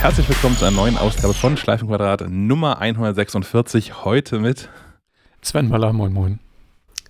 Herzlich 0.00 0.28
willkommen 0.28 0.56
zu 0.56 0.64
einer 0.64 0.76
neuen 0.76 0.96
Ausgabe 0.96 1.34
von 1.34 1.56
Schleifenquadrat 1.56 2.30
Nummer 2.30 2.80
146. 2.80 4.04
Heute 4.04 4.38
mit 4.38 4.68
Sven 5.42 5.68
Maller, 5.68 5.92
moin 5.92 6.12
moin. 6.12 6.38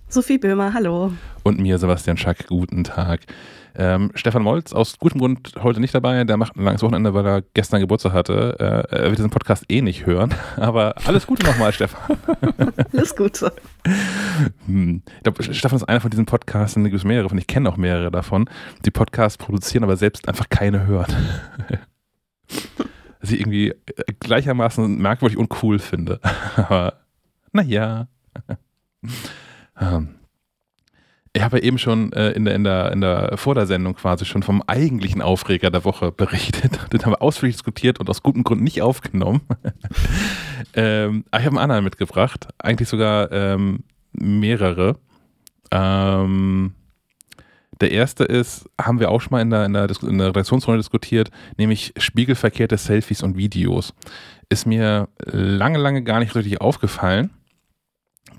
Sophie 0.07 0.39
Böhmer, 0.39 0.73
hallo. 0.73 1.13
Und 1.43 1.59
mir, 1.59 1.77
Sebastian 1.77 2.17
Schack, 2.17 2.47
guten 2.47 2.83
Tag. 2.83 3.21
Ähm, 3.75 4.11
Stefan 4.15 4.41
Molz, 4.41 4.73
aus 4.73 4.97
gutem 4.97 5.19
Grund 5.19 5.53
heute 5.61 5.79
nicht 5.79 5.93
dabei. 5.93 6.23
Der 6.23 6.35
macht 6.35 6.57
ein 6.57 6.63
langes 6.63 6.81
Wochenende, 6.81 7.13
weil 7.13 7.27
er 7.27 7.43
gestern 7.53 7.79
Geburtstag 7.79 8.13
hatte. 8.13 8.55
Äh, 8.59 8.95
er 8.95 9.03
wird 9.03 9.19
diesen 9.19 9.29
Podcast 9.29 9.65
eh 9.69 9.81
nicht 9.83 10.07
hören. 10.07 10.33
Aber 10.57 10.95
alles 11.05 11.27
Gute 11.27 11.45
nochmal, 11.45 11.71
Stefan. 11.71 12.17
alles 12.91 13.15
Gute. 13.15 13.53
Hm. 14.65 15.03
Ich 15.17 15.23
glaube, 15.23 15.43
Stefan 15.43 15.77
ist 15.77 15.83
einer 15.83 16.01
von 16.01 16.09
diesen 16.09 16.25
Podcasts, 16.25 16.73
da 16.73 16.81
gibt 16.81 16.95
es 16.95 17.03
mehrere, 17.03 17.29
und 17.29 17.37
ich 17.37 17.45
kenne 17.45 17.69
auch 17.69 17.77
mehrere 17.77 18.09
davon, 18.09 18.49
die 18.83 18.91
Podcasts 18.91 19.37
produzieren, 19.37 19.83
aber 19.83 19.95
selbst 19.95 20.27
einfach 20.27 20.49
keine 20.49 20.87
hören. 20.87 21.15
Ich 23.21 23.37
irgendwie 23.37 23.73
gleichermaßen 24.21 24.97
merkwürdig 24.97 25.37
und 25.37 25.61
cool 25.61 25.77
finde. 25.77 26.21
aber 26.55 26.93
naja. 27.51 28.07
Ähm, 29.81 30.19
ich 31.31 31.41
habe 31.41 31.61
eben 31.61 31.77
schon 31.77 32.11
äh, 32.13 32.31
in, 32.31 32.43
der, 32.45 32.55
in, 32.55 32.63
der, 32.63 32.91
in 32.91 33.01
der 33.01 33.37
vor 33.37 33.55
der 33.55 33.65
Sendung 33.65 33.95
quasi 33.95 34.25
schon 34.25 34.43
vom 34.43 34.63
eigentlichen 34.67 35.21
Aufreger 35.21 35.69
der 35.69 35.85
Woche 35.85 36.11
berichtet. 36.11 36.91
Den 36.91 37.05
haben 37.05 37.13
wir 37.13 37.21
ausführlich 37.21 37.55
diskutiert 37.55 37.99
und 37.99 38.09
aus 38.09 38.23
gutem 38.23 38.43
Grund 38.43 38.61
nicht 38.61 38.81
aufgenommen. 38.81 39.41
ähm, 40.73 41.23
ich 41.27 41.39
habe 41.39 41.47
einen 41.47 41.57
anderen 41.59 41.83
mitgebracht, 41.83 42.47
eigentlich 42.57 42.89
sogar 42.89 43.31
ähm, 43.31 43.83
mehrere. 44.11 44.97
Ähm, 45.71 46.73
der 47.81 47.91
erste 47.91 48.23
ist, 48.23 48.69
haben 48.79 48.99
wir 48.99 49.09
auch 49.09 49.21
schon 49.21 49.31
mal 49.31 49.41
in 49.41 49.49
der, 49.49 49.65
in 49.65 49.73
der, 49.73 49.89
in 50.03 50.17
der 50.17 50.27
Redaktionsrunde 50.27 50.79
diskutiert, 50.79 51.31
nämlich 51.57 51.93
spiegelverkehrte 51.97 52.77
Selfies 52.77 53.23
und 53.23 53.37
Videos. 53.37 53.93
Ist 54.49 54.65
mir 54.65 55.07
lange, 55.25 55.77
lange 55.77 56.03
gar 56.03 56.19
nicht 56.19 56.35
richtig 56.35 56.61
aufgefallen 56.61 57.31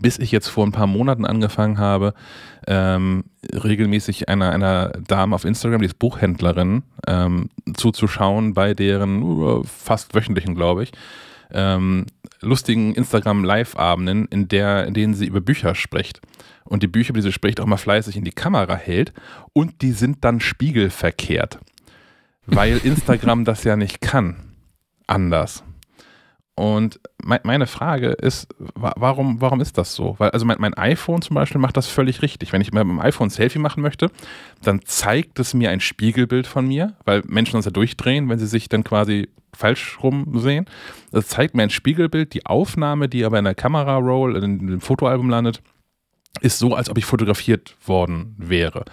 bis 0.01 0.19
ich 0.19 0.33
jetzt 0.33 0.49
vor 0.49 0.67
ein 0.67 0.73
paar 0.73 0.87
Monaten 0.87 1.25
angefangen 1.25 1.79
habe, 1.79 2.15
ähm, 2.67 3.25
regelmäßig 3.53 4.29
einer, 4.29 4.51
einer 4.51 4.91
Dame 5.07 5.35
auf 5.35 5.45
Instagram, 5.45 5.81
die 5.81 5.87
ist 5.87 5.99
Buchhändlerin, 5.99 6.83
ähm, 7.07 7.51
zuzuschauen 7.75 8.55
bei 8.55 8.75
deren 8.75 9.65
fast 9.65 10.15
wöchentlichen, 10.15 10.55
glaube 10.55 10.85
ich, 10.85 10.93
ähm, 11.53 12.07
lustigen 12.41 12.95
Instagram-Live-Abenden, 12.95 14.27
in, 14.27 14.43
in 14.43 14.95
denen 14.95 15.15
sie 15.15 15.27
über 15.27 15.41
Bücher 15.41 15.75
spricht. 15.75 16.21
Und 16.65 16.83
die 16.83 16.89
Bücher, 16.89 17.13
die 17.13 17.23
sie 17.23 17.33
spricht, 17.33 17.61
auch 17.61 17.67
mal 17.67 17.77
fleißig 17.77 18.17
in 18.17 18.25
die 18.25 18.33
Kamera 18.33 18.77
hält. 18.77 19.13
Und 19.53 19.83
die 19.83 19.93
sind 19.93 20.25
dann 20.25 20.41
spiegelverkehrt. 20.41 21.59
Weil 22.47 22.79
Instagram 22.85 23.45
das 23.45 23.65
ja 23.65 23.77
nicht 23.77 24.01
kann. 24.01 24.55
Anders. 25.07 25.65
Und 26.61 27.01
meine 27.23 27.67
Frage 27.67 28.09
ist, 28.09 28.55
warum, 28.75 29.41
warum 29.41 29.63
ist 29.63 29.79
das 29.79 29.95
so? 29.95 30.17
Weil, 30.19 30.29
also 30.33 30.45
mein, 30.45 30.59
mein, 30.61 30.75
iPhone 30.75 31.23
zum 31.23 31.35
Beispiel 31.35 31.59
macht 31.59 31.79
das 31.79 31.87
völlig 31.87 32.21
richtig. 32.21 32.53
Wenn 32.53 32.61
ich 32.61 32.71
mit 32.71 32.85
meinem 32.85 33.01
iPhone 33.01 33.29
ein 33.29 33.31
Selfie 33.31 33.59
machen 33.59 33.83
möchte, 33.83 34.11
dann 34.63 34.83
zeigt 34.85 35.39
es 35.39 35.55
mir 35.55 35.71
ein 35.71 35.81
Spiegelbild 35.81 36.47
von 36.47 36.69
mir, 36.69 36.97
weil 37.07 37.23
Menschen 37.27 37.57
uns 37.57 37.65
ja 37.65 37.71
durchdrehen, 37.71 38.29
wenn 38.29 38.39
sie 38.39 38.47
sich 38.47 38.69
dann 38.69 38.85
quasi 38.85 39.31
falsch 39.55 39.99
rum 40.03 40.39
sehen. 40.39 40.67
Das 41.13 41.29
zeigt 41.29 41.55
mir 41.55 41.63
ein 41.63 41.71
Spiegelbild. 41.71 42.35
Die 42.35 42.45
Aufnahme, 42.45 43.09
die 43.09 43.25
aber 43.25 43.39
in 43.39 43.47
der 43.47 43.55
Kamera-Roll, 43.55 44.37
in 44.37 44.67
dem 44.67 44.81
Fotoalbum 44.83 45.31
landet, 45.31 45.63
ist 46.41 46.59
so, 46.59 46.75
als 46.75 46.89
ob 46.89 46.99
ich 46.99 47.05
fotografiert 47.05 47.77
worden 47.87 48.35
wäre. 48.39 48.85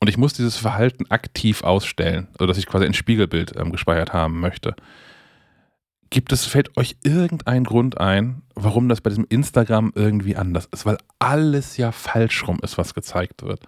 Und 0.00 0.08
ich 0.08 0.16
muss 0.16 0.32
dieses 0.32 0.56
Verhalten 0.56 1.10
aktiv 1.10 1.62
ausstellen, 1.62 2.28
sodass 2.38 2.58
ich 2.58 2.66
quasi 2.66 2.86
ein 2.86 2.94
Spiegelbild 2.94 3.56
ähm, 3.56 3.70
gespeichert 3.70 4.12
haben 4.12 4.40
möchte. 4.40 4.74
Gibt 6.08 6.32
es, 6.32 6.44
fällt 6.46 6.76
euch 6.76 6.96
irgendein 7.04 7.64
Grund 7.64 8.00
ein, 8.00 8.42
warum 8.54 8.88
das 8.88 9.00
bei 9.00 9.10
diesem 9.10 9.26
Instagram 9.28 9.92
irgendwie 9.94 10.36
anders 10.36 10.68
ist? 10.72 10.84
Weil 10.84 10.98
alles 11.18 11.76
ja 11.76 11.92
falsch 11.92 12.48
rum 12.48 12.58
ist, 12.62 12.78
was 12.78 12.94
gezeigt 12.94 13.42
wird. 13.42 13.60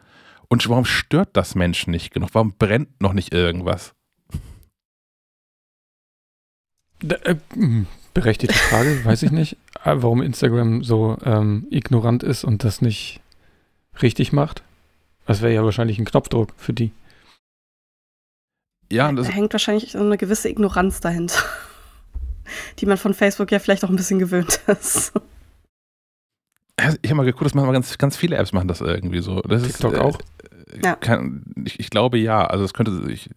Und 0.49 0.69
warum 0.69 0.85
stört 0.85 1.31
das 1.35 1.55
Menschen 1.55 1.93
nicht 1.93 2.13
genug? 2.13 2.31
Warum 2.33 2.55
brennt 2.59 3.01
noch 3.01 3.13
nicht 3.13 3.33
irgendwas? 3.33 3.95
Da, 7.01 7.17
äh, 7.17 7.37
hm, 7.55 7.87
berechtigte 8.15 8.55
Frage, 8.55 9.05
weiß 9.05 9.23
ich 9.23 9.31
nicht. 9.31 9.57
Äh, 9.85 9.95
warum 9.97 10.23
Instagram 10.23 10.83
so 10.85 11.17
ähm, 11.25 11.67
ignorant 11.71 12.23
ist 12.23 12.45
und 12.45 12.65
das 12.65 12.81
nicht 12.81 13.21
richtig 14.01 14.33
macht. 14.33 14.63
Das 15.27 15.43
wäre 15.43 15.55
ja 15.55 15.65
wahrscheinlich 15.65 15.99
ein 15.99 16.05
Knopfdruck 16.05 16.53
für 16.57 16.73
die. 16.73 16.93
Ja, 18.91 19.11
da 19.11 19.23
hängt 19.25 19.53
wahrscheinlich 19.55 19.93
so 19.93 20.01
eine 20.01 20.19
gewisse 20.19 20.51
Ignoranz 20.51 21.01
dahinter 21.01 21.43
die 22.79 22.87
man 22.87 22.99
von 22.99 23.15
Facebook 23.15 23.51
ja 23.53 23.59
vielleicht 23.59 23.85
auch 23.85 23.89
ein 23.89 23.97
bisschen 23.97 24.19
gewöhnt 24.19 24.61
ist. 24.67 25.13
Ich 27.03 27.11
habe 27.11 27.15
mal 27.15 27.25
geguckt, 27.25 27.47
das 27.47 27.55
machen 27.55 27.67
mal 27.67 27.73
ganz, 27.73 27.97
ganz 27.99 28.17
viele 28.17 28.37
Apps 28.37 28.53
machen 28.53 28.69
das 28.69 28.81
irgendwie 28.81 29.21
so. 29.21 29.41
Das 29.43 29.63
TikTok 29.63 29.93
ist, 29.93 29.99
äh, 29.99 30.03
auch? 30.03 30.19
Ja. 30.83 30.97
Kann, 30.97 31.45
ich, 31.65 31.79
ich, 31.79 31.91
glaube 31.91 32.19
ja. 32.19 32.47
Also 32.47 32.65
es 32.65 32.75
könnte, 32.75 33.11
ich, 33.11 33.31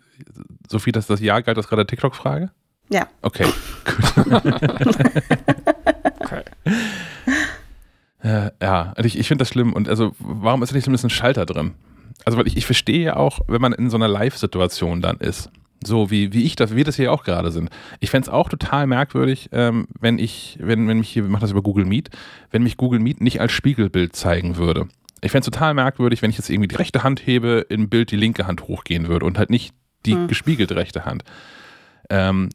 so 0.69 0.79
viel, 0.79 0.93
dass 0.93 1.07
das 1.07 1.19
Ja 1.19 1.39
galt, 1.41 1.57
das 1.57 1.67
gerade 1.67 1.85
TikTok-Frage? 1.85 2.49
Ja. 2.89 3.07
Okay, 3.21 3.45
gut. 4.23 4.43
okay. 6.19 6.43
Äh, 8.21 8.51
ja, 8.61 8.93
ich, 9.03 9.17
ich 9.17 9.27
finde 9.27 9.43
das 9.43 9.49
schlimm. 9.49 9.73
Und 9.73 9.89
also, 9.89 10.15
warum 10.19 10.63
ist 10.63 10.71
da 10.71 10.75
nicht 10.75 10.85
so 10.85 10.91
ein 10.91 10.93
bisschen 10.93 11.09
Schalter 11.09 11.45
drin? 11.45 11.73
Also, 12.25 12.37
weil 12.37 12.47
ich, 12.47 12.57
ich 12.57 12.65
verstehe 12.65 13.03
ja 13.03 13.15
auch, 13.17 13.39
wenn 13.47 13.61
man 13.61 13.73
in 13.73 13.89
so 13.89 13.97
einer 13.97 14.07
Live-Situation 14.07 15.01
dann 15.01 15.17
ist 15.17 15.49
so 15.83 16.11
wie, 16.11 16.33
wie 16.33 16.43
ich 16.43 16.55
das, 16.55 16.75
wir 16.75 16.83
das 16.83 16.95
hier 16.95 17.11
auch 17.11 17.23
gerade 17.23 17.51
sind. 17.51 17.69
Ich 17.99 18.09
fände 18.09 18.27
es 18.27 18.33
auch 18.33 18.49
total 18.49 18.87
merkwürdig, 18.87 19.49
ähm, 19.51 19.87
wenn 19.99 20.19
ich, 20.19 20.57
wenn, 20.61 20.87
wenn 20.87 20.97
mich 20.99 21.09
hier, 21.09 21.23
wir 21.23 21.29
machen 21.29 21.41
das 21.41 21.51
über 21.51 21.61
Google 21.61 21.85
Meet, 21.85 22.09
wenn 22.51 22.63
mich 22.63 22.77
Google 22.77 22.99
Meet 22.99 23.21
nicht 23.21 23.41
als 23.41 23.51
Spiegelbild 23.51 24.15
zeigen 24.15 24.57
würde. 24.57 24.87
Ich 25.21 25.31
fände 25.31 25.47
es 25.47 25.51
total 25.51 25.73
merkwürdig, 25.73 26.21
wenn 26.21 26.29
ich 26.29 26.37
jetzt 26.37 26.49
irgendwie 26.49 26.67
die 26.67 26.75
rechte 26.75 27.03
Hand 27.03 27.25
hebe, 27.25 27.65
im 27.69 27.89
Bild 27.89 28.11
die 28.11 28.17
linke 28.17 28.47
Hand 28.47 28.63
hochgehen 28.67 29.07
würde 29.07 29.25
und 29.25 29.37
halt 29.37 29.49
nicht 29.49 29.73
die 30.05 30.13
hm. 30.13 30.27
gespiegelte 30.27 30.75
rechte 30.75 31.05
Hand. 31.05 31.23
Ähm, 32.09 32.49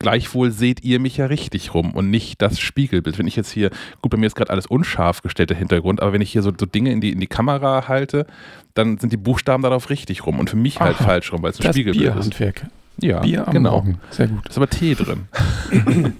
Gleichwohl 0.00 0.52
seht 0.52 0.84
ihr 0.84 1.00
mich 1.00 1.16
ja 1.16 1.26
richtig 1.26 1.74
rum 1.74 1.92
und 1.92 2.08
nicht 2.08 2.40
das 2.40 2.60
Spiegelbild. 2.60 3.18
Wenn 3.18 3.26
ich 3.26 3.34
jetzt 3.34 3.50
hier, 3.50 3.70
gut, 4.00 4.12
bei 4.12 4.16
mir 4.16 4.26
ist 4.26 4.36
gerade 4.36 4.50
alles 4.50 4.66
unscharf 4.66 5.22
gestellt, 5.22 5.50
der 5.50 5.56
Hintergrund, 5.56 6.00
aber 6.00 6.12
wenn 6.12 6.20
ich 6.20 6.30
hier 6.30 6.42
so, 6.42 6.52
so, 6.56 6.66
Dinge 6.66 6.92
in 6.92 7.00
die, 7.00 7.10
in 7.10 7.18
die 7.18 7.26
Kamera 7.26 7.88
halte, 7.88 8.26
dann 8.74 8.98
sind 8.98 9.12
die 9.12 9.16
Buchstaben 9.16 9.64
darauf 9.64 9.90
richtig 9.90 10.24
rum 10.24 10.38
und 10.38 10.50
für 10.50 10.56
mich 10.56 10.78
halt 10.78 10.96
Aha, 10.96 11.04
falsch 11.04 11.32
rum, 11.32 11.42
weil 11.42 11.50
es 11.50 11.60
ein 11.60 11.72
Spiegelbild 11.72 12.04
Bierhandwerk. 12.04 12.62
ist. 12.62 13.04
Ja, 13.04 13.20
Bier 13.20 13.46
am 13.46 13.52
genau. 13.52 13.72
Morgen. 13.72 14.00
Sehr 14.10 14.28
gut. 14.28 14.44
Da 14.44 14.50
ist 14.50 14.56
aber 14.56 14.70
Tee 14.70 14.94
drin. 14.94 15.28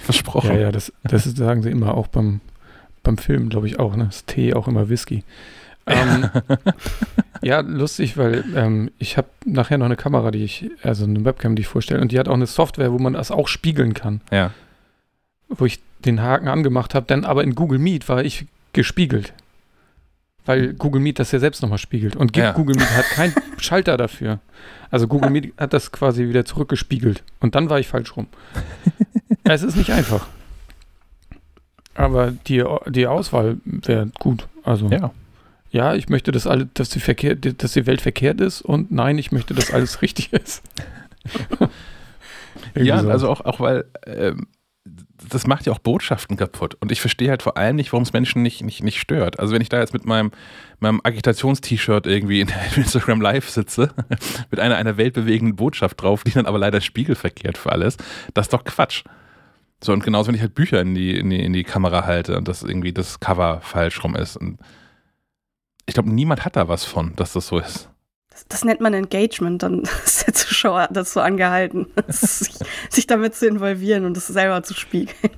Versprochen. 0.00 0.50
Ja, 0.50 0.58
ja, 0.58 0.72
das, 0.72 0.92
das 1.04 1.24
sagen 1.24 1.62
sie 1.62 1.70
immer 1.70 1.94
auch 1.94 2.08
beim, 2.08 2.40
beim 3.02 3.18
Film, 3.18 3.48
glaube 3.48 3.66
ich 3.66 3.78
auch. 3.78 3.96
Ne? 3.96 4.06
Das 4.06 4.24
Tee 4.26 4.54
auch 4.54 4.68
immer 4.68 4.88
Whisky. 4.88 5.24
Ähm, 5.86 6.30
ja, 7.42 7.60
lustig, 7.60 8.16
weil 8.16 8.44
ähm, 8.54 8.90
ich 8.98 9.16
habe 9.16 9.28
nachher 9.44 9.78
noch 9.78 9.86
eine 9.86 9.96
Kamera, 9.96 10.30
die 10.30 10.44
ich, 10.44 10.70
also 10.82 11.04
eine 11.04 11.24
Webcam, 11.24 11.56
die 11.56 11.62
ich 11.62 11.68
vorstelle, 11.68 12.00
und 12.00 12.12
die 12.12 12.18
hat 12.18 12.28
auch 12.28 12.34
eine 12.34 12.46
Software, 12.46 12.92
wo 12.92 12.98
man 12.98 13.14
das 13.14 13.30
auch 13.30 13.48
spiegeln 13.48 13.94
kann. 13.94 14.20
Ja. 14.30 14.52
Wo 15.48 15.64
ich 15.64 15.80
den 16.04 16.20
Haken 16.20 16.48
angemacht 16.48 16.94
habe, 16.94 17.06
dann 17.06 17.24
aber 17.24 17.42
in 17.42 17.54
Google 17.54 17.78
Meet 17.78 18.08
war 18.08 18.24
ich 18.24 18.46
gespiegelt. 18.72 19.32
Weil 20.44 20.74
Google 20.74 21.00
Meet 21.00 21.18
das 21.18 21.32
ja 21.32 21.38
selbst 21.38 21.62
nochmal 21.62 21.78
spiegelt. 21.78 22.16
Und 22.16 22.36
ja. 22.36 22.52
Google 22.52 22.76
Meet 22.76 22.90
hat 22.90 23.04
keinen 23.06 23.34
Schalter 23.58 23.96
dafür. 23.96 24.40
Also 24.90 25.06
Google 25.06 25.30
Meet 25.30 25.54
hat 25.58 25.72
das 25.72 25.92
quasi 25.92 26.28
wieder 26.28 26.44
zurückgespiegelt. 26.44 27.22
Und 27.40 27.54
dann 27.54 27.70
war 27.70 27.78
ich 27.78 27.88
falsch 27.88 28.16
rum. 28.16 28.26
es 29.44 29.62
ist 29.62 29.76
nicht 29.76 29.90
einfach. 29.90 30.26
Aber 31.94 32.30
die, 32.30 32.64
die 32.88 33.06
Auswahl 33.06 33.58
wäre 33.64 34.10
gut. 34.18 34.46
Also. 34.62 34.88
Ja 34.88 35.10
ja, 35.70 35.94
ich 35.94 36.08
möchte, 36.08 36.32
dass, 36.32 36.46
alle, 36.46 36.66
dass, 36.66 36.90
die 36.90 37.00
Verkehr, 37.00 37.36
dass 37.36 37.72
die 37.72 37.86
Welt 37.86 38.00
verkehrt 38.00 38.40
ist 38.40 38.60
und 38.62 38.90
nein, 38.90 39.18
ich 39.18 39.32
möchte, 39.32 39.54
dass 39.54 39.72
alles 39.72 40.02
richtig 40.02 40.32
ist. 40.32 40.62
ja, 42.74 43.00
so. 43.02 43.10
also 43.10 43.28
auch, 43.28 43.40
auch 43.42 43.60
weil 43.60 43.84
ähm, 44.06 44.46
das 45.28 45.46
macht 45.46 45.66
ja 45.66 45.72
auch 45.72 45.78
Botschaften 45.78 46.36
kaputt. 46.36 46.76
Und 46.80 46.90
ich 46.90 47.00
verstehe 47.00 47.30
halt 47.30 47.42
vor 47.42 47.56
allem 47.56 47.76
nicht, 47.76 47.92
warum 47.92 48.02
es 48.02 48.12
Menschen 48.12 48.42
nicht, 48.42 48.62
nicht, 48.62 48.82
nicht 48.82 48.98
stört. 48.98 49.38
Also 49.38 49.52
wenn 49.52 49.60
ich 49.60 49.68
da 49.68 49.78
jetzt 49.78 49.92
mit 49.92 50.06
meinem, 50.06 50.32
meinem 50.78 51.00
Agitations-T-Shirt 51.04 52.06
irgendwie 52.06 52.40
in 52.40 52.48
Instagram 52.76 53.20
Live 53.20 53.48
sitze, 53.50 53.90
mit 54.50 54.58
einer, 54.58 54.76
einer 54.76 54.96
weltbewegenden 54.96 55.56
Botschaft 55.56 56.00
drauf, 56.02 56.24
die 56.24 56.32
dann 56.32 56.46
aber 56.46 56.58
leider 56.58 56.80
spiegelverkehrt 56.80 57.58
für 57.58 57.72
alles, 57.72 57.96
das 58.34 58.46
ist 58.46 58.52
doch 58.52 58.64
Quatsch. 58.64 59.04
So, 59.82 59.92
und 59.92 60.02
genauso, 60.02 60.28
wenn 60.28 60.34
ich 60.34 60.42
halt 60.42 60.54
Bücher 60.54 60.80
in 60.80 60.94
die, 60.94 61.16
in 61.16 61.30
die, 61.30 61.42
in 61.42 61.52
die 61.52 61.64
Kamera 61.64 62.04
halte 62.04 62.36
und 62.36 62.48
das 62.48 62.62
irgendwie 62.62 62.92
das 62.92 63.20
Cover 63.20 63.60
falsch 63.62 64.02
rum 64.04 64.14
ist. 64.14 64.36
Und 64.36 64.58
ich 65.90 65.94
glaube, 65.94 66.10
niemand 66.10 66.44
hat 66.44 66.54
da 66.54 66.68
was 66.68 66.84
von, 66.84 67.16
dass 67.16 67.32
das 67.32 67.48
so 67.48 67.58
ist. 67.58 67.88
Das, 68.30 68.46
das 68.46 68.64
nennt 68.64 68.80
man 68.80 68.94
Engagement, 68.94 69.60
dann 69.64 69.80
ist 70.04 70.24
der 70.24 70.34
Zuschauer 70.34 70.88
dazu 70.92 71.18
angehalten, 71.18 71.88
sich, 72.06 72.54
sich, 72.88 73.08
damit 73.08 73.34
zu 73.34 73.48
involvieren 73.48 74.04
und 74.04 74.16
das 74.16 74.28
selber 74.28 74.62
zu 74.62 74.74
spiegeln. 74.74 75.32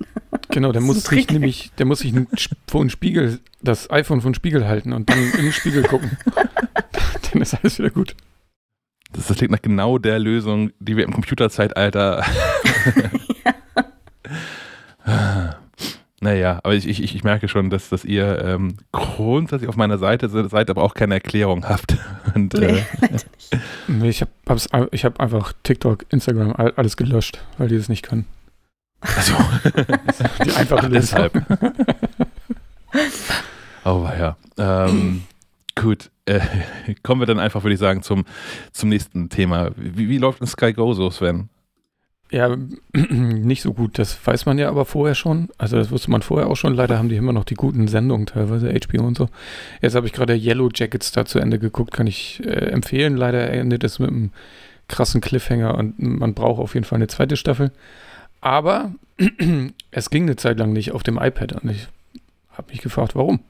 Genau, 0.51 0.71
der 0.71 0.83
muss 0.83 1.05
sich 1.05 1.31
nämlich, 1.31 1.73
der 1.79 1.87
muss 1.87 2.01
sich 2.01 2.13
vor 2.69 2.83
einen 2.83 2.91
Spiegel, 2.91 3.41
das 3.63 3.91
iPhone 3.91 4.21
vor 4.21 4.31
den 4.31 4.35
Spiegel 4.35 4.69
halten 4.69 4.93
und 4.93 5.09
dann 5.09 5.19
in 5.19 5.45
den 5.45 5.53
Spiegel 5.55 5.85
gucken. 5.85 6.19
dann 7.33 7.41
ist 7.41 7.55
alles 7.55 7.79
wieder 7.79 7.89
gut. 7.89 8.15
Das, 9.15 9.29
das 9.29 9.39
klingt 9.39 9.53
nach 9.53 9.63
genau 9.63 9.97
der 9.97 10.19
Lösung, 10.19 10.71
die 10.81 10.99
wir 10.99 11.05
im 11.05 11.15
Computerzeitalter 11.15 12.23
ja. 15.07 15.62
Naja, 16.23 16.61
aber 16.63 16.75
ich, 16.75 16.87
ich, 16.87 17.03
ich 17.03 17.25
merke 17.25 17.49
schon, 17.49 17.69
dass, 17.69 17.89
dass 17.89 18.05
ihr 18.05 18.45
ähm, 18.45 18.77
grundsätzlich 18.93 19.69
auf 19.69 19.75
meiner 19.75 19.99
Seite 19.99 20.29
seid, 20.29 20.71
aber 20.71 20.85
auch 20.85 20.95
keine 20.95 21.15
Erklärung 21.15 21.69
habt. 21.69 21.97
Und, 22.37 22.55
nee, 22.55 22.67
äh, 22.67 22.83
nee, 23.89 24.09
ich 24.09 24.23
habe 24.23 24.89
ich 24.93 25.05
hab 25.05 25.19
einfach 25.19 25.53
TikTok, 25.65 26.07
Instagram, 26.11 26.53
alles 26.53 26.97
gelöscht, 26.97 27.43
weil 27.59 27.67
die 27.67 27.77
das 27.77 27.89
nicht 27.89 28.05
können. 28.05 28.27
Also, 29.01 29.35
die 30.45 30.53
einfache 30.53 30.89
deshalb. 30.89 31.45
oh, 33.85 34.09
ja. 34.17 34.37
Ähm, 34.59 35.25
gut, 35.75 36.13
äh, 36.27 36.39
kommen 37.03 37.21
wir 37.21 37.27
dann 37.27 37.41
einfach, 37.41 37.65
würde 37.65 37.75
ich 37.75 37.81
sagen, 37.81 38.03
zum, 38.03 38.27
zum 38.71 38.91
nächsten 38.91 39.29
Thema. 39.29 39.71
Wie, 39.75 40.09
wie 40.09 40.19
läuft 40.19 40.41
ein 40.41 40.47
Sky 40.47 40.73
Go 40.73 40.95
so, 40.95 41.11
Sven? 41.11 41.49
Ja, 42.33 42.57
nicht 42.95 43.61
so 43.61 43.75
gut. 43.75 43.99
Das 43.99 44.27
weiß 44.27 44.47
man 44.47 44.59
ja 44.59 44.71
aber 44.71 44.87
vorher 44.87 45.15
schon. 45.15 45.51
Also 45.59 45.77
das 45.77 45.91
wusste 45.91 46.11
man 46.11 46.23
vorher 46.23 46.49
auch 46.49 46.57
schon. 46.57 46.73
Leider 46.73 46.99
haben 46.99 47.11
die 47.11 47.17
immer 47.17 47.35
noch 47.35 47.45
die 47.45 47.55
guten 47.55 47.89
Sendungen, 47.89 48.27
teilweise 48.27 48.73
HBO 48.73 49.05
und 49.05 49.19
so. 49.19 49.29
Jetzt 49.83 49.95
habe 49.95 50.07
ich 50.07 50.15
gerade 50.15 50.35
Yellow 50.35 50.71
Jackets 50.75 51.13
da 51.13 51.27
zu 51.27 51.39
Ende 51.39 51.59
geguckt, 51.59 51.93
kann 51.93 52.07
ich 52.07 52.41
äh, 52.45 52.71
empfehlen. 52.71 53.19
Leider 53.19 53.51
endet 53.51 53.85
es 53.85 53.99
mit 53.99 54.09
einem 54.09 54.31
krassen 54.89 55.21
Cliffhanger 55.21 55.77
und 55.77 56.01
man 56.01 56.33
braucht 56.33 56.59
auf 56.59 56.73
jeden 56.73 56.85
Fall 56.85 56.97
eine 56.97 57.07
zweite 57.07 57.37
Staffel. 57.37 57.71
Aber 58.41 58.93
es 59.91 60.09
ging 60.09 60.23
eine 60.23 60.37
Zeit 60.37 60.59
lang 60.59 60.73
nicht 60.73 60.93
auf 60.93 61.03
dem 61.03 61.19
iPad 61.19 61.53
und 61.63 61.71
ich 61.71 61.87
habe 62.53 62.71
mich 62.71 62.81
gefragt, 62.81 63.15
warum. 63.15 63.41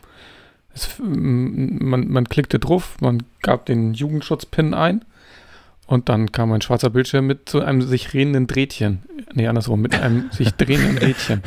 Es, 0.74 0.88
man, 0.98 2.08
man 2.08 2.28
klickte 2.28 2.58
drauf, 2.58 2.96
man 3.00 3.22
gab 3.42 3.66
den 3.66 3.94
Jugendschutz-Pin 3.94 4.74
ein 4.74 5.04
und 5.86 6.08
dann 6.08 6.32
kam 6.32 6.52
ein 6.52 6.62
schwarzer 6.62 6.90
Bildschirm 6.90 7.26
mit 7.26 7.48
zu 7.48 7.60
einem 7.60 7.82
sich 7.82 8.06
drehenden 8.06 8.46
Drehtchen. 8.46 9.02
Nee, 9.34 9.46
andersrum, 9.46 9.80
mit 9.80 9.94
einem 9.94 10.30
sich 10.32 10.52
drehenden 10.52 10.96
Drehtchen. 10.96 11.42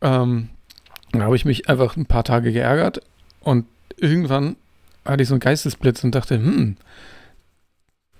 ähm, 0.00 0.48
da 1.12 1.20
habe 1.20 1.36
ich 1.36 1.44
mich 1.44 1.68
einfach 1.68 1.96
ein 1.96 2.06
paar 2.06 2.24
Tage 2.24 2.52
geärgert 2.52 3.00
und 3.40 3.66
irgendwann 3.96 4.56
hatte 5.04 5.22
ich 5.22 5.28
so 5.28 5.34
einen 5.34 5.40
Geistesblitz 5.40 6.02
und 6.04 6.14
dachte, 6.14 6.36
hm, 6.36 6.76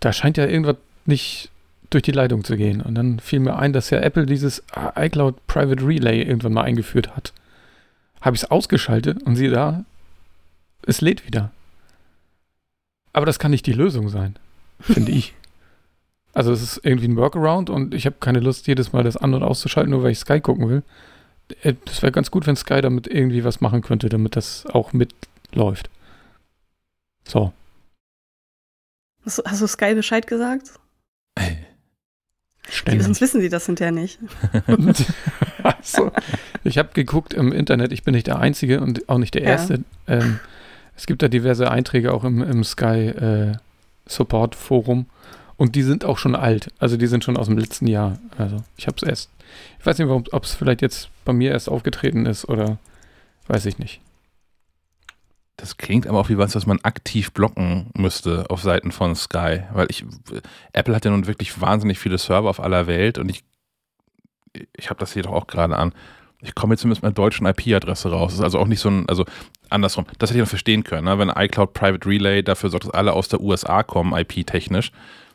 da 0.00 0.12
scheint 0.12 0.36
ja 0.36 0.46
irgendwas 0.46 0.76
nicht 1.04 1.50
durch 1.90 2.02
die 2.02 2.12
Leitung 2.12 2.44
zu 2.44 2.56
gehen. 2.56 2.80
Und 2.80 2.94
dann 2.94 3.20
fiel 3.20 3.40
mir 3.40 3.56
ein, 3.56 3.72
dass 3.72 3.90
ja 3.90 3.98
Apple 4.00 4.26
dieses 4.26 4.62
iCloud 4.96 5.46
Private 5.46 5.86
Relay 5.86 6.22
irgendwann 6.22 6.52
mal 6.52 6.62
eingeführt 6.62 7.16
hat. 7.16 7.32
Habe 8.20 8.36
ich 8.36 8.42
es 8.42 8.50
ausgeschaltet 8.50 9.22
und 9.22 9.36
siehe 9.36 9.50
da, 9.50 9.84
es 10.86 11.00
lädt 11.00 11.26
wieder. 11.26 11.52
Aber 13.16 13.24
das 13.24 13.38
kann 13.38 13.50
nicht 13.50 13.64
die 13.64 13.72
Lösung 13.72 14.10
sein, 14.10 14.36
finde 14.78 15.10
ich. 15.10 15.34
Also 16.34 16.52
es 16.52 16.60
ist 16.60 16.80
irgendwie 16.82 17.08
ein 17.08 17.16
Workaround 17.16 17.70
und 17.70 17.94
ich 17.94 18.04
habe 18.04 18.16
keine 18.20 18.40
Lust, 18.40 18.66
jedes 18.66 18.92
Mal 18.92 19.04
das 19.04 19.16
an- 19.16 19.32
und 19.32 19.42
auszuschalten, 19.42 19.90
nur 19.90 20.02
weil 20.02 20.10
ich 20.10 20.18
Sky 20.18 20.38
gucken 20.38 20.68
will. 20.68 20.82
Es 21.62 21.72
äh, 21.72 22.02
wäre 22.02 22.12
ganz 22.12 22.30
gut, 22.30 22.46
wenn 22.46 22.56
Sky 22.56 22.82
damit 22.82 23.06
irgendwie 23.06 23.42
was 23.42 23.62
machen 23.62 23.80
könnte, 23.80 24.10
damit 24.10 24.36
das 24.36 24.66
auch 24.66 24.92
mitläuft. 24.92 25.88
So. 27.26 27.54
Hast, 29.24 29.42
hast 29.46 29.62
du 29.62 29.66
Sky 29.66 29.94
Bescheid 29.94 30.26
gesagt? 30.26 30.72
Ständig. 32.68 33.02
Sonst 33.02 33.22
wissen 33.22 33.40
sie 33.40 33.48
das 33.48 33.64
hinterher 33.64 33.92
nicht. 33.92 34.18
also, 35.62 36.12
ich 36.64 36.76
habe 36.76 36.90
geguckt 36.92 37.32
im 37.32 37.50
Internet, 37.50 37.92
ich 37.92 38.02
bin 38.02 38.12
nicht 38.12 38.26
der 38.26 38.40
Einzige 38.40 38.82
und 38.82 39.08
auch 39.08 39.16
nicht 39.16 39.32
der 39.32 39.42
Erste. 39.42 39.84
Ja. 40.06 40.18
Ähm, 40.18 40.38
es 40.96 41.06
gibt 41.06 41.22
da 41.22 41.28
diverse 41.28 41.70
Einträge 41.70 42.12
auch 42.12 42.24
im, 42.24 42.42
im 42.42 42.64
Sky 42.64 43.08
äh, 43.08 43.56
Support 44.06 44.54
Forum 44.54 45.06
und 45.56 45.74
die 45.74 45.82
sind 45.82 46.04
auch 46.04 46.18
schon 46.18 46.34
alt. 46.34 46.72
Also 46.78 46.96
die 46.96 47.06
sind 47.06 47.24
schon 47.24 47.36
aus 47.36 47.46
dem 47.46 47.58
letzten 47.58 47.86
Jahr. 47.86 48.18
Also 48.38 48.62
ich 48.76 48.86
habe 48.86 48.96
es 48.96 49.02
erst, 49.02 49.30
ich 49.78 49.86
weiß 49.86 49.98
nicht, 49.98 50.08
ob 50.08 50.44
es 50.44 50.54
vielleicht 50.54 50.82
jetzt 50.82 51.10
bei 51.24 51.32
mir 51.32 51.50
erst 51.52 51.68
aufgetreten 51.68 52.26
ist 52.26 52.48
oder 52.48 52.78
weiß 53.48 53.66
ich 53.66 53.78
nicht. 53.78 54.00
Das 55.56 55.78
klingt 55.78 56.06
aber 56.06 56.20
auch 56.20 56.28
wie 56.28 56.36
was, 56.36 56.54
was 56.54 56.66
man 56.66 56.80
aktiv 56.82 57.32
blocken 57.32 57.86
müsste 57.94 58.50
auf 58.50 58.60
Seiten 58.60 58.92
von 58.92 59.14
Sky, 59.16 59.62
weil 59.72 59.86
ich 59.90 60.04
Apple 60.72 60.94
hat 60.94 61.06
ja 61.06 61.10
nun 61.10 61.26
wirklich 61.26 61.60
wahnsinnig 61.60 61.98
viele 61.98 62.18
Server 62.18 62.50
auf 62.50 62.60
aller 62.60 62.86
Welt 62.86 63.18
und 63.18 63.30
ich 63.30 63.42
ich 64.74 64.90
habe 64.90 65.00
das 65.00 65.12
hier 65.12 65.22
doch 65.22 65.32
auch 65.32 65.46
gerade 65.46 65.76
an 65.76 65.92
ich 66.42 66.54
komme 66.54 66.74
jetzt 66.74 66.82
zumindest 66.82 67.02
mit 67.02 67.08
einer 67.08 67.14
deutschen 67.14 67.46
IP-Adresse 67.46 68.10
raus. 68.10 68.32
Das 68.32 68.38
ist 68.38 68.44
also 68.44 68.58
auch 68.58 68.66
nicht 68.66 68.80
so 68.80 68.90
ein, 68.90 69.08
also 69.08 69.24
andersrum, 69.70 70.06
das 70.18 70.30
hätte 70.30 70.38
ich 70.38 70.42
noch 70.42 70.48
verstehen 70.48 70.84
können, 70.84 71.04
ne? 71.04 71.18
wenn 71.18 71.30
iCloud 71.30 71.72
Private 71.72 72.08
Relay 72.08 72.42
dafür 72.42 72.70
sorgt, 72.70 72.84
dass 72.84 72.94
alle 72.94 73.12
aus 73.12 73.28
der 73.28 73.40
USA 73.40 73.82
kommen, 73.82 74.16
IP-technisch, 74.16 74.92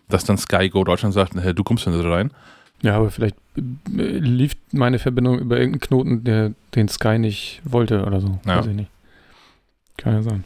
dass 0.10 0.24
dann 0.24 0.38
Sky 0.38 0.70
Go 0.70 0.84
Deutschland 0.84 1.14
sagt, 1.14 1.34
hey, 1.36 1.54
du 1.54 1.64
kommst 1.64 1.88
nicht 1.88 2.06
rein. 2.06 2.32
Ja, 2.82 2.96
aber 2.96 3.12
vielleicht 3.12 3.36
äh, 3.58 3.62
lief 4.02 4.54
meine 4.72 5.00
Verbindung 5.00 5.40
über 5.40 5.58
irgendeinen 5.58 5.82
Knoten, 5.82 6.24
der 6.24 6.54
den 6.76 6.88
Sky 6.88 7.20
nicht 7.20 7.62
wollte 7.64 8.06
oder 8.06 8.22
so. 8.22 8.40
Ja. 8.46 8.58
Weiß 8.58 8.68
ich 8.68 8.76
nicht. 8.76 8.90
Kann 9.98 10.14
ja 10.14 10.22
sein. 10.24 10.44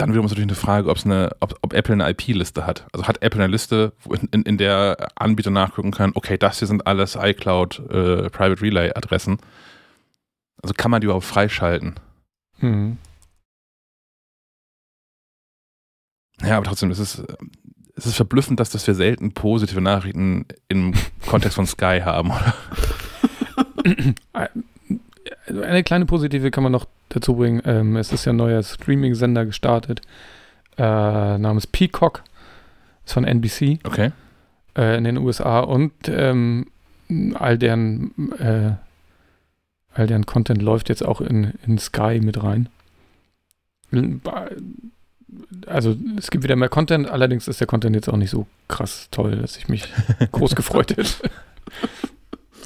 Dann 0.00 0.12
wiederum 0.12 0.24
ist 0.24 0.32
natürlich 0.32 0.48
eine 0.48 0.56
Frage, 0.56 0.90
eine, 1.04 1.36
ob, 1.40 1.58
ob 1.60 1.74
Apple 1.74 1.92
eine 1.92 2.08
IP-Liste 2.08 2.66
hat. 2.66 2.86
Also 2.94 3.06
hat 3.06 3.20
Apple 3.22 3.44
eine 3.44 3.52
Liste, 3.52 3.92
in, 4.30 4.44
in, 4.44 4.56
der 4.56 5.08
Anbieter 5.14 5.50
nachgucken 5.50 5.90
kann, 5.90 6.12
okay, 6.14 6.38
das 6.38 6.58
hier 6.58 6.68
sind 6.68 6.86
alles 6.86 7.18
iCloud 7.20 7.80
äh, 7.90 8.30
Private 8.30 8.62
Relay 8.62 8.94
Adressen. 8.94 9.36
Also 10.62 10.72
kann 10.72 10.90
man 10.90 11.02
die 11.02 11.04
überhaupt 11.04 11.26
freischalten? 11.26 11.96
Mhm. 12.60 12.96
Ja, 16.42 16.56
aber 16.56 16.64
trotzdem, 16.64 16.90
es 16.90 16.98
ist, 16.98 17.22
es 17.94 18.06
ist 18.06 18.16
verblüffend, 18.16 18.58
dass, 18.58 18.70
dass 18.70 18.86
wir 18.86 18.94
selten 18.94 19.34
positive 19.34 19.82
Nachrichten 19.82 20.46
im 20.68 20.94
Kontext 21.26 21.56
von 21.56 21.66
Sky 21.66 22.00
haben, 22.02 22.30
oder? 22.30 22.54
Eine 25.46 25.84
kleine 25.84 26.06
positive 26.06 26.50
kann 26.50 26.62
man 26.62 26.72
noch 26.72 26.86
dazu 27.10 27.36
bringen. 27.36 27.62
Ähm, 27.64 27.96
es 27.96 28.12
ist 28.12 28.24
ja 28.24 28.32
ein 28.32 28.36
neuer 28.36 28.62
Streaming-Sender 28.62 29.46
gestartet 29.46 30.00
äh, 30.78 30.82
namens 31.38 31.66
Peacock. 31.66 32.24
Ist 33.04 33.12
von 33.12 33.24
NBC. 33.24 33.80
Okay. 33.84 34.12
Äh, 34.76 34.96
in 34.96 35.04
den 35.04 35.18
USA 35.18 35.60
und 35.60 35.92
ähm, 36.08 36.66
all 37.34 37.58
deren 37.58 38.32
äh, 38.38 38.72
all 39.92 40.06
deren 40.06 40.24
Content 40.26 40.62
läuft 40.62 40.88
jetzt 40.88 41.04
auch 41.04 41.20
in, 41.20 41.54
in 41.66 41.78
Sky 41.78 42.20
mit 42.22 42.42
rein. 42.42 42.68
Also 45.66 45.96
es 46.16 46.30
gibt 46.30 46.44
wieder 46.44 46.54
mehr 46.54 46.68
Content, 46.68 47.08
allerdings 47.08 47.48
ist 47.48 47.60
der 47.60 47.66
Content 47.66 47.96
jetzt 47.96 48.08
auch 48.08 48.16
nicht 48.16 48.30
so 48.30 48.46
krass 48.68 49.08
toll, 49.10 49.36
dass 49.36 49.56
ich 49.56 49.68
mich 49.68 49.92
groß 50.32 50.54
gefreut 50.54 50.90
hätte. 50.96 51.30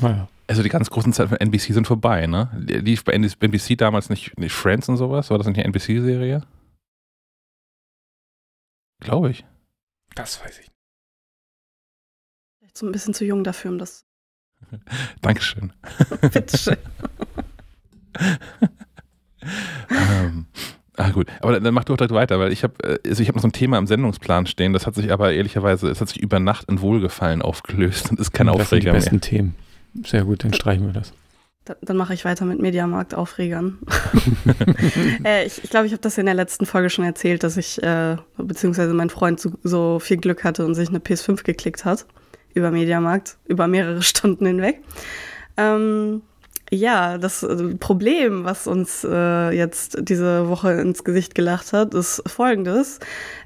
naja. 0.00 0.28
Also 0.46 0.62
die 0.62 0.68
ganz 0.68 0.90
großen 0.90 1.12
Zeiten 1.12 1.30
von 1.30 1.38
NBC 1.38 1.72
sind 1.72 1.86
vorbei, 1.86 2.26
ne? 2.26 2.50
Lief 2.58 3.04
bei 3.04 3.12
NBC 3.12 3.76
damals 3.78 4.10
nicht, 4.10 4.38
nicht 4.38 4.52
Friends 4.52 4.88
und 4.88 4.98
sowas? 4.98 5.30
War 5.30 5.38
das 5.38 5.46
nicht 5.46 5.56
eine 5.56 5.64
NBC-Serie? 5.64 6.42
Glaube 9.00 9.30
ich. 9.30 9.44
Das 10.14 10.44
weiß 10.44 10.58
ich. 10.60 10.70
Vielleicht 12.58 12.78
so 12.78 12.86
ein 12.86 12.92
bisschen 12.92 13.14
zu 13.14 13.24
jung 13.24 13.42
dafür, 13.42 13.70
um 13.70 13.78
das. 13.78 14.04
Dankeschön. 15.22 15.72
Bitteschön. 16.20 16.76
ähm, 19.90 20.46
ah 20.96 21.10
gut, 21.10 21.26
aber 21.40 21.58
dann 21.58 21.74
mach 21.74 21.84
du 21.84 21.94
auch 21.94 21.96
direkt 21.96 22.14
weiter, 22.14 22.38
weil 22.38 22.52
ich 22.52 22.62
habe 22.62 22.74
äh, 22.82 23.08
also 23.08 23.22
ich 23.22 23.32
noch 23.32 23.42
so 23.42 23.48
ein 23.48 23.52
Thema 23.52 23.76
im 23.78 23.86
Sendungsplan 23.86 24.46
stehen, 24.46 24.72
das 24.72 24.86
hat 24.86 24.94
sich 24.94 25.10
aber 25.10 25.32
ehrlicherweise, 25.32 25.88
es 25.88 26.00
hat 26.00 26.08
sich 26.08 26.20
über 26.20 26.38
Nacht 26.38 26.68
in 26.68 26.80
Wohlgefallen 26.80 27.42
aufgelöst 27.42 28.10
und 28.10 28.20
ist 28.20 28.32
kein 28.32 28.46
das 28.46 28.56
Aufreger 28.56 28.70
sind 28.70 28.84
die 28.84 28.90
besten 28.90 29.20
Themen. 29.20 29.54
Sehr 30.04 30.24
gut, 30.24 30.44
dann 30.44 30.52
streichen 30.52 30.86
wir 30.86 30.92
das. 30.92 31.12
Da, 31.64 31.76
dann 31.80 31.96
mache 31.96 32.12
ich 32.12 32.24
weiter 32.24 32.44
mit 32.44 32.60
Mediamarkt-Aufregern. 32.60 33.78
äh, 35.24 35.46
ich 35.46 35.54
glaube, 35.54 35.64
ich, 35.64 35.70
glaub, 35.70 35.84
ich 35.86 35.92
habe 35.92 36.02
das 36.02 36.18
in 36.18 36.26
der 36.26 36.34
letzten 36.34 36.66
Folge 36.66 36.90
schon 36.90 37.04
erzählt, 37.04 37.42
dass 37.42 37.56
ich, 37.56 37.82
äh, 37.82 38.16
beziehungsweise 38.36 38.92
mein 38.92 39.10
Freund 39.10 39.40
so, 39.40 39.52
so, 39.62 39.98
viel 39.98 40.18
Glück 40.18 40.44
hatte 40.44 40.66
und 40.66 40.74
sich 40.74 40.90
eine 40.90 40.98
PS5 40.98 41.42
geklickt 41.42 41.84
hat 41.84 42.06
über 42.52 42.70
Mediamarkt, 42.70 43.38
über 43.46 43.66
mehrere 43.66 44.02
Stunden 44.02 44.46
hinweg. 44.46 44.80
Ähm, 45.56 46.22
ja, 46.70 47.18
das 47.18 47.42
äh, 47.42 47.74
Problem, 47.76 48.44
was 48.44 48.66
uns 48.66 49.04
äh, 49.08 49.50
jetzt 49.50 49.98
diese 50.00 50.48
Woche 50.48 50.72
ins 50.72 51.04
Gesicht 51.04 51.34
gelacht 51.34 51.72
hat, 51.72 51.94
ist 51.94 52.22
folgendes. 52.26 53.00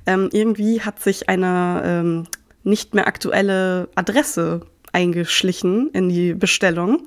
Ähm, 0.06 0.28
irgendwie 0.32 0.80
hat 0.80 1.00
sich 1.00 1.28
eine 1.28 1.82
ähm, 1.84 2.26
nicht 2.64 2.94
mehr 2.94 3.06
aktuelle 3.06 3.88
Adresse 3.94 4.62
eingeschlichen 4.98 5.90
in 5.92 6.08
die 6.08 6.34
Bestellung. 6.34 7.02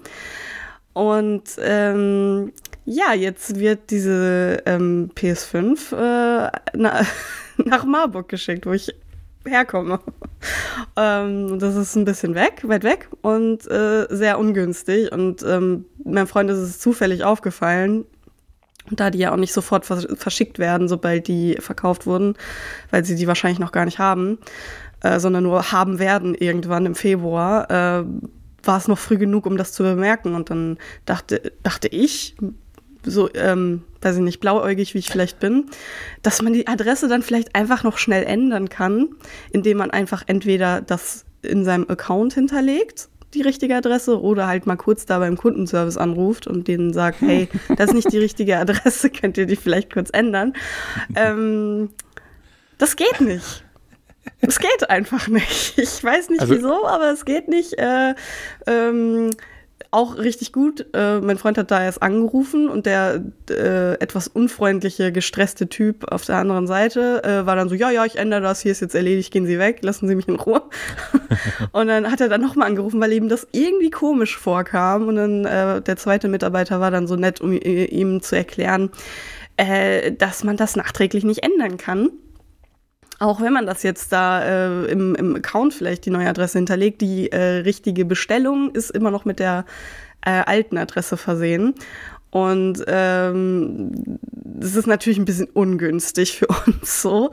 Und 0.93 1.43
ähm, 1.59 2.51
ja, 2.85 3.13
jetzt 3.13 3.59
wird 3.59 3.91
diese 3.91 4.63
ähm, 4.65 5.11
PS5 5.15 5.93
äh, 5.93 6.51
na, 6.73 7.05
nach 7.57 7.85
Marburg 7.85 8.29
geschickt, 8.29 8.65
wo 8.65 8.71
ich 8.71 8.93
herkomme. 9.45 9.99
ähm, 10.97 11.59
das 11.59 11.75
ist 11.75 11.95
ein 11.95 12.05
bisschen 12.05 12.35
weg, 12.35 12.61
weit 12.63 12.83
weg 12.83 13.09
und 13.21 13.69
äh, 13.69 14.07
sehr 14.09 14.39
ungünstig. 14.39 15.11
Und 15.11 15.43
ähm, 15.43 15.85
meinem 16.03 16.27
Freund 16.27 16.49
ist 16.49 16.59
es 16.59 16.79
zufällig 16.79 17.23
aufgefallen. 17.23 18.05
Da 18.89 19.09
die 19.09 19.19
ja 19.19 19.31
auch 19.31 19.37
nicht 19.37 19.53
sofort 19.53 19.85
verschickt 19.85 20.57
werden, 20.57 20.87
sobald 20.87 21.27
die 21.27 21.55
verkauft 21.59 22.07
wurden, 22.07 22.35
weil 22.89 23.05
sie 23.05 23.15
die 23.15 23.27
wahrscheinlich 23.27 23.59
noch 23.59 23.71
gar 23.71 23.85
nicht 23.85 23.99
haben, 23.99 24.39
äh, 25.01 25.19
sondern 25.19 25.43
nur 25.43 25.71
haben 25.71 25.99
werden 25.99 26.35
irgendwann 26.35 26.85
im 26.85 26.95
Februar, 26.95 27.69
äh, 27.69 28.05
war 28.63 28.77
es 28.77 28.87
noch 28.87 28.97
früh 28.97 29.17
genug, 29.17 29.45
um 29.45 29.57
das 29.57 29.73
zu 29.73 29.83
bemerken. 29.83 30.35
Und 30.35 30.49
dann 30.49 30.77
dachte, 31.05 31.51
dachte 31.63 31.87
ich, 31.87 32.35
so, 33.03 33.29
ähm, 33.33 33.83
weiß 34.01 34.17
ich 34.17 34.21
nicht, 34.21 34.39
blauäugig, 34.39 34.93
wie 34.93 34.99
ich 34.99 35.09
vielleicht 35.09 35.39
bin, 35.39 35.65
dass 36.21 36.41
man 36.41 36.53
die 36.53 36.67
Adresse 36.67 37.07
dann 37.07 37.23
vielleicht 37.23 37.55
einfach 37.55 37.83
noch 37.83 37.97
schnell 37.97 38.23
ändern 38.23 38.69
kann, 38.69 39.09
indem 39.51 39.77
man 39.77 39.91
einfach 39.91 40.23
entweder 40.27 40.81
das 40.81 41.25
in 41.41 41.65
seinem 41.65 41.89
Account 41.89 42.33
hinterlegt, 42.33 43.09
die 43.33 43.41
richtige 43.41 43.75
Adresse, 43.75 44.21
oder 44.21 44.47
halt 44.47 44.67
mal 44.67 44.75
kurz 44.75 45.05
da 45.05 45.19
beim 45.19 45.37
Kundenservice 45.37 45.97
anruft 45.97 46.47
und 46.47 46.67
denen 46.67 46.93
sagt, 46.93 47.21
hey, 47.21 47.47
das 47.77 47.87
ist 47.87 47.95
nicht 47.95 48.11
die 48.11 48.19
richtige 48.19 48.57
Adresse, 48.57 49.09
könnt 49.21 49.37
ihr 49.37 49.45
die 49.45 49.55
vielleicht 49.55 49.91
kurz 49.91 50.09
ändern. 50.11 50.53
Ähm, 51.15 51.89
das 52.77 52.95
geht 52.95 53.21
nicht. 53.21 53.63
Es 54.41 54.59
geht 54.59 54.89
einfach 54.89 55.27
nicht. 55.27 55.77
Ich 55.77 56.03
weiß 56.03 56.29
nicht 56.29 56.41
also, 56.41 56.55
wieso, 56.55 56.87
aber 56.87 57.11
es 57.11 57.25
geht 57.25 57.47
nicht. 57.47 57.77
Äh, 57.77 58.15
ähm, 58.67 59.31
auch 59.91 60.17
richtig 60.17 60.53
gut. 60.53 60.85
Äh, 60.93 61.19
mein 61.19 61.37
Freund 61.37 61.57
hat 61.57 61.69
da 61.69 61.83
erst 61.83 62.01
angerufen 62.01 62.69
und 62.69 62.85
der 62.85 63.23
äh, 63.49 63.93
etwas 63.95 64.27
unfreundliche, 64.29 65.11
gestresste 65.11 65.67
Typ 65.67 66.09
auf 66.11 66.23
der 66.25 66.37
anderen 66.37 66.65
Seite 66.65 67.23
äh, 67.23 67.45
war 67.45 67.57
dann 67.57 67.67
so, 67.67 67.75
ja, 67.75 67.91
ja, 67.91 68.05
ich 68.05 68.17
ändere 68.17 68.41
das, 68.41 68.61
hier 68.61 68.71
ist 68.71 68.79
jetzt 68.79 68.95
erledigt, 68.95 69.31
gehen 69.31 69.45
Sie 69.45 69.59
weg, 69.59 69.79
lassen 69.81 70.07
Sie 70.07 70.15
mich 70.15 70.29
in 70.29 70.35
Ruhe. 70.35 70.61
und 71.73 71.87
dann 71.87 72.09
hat 72.09 72.21
er 72.21 72.29
dann 72.29 72.41
nochmal 72.41 72.69
angerufen, 72.69 73.01
weil 73.01 73.11
ihm 73.11 73.27
das 73.27 73.47
irgendwie 73.51 73.89
komisch 73.89 74.37
vorkam. 74.37 75.07
Und 75.09 75.15
dann 75.17 75.45
äh, 75.45 75.81
der 75.81 75.97
zweite 75.97 76.29
Mitarbeiter 76.29 76.79
war 76.79 76.91
dann 76.91 77.07
so 77.07 77.17
nett, 77.17 77.41
um 77.41 77.51
ihm 77.51 78.21
zu 78.21 78.37
erklären, 78.37 78.91
äh, 79.57 80.13
dass 80.13 80.45
man 80.45 80.55
das 80.55 80.77
nachträglich 80.77 81.25
nicht 81.25 81.43
ändern 81.43 81.77
kann. 81.77 82.11
Auch 83.21 83.39
wenn 83.39 83.53
man 83.53 83.67
das 83.67 83.83
jetzt 83.83 84.11
da 84.11 84.41
äh, 84.43 84.85
im, 84.85 85.13
im, 85.13 85.35
Account 85.35 85.75
vielleicht 85.75 86.07
die 86.07 86.09
neue 86.09 86.27
Adresse 86.27 86.57
hinterlegt, 86.57 87.01
die 87.01 87.31
äh, 87.31 87.59
richtige 87.59 88.03
Bestellung 88.03 88.71
ist 88.71 88.89
immer 88.89 89.11
noch 89.11 89.25
mit 89.25 89.37
der 89.37 89.65
äh, 90.25 90.31
alten 90.31 90.75
Adresse 90.75 91.17
versehen. 91.17 91.75
Und 92.31 92.83
ähm, 92.87 93.91
das 94.23 94.75
ist 94.75 94.87
natürlich 94.87 95.19
ein 95.19 95.25
bisschen 95.25 95.49
ungünstig 95.53 96.31
für 96.39 96.47
uns 96.47 97.03
so. 97.03 97.29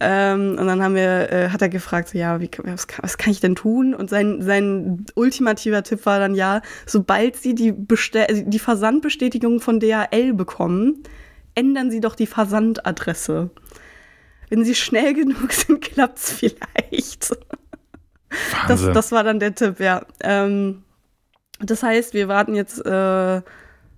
Ähm, 0.00 0.56
und 0.58 0.66
dann 0.66 0.82
haben 0.82 0.94
wir, 0.94 1.30
äh, 1.30 1.48
hat 1.50 1.60
er 1.60 1.68
gefragt, 1.68 2.08
so, 2.08 2.16
ja, 2.16 2.40
wie, 2.40 2.48
was, 2.64 2.86
kann, 2.86 3.02
was 3.02 3.18
kann 3.18 3.30
ich 3.30 3.40
denn 3.40 3.56
tun? 3.56 3.92
Und 3.92 4.08
sein, 4.08 4.40
sein 4.40 5.04
ultimativer 5.16 5.82
Tipp 5.82 6.06
war 6.06 6.18
dann, 6.18 6.34
ja, 6.34 6.62
sobald 6.86 7.36
Sie 7.36 7.54
die, 7.54 7.72
Bestell 7.72 8.44
die 8.46 8.58
Versandbestätigung 8.58 9.60
von 9.60 9.80
DHL 9.80 10.32
bekommen, 10.32 11.02
ändern 11.54 11.90
Sie 11.90 12.00
doch 12.00 12.14
die 12.14 12.26
Versandadresse. 12.26 13.50
Wenn 14.48 14.64
sie 14.64 14.74
schnell 14.74 15.14
genug 15.14 15.52
sind, 15.52 15.80
klappt 15.82 16.18
es 16.18 16.32
vielleicht. 16.32 17.36
Das, 18.68 18.82
das, 18.82 19.12
war 19.12 19.24
dann 19.24 19.40
der 19.40 19.54
Tipp, 19.54 19.80
ja. 19.80 20.04
Ähm, 20.20 20.82
das 21.60 21.82
heißt, 21.82 22.14
wir 22.14 22.28
warten 22.28 22.54
jetzt 22.54 22.84
äh, 22.84 23.40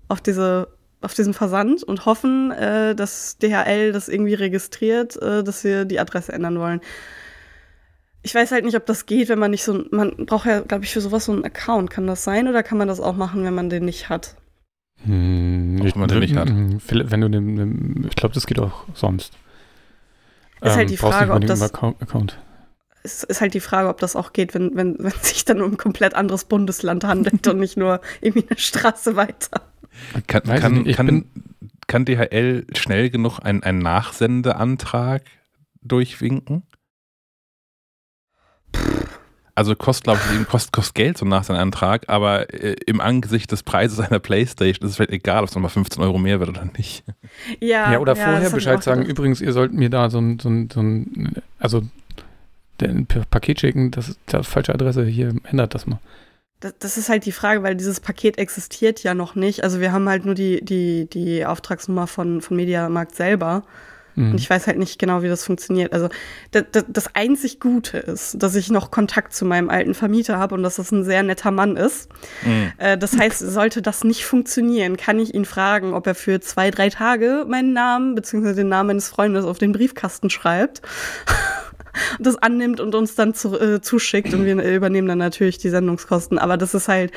auf, 0.08 0.20
diese, 0.20 0.68
auf 1.00 1.14
diesen 1.14 1.34
Versand 1.34 1.82
und 1.82 2.06
hoffen, 2.06 2.52
äh, 2.52 2.94
dass 2.94 3.38
DHL 3.38 3.92
das 3.92 4.08
irgendwie 4.08 4.34
registriert, 4.34 5.20
äh, 5.20 5.42
dass 5.42 5.64
wir 5.64 5.84
die 5.84 5.98
Adresse 5.98 6.32
ändern 6.32 6.58
wollen. 6.58 6.80
Ich 8.22 8.34
weiß 8.34 8.52
halt 8.52 8.64
nicht, 8.64 8.76
ob 8.76 8.86
das 8.86 9.06
geht, 9.06 9.28
wenn 9.28 9.38
man 9.38 9.50
nicht 9.50 9.64
so. 9.64 9.84
Man 9.90 10.26
braucht 10.26 10.46
ja, 10.46 10.60
glaube 10.60 10.84
ich, 10.84 10.92
für 10.92 11.00
sowas 11.00 11.24
so 11.24 11.32
einen 11.32 11.44
Account. 11.44 11.90
Kann 11.90 12.06
das 12.06 12.24
sein 12.24 12.48
oder 12.48 12.62
kann 12.62 12.76
man 12.76 12.88
das 12.88 13.00
auch 13.00 13.16
machen, 13.16 13.44
wenn 13.44 13.54
man 13.54 13.70
den 13.70 13.84
nicht 13.84 14.08
hat? 14.08 14.36
Hm, 15.04 15.78
wenn 15.80 15.92
man 16.00 16.08
den 16.08 16.18
nicht 16.18 16.36
hat. 16.36 16.48
Wenn 16.50 17.20
du 17.20 17.28
den, 17.28 18.06
ich 18.08 18.16
glaube, 18.16 18.34
das 18.34 18.46
geht 18.46 18.58
auch 18.58 18.84
sonst. 18.94 19.32
Ist 20.60 20.76
halt 20.76 20.90
die 20.90 20.94
ähm, 20.94 21.00
Frage, 21.00 21.32
ob 21.32 21.46
das. 21.46 21.62
Account. 21.62 22.38
Es 23.04 23.22
ist 23.22 23.40
halt 23.40 23.54
die 23.54 23.60
Frage, 23.60 23.88
ob 23.88 23.98
das 23.98 24.16
auch 24.16 24.32
geht, 24.32 24.54
wenn, 24.54 24.74
wenn, 24.74 24.96
wenn 24.98 25.12
sich 25.22 25.44
dann 25.44 25.62
um 25.62 25.72
ein 25.72 25.76
komplett 25.76 26.14
anderes 26.14 26.44
Bundesland 26.44 27.04
handelt 27.04 27.46
und 27.46 27.58
nicht 27.58 27.76
nur 27.76 28.00
irgendwie 28.20 28.46
eine 28.48 28.58
Straße 28.58 29.16
weiter. 29.16 29.62
Kann, 30.26 30.42
kann, 30.42 30.84
kann, 30.84 31.24
kann 31.86 32.04
DHL 32.04 32.66
schnell 32.76 33.10
genug 33.10 33.40
einen, 33.40 33.62
einen 33.62 33.78
Nachsendeantrag 33.78 35.22
durchwinken? 35.82 36.64
Also 39.58 39.74
kostet, 39.74 40.04
glaube 40.04 40.20
ich, 40.32 40.46
kostet, 40.46 40.72
kostet 40.72 40.94
Geld 40.94 41.18
so 41.18 41.26
nach 41.26 41.42
seinem 41.42 41.58
Antrag, 41.58 42.04
aber 42.06 42.54
äh, 42.54 42.76
im 42.86 43.00
Angesicht 43.00 43.50
des 43.50 43.64
Preises 43.64 43.98
einer 43.98 44.20
Playstation 44.20 44.86
ist 44.86 44.90
es 44.90 44.96
vielleicht 44.96 45.10
egal, 45.10 45.42
ob 45.42 45.48
es 45.48 45.54
nochmal 45.56 45.72
15 45.72 46.00
Euro 46.00 46.16
mehr 46.16 46.38
wird 46.38 46.50
oder 46.50 46.68
nicht. 46.76 47.02
Ja, 47.58 47.90
ja 47.90 47.98
oder 47.98 48.14
ja, 48.14 48.24
vorher 48.24 48.50
Bescheid 48.50 48.84
sagen, 48.84 49.00
gedacht. 49.00 49.18
übrigens, 49.18 49.40
ihr 49.40 49.52
sollt 49.52 49.72
mir 49.72 49.90
da 49.90 50.10
so 50.10 50.18
ein, 50.20 50.38
so 50.38 50.48
ein, 50.48 50.70
so 50.72 50.80
ein 50.80 51.34
also 51.58 51.82
ein 52.80 53.06
Paket 53.06 53.58
schicken, 53.58 53.90
das 53.90 54.10
ist 54.10 54.20
die 54.30 54.44
falsche 54.44 54.72
Adresse, 54.72 55.04
hier 55.04 55.34
ändert 55.50 55.74
das 55.74 55.88
mal. 55.88 55.98
Das, 56.60 56.74
das, 56.78 56.96
ist 56.96 57.08
halt 57.08 57.26
die 57.26 57.32
Frage, 57.32 57.64
weil 57.64 57.74
dieses 57.74 57.98
Paket 57.98 58.38
existiert 58.38 59.02
ja 59.02 59.14
noch 59.14 59.34
nicht. 59.34 59.64
Also 59.64 59.80
wir 59.80 59.90
haben 59.90 60.08
halt 60.08 60.24
nur 60.24 60.36
die, 60.36 60.64
die, 60.64 61.10
die 61.10 61.44
Auftragsnummer 61.44 62.06
von, 62.06 62.42
von 62.42 62.56
Mediamarkt 62.56 63.16
selber. 63.16 63.64
Mhm. 64.18 64.32
Und 64.32 64.40
ich 64.40 64.50
weiß 64.50 64.66
halt 64.66 64.78
nicht 64.78 64.98
genau, 64.98 65.22
wie 65.22 65.28
das 65.28 65.44
funktioniert. 65.44 65.92
Also 65.92 66.08
das, 66.50 67.06
einzig 67.14 67.60
Gute 67.60 67.98
ist, 67.98 68.42
dass 68.42 68.54
ich 68.56 68.70
noch 68.70 68.90
Kontakt 68.90 69.32
zu 69.32 69.44
meinem 69.44 69.70
alten 69.70 69.94
Vermieter 69.94 70.38
habe 70.38 70.54
und 70.54 70.62
dass 70.62 70.76
das 70.76 70.90
ein 70.90 71.04
sehr 71.04 71.22
netter 71.22 71.50
Mann 71.52 71.76
ist. 71.76 72.08
Mhm. 72.44 72.72
Äh, 72.78 72.98
das 72.98 73.16
heißt, 73.16 73.38
sollte 73.38 73.80
das 73.80 74.02
nicht 74.04 74.24
funktionieren, 74.24 74.96
kann 74.96 75.20
ich 75.20 75.34
ihn 75.34 75.44
fragen, 75.44 75.94
ob 75.94 76.06
er 76.06 76.14
für 76.14 76.40
zwei, 76.40 76.70
drei 76.70 76.88
Tage 76.88 77.44
meinen 77.48 77.72
Namen 77.72 78.14
bzw. 78.14 78.54
den 78.54 78.68
Namen 78.68 78.88
meines 78.88 79.08
Freundes 79.08 79.44
auf 79.44 79.58
den 79.58 79.72
Briefkasten 79.72 80.30
schreibt. 80.30 80.82
und 82.18 82.26
das 82.26 82.36
annimmt 82.36 82.80
und 82.80 82.94
uns 82.94 83.14
dann 83.14 83.34
zu, 83.34 83.58
äh, 83.58 83.80
zuschickt 83.80 84.34
und 84.34 84.44
wir 84.44 84.60
übernehmen 84.62 85.08
dann 85.08 85.18
natürlich 85.18 85.58
die 85.58 85.70
Sendungskosten. 85.70 86.38
Aber 86.38 86.56
das 86.56 86.74
ist 86.74 86.88
halt, 86.88 87.12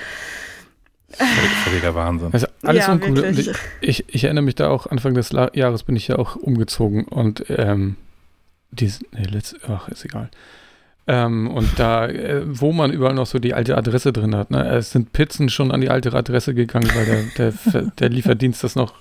Völliger 1.16 1.96
Wahnsinn. 1.96 2.30
Also 2.34 2.48
alles 2.64 2.88
ja, 2.88 2.94
uncool. 2.94 3.26
Ich, 3.26 3.52
ich, 3.82 4.06
ich, 4.08 4.24
erinnere 4.24 4.44
mich 4.44 4.56
da 4.56 4.70
auch, 4.70 4.88
Anfang 4.88 5.14
des 5.14 5.32
Jahres 5.32 5.84
bin 5.84 5.96
ich 5.96 6.08
ja 6.08 6.18
auch 6.18 6.36
umgezogen 6.36 7.06
und 7.06 7.46
ähm, 7.50 7.98
dies, 8.72 9.02
nee, 9.12 9.24
letzt, 9.24 9.58
ach, 9.68 9.90
ist 9.90 10.06
egal. 10.06 10.30
Ähm, 11.08 11.50
und 11.50 11.80
da, 11.80 12.08
äh, 12.08 12.44
wo 12.46 12.72
man 12.72 12.92
überall 12.92 13.16
noch 13.16 13.26
so 13.26 13.40
die 13.40 13.54
alte 13.54 13.78
Adresse 13.78 14.14
drin 14.14 14.36
hat, 14.36 14.52
ne? 14.52 14.68
es 14.70 14.92
sind 14.92 15.14
Pizzen 15.14 15.50
schon 15.50 15.72
an 15.72 15.82
die 15.82 15.90
alte 15.90 16.14
Adresse 16.14 16.54
gegangen, 16.54 16.90
weil 16.94 17.06
der, 17.06 17.54
der, 17.74 17.82
der 18.00 18.10
Lieferdienst 18.10 18.64
das 18.64 18.76
noch 18.76 18.94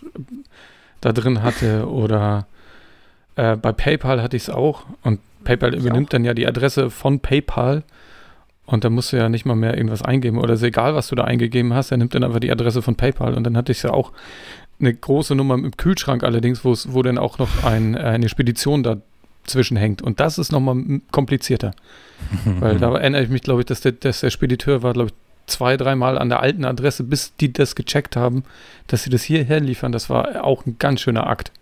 da 1.01 1.13
drin 1.13 1.43
hatte 1.43 1.89
oder 1.89 2.47
äh, 3.37 3.57
bei 3.57 3.73
PayPal 3.73 4.23
hatte 4.23 4.37
ich 4.37 4.45
es 4.45 4.51
auch 4.51 4.87
und 5.03 5.21
PayPal 5.45 5.75
ich 5.75 5.81
übernimmt 5.81 6.09
auch. 6.09 6.11
dann 6.11 6.25
ja 6.25 6.35
die 6.35 6.47
Adresse 6.47 6.91
von 6.91 7.21
PayPal 7.21 7.83
und 8.71 8.85
da 8.85 8.91
musst 8.91 9.13
du 9.13 9.17
ja 9.17 9.29
nicht 9.29 9.45
mal 9.45 9.57
mehr 9.57 9.77
irgendwas 9.77 10.03
eingeben 10.03 10.39
oder 10.39 10.55
ist 10.55 10.63
egal, 10.63 10.95
was 10.95 11.09
du 11.09 11.17
da 11.17 11.25
eingegeben 11.25 11.75
hast, 11.75 11.91
er 11.91 11.97
nimmt 11.97 12.15
dann 12.15 12.25
einfach 12.25 12.41
die 12.41 12.51
Adresse 12.51 12.83
von 12.83 12.95
PayPal 12.95 13.35
und 13.35 13.45
dann 13.45 13.57
hatte 13.57 13.73
ich 13.73 13.83
ja 13.83 13.91
auch 13.91 14.13
eine 14.81 14.95
große 14.95 15.35
Nummer 15.35 15.55
im 15.55 15.77
Kühlschrank 15.77 16.25
allerdings, 16.25 16.65
wo 16.65 17.03
dann 17.03 17.19
auch 17.19 17.39
noch 17.39 17.65
ein, 17.65 17.97
eine 17.97 18.29
Spedition 18.29 18.83
dazwischen 18.83 19.77
hängt. 19.77 20.03
Und 20.03 20.21
das 20.21 20.39
ist 20.39 20.53
nochmal 20.53 21.01
komplizierter. 21.11 21.73
Weil 22.45 22.79
da 22.79 22.95
erinnere 22.95 23.23
ich 23.23 23.29
mich, 23.29 23.43
glaube 23.43 23.61
ich, 23.61 23.67
dass 23.67 23.81
der, 23.81 23.93
dass 23.93 24.21
der 24.21 24.31
Spediteur 24.31 24.83
war, 24.83 24.95
glaube 24.95 25.11
ich, 25.11 25.15
zwei, 25.47 25.77
dreimal 25.77 26.17
an 26.17 26.29
der 26.29 26.41
alten 26.41 26.65
Adresse, 26.65 27.05
bis 27.05 27.35
die 27.37 27.53
das 27.53 27.75
gecheckt 27.75 28.17
haben, 28.17 28.45
dass 28.87 29.03
sie 29.03 29.11
das 29.11 29.23
hierher 29.23 29.61
liefern. 29.61 29.93
Das 29.93 30.09
war 30.09 30.45
auch 30.45 30.65
ein 30.65 30.77
ganz 30.79 31.01
schöner 31.01 31.27
Akt. 31.27 31.53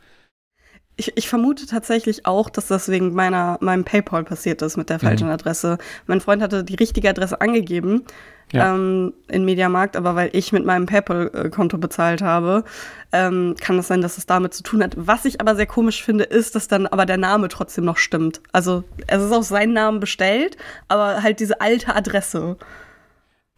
Ich, 1.00 1.16
ich, 1.16 1.28
vermute 1.28 1.66
tatsächlich 1.66 2.26
auch, 2.26 2.50
dass 2.50 2.66
das 2.66 2.88
wegen 2.88 3.14
meiner, 3.14 3.56
meinem 3.60 3.84
PayPal 3.84 4.24
passiert 4.24 4.60
ist 4.62 4.76
mit 4.76 4.90
der 4.90 4.98
falschen 4.98 5.28
mhm. 5.28 5.32
Adresse. 5.32 5.78
Mein 6.06 6.20
Freund 6.20 6.42
hatte 6.42 6.64
die 6.64 6.74
richtige 6.74 7.08
Adresse 7.08 7.40
angegeben 7.40 8.04
ja. 8.52 8.74
ähm, 8.74 9.12
in 9.28 9.44
Mediamarkt, 9.44 9.96
aber 9.96 10.14
weil 10.14 10.30
ich 10.32 10.52
mit 10.52 10.64
meinem 10.64 10.86
PayPal-Konto 10.86 11.78
bezahlt 11.78 12.22
habe, 12.22 12.64
ähm, 13.12 13.54
kann 13.60 13.78
es 13.78 13.88
sein, 13.88 14.00
dass 14.00 14.18
es 14.18 14.26
damit 14.26 14.54
zu 14.54 14.62
tun 14.62 14.82
hat. 14.82 14.94
Was 14.96 15.24
ich 15.24 15.40
aber 15.40 15.56
sehr 15.56 15.66
komisch 15.66 16.02
finde, 16.02 16.24
ist, 16.24 16.54
dass 16.54 16.68
dann 16.68 16.86
aber 16.86 17.06
der 17.06 17.16
Name 17.16 17.48
trotzdem 17.48 17.84
noch 17.84 17.98
stimmt. 17.98 18.40
Also 18.52 18.84
es 19.06 19.22
ist 19.22 19.32
auf 19.32 19.44
seinen 19.44 19.72
Namen 19.72 20.00
bestellt, 20.00 20.56
aber 20.88 21.22
halt 21.22 21.40
diese 21.40 21.60
alte 21.60 21.94
Adresse. 21.94 22.56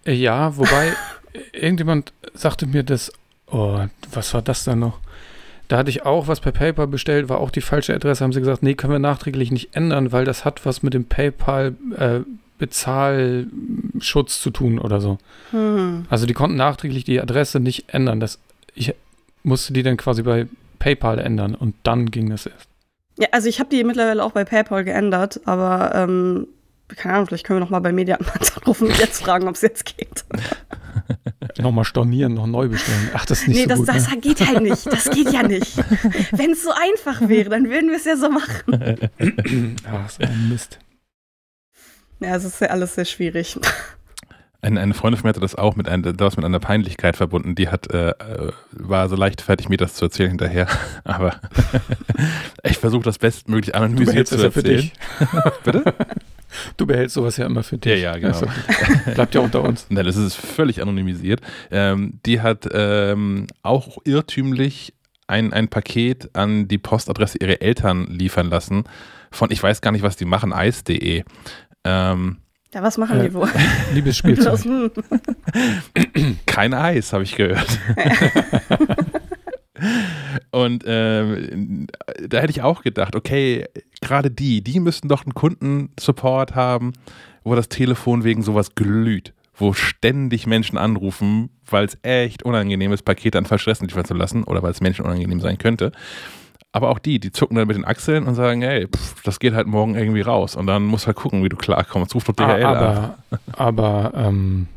Ja, 0.05 0.57
wobei 0.57 0.93
irgendjemand 1.53 2.13
sagte 2.35 2.67
mir 2.67 2.83
das, 2.83 3.13
oh, 3.47 3.81
was 4.13 4.35
war 4.35 4.43
das 4.43 4.65
denn 4.65 4.81
noch? 4.81 4.99
Da 5.71 5.79
hatte 5.79 5.91
ich 5.91 6.05
auch 6.05 6.27
was 6.27 6.41
per 6.41 6.51
PayPal 6.51 6.89
bestellt, 6.89 7.29
war 7.29 7.39
auch 7.39 7.53
die 7.53 7.61
falsche 7.61 7.95
Adresse. 7.95 8.25
Haben 8.25 8.33
sie 8.33 8.41
gesagt, 8.41 8.65
nee, 8.65 8.75
können 8.75 8.93
wir 8.93 8.99
nachträglich 8.99 9.53
nicht 9.53 9.77
ändern, 9.77 10.11
weil 10.11 10.25
das 10.25 10.45
hat 10.45 10.67
was 10.67 10.83
mit 10.83 10.95
dem 10.95 11.05
PayPal 11.05 11.77
äh, 11.97 12.21
Bezahlschutz 12.59 14.41
zu 14.41 14.51
tun 14.51 14.81
oder 14.81 15.01
so. 15.01 15.19
Hm. 15.53 16.07
Also 16.11 16.27
die 16.27 16.35
konnten 16.35 16.57
nachträglich 16.57 17.05
die 17.05 17.21
Adresse 17.21 17.61
nicht 17.61 17.95
ändern. 17.95 18.19
Das, 18.19 18.41
ich 18.75 18.97
musste 19.45 19.73
die 19.73 19.85
dann 19.85 19.97
quasi 19.97 20.25
bei 20.25 20.49
PayPal 20.81 21.21
ändern 21.21 21.55
und 21.55 21.77
dann 21.85 22.11
ging 22.11 22.31
das 22.31 22.47
erst. 22.47 22.67
Ja, 23.21 23.29
also 23.31 23.49
ich 23.49 23.61
habe 23.61 23.71
die 23.71 23.85
mittlerweile 23.85 24.25
auch 24.25 24.33
bei 24.33 24.45
PayPal 24.45 24.83
geändert, 24.83 25.41
aber 25.45 25.95
ähm, 25.95 26.49
keine 26.89 27.15
Ahnung, 27.15 27.29
vielleicht 27.29 27.47
können 27.47 27.61
wir 27.61 27.65
noch 27.65 27.71
mal 27.71 27.79
bei 27.79 27.93
Mediamarkt 27.93 28.57
anrufen 28.57 28.89
und 28.89 28.99
jetzt 28.99 29.23
fragen, 29.23 29.47
ob 29.47 29.55
es 29.55 29.61
jetzt 29.61 29.97
geht. 29.97 30.25
Nochmal 31.59 31.85
stornieren, 31.85 32.35
noch 32.35 32.47
neu 32.47 32.69
bestellen. 32.69 33.11
Ach, 33.15 33.25
das 33.27 33.43
ist 33.43 33.49
nicht 33.49 33.57
nee, 33.57 33.63
so 33.63 33.69
das, 33.69 33.79
gut. 33.79 33.89
das 33.89 34.11
ne? 34.11 34.21
geht 34.21 34.47
halt 34.47 34.63
nicht. 34.63 34.87
Das 34.87 35.11
geht 35.11 35.33
ja 35.33 35.43
nicht. 35.47 35.77
Wenn 36.33 36.53
es 36.53 36.63
so 36.63 36.71
einfach 36.71 37.29
wäre, 37.29 37.51
dann 37.51 37.69
würden 37.69 37.91
wir 37.91 37.97
es 37.97 38.05
ja 38.05 38.17
so 38.17 38.29
machen. 38.29 39.11
Ach, 39.91 40.11
so 40.11 40.23
ein 40.23 40.49
Mist. 40.49 40.79
Ja, 42.21 42.37
es 42.37 42.45
ist 42.45 42.61
ja 42.61 42.69
alles 42.69 42.95
sehr 42.95 43.07
schwierig. 43.07 43.59
Eine, 44.63 44.81
eine 44.81 44.93
Freundin 44.93 45.19
von 45.19 45.27
mir 45.27 45.31
hatte 45.31 45.41
das 45.41 45.55
auch 45.55 45.75
mit, 45.75 45.89
ein, 45.89 46.03
das 46.03 46.37
mit 46.37 46.45
einer 46.45 46.61
Peinlichkeit 46.61 47.17
verbunden. 47.17 47.55
Die 47.55 47.69
hat, 47.69 47.91
äh, 47.91 48.13
war 48.73 49.09
so 49.09 49.17
leichtfertig, 49.17 49.71
mir 49.71 49.79
das 49.79 49.95
zu 49.95 50.05
erzählen 50.05 50.29
hinterher. 50.29 50.67
Aber 51.05 51.41
ich 52.63 52.77
versuche 52.77 53.03
das 53.03 53.19
bestmöglich 53.19 53.75
anonymisiert 53.75 54.29
zu 54.29 54.37
erzählen. 54.37 54.45
Ja 54.45 54.51
für 54.51 54.63
dich. 54.63 54.93
Bitte? 55.65 55.95
Du 56.77 56.87
behältst 56.87 57.15
sowas 57.15 57.37
ja 57.37 57.47
immer 57.47 57.63
für 57.63 57.79
dich. 57.79 57.93
Ja, 57.93 58.13
ja, 58.13 58.19
genau. 58.19 58.29
Also, 58.29 58.47
bleibt 59.15 59.35
ja 59.35 59.41
unter 59.41 59.63
uns. 59.63 59.87
Nein, 59.91 60.05
das 60.05 60.17
ist 60.17 60.35
völlig 60.35 60.83
anonymisiert. 60.83 61.41
Ähm, 61.71 62.21
die 62.27 62.41
hat 62.41 62.69
ähm, 62.73 63.47
auch 63.63 63.99
irrtümlich 64.05 64.95
ein, 65.27 65.53
ein 65.53 65.69
Paket 65.69 66.31
an 66.35 66.69
die 66.69 66.79
Postadresse 66.79 67.39
ihrer 67.39 67.63
Eltern 67.63 68.07
liefern 68.07 68.51
lassen 68.51 68.85
von, 69.31 69.51
ich 69.51 69.63
weiß 69.63 69.81
gar 69.81 69.93
nicht, 69.93 70.03
was 70.03 70.17
die 70.17 70.25
machen, 70.25 70.53
eis.de. 70.53 71.25
Ähm, 71.85 72.39
ja, 72.73 72.83
was 72.83 72.99
machen 72.99 73.21
äh, 73.21 73.29
die 73.29 73.35
wohl? 73.35 73.49
Liebesspielzeug. 73.95 74.61
Kein 76.47 76.75
Eis, 76.75 77.13
habe 77.13 77.25
ich 77.25 77.35
gehört. 77.35 77.67
Und 80.51 80.85
ähm, 80.87 81.87
da 82.27 82.39
hätte 82.39 82.51
ich 82.51 82.63
auch 82.63 82.83
gedacht, 82.83 83.17
okay, 83.17 83.67
gerade 84.01 84.31
die, 84.31 84.63
die 84.63 84.81
müssten 84.81 85.09
doch 85.09 85.25
einen 85.25 85.35
Kundensupport 85.35 86.55
haben, 86.55 86.93
wo 87.45 87.55
das 87.55 87.69
Telefon 87.69 88.25
wegen 88.25 88.43
sowas 88.43 88.75
glüht, 88.75 89.33
wo 89.55 89.73
ständig 89.73 90.47
Menschen 90.47 90.79
anrufen, 90.79 91.51
weil 91.69 91.85
es 91.85 91.99
echt 92.03 92.43
unangenehm 92.43 92.93
ist, 92.93 93.05
Pakete 93.05 93.39
an 93.39 93.47
falsche 93.47 93.71
Adressen 93.71 93.89
liefern 93.89 94.05
zu 94.05 94.15
lassen 94.15 94.45
oder 94.45 94.63
weil 94.63 94.73
es 94.73 94.81
Menschen 94.81 95.05
unangenehm 95.05 95.41
sein 95.41 95.59
könnte. 95.59 95.93
Aber 96.73 96.91
auch 96.91 97.01
die, 97.01 97.19
die 97.19 97.33
zucken 97.33 97.57
dann 97.57 97.67
mit 97.67 97.77
den 97.77 97.85
Achseln 97.85 98.29
und 98.29 98.37
sagen, 98.37 98.63
hey, 98.63 98.87
pff, 98.87 99.23
das 99.23 99.41
geht 99.41 99.55
halt 99.55 99.67
morgen 99.67 99.97
irgendwie 99.97 100.21
raus. 100.21 100.55
Und 100.55 100.69
dann 100.69 100.85
musst 100.85 101.05
du 101.05 101.07
halt 101.09 101.17
gucken, 101.17 101.43
wie 101.43 101.49
du 101.49 101.57
klarkommst. 101.57 102.15
Ruf 102.15 102.25
doch 102.25 102.35
DHL 102.35 102.65
ah, 102.65 102.71
aber, 102.71 103.19
aber 103.53 104.13
ähm, 104.15 104.69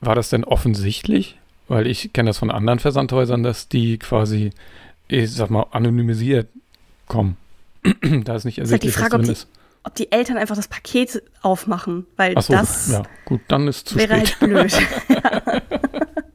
war 0.00 0.14
das 0.14 0.30
denn 0.30 0.44
offensichtlich? 0.44 1.38
Weil 1.68 1.86
ich 1.86 2.12
kenne 2.12 2.30
das 2.30 2.38
von 2.38 2.50
anderen 2.50 2.78
Versandhäusern, 2.78 3.42
dass 3.42 3.68
die 3.68 3.98
quasi, 3.98 4.50
ich 5.08 5.32
sag 5.32 5.50
mal, 5.50 5.66
anonymisiert 5.70 6.48
kommen. 7.08 7.36
da 8.24 8.34
ist 8.34 8.44
nicht 8.44 8.58
ersichtlich, 8.58 8.62
ist 8.94 9.00
halt 9.00 9.12
die 9.12 9.16
Frage, 9.16 9.18
was 9.18 9.26
drin 9.26 9.32
ist. 9.32 9.48
Ob 9.86 9.94
die 9.94 10.10
Eltern 10.10 10.38
einfach 10.38 10.56
das 10.56 10.68
Paket 10.68 11.22
aufmachen, 11.42 12.06
weil 12.16 12.40
so, 12.40 12.54
das 12.54 12.90
ja, 12.90 13.02
gut, 13.26 13.42
dann 13.48 13.68
ist 13.68 13.88
zu 13.88 13.96
wäre 13.96 14.26
spät. 14.26 14.40
halt 14.40 14.50
blöd. 14.50 14.72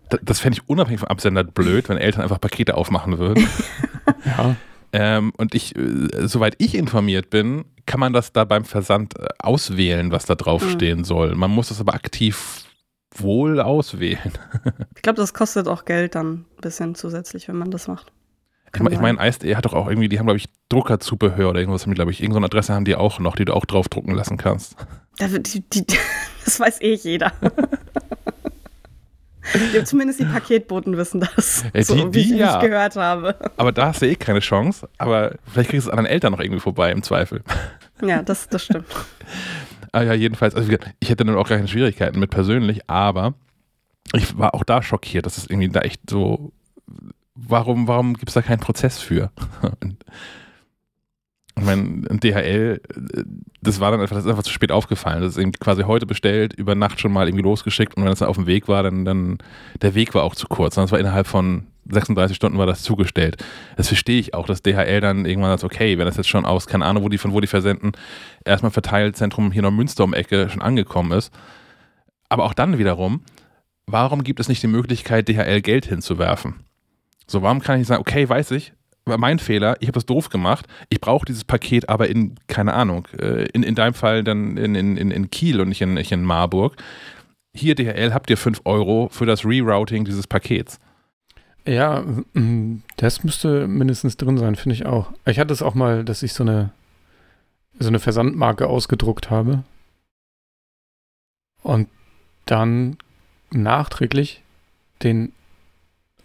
das, 0.10 0.20
das 0.24 0.40
fände 0.40 0.60
ich 0.60 0.70
unabhängig 0.70 1.00
vom 1.00 1.10
Absender 1.10 1.44
blöd, 1.44 1.90
wenn 1.90 1.98
Eltern 1.98 2.22
einfach 2.22 2.40
Pakete 2.40 2.76
aufmachen 2.76 3.18
würden. 3.18 3.48
ja. 4.26 4.56
Ähm, 4.92 5.34
und 5.38 5.56
ich, 5.56 5.76
äh, 5.76 6.28
soweit 6.28 6.56
ich 6.60 6.76
informiert 6.76 7.32
bin, 7.32 7.66
kann 7.86 8.00
man 8.00 8.14
das 8.14 8.34
da 8.34 8.46
beim 8.46 8.66
Versand 8.66 9.20
äh, 9.20 9.28
auswählen, 9.40 10.12
was 10.12 10.26
da 10.26 10.36
draufstehen 10.36 11.00
mhm. 11.00 11.04
soll. 11.06 11.36
Man 11.36 11.50
muss 11.50 11.70
das 11.70 11.80
aber 11.82 11.96
aktiv 11.96 12.66
wohl 13.16 13.60
auswählen. 13.60 14.34
ich 14.96 15.02
glaube, 15.02 15.18
das 15.18 15.34
kostet 15.34 15.68
auch 15.68 15.86
Geld 15.86 16.16
dann 16.16 16.32
ein 16.32 16.46
bisschen 16.62 16.96
zusätzlich, 16.96 17.48
wenn 17.48 17.58
man 17.58 17.72
das 17.72 17.88
macht. 17.88 18.12
Kann 18.72 18.92
ich 18.92 19.00
meine, 19.00 19.20
Eis.de 19.20 19.56
hat 19.56 19.66
doch 19.66 19.74
auch 19.74 19.88
irgendwie, 19.88 20.10
die 20.10 20.20
haben, 20.20 20.28
glaube 20.28 20.38
ich, 20.38 20.48
Druckerzubehör 20.70 21.50
oder 21.50 21.60
irgendwas, 21.60 21.86
glaube 21.86 22.12
ich. 22.12 22.22
Irgendeine 22.22 22.46
Adresse 22.46 22.74
haben 22.74 22.86
die 22.86 22.96
auch 22.96 23.20
noch, 23.20 23.36
die 23.36 23.46
du 23.46 23.54
auch 23.54 23.66
draufdrucken 23.66 24.14
lassen 24.14 24.38
kannst. 24.38 24.76
Das 26.46 26.60
weiß 26.60 26.82
eh 26.82 26.94
jeder. 26.94 27.34
Zumindest 29.84 30.20
die 30.20 30.26
Paketboten 30.26 30.98
wissen 30.98 31.20
das. 31.20 31.64
Ja, 31.64 31.70
die, 31.72 31.84
so, 31.84 32.14
wie 32.14 32.24
die, 32.24 32.34
ich 32.34 32.40
ja. 32.40 32.60
gehört 32.60 32.96
habe. 32.96 33.36
Aber 33.58 33.72
da 33.72 33.88
hast 33.88 34.02
du 34.02 34.08
eh 34.08 34.16
keine 34.16 34.40
Chance. 34.40 34.88
Aber 34.98 35.36
vielleicht 35.46 35.70
kriegst 35.70 35.86
du 35.86 35.90
es 35.90 35.92
an 35.92 35.98
deinen 35.98 36.12
Eltern 36.12 36.32
noch 36.32 36.40
irgendwie 36.40 36.62
vorbei, 36.62 36.92
im 36.92 37.04
Zweifel. 37.04 37.44
Ja, 38.02 38.24
das, 38.24 38.48
das 38.48 38.64
stimmt. 38.64 38.88
Ah 39.92 40.02
ja, 40.02 40.14
jedenfalls, 40.14 40.56
also 40.56 40.72
ich 41.00 41.10
hätte 41.10 41.26
dann 41.26 41.36
auch 41.36 41.48
gar 41.48 41.58
keine 41.58 41.68
Schwierigkeiten 41.68 42.20
mit 42.20 42.30
persönlich, 42.30 42.90
aber 42.90 43.34
ich 44.14 44.38
war 44.38 44.54
auch 44.54 44.64
da 44.64 44.82
schockiert. 44.82 45.26
Das 45.26 45.38
ist 45.38 45.50
irgendwie 45.50 45.70
da 45.70 45.82
echt 45.82 46.10
so. 46.10 46.52
Warum, 47.36 47.88
warum 47.88 48.16
gibt 48.16 48.30
es 48.30 48.34
da 48.34 48.42
keinen 48.42 48.60
Prozess 48.60 49.00
für? 49.00 49.32
Ich 51.58 51.66
meine, 51.66 52.04
DHL, 52.20 52.82
das 53.62 53.82
war 53.82 53.92
dann 53.92 54.00
einfach, 54.00 54.16
das 54.16 54.24
ist 54.24 54.32
einfach 54.32 54.44
zu 54.44 54.52
spät 54.54 54.72
aufgefallen. 54.72 55.22
Das 55.22 55.34
ist 55.34 55.38
eben 55.38 55.52
quasi 55.52 55.84
heute 55.84 56.06
bestellt, 56.06 56.54
über 56.54 56.74
Nacht 56.74 57.02
schon 57.02 57.12
mal 57.12 57.28
irgendwie 57.28 57.44
losgeschickt 57.44 57.98
und 57.98 58.06
wenn 58.06 58.12
es 58.14 58.20
dann 58.20 58.30
auf 58.30 58.38
dem 58.38 58.48
Weg 58.48 58.70
war, 58.70 58.82
dann, 58.82 59.04
dann 59.04 59.40
der 59.82 59.94
Weg 59.94 60.16
war 60.16 60.24
auch 60.24 60.36
zu 60.36 60.48
kurz. 60.48 60.76
Das 60.76 60.94
war 60.94 61.00
innerhalb 61.00 61.28
von 61.28 61.68
36 61.90 62.36
Stunden 62.36 62.58
war 62.58 62.66
das 62.66 62.84
zugestellt. 62.84 63.44
Das 63.78 63.88
verstehe 63.88 64.20
ich 64.20 64.34
auch, 64.34 64.46
dass 64.46 64.62
DHL 64.62 65.02
dann 65.02 65.26
irgendwann 65.26 65.58
sagt, 65.58 65.74
okay, 65.74 65.98
wenn 65.98 66.06
das 66.06 66.18
jetzt 66.18 66.30
schon 66.30 66.46
aus, 66.46 66.68
keine 66.68 66.86
Ahnung, 66.86 67.04
wo 67.04 67.10
die, 67.10 67.18
von 67.18 67.34
wo 67.34 67.42
die 67.42 67.48
versenden, 67.48 67.92
erstmal 68.46 68.72
Verteilzentrum 68.72 69.52
hier 69.52 69.62
noch 69.62 69.72
Münster 69.72 70.04
um 70.04 70.14
Ecke 70.14 70.50
schon 70.50 70.62
angekommen 70.62 71.12
ist. 71.12 71.34
Aber 72.30 72.44
auch 72.46 72.54
dann 72.54 72.78
wiederum, 72.78 73.22
warum 73.88 74.24
gibt 74.24 74.40
es 74.40 74.50
nicht 74.50 74.62
die 74.64 74.68
Möglichkeit, 74.68 75.28
DHL 75.28 75.62
Geld 75.62 75.86
hinzuwerfen? 75.86 76.56
So, 77.28 77.42
warum 77.42 77.60
kann 77.60 77.76
ich 77.76 77.80
nicht 77.82 77.88
sagen, 77.88 78.02
okay, 78.02 78.28
weiß 78.28 78.52
ich, 78.52 78.74
war 79.06 79.18
mein 79.18 79.40
Fehler, 79.40 79.76
ich 79.80 79.88
habe 79.88 79.96
das 79.96 80.06
doof 80.06 80.30
gemacht, 80.30 80.68
ich 80.90 81.02
brauche 81.02 81.26
dieses 81.26 81.44
Paket 81.44 81.90
aber 81.90 82.10
in, 82.10 82.36
keine 82.48 82.74
Ahnung, 82.74 83.08
äh, 83.20 83.46
in, 83.54 83.64
in 83.64 83.76
deinem 83.76 83.94
Fall 83.94 84.24
dann 84.24 84.58
in, 84.58 84.76
in, 84.76 85.12
in 85.12 85.30
Kiel 85.30 85.60
und 85.60 85.70
nicht 85.70 85.82
in, 85.82 85.96
nicht 85.96 86.12
in 86.12 86.24
Marburg. 86.24 86.76
Hier, 87.54 87.76
DHL, 87.76 88.14
habt 88.14 88.30
ihr 88.30 88.38
5 88.38 88.62
Euro 88.66 89.10
für 89.12 89.26
das 89.26 89.44
Rerouting 89.44 90.06
dieses 90.06 90.28
Pakets. 90.28 90.80
Ja, 91.66 92.02
mm, 92.34 92.84
das 92.98 93.24
müsste 93.24 93.68
mindestens 93.68 94.18
drin 94.18 94.38
sein, 94.38 94.56
finde 94.56 94.76
ich 94.76 94.86
auch. 94.86 95.12
Ich 95.26 95.40
hatte 95.40 95.54
es 95.54 95.62
auch 95.62 95.76
mal, 95.76 96.04
dass 96.04 96.24
ich 96.24 96.34
so 96.34 96.44
eine, 96.44 96.72
so 97.78 97.90
eine 97.90 98.00
Versandmarke 98.00 98.68
ausgedruckt 98.68 99.30
habe 99.30 99.64
und 101.62 101.88
dann 102.46 102.98
nachträglich 103.52 104.42
den, 105.04 105.34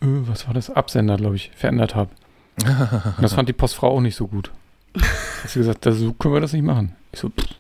äh, 0.01 0.07
was 0.07 0.47
war 0.47 0.55
das, 0.55 0.71
Absender, 0.71 1.17
glaube 1.17 1.37
ich, 1.37 1.51
verändert 1.55 1.95
habe. 1.95 2.11
Und 2.57 3.23
das 3.23 3.35
fand 3.35 3.49
die 3.49 3.53
Postfrau 3.53 3.89
auch 3.89 4.01
nicht 4.01 4.17
so 4.17 4.29
gut. 4.29 4.51
Hat 4.97 5.51
sie 5.51 5.59
gesagt, 5.59 5.85
so 5.85 6.13
können 6.13 6.35
wir 6.35 6.41
das 6.41 6.53
nicht 6.53 6.65
machen. 6.65 6.95
Ich 7.13 7.21
so, 7.21 7.29
pff, 7.29 7.55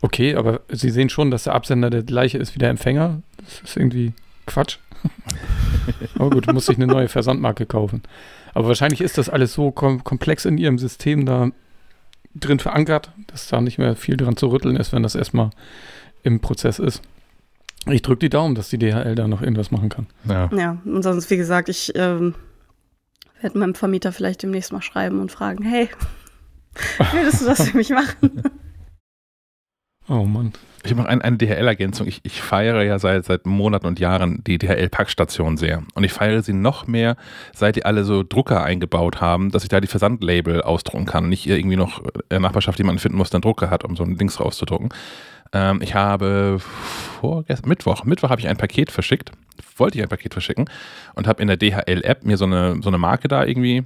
okay, 0.00 0.34
aber 0.34 0.60
Sie 0.68 0.90
sehen 0.90 1.08
schon, 1.08 1.30
dass 1.30 1.44
der 1.44 1.54
Absender 1.54 1.90
der 1.90 2.02
gleiche 2.02 2.38
ist 2.38 2.54
wie 2.54 2.58
der 2.58 2.70
Empfänger. 2.70 3.22
Das 3.38 3.60
ist 3.60 3.76
irgendwie 3.76 4.12
Quatsch. 4.46 4.78
aber 6.18 6.30
gut, 6.30 6.52
muss 6.52 6.68
ich 6.68 6.76
eine 6.76 6.86
neue 6.86 7.08
Versandmarke 7.08 7.66
kaufen. 7.66 8.02
Aber 8.54 8.68
wahrscheinlich 8.68 9.00
ist 9.00 9.18
das 9.18 9.28
alles 9.28 9.52
so 9.52 9.70
kom 9.70 10.04
komplex 10.04 10.44
in 10.44 10.58
Ihrem 10.58 10.78
System 10.78 11.26
da 11.26 11.50
drin 12.34 12.58
verankert, 12.58 13.10
dass 13.28 13.48
da 13.48 13.60
nicht 13.60 13.78
mehr 13.78 13.96
viel 13.96 14.16
dran 14.16 14.36
zu 14.36 14.48
rütteln 14.48 14.76
ist, 14.76 14.92
wenn 14.92 15.02
das 15.02 15.14
erstmal 15.14 15.50
im 16.22 16.40
Prozess 16.40 16.78
ist. 16.78 17.02
Ich 17.88 18.02
drücke 18.02 18.20
die 18.20 18.28
Daumen, 18.28 18.54
dass 18.54 18.68
die 18.68 18.78
DHL 18.78 19.14
da 19.14 19.28
noch 19.28 19.42
irgendwas 19.42 19.70
machen 19.70 19.88
kann. 19.88 20.06
Ja, 20.28 20.50
ja 20.52 20.78
und 20.84 21.02
sonst, 21.02 21.30
wie 21.30 21.36
gesagt, 21.36 21.68
ich 21.68 21.92
ähm, 21.94 22.34
werde 23.40 23.58
meinem 23.58 23.74
Vermieter 23.74 24.12
vielleicht 24.12 24.42
demnächst 24.42 24.72
mal 24.72 24.82
schreiben 24.82 25.20
und 25.20 25.30
fragen, 25.30 25.64
hey, 25.64 25.88
würdest 27.12 27.42
du 27.42 27.46
das 27.46 27.68
für 27.68 27.76
mich 27.76 27.90
machen? 27.90 28.42
Oh 30.08 30.24
Mann. 30.24 30.52
Ich 30.86 30.94
mache 30.94 31.08
ein, 31.08 31.20
eine 31.20 31.36
DHL-Ergänzung. 31.36 32.06
Ich, 32.06 32.20
ich, 32.22 32.40
feiere 32.40 32.82
ja 32.84 32.98
seit, 33.00 33.24
seit 33.24 33.44
Monaten 33.44 33.86
und 33.86 33.98
Jahren 33.98 34.44
die 34.46 34.56
DHL-Packstation 34.56 35.56
sehr. 35.56 35.82
Und 35.94 36.04
ich 36.04 36.12
feiere 36.12 36.42
sie 36.42 36.52
noch 36.52 36.86
mehr, 36.86 37.16
seit 37.52 37.74
die 37.74 37.84
alle 37.84 38.04
so 38.04 38.22
Drucker 38.22 38.62
eingebaut 38.62 39.20
haben, 39.20 39.50
dass 39.50 39.64
ich 39.64 39.68
da 39.68 39.80
die 39.80 39.88
Versandlabel 39.88 40.62
ausdrucken 40.62 41.06
kann. 41.06 41.28
Nicht 41.28 41.46
irgendwie 41.46 41.76
noch 41.76 42.02
in 42.28 42.42
Nachbarschaft 42.42 42.78
jemanden 42.78 43.00
finden 43.00 43.18
muss, 43.18 43.30
der 43.30 43.38
einen 43.38 43.42
Drucker 43.42 43.68
hat, 43.68 43.84
um 43.84 43.96
so 43.96 44.04
ein 44.04 44.16
Dings 44.16 44.38
rauszudrucken. 44.38 44.90
Ähm, 45.52 45.82
ich 45.82 45.94
habe 45.94 46.58
vorgestern, 47.20 47.68
Mittwoch, 47.68 48.04
Mittwoch 48.04 48.30
habe 48.30 48.40
ich 48.40 48.48
ein 48.48 48.56
Paket 48.56 48.92
verschickt, 48.92 49.32
wollte 49.76 49.98
ich 49.98 50.04
ein 50.04 50.08
Paket 50.08 50.34
verschicken 50.34 50.70
und 51.14 51.26
habe 51.26 51.42
in 51.42 51.48
der 51.48 51.56
DHL-App 51.56 52.24
mir 52.24 52.36
so 52.36 52.44
eine, 52.44 52.80
so 52.80 52.88
eine 52.90 52.98
Marke 52.98 53.26
da 53.26 53.44
irgendwie 53.44 53.84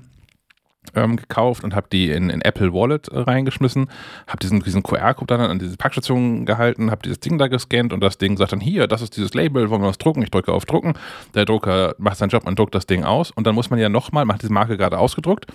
ähm, 0.95 1.17
gekauft 1.17 1.63
und 1.63 1.75
habe 1.75 1.89
die 1.91 2.11
in, 2.11 2.31
in, 2.31 2.41
Apple 2.43 2.73
Wallet 2.73 3.09
äh, 3.09 3.19
reingeschmissen, 3.21 3.89
habe 4.27 4.39
diesen, 4.39 4.61
diesen 4.61 4.83
QR-Code 4.83 5.27
dann 5.27 5.41
an 5.41 5.59
diese 5.59 5.77
Packstation 5.77 6.47
gehalten, 6.47 6.91
habe 6.91 7.03
dieses 7.03 7.21
Ding 7.21 7.39
da 7.39 7.49
gescannt 7.49 7.93
und 7.93 8.01
das 8.01 8.19
Ding 8.19 8.37
sagt 8.37 8.53
dann 8.53 8.61
hier, 8.61 8.87
das 8.87 9.03
ist 9.03 9.17
dieses 9.17 9.35
Label, 9.35 9.71
wollen 9.71 9.83
wir 9.83 9.89
was 9.89 9.99
drucken? 9.99 10.23
Ich 10.23 10.31
drücke 10.31 10.53
auf 10.53 10.65
Drucken. 10.65 10.95
Der 11.35 11.45
Drucker 11.45 11.95
macht 11.99 12.17
seinen 12.17 12.31
Job, 12.31 12.45
man 12.45 12.57
druckt 12.57 12.75
das 12.75 12.87
Ding 12.87 13.05
aus 13.05 13.31
und 13.31 13.47
dann 13.47 13.55
muss 13.55 13.71
man 13.71 13.79
ja 13.79 13.89
nochmal, 13.89 14.25
macht 14.25 14.43
diese 14.43 14.53
Marke 14.53 14.77
gerade 14.77 14.99
ausgedruckt 14.99 15.47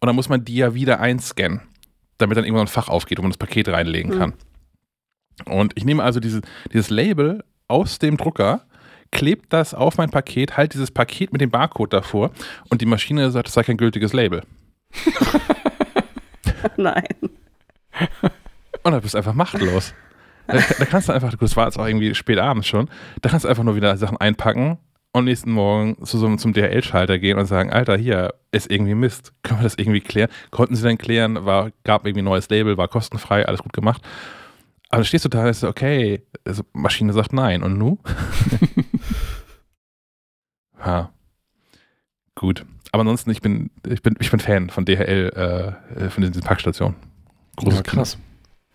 und 0.00 0.06
dann 0.06 0.16
muss 0.16 0.28
man 0.28 0.44
die 0.44 0.56
ja 0.56 0.74
wieder 0.74 1.00
einscannen, 1.00 1.62
damit 2.18 2.36
dann 2.36 2.44
irgendwann 2.44 2.66
ein 2.66 2.72
Fach 2.72 2.88
aufgeht, 2.88 3.18
wo 3.18 3.22
man 3.22 3.30
das 3.30 3.38
Paket 3.38 3.68
reinlegen 3.68 4.14
mhm. 4.14 4.18
kann. 4.18 4.32
Und 5.46 5.72
ich 5.76 5.84
nehme 5.84 6.02
also 6.02 6.20
diese, 6.20 6.42
dieses 6.72 6.90
Label 6.90 7.44
aus 7.68 7.98
dem 7.98 8.16
Drucker, 8.16 8.62
klebt 9.12 9.52
das 9.52 9.74
auf 9.74 9.96
mein 9.96 10.10
Paket, 10.10 10.56
halt 10.56 10.74
dieses 10.74 10.90
Paket 10.90 11.32
mit 11.32 11.40
dem 11.40 11.50
Barcode 11.50 11.92
davor 11.92 12.30
und 12.70 12.80
die 12.80 12.86
Maschine 12.86 13.30
sagt, 13.30 13.48
es 13.48 13.54
sei 13.54 13.62
kein 13.62 13.76
gültiges 13.76 14.12
Label. 14.12 14.42
Nein. 16.76 17.04
Und 18.82 18.92
dann 18.92 19.00
bist 19.00 19.14
du 19.14 19.18
einfach 19.18 19.34
machtlos. 19.34 19.94
Da, 20.46 20.58
da 20.78 20.84
kannst 20.84 21.08
du 21.08 21.12
einfach, 21.12 21.34
das 21.34 21.56
war 21.56 21.66
jetzt 21.66 21.78
auch 21.78 21.86
irgendwie 21.86 22.14
spät 22.14 22.38
abends 22.38 22.66
schon, 22.66 22.88
da 23.20 23.30
kannst 23.30 23.44
du 23.44 23.48
einfach 23.48 23.62
nur 23.62 23.76
wieder 23.76 23.96
Sachen 23.96 24.16
einpacken 24.16 24.78
und 25.12 25.24
nächsten 25.24 25.52
Morgen 25.52 26.04
zu 26.04 26.18
so, 26.18 26.34
zum 26.36 26.52
DHL-Schalter 26.52 27.18
gehen 27.18 27.38
und 27.38 27.46
sagen, 27.46 27.70
Alter, 27.70 27.96
hier 27.96 28.34
ist 28.50 28.70
irgendwie 28.70 28.94
Mist. 28.94 29.32
Können 29.42 29.60
wir 29.60 29.64
das 29.64 29.76
irgendwie 29.76 30.00
klären? 30.00 30.30
Konnten 30.50 30.74
sie 30.74 30.82
dann 30.82 30.98
klären, 30.98 31.44
war, 31.44 31.70
gab 31.84 32.06
irgendwie 32.06 32.22
ein 32.22 32.26
neues 32.26 32.48
Label, 32.48 32.76
war 32.76 32.88
kostenfrei, 32.88 33.46
alles 33.46 33.62
gut 33.62 33.72
gemacht. 33.72 34.02
Aber 34.88 34.98
dann 34.98 35.04
stehst 35.04 35.24
du 35.24 35.28
da 35.28 35.40
und 35.40 35.54
sagst, 35.54 35.64
okay, 35.64 36.22
also 36.44 36.64
Maschine 36.72 37.12
sagt 37.12 37.32
nein. 37.32 37.62
Und 37.62 37.78
nu? 37.78 37.98
ha. 40.78 41.12
Gut. 42.34 42.64
Aber 42.92 43.00
ansonsten, 43.00 43.30
ich 43.30 43.40
bin, 43.40 43.70
ich 43.88 44.02
bin, 44.02 44.16
ich 44.20 44.30
bin 44.30 44.38
Fan 44.38 44.68
von 44.68 44.84
DHL, 44.84 45.78
äh, 45.96 46.10
von 46.10 46.22
diesen 46.22 46.42
Packstationen. 46.42 46.94
Großes 47.56 47.78
ja, 47.78 47.82
krass. 47.82 48.12
Kino. 48.12 48.24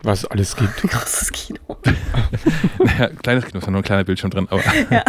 Was 0.02 0.20
es 0.20 0.26
alles 0.26 0.56
gibt. 0.56 0.82
Großes 0.82 1.32
Kino. 1.32 1.60
naja, 2.84 3.10
kleines 3.22 3.46
Kino, 3.46 3.60
ist 3.60 3.66
ja 3.66 3.72
nur 3.72 3.82
ein 3.82 3.86
kleiner 3.86 4.04
Bildschirm 4.04 4.32
drin, 4.32 4.48
aber. 4.50 4.64
Ja. 4.90 5.04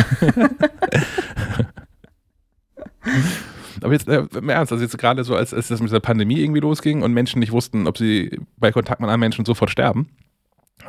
aber 3.81 3.93
jetzt 3.93 4.09
äh, 4.09 4.27
im 4.37 4.49
Ernst, 4.51 4.73
also 4.73 4.85
jetzt 4.85 4.99
gerade 4.99 5.25
so, 5.25 5.35
als, 5.35 5.55
als 5.55 5.69
das 5.69 5.81
mit 5.81 5.89
dieser 5.89 6.01
Pandemie 6.01 6.41
irgendwie 6.41 6.61
losging 6.61 7.03
und 7.03 7.15
Menschen 7.15 7.39
nicht 7.39 7.53
wussten, 7.53 7.87
ob 7.87 7.97
sie 7.97 8.39
bei 8.59 8.71
Kontakt 8.73 9.01
mit 9.01 9.07
anderen 9.07 9.21
Menschen 9.21 9.47
sofort 9.47 9.71
sterben, 9.71 10.11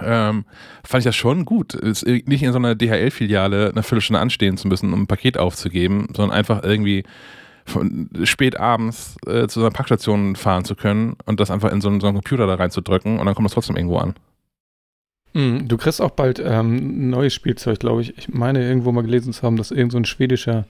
ähm, 0.01 0.43
fand 0.83 1.01
ich 1.01 1.05
das 1.05 1.15
schon 1.15 1.45
gut, 1.45 1.77
nicht 1.81 2.43
in 2.43 2.51
so 2.51 2.57
einer 2.57 2.75
DHL-Filiale 2.75 3.69
eine 3.69 3.83
Viertelstunde 3.83 4.19
anstehen 4.19 4.57
zu 4.57 4.67
müssen, 4.67 4.91
um 4.91 5.03
ein 5.03 5.07
Paket 5.07 5.37
aufzugeben, 5.37 6.07
sondern 6.13 6.35
einfach 6.35 6.63
irgendwie 6.63 7.05
von 7.69 8.09
spät 8.23 8.59
abends 8.59 9.15
äh, 9.25 9.47
zu 9.47 9.59
einer 9.59 9.71
Packstation 9.71 10.35
fahren 10.35 10.65
zu 10.65 10.75
können 10.75 11.15
und 11.25 11.39
das 11.39 11.51
einfach 11.51 11.71
in 11.71 11.81
so 11.81 11.89
einen, 11.89 12.01
so 12.01 12.07
einen 12.07 12.17
Computer 12.17 12.47
da 12.47 12.55
reinzudrücken 12.55 13.19
und 13.19 13.25
dann 13.25 13.35
kommt 13.35 13.47
es 13.47 13.53
trotzdem 13.53 13.75
irgendwo 13.75 13.97
an. 13.97 14.15
Mm, 15.33 15.67
du 15.67 15.77
kriegst 15.77 16.01
auch 16.01 16.11
bald 16.11 16.41
ähm, 16.43 17.09
neues 17.09 17.33
Spielzeug, 17.33 17.79
glaube 17.79 18.01
ich. 18.01 18.17
Ich 18.17 18.29
meine, 18.29 18.67
irgendwo 18.67 18.91
mal 18.91 19.03
gelesen 19.03 19.33
zu 19.33 19.43
haben, 19.43 19.57
dass 19.57 19.71
irgend 19.71 19.91
so 19.91 19.97
ein 19.97 20.05
schwedischer 20.05 20.65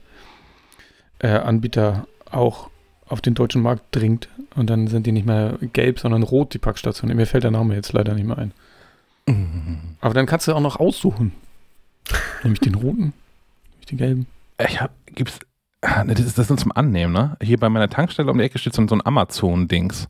äh, 1.18 1.28
Anbieter 1.28 2.06
auch 2.30 2.70
auf 3.06 3.20
den 3.20 3.34
deutschen 3.34 3.62
Markt 3.62 3.84
dringt 3.90 4.28
und 4.54 4.70
dann 4.70 4.86
sind 4.86 5.06
die 5.06 5.12
nicht 5.12 5.26
mehr 5.26 5.58
gelb, 5.72 5.98
sondern 5.98 6.22
rot, 6.22 6.54
die 6.54 6.58
Packstationen. 6.58 7.16
Mir 7.16 7.26
fällt 7.26 7.44
der 7.44 7.50
Name 7.50 7.74
jetzt 7.74 7.92
leider 7.92 8.14
nicht 8.14 8.26
mehr 8.26 8.38
ein. 8.38 8.52
Aber 10.00 10.14
dann 10.14 10.26
kannst 10.26 10.46
du 10.46 10.52
auch 10.52 10.60
noch 10.60 10.78
aussuchen. 10.78 11.32
Nämlich 12.42 12.60
den 12.60 12.74
roten, 12.74 13.12
nämlich 13.72 13.86
den 13.86 13.98
gelben. 13.98 14.26
Ich 14.66 14.80
hab, 14.80 14.92
gibt's, 15.06 15.40
das 15.80 16.20
ist 16.20 16.38
das 16.38 16.48
nur 16.48 16.58
zum 16.58 16.72
Annehmen, 16.72 17.12
ne? 17.12 17.36
Hier 17.42 17.58
bei 17.58 17.68
meiner 17.68 17.88
Tankstelle 17.88 18.30
um 18.30 18.38
die 18.38 18.44
Ecke 18.44 18.58
steht 18.58 18.74
so, 18.74 18.82
ein 18.82 19.06
Amazon-Dings. 19.06 20.08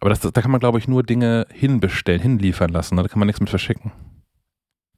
Aber 0.00 0.10
das, 0.10 0.20
da 0.20 0.42
kann 0.42 0.50
man, 0.50 0.60
glaube 0.60 0.78
ich, 0.78 0.86
nur 0.86 1.02
Dinge 1.02 1.46
hinbestellen, 1.52 2.20
hinliefern 2.20 2.70
lassen. 2.70 2.94
Ne? 2.94 3.02
Da 3.02 3.08
kann 3.08 3.18
man 3.18 3.26
nichts 3.26 3.40
mit 3.40 3.50
verschicken. 3.50 3.92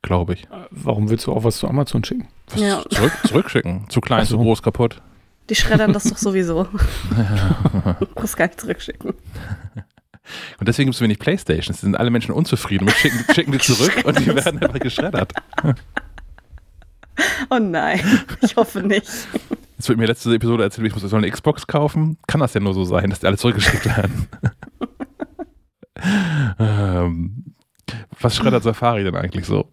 Glaube 0.03 0.35
ich. 0.35 0.45
Äh, 0.45 0.67
warum 0.71 1.09
willst 1.09 1.27
du 1.27 1.33
auch 1.33 1.45
was 1.45 1.59
zu 1.59 1.69
Amazon 1.69 2.05
schicken? 2.05 2.29
Was 2.49 2.61
ja. 2.61 2.83
zurück, 2.91 3.13
zurückschicken. 3.25 3.87
Zu 3.89 4.01
klein, 4.01 4.25
so. 4.25 4.37
zu 4.37 4.43
groß, 4.43 4.63
kaputt. 4.63 5.01
Die 5.49 5.55
schreddern 5.55 5.93
das 5.93 6.05
doch 6.05 6.17
sowieso. 6.17 6.65
du 6.65 8.21
musst 8.21 8.37
gar 8.37 8.47
nicht 8.47 8.61
zurückschicken. 8.61 9.15
Und 10.59 10.69
deswegen 10.69 10.89
gibt 10.89 10.97
es 10.97 11.01
wenig 11.01 11.21
Playstations. 11.21 11.81
sind 11.81 11.97
alle 11.97 12.11
Menschen 12.11 12.33
unzufrieden 12.33 12.89
und 12.89 12.95
schicken, 12.95 13.25
schicken 13.33 13.53
die 13.53 13.59
zurück 13.59 14.05
und 14.05 14.19
die 14.19 14.27
werden 14.27 14.61
einfach 14.61 14.81
geschreddert. 14.81 15.33
Oh 17.49 17.59
nein, 17.59 18.01
ich 18.43 18.57
hoffe 18.57 18.83
nicht. 18.83 19.09
Jetzt 19.77 19.89
wird 19.89 19.99
mir 19.99 20.07
letzte 20.07 20.35
Episode 20.35 20.63
erzählt, 20.63 20.87
ich 20.87 20.95
muss 20.95 21.03
so 21.03 21.17
eine 21.17 21.31
Xbox 21.31 21.67
kaufen. 21.67 22.17
Kann 22.27 22.41
das 22.41 22.55
ja 22.55 22.61
nur 22.61 22.73
so 22.73 22.85
sein, 22.85 23.11
dass 23.11 23.21
die 23.21 23.27
alle 23.27 23.37
zurückgeschickt 23.37 23.85
werden. 23.85 24.29
ähm, 26.59 27.45
was 28.21 28.37
schreddert 28.37 28.63
Safari 28.63 29.05
denn 29.05 29.15
eigentlich 29.15 29.45
so? 29.45 29.69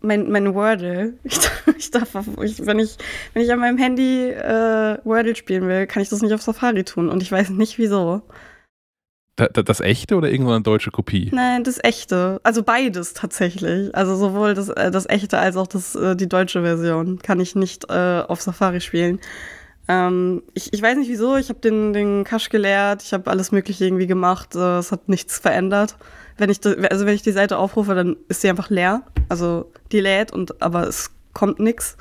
mein, 0.00 0.30
mein 0.30 0.54
Wordle. 0.54 1.14
Ich, 1.24 1.38
ich 1.76 1.90
darf, 1.90 2.08
ich, 2.42 2.64
wenn, 2.64 2.78
ich, 2.78 2.96
wenn 3.34 3.42
ich 3.42 3.52
an 3.52 3.60
meinem 3.60 3.78
Handy 3.78 4.30
äh, 4.30 4.98
Wordle 5.04 5.36
spielen 5.36 5.68
will, 5.68 5.86
kann 5.86 6.02
ich 6.02 6.08
das 6.08 6.22
nicht 6.22 6.32
auf 6.32 6.42
Safari 6.42 6.84
tun. 6.84 7.10
Und 7.10 7.22
ich 7.22 7.30
weiß 7.30 7.50
nicht 7.50 7.76
wieso. 7.78 8.22
Da, 9.36 9.48
da, 9.48 9.62
das 9.62 9.80
echte 9.80 10.16
oder 10.16 10.30
irgendeine 10.30 10.62
deutsche 10.62 10.90
Kopie? 10.90 11.30
Nein, 11.32 11.62
das 11.62 11.78
echte. 11.84 12.40
Also 12.42 12.62
beides 12.62 13.12
tatsächlich. 13.12 13.94
Also 13.94 14.16
sowohl 14.16 14.54
das, 14.54 14.70
äh, 14.70 14.90
das 14.90 15.06
echte 15.06 15.38
als 15.38 15.56
auch 15.58 15.66
das, 15.66 15.94
äh, 15.94 16.16
die 16.16 16.28
deutsche 16.28 16.62
Version 16.62 17.18
kann 17.18 17.38
ich 17.38 17.54
nicht 17.54 17.90
äh, 17.90 18.22
auf 18.26 18.40
Safari 18.40 18.80
spielen. 18.80 19.20
Ähm, 19.88 20.42
ich, 20.54 20.72
ich 20.72 20.80
weiß 20.80 20.96
nicht 20.96 21.10
wieso, 21.10 21.36
ich 21.36 21.50
habe 21.50 21.60
den, 21.60 21.92
den 21.92 22.24
Cache 22.24 22.48
geleert, 22.48 23.02
ich 23.02 23.12
habe 23.12 23.30
alles 23.30 23.52
mögliche 23.52 23.84
irgendwie 23.84 24.06
gemacht, 24.06 24.56
äh, 24.56 24.78
es 24.78 24.90
hat 24.90 25.08
nichts 25.08 25.38
verändert. 25.38 25.96
Wenn 26.38 26.50
ich, 26.50 26.60
also 26.90 27.06
wenn 27.06 27.14
ich 27.14 27.22
die 27.22 27.32
Seite 27.32 27.58
aufrufe, 27.58 27.94
dann 27.94 28.16
ist 28.28 28.40
sie 28.40 28.48
einfach 28.48 28.70
leer. 28.70 29.02
Also 29.28 29.70
die 29.92 30.00
lädt, 30.00 30.32
und, 30.32 30.60
aber 30.62 30.88
es 30.88 31.10
kommt 31.34 31.60
nichts. 31.60 31.96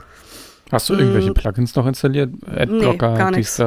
Hast 0.71 0.89
du 0.89 0.93
irgendwelche 0.93 1.31
mm. 1.31 1.35
Plugins 1.35 1.75
noch 1.75 1.85
installiert? 1.85 2.31
Adblocker, 2.47 3.11
nee, 3.11 3.17
gar 3.17 3.31
nichts. 3.31 3.59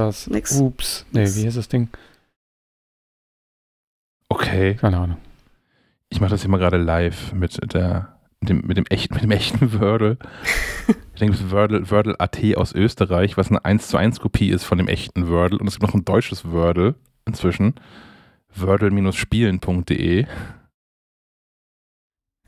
Ups. 0.58 1.06
Nee, 1.12 1.26
wie 1.34 1.46
heißt 1.46 1.56
das 1.56 1.68
Ding? 1.68 1.88
Okay. 4.28 4.74
Keine 4.74 4.98
Ahnung. 4.98 5.18
Ich 6.10 6.20
mache 6.20 6.30
das 6.30 6.42
hier 6.42 6.50
mal 6.50 6.58
gerade 6.58 6.78
live 6.78 7.32
mit 7.32 7.72
der 7.72 8.18
mit 8.40 8.50
dem, 8.50 8.66
mit 8.66 8.76
dem 8.76 8.86
echten, 8.86 9.14
mit 9.14 9.22
dem 9.22 9.30
echten 9.30 9.72
Wordle. 9.80 10.16
ich 10.86 11.20
denke, 11.20 11.34
es 11.34 11.50
Wordle, 11.50 11.90
Wordle 11.90 12.18
AT 12.20 12.38
aus 12.56 12.72
Österreich, 12.72 13.36
was 13.36 13.48
eine 13.48 13.64
1 13.64 13.88
zu 13.88 13.96
1 13.96 14.20
Kopie 14.20 14.50
ist 14.50 14.64
von 14.64 14.78
dem 14.78 14.88
echten 14.88 15.28
Wordle. 15.28 15.58
Und 15.58 15.66
es 15.66 15.74
gibt 15.74 15.82
noch 15.82 15.94
ein 15.94 16.04
deutsches 16.04 16.50
Wordle 16.50 16.94
inzwischen. 17.26 17.74
Wordle-spielen.de. 18.54 20.26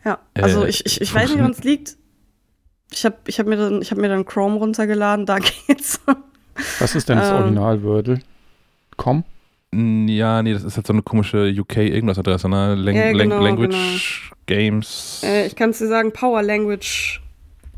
Ja, 0.04 0.18
also 0.34 0.64
äh, 0.64 0.68
ich, 0.68 0.86
ich, 0.86 1.00
ich 1.00 1.14
weiß 1.14 1.30
nicht, 1.30 1.38
woran 1.38 1.50
es 1.50 1.62
liegt. 1.62 1.96
Ich 2.92 3.04
habe 3.04 3.16
ich 3.26 3.38
hab 3.38 3.46
mir, 3.46 3.56
dann, 3.56 3.82
hab 3.82 3.98
mir 3.98 4.08
dann 4.08 4.24
Chrome 4.24 4.56
runtergeladen, 4.56 5.26
da 5.26 5.38
geht's. 5.66 6.00
Was 6.78 6.94
ist 6.94 7.08
denn 7.08 7.18
das 7.18 7.30
ähm, 7.30 7.36
Original 7.36 7.82
Wordle? 7.82 8.20
Com? 8.96 9.24
Ja, 9.72 10.42
nee, 10.42 10.52
das 10.52 10.64
ist 10.64 10.76
halt 10.76 10.86
so 10.86 10.92
eine 10.92 11.02
komische 11.02 11.54
UK-Irgendwas-Adresse, 11.56 12.48
ne? 12.48 12.74
Lang 12.74 12.96
ja, 12.96 13.12
genau, 13.12 13.40
Language 13.40 14.30
genau. 14.30 14.36
Games. 14.46 15.22
Äh, 15.24 15.46
ich 15.46 15.54
kann 15.54 15.70
es 15.70 15.78
dir 15.78 15.86
sagen, 15.86 16.12
Power 16.12 16.42
Language. 16.42 17.22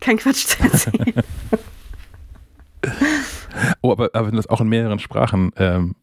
kein 0.00 0.16
Quatsch 0.16 0.46
zu 0.46 0.62
erzählen. 0.62 1.14
oh, 3.82 3.92
aber, 3.92 4.10
aber 4.12 4.26
wenn 4.26 4.32
du 4.32 4.38
das 4.38 4.48
auch 4.48 4.60
in 4.60 4.68
mehreren 4.68 4.98
Sprachen 4.98 5.52
ähm, 5.56 5.94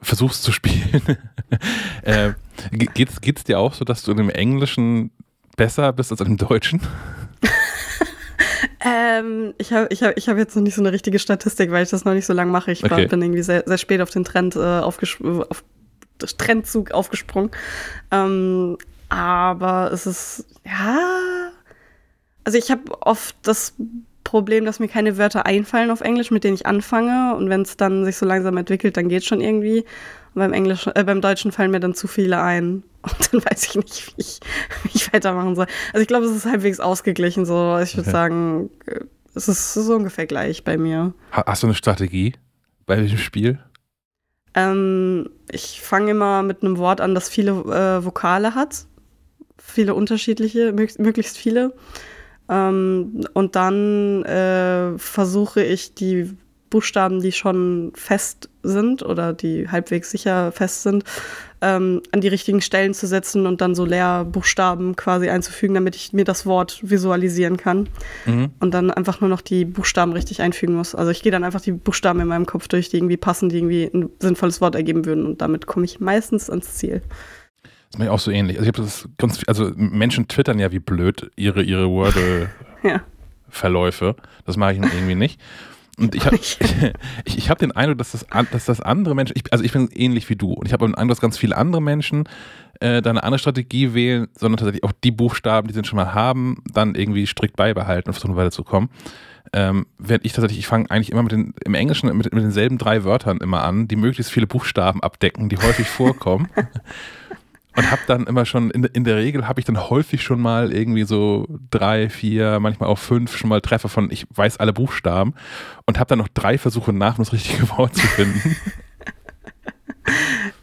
versuchst 0.00 0.42
zu 0.42 0.52
spielen, 0.52 1.18
äh, 2.02 2.32
geht's, 2.70 3.20
geht's 3.20 3.44
dir 3.44 3.58
auch 3.58 3.74
so, 3.74 3.84
dass 3.84 4.02
du 4.02 4.12
im 4.12 4.30
Englischen 4.30 5.10
besser 5.56 5.92
bist 5.92 6.10
als 6.10 6.20
im 6.20 6.36
Deutschen? 6.36 6.80
Ähm, 8.84 9.54
ich 9.58 9.72
habe 9.72 9.86
ich 9.90 10.02
hab, 10.02 10.16
ich 10.16 10.28
hab 10.28 10.36
jetzt 10.38 10.56
noch 10.56 10.62
nicht 10.62 10.74
so 10.74 10.82
eine 10.82 10.92
richtige 10.92 11.18
Statistik, 11.18 11.70
weil 11.70 11.84
ich 11.84 11.90
das 11.90 12.04
noch 12.04 12.14
nicht 12.14 12.26
so 12.26 12.32
lange 12.32 12.50
mache. 12.50 12.72
Ich 12.72 12.84
okay. 12.84 13.06
bin 13.06 13.22
irgendwie 13.22 13.42
sehr, 13.42 13.62
sehr 13.64 13.78
spät 13.78 14.00
auf 14.00 14.10
den 14.10 14.24
Trend, 14.24 14.56
äh, 14.56 14.58
aufgesprungen, 14.58 15.44
auf 15.48 15.64
Trendzug 16.38 16.92
aufgesprungen. 16.92 17.50
Ähm, 18.10 18.76
aber 19.08 19.90
es 19.92 20.06
ist, 20.06 20.46
ja. 20.64 21.50
Also 22.44 22.58
ich 22.58 22.70
habe 22.70 22.82
oft 23.02 23.36
das 23.42 23.74
Problem, 24.24 24.64
dass 24.64 24.80
mir 24.80 24.88
keine 24.88 25.18
Wörter 25.18 25.46
einfallen 25.46 25.90
auf 25.90 26.00
Englisch, 26.00 26.30
mit 26.30 26.42
denen 26.42 26.54
ich 26.54 26.66
anfange. 26.66 27.36
Und 27.36 27.48
wenn 27.48 27.62
es 27.62 27.76
dann 27.76 28.04
sich 28.04 28.16
so 28.16 28.26
langsam 28.26 28.56
entwickelt, 28.56 28.96
dann 28.96 29.08
geht 29.08 29.22
es 29.22 29.26
schon 29.26 29.40
irgendwie. 29.40 29.84
Und 30.34 30.40
beim, 30.40 30.52
Englisch, 30.52 30.88
äh, 30.94 31.04
beim 31.04 31.20
Deutschen 31.20 31.52
fallen 31.52 31.70
mir 31.70 31.80
dann 31.80 31.94
zu 31.94 32.08
viele 32.08 32.40
ein. 32.40 32.82
Und 33.02 33.32
dann 33.32 33.44
weiß 33.44 33.64
ich 33.64 33.74
nicht, 33.74 34.06
wie 34.08 34.20
ich, 34.20 34.40
wie 34.84 34.90
ich 34.94 35.12
weitermachen 35.12 35.54
soll. 35.54 35.66
Also 35.92 36.02
ich 36.02 36.08
glaube, 36.08 36.26
es 36.26 36.36
ist 36.36 36.46
halbwegs 36.46 36.80
ausgeglichen 36.80 37.44
so. 37.44 37.78
Ich 37.78 37.96
würde 37.96 38.08
okay. 38.08 38.10
sagen, 38.10 38.70
es 39.34 39.48
ist 39.48 39.74
so 39.74 39.94
ungefähr 39.94 40.26
gleich 40.26 40.64
bei 40.64 40.76
mir. 40.76 41.14
Hast 41.30 41.62
du 41.62 41.66
eine 41.66 41.74
Strategie 41.74 42.34
bei 42.86 42.96
diesem 42.96 43.18
Spiel? 43.18 43.58
Ähm, 44.54 45.30
ich 45.50 45.80
fange 45.80 46.10
immer 46.10 46.42
mit 46.42 46.62
einem 46.62 46.78
Wort 46.78 47.00
an, 47.00 47.14
das 47.14 47.28
viele 47.28 47.52
äh, 47.52 48.04
Vokale 48.04 48.54
hat. 48.54 48.86
Viele 49.58 49.94
unterschiedliche, 49.94 50.72
möglichst 50.72 51.38
viele. 51.38 51.74
Ähm, 52.48 53.26
und 53.32 53.56
dann 53.56 54.24
äh, 54.24 54.98
versuche 54.98 55.62
ich 55.62 55.94
die 55.94 56.36
Buchstaben, 56.72 57.20
die 57.20 57.30
schon 57.30 57.92
fest 57.94 58.48
sind 58.62 59.02
oder 59.02 59.34
die 59.34 59.68
halbwegs 59.68 60.10
sicher 60.10 60.50
fest 60.52 60.82
sind, 60.82 61.04
ähm, 61.60 62.00
an 62.12 62.22
die 62.22 62.28
richtigen 62.28 62.62
Stellen 62.62 62.94
zu 62.94 63.06
setzen 63.06 63.46
und 63.46 63.60
dann 63.60 63.74
so 63.74 63.84
Leerbuchstaben 63.84 64.96
quasi 64.96 65.28
einzufügen, 65.28 65.74
damit 65.74 65.94
ich 65.94 66.14
mir 66.14 66.24
das 66.24 66.46
Wort 66.46 66.80
visualisieren 66.82 67.58
kann. 67.58 67.90
Mhm. 68.24 68.52
Und 68.58 68.72
dann 68.72 68.90
einfach 68.90 69.20
nur 69.20 69.28
noch 69.28 69.42
die 69.42 69.66
Buchstaben 69.66 70.12
richtig 70.12 70.40
einfügen 70.40 70.74
muss. 70.74 70.94
Also 70.94 71.10
ich 71.10 71.22
gehe 71.22 71.30
dann 71.30 71.44
einfach 71.44 71.60
die 71.60 71.72
Buchstaben 71.72 72.20
in 72.20 72.26
meinem 72.26 72.46
Kopf 72.46 72.68
durch, 72.68 72.88
die 72.88 72.96
irgendwie 72.96 73.18
passen, 73.18 73.50
die 73.50 73.58
irgendwie 73.58 73.90
ein 73.92 74.08
sinnvolles 74.18 74.62
Wort 74.62 74.74
ergeben 74.74 75.04
würden. 75.04 75.26
Und 75.26 75.42
damit 75.42 75.66
komme 75.66 75.84
ich 75.84 76.00
meistens 76.00 76.48
ans 76.48 76.74
Ziel. 76.74 77.02
Das 77.90 77.98
mache 77.98 78.06
ich 78.06 78.10
auch 78.10 78.18
so 78.18 78.30
ähnlich. 78.30 78.58
Also 78.58 78.72
das 78.72 79.06
ganz, 79.18 79.42
also 79.46 79.72
Menschen 79.76 80.26
twittern 80.26 80.58
ja 80.58 80.72
wie 80.72 80.78
blöd 80.78 81.30
ihre, 81.36 81.62
ihre 81.62 81.90
Wordle-Verläufe. 81.90 84.04
ja. 84.18 84.24
Das 84.46 84.56
mache 84.56 84.72
ich 84.72 84.78
irgendwie 84.78 85.14
nicht. 85.14 85.38
Und 85.98 86.14
ich 86.14 86.24
habe 86.26 86.36
ich, 87.24 87.38
ich 87.38 87.50
hab 87.50 87.58
den 87.58 87.72
Eindruck, 87.72 87.98
dass 87.98 88.12
das, 88.12 88.26
dass 88.50 88.64
das 88.64 88.80
andere 88.80 89.14
Menschen, 89.14 89.34
ich, 89.36 89.52
also 89.52 89.64
ich 89.64 89.72
bin 89.72 89.88
ähnlich 89.92 90.28
wie 90.28 90.36
du 90.36 90.52
und 90.52 90.66
ich 90.66 90.72
habe 90.72 90.86
den 90.86 90.94
Eindruck, 90.94 91.16
dass 91.16 91.20
ganz 91.20 91.38
viele 91.38 91.56
andere 91.56 91.82
Menschen 91.82 92.28
äh, 92.80 93.02
da 93.02 93.10
eine 93.10 93.22
andere 93.22 93.38
Strategie 93.38 93.94
wählen, 93.94 94.28
sondern 94.36 94.58
tatsächlich 94.58 94.84
auch 94.84 94.92
die 95.04 95.10
Buchstaben, 95.10 95.68
die 95.68 95.74
sie 95.74 95.84
schon 95.84 95.96
mal 95.96 96.14
haben, 96.14 96.62
dann 96.72 96.94
irgendwie 96.94 97.26
strikt 97.26 97.56
beibehalten 97.56 98.08
und 98.08 98.14
versuchen 98.14 98.36
weiterzukommen. 98.36 98.90
Ähm, 99.54 99.86
während 99.98 100.24
ich 100.24 100.32
tatsächlich, 100.32 100.60
ich 100.60 100.66
fange 100.66 100.90
eigentlich 100.90 101.12
immer 101.12 101.22
mit 101.22 101.32
den, 101.32 101.52
im 101.64 101.74
Englischen 101.74 102.16
mit, 102.16 102.32
mit 102.32 102.42
denselben 102.42 102.78
drei 102.78 103.04
Wörtern 103.04 103.38
immer 103.38 103.62
an, 103.64 103.86
die 103.86 103.96
möglichst 103.96 104.32
viele 104.32 104.46
Buchstaben 104.46 105.02
abdecken, 105.02 105.50
die 105.50 105.58
häufig 105.58 105.86
vorkommen. 105.88 106.48
und 107.76 107.90
habe 107.90 108.02
dann 108.06 108.26
immer 108.26 108.44
schon, 108.44 108.70
in, 108.70 108.84
in 108.84 109.04
der 109.04 109.16
Regel 109.16 109.48
habe 109.48 109.60
ich 109.60 109.66
dann 109.66 109.88
häufig 109.88 110.22
schon 110.22 110.40
mal 110.40 110.72
irgendwie 110.72 111.04
so 111.04 111.46
drei, 111.70 112.08
vier, 112.08 112.60
manchmal 112.60 112.88
auch 112.88 112.98
fünf 112.98 113.36
schon 113.36 113.48
mal 113.48 113.60
Treffer 113.60 113.88
von, 113.88 114.10
ich 114.10 114.26
weiß 114.34 114.58
alle 114.58 114.72
Buchstaben 114.72 115.34
und 115.86 115.98
habe 115.98 116.08
dann 116.08 116.18
noch 116.18 116.28
drei 116.28 116.58
Versuche 116.58 116.92
nach, 116.92 117.18
um 117.18 117.24
das 117.24 117.32
richtige 117.32 117.68
Wort 117.76 117.94
zu 117.94 118.06
finden. 118.06 118.56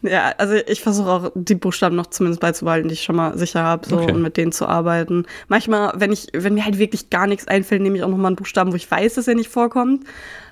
Ja, 0.02 0.32
also 0.38 0.54
ich 0.54 0.80
versuche 0.80 1.10
auch 1.10 1.32
die 1.34 1.54
Buchstaben 1.54 1.96
noch 1.96 2.06
zumindest 2.06 2.40
beizubehalten, 2.40 2.88
die 2.88 2.94
ich 2.94 3.02
schon 3.02 3.16
mal 3.16 3.36
sicher 3.36 3.62
habe, 3.62 3.86
so 3.86 3.98
okay. 3.98 4.12
und 4.12 4.22
mit 4.22 4.36
denen 4.36 4.52
zu 4.52 4.66
arbeiten. 4.66 5.26
Manchmal, 5.48 5.92
wenn 5.96 6.12
ich, 6.12 6.28
wenn 6.32 6.54
mir 6.54 6.64
halt 6.64 6.78
wirklich 6.78 7.10
gar 7.10 7.26
nichts 7.26 7.46
einfällt, 7.48 7.82
nehme 7.82 7.96
ich 7.96 8.02
auch 8.02 8.08
noch 8.08 8.16
mal 8.16 8.28
einen 8.28 8.36
Buchstaben, 8.36 8.72
wo 8.72 8.76
ich 8.76 8.90
weiß, 8.90 9.14
dass 9.14 9.28
er 9.28 9.34
nicht 9.34 9.50
vorkommt. 9.50 10.04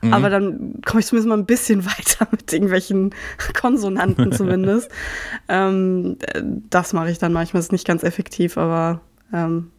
Mhm. 0.02 0.12
Aber 0.12 0.28
dann 0.28 0.80
komme 0.84 1.00
ich 1.00 1.06
zumindest 1.06 1.28
mal 1.28 1.38
ein 1.38 1.46
bisschen 1.46 1.84
weiter 1.87 2.28
mit 2.30 2.52
irgendwelchen 2.52 3.14
Konsonanten 3.58 4.32
zumindest. 4.32 4.90
ähm, 5.48 6.18
das 6.68 6.92
mache 6.92 7.11
ich 7.11 7.18
dann 7.18 7.32
manchmal, 7.32 7.61
ist 7.61 7.72
nicht 7.72 7.87
ganz 7.87 8.02
effektiv, 8.02 8.58
aber 8.58 9.00
ähm, 9.32 9.70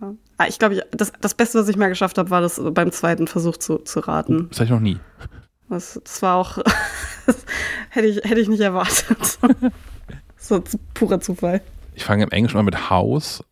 ja. 0.00 0.14
Ah, 0.38 0.46
ich 0.48 0.58
glaube, 0.58 0.82
das, 0.92 1.12
das 1.20 1.34
Beste, 1.34 1.58
was 1.58 1.68
ich 1.68 1.76
mal 1.76 1.88
geschafft 1.88 2.16
habe, 2.16 2.30
war 2.30 2.40
das 2.40 2.60
beim 2.72 2.92
zweiten 2.92 3.26
Versuch 3.26 3.56
zu, 3.56 3.78
zu 3.78 4.00
raten. 4.00 4.46
Das 4.48 4.58
habe 4.58 4.64
ich 4.64 4.70
noch 4.70 4.80
nie. 4.80 4.98
Das, 5.70 6.00
das 6.02 6.20
war 6.20 6.36
auch, 6.36 6.58
hätte, 7.90 8.06
ich, 8.08 8.16
hätte 8.16 8.40
ich 8.40 8.48
nicht 8.48 8.60
erwartet. 8.60 9.38
so 10.36 10.62
purer 10.94 11.20
Zufall. 11.20 11.62
Ich 11.94 12.04
fange 12.04 12.24
im 12.24 12.30
Englischen 12.30 12.56
mal 12.56 12.64
mit 12.64 12.90
House, 12.90 13.44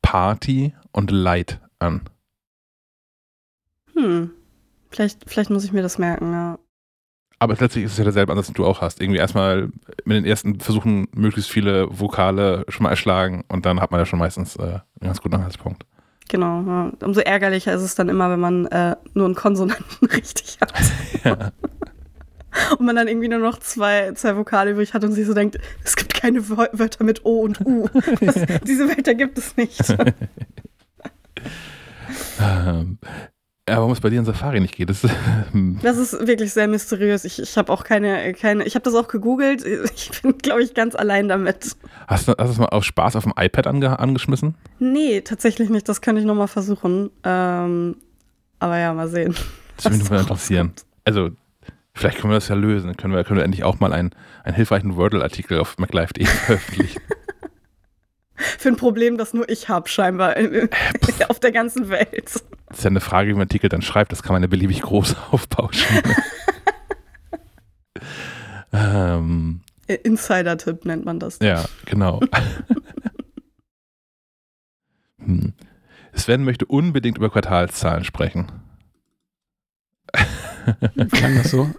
Party 0.00 0.74
und 0.92 1.10
Light 1.10 1.60
an. 1.80 2.02
Hm. 3.94 4.30
Vielleicht, 4.90 5.28
vielleicht 5.28 5.50
muss 5.50 5.64
ich 5.64 5.72
mir 5.72 5.82
das 5.82 5.98
merken, 5.98 6.32
ja. 6.32 6.58
Aber 7.40 7.54
letztlich 7.54 7.84
ist 7.84 7.92
es 7.92 7.98
ja 7.98 8.04
derselbe 8.04 8.32
Ansatz, 8.32 8.46
den 8.46 8.54
du 8.54 8.64
auch 8.64 8.80
hast. 8.80 9.00
Irgendwie 9.00 9.18
erstmal 9.18 9.70
mit 10.04 10.16
den 10.16 10.24
ersten 10.24 10.60
Versuchen 10.60 11.08
möglichst 11.12 11.50
viele 11.50 11.88
Vokale 11.90 12.64
schon 12.68 12.84
mal 12.84 12.90
erschlagen 12.90 13.44
und 13.48 13.66
dann 13.66 13.80
hat 13.80 13.90
man 13.90 14.00
ja 14.00 14.06
schon 14.06 14.20
meistens 14.20 14.56
äh, 14.56 14.62
einen 14.62 14.82
ganz 15.02 15.20
guten 15.20 15.34
Anhaltspunkt. 15.34 15.84
Genau, 16.28 16.62
ja. 16.62 16.92
umso 17.04 17.20
ärgerlicher 17.20 17.72
ist 17.72 17.82
es 17.82 17.94
dann 17.94 18.08
immer, 18.08 18.30
wenn 18.30 18.40
man 18.40 18.66
äh, 18.66 18.96
nur 19.14 19.26
einen 19.26 19.34
Konsonanten 19.34 20.06
richtig 20.12 20.58
hat. 20.60 20.72
Ja. 21.24 21.52
Und 22.78 22.86
man 22.86 22.96
dann 22.96 23.06
irgendwie 23.06 23.28
nur 23.28 23.38
noch 23.38 23.58
zwei, 23.58 24.12
zwei 24.12 24.36
Vokale 24.36 24.70
übrig 24.70 24.94
hat 24.94 25.04
und 25.04 25.12
sich 25.12 25.26
so 25.26 25.34
denkt, 25.34 25.58
es 25.84 25.94
gibt 25.94 26.14
keine 26.14 26.48
Wörter 26.48 27.04
mit 27.04 27.24
O 27.24 27.42
und 27.42 27.60
U. 27.60 27.88
Das, 28.20 28.34
diese 28.66 28.88
Wörter 28.88 29.14
gibt 29.14 29.36
es 29.38 29.56
nicht. 29.56 29.78
ja, 33.68 33.78
warum 33.78 33.90
es 33.90 34.00
bei 34.00 34.10
dir 34.10 34.20
in 34.20 34.24
Safari 34.24 34.60
nicht 34.60 34.76
geht, 34.76 34.90
das, 34.90 35.02
das 35.82 35.96
ist 35.96 36.26
wirklich 36.26 36.52
sehr 36.52 36.68
mysteriös. 36.68 37.24
Ich, 37.24 37.40
ich 37.40 37.58
habe 37.58 37.72
auch 37.72 37.82
keine, 37.82 38.32
keine, 38.34 38.64
ich 38.64 38.76
habe 38.76 38.84
das 38.84 38.94
auch 38.94 39.08
gegoogelt. 39.08 39.64
Ich 39.64 40.22
bin, 40.22 40.38
glaube 40.38 40.62
ich, 40.62 40.74
ganz 40.74 40.94
allein 40.94 41.28
damit. 41.28 41.76
Hast 42.06 42.28
du, 42.28 42.32
hast 42.38 42.46
du 42.46 42.52
es 42.52 42.58
mal 42.58 42.66
auf 42.66 42.84
Spaß 42.84 43.16
auf 43.16 43.24
dem 43.24 43.32
iPad 43.36 43.66
ange, 43.66 43.98
angeschmissen? 43.98 44.54
Nee, 44.78 45.20
tatsächlich 45.22 45.68
nicht. 45.68 45.88
Das 45.88 46.00
könnte 46.00 46.20
ich 46.20 46.26
nochmal 46.26 46.46
versuchen. 46.46 47.10
Ähm, 47.24 47.96
aber 48.60 48.78
ja, 48.78 48.94
mal 48.94 49.08
sehen. 49.08 49.34
Das 49.76 49.86
würde 49.86 49.98
mich 49.98 50.10
mal 50.10 50.20
interessieren. 50.20 50.72
Also, 51.04 51.30
vielleicht 51.92 52.18
können 52.18 52.30
wir 52.30 52.36
das 52.36 52.48
ja 52.48 52.54
lösen. 52.54 52.86
Dann 52.86 52.96
können 52.96 53.14
wir, 53.14 53.24
können 53.24 53.38
wir 53.38 53.44
endlich 53.44 53.64
auch 53.64 53.80
mal 53.80 53.92
einen, 53.92 54.14
einen 54.44 54.54
hilfreichen 54.54 54.94
Wordle-Artikel 54.94 55.58
auf 55.58 55.76
MacLive.de 55.78 56.24
veröffentlichen. 56.46 57.00
Für 58.36 58.68
ein 58.68 58.76
Problem, 58.76 59.18
das 59.18 59.34
nur 59.34 59.48
ich 59.48 59.68
habe, 59.68 59.88
scheinbar 59.88 60.36
auf 61.28 61.40
der 61.40 61.52
ganzen 61.52 61.88
Welt. 61.88 62.30
Das 62.76 62.80
ist 62.80 62.84
ja 62.84 62.90
eine 62.90 63.00
Frage, 63.00 63.30
wie 63.30 63.32
man 63.32 63.44
Artikel 63.44 63.70
dann 63.70 63.80
schreibt. 63.80 64.12
Das 64.12 64.22
kann 64.22 64.34
man 64.34 64.42
ja 64.42 64.48
beliebig 64.48 64.82
groß 64.82 65.16
aufbauschen. 65.30 66.02
ähm, 68.70 69.62
Insider-Tipp 69.86 70.84
nennt 70.84 71.06
man 71.06 71.18
das. 71.18 71.38
Ja, 71.40 71.64
genau. 71.86 72.20
hm. 75.24 75.54
Sven 76.12 76.44
möchte 76.44 76.66
unbedingt 76.66 77.16
über 77.16 77.30
Quartalszahlen 77.30 78.04
sprechen. 78.04 78.52
Klang 81.12 81.38
das 81.38 81.50
so? 81.50 81.70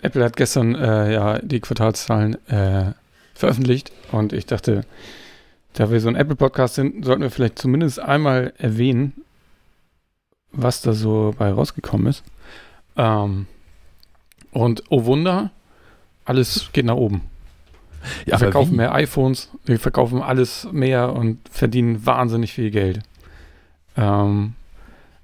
Apple 0.00 0.24
hat 0.24 0.38
gestern 0.38 0.74
äh, 0.76 1.12
ja 1.12 1.38
die 1.40 1.60
Quartalszahlen 1.60 2.38
äh, 2.48 2.92
veröffentlicht 3.34 3.92
und 4.12 4.32
ich 4.32 4.46
dachte, 4.46 4.86
da 5.74 5.90
wir 5.90 6.00
so 6.00 6.08
ein 6.08 6.16
Apple-Podcast 6.16 6.76
sind, 6.76 7.04
sollten 7.04 7.22
wir 7.22 7.30
vielleicht 7.30 7.58
zumindest 7.58 8.00
einmal 8.00 8.54
erwähnen, 8.58 9.12
was 10.52 10.80
da 10.80 10.92
so 10.92 11.34
bei 11.36 11.52
rausgekommen 11.52 12.06
ist. 12.06 12.22
Ähm, 12.96 13.46
und 14.52 14.84
oh 14.88 15.04
Wunder, 15.04 15.50
alles 16.24 16.70
geht 16.72 16.86
nach 16.86 16.94
oben. 16.94 17.22
Wir 18.24 18.32
ja, 18.32 18.38
verkaufen 18.38 18.76
mehr 18.76 18.94
iPhones, 18.94 19.50
wir 19.64 19.80
verkaufen 19.80 20.22
alles 20.22 20.68
mehr 20.70 21.12
und 21.12 21.38
verdienen 21.50 22.06
wahnsinnig 22.06 22.52
viel 22.52 22.70
Geld. 22.70 23.00
Ähm, 23.96 24.54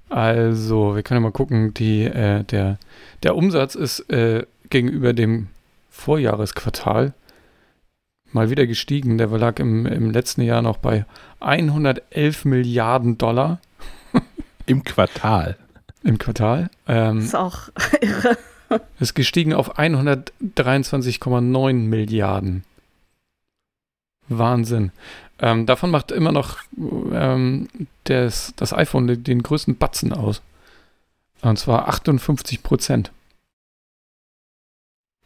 also, 0.09 0.95
wir 0.95 1.03
können 1.03 1.21
ja 1.21 1.29
mal 1.29 1.31
gucken, 1.31 1.73
die, 1.73 2.03
äh, 2.03 2.43
der, 2.43 2.77
der 3.23 3.35
Umsatz 3.37 3.75
ist 3.75 4.09
äh, 4.09 4.45
gegenüber 4.69 5.13
dem 5.13 5.47
Vorjahresquartal 5.89 7.13
mal 8.33 8.49
wieder 8.49 8.67
gestiegen. 8.67 9.17
Der 9.17 9.27
lag 9.27 9.59
im, 9.59 9.85
im 9.85 10.11
letzten 10.11 10.41
Jahr 10.41 10.61
noch 10.61 10.77
bei 10.77 11.05
111 11.39 12.45
Milliarden 12.45 13.17
Dollar. 13.17 13.59
Im 14.65 14.83
Quartal. 14.83 15.57
Im 16.03 16.17
Quartal. 16.17 16.69
Ähm, 16.87 17.19
ist 17.19 17.35
auch 17.35 17.69
irre. 18.01 18.37
Ist 18.99 19.15
gestiegen 19.15 19.53
auf 19.53 19.77
123,9 19.77 21.73
Milliarden. 21.73 22.63
Wahnsinn. 24.29 24.91
Ähm, 25.39 25.65
davon 25.65 25.91
macht 25.91 26.11
immer 26.11 26.31
noch 26.31 26.59
ähm, 26.77 27.67
das, 28.05 28.53
das 28.55 28.73
iPhone 28.73 29.07
den, 29.07 29.23
den 29.23 29.43
größten 29.43 29.77
Batzen 29.77 30.13
aus. 30.13 30.41
Und 31.41 31.57
zwar 31.57 31.89
58 31.89 32.63
Prozent. 32.63 33.11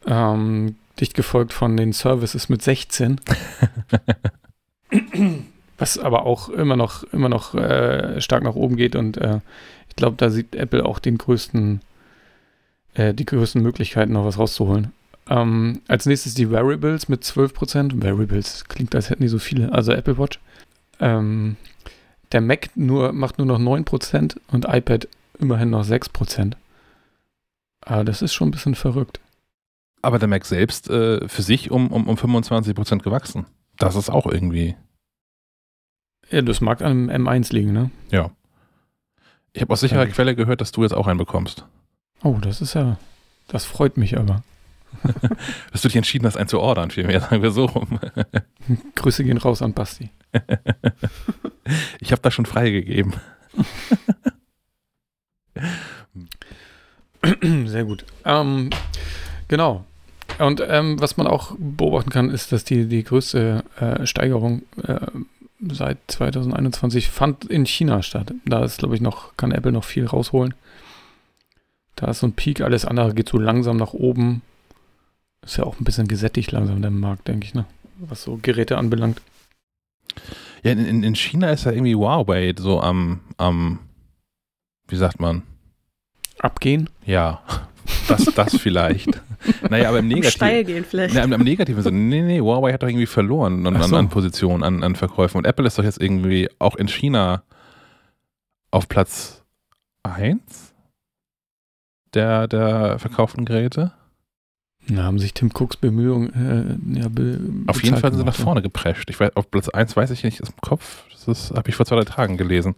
Ähm, 0.06 0.76
dicht 1.00 1.14
gefolgt 1.14 1.52
von 1.52 1.76
den 1.76 1.92
Services 1.92 2.48
mit 2.48 2.62
16. 2.62 3.20
Was 5.78 5.98
aber 5.98 6.24
auch 6.24 6.48
immer 6.48 6.76
noch, 6.76 7.04
immer 7.12 7.28
noch 7.28 7.54
äh, 7.54 8.20
stark 8.20 8.42
nach 8.42 8.54
oben 8.54 8.76
geht 8.76 8.96
und 8.96 9.18
äh, 9.18 9.40
ich 9.88 9.96
glaube, 9.96 10.16
da 10.16 10.30
sieht 10.30 10.54
Apple 10.54 10.84
auch 10.84 10.98
den 10.98 11.18
größten, 11.18 11.80
äh, 12.94 13.14
die 13.14 13.26
größten 13.26 13.62
Möglichkeiten, 13.62 14.12
noch 14.12 14.24
was 14.24 14.38
rauszuholen. 14.38 14.92
Ähm, 15.28 15.80
als 15.88 16.06
nächstes 16.06 16.34
die 16.34 16.50
Variables 16.50 17.08
mit 17.08 17.24
12%. 17.24 18.02
Variables 18.02 18.66
klingt, 18.66 18.94
als 18.94 19.10
hätten 19.10 19.22
die 19.22 19.28
so 19.28 19.38
viele, 19.38 19.72
also 19.72 19.92
Apple 19.92 20.18
Watch. 20.18 20.38
Ähm, 21.00 21.56
der 22.32 22.40
Mac 22.40 22.70
nur, 22.74 23.12
macht 23.12 23.38
nur 23.38 23.46
noch 23.46 23.58
9% 23.58 24.36
und 24.48 24.66
iPad 24.68 25.08
immerhin 25.38 25.70
noch 25.70 25.84
6%. 25.84 26.52
Aber 27.80 28.04
das 28.04 28.22
ist 28.22 28.34
schon 28.34 28.48
ein 28.48 28.52
bisschen 28.52 28.74
verrückt. 28.74 29.20
Aber 30.06 30.20
der 30.20 30.28
Mac 30.28 30.44
selbst 30.44 30.88
äh, 30.88 31.26
für 31.26 31.42
sich 31.42 31.72
um, 31.72 31.88
um, 31.88 32.06
um 32.06 32.14
25% 32.14 33.02
gewachsen. 33.02 33.44
Das 33.76 33.96
ist 33.96 34.08
auch 34.08 34.26
irgendwie. 34.26 34.76
Ja, 36.30 36.42
das 36.42 36.60
mag 36.60 36.80
am 36.80 37.10
M1 37.10 37.52
liegen, 37.52 37.72
ne? 37.72 37.90
Ja. 38.12 38.30
Ich 39.52 39.62
habe 39.62 39.72
aus 39.72 39.80
sicherer 39.80 40.06
ja. 40.06 40.12
Quelle 40.12 40.36
gehört, 40.36 40.60
dass 40.60 40.70
du 40.70 40.84
jetzt 40.84 40.94
auch 40.94 41.08
einen 41.08 41.18
bekommst. 41.18 41.66
Oh, 42.22 42.38
das 42.40 42.60
ist 42.60 42.74
ja. 42.74 42.98
Das 43.48 43.64
freut 43.64 43.96
mich 43.96 44.16
aber. 44.16 44.44
dass 45.72 45.82
du 45.82 45.88
dich 45.88 45.96
entschieden 45.96 46.24
hast, 46.24 46.36
einen 46.36 46.46
zu 46.46 46.60
ordern, 46.60 46.92
vielmehr, 46.92 47.20
sagen 47.22 47.42
wir 47.42 47.50
so 47.50 47.64
rum. 47.64 47.98
Grüße 48.94 49.24
gehen 49.24 49.38
raus 49.38 49.60
an 49.60 49.72
Basti. 49.72 50.10
ich 51.98 52.12
habe 52.12 52.22
das 52.22 52.32
schon 52.32 52.46
freigegeben. 52.46 53.12
Sehr 57.64 57.84
gut. 57.84 58.04
Ähm, 58.24 58.70
genau. 59.48 59.84
Und 60.38 60.62
ähm, 60.66 61.00
was 61.00 61.16
man 61.16 61.26
auch 61.26 61.54
beobachten 61.58 62.10
kann, 62.10 62.30
ist, 62.30 62.52
dass 62.52 62.64
die, 62.64 62.86
die 62.86 63.04
größte 63.04 63.64
äh, 63.80 64.06
Steigerung 64.06 64.62
äh, 64.82 64.98
seit 65.60 65.98
2021 66.08 67.08
fand 67.08 67.44
in 67.46 67.64
China 67.66 68.02
statt. 68.02 68.34
Da 68.44 68.64
ist, 68.64 68.78
glaube 68.78 68.94
ich, 68.94 69.00
noch, 69.00 69.36
kann 69.36 69.52
Apple 69.52 69.72
noch 69.72 69.84
viel 69.84 70.06
rausholen. 70.06 70.54
Da 71.94 72.08
ist 72.08 72.20
so 72.20 72.26
ein 72.26 72.34
Peak, 72.34 72.60
alles 72.60 72.84
andere 72.84 73.14
geht 73.14 73.28
so 73.28 73.38
langsam 73.38 73.78
nach 73.78 73.94
oben. 73.94 74.42
Ist 75.42 75.56
ja 75.56 75.64
auch 75.64 75.80
ein 75.80 75.84
bisschen 75.84 76.08
gesättigt 76.08 76.52
langsam 76.52 76.82
der 76.82 76.90
Markt, 76.90 77.28
denke 77.28 77.46
ich, 77.46 77.54
ne? 77.54 77.64
Was 77.98 78.22
so 78.22 78.38
Geräte 78.42 78.76
anbelangt. 78.76 79.22
Ja, 80.62 80.72
in, 80.72 81.02
in 81.02 81.14
China 81.14 81.50
ist 81.50 81.64
ja 81.64 81.72
irgendwie 81.72 81.94
Huawei 81.94 82.52
so 82.58 82.80
am, 82.80 83.20
am, 83.38 83.78
wie 84.88 84.96
sagt 84.96 85.20
man, 85.20 85.42
Abgehen? 86.38 86.90
Ja, 87.04 87.40
das, 88.08 88.24
das 88.26 88.56
vielleicht. 88.56 89.20
naja, 89.70 89.88
aber 89.88 89.98
im 90.00 90.08
Negativen. 90.08 90.30
Steil 90.30 90.64
gehen 90.64 90.84
vielleicht. 90.84 91.14
Na, 91.14 91.22
im, 91.22 91.32
im 91.32 91.42
negativen 91.42 91.82
Sinne, 91.82 91.96
nee, 91.96 92.22
nee, 92.22 92.40
Huawei 92.40 92.72
hat 92.72 92.82
doch 92.82 92.88
irgendwie 92.88 93.06
verloren 93.06 93.66
an, 93.66 93.82
so. 93.82 93.96
an 93.96 94.08
Positionen, 94.08 94.62
an, 94.62 94.82
an 94.82 94.96
Verkäufen. 94.96 95.38
Und 95.38 95.46
Apple 95.46 95.66
ist 95.66 95.78
doch 95.78 95.84
jetzt 95.84 96.00
irgendwie 96.00 96.48
auch 96.58 96.76
in 96.76 96.88
China 96.88 97.42
auf 98.70 98.88
Platz 98.88 99.44
1 100.02 100.74
der, 102.14 102.48
der 102.48 102.98
verkauften 102.98 103.44
Geräte. 103.44 103.92
Da 104.88 105.02
haben 105.02 105.18
sich 105.18 105.34
Tim 105.34 105.50
Cooks 105.52 105.76
Bemühungen 105.76 106.88
äh, 106.94 107.00
ja, 107.00 107.08
be 107.08 107.40
Auf 107.66 107.82
jeden 107.82 107.96
Fall 107.96 108.12
sind 108.12 108.20
sie 108.20 108.26
nach 108.26 108.36
vorne 108.36 108.62
geprescht. 108.62 109.10
Ich 109.10 109.18
weiß, 109.18 109.34
auf 109.34 109.50
Platz 109.50 109.68
1 109.68 109.96
weiß 109.96 110.10
ich 110.12 110.22
nicht, 110.22 110.40
ist 110.40 110.50
im 110.50 110.60
Kopf. 110.60 111.04
Das 111.26 111.50
habe 111.50 111.68
ich 111.68 111.74
vor 111.74 111.86
zwei, 111.86 111.96
drei 111.96 112.04
Tagen 112.04 112.36
gelesen. 112.36 112.76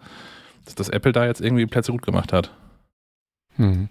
Dass, 0.64 0.74
dass 0.74 0.88
Apple 0.88 1.12
da 1.12 1.26
jetzt 1.26 1.42
irgendwie 1.42 1.66
Plätze 1.66 1.92
gut 1.92 2.02
gemacht 2.02 2.32
hat. 2.32 2.50
Mhm. 3.58 3.90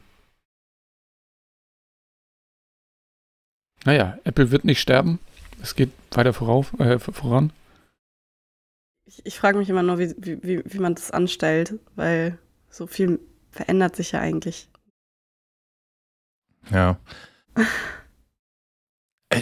Naja, 3.87 4.17
Apple 4.25 4.51
wird 4.51 4.65
nicht 4.65 4.81
sterben. 4.81 5.17
Es 5.61 5.73
geht 5.73 5.91
weiter 6.11 6.33
vorauf, 6.33 6.77
äh, 6.77 6.99
voran. 6.99 7.53
Ich, 9.05 9.25
ich 9.25 9.39
frage 9.39 9.57
mich 9.57 9.69
immer 9.69 9.81
nur, 9.81 9.97
wie, 9.97 10.13
wie, 10.17 10.61
wie 10.65 10.79
man 10.79 10.93
das 10.93 11.09
anstellt, 11.09 11.75
weil 11.95 12.37
so 12.69 12.85
viel 12.85 13.17
verändert 13.49 13.95
sich 13.95 14.11
ja 14.11 14.19
eigentlich. 14.19 14.67
Ja. 16.69 16.99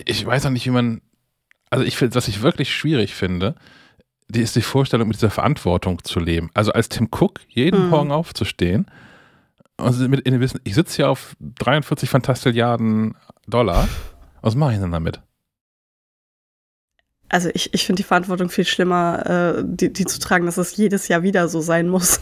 Ich 0.06 0.24
weiß 0.24 0.46
auch 0.46 0.52
nicht, 0.52 0.68
wie 0.68 0.72
man. 0.72 1.02
Also 1.72 1.84
ich 1.84 1.98
finde, 1.98 2.14
was 2.14 2.28
ich 2.28 2.44
wirklich 2.44 2.72
schwierig 2.72 3.16
finde, 3.16 3.56
die 4.28 4.42
ist 4.42 4.56
die 4.56 4.62
Vorstellung, 4.62 5.08
mit 5.08 5.18
dieser 5.18 5.32
Verantwortung 5.32 6.04
zu 6.04 6.20
leben. 6.20 6.52
Also 6.54 6.72
als 6.72 6.90
Tim 6.90 7.10
Cook 7.10 7.42
jeden 7.48 7.86
Mhm. 7.86 7.90
Morgen 7.90 8.12
aufzustehen 8.12 8.86
und 9.78 10.00
mit 10.08 10.20
in 10.20 10.34
dem 10.34 10.42
Wissen, 10.42 10.62
ich 10.64 10.76
sitze 10.76 10.98
hier 10.98 11.10
auf 11.10 11.36
43 11.40 12.08
Fantastilliarden 12.12 13.18
Dollar. 13.48 13.88
Was 14.46 14.54
mache 14.54 14.74
ich 14.74 14.80
denn 14.80 14.92
damit? 14.92 15.24
Also 17.30 17.50
ich, 17.56 17.74
ich 17.74 17.84
finde 17.84 18.04
die 18.04 18.08
Verantwortung 18.08 18.50
viel 18.50 18.64
schlimmer, 18.64 19.58
äh, 19.58 19.64
die, 19.66 19.92
die 19.92 20.06
zu 20.06 20.20
tragen, 20.20 20.46
dass 20.46 20.58
es 20.58 20.78
jedes 20.78 21.08
Jahr 21.08 21.24
wieder 21.24 21.48
so 21.48 21.62
sein 21.62 21.90
muss. 21.90 22.20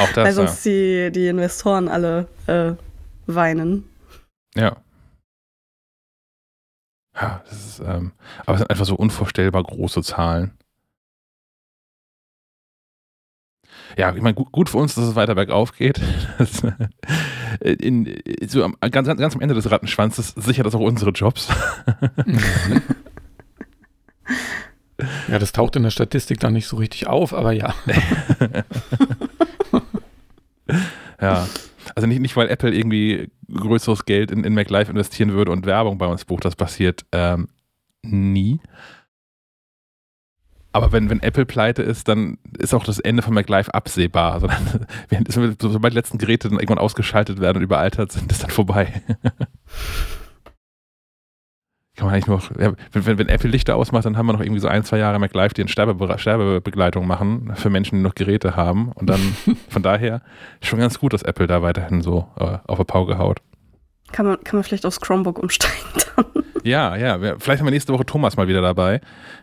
Auch 0.00 0.08
weil 0.16 0.24
das, 0.24 0.26
ja. 0.26 0.32
sonst 0.32 0.64
die, 0.64 1.12
die 1.12 1.28
Investoren 1.28 1.86
alle 1.86 2.26
äh, 2.48 2.72
weinen. 3.26 3.88
Ja. 4.56 4.78
Ja, 7.14 7.44
das 7.48 7.66
ist, 7.66 7.80
ähm, 7.86 8.10
aber 8.40 8.54
es 8.54 8.58
sind 8.58 8.70
einfach 8.70 8.86
so 8.86 8.96
unvorstellbar 8.96 9.62
große 9.62 10.02
Zahlen. 10.02 10.58
Ja, 13.96 14.12
ich 14.12 14.22
meine, 14.22 14.34
gut, 14.34 14.50
gut 14.50 14.70
für 14.70 14.78
uns, 14.78 14.96
dass 14.96 15.04
es 15.04 15.14
weiter 15.14 15.36
bergauf 15.36 15.70
geht. 15.70 16.00
Das, 16.38 16.62
in, 17.60 18.20
so 18.46 18.64
am, 18.64 18.76
ganz, 18.80 19.06
ganz, 19.06 19.20
ganz 19.20 19.34
am 19.34 19.40
Ende 19.40 19.54
des 19.54 19.70
Rattenschwanzes 19.70 20.34
sichert 20.36 20.66
das 20.66 20.74
auch 20.74 20.80
unsere 20.80 21.10
Jobs. 21.10 21.48
Mhm. 22.26 22.82
ja, 25.28 25.38
das 25.38 25.52
taucht 25.52 25.76
in 25.76 25.82
der 25.82 25.90
Statistik 25.90 26.40
dann 26.40 26.52
nicht 26.52 26.66
so 26.66 26.76
richtig 26.76 27.06
auf, 27.06 27.32
aber 27.32 27.52
ja. 27.52 27.74
ja. 31.20 31.46
Also 31.94 32.06
nicht, 32.06 32.20
nicht, 32.20 32.36
weil 32.36 32.48
Apple 32.48 32.74
irgendwie 32.74 33.30
größeres 33.52 34.04
Geld 34.04 34.30
in, 34.30 34.44
in 34.44 34.54
MacLife 34.54 34.90
investieren 34.90 35.32
würde 35.32 35.52
und 35.52 35.66
Werbung 35.66 35.98
bei 35.98 36.06
uns 36.06 36.24
bucht, 36.24 36.44
das 36.44 36.54
passiert 36.54 37.06
ähm, 37.12 37.48
nie. 38.02 38.60
Aber 40.78 40.92
wenn, 40.92 41.10
wenn 41.10 41.20
Apple 41.20 41.44
pleite 41.44 41.82
ist, 41.82 42.06
dann 42.08 42.38
ist 42.56 42.72
auch 42.72 42.84
das 42.84 43.00
Ende 43.00 43.22
von 43.22 43.34
MacLife 43.34 43.74
absehbar. 43.74 44.32
Also 44.32 44.46
dann, 44.46 44.86
wenn, 45.08 45.26
sobald 45.58 45.92
die 45.92 45.96
letzten 45.96 46.18
Geräte 46.18 46.48
dann 46.48 46.58
irgendwann 46.58 46.78
ausgeschaltet 46.78 47.40
werden 47.40 47.58
und 47.58 47.64
überaltert 47.64 48.12
sind, 48.12 48.30
ist 48.30 48.42
dann 48.42 48.50
vorbei. 48.50 49.02
Kann 51.96 52.06
man 52.06 52.14
eigentlich 52.14 52.28
noch, 52.28 52.56
ja, 52.56 52.74
wenn, 52.92 53.06
wenn, 53.06 53.18
wenn, 53.18 53.28
Apple 53.28 53.50
Lichter 53.50 53.74
ausmacht, 53.74 54.04
dann 54.04 54.16
haben 54.16 54.26
wir 54.26 54.32
noch 54.32 54.40
irgendwie 54.40 54.60
so 54.60 54.68
ein, 54.68 54.84
zwei 54.84 54.98
Jahre 54.98 55.18
MacLife, 55.18 55.52
die 55.52 55.62
eine 55.62 55.68
Sterbe, 55.68 56.16
Sterbebegleitung 56.16 57.08
machen 57.08 57.50
für 57.56 57.70
Menschen, 57.70 57.96
die 57.96 58.02
noch 58.02 58.14
Geräte 58.14 58.54
haben. 58.54 58.92
Und 58.92 59.10
dann 59.10 59.20
von 59.68 59.82
daher 59.82 60.22
schon 60.62 60.78
ganz 60.78 61.00
gut, 61.00 61.12
dass 61.12 61.22
Apple 61.22 61.48
da 61.48 61.60
weiterhin 61.60 62.00
so 62.00 62.28
äh, 62.38 62.58
auf 62.68 62.76
der 62.76 62.84
Pauke 62.84 63.18
haut. 63.18 63.40
Kann 64.12 64.26
man, 64.26 64.44
kann 64.44 64.58
man 64.58 64.62
vielleicht 64.62 64.86
aufs 64.86 65.00
Chromebook 65.00 65.40
umsteigen 65.40 65.82
dann? 66.16 66.44
Ja, 66.64 66.96
ja. 66.96 67.18
Vielleicht 67.38 67.60
haben 67.60 67.66
wir 67.66 67.70
nächste 67.70 67.92
Woche 67.92 68.06
Thomas 68.06 68.36
mal 68.36 68.48
wieder 68.48 68.62
dabei. 68.62 69.00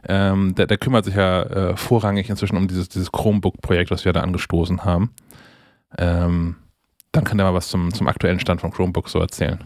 Ähm, 0.08 0.56
der, 0.56 0.67
der, 0.67 0.78
kümmert 0.78 1.06
sich 1.06 1.15
ja 1.15 1.43
äh, 1.43 1.78
vorrangig 1.78 2.30
inzwischen 2.30 2.58
um 2.58 2.67
dieses, 2.67 2.89
dieses 2.89 3.12
Chromebook-Projekt, 3.12 3.91
was 3.91 4.06
wir 4.06 4.13
da 4.13 4.21
angestoßen 4.21 4.86
haben. 4.86 5.12
Ähm, 5.97 6.56
dann 7.12 7.23
kann 7.23 7.38
der 7.38 7.47
mal 7.47 7.54
was 7.54 7.69
zum, 7.69 7.93
zum 7.93 8.08
aktuellen 8.08 8.39
Stand 8.39 8.62
von 8.62 8.71
Chromebook 8.71 9.10
so 9.10 9.19
erzählen. 9.19 9.63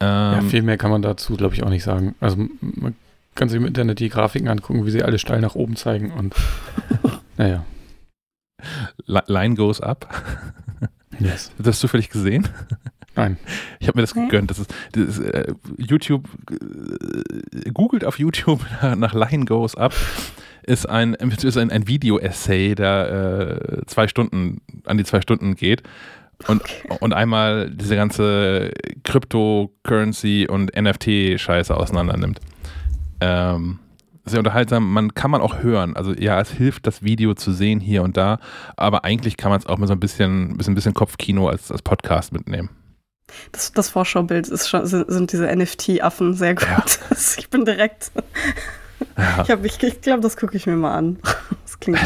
ja, 0.00 0.40
viel 0.42 0.62
mehr 0.62 0.78
kann 0.78 0.90
man 0.90 1.02
dazu, 1.02 1.36
glaube 1.36 1.54
ich, 1.54 1.62
auch 1.62 1.70
nicht 1.70 1.82
sagen. 1.82 2.14
Also 2.20 2.36
man 2.60 2.94
kann 3.34 3.48
sich 3.48 3.56
im 3.56 3.66
Internet 3.66 4.00
die 4.00 4.08
Grafiken 4.08 4.48
angucken, 4.48 4.86
wie 4.86 4.90
sie 4.90 5.02
alle 5.02 5.18
steil 5.18 5.40
nach 5.40 5.54
oben 5.54 5.76
zeigen 5.76 6.12
und 6.12 6.34
naja. 7.36 7.64
Line 9.06 9.54
goes 9.54 9.80
up. 9.80 10.08
Yes. 11.20 11.50
Hast 11.50 11.58
du 11.58 11.62
das 11.64 11.78
zufällig 11.80 12.10
gesehen? 12.10 12.48
Nein. 13.18 13.36
Ich 13.80 13.88
habe 13.88 13.98
mir 13.98 14.02
das 14.02 14.14
gegönnt. 14.14 14.48
Das 14.48 14.60
ist, 14.60 14.72
das 14.92 15.02
ist 15.02 15.18
äh, 15.18 15.52
YouTube, 15.76 16.28
äh, 16.52 17.70
googelt 17.70 18.04
auf 18.04 18.20
YouTube 18.20 18.64
nach 18.96 19.12
Line 19.12 19.44
Goes 19.44 19.74
Up, 19.74 19.92
ist 20.62 20.88
ein, 20.88 21.14
ist 21.14 21.58
ein, 21.58 21.72
ein 21.72 21.88
Video-Essay, 21.88 22.76
der 22.76 23.80
äh, 23.80 23.86
zwei 23.86 24.06
Stunden, 24.06 24.60
an 24.84 24.98
die 24.98 25.04
zwei 25.04 25.20
Stunden 25.20 25.56
geht. 25.56 25.82
Und, 26.46 26.62
okay. 26.62 26.96
und 27.00 27.12
einmal 27.12 27.70
diese 27.70 27.96
ganze 27.96 28.70
Cryptocurrency 29.02 30.46
und 30.48 30.76
NFT-Scheiße 30.76 31.74
auseinander 31.74 32.16
nimmt. 32.16 32.38
Ähm, 33.20 33.80
sehr 34.26 34.38
unterhaltsam. 34.38 34.92
Man 34.92 35.14
kann 35.14 35.32
man 35.32 35.40
auch 35.40 35.64
hören. 35.64 35.96
Also 35.96 36.12
ja, 36.12 36.40
es 36.40 36.52
hilft, 36.52 36.86
das 36.86 37.02
Video 37.02 37.34
zu 37.34 37.50
sehen 37.50 37.80
hier 37.80 38.04
und 38.04 38.16
da, 38.16 38.38
aber 38.76 39.04
eigentlich 39.04 39.36
kann 39.36 39.50
man 39.50 39.58
es 39.58 39.66
auch 39.66 39.78
mit 39.78 39.88
so 39.88 39.94
ein 39.94 39.98
bisschen, 39.98 40.56
bisschen, 40.56 40.76
bisschen 40.76 40.94
Kopfkino 40.94 41.48
als, 41.48 41.72
als 41.72 41.82
Podcast 41.82 42.32
mitnehmen. 42.32 42.68
Das, 43.52 43.72
das 43.72 43.88
Vorschaubild 43.88 44.48
ist 44.48 44.68
schon, 44.68 44.86
sind, 44.86 45.32
diese 45.32 45.46
NFT-Affen 45.54 46.34
sehr 46.34 46.54
gut. 46.54 46.66
Ja. 46.68 47.16
Ich 47.38 47.50
bin 47.50 47.64
direkt. 47.64 48.10
Ja. 49.16 49.44
Ich, 49.62 49.64
ich, 49.64 49.82
ich 49.82 50.00
glaube, 50.00 50.20
das 50.20 50.36
gucke 50.36 50.56
ich 50.56 50.66
mir 50.66 50.76
mal 50.76 50.94
an. 50.94 51.18
Das 51.64 51.78
klingt 51.80 52.00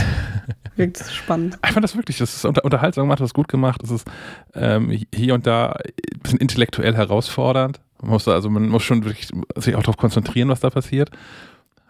wirkt 0.77 1.05
spannend. 1.11 1.59
Ich 1.65 1.73
fand 1.73 1.85
das 1.85 1.97
wirklich, 1.97 2.19
das 2.19 2.35
ist 2.35 2.45
unter, 2.45 2.65
unterhaltsam 2.65 3.05
gemacht, 3.05 3.21
das 3.21 3.31
ist 3.31 3.35
gut 3.35 3.49
gemacht. 3.49 3.83
Das 3.83 3.91
ist 3.91 4.07
ähm, 4.55 4.91
hier 5.15 5.35
und 5.35 5.47
da 5.47 5.73
ein 5.73 6.21
bisschen 6.23 6.39
intellektuell 6.39 6.95
herausfordernd. 6.95 7.81
Man 8.01 8.11
muss, 8.11 8.27
also 8.29 8.51
man 8.51 8.69
muss 8.69 8.83
schon 8.83 9.05
wirklich 9.05 9.29
sich 9.57 9.77
auch 9.77 9.83
darauf 9.83 9.97
konzentrieren, 9.97 10.49
was 10.49 10.61
da 10.61 10.71
passiert. 10.71 11.11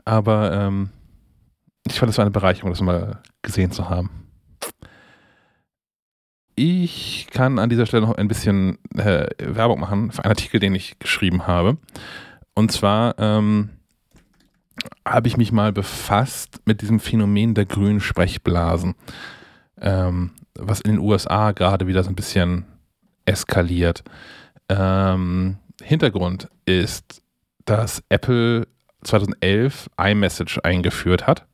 Aber 0.04 0.52
ähm, 0.52 0.90
ich 1.86 1.98
fand 1.98 2.10
es 2.10 2.18
war 2.18 2.24
eine 2.24 2.30
Bereicherung, 2.30 2.70
das 2.70 2.80
mal 2.80 3.22
gesehen 3.42 3.72
zu 3.72 3.88
haben. 3.88 4.10
Ich 6.54 7.28
kann 7.30 7.58
an 7.58 7.70
dieser 7.70 7.86
Stelle 7.86 8.06
noch 8.06 8.16
ein 8.16 8.28
bisschen 8.28 8.78
äh, 8.96 9.28
Werbung 9.38 9.80
machen 9.80 10.10
für 10.10 10.24
einen 10.24 10.32
Artikel, 10.32 10.60
den 10.60 10.74
ich 10.74 10.98
geschrieben 10.98 11.46
habe. 11.46 11.78
Und 12.54 12.70
zwar 12.72 13.18
ähm, 13.18 13.70
habe 15.06 15.28
ich 15.28 15.36
mich 15.36 15.52
mal 15.52 15.72
befasst 15.72 16.60
mit 16.66 16.82
diesem 16.82 17.00
Phänomen 17.00 17.54
der 17.54 17.64
grünen 17.64 18.00
Sprechblasen, 18.00 18.94
ähm, 19.80 20.32
was 20.54 20.80
in 20.80 20.92
den 20.92 21.00
USA 21.00 21.52
gerade 21.52 21.86
wieder 21.86 22.02
so 22.02 22.10
ein 22.10 22.16
bisschen 22.16 22.66
eskaliert. 23.24 24.04
Ähm, 24.68 25.56
Hintergrund 25.82 26.48
ist, 26.66 27.22
dass 27.64 28.02
Apple 28.10 28.68
2011 29.04 29.88
iMessage 29.98 30.60
eingeführt 30.62 31.26
hat 31.26 31.46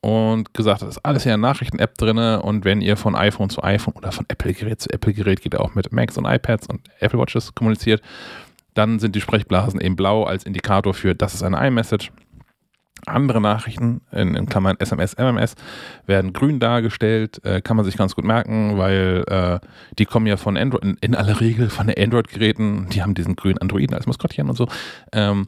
und 0.00 0.54
gesagt, 0.54 0.82
das 0.82 0.90
ist 0.90 1.04
alles 1.04 1.24
in 1.24 1.30
der 1.30 1.38
Nachrichten-App 1.38 1.96
drin 1.98 2.18
und 2.18 2.64
wenn 2.64 2.80
ihr 2.80 2.96
von 2.96 3.16
iPhone 3.16 3.50
zu 3.50 3.62
iPhone 3.62 3.94
oder 3.94 4.12
von 4.12 4.26
Apple-Gerät 4.28 4.80
zu 4.80 4.90
Apple-Gerät 4.90 5.42
geht, 5.42 5.56
auch 5.56 5.74
mit 5.74 5.92
Macs 5.92 6.16
und 6.16 6.24
iPads 6.24 6.68
und 6.68 6.82
Apple 7.00 7.18
Watches 7.18 7.54
kommuniziert, 7.54 8.02
dann 8.74 9.00
sind 9.00 9.16
die 9.16 9.20
Sprechblasen 9.20 9.80
eben 9.80 9.96
blau 9.96 10.24
als 10.24 10.44
Indikator 10.44 10.94
für, 10.94 11.14
das 11.14 11.34
ist 11.34 11.42
eine 11.42 11.66
iMessage. 11.66 12.12
Andere 13.06 13.40
Nachrichten, 13.40 14.00
in, 14.10 14.34
in, 14.34 14.46
Klammern 14.46 14.76
SMS, 14.80 15.16
MMS, 15.16 15.54
werden 16.06 16.32
grün 16.32 16.58
dargestellt, 16.58 17.42
äh, 17.44 17.60
kann 17.60 17.76
man 17.76 17.86
sich 17.86 17.96
ganz 17.96 18.16
gut 18.16 18.24
merken, 18.24 18.76
weil 18.76 19.24
äh, 19.28 19.60
die 19.98 20.04
kommen 20.04 20.26
ja 20.26 20.36
von 20.36 20.56
Android, 20.56 20.82
in, 20.82 20.96
in 21.00 21.14
aller 21.14 21.40
Regel 21.40 21.70
von 21.70 21.88
Android-Geräten, 21.88 22.88
die 22.90 23.02
haben 23.02 23.14
diesen 23.14 23.36
grünen 23.36 23.58
Androiden 23.58 23.94
als 23.94 24.06
Maskottchen 24.06 24.48
und 24.48 24.56
so. 24.56 24.68
Ähm, 25.12 25.46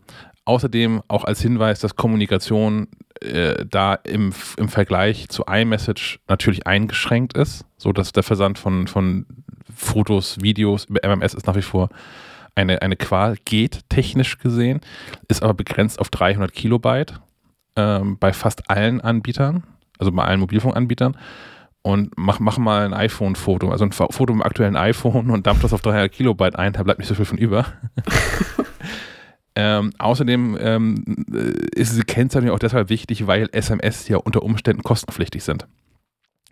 außerdem 0.51 1.03
auch 1.07 1.23
als 1.23 1.41
Hinweis, 1.41 1.79
dass 1.79 1.95
Kommunikation 1.95 2.89
äh, 3.21 3.65
da 3.71 3.95
im, 3.95 4.33
im 4.57 4.69
Vergleich 4.69 5.29
zu 5.29 5.45
iMessage 5.45 6.19
natürlich 6.27 6.67
eingeschränkt 6.67 7.35
ist, 7.35 7.65
sodass 7.77 8.11
der 8.11 8.25
Versand 8.25 8.59
von, 8.59 8.89
von 8.89 9.27
Fotos, 9.73 10.39
Videos 10.43 10.87
über 10.87 11.01
MMS 11.05 11.35
ist 11.35 11.47
nach 11.47 11.55
wie 11.55 11.63
vor 11.63 11.89
eine, 12.57 12.83
eine 12.83 12.97
Qual, 12.97 13.37
geht 13.45 13.89
technisch 13.91 14.39
gesehen, 14.39 14.81
ist 15.29 15.45
aber 15.45 15.55
begrenzt 15.55 16.01
auf 16.01 16.09
300 16.09 16.53
Kilobyte 16.53 17.21
ähm, 17.77 18.19
bei 18.19 18.33
fast 18.33 18.69
allen 18.69 19.01
Anbietern, 19.01 19.63
also 20.01 20.11
bei 20.11 20.25
allen 20.25 20.41
Mobilfunkanbietern. 20.41 21.17
und 21.83 22.13
mach, 22.17 22.41
mach 22.41 22.59
mal 22.59 22.87
ein 22.87 22.93
iPhone-Foto, 22.93 23.71
also 23.71 23.85
ein 23.85 23.93
Foto 23.93 24.33
im 24.33 24.43
aktuellen 24.43 24.77
iPhone 24.77 25.31
und 25.31 25.47
dampf 25.47 25.63
das 25.63 25.73
auf 25.73 25.83
300 25.83 26.11
Kilobyte 26.11 26.57
ein, 26.57 26.73
da 26.73 26.83
bleibt 26.83 26.99
nicht 26.99 27.09
so 27.09 27.15
viel 27.15 27.25
von 27.25 27.39
über. 27.39 27.67
ähm, 29.57 29.93
außerdem 29.99 30.57
ähm, 30.61 31.05
ist 31.75 31.93
diese 31.93 32.05
Kennzeichnung 32.05 32.55
auch 32.55 32.59
deshalb 32.59 32.89
wichtig, 32.89 33.27
weil 33.27 33.49
SMS 33.53 34.09
ja 34.09 34.17
unter 34.19 34.43
Umständen 34.43 34.83
kostenpflichtig 34.83 35.43
sind 35.43 35.67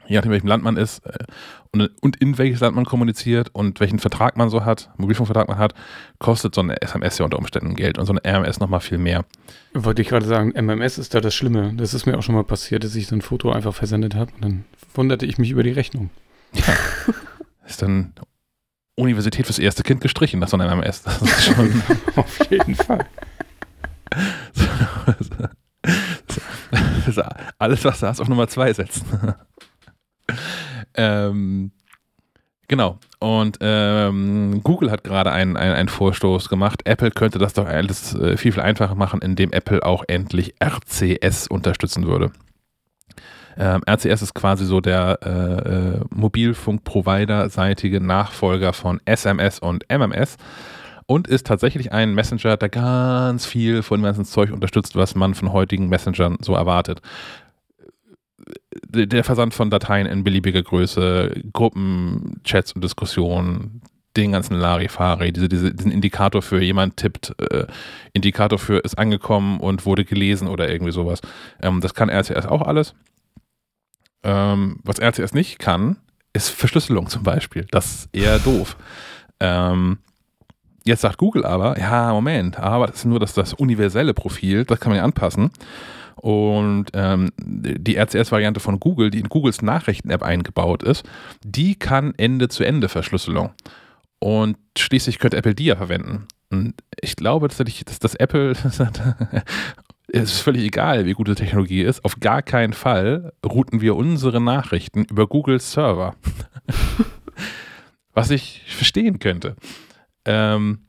je 0.08 0.16
nachdem, 0.16 0.32
welchem 0.32 0.48
Land 0.48 0.64
man 0.64 0.76
ist 0.76 1.04
äh, 1.06 1.24
und, 1.72 1.90
und, 2.00 2.16
in 2.16 2.38
welches 2.38 2.60
Land 2.60 2.74
man 2.74 2.84
kommuniziert 2.84 3.50
und 3.52 3.78
welchen 3.80 3.98
Vertrag 3.98 4.36
man 4.36 4.48
so 4.48 4.64
hat, 4.64 4.90
Mobilfunkvertrag 4.96 5.48
man 5.48 5.58
hat, 5.58 5.74
kostet 6.18 6.54
so 6.54 6.62
eine 6.62 6.80
SMS 6.80 7.18
ja 7.18 7.24
unter 7.24 7.38
Umständen 7.38 7.76
Geld 7.76 7.98
und 7.98 8.06
so 8.06 8.12
eine 8.12 8.24
RMS 8.24 8.58
nochmal 8.58 8.80
viel 8.80 8.98
mehr. 8.98 9.24
Wollte 9.74 10.02
ich 10.02 10.08
gerade 10.08 10.26
sagen, 10.26 10.52
MMS 10.56 10.98
ist 10.98 11.14
da 11.14 11.20
das 11.20 11.34
Schlimme. 11.34 11.74
Das 11.76 11.94
ist 11.94 12.06
mir 12.06 12.18
auch 12.18 12.22
schon 12.22 12.34
mal 12.34 12.44
passiert, 12.44 12.84
dass 12.84 12.94
ich 12.94 13.06
so 13.06 13.14
ein 13.14 13.22
Foto 13.22 13.52
einfach 13.52 13.74
versendet 13.74 14.14
habe 14.14 14.32
und 14.34 14.44
dann 14.44 14.64
wunderte 14.94 15.26
ich 15.26 15.38
mich 15.38 15.50
über 15.50 15.62
die 15.62 15.72
Rechnung. 15.72 16.10
Ja. 16.54 16.62
ist 17.66 17.82
dann 17.82 18.12
Universität 18.98 19.46
fürs 19.46 19.58
erste 19.58 19.82
Kind 19.82 20.00
gestrichen, 20.00 20.40
das 20.40 20.50
so 20.50 20.58
ein 20.58 20.66
MMS. 20.66 21.02
Das 21.02 21.22
ist 21.22 21.44
schon 21.44 21.82
auf 22.16 22.50
jeden 22.50 22.74
Fall. 22.74 23.06
alles, 27.58 27.84
was 27.84 28.00
du 28.00 28.06
hast, 28.06 28.20
auf 28.20 28.28
Nummer 28.28 28.48
zwei 28.48 28.72
setzen. 28.72 29.04
ähm, 30.94 31.72
genau. 32.66 32.98
Und 33.20 33.58
ähm, 33.60 34.60
Google 34.62 34.90
hat 34.90 35.04
gerade 35.04 35.32
einen, 35.32 35.56
einen, 35.56 35.74
einen, 35.74 35.88
Vorstoß 35.88 36.48
gemacht. 36.48 36.82
Apple 36.84 37.10
könnte 37.10 37.38
das 37.38 37.54
doch 37.54 37.66
alles 37.66 38.14
äh, 38.14 38.36
viel, 38.36 38.52
viel 38.52 38.62
einfacher 38.62 38.94
machen, 38.94 39.20
indem 39.22 39.52
Apple 39.52 39.84
auch 39.84 40.04
endlich 40.06 40.54
RCS 40.62 41.48
unterstützen 41.48 42.06
würde. 42.06 42.30
Ähm, 43.58 43.82
RCS 43.88 44.22
ist 44.22 44.34
quasi 44.34 44.64
so 44.64 44.80
der 44.80 45.18
äh, 45.22 45.30
äh, 45.30 46.00
Mobilfunk-Provider-seitige 46.14 48.00
Nachfolger 48.00 48.72
von 48.72 49.00
SMS 49.04 49.58
und 49.58 49.84
MMS 49.90 50.36
und 51.06 51.26
ist 51.26 51.46
tatsächlich 51.46 51.92
ein 51.92 52.14
Messenger, 52.14 52.56
der 52.56 52.68
ganz 52.68 53.46
viel 53.46 53.82
von 53.82 54.00
dem 54.00 54.04
ganzen 54.04 54.24
Zeug 54.24 54.52
unterstützt, 54.52 54.94
was 54.94 55.14
man 55.14 55.34
von 55.34 55.52
heutigen 55.52 55.88
Messengern 55.88 56.36
so 56.40 56.54
erwartet 56.54 57.02
der 58.90 59.24
Versand 59.24 59.54
von 59.54 59.70
Dateien 59.70 60.06
in 60.06 60.24
beliebiger 60.24 60.62
Größe, 60.62 61.32
Gruppen, 61.52 62.40
Chats 62.44 62.72
und 62.72 62.82
Diskussionen, 62.82 63.82
den 64.16 64.32
ganzen 64.32 64.56
Larifari, 64.56 65.32
diese, 65.32 65.48
diese, 65.48 65.72
diesen 65.74 65.92
Indikator 65.92 66.42
für 66.42 66.60
jemand 66.60 66.96
tippt, 66.96 67.34
äh, 67.50 67.66
Indikator 68.12 68.58
für 68.58 68.78
ist 68.78 68.98
angekommen 68.98 69.60
und 69.60 69.86
wurde 69.86 70.04
gelesen 70.04 70.48
oder 70.48 70.68
irgendwie 70.70 70.92
sowas. 70.92 71.20
Ähm, 71.62 71.80
das 71.80 71.94
kann 71.94 72.08
RCS 72.08 72.46
auch 72.46 72.62
alles. 72.62 72.94
Ähm, 74.22 74.80
was 74.84 75.00
RCS 75.00 75.32
nicht 75.32 75.58
kann, 75.58 75.96
ist 76.32 76.50
Verschlüsselung 76.50 77.08
zum 77.08 77.22
Beispiel. 77.22 77.66
Das 77.70 77.86
ist 77.86 78.08
eher 78.12 78.38
doof. 78.40 78.76
Ähm, 79.40 79.98
jetzt 80.84 81.02
sagt 81.02 81.18
Google 81.18 81.44
aber, 81.44 81.78
ja, 81.78 82.12
Moment, 82.12 82.58
aber 82.58 82.86
das 82.86 82.96
ist 82.96 83.04
nur 83.04 83.20
das, 83.20 83.34
das 83.34 83.54
universelle 83.54 84.14
Profil, 84.14 84.64
das 84.64 84.80
kann 84.80 84.90
man 84.90 84.98
ja 84.98 85.04
anpassen. 85.04 85.50
Und 86.16 86.86
ähm, 86.94 87.30
die 87.38 87.96
RCS-Variante 87.96 88.58
von 88.58 88.80
Google, 88.80 89.10
die 89.10 89.20
in 89.20 89.28
Googles 89.28 89.62
Nachrichten-App 89.62 90.22
eingebaut 90.22 90.82
ist, 90.82 91.04
die 91.44 91.76
kann 91.76 92.12
Ende-zu-Ende-Verschlüsselung. 92.16 93.52
Und 94.18 94.56
schließlich 94.76 95.20
könnte 95.20 95.36
Apple 95.36 95.54
die 95.54 95.66
ja 95.66 95.76
verwenden. 95.76 96.26
Und 96.50 96.74
ich 97.00 97.14
glaube 97.14 97.48
tatsächlich, 97.48 97.84
dass 97.84 97.98
das 98.00 98.14
Apple 98.16 98.54
es 100.12 100.32
ist 100.32 100.40
völlig 100.40 100.64
egal, 100.64 101.06
wie 101.06 101.12
gute 101.12 101.34
Technologie 101.34 101.82
ist. 101.82 102.04
Auf 102.04 102.20
gar 102.20 102.42
keinen 102.42 102.72
Fall 102.72 103.32
routen 103.44 103.80
wir 103.80 103.96
unsere 103.96 104.40
Nachrichten 104.40 105.04
über 105.04 105.26
Googles 105.26 105.72
Server. 105.72 106.14
Was 108.12 108.30
ich 108.30 108.62
verstehen 108.66 109.18
könnte. 109.18 109.54
Ähm, 110.24 110.87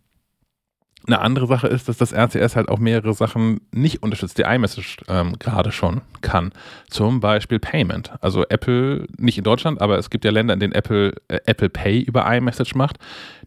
eine 1.09 1.21
andere 1.21 1.47
Sache 1.47 1.67
ist, 1.67 1.89
dass 1.89 1.97
das 1.97 2.13
RCS 2.13 2.55
halt 2.55 2.69
auch 2.69 2.77
mehrere 2.77 3.13
Sachen 3.13 3.61
nicht 3.71 4.03
unterstützt, 4.03 4.37
die 4.37 4.43
iMessage 4.43 4.97
ähm, 5.07 5.37
gerade 5.39 5.71
schon 5.71 6.01
kann. 6.21 6.51
Zum 6.89 7.19
Beispiel 7.19 7.59
Payment. 7.59 8.13
Also 8.21 8.45
Apple, 8.47 9.07
nicht 9.17 9.37
in 9.37 9.43
Deutschland, 9.43 9.81
aber 9.81 9.97
es 9.97 10.09
gibt 10.09 10.23
ja 10.23 10.31
Länder, 10.31 10.53
in 10.53 10.59
denen 10.59 10.73
Apple 10.73 11.13
äh, 11.27 11.39
Apple 11.45 11.69
Pay 11.69 11.99
über 11.99 12.31
iMessage 12.31 12.75
macht. 12.75 12.97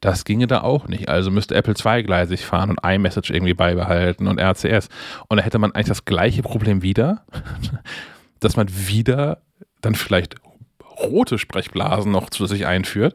Das 0.01 0.25
ginge 0.25 0.49
da 0.49 0.63
auch 0.63 0.89
nicht. 0.89 1.09
Also 1.09 1.31
müsste 1.31 1.55
Apple 1.55 1.75
zweigleisig 1.75 2.45
fahren 2.45 2.71
und 2.71 2.81
iMessage 2.85 3.31
irgendwie 3.31 3.55
beibehalten 3.55 4.27
und 4.27 4.41
RCS. 4.41 4.89
Und 5.29 5.37
da 5.37 5.45
hätte 5.45 5.59
man 5.59 5.73
eigentlich 5.73 5.87
das 5.87 6.05
gleiche 6.05 6.43
Problem 6.43 6.83
wieder, 6.83 7.25
dass 8.41 8.57
man 8.57 8.67
wieder 8.69 9.39
dann 9.81 9.95
vielleicht 9.95 10.35
rote 10.99 11.39
Sprechblasen 11.39 12.11
noch 12.11 12.31
zusätzlich 12.31 12.67
einführt 12.67 13.15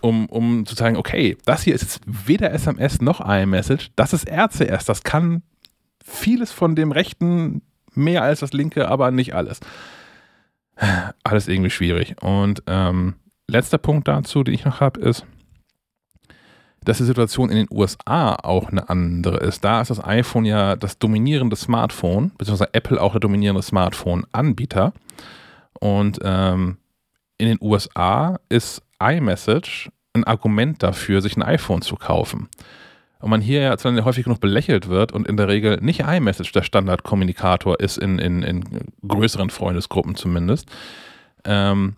um, 0.00 0.26
um 0.26 0.66
zu 0.66 0.74
sagen, 0.74 0.96
okay, 0.96 1.36
das 1.44 1.62
hier 1.62 1.74
ist 1.74 1.82
jetzt 1.82 2.00
weder 2.06 2.52
SMS 2.52 3.00
noch 3.00 3.20
iMessage, 3.20 3.90
das 3.96 4.12
ist 4.12 4.28
RCS, 4.28 4.84
das 4.84 5.02
kann 5.02 5.42
vieles 6.04 6.52
von 6.52 6.74
dem 6.74 6.92
rechten 6.92 7.62
mehr 7.94 8.22
als 8.22 8.40
das 8.40 8.52
linke, 8.52 8.88
aber 8.88 9.10
nicht 9.10 9.34
alles. 9.34 9.60
Alles 11.24 11.48
irgendwie 11.48 11.70
schwierig. 11.70 12.16
Und 12.22 12.62
ähm, 12.66 13.14
letzter 13.48 13.78
Punkt 13.78 14.08
dazu, 14.08 14.44
den 14.44 14.54
ich 14.54 14.64
noch 14.64 14.80
habe, 14.80 15.00
ist, 15.00 15.26
dass 16.84 16.98
die 16.98 17.04
Situation 17.04 17.50
in 17.50 17.56
den 17.56 17.68
USA 17.70 18.34
auch 18.34 18.68
eine 18.68 18.88
andere 18.88 19.38
ist. 19.38 19.64
Da 19.64 19.80
ist 19.80 19.90
das 19.90 20.02
iPhone 20.02 20.44
ja 20.44 20.76
das 20.76 20.98
dominierende 20.98 21.56
Smartphone, 21.56 22.30
beziehungsweise 22.38 22.72
Apple 22.72 23.02
auch 23.02 23.12
der 23.12 23.20
dominierende 23.20 23.62
Smartphone-Anbieter. 23.62 24.92
Und 25.80 26.20
ähm, 26.22 26.78
in 27.38 27.48
den 27.48 27.58
USA 27.60 28.38
ist 28.48 28.82
iMessage 29.00 29.90
ein 30.14 30.24
Argument 30.24 30.82
dafür, 30.82 31.20
sich 31.20 31.36
ein 31.36 31.42
iPhone 31.42 31.82
zu 31.82 31.96
kaufen. 31.96 32.48
Und 33.20 33.30
man 33.30 33.40
hier 33.40 33.60
ja 33.60 34.04
häufig 34.04 34.24
genug 34.24 34.40
belächelt 34.40 34.88
wird 34.88 35.12
und 35.12 35.26
in 35.26 35.36
der 35.36 35.48
Regel 35.48 35.78
nicht 35.80 36.00
iMessage 36.00 36.52
der 36.52 36.62
Standardkommunikator 36.62 37.80
ist, 37.80 37.98
in, 37.98 38.18
in, 38.18 38.42
in 38.42 38.64
größeren 39.06 39.50
Freundesgruppen 39.50 40.14
zumindest, 40.14 40.68
ähm, 41.44 41.96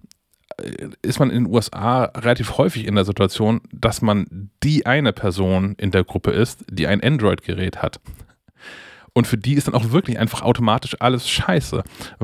ist 1.02 1.18
man 1.18 1.30
in 1.30 1.44
den 1.44 1.54
USA 1.54 2.04
relativ 2.04 2.58
häufig 2.58 2.86
in 2.86 2.94
der 2.94 3.04
Situation, 3.04 3.60
dass 3.72 4.02
man 4.02 4.50
die 4.62 4.86
eine 4.86 5.12
Person 5.12 5.74
in 5.78 5.90
der 5.90 6.04
Gruppe 6.04 6.30
ist, 6.30 6.64
die 6.70 6.86
ein 6.86 7.02
Android-Gerät 7.02 7.82
hat. 7.82 8.00
Und 9.12 9.26
für 9.26 9.36
die 9.36 9.54
ist 9.54 9.66
dann 9.66 9.74
auch 9.74 9.90
wirklich 9.90 10.18
einfach 10.18 10.42
automatisch 10.42 10.96
alles 11.00 11.28
scheiße. 11.28 11.82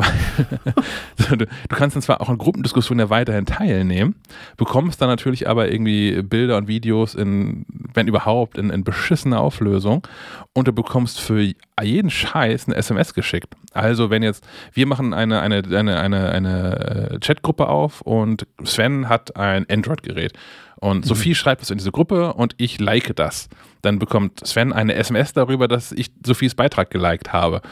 du 1.37 1.47
kannst 1.69 1.97
dann 1.97 2.03
zwar 2.03 2.21
auch 2.21 2.29
an 2.29 2.39
Gruppendiskussionen 2.39 3.07
ja 3.07 3.11
weiterhin 3.11 3.47
teilnehmen, 3.47 4.15
bekommst 4.57 5.01
dann 5.03 5.09
natürlich 5.09 5.49
aber 5.49 5.71
irgendwie 5.71 6.23
Bilder 6.23 6.57
und 6.57 6.69
Videos 6.69 7.15
in, 7.15 7.67
wenn 7.95 8.07
überhaupt, 8.09 8.59
in, 8.59 8.71
in 8.71 8.85
beschissener 8.85 9.41
Auflösung 9.41 10.07
und 10.53 10.69
du 10.69 10.73
bekommst 10.73 11.21
für 11.21 11.53
jeden 11.83 12.11
Scheiß 12.11 12.67
eine 12.67 12.77
SMS 12.77 13.15
geschickt. 13.15 13.55
Also 13.73 14.11
wenn 14.11 14.23
jetzt, 14.23 14.47
wir 14.73 14.87
machen 14.87 15.13
eine, 15.13 15.41
eine, 15.41 15.63
eine, 15.65 16.01
eine, 16.01 16.31
eine 16.31 17.11
äh, 17.11 17.19
Chatgruppe 17.19 17.69
auf 17.69 18.01
und 18.01 18.47
Sven 18.65 19.09
hat 19.09 19.37
ein 19.37 19.67
Android-Gerät 19.69 20.33
und 20.77 20.99
mhm. 20.99 21.09
Sophie 21.09 21.35
schreibt 21.35 21.63
es 21.63 21.71
in 21.71 21.79
diese 21.79 21.93
Gruppe 21.93 22.35
und 22.35 22.55
ich 22.59 22.81
like 22.81 23.15
das. 23.17 23.49
Dann 23.87 24.01
bekommt 24.01 24.45
Sven 24.45 24.73
eine 24.73 24.95
SMS 24.95 25.33
darüber, 25.33 25.69
dass 25.69 25.93
ich 25.93 26.11
Sophies 26.27 26.57
Beitrag 26.57 26.91
geliked 26.91 27.33
habe. 27.33 27.63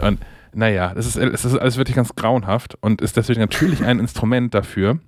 Und 0.00 0.20
naja, 0.54 0.94
das 0.94 1.06
ist, 1.06 1.16
das 1.16 1.44
ist 1.44 1.56
alles 1.58 1.76
wirklich 1.76 1.96
ganz 1.96 2.14
grauenhaft 2.14 2.76
und 2.80 3.02
ist 3.02 3.16
deswegen 3.16 3.40
natürlich 3.40 3.82
ein 3.82 3.98
Instrument 3.98 4.54
dafür, 4.54 5.00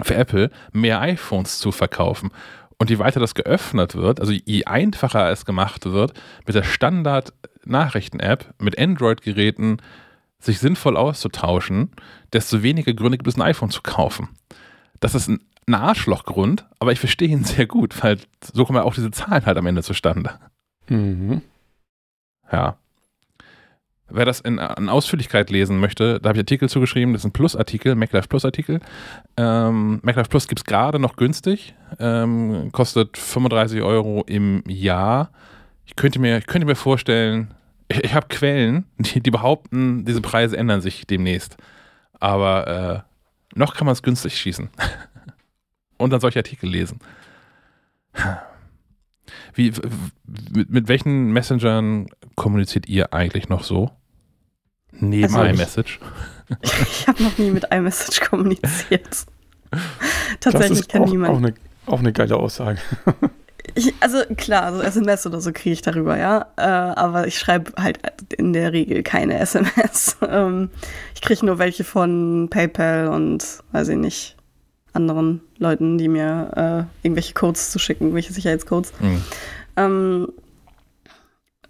für 0.00 0.14
Apple 0.14 0.50
mehr 0.72 1.02
iPhones 1.02 1.58
zu 1.58 1.72
verkaufen. 1.72 2.30
Und 2.78 2.88
je 2.88 2.98
weiter 2.98 3.20
das 3.20 3.34
geöffnet 3.34 3.94
wird, 3.94 4.18
also 4.18 4.32
je 4.32 4.64
einfacher 4.64 5.30
es 5.30 5.44
gemacht 5.44 5.84
wird, 5.84 6.14
mit 6.46 6.54
der 6.54 6.62
Standard-Nachrichten-App, 6.62 8.54
mit 8.58 8.78
Android-Geräten 8.78 9.76
sich 10.38 10.58
sinnvoll 10.58 10.96
auszutauschen, 10.96 11.90
desto 12.32 12.62
weniger 12.62 12.94
Gründe 12.94 13.18
gibt 13.18 13.28
es, 13.28 13.36
ein 13.36 13.42
iPhone 13.42 13.70
zu 13.70 13.82
kaufen. 13.82 14.30
Das 15.00 15.14
ist 15.14 15.28
ein 15.28 15.40
ein 15.66 15.74
Arschlochgrund, 15.74 16.66
aber 16.78 16.92
ich 16.92 17.00
verstehe 17.00 17.28
ihn 17.28 17.44
sehr 17.44 17.66
gut, 17.66 18.02
weil 18.02 18.18
so 18.40 18.64
kommen 18.64 18.78
ja 18.78 18.84
auch 18.84 18.94
diese 18.94 19.10
Zahlen 19.10 19.46
halt 19.46 19.56
am 19.56 19.66
Ende 19.66 19.82
zustande. 19.82 20.32
Mhm. 20.88 21.42
Ja. 22.50 22.76
Wer 24.14 24.26
das 24.26 24.40
in, 24.40 24.58
in, 24.58 24.88
Ausführlichkeit 24.90 25.48
lesen 25.48 25.80
möchte, 25.80 26.20
da 26.20 26.28
habe 26.28 26.36
ich 26.36 26.42
Artikel 26.42 26.68
zugeschrieben, 26.68 27.14
das 27.14 27.22
ist 27.22 27.26
ein 27.26 27.32
Plus-Artikel, 27.32 27.94
MacLife 27.94 28.28
Plus-Artikel. 28.28 28.80
Ähm, 29.38 30.00
MacLife 30.02 30.28
Plus 30.28 30.48
gibt 30.48 30.60
es 30.60 30.64
gerade 30.64 30.98
noch 30.98 31.16
günstig, 31.16 31.74
ähm, 31.98 32.70
kostet 32.72 33.16
35 33.16 33.80
Euro 33.80 34.22
im 34.26 34.64
Jahr. 34.66 35.30
Ich 35.86 35.96
könnte 35.96 36.18
mir, 36.18 36.36
ich 36.36 36.46
könnte 36.46 36.66
mir 36.66 36.74
vorstellen, 36.74 37.54
ich, 37.88 38.04
ich 38.04 38.14
habe 38.14 38.26
Quellen, 38.28 38.84
die, 38.98 39.20
die, 39.20 39.30
behaupten, 39.30 40.04
diese 40.04 40.20
Preise 40.20 40.58
ändern 40.58 40.82
sich 40.82 41.06
demnächst. 41.06 41.56
Aber 42.20 43.04
äh, 43.54 43.58
noch 43.58 43.74
kann 43.74 43.86
man 43.86 43.92
es 43.92 44.02
günstig 44.02 44.36
schießen. 44.36 44.68
und 46.02 46.10
dann 46.10 46.20
solche 46.20 46.38
Artikel 46.38 46.68
lesen. 46.68 46.98
Wie, 49.54 49.72
mit, 50.52 50.70
mit 50.70 50.88
welchen 50.88 51.32
Messengern 51.32 52.06
kommuniziert 52.34 52.88
ihr 52.88 53.12
eigentlich 53.12 53.48
noch 53.48 53.64
so? 53.64 53.90
Neben 54.92 55.34
also 55.34 55.42
iMessage? 55.42 56.00
ich 56.62 57.08
habe 57.08 57.22
noch 57.22 57.38
nie 57.38 57.50
mit 57.50 57.64
iMessage 57.70 58.20
kommuniziert. 58.20 59.26
Tatsächlich 60.40 60.88
kann 60.88 61.04
niemand. 61.04 61.32
Auch 61.32 61.38
eine, 61.38 61.54
auch 61.86 61.98
eine 62.00 62.12
geile 62.12 62.36
Aussage. 62.36 62.78
Ich, 63.74 63.94
also 64.00 64.18
klar, 64.36 64.74
so 64.74 64.82
SMS 64.82 65.24
oder 65.24 65.40
so 65.40 65.52
kriege 65.52 65.72
ich 65.72 65.82
darüber, 65.82 66.18
ja. 66.18 66.46
Äh, 66.56 66.62
aber 66.62 67.26
ich 67.26 67.38
schreibe 67.38 67.72
halt 67.80 68.00
in 68.36 68.52
der 68.52 68.72
Regel 68.72 69.02
keine 69.02 69.38
SMS. 69.38 70.16
ähm, 70.28 70.68
ich 71.14 71.22
kriege 71.22 71.46
nur 71.46 71.58
welche 71.58 71.84
von 71.84 72.48
PayPal 72.50 73.08
und 73.08 73.62
weiß 73.70 73.88
ich 73.88 73.96
nicht, 73.96 74.36
anderen 74.92 75.40
Leuten, 75.58 75.98
die 75.98 76.08
mir 76.08 76.88
äh, 77.02 77.06
irgendwelche 77.06 77.34
Codes 77.34 77.70
zu 77.70 77.78
schicken, 77.78 78.04
irgendwelche 78.04 78.32
Sicherheitscodes. 78.32 78.92
Mhm. 79.00 79.22
Ähm, 79.76 80.28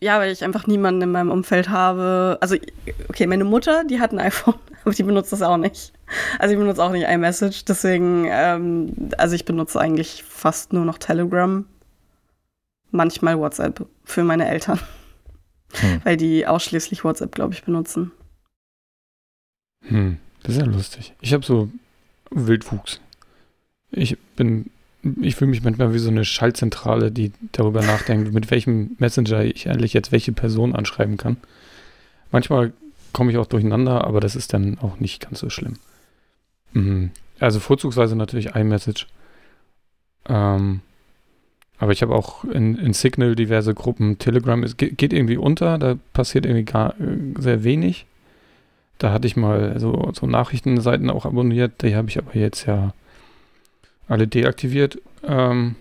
ja, 0.00 0.18
weil 0.18 0.32
ich 0.32 0.42
einfach 0.42 0.66
niemanden 0.66 1.02
in 1.02 1.12
meinem 1.12 1.30
Umfeld 1.30 1.68
habe. 1.68 2.36
Also, 2.40 2.56
okay, 3.08 3.26
meine 3.28 3.44
Mutter, 3.44 3.84
die 3.84 4.00
hat 4.00 4.12
ein 4.12 4.18
iPhone, 4.18 4.56
aber 4.82 4.92
die 4.92 5.04
benutzt 5.04 5.32
das 5.32 5.42
auch 5.42 5.56
nicht. 5.56 5.92
Also, 6.38 6.54
ich 6.54 6.58
benutze 6.58 6.82
auch 6.82 6.90
nicht 6.90 7.08
iMessage. 7.08 7.64
Deswegen, 7.64 8.26
ähm, 8.28 9.10
also 9.16 9.34
ich 9.34 9.44
benutze 9.44 9.80
eigentlich 9.80 10.24
fast 10.24 10.72
nur 10.72 10.84
noch 10.84 10.98
Telegram. 10.98 11.64
Manchmal 12.90 13.38
WhatsApp 13.38 13.86
für 14.04 14.24
meine 14.24 14.48
Eltern. 14.48 14.80
Hm. 15.74 16.00
Weil 16.04 16.16
die 16.16 16.46
ausschließlich 16.46 17.04
WhatsApp, 17.04 17.34
glaube 17.34 17.54
ich, 17.54 17.62
benutzen. 17.62 18.10
Hm, 19.86 20.18
das 20.42 20.56
ist 20.56 20.60
ja 20.60 20.66
lustig. 20.66 21.14
Ich 21.20 21.32
habe 21.32 21.44
so 21.44 21.70
Wildwuchs. 22.30 23.00
Ich 23.92 24.18
bin 24.36 24.70
ich 25.22 25.34
fühle 25.34 25.50
mich 25.50 25.62
manchmal 25.62 25.92
wie 25.92 25.98
so 25.98 26.10
eine 26.10 26.24
Schaltzentrale, 26.24 27.10
die 27.10 27.32
darüber 27.52 27.82
nachdenkt, 27.82 28.32
mit 28.32 28.50
welchem 28.50 28.94
Messenger 28.98 29.42
ich 29.42 29.68
eigentlich 29.68 29.92
jetzt 29.92 30.12
welche 30.12 30.32
Person 30.32 30.74
anschreiben 30.76 31.16
kann. 31.16 31.38
Manchmal 32.30 32.72
komme 33.12 33.32
ich 33.32 33.38
auch 33.38 33.46
durcheinander, 33.46 34.04
aber 34.04 34.20
das 34.20 34.36
ist 34.36 34.52
dann 34.52 34.78
auch 34.78 35.00
nicht 35.00 35.20
ganz 35.20 35.40
so 35.40 35.50
schlimm. 35.50 35.74
Mhm. 36.72 37.10
Also 37.40 37.58
vorzugsweise 37.58 38.14
natürlich 38.14 38.54
iMessage. 38.54 39.08
Ähm, 40.28 40.80
aber 41.78 41.90
ich 41.90 42.02
habe 42.02 42.14
auch 42.14 42.44
in, 42.44 42.76
in, 42.76 42.92
Signal 42.92 43.34
diverse 43.34 43.74
Gruppen. 43.74 44.18
Telegram 44.18 44.62
ist, 44.62 44.78
geht 44.78 45.12
irgendwie 45.12 45.36
unter, 45.36 45.78
da 45.78 45.96
passiert 46.12 46.46
irgendwie 46.46 46.64
gar 46.64 46.94
äh, 47.00 47.34
sehr 47.38 47.64
wenig. 47.64 48.06
Da 48.98 49.12
hatte 49.12 49.26
ich 49.26 49.36
mal 49.36 49.80
so, 49.80 50.12
so 50.14 50.26
Nachrichtenseiten 50.26 51.10
auch 51.10 51.26
abonniert, 51.26 51.82
die 51.82 51.96
habe 51.96 52.08
ich 52.08 52.18
aber 52.18 52.36
jetzt 52.36 52.66
ja 52.66 52.94
alle 54.12 54.28
deaktiviert. 54.28 55.00
Ähm, 55.24 55.76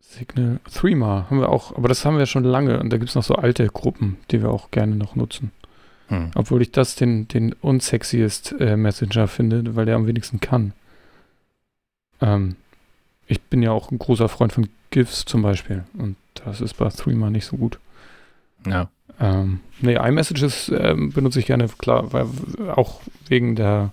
Signal 0.00 0.58
Threema 0.72 1.26
haben 1.30 1.38
wir 1.38 1.48
auch, 1.48 1.76
aber 1.76 1.88
das 1.88 2.04
haben 2.04 2.18
wir 2.18 2.26
schon 2.26 2.42
lange 2.42 2.80
und 2.80 2.90
da 2.90 2.96
gibt 2.96 3.10
es 3.10 3.14
noch 3.14 3.22
so 3.22 3.36
alte 3.36 3.66
Gruppen, 3.68 4.16
die 4.30 4.42
wir 4.42 4.50
auch 4.50 4.72
gerne 4.72 4.96
noch 4.96 5.14
nutzen. 5.14 5.52
Hm. 6.08 6.32
Obwohl 6.34 6.62
ich 6.62 6.72
das 6.72 6.96
den, 6.96 7.28
den 7.28 7.52
unsexiest 7.52 8.56
äh, 8.58 8.76
Messenger 8.76 9.28
finde, 9.28 9.76
weil 9.76 9.86
der 9.86 9.94
am 9.94 10.08
wenigsten 10.08 10.40
kann. 10.40 10.72
Ähm, 12.20 12.56
ich 13.28 13.40
bin 13.40 13.62
ja 13.62 13.70
auch 13.70 13.92
ein 13.92 13.98
großer 13.98 14.28
Freund 14.28 14.52
von 14.52 14.68
GIFs 14.90 15.24
zum 15.24 15.42
Beispiel 15.42 15.84
und 15.96 16.16
das 16.34 16.60
ist 16.60 16.74
bei 16.74 16.88
Threema 16.88 17.30
nicht 17.30 17.46
so 17.46 17.56
gut. 17.56 17.78
Ja. 18.66 18.90
Ähm, 19.20 19.60
nee, 19.80 19.94
iMessages 19.94 20.72
ähm, 20.74 21.12
benutze 21.12 21.38
ich 21.38 21.46
gerne, 21.46 21.68
klar, 21.68 22.12
weil 22.12 22.26
auch 22.74 23.00
wegen 23.28 23.54
der 23.54 23.92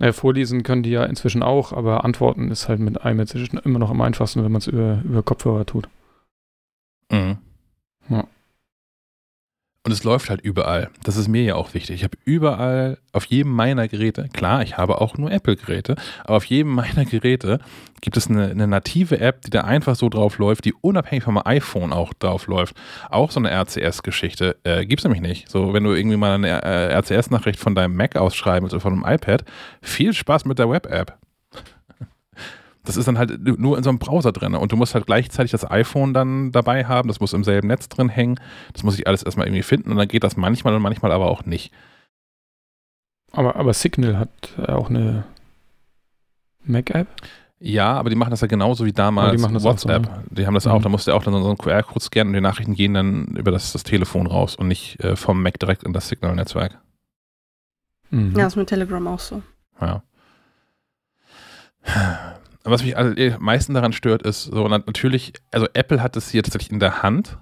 naja, 0.00 0.14
vorlesen 0.14 0.62
können 0.62 0.82
die 0.82 0.90
ja 0.90 1.04
inzwischen 1.04 1.42
auch, 1.42 1.74
aber 1.74 2.04
antworten 2.04 2.50
ist 2.50 2.68
halt 2.68 2.80
mit 2.80 3.04
iMessage 3.04 3.52
immer 3.64 3.78
noch 3.78 3.90
am 3.90 4.00
einfachsten, 4.00 4.42
wenn 4.42 4.50
man 4.50 4.60
es 4.60 4.66
über, 4.66 5.02
über 5.04 5.22
Kopfhörer 5.22 5.66
tut. 5.66 5.88
Mhm. 7.12 7.36
Ja. 8.08 8.24
Und 9.82 9.92
es 9.92 10.04
läuft 10.04 10.28
halt 10.28 10.42
überall. 10.42 10.90
Das 11.04 11.16
ist 11.16 11.28
mir 11.28 11.42
ja 11.42 11.54
auch 11.54 11.72
wichtig. 11.72 11.96
Ich 11.96 12.04
habe 12.04 12.18
überall, 12.26 12.98
auf 13.12 13.24
jedem 13.24 13.52
meiner 13.52 13.88
Geräte, 13.88 14.28
klar, 14.30 14.62
ich 14.62 14.76
habe 14.76 15.00
auch 15.00 15.16
nur 15.16 15.32
Apple-Geräte, 15.32 15.96
aber 16.22 16.36
auf 16.36 16.44
jedem 16.44 16.72
meiner 16.74 17.06
Geräte 17.06 17.60
gibt 18.02 18.18
es 18.18 18.28
eine, 18.28 18.50
eine, 18.50 18.66
native 18.66 19.20
App, 19.20 19.40
die 19.40 19.50
da 19.50 19.62
einfach 19.62 19.96
so 19.96 20.10
drauf 20.10 20.36
läuft, 20.36 20.66
die 20.66 20.74
unabhängig 20.74 21.24
vom 21.24 21.40
iPhone 21.42 21.94
auch 21.94 22.12
drauf 22.12 22.46
läuft. 22.46 22.76
Auch 23.08 23.30
so 23.30 23.40
eine 23.40 23.50
RCS-Geschichte. 23.50 24.56
Äh, 24.64 24.84
gibt 24.84 25.00
es 25.00 25.04
nämlich 25.04 25.22
nicht. 25.22 25.48
So, 25.48 25.72
wenn 25.72 25.84
du 25.84 25.94
irgendwie 25.94 26.18
mal 26.18 26.34
eine 26.34 26.62
äh, 26.62 26.94
RCS-Nachricht 26.98 27.58
von 27.58 27.74
deinem 27.74 27.96
Mac 27.96 28.16
ausschreiben 28.16 28.64
willst 28.64 28.74
oder 28.74 28.82
von 28.82 29.02
einem 29.02 29.14
iPad, 29.14 29.44
viel 29.80 30.12
Spaß 30.12 30.44
mit 30.44 30.58
der 30.58 30.68
Web-App. 30.68 31.18
Das 32.90 32.96
ist 32.96 33.06
dann 33.06 33.18
halt 33.18 33.40
nur 33.40 33.78
in 33.78 33.84
so 33.84 33.90
einem 33.90 34.00
Browser 34.00 34.32
drin. 34.32 34.56
Und 34.56 34.72
du 34.72 34.76
musst 34.76 34.96
halt 34.96 35.06
gleichzeitig 35.06 35.52
das 35.52 35.70
iPhone 35.70 36.12
dann 36.12 36.50
dabei 36.50 36.86
haben. 36.86 37.06
Das 37.06 37.20
muss 37.20 37.32
im 37.32 37.44
selben 37.44 37.68
Netz 37.68 37.88
drin 37.88 38.08
hängen. 38.08 38.40
Das 38.72 38.82
muss 38.82 38.98
ich 38.98 39.06
alles 39.06 39.22
erstmal 39.22 39.46
irgendwie 39.46 39.62
finden. 39.62 39.92
Und 39.92 39.96
dann 39.96 40.08
geht 40.08 40.24
das 40.24 40.36
manchmal 40.36 40.74
und 40.74 40.82
manchmal 40.82 41.12
aber 41.12 41.30
auch 41.30 41.44
nicht. 41.44 41.72
Aber, 43.30 43.54
aber 43.54 43.72
Signal 43.74 44.18
hat 44.18 44.58
auch 44.68 44.90
eine 44.90 45.22
Mac-App? 46.64 47.06
Ja, 47.60 47.92
aber 47.92 48.10
die 48.10 48.16
machen 48.16 48.30
das 48.30 48.40
ja 48.40 48.48
genauso 48.48 48.84
wie 48.84 48.92
damals 48.92 49.40
die 49.40 49.62
WhatsApp. 49.62 50.06
So, 50.06 50.12
ne? 50.12 50.24
Die 50.30 50.46
haben 50.48 50.54
das 50.54 50.64
mhm. 50.64 50.72
auch, 50.72 50.82
da 50.82 50.88
musst 50.88 51.06
du 51.06 51.12
auch 51.12 51.22
dann 51.22 51.34
so 51.34 51.46
einen 51.46 51.58
QR-Code 51.58 52.00
scannen 52.00 52.30
und 52.30 52.34
die 52.34 52.40
Nachrichten 52.40 52.74
gehen 52.74 52.94
dann 52.94 53.26
über 53.36 53.52
das, 53.52 53.72
das 53.72 53.84
Telefon 53.84 54.26
raus 54.26 54.56
und 54.56 54.66
nicht 54.66 54.98
äh, 55.04 55.14
vom 55.14 55.40
Mac 55.40 55.60
direkt 55.60 55.84
in 55.84 55.92
das 55.92 56.08
Signal-Netzwerk. 56.08 56.76
Mhm. 58.10 58.34
Ja, 58.36 58.48
ist 58.48 58.56
mit 58.56 58.68
Telegram 58.68 59.06
auch 59.06 59.20
so. 59.20 59.42
Ja 59.80 60.02
was 62.64 62.84
mich 62.84 62.96
am 62.96 63.14
meisten 63.38 63.74
daran 63.74 63.92
stört, 63.92 64.22
ist 64.22 64.44
so 64.44 64.68
natürlich, 64.68 65.32
also 65.50 65.66
Apple 65.72 66.02
hat 66.02 66.16
es 66.16 66.30
hier 66.30 66.42
tatsächlich 66.42 66.72
in 66.72 66.80
der 66.80 67.02
Hand, 67.02 67.38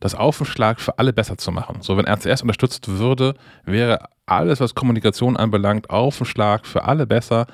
das 0.00 0.14
Aufschlag 0.14 0.80
für 0.80 0.98
alle 0.98 1.12
besser 1.12 1.38
zu 1.38 1.52
machen. 1.52 1.78
So, 1.80 1.96
wenn 1.96 2.06
RCS 2.06 2.42
unterstützt 2.42 2.88
würde, 2.88 3.34
wäre 3.64 4.08
alles, 4.26 4.60
was 4.60 4.74
Kommunikation 4.74 5.36
anbelangt, 5.36 5.90
Aufschlag 5.90 6.66
für 6.66 6.84
alle 6.84 7.06
besser. 7.06 7.46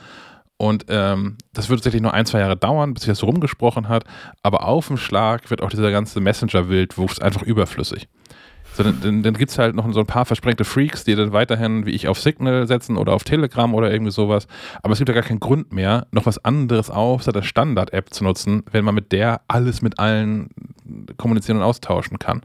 Und 0.57 0.87
ähm, 0.89 1.39
das 1.53 1.69
würde 1.69 1.81
tatsächlich 1.81 2.03
nur 2.03 2.15
ein, 2.15 2.27
zwei 2.27 2.41
Jahre 2.41 2.57
dauern, 2.57 2.95
bis 2.95 3.03
sich 3.03 3.11
das 3.13 3.23
rumgesprochen 3.23 3.89
hat. 3.89 4.05
Aber 4.43 4.67
auf 4.67 4.89
dem 4.89 4.97
Schlag 4.97 5.51
wird 5.51 5.63
auch 5.63 5.71
dieser 5.71 5.91
ganze 5.91 6.21
Messenger-Wildwuchs 6.21 7.21
einfach 7.21 7.43
überflüssig. 7.43 8.09
So, 8.75 8.83
dann, 8.83 9.23
dann 9.23 9.35
gibt 9.35 9.51
es 9.51 9.59
halt 9.59 9.75
noch 9.75 9.91
so 9.93 10.01
ein 10.01 10.07
paar 10.07 10.25
versprengte 10.25 10.65
Freaks, 10.65 11.05
die 11.05 11.15
dann 11.15 11.33
weiterhin, 11.33 11.85
wie 11.85 11.91
ich, 11.91 12.09
auf 12.09 12.19
Signal 12.19 12.67
setzen 12.67 12.97
oder 12.97 13.13
auf 13.13 13.23
Telegram 13.23 13.75
oder 13.75 13.93
irgendwie 13.93 14.13
sowas. 14.13 14.47
Aber 14.83 14.93
es 14.93 14.99
gibt 14.99 15.09
ja 15.11 15.15
gar 15.15 15.25
keinen 15.25 15.41
Grund 15.41 15.73
mehr, 15.73 16.07
noch 16.11 16.25
was 16.25 16.43
anderes 16.43 16.89
außer 16.89 17.33
der 17.33 17.43
Standard-App 17.43 18.15
zu 18.15 18.25
nutzen, 18.25 18.63
wenn 18.71 18.85
man 18.85 18.95
mit 18.95 19.13
der 19.13 19.43
alles 19.47 19.83
mit 19.83 19.99
allen 19.99 20.49
kommunizieren 21.19 21.59
und 21.59 21.65
austauschen 21.65 22.19
kann. 22.19 22.43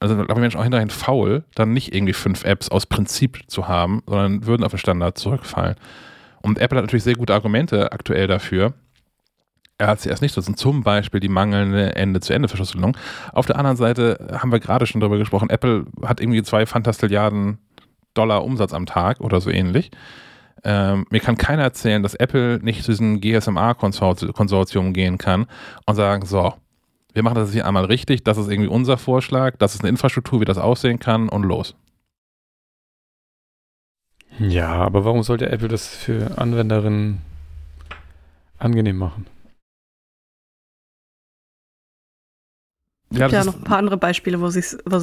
Also 0.00 0.16
glaube 0.16 0.32
ich, 0.34 0.40
Menschen 0.40 0.58
auch 0.58 0.64
hinterher 0.64 0.88
faul, 0.88 1.44
dann 1.54 1.72
nicht 1.72 1.94
irgendwie 1.94 2.12
fünf 2.12 2.44
Apps 2.44 2.68
aus 2.68 2.86
Prinzip 2.86 3.42
zu 3.46 3.68
haben, 3.68 4.02
sondern 4.06 4.46
würden 4.46 4.64
auf 4.64 4.72
den 4.72 4.78
Standard 4.78 5.16
zurückfallen. 5.18 5.76
Und 6.42 6.58
Apple 6.58 6.78
hat 6.78 6.84
natürlich 6.84 7.04
sehr 7.04 7.14
gute 7.14 7.32
Argumente 7.32 7.92
aktuell 7.92 8.26
dafür, 8.26 8.74
RCS 9.82 10.20
nicht 10.20 10.36
nutzen, 10.36 10.56
zum 10.56 10.82
Beispiel 10.82 11.20
die 11.20 11.28
mangelnde 11.28 11.96
Ende-zu-Ende-Verschlüsselung. 11.96 12.96
Auf 13.32 13.46
der 13.46 13.56
anderen 13.56 13.76
Seite 13.76 14.38
haben 14.40 14.52
wir 14.52 14.60
gerade 14.60 14.86
schon 14.86 15.00
darüber 15.00 15.18
gesprochen, 15.18 15.50
Apple 15.50 15.86
hat 16.02 16.20
irgendwie 16.20 16.42
zwei 16.42 16.66
Fantastilliarden 16.66 17.58
Dollar 18.14 18.44
Umsatz 18.44 18.72
am 18.72 18.86
Tag 18.86 19.20
oder 19.20 19.40
so 19.40 19.50
ähnlich. 19.50 19.90
Ähm, 20.62 21.04
mir 21.10 21.20
kann 21.20 21.36
keiner 21.36 21.62
erzählen, 21.62 22.02
dass 22.02 22.14
Apple 22.14 22.60
nicht 22.62 22.84
zu 22.84 22.92
diesem 22.92 23.20
GSMA-Konsortium 23.20 24.92
gehen 24.92 25.18
kann 25.18 25.46
und 25.86 25.94
sagen, 25.94 26.24
so, 26.24 26.54
wir 27.12 27.22
machen 27.22 27.34
das 27.34 27.52
hier 27.52 27.66
einmal 27.66 27.84
richtig, 27.84 28.24
das 28.24 28.38
ist 28.38 28.48
irgendwie 28.48 28.70
unser 28.70 28.96
Vorschlag, 28.96 29.56
das 29.58 29.74
ist 29.74 29.82
eine 29.82 29.90
Infrastruktur, 29.90 30.40
wie 30.40 30.46
das 30.46 30.58
aussehen 30.58 30.98
kann 30.98 31.28
und 31.28 31.42
los. 31.42 31.74
Ja, 34.38 34.72
aber 34.72 35.04
warum 35.04 35.22
sollte 35.22 35.50
Apple 35.50 35.68
das 35.68 35.88
für 35.88 36.38
Anwenderinnen 36.38 37.20
angenehm 38.58 38.96
machen? 38.96 39.26
Es 43.10 43.18
gibt 43.18 43.32
ja, 43.32 43.38
ja 43.40 43.44
noch 43.44 43.56
ein 43.56 43.64
paar 43.64 43.78
andere 43.78 43.96
Beispiele, 43.96 44.40
wo 44.40 44.48
sie 44.48 44.60
es 44.60 44.78
wo 44.84 44.98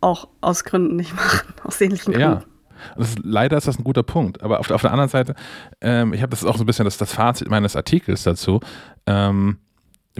auch 0.00 0.28
aus 0.40 0.64
Gründen 0.64 0.96
nicht 0.96 1.14
machen, 1.14 1.54
aus 1.64 1.80
ähnlichen 1.80 2.12
Gründen. 2.12 2.20
Ja. 2.20 2.42
Ist, 2.96 3.18
leider 3.22 3.56
ist 3.58 3.68
das 3.68 3.78
ein 3.78 3.84
guter 3.84 4.02
Punkt. 4.02 4.42
Aber 4.42 4.60
auf, 4.60 4.70
auf 4.70 4.80
der 4.80 4.92
anderen 4.92 5.10
Seite, 5.10 5.34
ähm, 5.80 6.14
ich 6.14 6.22
habe 6.22 6.30
das 6.30 6.44
auch 6.44 6.56
so 6.56 6.64
ein 6.64 6.66
bisschen 6.66 6.86
das, 6.86 6.96
das 6.96 7.12
Fazit 7.12 7.48
meines 7.50 7.76
Artikels 7.76 8.22
dazu, 8.22 8.60
ähm, 9.06 9.58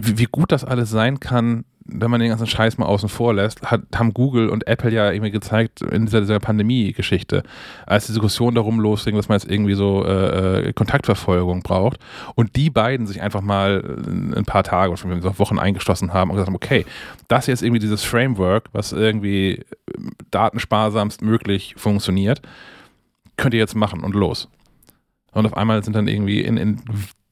wie, 0.01 0.17
wie, 0.17 0.25
gut 0.25 0.51
das 0.51 0.63
alles 0.63 0.89
sein 0.89 1.19
kann, 1.19 1.65
wenn 1.85 2.11
man 2.11 2.19
den 2.19 2.29
ganzen 2.29 2.47
Scheiß 2.47 2.77
mal 2.77 2.85
außen 2.85 3.09
vor 3.09 3.33
lässt, 3.33 3.63
hat, 3.63 3.81
haben 3.95 4.13
Google 4.13 4.49
und 4.49 4.67
Apple 4.67 4.91
ja 4.91 5.11
irgendwie 5.11 5.31
gezeigt 5.31 5.81
in 5.81 6.05
dieser, 6.05 6.21
dieser 6.21 6.39
Pandemie-Geschichte, 6.39 7.43
als 7.85 8.05
die 8.05 8.13
Diskussion 8.13 8.55
darum 8.55 8.79
losging, 8.79 9.15
dass 9.15 9.29
man 9.29 9.39
jetzt 9.39 9.49
irgendwie 9.49 9.73
so 9.73 10.05
äh, 10.05 10.69
äh 10.69 10.73
Kontaktverfolgung 10.73 11.63
braucht 11.63 11.99
und 12.35 12.55
die 12.55 12.69
beiden 12.69 13.07
sich 13.07 13.21
einfach 13.21 13.41
mal 13.41 13.83
ein 14.35 14.45
paar 14.45 14.63
Tage 14.63 14.91
oder 14.91 15.39
Wochen 15.39 15.59
eingeschlossen 15.59 16.13
haben 16.13 16.29
und 16.29 16.35
gesagt 16.35 16.47
haben, 16.47 16.55
okay, 16.55 16.85
das 17.27 17.47
jetzt 17.47 17.63
irgendwie 17.63 17.79
dieses 17.79 18.03
Framework, 18.03 18.69
was 18.71 18.93
irgendwie 18.93 19.65
datensparsamst 20.29 21.21
möglich 21.21 21.75
funktioniert, 21.77 22.41
könnt 23.37 23.53
ihr 23.53 23.59
jetzt 23.59 23.75
machen 23.75 24.03
und 24.03 24.15
los. 24.15 24.49
Und 25.33 25.45
auf 25.45 25.55
einmal 25.55 25.83
sind 25.83 25.95
dann 25.95 26.07
irgendwie 26.07 26.41
in, 26.41 26.57
in 26.57 26.81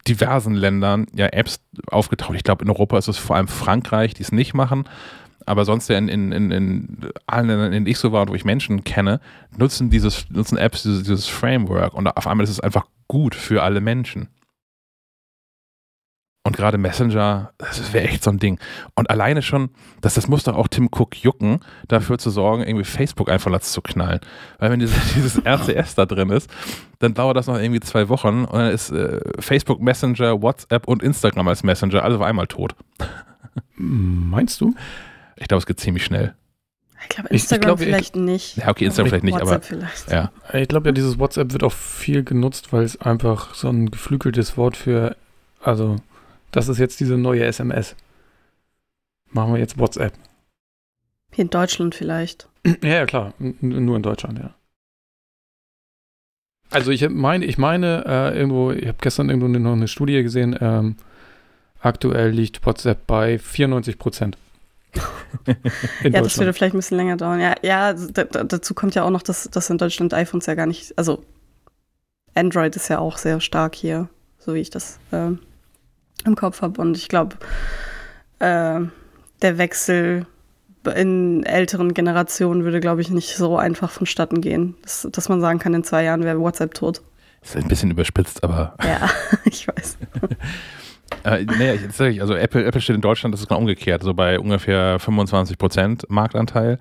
diversen 0.07 0.55
Ländern 0.55 1.05
ja 1.13 1.27
Apps 1.27 1.59
aufgetaucht. 1.87 2.35
Ich 2.35 2.43
glaube, 2.43 2.63
in 2.63 2.69
Europa 2.69 2.97
ist 2.97 3.07
es 3.07 3.17
vor 3.17 3.35
allem 3.35 3.47
Frankreich, 3.47 4.13
die 4.13 4.23
es 4.23 4.31
nicht 4.31 4.53
machen. 4.53 4.85
aber 5.45 5.65
sonst 5.65 5.89
ja 5.89 5.97
in, 5.97 6.09
in, 6.09 6.31
in, 6.31 6.51
in 6.51 7.09
allen 7.25 7.47
Ländern, 7.47 7.67
in 7.67 7.71
denen 7.71 7.87
ich 7.87 7.97
so 7.97 8.11
war 8.11 8.21
und 8.21 8.29
wo 8.29 8.35
ich 8.35 8.45
Menschen 8.45 8.83
kenne, 8.83 9.19
nutzen 9.57 9.89
dieses, 9.89 10.29
nutzen 10.29 10.57
Apps 10.57 10.83
dieses, 10.83 11.03
dieses 11.03 11.27
Framework 11.27 11.93
und 11.93 12.07
auf 12.07 12.27
einmal 12.27 12.43
ist 12.43 12.51
es 12.51 12.59
einfach 12.59 12.85
gut 13.07 13.33
für 13.33 13.63
alle 13.63 13.81
Menschen. 13.81 14.29
Und 16.49 16.57
gerade 16.57 16.79
Messenger, 16.79 17.53
das 17.59 17.93
wäre 17.93 18.07
echt 18.07 18.23
so 18.23 18.31
ein 18.31 18.39
Ding. 18.39 18.57
Und 18.95 19.11
alleine 19.11 19.43
schon, 19.43 19.69
das, 20.01 20.15
das 20.15 20.27
muss 20.27 20.45
doch 20.45 20.55
auch 20.55 20.67
Tim 20.67 20.89
Cook 20.91 21.15
jucken, 21.23 21.59
dafür 21.87 22.17
zu 22.17 22.31
sorgen, 22.31 22.63
irgendwie 22.63 22.85
Facebook 22.85 23.29
einfach 23.29 23.55
zu 23.59 23.83
knallen. 23.83 24.19
Weil 24.57 24.71
wenn 24.71 24.79
dieses, 24.79 25.13
dieses 25.13 25.45
RCS 25.45 25.93
da 25.93 26.07
drin 26.07 26.31
ist, 26.31 26.49
dann 26.97 27.13
dauert 27.13 27.37
das 27.37 27.45
noch 27.45 27.59
irgendwie 27.59 27.81
zwei 27.81 28.09
Wochen 28.09 28.45
und 28.45 28.53
dann 28.53 28.71
ist 28.71 28.89
äh, 28.89 29.19
Facebook 29.37 29.79
Messenger, 29.79 30.41
WhatsApp 30.41 30.87
und 30.87 31.03
Instagram 31.03 31.47
als 31.47 31.61
Messenger 31.61 32.03
alle 32.03 32.15
auf 32.15 32.23
einmal 32.23 32.47
tot. 32.47 32.73
Meinst 33.75 34.59
du? 34.59 34.73
Ich 35.35 35.47
glaube, 35.47 35.59
es 35.59 35.67
geht 35.67 35.79
ziemlich 35.79 36.03
schnell. 36.03 36.33
Ich 37.03 37.09
glaube, 37.09 37.29
Instagram 37.29 37.35
ich, 37.35 37.41
ich 37.41 37.61
glaub, 37.61 37.79
vielleicht 37.79 38.15
ich, 38.15 38.21
nicht. 38.23 38.57
Ja, 38.57 38.69
okay, 38.69 38.85
Instagram 38.85 39.09
vielleicht 39.09 39.23
nicht, 39.23 39.35
WhatsApp 39.35 39.51
aber. 39.51 39.61
Vielleicht. 39.61 40.11
Ja. 40.11 40.31
Ich 40.59 40.67
glaube 40.67 40.87
ja, 40.87 40.93
dieses 40.93 41.19
WhatsApp 41.19 41.53
wird 41.53 41.63
auch 41.63 41.73
viel 41.73 42.23
genutzt, 42.23 42.73
weil 42.73 42.85
es 42.85 42.99
einfach 42.99 43.53
so 43.53 43.69
ein 43.69 43.91
geflügeltes 43.91 44.57
Wort 44.57 44.77
für, 44.77 45.15
also 45.61 45.97
das 46.51 46.67
ist 46.67 46.77
jetzt 46.77 46.99
diese 46.99 47.17
neue 47.17 47.43
SMS. 47.45 47.95
Machen 49.31 49.53
wir 49.53 49.59
jetzt 49.59 49.77
WhatsApp. 49.77 50.13
Hier 51.31 51.43
in 51.43 51.49
Deutschland 51.49 51.95
vielleicht. 51.95 52.47
Ja, 52.83 52.89
ja, 52.89 53.05
klar. 53.05 53.33
N 53.39 53.55
nur 53.61 53.95
in 53.95 54.03
Deutschland, 54.03 54.39
ja. 54.39 54.53
Also 56.71 56.91
ich 56.91 57.07
meine, 57.09 57.45
ich 57.45 57.57
meine, 57.57 58.03
äh, 58.05 58.37
irgendwo, 58.37 58.71
ich 58.71 58.87
habe 58.87 58.97
gestern 59.01 59.29
irgendwo 59.29 59.47
noch 59.47 59.73
eine 59.73 59.87
Studie 59.87 60.21
gesehen, 60.21 60.55
ähm, 60.59 60.97
aktuell 61.79 62.29
liegt 62.29 62.63
WhatsApp 62.65 63.07
bei 63.07 63.39
94 63.39 63.97
Prozent. 63.97 64.37
ja, 66.03 66.09
das 66.09 66.37
würde 66.37 66.53
vielleicht 66.53 66.75
ein 66.75 66.79
bisschen 66.79 66.97
länger 66.97 67.17
dauern. 67.17 67.39
Ja, 67.39 67.55
ja 67.63 67.93
dazu 67.93 68.73
kommt 68.73 68.95
ja 68.95 69.03
auch 69.03 69.09
noch, 69.09 69.23
dass, 69.23 69.49
dass 69.49 69.69
in 69.69 69.77
Deutschland 69.77 70.13
iPhones 70.13 70.45
ja 70.45 70.55
gar 70.55 70.65
nicht, 70.65 70.95
also 70.97 71.23
Android 72.35 72.75
ist 72.75 72.87
ja 72.87 72.99
auch 72.99 73.17
sehr 73.17 73.39
stark 73.39 73.75
hier, 73.75 74.09
so 74.37 74.53
wie 74.53 74.59
ich 74.59 74.69
das 74.69 74.99
äh, 75.11 75.31
im 76.25 76.35
Kopf 76.35 76.61
habe. 76.61 76.81
Und 76.81 76.97
ich 76.97 77.09
glaube, 77.09 77.37
äh, 78.39 78.81
der 79.41 79.57
Wechsel 79.57 80.25
in 80.95 81.43
älteren 81.43 81.93
Generationen 81.93 82.63
würde, 82.63 82.79
glaube 82.79 83.01
ich, 83.01 83.09
nicht 83.09 83.35
so 83.35 83.57
einfach 83.57 83.91
vonstatten 83.91 84.41
gehen, 84.41 84.75
dass, 84.81 85.07
dass 85.11 85.29
man 85.29 85.41
sagen 85.41 85.59
kann, 85.59 85.73
in 85.73 85.83
zwei 85.83 86.03
Jahren 86.03 86.23
wäre 86.23 86.39
WhatsApp 86.39 86.73
tot. 86.73 87.01
Ist 87.41 87.55
ein 87.55 87.67
bisschen 87.67 87.91
überspitzt, 87.91 88.43
aber. 88.43 88.75
Ja, 88.83 89.09
ich 89.45 89.67
weiß. 89.67 89.97
äh, 91.23 91.45
nee, 91.57 91.73
jetzt 91.73 91.97
sage 91.97 92.11
ich, 92.11 92.21
also 92.21 92.33
Apple, 92.33 92.65
Apple 92.65 92.81
steht 92.81 92.95
in 92.95 93.01
Deutschland, 93.01 93.33
das 93.33 93.41
ist 93.41 93.47
genau 93.47 93.59
umgekehrt, 93.59 94.03
so 94.03 94.13
bei 94.13 94.39
ungefähr 94.39 94.99
25 94.99 95.57
Prozent 95.57 96.09
Marktanteil. 96.09 96.79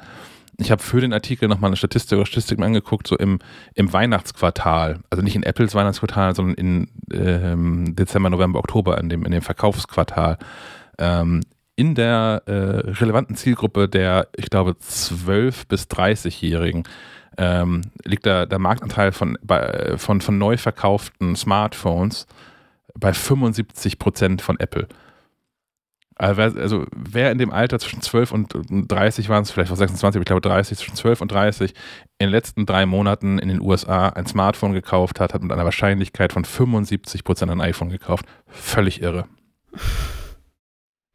Ich 0.61 0.73
habe 0.73 0.83
für 0.83 1.01
den 1.01 1.13
Artikel 1.13 1.49
nochmal 1.49 1.69
eine 1.69 1.77
Statistik 1.77 2.17
oder 2.17 2.27
Statistik 2.27 2.59
angeguckt, 2.61 3.07
so 3.07 3.17
im, 3.17 3.39
im 3.75 3.93
Weihnachtsquartal, 3.93 4.99
also 5.09 5.23
nicht 5.23 5.37
in 5.37 5.45
Apples 5.45 5.75
Weihnachtsquartal, 5.75 6.35
sondern 6.35 6.57
in 6.57 6.89
ähm, 7.13 7.95
Dezember, 7.95 8.29
November, 8.29 8.59
Oktober, 8.59 8.99
in 8.99 9.09
dem, 9.09 9.25
in 9.25 9.31
dem 9.31 9.43
Verkaufsquartal. 9.43 10.37
Ähm, 10.99 11.43
in 11.77 11.95
der 11.95 12.43
äh, 12.47 12.53
relevanten 12.53 13.37
Zielgruppe 13.37 13.89
der, 13.89 14.27
ich 14.37 14.51
glaube, 14.51 14.73
12- 14.73 15.69
bis 15.69 15.85
30-Jährigen 15.85 16.83
ähm, 17.37 17.83
liegt 18.05 18.27
da 18.27 18.45
der 18.45 18.59
Marktanteil 18.59 19.13
von, 19.13 19.39
bei, 19.43 19.97
von, 19.97 20.21
von 20.21 20.39
neu 20.39 20.57
verkauften 20.57 21.37
Smartphones 21.37 22.27
bei 22.99 23.13
75 23.13 24.01
Prozent 24.01 24.43
von 24.43 24.59
Apple. 24.59 24.89
Also 26.19 26.85
wer 26.97 27.31
in 27.31 27.39
dem 27.39 27.53
Alter 27.53 27.79
zwischen 27.79 28.03
12 28.03 28.33
und 28.33 28.49
30 28.69 29.29
waren 29.29 29.45
es, 29.45 29.53
vielleicht 29.53 29.71
war 29.71 29.77
26, 29.77 30.19
aber 30.19 30.23
ich 30.23 30.27
glaube 30.27 30.41
30, 30.41 30.77
zwischen 30.77 30.97
12 30.97 31.21
und 31.21 31.31
30 31.31 31.71
in 32.19 32.27
den 32.27 32.31
letzten 32.31 32.67
drei 32.67 32.87
Monaten 32.87 33.39
in 33.39 33.49
den 33.49 33.61
USA 33.61 34.09
ein 34.09 34.27
Smartphone 34.27 34.73
gekauft 34.73 35.21
hat, 35.21 35.33
hat 35.33 35.43
mit 35.43 35.53
einer 35.53 35.65
Wahrscheinlichkeit 35.65 36.33
von 36.33 36.45
75 36.45 37.23
Prozent 37.23 37.53
ein 37.53 37.61
iPhone 37.61 37.89
gekauft. 37.89 38.27
Völlig 38.49 39.01
irre. 39.01 39.27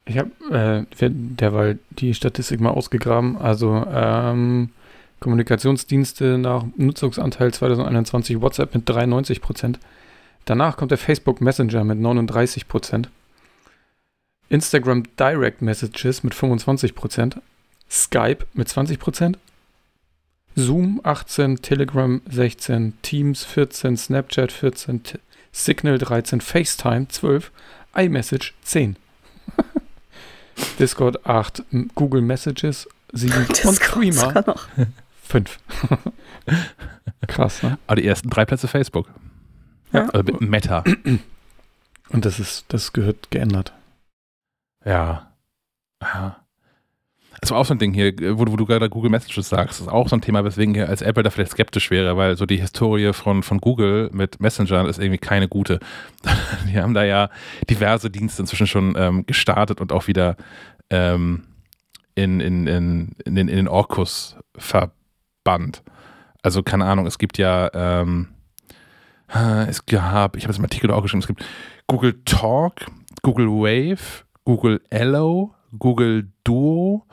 Ich 0.06 0.18
habe 0.18 0.32
äh, 0.51 1.10
derweil 1.10 1.80
die 1.89 2.14
Statistik 2.14 2.62
mal 2.62 2.72
ausgegraben. 2.72 3.38
Also 3.38 3.86
ähm, 3.91 4.70
Kommunikationsdienste 5.20 6.38
nach 6.38 6.66
Nutzungsanteil 6.78 7.54
2021 7.54 8.41
WhatsApp 8.41 8.74
mit 8.74 8.88
93 8.88 9.41
Prozent. 9.41 9.80
Danach 10.45 10.76
kommt 10.76 10.91
der 10.91 10.97
Facebook 10.97 11.39
Messenger 11.41 11.84
mit 11.84 11.99
39 11.99 12.68
Prozent. 12.68 13.10
Instagram 14.54 15.04
Direct 15.18 15.64
Messages 15.64 16.22
mit 16.22 16.36
25%, 16.36 17.38
Skype 17.89 18.45
mit 18.54 18.68
20%, 18.68 19.36
Zoom 20.56 21.01
18, 21.04 21.64
Telegram 21.64 22.22
16, 22.30 22.93
Teams 23.01 23.43
14, 23.45 23.97
Snapchat 23.97 24.51
14, 24.51 25.01
Signal 25.51 25.97
13, 25.97 26.39
FaceTime 26.39 27.08
12, 27.08 27.51
iMessage 27.95 28.54
10. 28.62 28.95
Discord 30.80 31.26
8, 31.26 31.64
Google 31.95 32.22
Messages 32.22 32.88
7 33.12 33.47
Discord 33.47 33.66
und 33.66 33.80
Threema 33.80 34.56
5. 35.24 35.60
Krass, 37.28 37.64
ne? 37.64 37.80
Aber 37.88 37.95
die 37.95 38.06
ersten 38.06 38.30
drei 38.30 38.45
Plätze 38.45 38.68
Facebook. 38.68 39.08
Ja. 39.91 40.10
Also 40.10 40.32
Meta. 40.39 40.84
Und 42.10 42.26
das 42.26 42.39
ist, 42.39 42.66
das 42.68 42.93
gehört 42.93 43.32
geändert. 43.32 43.74
Ja. 44.86 45.34
Ja. 46.02 46.44
Das 47.42 47.52
war 47.52 47.58
auch 47.58 47.66
so 47.66 47.74
ein 47.74 47.80
Ding 47.80 47.94
hier, 47.94 48.14
wo, 48.38 48.48
wo, 48.48 48.56
du 48.56 48.66
gerade 48.66 48.90
Google 48.90 49.10
Messages 49.10 49.50
sagst. 49.50 49.80
Das 49.80 49.88
ist 49.88 49.92
auch 49.92 50.08
so 50.08 50.16
ein 50.16 50.22
Thema, 50.22 50.46
weswegen 50.46 50.76
ich 50.76 50.88
als 50.88 51.02
Apple 51.02 51.24
da 51.24 51.30
vielleicht 51.30 51.52
skeptisch 51.52 51.92
wäre, 51.92 52.16
weil 52.16 52.38
so 52.38 52.46
die 52.46 52.56
Historie 52.56 53.12
von, 53.12 53.44
von 53.44 53.60
Google 53.60 54.10
mit 54.14 54.40
Messenger 54.40 54.88
ist 54.88 54.98
irgendwie 54.98 55.18
keine 55.18 55.50
gute. 55.50 55.80
Die 56.70 56.80
haben 56.80 56.94
da 56.94 57.04
ja 57.04 57.30
diverse 57.70 58.10
Dienste 58.10 58.44
inzwischen 58.44 58.68
schon 58.68 58.96
ähm, 58.98 59.26
gestartet 59.26 59.82
und 59.82 59.92
auch 59.92 60.08
wieder 60.08 60.38
ähm, 60.90 61.44
in, 62.16 62.40
in, 62.40 62.68
in, 62.68 63.12
in, 63.26 63.36
den, 63.36 63.48
in 63.50 63.56
den 63.58 63.68
Orkus 63.68 64.38
verbannt. 64.56 65.84
Also 66.44 66.64
keine 66.64 66.86
Ahnung, 66.86 67.08
es 67.08 67.18
gibt 67.18 67.38
ja, 67.38 67.70
ähm, 67.74 68.30
es 69.68 69.86
gab, 69.86 70.38
ich 70.38 70.44
habe 70.44 70.52
es 70.52 70.60
im 70.60 70.64
Artikel 70.64 70.92
auch 70.92 71.02
geschrieben, 71.02 71.22
es 71.22 71.28
gibt 71.28 71.44
Google 71.88 72.22
Talk, 72.24 72.86
Google 73.22 73.48
Wave, 73.48 74.24
Google 74.46 74.82
Allo, 74.89 75.54
Google 75.78 76.28
Duo, 76.44 77.06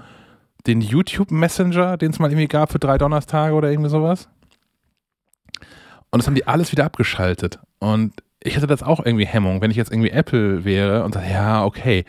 den 0.67 0.81
YouTube 0.81 1.31
Messenger, 1.31 1.97
den 1.97 2.11
es 2.11 2.19
mal 2.19 2.31
irgendwie 2.31 2.49
gab 2.49 2.73
für 2.73 2.79
drei 2.79 2.99
Donnerstage 2.99 3.55
oder 3.55 3.71
irgendwie 3.71 3.91
sowas. 3.91 4.29
Und 6.11 6.19
das 6.19 6.27
haben 6.27 6.35
die 6.35 6.47
alles 6.47 6.73
wieder 6.73 6.85
abgeschaltet. 6.85 7.59
Und 7.79 8.15
ich 8.43 8.57
hätte 8.57 8.67
das 8.67 8.83
auch 8.83 9.05
irgendwie 9.05 9.27
Hemmung, 9.27 9.61
wenn 9.61 9.71
ich 9.71 9.77
jetzt 9.77 9.93
irgendwie 9.93 10.11
Apple 10.11 10.65
wäre 10.65 11.05
und 11.05 11.15
sage, 11.15 11.31
ja, 11.31 11.65
okay, 11.65 12.05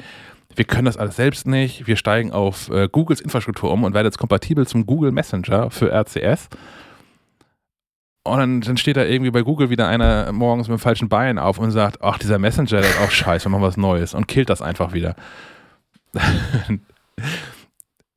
wir 0.55 0.65
können 0.65 0.85
das 0.85 0.97
alles 0.97 1.15
selbst 1.15 1.47
nicht, 1.47 1.87
wir 1.87 1.95
steigen 1.95 2.31
auf 2.31 2.69
äh, 2.69 2.89
Googles 2.89 3.21
Infrastruktur 3.21 3.71
um 3.71 3.83
und 3.83 3.93
werden 3.93 4.07
jetzt 4.07 4.17
kompatibel 4.17 4.67
zum 4.67 4.85
Google 4.85 5.11
Messenger 5.11 5.69
für 5.69 5.91
RCS. 5.91 6.49
Und 8.23 8.37
dann, 8.37 8.61
dann, 8.61 8.77
steht 8.77 8.97
da 8.97 9.03
irgendwie 9.03 9.31
bei 9.31 9.41
Google 9.41 9.71
wieder 9.71 9.87
einer 9.87 10.31
morgens 10.31 10.67
mit 10.67 10.77
dem 10.77 10.81
falschen 10.81 11.09
Bein 11.09 11.39
auf 11.39 11.57
und 11.57 11.71
sagt, 11.71 12.03
ach, 12.03 12.19
dieser 12.19 12.37
Messenger, 12.37 12.81
der 12.81 12.89
ist 12.89 13.01
auch 13.01 13.09
scheiße, 13.09 13.45
wir 13.45 13.49
machen 13.49 13.63
was 13.63 13.77
Neues 13.77 14.13
und 14.13 14.27
killt 14.27 14.49
das 14.49 14.61
einfach 14.61 14.93
wieder. 14.93 15.15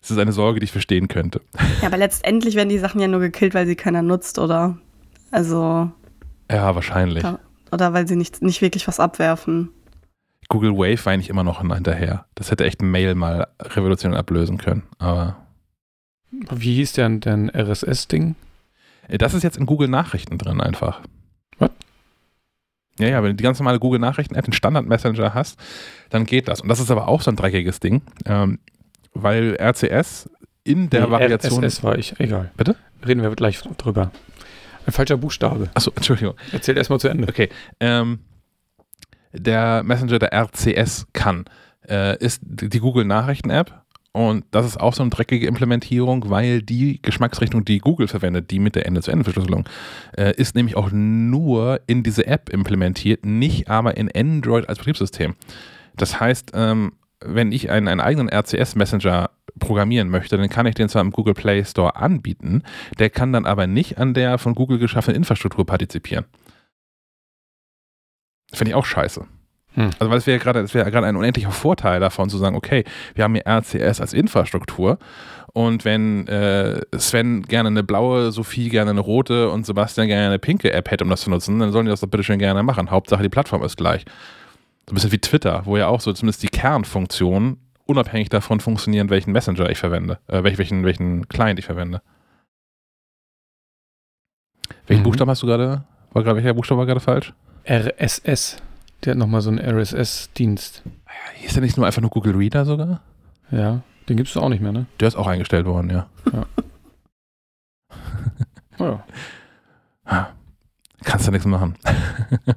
Das 0.05 0.11
ist 0.11 0.19
eine 0.19 0.33
Sorge, 0.33 0.61
die 0.61 0.65
ich 0.65 0.73
verstehen 0.73 1.09
könnte. 1.09 1.41
Ja, 1.81 1.87
aber 1.87 1.97
letztendlich 1.97 2.57
werden 2.57 2.69
die 2.69 2.79
Sachen 2.79 3.01
ja 3.01 3.09
nur 3.09 3.21
gekillt, 3.21 3.55
weil 3.55 3.67
sie 3.67 3.75
keiner 3.75 4.03
nutzt, 4.03 4.39
oder? 4.39 4.77
Also. 5.31 5.91
Ja, 6.51 6.75
wahrscheinlich. 6.75 7.25
Oder 7.73 7.95
weil 7.95 8.07
sie 8.07 8.15
nicht, 8.15 8.43
nicht 8.43 8.61
wirklich 8.61 8.87
was 8.87 9.01
abwerfen. 9.01 9.71
Google 10.51 10.77
Wave 10.77 11.03
war 11.07 11.15
eigentlich 11.15 11.31
immer 11.31 11.43
noch 11.43 11.63
hinterher. 11.63 12.27
Das 12.35 12.51
hätte 12.51 12.67
echt 12.67 12.83
Mail 12.83 13.15
mal 13.15 13.47
revolutionär 13.59 14.19
ablösen 14.19 14.59
können, 14.59 14.83
aber. 14.99 15.39
Wie 16.31 16.75
hieß 16.75 16.93
denn 16.93 17.21
dein 17.21 17.49
RSS-Ding? 17.49 18.35
Das 19.09 19.35
ist 19.35 19.43
jetzt 19.43 19.57
in 19.57 19.67
Google 19.67 19.89
Nachrichten 19.89 20.39
drin 20.39 20.61
einfach. 20.61 21.01
Was? 21.59 21.71
Ja, 22.99 23.09
ja, 23.09 23.23
wenn 23.23 23.31
du 23.31 23.35
die 23.37 23.45
ganz 23.45 23.59
normale 23.59 23.79
Google 23.79 24.01
Nachrichten-App, 24.01 24.45
den 24.45 24.53
Standard-Messenger 24.53 25.35
hast, 25.35 25.59
dann 26.11 26.25
geht 26.27 26.49
das. 26.49 26.61
Und 26.61 26.69
das 26.69 26.81
ist 26.81 26.91
aber 26.91 27.09
auch 27.09 27.23
so 27.23 27.31
ein 27.31 27.37
dreckiges 27.37 27.81
Ding, 27.81 28.03
ähm, 28.25 28.59
weil 29.13 29.57
RCS 29.61 30.31
in 30.63 30.91
der 30.91 31.07
nee, 31.07 31.11
Variation. 31.11 31.65
RSS 31.65 31.83
war 31.83 31.99
ich, 31.99 32.19
egal. 32.19 32.51
Bitte? 32.57 32.77
Reden 33.07 33.23
wir 33.23 33.31
gleich 33.35 33.61
drüber. 33.61 34.11
Ein 34.87 34.93
falscher 34.93 35.17
Buchstabe. 35.17 35.71
Achso, 35.75 35.93
Entschuldigung. 35.95 36.35
Erzähl 36.53 36.77
erstmal 36.77 37.01
zu 37.01 37.09
Ende. 37.09 37.29
Okay. 37.29 37.49
Ähm, 37.81 38.21
der 39.33 39.83
Messenger, 39.83 40.19
der 40.19 40.33
RCS 40.33 41.07
kann, 41.13 41.45
äh, 41.89 42.17
ist 42.19 42.41
die 42.45 42.79
Google 42.79 43.05
Nachrichten-App 43.05 43.84
und 44.15 44.45
das 44.53 44.65
ist 44.65 44.79
auch 44.79 44.95
so 44.95 45.03
eine 45.03 45.11
dreckige 45.11 45.49
Implementierung, 45.49 46.31
weil 46.31 46.63
die 46.63 47.03
Geschmacksrichtung, 47.03 47.65
die 47.65 47.79
Google 47.79 48.07
verwendet, 48.07 48.53
die 48.53 48.61
mit 48.61 48.77
der 48.77 48.87
Ende-zu-Ende-Verschlüsselung, 48.87 49.69
äh, 50.17 50.33
ist 50.37 50.55
nämlich 50.55 50.77
auch 50.77 50.93
nur 50.93 51.81
in 51.89 52.05
diese 52.05 52.25
App 52.29 52.49
implementiert, 52.49 53.27
nicht 53.27 53.69
aber 53.69 53.97
in 53.97 54.09
Android 54.15 54.69
als 54.69 54.79
Betriebssystem. 54.79 55.35
Das 55.97 56.21
heißt, 56.21 56.53
ähm, 56.55 56.93
wenn 57.25 57.51
ich 57.51 57.71
einen, 57.71 57.89
einen 57.89 58.01
eigenen 58.01 58.29
RCS-Messenger 58.29 59.31
programmieren 59.59 60.11
möchte, 60.11 60.37
dann 60.37 60.49
kann 60.49 60.67
ich 60.67 60.77
den 60.77 60.89
zwar 60.89 61.03
im 61.03 61.11
Google 61.11 61.35
Play 61.35 61.65
Store 61.65 61.97
anbieten, 61.97 62.63
der 63.01 63.11
kann 63.11 63.33
dann 63.33 63.47
aber 63.47 63.67
nicht 63.67 63.99
an 63.99 64.15
der 64.15 64.39
von 64.39 64.55
Google 64.55 64.79
geschaffenen 64.79 65.17
Infrastruktur 65.17 65.67
partizipieren. 65.67 66.25
Finde 68.53 68.71
ich 68.71 68.75
auch 68.77 68.87
scheiße. 68.87 69.27
Hm. 69.75 69.91
Also, 69.99 70.11
weil 70.11 70.19
es 70.19 70.27
wäre 70.27 70.39
gerade, 70.39 70.61
es 70.61 70.75
wäre 70.75 70.91
gerade 70.91 71.07
ein 71.07 71.17
unendlicher 71.17 71.51
Vorteil 71.51 72.01
davon 72.01 72.31
zu 72.31 72.39
sagen, 72.39 72.57
okay, 72.57 72.85
wir 73.15 73.25
haben 73.25 73.35
hier 73.35 73.47
RCS 73.47 74.01
als 74.01 74.13
Infrastruktur 74.13 74.99
und 75.55 75.85
wenn 75.85 76.27
äh, 76.27 76.81
Sven 76.99 77.43
gerne 77.43 77.69
eine 77.69 77.85
blaue, 77.85 78.33
Sophie 78.33 78.69
gerne 78.69 78.91
eine 78.91 79.01
rote 79.01 79.51
und 79.51 79.65
Sebastian 79.65 80.09
gerne 80.09 80.27
eine 80.27 80.41
pinke 80.41 80.73
App 80.73 80.91
hätte, 80.91 81.05
um 81.05 81.11
das 81.11 81.21
zu 81.21 81.31
nutzen, 81.31 81.61
dann 81.61 81.71
sollen 81.71 81.87
die 81.87 81.91
das 81.91 82.01
doch 82.01 82.09
bitte 82.09 82.25
schön 82.25 82.41
gerne 82.41 82.65
machen. 82.65 82.91
Hauptsache 82.91 83.23
die 83.23 83.29
Plattform 83.29 83.63
ist 83.63 83.77
gleich. 83.77 84.05
So 84.87 84.93
ein 84.93 84.95
bisschen 84.97 85.13
wie 85.13 85.19
Twitter, 85.19 85.63
wo 85.65 85.77
ja 85.77 85.87
auch 85.87 86.01
so 86.01 86.13
zumindest 86.13 86.43
die 86.43 86.49
Kernfunktionen 86.49 87.59
unabhängig 87.87 88.31
davon 88.31 88.59
funktionieren, 88.59 89.11
welchen 89.11 89.31
Messenger 89.31 89.71
ich 89.71 89.79
verwende, 89.79 90.19
äh, 90.27 90.43
welchen, 90.43 90.85
welchen 90.85 91.29
Client 91.29 91.61
ich 91.61 91.67
verwende. 91.67 92.03
Welchen 94.89 95.03
mhm. 95.03 95.05
Buchstaben 95.05 95.31
hast 95.31 95.43
du 95.43 95.47
gerade? 95.47 95.85
War 96.13 96.25
gerade 96.25 96.37
welcher 96.37 96.55
Buchstabe 96.55 96.81
war 96.81 96.87
gerade 96.87 97.01
falsch? 97.01 97.33
RSS. 97.69 98.57
Der 99.05 99.11
hat 99.13 99.19
nochmal 99.19 99.43
so 99.43 99.51
einen 99.51 99.59
RSS-Dienst. 99.59 100.83
Ist 101.45 101.55
der 101.55 101.63
nicht 101.63 101.77
nur 101.77 101.87
einfach 101.87 102.01
nur 102.01 102.11
Google 102.11 102.37
Reader 102.37 102.65
sogar? 102.65 103.03
Ja, 103.51 103.83
den 104.09 104.17
gibst 104.17 104.35
du 104.35 104.41
auch 104.41 104.49
nicht 104.49 104.63
mehr, 104.63 104.73
ne? 104.73 104.87
Der 104.99 105.09
ist 105.09 105.17
auch 105.17 105.27
eingestellt 105.27 105.67
worden, 105.67 105.91
ja. 105.91 106.07
Ja. 106.33 106.47
oh 108.79 108.99
ja. 110.11 110.33
Kannst 111.05 111.27
du 111.27 111.33
nichts 111.33 111.47
machen. 111.47 111.75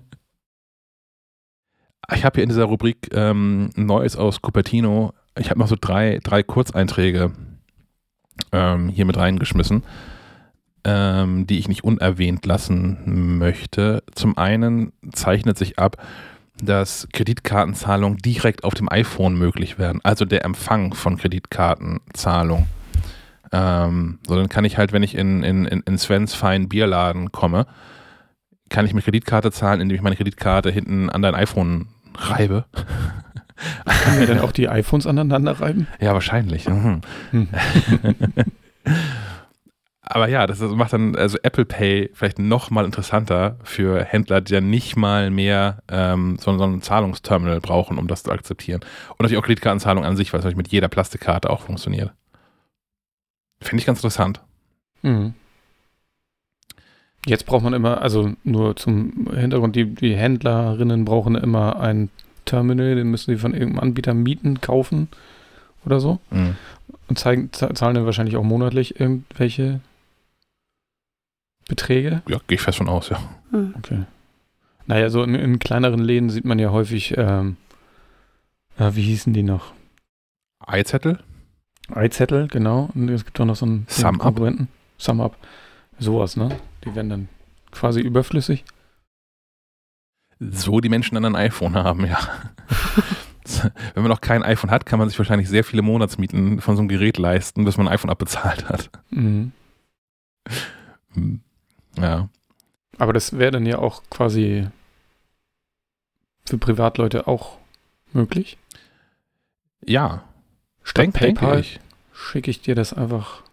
ich 2.16 2.24
habe 2.24 2.36
hier 2.36 2.43
in 2.43 2.50
dieser 2.50 2.64
Rubrik 2.64 3.10
ähm, 3.14 3.72
Neues 3.76 4.16
aus 4.16 4.41
Cupertino. 4.41 5.14
Ich 5.38 5.50
habe 5.50 5.60
noch 5.60 5.68
so 5.68 5.76
drei, 5.80 6.20
drei 6.24 6.43
Kurzeinträge 6.43 7.34
ähm, 8.54 8.88
hier 8.88 9.04
mit 9.04 9.18
reingeschmissen, 9.18 9.84
ähm, 10.86 11.45
die 11.45 11.60
ich 11.60 11.68
nicht 11.68 11.84
unerwähnt 11.84 12.45
lassen 12.45 13.38
möchte. 13.38 14.04
Zum 14.14 14.38
einen 14.38 14.93
zeichnet 15.12 15.58
sich 15.58 15.78
ab, 15.78 15.98
dass 16.62 17.08
Kreditkartenzahlungen 17.14 18.18
direkt 18.18 18.64
auf 18.64 18.74
dem 18.74 18.91
iPhone 18.91 19.38
möglich 19.38 19.78
werden, 19.78 20.01
also 20.03 20.26
der 20.26 20.43
Empfang 20.45 20.93
von 20.93 21.18
Kreditkartenzahlung. 21.18 22.68
Ähm, 23.51 24.20
so, 24.28 24.36
dann 24.36 24.49
kann 24.49 24.66
ich 24.66 24.78
halt, 24.78 24.91
wenn 24.91 25.03
ich 25.03 25.16
in, 25.16 25.43
in, 25.43 25.66
in 25.66 25.97
Svens 25.97 26.34
feinen 26.34 26.68
Bierladen 26.68 27.32
komme, 27.32 27.66
kann 28.70 28.86
ich 28.86 28.93
mit 28.93 29.05
Kreditkarte 29.05 29.51
zahlen, 29.51 29.80
indem 29.80 29.95
ich 29.95 30.01
meine 30.01 30.16
Kreditkarte 30.16 30.70
hinten 30.70 31.10
an 31.10 31.22
dein 31.22 31.36
iPhone 31.36 31.88
reibe. 32.18 32.66
Kann 33.86 34.20
wir 34.20 34.28
dann 34.28 34.39
auch 34.39 34.51
die 34.51 34.70
iPhones 34.70 35.08
aneinander 35.08 35.60
reiben? 35.60 35.88
Ja, 35.99 36.14
wahrscheinlich. 36.14 36.68
Mhm. 36.68 37.01
Aber 40.10 40.30
ja, 40.30 40.47
das 40.47 40.62
macht 40.62 40.93
dann 40.93 41.18
also 41.18 41.38
Apple 41.43 41.66
Pay 41.66 42.10
vielleicht 42.14 42.39
noch 42.39 42.70
mal 42.70 42.86
interessanter 42.86 43.58
für 43.64 44.05
Händler, 44.05 44.39
die 44.39 44.53
dann 44.53 44.70
nicht 44.70 44.95
mal 44.95 45.30
mehr 45.30 45.84
ähm, 45.89 46.38
so, 46.39 46.58
so 46.58 46.64
ein 46.64 46.82
Zahlungsterminal 46.82 47.60
brauchen, 47.60 47.97
um 47.97 48.08
das 48.08 48.24
zu 48.24 48.32
akzeptieren. 48.32 48.82
Und 49.10 49.20
natürlich 49.20 49.38
auch 49.38 49.45
Kreditkartenzahlung 49.45 50.05
an 50.05 50.16
sich, 50.16 50.32
weil 50.32 50.39
es 50.39 50.45
natürlich 50.45 50.58
mit 50.58 50.70
jeder 50.70 50.88
Plastikkarte 50.88 51.49
auch 51.49 51.62
funktioniert. 51.62 52.14
Finde 53.60 53.82
ich 53.82 53.86
ganz 53.86 53.99
interessant. 53.99 54.41
Mhm. 55.01 55.34
Jetzt 57.26 57.45
braucht 57.45 57.64
man 57.64 57.74
immer, 57.74 58.01
also 58.01 58.32
nur 58.45 58.78
zum 58.78 59.28
Hintergrund, 59.36 59.76
die, 59.76 59.93
die 59.93 60.16
Händlerinnen 60.16 61.03
brauchen 61.03 61.36
immer 61.36 61.82
ein 61.82 62.10
Terminal, 62.45 62.95
den 62.95 63.12
müssen 63.12 63.32
sie 63.32 63.38
von 63.38 63.53
irgendeinem 63.53 63.89
Anbieter 63.89 64.14
mieten, 64.14 64.62
kaufen 64.62 65.10
oder 65.86 65.99
so. 65.99 66.20
Mhm. 66.30 66.55
Und 67.10 67.20
zeigen, 67.20 67.51
zahlen 67.51 67.95
dann 67.95 68.05
wahrscheinlich 68.05 68.38
auch 68.38 68.43
monatlich 68.43 69.01
irgendwelche 69.01 69.82
Beträge? 71.68 72.22
Ja, 72.28 72.39
gehe 72.47 72.55
ich 72.55 72.61
fest 72.61 72.78
von 72.78 72.89
aus, 72.89 73.09
ja. 73.09 73.20
Mhm. 73.51 73.74
Okay. 73.78 74.03
Naja, 74.86 75.09
so 75.09 75.24
in, 75.24 75.36
in, 75.36 75.59
kleineren 75.59 75.99
Läden 75.99 76.30
sieht 76.30 76.45
man 76.45 76.59
ja 76.59 76.72
häufig, 76.72 77.15
ähm, 77.18 77.57
äh, 78.78 78.91
wie 78.93 79.01
hießen 79.01 79.34
die 79.34 79.43
noch? 79.43 79.74
Eizettel? 80.65 81.20
Eizettel, 81.89 82.47
genau. 82.47 82.89
Und 82.95 83.09
es 83.09 83.26
gibt 83.26 83.39
auch 83.39 83.45
noch 83.45 83.55
so 83.55 83.65
einen 83.65 83.86
Sum 83.89 84.18
Konkurrenten. 84.18 84.70
Sum 84.97 85.22
Up. 85.22 85.38
Sowas, 85.99 86.38
ne? 86.38 86.57
Die 86.84 86.95
werden 86.95 87.09
dann 87.09 87.30
quasi 87.72 88.01
überflüssig. 88.01 88.63
So 90.39 90.80
die 90.80 90.89
Menschen 90.89 91.15
dann 91.15 91.26
ein 91.26 91.36
iPhone 91.36 91.76
haben, 91.76 92.05
ja. 92.05 92.20
Wenn 93.93 94.03
man 94.03 94.11
noch 94.11 94.22
kein 94.22 94.43
iPhone 94.43 94.72
hat, 94.72 94.86
kann 94.86 94.99
man 94.99 95.09
sich 95.09 95.18
wahrscheinlich 95.18 95.49
sehr 95.49 95.63
viele 95.63 95.82
Monatsmieten 95.82 96.61
von 96.61 96.76
so 96.76 96.82
einem 96.82 96.89
Gerät 96.89 97.18
leisten, 97.18 97.65
bis 97.65 97.78
man 97.78 97.88
ein 97.88 97.93
iPhone 97.93 98.11
abbezahlt 98.11 98.70
hat. 98.70 98.89
Mhm. 99.09 99.51
Hm. 101.13 101.41
Ja. 102.02 102.30
Aber 102.98 103.14
das 103.14 103.38
wäre 103.38 103.52
dann 103.52 103.66
ja 103.66 103.80
auch 103.80 104.04
quasi 104.10 104.68
für 106.45 106.58
Privatleute 106.58 107.28
auch 107.28 107.58
möglich. 108.14 108.58
Ja. 109.86 110.24
Statt 110.84 111.14
PayPal 111.14 111.64
schicke 112.14 112.50
ich 112.50 112.62
dir 112.62 112.76
das 112.76 112.93
einfach. 112.93 113.43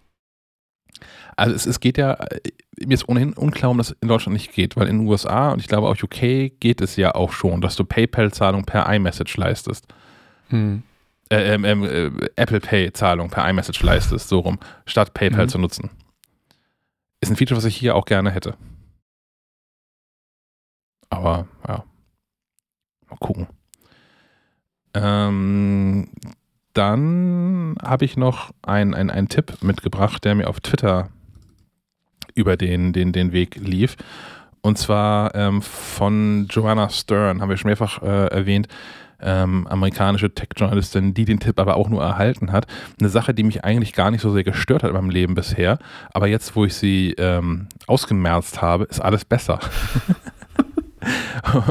Also 1.37 1.55
es, 1.55 1.67
es 1.67 1.81
geht 1.81 1.99
ja, 1.99 2.17
mir 2.79 2.95
ist 2.95 3.09
ohnehin 3.09 3.33
unklar, 3.33 3.65
warum 3.65 3.79
das 3.79 3.91
in 4.01 4.09
Deutschland 4.09 4.35
nicht 4.35 4.53
geht, 4.53 4.77
weil 4.77 4.87
in 4.87 4.99
den 4.99 5.09
USA 5.09 5.53
und 5.53 5.61
ich 5.61 5.67
glaube 5.67 5.89
auch 5.89 6.01
UK 6.01 6.61
geht 6.61 6.81
es 6.81 6.95
ja 6.95 7.15
auch 7.15 7.33
schon, 7.33 7.61
dass 7.61 7.75
du 7.75 7.85
PayPal-Zahlung 7.85 8.65
per 8.65 8.93
iMessage 8.93 9.37
leistest. 9.37 9.87
Hm. 10.49 10.85
Äh, 11.31 11.55
ähm, 11.55 11.65
äh, 11.65 12.11
Apple 12.37 12.61
Pay-Zahlung 12.61 13.31
per 13.31 13.49
iMessage 13.49 13.83
leistest, 13.83 14.29
so 14.29 14.41
rum, 14.41 14.59
statt 14.87 15.15
PayPal 15.15 15.47
mhm. 15.47 15.49
zu 15.49 15.59
nutzen. 15.59 15.91
Ist 17.25 17.31
ein 17.31 17.37
Feature, 17.37 17.57
was 17.57 17.65
ich 17.65 17.75
hier 17.75 17.97
auch 17.97 18.05
gerne 18.05 18.31
hätte. 18.31 18.55
Aber 21.09 21.49
ja, 21.67 21.83
mal 23.09 23.17
gucken. 23.19 23.47
Ähm, 24.93 26.11
dann 26.75 27.77
habe 27.83 28.05
ich 28.05 28.19
noch 28.19 28.51
einen 28.61 29.09
ein 29.09 29.29
Tipp 29.31 29.63
mitgebracht, 29.63 30.23
der 30.27 30.35
mir 30.35 30.49
auf 30.51 30.61
Twitter 30.61 31.09
über 32.35 32.59
den, 32.59 32.93
den, 32.93 33.15
den 33.15 33.33
Weg 33.33 33.57
lief. 33.57 33.97
Und 34.61 34.77
zwar 34.77 35.35
ähm, 35.35 35.63
von 35.63 36.47
Joanna 36.51 36.91
Stern, 36.91 37.41
haben 37.41 37.49
wir 37.49 37.57
schon 37.57 37.71
mehrfach 37.71 38.03
äh, 38.03 38.27
erwähnt 38.27 38.69
ähm, 39.25 39.67
amerikanische 39.67 40.35
Tech-Journalistin, 40.35 41.15
die 41.15 41.25
den 41.25 41.41
Tipp 41.41 41.59
aber 41.59 41.77
auch 41.77 41.89
nur 41.89 42.03
erhalten 42.03 42.53
hat. 42.53 42.67
Eine 43.01 43.09
Sache, 43.09 43.35
die 43.35 43.43
mich 43.43 43.65
eigentlich 43.65 43.93
gar 43.93 44.11
nicht 44.11 44.21
so 44.21 44.33
sehr 44.33 44.45
gestört 44.45 44.83
hat 44.83 44.91
in 44.91 44.97
meinem 44.97 45.11
Leben 45.11 45.35
bisher. 45.35 45.79
Aber 46.13 46.27
jetzt, 46.27 46.55
wo 46.55 46.65
ich 46.65 46.75
sie 46.75 47.15
ähm, 47.19 47.69
ausgemerzt 47.87 48.63
habe, 48.63 48.85
ist 48.85 49.01
alles 49.01 49.25
besser. 49.25 49.59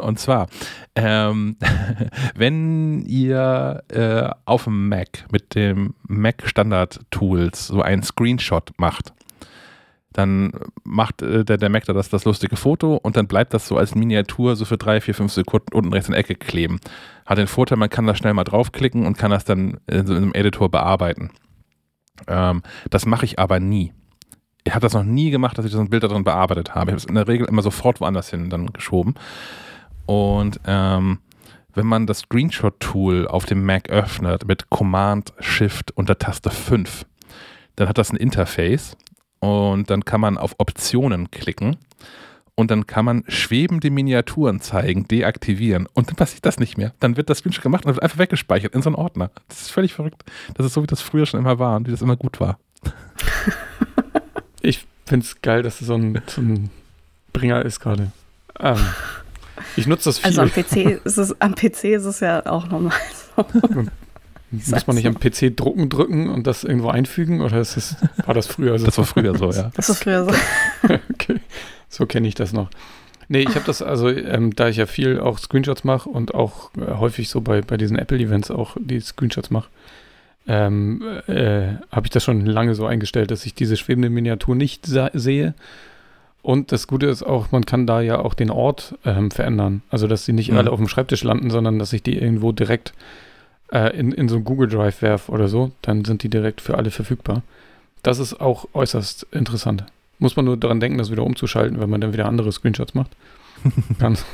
Und 0.01 0.19
zwar, 0.19 0.47
ähm, 0.95 1.57
wenn 2.35 3.03
ihr 3.05 3.83
äh, 3.89 4.29
auf 4.45 4.65
dem 4.65 4.89
Mac 4.89 5.25
mit 5.31 5.55
dem 5.55 5.95
Mac 6.07 6.43
Standard 6.45 6.99
Tools 7.09 7.67
so 7.67 7.81
einen 7.81 8.03
Screenshot 8.03 8.71
macht, 8.77 9.13
dann 10.13 10.51
macht 10.83 11.21
äh, 11.21 11.43
der, 11.43 11.57
der 11.57 11.69
Mac 11.69 11.85
da 11.85 11.93
das, 11.93 12.09
das 12.09 12.25
lustige 12.25 12.55
Foto 12.55 12.95
und 12.95 13.17
dann 13.17 13.27
bleibt 13.27 13.53
das 13.53 13.67
so 13.67 13.77
als 13.77 13.95
Miniatur 13.95 14.55
so 14.55 14.65
für 14.65 14.77
drei, 14.77 15.01
vier, 15.01 15.15
fünf 15.15 15.33
Sekunden 15.33 15.73
unten 15.73 15.91
rechts 15.91 16.07
in 16.07 16.13
der 16.13 16.19
Ecke 16.19 16.35
kleben. 16.35 16.79
Hat 17.25 17.37
den 17.37 17.47
Vorteil, 17.47 17.77
man 17.77 17.89
kann 17.89 18.07
da 18.07 18.15
schnell 18.15 18.33
mal 18.33 18.43
draufklicken 18.43 19.05
und 19.05 19.17
kann 19.17 19.31
das 19.31 19.43
dann 19.43 19.79
in 19.87 20.05
so 20.05 20.13
einem 20.13 20.33
Editor 20.33 20.69
bearbeiten. 20.69 21.31
Ähm, 22.27 22.61
das 22.89 23.05
mache 23.05 23.25
ich 23.25 23.39
aber 23.39 23.59
nie. 23.59 23.91
Ich 24.63 24.73
habe 24.73 24.81
das 24.81 24.93
noch 24.93 25.03
nie 25.03 25.29
gemacht, 25.29 25.57
dass 25.57 25.65
ich 25.65 25.71
so 25.71 25.79
ein 25.79 25.89
Bild 25.89 26.03
darin 26.03 26.23
bearbeitet 26.23 26.73
habe. 26.73 26.91
Ich 26.91 26.93
habe 26.93 26.97
es 26.97 27.05
in 27.05 27.15
der 27.15 27.27
Regel 27.27 27.47
immer 27.47 27.61
sofort 27.61 27.99
woanders 27.99 28.29
hin 28.29 28.49
dann 28.49 28.67
geschoben. 28.67 29.15
Und 30.05 30.59
ähm, 30.65 31.19
wenn 31.73 31.87
man 31.87 32.07
das 32.07 32.19
Screenshot-Tool 32.19 33.27
auf 33.27 33.45
dem 33.45 33.65
Mac 33.65 33.89
öffnet 33.89 34.47
mit 34.47 34.69
Command 34.69 35.33
Shift 35.39 35.91
und 35.91 36.07
der 36.07 36.19
Taste 36.19 36.49
5, 36.49 37.05
dann 37.75 37.89
hat 37.89 37.97
das 37.97 38.11
ein 38.11 38.17
Interface 38.17 38.95
und 39.43 39.89
dann 39.89 40.05
kann 40.05 40.21
man 40.21 40.37
auf 40.37 40.55
Optionen 40.57 41.29
klicken 41.29 41.75
und 42.55 42.71
dann 42.71 42.87
kann 42.87 43.03
man 43.03 43.25
schwebende 43.27 43.91
Miniaturen 43.91 44.61
zeigen, 44.61 45.05
deaktivieren 45.05 45.85
und 45.93 46.07
dann 46.07 46.15
passiert 46.15 46.45
das 46.45 46.59
nicht 46.59 46.77
mehr. 46.77 46.93
Dann 47.01 47.17
wird 47.17 47.29
das 47.29 47.39
Screenshot 47.39 47.61
gemacht 47.61 47.85
und 47.85 47.93
wird 47.93 48.03
einfach 48.03 48.19
weggespeichert 48.19 48.73
in 48.73 48.81
so 48.81 48.87
einen 48.87 48.95
Ordner. 48.95 49.31
Das 49.49 49.63
ist 49.63 49.71
völlig 49.71 49.93
verrückt. 49.93 50.23
Das 50.53 50.65
ist 50.65 50.73
so, 50.73 50.81
wie 50.81 50.87
das 50.87 51.01
früher 51.01 51.25
schon 51.25 51.41
immer 51.41 51.59
war 51.59 51.75
und 51.75 51.87
wie 51.87 51.91
das 51.91 52.01
immer 52.01 52.15
gut 52.15 52.39
war. 52.39 52.57
ich 54.61 54.87
finde 55.05 55.25
es 55.25 55.41
geil, 55.41 55.61
dass 55.61 55.81
es 55.81 55.87
so 55.87 55.95
ein, 55.95 56.21
so 56.25 56.39
ein 56.39 56.69
Bringer 57.33 57.65
ist 57.65 57.81
gerade. 57.81 58.13
Ähm, 58.61 58.77
ich 59.75 59.87
nutze 59.87 60.05
das 60.05 60.19
viel. 60.19 60.27
Also 60.27 60.41
am 60.41 60.51
PC, 60.51 61.03
ist 61.03 61.17
es, 61.17 61.41
am 61.41 61.53
PC 61.53 61.83
ist 61.83 62.05
es 62.05 62.21
ja 62.21 62.45
auch 62.45 62.69
normal 62.69 62.95
so. 63.35 63.43
Muss 64.53 64.87
man 64.87 64.95
nicht 64.95 65.07
am 65.07 65.15
PC 65.19 65.55
drucken 65.55 65.89
drücken 65.89 66.29
und 66.29 66.45
das 66.45 66.63
irgendwo 66.63 66.89
einfügen? 66.89 67.41
Oder 67.41 67.59
ist 67.59 67.75
das, 67.75 67.95
war 68.25 68.33
das 68.33 68.47
früher 68.47 68.77
so? 68.77 68.85
Das 68.85 68.97
war 68.97 69.05
früher 69.05 69.35
so, 69.35 69.51
ja. 69.51 69.71
Das 69.75 69.89
war 69.89 69.95
früher 69.95 70.25
so. 70.25 70.31
okay, 71.13 71.39
so 71.89 72.05
kenne 72.05 72.27
ich 72.27 72.35
das 72.35 72.53
noch. 72.53 72.69
Nee, 73.29 73.41
ich 73.41 73.55
habe 73.55 73.65
das, 73.65 73.81
also 73.81 74.09
ähm, 74.09 74.55
da 74.55 74.67
ich 74.67 74.77
ja 74.77 74.85
viel 74.85 75.19
auch 75.19 75.39
Screenshots 75.39 75.83
mache 75.83 76.07
und 76.07 76.35
auch 76.35 76.69
äh, 76.77 76.93
häufig 76.95 77.29
so 77.29 77.41
bei, 77.41 77.61
bei 77.61 77.77
diesen 77.77 77.97
Apple-Events 77.97 78.51
auch 78.51 78.77
die 78.79 78.99
Screenshots 78.99 79.49
mache, 79.49 79.69
ähm, 80.47 81.01
äh, 81.27 81.75
habe 81.91 82.05
ich 82.05 82.09
das 82.11 82.23
schon 82.23 82.45
lange 82.45 82.75
so 82.75 82.85
eingestellt, 82.85 83.31
dass 83.31 83.45
ich 83.45 83.55
diese 83.55 83.77
schwebende 83.77 84.09
Miniatur 84.09 84.55
nicht 84.55 84.85
sehe. 84.85 85.53
Und 86.41 86.73
das 86.73 86.87
Gute 86.87 87.07
ist 87.07 87.23
auch, 87.23 87.51
man 87.51 87.65
kann 87.65 87.87
da 87.87 88.01
ja 88.01 88.19
auch 88.19 88.33
den 88.33 88.51
Ort 88.51 88.95
ähm, 89.05 89.31
verändern. 89.31 89.81
Also, 89.89 90.07
dass 90.07 90.25
sie 90.25 90.33
nicht 90.33 90.51
mhm. 90.51 90.57
alle 90.57 90.71
auf 90.71 90.77
dem 90.77 90.89
Schreibtisch 90.89 91.23
landen, 91.23 91.49
sondern 91.49 91.79
dass 91.79 91.93
ich 91.93 92.03
die 92.03 92.17
irgendwo 92.17 92.51
direkt 92.51 92.93
äh, 93.71 93.97
in, 93.97 94.11
in 94.11 94.29
so 94.29 94.37
ein 94.37 94.43
Google 94.43 94.67
Drive 94.67 95.01
werfe 95.01 95.31
oder 95.31 95.47
so. 95.47 95.71
Dann 95.81 96.05
sind 96.05 96.23
die 96.23 96.29
direkt 96.29 96.61
für 96.61 96.77
alle 96.77 96.91
verfügbar. 96.91 97.43
Das 98.01 98.19
ist 98.19 98.39
auch 98.39 98.67
äußerst 98.73 99.27
interessant. 99.31 99.85
Muss 100.19 100.35
man 100.35 100.45
nur 100.45 100.57
daran 100.57 100.79
denken, 100.79 100.97
das 100.97 101.11
wieder 101.11 101.23
umzuschalten, 101.23 101.79
wenn 101.79 101.89
man 101.89 102.01
dann 102.01 102.13
wieder 102.13 102.25
andere 102.25 102.51
Screenshots 102.51 102.93
macht. 102.93 103.11
Ganz 103.99 104.25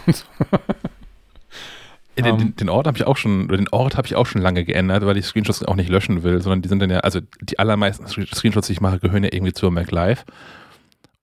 den, 2.21 2.37
den, 2.37 2.47
ähm. 2.47 2.55
den, 2.55 2.69
Ort 2.69 2.87
habe 2.87 2.97
ich 2.97 3.05
auch 3.05 3.17
schon, 3.17 3.47
den 3.47 3.69
Ort 3.69 3.97
habe 3.97 4.07
ich 4.07 4.15
auch 4.15 4.25
schon 4.25 4.41
lange 4.41 4.65
geändert, 4.65 5.05
weil 5.05 5.17
ich 5.17 5.25
Screenshots 5.25 5.63
auch 5.63 5.75
nicht 5.75 5.89
löschen 5.89 6.23
will, 6.23 6.41
sondern 6.41 6.61
die 6.61 6.69
sind 6.69 6.79
dann 6.79 6.89
ja, 6.89 6.99
also 6.99 7.19
die 7.41 7.59
allermeisten 7.59 8.07
Screenshots, 8.07 8.67
die 8.67 8.73
ich 8.73 8.81
mache, 8.81 8.99
gehören 8.99 9.23
ja 9.23 9.29
irgendwie 9.31 9.53
zur 9.53 9.71
MacLive 9.71 10.23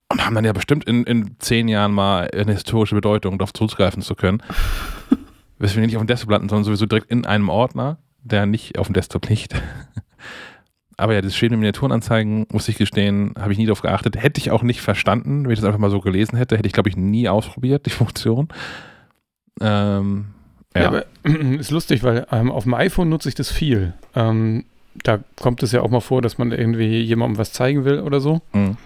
und 0.09 0.25
haben 0.25 0.35
dann 0.35 0.45
ja 0.45 0.53
bestimmt 0.53 0.85
in, 0.85 1.03
in 1.03 1.35
zehn 1.39 1.67
Jahren 1.67 1.91
mal 1.91 2.29
eine 2.31 2.53
historische 2.53 2.95
Bedeutung, 2.95 3.37
darauf 3.37 3.53
zurückgreifen 3.53 4.01
zu 4.01 4.15
können. 4.15 4.41
Weswegen 5.59 5.87
nicht 5.87 5.95
auf 5.95 6.03
dem 6.03 6.07
Desktop 6.07 6.31
landen, 6.31 6.49
sondern 6.49 6.65
sowieso 6.65 6.85
direkt 6.85 7.09
in 7.09 7.25
einem 7.25 7.49
Ordner, 7.49 7.97
der 8.23 8.45
nicht 8.45 8.77
auf 8.77 8.87
dem 8.87 8.93
Desktop 8.93 9.27
liegt. 9.29 9.55
Aber 10.97 11.13
ja, 11.13 11.21
das 11.21 11.35
schöne 11.35 11.57
Miniaturenanzeigen, 11.57 12.47
muss 12.51 12.67
ich 12.67 12.77
gestehen, 12.77 13.33
habe 13.39 13.51
ich 13.51 13.59
nie 13.59 13.67
darauf 13.67 13.83
geachtet. 13.83 14.21
Hätte 14.21 14.39
ich 14.39 14.49
auch 14.49 14.63
nicht 14.63 14.81
verstanden, 14.81 15.43
wenn 15.43 15.51
ich 15.51 15.59
das 15.59 15.65
einfach 15.65 15.79
mal 15.79 15.91
so 15.91 16.01
gelesen 16.01 16.37
hätte. 16.37 16.57
Hätte 16.57 16.67
ich, 16.67 16.73
glaube 16.73 16.89
ich, 16.89 16.97
nie 16.97 17.29
ausprobiert, 17.29 17.85
die 17.85 17.89
Funktion. 17.91 18.47
Ähm, 19.61 20.27
ja. 20.75 20.81
ja, 20.81 20.87
aber 20.87 21.05
ist 21.59 21.71
lustig, 21.71 22.03
weil 22.03 22.25
ähm, 22.31 22.51
auf 22.51 22.63
dem 22.63 22.73
iPhone 22.73 23.09
nutze 23.09 23.29
ich 23.29 23.35
das 23.35 23.51
viel. 23.51 23.93
Ähm, 24.15 24.65
da 25.03 25.19
kommt 25.39 25.61
es 25.61 25.71
ja 25.71 25.81
auch 25.81 25.89
mal 25.89 25.99
vor, 25.99 26.23
dass 26.23 26.39
man 26.39 26.51
irgendwie 26.51 27.01
jemandem 27.01 27.37
was 27.37 27.53
zeigen 27.53 27.85
will 27.85 27.99
oder 27.99 28.19
so. 28.19 28.41
Mhm. 28.53 28.77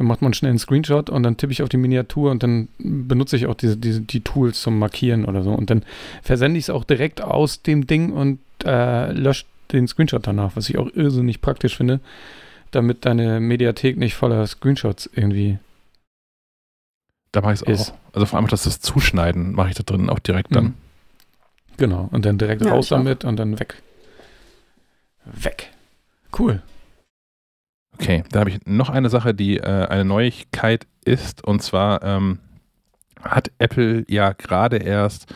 Dann 0.00 0.06
macht 0.06 0.22
man 0.22 0.32
schnell 0.32 0.48
einen 0.48 0.58
Screenshot 0.58 1.10
und 1.10 1.22
dann 1.24 1.36
tippe 1.36 1.52
ich 1.52 1.62
auf 1.62 1.68
die 1.68 1.76
Miniatur 1.76 2.30
und 2.30 2.42
dann 2.42 2.68
benutze 2.78 3.36
ich 3.36 3.46
auch 3.46 3.54
diese, 3.54 3.76
diese, 3.76 4.00
die 4.00 4.22
Tools 4.22 4.62
zum 4.62 4.78
Markieren 4.78 5.26
oder 5.26 5.42
so. 5.42 5.52
Und 5.52 5.68
dann 5.68 5.82
versende 6.22 6.56
ich 6.56 6.64
es 6.64 6.70
auch 6.70 6.84
direkt 6.84 7.20
aus 7.20 7.60
dem 7.60 7.86
Ding 7.86 8.10
und 8.10 8.38
äh, 8.64 9.12
lösche 9.12 9.44
den 9.72 9.86
Screenshot 9.86 10.26
danach, 10.26 10.56
was 10.56 10.70
ich 10.70 10.78
auch 10.78 10.88
irrsinnig 10.94 11.42
praktisch 11.42 11.76
finde, 11.76 12.00
damit 12.70 13.04
deine 13.04 13.40
Mediathek 13.40 13.98
nicht 13.98 14.14
voller 14.14 14.46
Screenshots 14.46 15.10
irgendwie 15.14 15.58
da 17.32 17.42
mache 17.42 17.52
ich 17.52 17.62
es 17.62 17.90
auch. 17.90 17.94
Also 18.14 18.24
vor 18.24 18.38
allem 18.38 18.48
das, 18.48 18.62
das 18.62 18.80
Zuschneiden 18.80 19.52
mache 19.52 19.68
ich 19.68 19.74
da 19.74 19.82
drin 19.82 20.08
auch 20.08 20.18
direkt 20.18 20.56
dann. 20.56 20.64
Mhm. 20.64 20.74
Genau, 21.76 22.08
und 22.10 22.24
dann 22.24 22.38
direkt 22.38 22.64
ja, 22.64 22.72
raus 22.72 22.88
damit 22.88 23.26
und 23.26 23.36
dann 23.36 23.60
weg. 23.60 23.82
Weg. 25.26 25.68
Cool. 26.36 26.62
Okay, 28.00 28.24
da 28.30 28.40
habe 28.40 28.50
ich 28.50 28.60
noch 28.64 28.88
eine 28.88 29.10
Sache, 29.10 29.34
die 29.34 29.58
äh, 29.58 29.86
eine 29.86 30.06
Neuigkeit 30.06 30.86
ist. 31.04 31.44
Und 31.44 31.62
zwar 31.62 32.02
ähm, 32.02 32.38
hat 33.22 33.50
Apple 33.58 34.04
ja 34.08 34.32
gerade 34.32 34.78
erst 34.78 35.26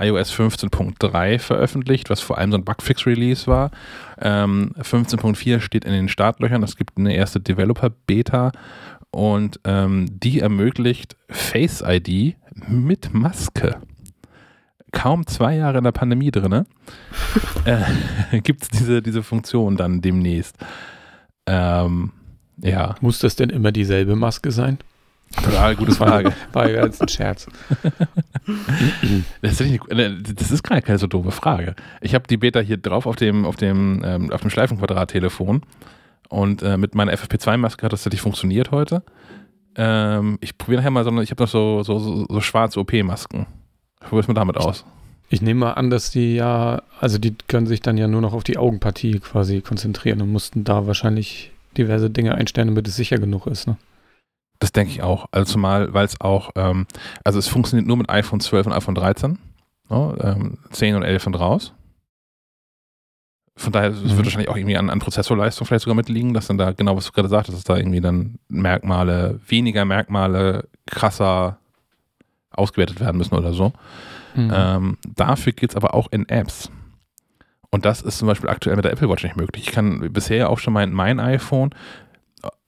iOS 0.00 0.32
15.3 0.32 1.38
veröffentlicht, 1.38 2.08
was 2.08 2.20
vor 2.20 2.38
allem 2.38 2.52
so 2.52 2.58
ein 2.58 2.64
Bugfix-Release 2.64 3.46
war. 3.46 3.70
Ähm, 4.18 4.72
15.4 4.78 5.60
steht 5.60 5.84
in 5.84 5.92
den 5.92 6.08
Startlöchern. 6.08 6.62
Es 6.62 6.76
gibt 6.76 6.96
eine 6.96 7.14
erste 7.14 7.40
Developer-Beta 7.40 8.52
und 9.10 9.60
ähm, 9.64 10.06
die 10.10 10.40
ermöglicht 10.40 11.16
Face 11.28 11.82
ID 11.86 12.36
mit 12.66 13.12
Maske 13.12 13.76
kaum 14.96 15.26
zwei 15.26 15.56
Jahre 15.56 15.78
in 15.78 15.84
der 15.84 15.92
Pandemie 15.92 16.30
drin, 16.30 16.64
äh, 17.66 18.40
gibt 18.40 18.62
es 18.62 18.68
diese, 18.70 19.02
diese 19.02 19.22
Funktion 19.22 19.76
dann 19.76 20.00
demnächst. 20.00 20.56
Ähm, 21.46 22.12
ja. 22.58 22.94
Muss 23.00 23.18
das 23.18 23.36
denn 23.36 23.50
immer 23.50 23.72
dieselbe 23.72 24.16
Maske 24.16 24.50
sein? 24.50 24.78
Total 25.42 25.74
gute 25.76 25.92
Frage. 25.92 26.32
War 26.52 26.70
ja 26.70 26.84
jetzt 26.84 27.02
ein 27.02 27.08
Scherz. 27.08 27.46
das, 29.42 29.60
ist 29.60 29.90
eine, 29.90 30.22
das 30.22 30.50
ist 30.50 30.62
keine, 30.62 30.82
keine 30.82 30.98
so 30.98 31.06
doofe 31.06 31.32
Frage. 31.32 31.74
Ich 32.00 32.14
habe 32.14 32.26
die 32.28 32.36
Beta 32.36 32.60
hier 32.60 32.76
drauf 32.76 33.06
auf 33.06 33.16
dem, 33.16 33.44
auf 33.44 33.56
dem, 33.56 34.02
ähm, 34.04 34.32
auf 34.32 34.40
dem 34.40 34.50
Schleifenquadrat-Telefon 34.50 35.62
und 36.28 36.62
äh, 36.62 36.76
mit 36.76 36.94
meiner 36.94 37.12
FFP2-Maske 37.12 37.84
hat 37.84 37.92
das 37.92 38.00
tatsächlich 38.00 38.20
funktioniert 38.20 38.70
heute. 38.70 39.02
Ähm, 39.76 40.38
ich 40.40 40.56
probiere 40.56 40.80
nachher 40.80 40.90
mal, 40.90 41.04
sondern 41.04 41.24
ich 41.24 41.30
habe 41.30 41.42
noch 41.42 41.50
so, 41.50 41.82
so, 41.82 41.98
so, 41.98 42.26
so 42.28 42.40
schwarze 42.40 42.80
OP-Masken. 42.80 43.46
Wo 44.08 44.18
ist 44.18 44.28
man 44.28 44.36
damit 44.36 44.56
aus? 44.56 44.84
Ich 45.28 45.42
nehme 45.42 45.60
mal 45.60 45.72
an, 45.72 45.90
dass 45.90 46.10
die 46.10 46.36
ja, 46.36 46.82
also 47.00 47.18
die 47.18 47.34
können 47.48 47.66
sich 47.66 47.80
dann 47.80 47.98
ja 47.98 48.06
nur 48.06 48.20
noch 48.20 48.32
auf 48.32 48.44
die 48.44 48.58
Augenpartie 48.58 49.18
quasi 49.18 49.60
konzentrieren 49.60 50.22
und 50.22 50.30
mussten 50.30 50.64
da 50.64 50.86
wahrscheinlich 50.86 51.50
diverse 51.76 52.10
Dinge 52.10 52.34
einstellen, 52.34 52.68
damit 52.68 52.88
es 52.88 52.96
sicher 52.96 53.18
genug 53.18 53.46
ist. 53.46 53.66
Ne? 53.66 53.76
Das 54.58 54.72
denke 54.72 54.92
ich 54.92 55.02
auch. 55.02 55.26
Also 55.32 55.52
zumal, 55.52 55.92
weil 55.92 56.06
es 56.06 56.20
auch, 56.20 56.50
ähm, 56.54 56.86
also 57.24 57.38
es 57.38 57.48
funktioniert 57.48 57.86
nur 57.86 57.96
mit 57.96 58.08
iPhone 58.08 58.40
12 58.40 58.66
und 58.66 58.72
iPhone 58.72 58.94
13. 58.94 59.38
Ne? 59.90 60.16
Ähm, 60.20 60.58
10 60.70 60.94
und 60.94 61.02
11 61.02 61.26
und 61.26 61.34
raus. 61.34 61.72
Von 63.58 63.72
daher 63.72 63.90
mhm. 63.90 64.10
wird 64.10 64.24
wahrscheinlich 64.24 64.50
auch 64.50 64.56
irgendwie 64.56 64.76
an, 64.76 64.90
an 64.90 64.98
Prozessorleistung 64.98 65.66
vielleicht 65.66 65.84
sogar 65.84 65.96
mitliegen, 65.96 66.34
dass 66.34 66.46
dann 66.46 66.58
da, 66.58 66.72
genau 66.72 66.96
was 66.96 67.06
du 67.06 67.12
gerade 67.12 67.28
sagtest, 67.28 67.56
dass 67.56 67.64
da 67.64 67.76
irgendwie 67.76 68.00
dann 68.00 68.38
Merkmale, 68.48 69.40
weniger 69.46 69.84
Merkmale 69.84 70.68
krasser 70.86 71.58
ausgewertet 72.50 73.00
werden 73.00 73.16
müssen 73.16 73.34
oder 73.34 73.52
so. 73.52 73.72
Mhm. 74.34 74.52
Ähm, 74.54 74.98
dafür 75.06 75.52
geht 75.52 75.70
es 75.70 75.76
aber 75.76 75.94
auch 75.94 76.08
in 76.10 76.28
Apps. 76.28 76.70
Und 77.70 77.84
das 77.84 78.02
ist 78.02 78.18
zum 78.18 78.28
Beispiel 78.28 78.48
aktuell 78.48 78.76
mit 78.76 78.84
der 78.84 78.92
Apple 78.92 79.08
Watch 79.08 79.24
nicht 79.24 79.36
möglich. 79.36 79.66
Ich 79.66 79.72
kann 79.72 80.12
bisher 80.12 80.50
auch 80.50 80.58
schon 80.58 80.72
mein, 80.72 80.92
mein 80.92 81.20
iPhone 81.20 81.74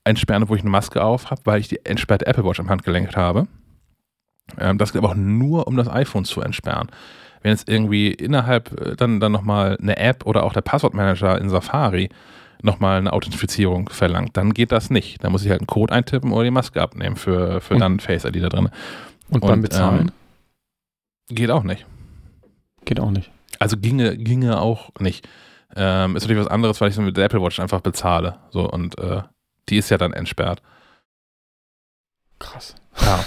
entsperren, 0.05 0.49
wo 0.49 0.55
ich 0.55 0.63
eine 0.63 0.71
Maske 0.71 1.03
auf 1.03 1.31
habe, 1.31 1.43
weil 1.45 1.61
ich 1.61 1.69
die 1.69 1.85
entsperrte 1.85 2.27
Apple 2.27 2.45
Watch 2.45 2.61
am 2.61 2.69
Handgelenk 2.69 3.15
habe. 3.17 3.47
Ähm, 4.59 4.79
das 4.79 4.93
geht 4.93 5.03
aber 5.03 5.11
auch 5.11 5.17
nur, 5.17 5.67
um 5.67 5.77
das 5.77 5.89
iPhone 5.89 6.25
zu 6.25 6.41
entsperren. 6.41 6.89
Wenn 7.43 7.53
jetzt 7.53 7.69
irgendwie 7.69 8.11
innerhalb 8.11 8.81
äh, 8.81 8.97
dann, 8.97 9.21
dann 9.21 9.33
nochmal 9.33 9.77
eine 9.81 9.97
App 9.99 10.27
oder 10.27 10.45
auch 10.45 10.53
der 10.53 10.63
Passwortmanager 10.63 11.41
in 11.41 11.49
Safari 11.49 12.09
nochmal 12.63 12.99
eine 12.99 13.13
Authentifizierung 13.13 13.89
verlangt, 13.89 14.37
dann 14.37 14.53
geht 14.53 14.73
das 14.73 14.91
nicht. 14.91 15.23
Da 15.23 15.31
muss 15.31 15.45
ich 15.45 15.51
halt 15.51 15.61
einen 15.61 15.69
Code 15.69 15.93
eintippen 15.93 16.33
oder 16.33 16.45
die 16.45 16.51
Maske 16.51 16.83
abnehmen 16.83 17.17
für, 17.17 17.61
für 17.61 17.77
dann 17.77 18.01
Face 18.01 18.25
ID 18.25 18.43
da 18.43 18.49
drin. 18.49 18.71
Und 19.31 19.41
beim 19.41 19.63
Bezahlen? 19.63 20.09
Ähm, 20.09 20.13
geht 21.29 21.51
auch 21.51 21.63
nicht. 21.63 21.87
Geht 22.85 23.01
auch 23.01 23.11
nicht. 23.11 23.31
Also 23.59 23.77
ginge, 23.77 24.17
ginge 24.17 24.61
auch 24.61 24.91
nicht. 24.99 25.29
Ähm, 25.77 26.17
ist 26.17 26.23
natürlich 26.23 26.43
was 26.43 26.51
anderes, 26.51 26.81
weil 26.81 26.89
ich 26.89 26.95
so 26.95 27.03
mit 27.03 27.17
der 27.17 27.25
Apple 27.25 27.43
Watch 27.43 27.61
einfach 27.61 27.81
bezahle. 27.81 28.39
So, 28.51 28.69
und 28.71 28.99
äh, 28.99 29.23
die 29.69 29.77
ist 29.77 29.91
ja 29.91 29.99
dann 29.99 30.13
entsperrt. 30.13 30.63
Krass. 32.39 32.75
Ja. 33.01 33.25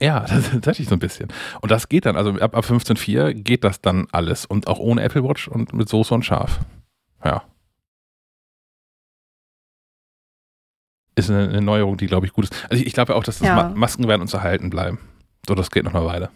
ja, 0.00 0.20
das, 0.20 0.50
das 0.50 0.66
hatte 0.66 0.82
ich 0.82 0.88
so 0.88 0.94
ein 0.94 1.00
bisschen. 1.00 1.28
Und 1.60 1.70
das 1.70 1.88
geht 1.88 2.06
dann, 2.06 2.16
also 2.16 2.30
ab, 2.32 2.56
ab 2.56 2.64
15.4 2.64 3.34
geht 3.34 3.64
das 3.64 3.80
dann 3.80 4.06
alles. 4.12 4.46
Und 4.46 4.68
auch 4.68 4.78
ohne 4.78 5.02
Apple 5.02 5.24
Watch 5.24 5.48
und 5.48 5.72
mit 5.72 5.88
Soße 5.88 6.14
und 6.14 6.24
Schaf. 6.24 6.60
Ja. 7.24 7.42
ist 11.14 11.30
eine, 11.30 11.48
eine 11.48 11.60
Neuerung, 11.60 11.96
die, 11.96 12.06
glaube 12.06 12.26
ich, 12.26 12.32
gut 12.32 12.44
ist. 12.44 12.64
Also 12.70 12.80
ich, 12.80 12.86
ich 12.86 12.92
glaube 12.94 13.12
ja 13.12 13.18
auch, 13.18 13.24
dass 13.24 13.38
das 13.38 13.48
ja. 13.48 13.54
Ma 13.54 13.68
Masken 13.68 14.08
werden 14.08 14.22
uns 14.22 14.32
erhalten 14.34 14.70
bleiben. 14.70 14.98
So, 15.46 15.54
das 15.54 15.70
geht 15.70 15.84
noch 15.84 15.94
eine 15.94 16.04
Weile. 16.04 16.30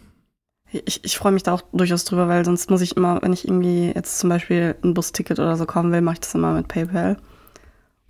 Ich, 0.71 1.03
ich 1.05 1.17
freue 1.17 1.31
mich 1.31 1.43
da 1.43 1.53
auch 1.53 1.61
durchaus 1.71 2.03
drüber, 2.03 2.27
weil 2.27 2.43
sonst 2.43 2.69
muss 2.69 2.81
ich 2.81 2.97
immer, 2.97 3.21
wenn 3.21 3.31
ich 3.31 3.45
irgendwie 3.45 3.93
jetzt 3.93 4.19
zum 4.19 4.29
Beispiel 4.29 4.75
ein 4.83 4.93
Busticket 4.93 5.39
oder 5.39 5.55
so 5.55 5.65
kaufen 5.65 5.93
will, 5.93 6.01
mache 6.01 6.15
ich 6.15 6.19
das 6.19 6.35
immer 6.35 6.53
mit 6.53 6.67
PayPal. 6.67 7.15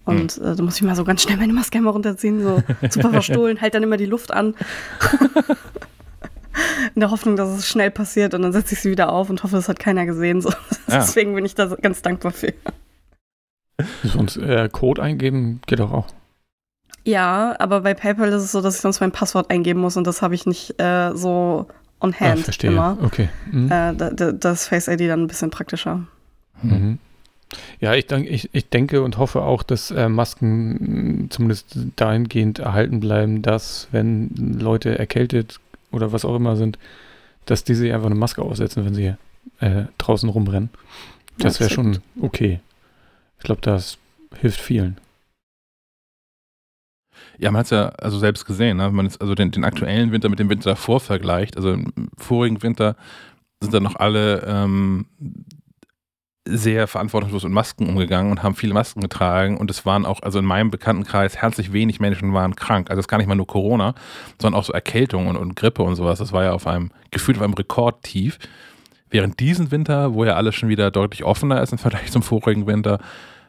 Und 0.05 0.33
hm. 0.33 0.43
äh, 0.43 0.55
da 0.55 0.63
muss 0.63 0.77
ich 0.77 0.81
mal 0.81 0.95
so 0.95 1.03
ganz 1.03 1.21
schnell 1.21 1.37
meine 1.37 1.53
Maske 1.53 1.77
immer 1.77 1.91
runterziehen, 1.91 2.41
so 2.41 2.63
super 2.89 3.11
verstohlen, 3.11 3.61
halt 3.61 3.75
dann 3.75 3.83
immer 3.83 3.97
die 3.97 4.05
Luft 4.05 4.31
an. 4.31 4.55
In 6.95 7.01
der 7.01 7.11
Hoffnung, 7.11 7.35
dass 7.35 7.49
es 7.49 7.67
schnell 7.67 7.91
passiert 7.91 8.33
und 8.33 8.41
dann 8.41 8.51
setze 8.51 8.73
ich 8.73 8.81
sie 8.81 8.89
wieder 8.89 9.11
auf 9.11 9.29
und 9.29 9.43
hoffe, 9.43 9.55
das 9.55 9.69
hat 9.69 9.77
keiner 9.77 10.07
gesehen. 10.07 10.41
So. 10.41 10.49
Ja. 10.49 10.99
Deswegen 10.99 11.35
bin 11.35 11.45
ich 11.45 11.53
da 11.53 11.67
ganz 11.67 12.01
dankbar 12.01 12.31
für. 12.31 12.53
Sonst 14.03 14.37
äh, 14.37 14.67
Code 14.71 15.03
eingeben 15.03 15.61
geht 15.67 15.79
doch 15.79 15.91
auch. 15.91 16.07
Ja, 17.07 17.55
aber 17.59 17.79
bei 17.81 17.93
PayPal 17.93 18.27
ist 18.33 18.43
es 18.43 18.51
so, 18.51 18.59
dass 18.59 18.75
ich 18.75 18.81
sonst 18.81 18.99
mein 18.99 19.13
Passwort 19.13 19.49
eingeben 19.49 19.79
muss 19.79 19.95
und 19.95 20.05
das 20.05 20.21
habe 20.21 20.35
ich 20.35 20.45
nicht 20.45 20.77
äh, 20.77 21.15
so 21.15 21.65
on 22.01 22.13
ah, 22.13 22.19
hand 22.19 22.41
ah, 22.41 22.43
verstehe. 22.43 22.71
immer. 22.71 22.97
Okay. 23.01 23.29
Mhm. 23.49 23.71
Äh, 23.71 24.33
das 24.33 24.67
Face 24.67 24.89
ID 24.89 25.09
dann 25.09 25.21
ein 25.21 25.27
bisschen 25.27 25.49
praktischer. 25.49 26.03
Mhm. 26.61 26.99
Ja, 27.79 27.93
ich, 27.93 28.07
denk, 28.07 28.29
ich, 28.29 28.49
ich 28.51 28.67
denke 28.67 29.01
und 29.03 29.17
hoffe 29.17 29.43
auch, 29.43 29.63
dass 29.63 29.89
äh, 29.89 30.09
Masken 30.09 31.27
zumindest 31.29 31.77
dahingehend 31.95 32.59
erhalten 32.59 32.99
bleiben, 32.99 33.41
dass 33.41 33.87
wenn 33.93 34.57
Leute 34.59 34.99
erkältet 34.99 35.61
oder 35.93 36.11
was 36.11 36.25
auch 36.25 36.35
immer 36.35 36.57
sind, 36.57 36.77
dass 37.45 37.63
die 37.63 37.75
sich 37.75 37.93
einfach 37.93 38.07
eine 38.07 38.15
Maske 38.15 38.41
aufsetzen, 38.41 38.83
wenn 38.83 38.93
sie 38.93 39.13
äh, 39.61 39.85
draußen 39.97 40.27
rumrennen. 40.27 40.71
Das 41.37 41.61
wäre 41.61 41.69
schon 41.69 41.99
okay. 42.21 42.59
Ich 43.37 43.45
glaube, 43.45 43.61
das 43.61 43.97
hilft 44.41 44.59
vielen. 44.59 44.97
Ja, 47.39 47.51
man 47.51 47.59
hat 47.59 47.65
es 47.65 47.71
ja 47.71 47.89
also 47.89 48.17
selbst 48.17 48.45
gesehen, 48.45 48.77
ne? 48.77 48.87
wenn 48.87 48.95
man 48.95 49.05
jetzt 49.05 49.21
also 49.21 49.35
den, 49.35 49.51
den, 49.51 49.63
aktuellen 49.63 50.11
Winter 50.11 50.29
mit 50.29 50.39
dem 50.39 50.49
Winter 50.49 50.71
davor 50.71 50.99
vergleicht. 50.99 51.55
Also 51.55 51.71
im 51.71 51.91
vorigen 52.17 52.63
Winter 52.63 52.95
sind 53.61 53.73
dann 53.73 53.83
noch 53.83 53.95
alle 53.95 54.43
ähm, 54.47 55.05
sehr 56.47 56.87
verantwortungslos 56.87 57.43
mit 57.43 57.51
Masken 57.51 57.89
umgegangen 57.89 58.31
und 58.31 58.43
haben 58.43 58.55
viele 58.55 58.73
Masken 58.73 59.01
getragen 59.01 59.57
und 59.57 59.69
es 59.69 59.85
waren 59.85 60.05
auch, 60.05 60.21
also 60.21 60.39
in 60.39 60.45
meinem 60.45 60.71
Bekanntenkreis, 60.71 61.37
herzlich 61.37 61.73
wenig 61.73 61.99
Menschen 61.99 62.33
waren 62.33 62.55
krank. 62.55 62.89
Also 62.89 62.99
es 62.99 63.03
ist 63.03 63.09
gar 63.09 63.17
nicht 63.17 63.27
mal 63.27 63.35
nur 63.35 63.47
Corona, 63.47 63.93
sondern 64.41 64.59
auch 64.59 64.63
so 64.63 64.73
Erkältung 64.73 65.27
und, 65.27 65.37
und 65.37 65.55
Grippe 65.55 65.83
und 65.83 65.95
sowas. 65.95 66.19
Das 66.19 66.31
war 66.31 66.43
ja 66.43 66.53
auf 66.53 66.67
einem, 66.67 66.91
gefühlt 67.11 67.37
auf 67.37 67.43
einem 67.43 67.53
Rekordtief. 67.53 68.39
Während 69.09 69.39
diesen 69.39 69.71
Winter, 69.71 70.13
wo 70.13 70.25
ja 70.25 70.35
alles 70.35 70.55
schon 70.55 70.69
wieder 70.69 70.91
deutlich 70.91 71.23
offener 71.23 71.61
ist 71.61 71.71
im 71.71 71.77
Vergleich 71.77 72.11
zum 72.11 72.23
vorigen 72.23 72.67
Winter, 72.67 72.99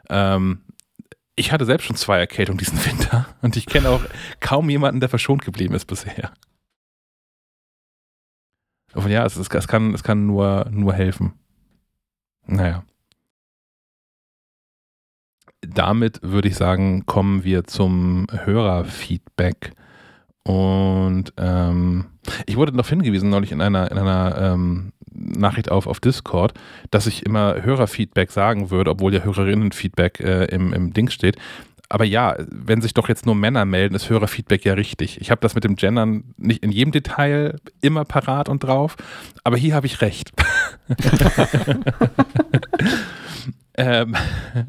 ähm, 0.09 0.61
ich 1.39 1.53
hatte 1.53 1.65
selbst 1.65 1.87
schon 1.87 1.97
zwei 1.97 2.19
Erkältungen 2.19 2.59
diesen 2.59 2.85
Winter 2.85 3.27
und 3.43 3.57
ich 3.57 3.67
kenne 3.67 3.91
auch 3.91 4.03
kaum 4.41 4.69
jemanden, 4.69 5.01
der 5.01 5.09
verschont 5.09 5.45
geblieben 5.45 5.75
ist 5.75 5.87
bisher. 5.87 6.33
Und 8.95 9.11
ja, 9.11 9.25
es, 9.25 9.37
es, 9.37 9.49
es, 9.49 9.69
kann, 9.69 9.95
es 9.95 10.03
kann 10.03 10.27
nur, 10.27 10.67
nur 10.71 10.93
helfen. 10.93 11.35
Naja. 12.47 12.85
Damit 15.61 16.21
würde 16.23 16.49
ich 16.49 16.57
sagen, 16.57 17.05
kommen 17.05 17.45
wir 17.45 17.65
zum 17.65 18.27
Hörerfeedback. 18.31 19.73
Und 20.45 21.35
ähm, 21.37 22.07
ich 22.47 22.57
wurde 22.57 22.73
darauf 22.73 22.89
hingewiesen, 22.89 23.29
neulich 23.29 23.53
in 23.53 23.61
einer, 23.61 23.91
in 23.91 23.99
einer 23.99 24.39
ähm, 24.41 24.93
Nachricht 25.19 25.71
auf, 25.71 25.87
auf 25.87 26.01
Discord, 26.01 26.55
dass 26.91 27.07
ich 27.07 27.27
immer 27.27 27.63
Hörerfeedback 27.63 28.31
sagen 28.31 28.71
würde, 28.71 28.91
obwohl 28.91 29.15
ja 29.15 29.23
Hörerinnenfeedback 29.25 30.21
äh, 30.21 30.45
im, 30.47 30.73
im 30.73 30.93
Ding 30.93 31.11
steht. 31.11 31.37
Aber 31.91 32.05
ja, 32.05 32.37
wenn 32.51 32.83
sich 32.83 32.93
doch 32.93 33.09
jetzt 33.09 33.25
nur 33.25 33.35
Männer 33.35 33.65
melden, 33.65 33.95
ist 33.95 34.11
Hörerfeedback 34.11 34.65
ja 34.65 34.75
richtig. 34.75 35.21
Ich 35.21 35.31
habe 35.31 35.41
das 35.41 35.55
mit 35.55 35.65
dem 35.65 35.77
Gendern 35.77 36.35
nicht 36.37 36.63
in 36.63 36.71
jedem 36.71 36.93
Detail 36.93 37.57
immer 37.81 38.05
parat 38.05 38.49
und 38.51 38.63
drauf, 38.63 38.97
aber 39.43 39.57
hier 39.57 39.75
habe 39.75 39.87
ich 39.87 40.03
recht. 40.03 40.33
ähm, 43.79 44.15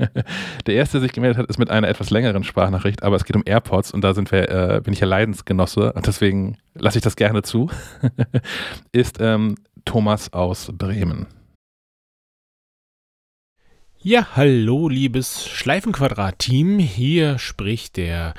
der 0.65 0.75
erste, 0.75 0.99
der 0.99 1.01
sich 1.01 1.11
gemeldet 1.11 1.39
hat, 1.39 1.47
ist 1.47 1.57
mit 1.57 1.69
einer 1.69 1.89
etwas 1.89 2.09
längeren 2.09 2.45
Sprachnachricht, 2.45 3.03
aber 3.03 3.17
es 3.17 3.25
geht 3.25 3.35
um 3.35 3.43
AirPods 3.45 3.91
und 3.91 4.01
da 4.01 4.13
sind 4.13 4.31
wir, 4.31 4.49
äh, 4.49 4.81
bin 4.81 4.93
ich 4.93 5.01
ja 5.01 5.07
Leidensgenosse 5.07 5.91
und 5.91 6.07
deswegen 6.07 6.57
lasse 6.75 6.99
ich 6.99 7.03
das 7.03 7.17
gerne 7.17 7.41
zu. 7.41 7.69
ist 8.93 9.17
ähm, 9.19 9.55
Thomas 9.89 10.31
aus 10.33 10.71
Bremen. 10.77 11.25
Ja, 13.97 14.35
hallo, 14.35 14.87
liebes 14.87 15.47
Schleifenquadrat-Team. 15.47 16.77
Hier 16.77 17.39
spricht 17.39 17.97
der 17.97 18.35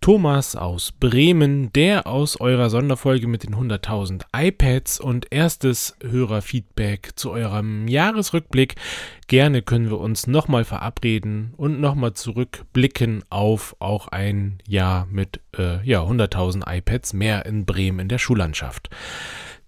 Thomas 0.00 0.54
aus 0.54 0.92
Bremen, 0.92 1.72
der 1.72 2.06
aus 2.06 2.40
eurer 2.40 2.70
Sonderfolge 2.70 3.26
mit 3.26 3.42
den 3.42 3.56
100.000 3.56 4.26
iPads 4.32 5.00
und 5.00 5.26
erstes 5.32 5.96
Hörerfeedback 6.08 7.14
zu 7.16 7.32
eurem 7.32 7.88
Jahresrückblick. 7.88 8.76
Gerne 9.26 9.62
können 9.62 9.90
wir 9.90 9.98
uns 9.98 10.28
nochmal 10.28 10.64
verabreden 10.64 11.52
und 11.56 11.80
nochmal 11.80 12.12
zurückblicken 12.12 13.24
auf 13.28 13.74
auch 13.80 14.06
ein 14.06 14.62
Jahr 14.68 15.08
mit 15.10 15.40
äh, 15.58 15.84
ja, 15.84 16.04
100.000 16.04 16.62
iPads 16.64 17.12
mehr 17.12 17.44
in 17.44 17.66
Bremen 17.66 17.98
in 17.98 18.08
der 18.08 18.18
Schullandschaft. 18.18 18.88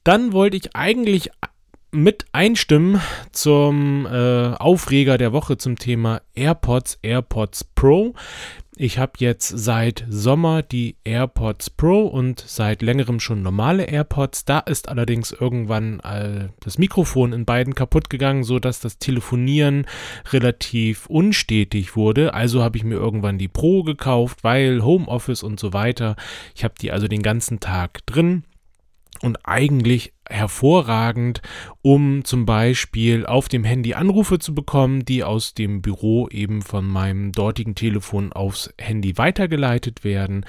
Dann 0.04 0.34
wollte 0.34 0.58
ich 0.58 0.76
eigentlich 0.76 1.30
mit 1.90 2.26
einstimmen 2.32 3.00
zum 3.32 4.06
äh, 4.06 4.48
Aufreger 4.54 5.16
der 5.16 5.32
Woche 5.32 5.56
zum 5.56 5.76
Thema 5.78 6.20
AirPods, 6.34 6.98
AirPods 7.02 7.64
Pro. 7.74 8.14
Ich 8.76 8.98
habe 8.98 9.12
jetzt 9.18 9.48
seit 9.48 10.04
Sommer 10.08 10.62
die 10.62 10.96
AirPods 11.04 11.70
Pro 11.70 12.02
und 12.02 12.42
seit 12.44 12.82
längerem 12.82 13.20
schon 13.20 13.40
normale 13.42 13.84
AirPods. 13.84 14.44
Da 14.44 14.58
ist 14.58 14.88
allerdings 14.88 15.30
irgendwann 15.30 16.00
äh, 16.00 16.48
das 16.60 16.76
Mikrofon 16.76 17.32
in 17.32 17.44
beiden 17.46 17.74
kaputt 17.74 18.10
gegangen, 18.10 18.42
sodass 18.42 18.80
das 18.80 18.98
Telefonieren 18.98 19.86
relativ 20.32 21.06
unstetig 21.06 21.96
wurde. 21.96 22.34
Also 22.34 22.62
habe 22.62 22.76
ich 22.76 22.84
mir 22.84 22.96
irgendwann 22.96 23.38
die 23.38 23.48
Pro 23.48 23.84
gekauft, 23.84 24.42
weil 24.42 24.84
Homeoffice 24.84 25.44
und 25.44 25.58
so 25.58 25.72
weiter. 25.72 26.16
Ich 26.54 26.64
habe 26.64 26.74
die 26.78 26.90
also 26.90 27.08
den 27.08 27.22
ganzen 27.22 27.60
Tag 27.60 28.04
drin 28.04 28.42
und 29.22 29.38
eigentlich 29.44 30.12
hervorragend, 30.28 31.42
um 31.82 32.24
zum 32.24 32.46
Beispiel 32.46 33.26
auf 33.26 33.48
dem 33.48 33.64
Handy 33.64 33.94
Anrufe 33.94 34.38
zu 34.38 34.54
bekommen, 34.54 35.04
die 35.04 35.22
aus 35.22 35.54
dem 35.54 35.82
Büro 35.82 36.28
eben 36.28 36.62
von 36.62 36.86
meinem 36.86 37.32
dortigen 37.32 37.74
Telefon 37.74 38.32
aufs 38.32 38.72
Handy 38.78 39.18
weitergeleitet 39.18 40.04
werden 40.04 40.46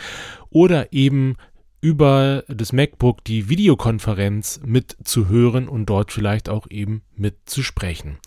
oder 0.49 0.93
eben 0.93 1.35
über 1.81 2.43
das 2.47 2.73
MacBook 2.73 3.23
die 3.25 3.47
Videokonferenz 3.47 4.59
mitzuhören 4.65 5.67
und 5.67 5.85
dort 5.85 6.11
vielleicht 6.11 6.49
auch 6.49 6.65
eben 6.71 7.03
mitzusprechen. 7.15 8.17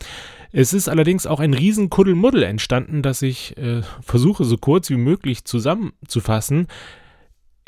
Es 0.52 0.72
ist 0.72 0.88
allerdings 0.88 1.26
auch 1.26 1.40
ein 1.40 1.54
riesen 1.54 1.90
Kuddelmuddel 1.90 2.44
entstanden, 2.44 3.02
das 3.02 3.20
ich 3.20 3.56
äh, 3.56 3.82
versuche 4.00 4.44
so 4.44 4.56
kurz 4.56 4.90
wie 4.90 4.96
möglich 4.96 5.44
zusammenzufassen. 5.44 6.68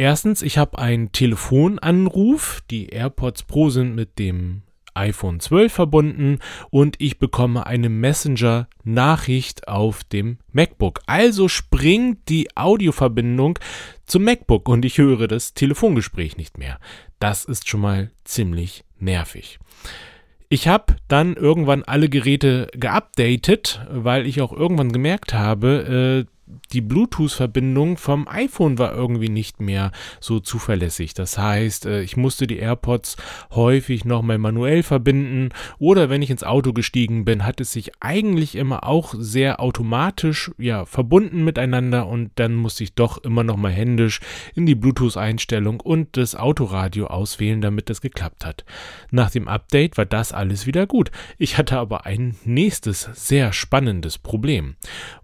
Erstens, 0.01 0.40
ich 0.40 0.57
habe 0.57 0.78
einen 0.78 1.12
Telefonanruf. 1.12 2.62
Die 2.70 2.86
AirPods 2.86 3.42
Pro 3.42 3.68
sind 3.68 3.94
mit 3.94 4.18
dem 4.18 4.62
iPhone 4.94 5.40
12 5.40 5.70
verbunden 5.70 6.38
und 6.70 6.96
ich 6.98 7.18
bekomme 7.18 7.66
eine 7.66 7.90
Messenger-Nachricht 7.90 9.68
auf 9.68 10.03
dem 10.05 10.38
MacBook. 10.53 11.03
Also 11.05 11.48
springt 11.48 12.30
die 12.30 12.48
Audioverbindung 12.57 13.59
zum 14.07 14.24
MacBook 14.24 14.70
und 14.70 14.86
ich 14.86 14.96
höre 14.96 15.28
das 15.28 15.53
Telefongespräch 15.53 16.38
nicht 16.38 16.57
mehr. 16.57 16.78
Das 17.18 17.44
ist 17.44 17.68
schon 17.68 17.82
mal 17.82 18.11
ziemlich 18.24 18.84
nervig. 18.98 19.59
Ich 20.48 20.66
habe 20.66 20.96
dann 21.09 21.36
irgendwann 21.36 21.82
alle 21.82 22.09
Geräte 22.09 22.68
geupdatet, 22.72 23.86
weil 23.90 24.26
ich 24.26 24.40
auch 24.40 24.53
irgendwann 24.55 24.92
gemerkt 24.92 25.34
habe, 25.34 26.26
äh, 26.26 26.39
die 26.72 26.80
Bluetooth-Verbindung 26.80 27.96
vom 27.96 28.28
iPhone 28.28 28.78
war 28.78 28.92
irgendwie 28.92 29.28
nicht 29.28 29.61
mehr 29.61 29.92
so 30.20 30.40
zuverlässig. 30.40 31.14
Das 31.14 31.38
heißt, 31.38 31.86
äh, 31.86 32.03
ich 32.03 32.16
musste 32.16 32.46
die 32.46 32.59
AirPods 32.59 33.16
häufig 33.51 34.05
nochmal 34.05 34.38
manuell 34.38 34.82
verbinden 34.82 35.51
oder 35.78 36.11
wenn 36.11 36.22
ich 36.22 36.30
ins 36.30 36.44
Auto 36.44 36.72
gestiegen 36.72 37.24
bin, 37.24 37.44
hat 37.44 37.61
es 37.61 37.72
sich 37.72 37.92
eigentlich 38.01 38.55
immer 38.55 38.84
auch 38.84 39.14
sehr 39.16 39.61
automatisch 39.61 40.51
ja, 40.59 40.84
verbunden 40.84 41.44
miteinander 41.44 42.07
und 42.07 42.30
dann 42.36 42.55
musste 42.55 42.84
ich 42.84 42.94
doch 42.94 43.18
immer 43.18 43.44
nochmal 43.44 43.72
händisch 43.72 44.20
in 44.55 44.66
die 44.66 44.74
Bluetooth-Einstellung 44.74 45.80
und 45.80 46.16
das 46.16 46.34
Autoradio 46.34 47.07
auswählen, 47.07 47.61
damit 47.61 47.90
das 47.90 48.01
geklappt 48.01 48.44
hat. 48.44 48.64
Nach 49.11 49.30
dem 49.30 49.48
Update 49.48 49.98
war 49.98 50.07
das 50.07 50.32
alles 50.32 50.66
wieder 50.66 50.86
gut. 50.86 51.11
Ich 51.38 51.59
hatte 51.59 51.78
aber 51.78 52.07
ein 52.07 52.36
nächstes 52.44 53.09
sehr 53.14 53.53
spannendes 53.53 54.18
Problem. 54.18 54.76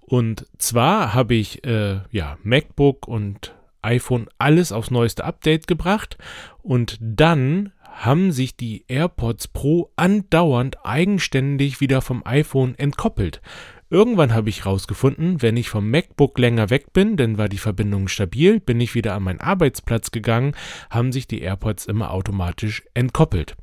Und 0.06 0.46
zwar 0.56 1.14
habe 1.14 1.34
ich 1.34 1.64
äh, 1.64 2.00
ja 2.10 2.38
MacBook 2.42 3.08
und 3.08 3.54
iPhone 3.82 4.28
alles 4.38 4.72
aufs 4.72 4.90
neueste 4.90 5.24
Update 5.24 5.66
gebracht 5.66 6.16
und 6.62 6.98
dann 7.00 7.72
haben 7.82 8.30
sich 8.30 8.56
die 8.56 8.84
AirPods 8.88 9.48
Pro 9.48 9.90
andauernd 9.96 10.84
eigenständig 10.84 11.80
wieder 11.80 12.02
vom 12.02 12.22
iPhone 12.26 12.74
entkoppelt. 12.78 13.40
Irgendwann 13.88 14.34
habe 14.34 14.50
ich 14.50 14.64
herausgefunden, 14.64 15.40
wenn 15.42 15.56
ich 15.56 15.68
vom 15.68 15.88
MacBook 15.90 16.38
länger 16.38 16.70
weg 16.70 16.92
bin, 16.92 17.16
dann 17.16 17.38
war 17.38 17.48
die 17.48 17.58
Verbindung 17.58 18.08
stabil, 18.08 18.58
bin 18.58 18.80
ich 18.80 18.96
wieder 18.96 19.14
an 19.14 19.22
meinen 19.22 19.40
Arbeitsplatz 19.40 20.10
gegangen, 20.10 20.54
haben 20.90 21.12
sich 21.12 21.28
die 21.28 21.40
AirPods 21.40 21.86
immer 21.86 22.10
automatisch 22.10 22.82
entkoppelt. 22.94 23.56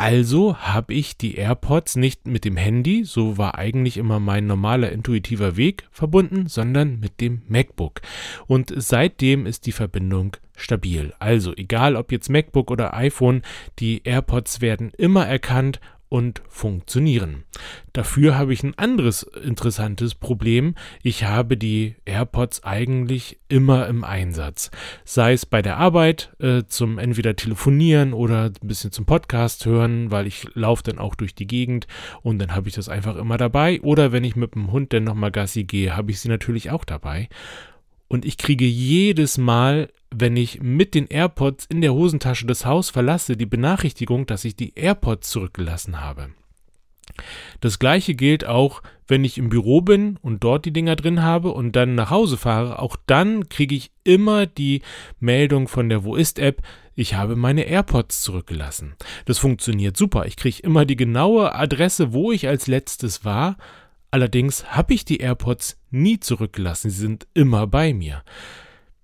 Also 0.00 0.56
habe 0.56 0.94
ich 0.94 1.16
die 1.16 1.34
AirPods 1.34 1.96
nicht 1.96 2.28
mit 2.28 2.44
dem 2.44 2.56
Handy, 2.56 3.02
so 3.02 3.36
war 3.36 3.58
eigentlich 3.58 3.96
immer 3.96 4.20
mein 4.20 4.46
normaler 4.46 4.92
intuitiver 4.92 5.56
Weg 5.56 5.88
verbunden, 5.90 6.46
sondern 6.46 7.00
mit 7.00 7.20
dem 7.20 7.42
MacBook. 7.48 8.00
Und 8.46 8.72
seitdem 8.76 9.44
ist 9.44 9.66
die 9.66 9.72
Verbindung 9.72 10.36
stabil. 10.56 11.14
Also 11.18 11.52
egal 11.52 11.96
ob 11.96 12.12
jetzt 12.12 12.30
MacBook 12.30 12.70
oder 12.70 12.94
iPhone, 12.94 13.42
die 13.80 14.02
AirPods 14.04 14.60
werden 14.60 14.92
immer 14.96 15.26
erkannt 15.26 15.80
und 16.08 16.42
funktionieren. 16.48 17.44
Dafür 17.92 18.38
habe 18.38 18.52
ich 18.52 18.62
ein 18.62 18.76
anderes 18.78 19.22
interessantes 19.22 20.14
Problem. 20.14 20.74
Ich 21.02 21.24
habe 21.24 21.56
die 21.56 21.96
AirPods 22.04 22.64
eigentlich 22.64 23.38
immer 23.48 23.86
im 23.88 24.04
Einsatz. 24.04 24.70
Sei 25.04 25.32
es 25.32 25.46
bei 25.46 25.62
der 25.62 25.76
Arbeit 25.76 26.32
äh, 26.38 26.62
zum 26.66 26.98
entweder 26.98 27.36
telefonieren 27.36 28.12
oder 28.12 28.44
ein 28.44 28.68
bisschen 28.68 28.92
zum 28.92 29.04
Podcast 29.04 29.66
hören, 29.66 30.10
weil 30.10 30.26
ich 30.26 30.46
laufe 30.54 30.82
dann 30.82 30.98
auch 30.98 31.14
durch 31.14 31.34
die 31.34 31.46
Gegend 31.46 31.86
und 32.22 32.38
dann 32.38 32.54
habe 32.54 32.68
ich 32.68 32.74
das 32.74 32.88
einfach 32.88 33.16
immer 33.16 33.36
dabei. 33.36 33.80
Oder 33.82 34.12
wenn 34.12 34.24
ich 34.24 34.36
mit 34.36 34.54
dem 34.54 34.72
Hund 34.72 34.92
dann 34.92 35.04
nochmal 35.04 35.30
Gassi 35.30 35.64
gehe, 35.64 35.96
habe 35.96 36.10
ich 36.10 36.20
sie 36.20 36.28
natürlich 36.28 36.70
auch 36.70 36.84
dabei. 36.84 37.28
Und 38.08 38.24
ich 38.24 38.38
kriege 38.38 38.64
jedes 38.64 39.38
Mal 39.38 39.88
wenn 40.10 40.36
ich 40.36 40.60
mit 40.62 40.94
den 40.94 41.06
AirPods 41.06 41.66
in 41.66 41.80
der 41.80 41.94
Hosentasche 41.94 42.46
das 42.46 42.64
Haus 42.64 42.90
verlasse, 42.90 43.36
die 43.36 43.46
Benachrichtigung, 43.46 44.26
dass 44.26 44.44
ich 44.44 44.56
die 44.56 44.74
AirPods 44.74 45.30
zurückgelassen 45.30 46.00
habe. 46.00 46.30
Das 47.60 47.78
gleiche 47.78 48.14
gilt 48.14 48.44
auch, 48.44 48.82
wenn 49.06 49.24
ich 49.24 49.38
im 49.38 49.48
Büro 49.48 49.80
bin 49.80 50.18
und 50.22 50.44
dort 50.44 50.64
die 50.64 50.72
Dinger 50.72 50.94
drin 50.94 51.22
habe 51.22 51.52
und 51.52 51.74
dann 51.74 51.94
nach 51.94 52.10
Hause 52.10 52.36
fahre. 52.36 52.78
Auch 52.78 52.96
dann 53.06 53.48
kriege 53.48 53.74
ich 53.74 53.90
immer 54.04 54.46
die 54.46 54.82
Meldung 55.18 55.68
von 55.68 55.88
der 55.88 56.04
Wo 56.04 56.16
ist 56.16 56.38
App, 56.38 56.62
ich 56.94 57.14
habe 57.14 57.36
meine 57.36 57.62
AirPods 57.62 58.22
zurückgelassen. 58.22 58.96
Das 59.24 59.38
funktioniert 59.38 59.96
super. 59.96 60.26
Ich 60.26 60.36
kriege 60.36 60.62
immer 60.62 60.84
die 60.84 60.96
genaue 60.96 61.54
Adresse, 61.54 62.12
wo 62.12 62.32
ich 62.32 62.48
als 62.48 62.66
letztes 62.66 63.24
war. 63.24 63.56
Allerdings 64.10 64.64
habe 64.66 64.94
ich 64.94 65.04
die 65.04 65.18
AirPods 65.18 65.78
nie 65.90 66.18
zurückgelassen. 66.20 66.90
Sie 66.90 67.00
sind 67.00 67.26
immer 67.34 67.66
bei 67.66 67.92
mir. 67.92 68.22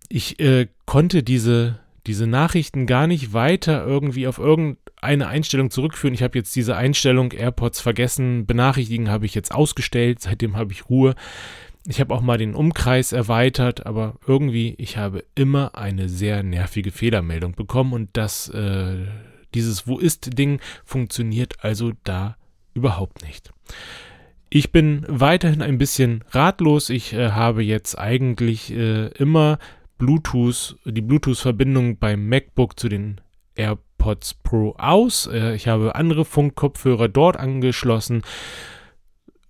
Ich 0.09 0.41
äh, 0.41 0.69
konnte 0.87 1.23
diese 1.23 1.81
diese 2.07 2.27
Nachrichten 2.27 2.87
gar 2.87 3.07
nicht 3.07 3.33
weiter 3.33 3.85
irgendwie 3.85 4.27
auf 4.27 4.39
irgendeine 4.39 5.27
Einstellung 5.27 5.71
zurückführen. 5.71 6.15
Ich 6.15 6.23
habe 6.23 6.39
jetzt 6.39 6.55
diese 6.55 6.77
Einstellung 6.77 7.33
AirPods 7.33 7.81
vergessen, 7.81 8.47
benachrichtigen 8.47 9.09
habe 9.09 9.27
ich 9.27 9.35
jetzt 9.35 9.55
ausgestellt, 9.55 10.21
seitdem 10.21 10.57
habe 10.57 10.73
ich 10.73 10.89
Ruhe. 10.91 11.15
Ich 11.87 12.01
habe 12.01 12.15
auch 12.15 12.23
mal 12.23 12.39
den 12.39 12.55
Umkreis 12.55 13.13
erweitert, 13.13 13.87
aber 13.87 14.17
irgendwie, 14.27 14.75
ich 14.79 14.97
habe 14.97 15.25
immer 15.35 15.77
eine 15.77 16.09
sehr 16.09 16.43
nervige 16.43 16.91
Fehlermeldung 16.91 17.55
bekommen 17.55 17.93
und 17.93 18.11
das, 18.15 18.49
äh, 18.49 19.07
dieses 19.55 19.87
Wo 19.87 19.99
ist 19.99 20.39
Ding 20.39 20.61
funktioniert 20.85 21.57
also 21.63 21.93
da 22.05 22.37
überhaupt 22.73 23.23
nicht. 23.23 23.53
Ich 24.57 24.71
bin 24.71 25.05
weiterhin 25.09 25.63
ein 25.63 25.79
bisschen 25.79 26.23
ratlos. 26.31 26.89
Ich 26.89 27.13
äh, 27.13 27.33
habe 27.33 27.65
jetzt 27.65 27.99
eigentlich 27.99 28.73
äh, 28.73 29.09
immer 29.09 29.59
Bluetooth, 29.99 30.77
die 30.85 31.01
Bluetooth-Verbindung 31.01 31.99
beim 31.99 32.29
MacBook 32.29 32.79
zu 32.79 32.89
den 32.89 33.21
AirPods 33.57 34.35
Pro 34.35 34.77
aus. 34.79 35.27
Äh, 35.27 35.57
ich 35.57 35.67
habe 35.67 35.97
andere 35.97 36.25
Funkkopfhörer 36.25 37.09
dort 37.09 37.37
angeschlossen. 37.37 38.23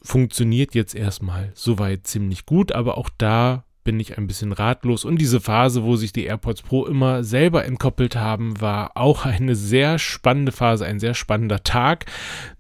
Funktioniert 0.01 0.75
jetzt 0.75 0.95
erstmal 0.95 1.53
soweit 1.53 2.07
ziemlich 2.07 2.47
gut, 2.47 2.73
aber 2.73 2.97
auch 2.97 3.11
da 3.19 3.67
bin 3.85 4.01
ich 4.01 4.19
ein 4.19 4.27
bisschen 4.27 4.53
ratlos. 4.53 5.05
Und 5.05 5.21
diese 5.21 5.41
Phase, 5.41 5.85
wo 5.85 5.97
sich 5.97 6.13
die 6.13 6.25
AirPods 6.25 6.63
Pro 6.63 6.87
immer 6.87 7.23
selber 7.23 7.65
entkoppelt 7.65 8.17
haben, 8.17 8.61
war 8.61 8.97
auch 8.97 9.25
eine 9.27 9.55
sehr 9.55 9.99
spannende 9.99 10.53
Phase, 10.53 10.87
ein 10.87 10.99
sehr 10.99 11.15
spannender 11.15 11.63
Tag. 11.63 12.07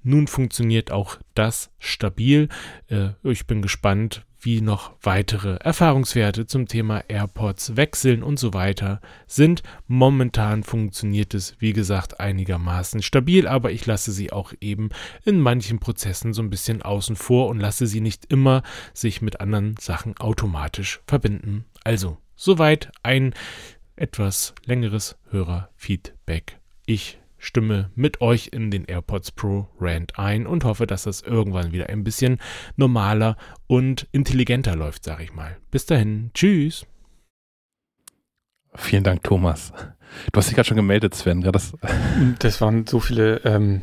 Nun 0.02 0.26
funktioniert 0.26 0.92
auch 0.92 1.18
das 1.34 1.70
stabil. 1.78 2.48
Äh, 2.88 3.10
ich 3.22 3.46
bin 3.46 3.62
gespannt, 3.62 4.24
wie 4.44 4.60
noch 4.60 4.92
weitere 5.02 5.56
Erfahrungswerte 5.56 6.46
zum 6.46 6.68
Thema 6.68 7.02
AirPods 7.08 7.76
wechseln 7.76 8.22
und 8.22 8.38
so 8.38 8.52
weiter 8.52 9.00
sind. 9.26 9.62
Momentan 9.86 10.62
funktioniert 10.62 11.34
es, 11.34 11.56
wie 11.58 11.72
gesagt, 11.72 12.20
einigermaßen 12.20 13.02
stabil, 13.02 13.46
aber 13.46 13.72
ich 13.72 13.86
lasse 13.86 14.12
sie 14.12 14.32
auch 14.32 14.52
eben 14.60 14.90
in 15.24 15.40
manchen 15.40 15.78
Prozessen 15.78 16.32
so 16.32 16.42
ein 16.42 16.50
bisschen 16.50 16.82
außen 16.82 17.16
vor 17.16 17.48
und 17.48 17.58
lasse 17.58 17.86
sie 17.86 18.00
nicht 18.00 18.26
immer 18.30 18.62
sich 18.92 19.22
mit 19.22 19.40
anderen 19.40 19.76
Sachen 19.80 20.16
automatisch 20.18 21.00
verbinden. 21.06 21.64
Also, 21.82 22.18
soweit 22.36 22.92
ein 23.02 23.34
etwas 23.96 24.54
längeres 24.66 25.16
Hörerfeedback. 25.30 26.58
Ich 26.86 27.18
stimme 27.44 27.90
mit 27.94 28.20
euch 28.20 28.48
in 28.52 28.70
den 28.70 28.84
AirPods 28.84 29.32
Pro 29.32 29.68
Rant 29.78 30.18
ein 30.18 30.46
und 30.46 30.64
hoffe, 30.64 30.86
dass 30.86 31.04
das 31.04 31.22
irgendwann 31.22 31.72
wieder 31.72 31.88
ein 31.88 32.04
bisschen 32.04 32.38
normaler 32.76 33.36
und 33.66 34.06
intelligenter 34.12 34.76
läuft, 34.76 35.04
sage 35.04 35.24
ich 35.24 35.32
mal. 35.32 35.56
Bis 35.70 35.86
dahin, 35.86 36.30
tschüss. 36.34 36.86
Vielen 38.74 39.04
Dank, 39.04 39.22
Thomas. 39.22 39.72
Du 40.32 40.38
hast 40.38 40.48
dich 40.48 40.54
gerade 40.54 40.66
schon 40.66 40.76
gemeldet, 40.76 41.14
Sven. 41.14 41.42
Das, 41.42 41.72
das 42.38 42.60
waren 42.60 42.86
so 42.86 43.00
viele, 43.00 43.36
ähm, 43.44 43.82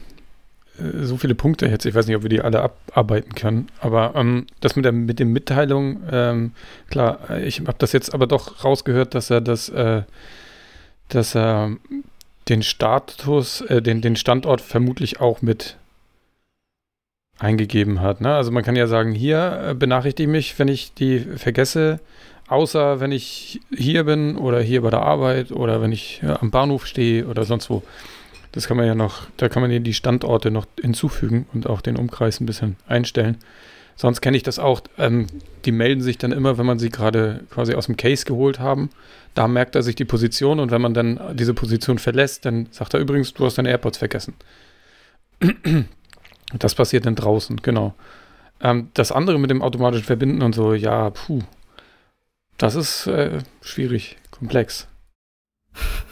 äh, 0.77 1.03
so 1.03 1.17
viele 1.17 1.35
Punkte 1.35 1.67
jetzt. 1.67 1.85
Ich 1.85 1.95
weiß 1.95 2.07
nicht, 2.07 2.15
ob 2.15 2.23
wir 2.23 2.29
die 2.29 2.41
alle 2.41 2.61
abarbeiten 2.61 3.33
können. 3.35 3.67
Aber 3.79 4.13
ähm, 4.15 4.47
das 4.59 4.75
mit 4.75 4.85
der 4.85 4.91
mit 4.91 5.19
den 5.19 5.31
Mitteilungen, 5.31 6.03
ähm, 6.11 6.51
klar, 6.89 7.37
ich 7.39 7.59
habe 7.61 7.75
das 7.77 7.93
jetzt 7.93 8.13
aber 8.13 8.27
doch 8.27 8.63
rausgehört, 8.63 9.15
dass 9.15 9.29
er 9.29 9.41
das, 9.41 9.69
äh, 9.69 10.03
dass 11.07 11.35
er 11.35 11.77
den 12.49 12.63
Status, 12.63 13.61
äh, 13.61 13.81
den, 13.81 14.01
den 14.01 14.15
Standort 14.15 14.61
vermutlich 14.61 15.19
auch 15.21 15.41
mit 15.41 15.77
eingegeben 17.39 18.01
hat. 18.01 18.21
Ne? 18.21 18.33
Also 18.33 18.51
man 18.51 18.63
kann 18.63 18.75
ja 18.75 18.87
sagen, 18.87 19.13
hier 19.13 19.69
äh, 19.69 19.73
benachrichtige 19.73 20.29
mich, 20.29 20.57
wenn 20.59 20.67
ich 20.67 20.93
die 20.93 21.19
vergesse, 21.19 21.99
außer 22.47 22.99
wenn 22.99 23.11
ich 23.11 23.61
hier 23.75 24.03
bin 24.03 24.37
oder 24.37 24.61
hier 24.61 24.81
bei 24.81 24.89
der 24.89 25.01
Arbeit 25.01 25.51
oder 25.51 25.81
wenn 25.81 25.91
ich 25.91 26.21
ja, 26.21 26.39
am 26.41 26.51
Bahnhof 26.51 26.85
stehe 26.85 27.25
oder 27.27 27.43
sonst 27.45 27.69
wo. 27.69 27.83
Das 28.51 28.67
kann 28.67 28.77
man 28.77 28.85
ja 28.85 28.95
noch, 28.95 29.27
da 29.37 29.47
kann 29.47 29.61
man 29.61 29.71
ja 29.71 29.79
die 29.79 29.93
Standorte 29.93 30.51
noch 30.51 30.65
hinzufügen 30.79 31.47
und 31.53 31.67
auch 31.67 31.81
den 31.81 31.97
Umkreis 31.97 32.39
ein 32.39 32.45
bisschen 32.45 32.75
einstellen. 32.85 33.37
Sonst 33.95 34.21
kenne 34.21 34.37
ich 34.37 34.43
das 34.43 34.59
auch. 34.59 34.81
Ähm, 34.97 35.27
die 35.65 35.71
melden 35.71 36.01
sich 36.01 36.17
dann 36.17 36.31
immer, 36.31 36.57
wenn 36.57 36.65
man 36.65 36.79
sie 36.79 36.89
gerade 36.89 37.41
quasi 37.49 37.75
aus 37.75 37.85
dem 37.85 37.97
Case 37.97 38.25
geholt 38.25 38.59
haben. 38.59 38.89
Da 39.33 39.47
merkt 39.47 39.75
er 39.75 39.83
sich 39.83 39.95
die 39.95 40.05
Position 40.05 40.59
und 40.59 40.71
wenn 40.71 40.81
man 40.81 40.93
dann 40.93 41.19
diese 41.35 41.53
Position 41.53 41.99
verlässt, 41.99 42.45
dann 42.45 42.67
sagt 42.71 42.93
er 42.93 42.99
übrigens, 42.99 43.33
du 43.33 43.45
hast 43.45 43.57
deine 43.57 43.69
AirPods 43.69 43.97
vergessen. 43.97 44.33
Das 46.59 46.75
passiert 46.75 47.05
dann 47.05 47.15
draußen, 47.15 47.61
genau. 47.61 47.93
Ähm, 48.59 48.89
das 48.93 49.13
andere 49.13 49.39
mit 49.39 49.49
dem 49.49 49.61
automatischen 49.61 50.05
Verbinden 50.05 50.41
und 50.41 50.53
so, 50.53 50.73
ja, 50.73 51.09
puh. 51.09 51.39
Das 52.57 52.75
ist 52.75 53.07
äh, 53.07 53.39
schwierig, 53.61 54.17
komplex. 54.31 54.89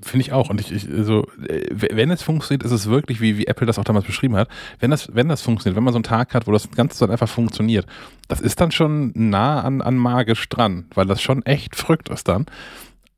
Finde 0.00 0.22
ich 0.22 0.32
auch. 0.32 0.48
Und 0.48 0.60
ich, 0.60 0.72
ich 0.72 0.88
also, 0.90 1.26
wenn 1.70 2.10
es 2.10 2.22
funktioniert, 2.22 2.64
ist 2.64 2.72
es 2.72 2.88
wirklich, 2.88 3.20
wie, 3.20 3.36
wie 3.36 3.46
Apple 3.46 3.66
das 3.66 3.78
auch 3.78 3.84
damals 3.84 4.06
beschrieben 4.06 4.36
hat. 4.36 4.48
Wenn 4.80 4.90
das, 4.90 5.14
wenn 5.14 5.28
das 5.28 5.42
funktioniert, 5.42 5.76
wenn 5.76 5.84
man 5.84 5.92
so 5.92 5.98
einen 5.98 6.04
Tag 6.04 6.34
hat, 6.34 6.46
wo 6.46 6.52
das 6.52 6.70
Ganze 6.70 6.98
dann 7.00 7.10
einfach 7.10 7.28
funktioniert, 7.28 7.86
das 8.28 8.40
ist 8.40 8.60
dann 8.60 8.70
schon 8.70 9.12
nah 9.14 9.60
an, 9.60 9.82
an 9.82 9.96
magisch 9.96 10.48
dran, 10.48 10.86
weil 10.94 11.06
das 11.06 11.20
schon 11.20 11.44
echt 11.44 11.76
verrückt 11.76 12.08
ist 12.08 12.28
dann. 12.28 12.46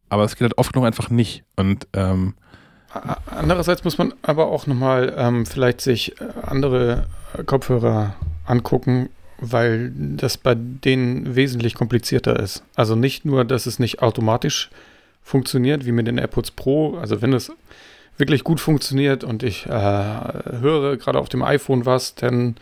Aber 0.09 0.25
es 0.25 0.35
geht 0.35 0.43
halt 0.43 0.59
oft 0.59 0.73
genug 0.73 0.87
einfach 0.87 1.09
nicht. 1.11 1.45
Und 1.57 1.87
ähm, 1.93 2.35
Andererseits 3.27 3.85
muss 3.85 3.99
man 3.99 4.13
aber 4.23 4.49
auch 4.49 4.67
nochmal 4.67 5.15
ähm, 5.17 5.47
vielleicht 5.47 5.81
sich 5.81 6.21
äh, 6.21 6.25
andere 6.43 7.07
Kopfhörer 7.47 8.15
angucken, 8.45 9.11
weil 9.39 9.93
das 9.95 10.37
bei 10.37 10.57
denen 10.57 11.37
wesentlich 11.37 11.75
komplizierter 11.75 12.39
ist. 12.41 12.65
Also 12.75 12.97
nicht 12.97 13.25
nur, 13.25 13.45
dass 13.45 13.67
es 13.67 13.79
nicht 13.79 14.03
automatisch 14.03 14.71
funktioniert, 15.23 15.87
wie 15.87 15.93
mit 15.93 16.07
den 16.07 16.19
AirPods 16.19 16.53
Pro. 16.53 16.97
Also 16.97 17.23
wenn 17.23 17.33
es 17.33 17.53
wirklich 18.17 18.45
gut 18.45 18.61
funktioniert 18.61 19.25
und 19.25 19.43
ich 19.43 19.67
äh, 19.67 19.71
höre 19.71 20.97
gerade 20.97 21.19
auf 21.19 21.29
dem 21.29 21.43
iPhone 21.43 21.87
was, 21.87 22.15
dann 22.15 22.57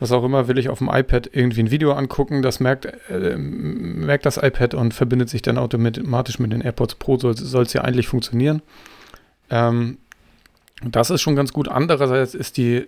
was 0.00 0.12
auch 0.12 0.24
immer, 0.24 0.46
will 0.46 0.58
ich 0.58 0.68
auf 0.68 0.78
dem 0.78 0.88
iPad 0.88 1.28
irgendwie 1.32 1.60
ein 1.60 1.70
Video 1.70 1.92
angucken, 1.92 2.40
das 2.42 2.60
merkt, 2.60 2.86
äh, 3.10 3.36
merkt 3.36 4.26
das 4.26 4.36
iPad 4.36 4.74
und 4.74 4.94
verbindet 4.94 5.28
sich 5.28 5.42
dann 5.42 5.58
automatisch 5.58 6.38
mit 6.38 6.52
den 6.52 6.60
AirPods 6.60 6.94
Pro, 6.96 7.18
soll 7.18 7.62
es 7.62 7.72
ja 7.72 7.82
eigentlich 7.82 8.06
funktionieren. 8.06 8.62
Ähm, 9.50 9.98
das 10.84 11.10
ist 11.10 11.20
schon 11.20 11.34
ganz 11.34 11.52
gut. 11.52 11.68
Andererseits 11.68 12.34
ist 12.34 12.56
die, 12.56 12.86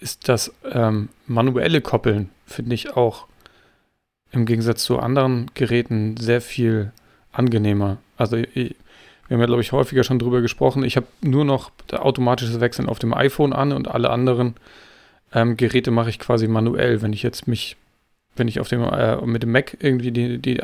ist 0.00 0.28
das 0.28 0.52
ähm, 0.70 1.08
manuelle 1.26 1.80
Koppeln, 1.80 2.30
finde 2.44 2.74
ich 2.74 2.96
auch 2.96 3.26
im 4.32 4.46
Gegensatz 4.46 4.82
zu 4.82 4.98
anderen 4.98 5.50
Geräten 5.54 6.16
sehr 6.16 6.40
viel 6.40 6.92
angenehmer. 7.38 7.98
Also 8.16 8.36
ich, 8.36 8.76
wir 9.28 9.34
haben 9.34 9.40
ja, 9.40 9.46
glaube 9.46 9.62
ich, 9.62 9.72
häufiger 9.72 10.04
schon 10.04 10.18
drüber 10.18 10.40
gesprochen. 10.40 10.84
Ich 10.84 10.96
habe 10.96 11.06
nur 11.20 11.44
noch 11.44 11.70
automatisches 11.92 12.60
Wechseln 12.60 12.88
auf 12.88 12.98
dem 12.98 13.12
iPhone 13.12 13.52
an 13.52 13.72
und 13.72 13.88
alle 13.88 14.10
anderen 14.10 14.54
ähm, 15.32 15.56
Geräte 15.56 15.90
mache 15.90 16.10
ich 16.10 16.18
quasi 16.18 16.46
manuell. 16.46 17.02
Wenn 17.02 17.12
ich 17.12 17.22
jetzt 17.22 17.48
mich, 17.48 17.76
wenn 18.36 18.48
ich 18.48 18.60
auf 18.60 18.68
dem 18.68 18.82
äh, 18.82 19.16
mit 19.26 19.42
dem 19.42 19.52
Mac 19.52 19.76
irgendwie 19.80 20.12
die, 20.12 20.38
die 20.38 20.62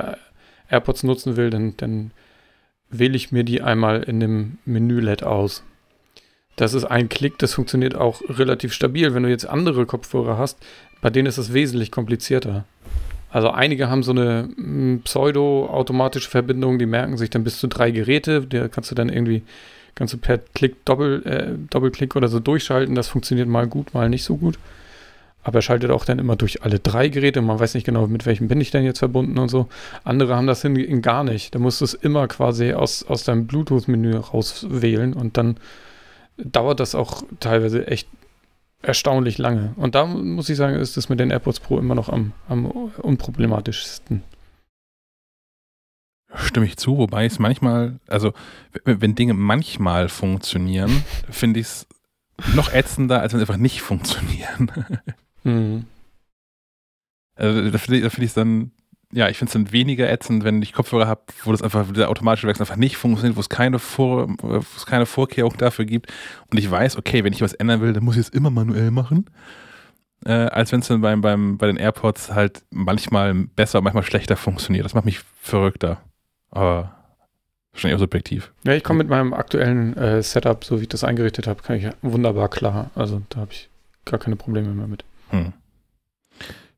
AirPods 0.70 1.02
nutzen 1.02 1.36
will, 1.36 1.50
dann, 1.50 1.76
dann 1.76 2.12
wähle 2.88 3.16
ich 3.16 3.32
mir 3.32 3.44
die 3.44 3.62
einmal 3.62 4.02
in 4.02 4.20
dem 4.20 4.58
Menü-LED 4.64 5.24
aus. 5.24 5.64
Das 6.56 6.74
ist 6.74 6.84
ein 6.84 7.08
Klick, 7.08 7.38
das 7.38 7.54
funktioniert 7.54 7.94
auch 7.94 8.20
relativ 8.28 8.72
stabil. 8.74 9.14
Wenn 9.14 9.22
du 9.22 9.30
jetzt 9.30 9.46
andere 9.46 9.86
Kopfhörer 9.86 10.38
hast, 10.38 10.58
bei 11.00 11.10
denen 11.10 11.26
ist 11.26 11.38
es 11.38 11.52
wesentlich 11.52 11.90
komplizierter. 11.90 12.64
Also 13.32 13.50
einige 13.50 13.88
haben 13.88 14.02
so 14.02 14.12
eine 14.12 14.50
hm, 14.56 15.00
pseudo-automatische 15.04 16.28
Verbindung, 16.28 16.78
die 16.78 16.86
merken 16.86 17.16
sich 17.16 17.30
dann 17.30 17.44
bis 17.44 17.58
zu 17.58 17.66
drei 17.66 17.90
Geräte. 17.90 18.42
Da 18.42 18.68
kannst 18.68 18.90
du 18.90 18.94
dann 18.94 19.08
irgendwie, 19.08 19.42
kannst 19.94 20.12
du 20.12 20.18
per 20.18 20.38
Klick, 20.38 20.84
Doppel, 20.84 21.22
äh, 21.24 21.68
Doppelklick 21.70 22.14
oder 22.14 22.28
so 22.28 22.40
durchschalten. 22.40 22.94
Das 22.94 23.08
funktioniert 23.08 23.48
mal 23.48 23.66
gut, 23.66 23.94
mal 23.94 24.10
nicht 24.10 24.24
so 24.24 24.36
gut. 24.36 24.58
Aber 25.44 25.58
er 25.58 25.62
schaltet 25.62 25.90
auch 25.90 26.04
dann 26.04 26.18
immer 26.18 26.36
durch 26.36 26.62
alle 26.62 26.78
drei 26.78 27.08
Geräte. 27.08 27.40
Man 27.40 27.58
weiß 27.58 27.74
nicht 27.74 27.84
genau, 27.84 28.06
mit 28.06 28.26
welchem 28.26 28.48
bin 28.48 28.60
ich 28.60 28.70
denn 28.70 28.84
jetzt 28.84 28.98
verbunden 28.98 29.38
und 29.38 29.48
so. 29.48 29.66
Andere 30.04 30.36
haben 30.36 30.46
das 30.46 30.60
hingegen 30.60 31.00
gar 31.00 31.24
nicht. 31.24 31.54
Da 31.54 31.58
musst 31.58 31.80
du 31.80 31.86
es 31.86 31.94
immer 31.94 32.28
quasi 32.28 32.74
aus, 32.74 33.02
aus 33.02 33.24
deinem 33.24 33.46
Bluetooth-Menü 33.46 34.14
rauswählen 34.14 35.14
und 35.14 35.38
dann 35.38 35.56
dauert 36.36 36.80
das 36.80 36.94
auch 36.94 37.22
teilweise 37.40 37.86
echt 37.86 38.08
erstaunlich 38.82 39.38
lange. 39.38 39.72
Und 39.76 39.94
da 39.94 40.06
muss 40.06 40.48
ich 40.48 40.56
sagen, 40.56 40.76
ist 40.76 40.96
es 40.96 41.08
mit 41.08 41.20
den 41.20 41.30
AirPods 41.30 41.60
Pro 41.60 41.78
immer 41.78 41.94
noch 41.94 42.08
am, 42.08 42.32
am 42.48 42.66
unproblematischsten. 42.66 44.22
Stimme 46.34 46.66
ich 46.66 46.76
zu, 46.76 46.96
wobei 46.96 47.26
es 47.26 47.38
manchmal, 47.38 48.00
also 48.06 48.32
wenn 48.84 49.14
Dinge 49.14 49.34
manchmal 49.34 50.08
funktionieren, 50.08 51.04
finde 51.30 51.60
ich 51.60 51.66
es 51.66 51.86
noch 52.54 52.72
ätzender, 52.72 53.20
als 53.20 53.32
wenn 53.32 53.40
sie 53.40 53.42
einfach 53.42 53.58
nicht 53.58 53.82
funktionieren. 53.82 54.72
mhm. 55.44 55.84
Also 57.34 57.70
da 57.70 57.78
finde 57.78 58.06
ich 58.06 58.18
es 58.18 58.34
dann, 58.34 58.72
ja, 59.12 59.28
ich 59.28 59.38
finde 59.38 59.50
es 59.50 59.52
dann 59.52 59.72
weniger 59.72 60.10
ätzend, 60.10 60.42
wenn 60.42 60.62
ich 60.62 60.72
Kopfhörer 60.72 61.06
habe, 61.06 61.20
wo 61.44 61.52
das 61.52 61.62
einfach, 61.62 61.92
der 61.92 62.08
automatische 62.08 62.48
Wechsel 62.48 62.62
einfach 62.62 62.76
nicht 62.76 62.96
funktioniert, 62.96 63.36
wo 63.36 63.40
es 63.40 63.48
keine, 63.48 63.78
Vor, 63.78 64.28
wo 64.38 64.56
es 64.56 64.86
keine 64.86 65.06
Vorkehrung 65.06 65.56
dafür 65.58 65.84
gibt. 65.84 66.12
Und 66.50 66.58
ich 66.58 66.70
weiß, 66.70 66.96
okay, 66.96 67.22
wenn 67.22 67.32
ich 67.32 67.42
was 67.42 67.52
ändern 67.52 67.80
will, 67.82 67.92
dann 67.92 68.04
muss 68.04 68.16
ich 68.16 68.22
es 68.22 68.28
immer 68.30 68.50
manuell 68.50 68.90
machen. 68.90 69.26
Äh, 70.24 70.32
als 70.32 70.72
wenn 70.72 70.80
es 70.80 70.88
dann 70.88 71.00
beim, 71.00 71.20
beim, 71.20 71.58
bei 71.58 71.66
den 71.66 71.76
AirPods 71.76 72.32
halt 72.32 72.62
manchmal 72.70 73.34
besser, 73.34 73.80
manchmal 73.82 74.04
schlechter 74.04 74.36
funktioniert. 74.36 74.84
Das 74.84 74.94
macht 74.94 75.04
mich 75.04 75.20
verrückter. 75.40 76.00
Aber 76.50 76.94
wahrscheinlich 77.72 77.96
auch 77.96 78.00
subjektiv. 78.00 78.52
Ja, 78.64 78.72
ich 78.72 78.84
komme 78.84 78.98
mit 78.98 79.08
meinem 79.08 79.34
aktuellen 79.34 79.96
äh, 79.96 80.22
Setup, 80.22 80.64
so 80.64 80.78
wie 80.78 80.82
ich 80.82 80.88
das 80.88 81.04
eingerichtet 81.04 81.46
habe, 81.46 81.62
kann 81.62 81.76
ich 81.76 81.86
wunderbar 82.02 82.48
klar. 82.48 82.90
Also 82.94 83.20
da 83.28 83.40
habe 83.40 83.52
ich 83.52 83.68
gar 84.04 84.20
keine 84.20 84.36
Probleme 84.36 84.68
mehr 84.68 84.86
mit. 84.86 85.04
Hm. 85.30 85.52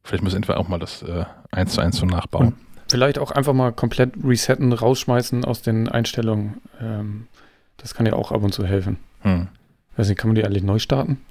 Vielleicht 0.05 0.23
müssen 0.23 0.47
wir 0.47 0.59
auch 0.59 0.69
mal 0.69 0.79
das 0.79 1.03
äh, 1.03 1.25
1 1.51 1.73
zu 1.73 1.81
1 1.81 1.97
so 1.97 2.07
nachbauen. 2.07 2.49
Und 2.49 2.55
vielleicht 2.89 3.19
auch 3.19 3.31
einfach 3.31 3.55
mal 3.55 3.73
komplett 3.73 4.13
resetten, 4.23 4.73
rausschmeißen 4.73 5.45
aus 5.45 5.63
den 5.63 5.89
Einstellungen. 5.89 6.61
Ähm, 6.81 7.27
das 7.79 7.95
kann 7.95 8.05
ja 8.05 8.13
auch 8.13 8.31
ab 8.31 8.43
und 8.43 8.53
zu 8.53 8.67
helfen. 8.67 8.99
Hm. 9.23 9.49
Weiß 9.97 10.09
nicht, 10.09 10.19
kann 10.19 10.29
man 10.29 10.35
die 10.35 10.45
eigentlich 10.45 10.63
neu 10.63 10.79
starten? 10.79 11.25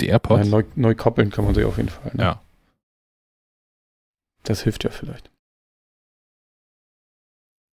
Die 0.00 0.06
AirPods? 0.06 0.44
Ja, 0.44 0.50
neu, 0.50 0.62
neu, 0.76 0.94
koppeln 0.94 1.30
kann 1.30 1.44
man 1.44 1.54
sie 1.54 1.64
auf 1.64 1.76
jeden 1.76 1.88
Fall. 1.88 2.12
Ne? 2.14 2.22
Ja. 2.22 2.40
Das 4.44 4.62
hilft 4.62 4.84
ja 4.84 4.90
vielleicht. 4.90 5.30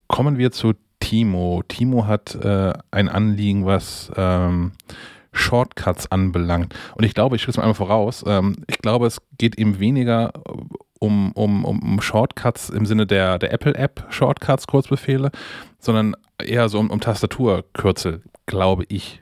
Kommen 0.08 0.38
wir 0.38 0.52
zu 0.52 0.74
Timo. 1.00 1.64
Timo 1.68 2.08
hat 2.08 2.36
äh, 2.36 2.74
ein 2.92 3.08
Anliegen, 3.08 3.66
was 3.66 4.12
ähm, 4.18 4.74
Shortcuts 5.32 6.12
anbelangt. 6.12 6.76
Und 6.96 7.04
ich 7.04 7.14
glaube, 7.14 7.36
ich 7.36 7.42
schritt 7.42 7.54
es 7.54 7.58
mal 7.58 7.64
einmal 7.64 7.76
voraus, 7.76 8.24
ähm, 8.28 8.58
ich 8.68 8.80
glaube, 8.80 9.08
es 9.08 9.22
geht 9.38 9.58
ihm 9.58 9.80
weniger 9.80 10.32
um, 11.00 11.32
um, 11.34 11.66
um 11.66 12.02
Shortcuts 12.02 12.70
im 12.70 12.86
Sinne 12.86 13.08
der, 13.08 13.40
der 13.40 13.54
Apple-App, 13.54 14.06
Shortcuts, 14.10 14.68
Kurzbefehle, 14.68 15.32
sondern 15.80 16.16
eher 16.44 16.70
so 16.70 16.80
um, 16.80 16.90
um 16.90 17.00
Tastaturkürzel, 17.00 18.24
glaube 18.46 18.86
ich. 18.90 19.22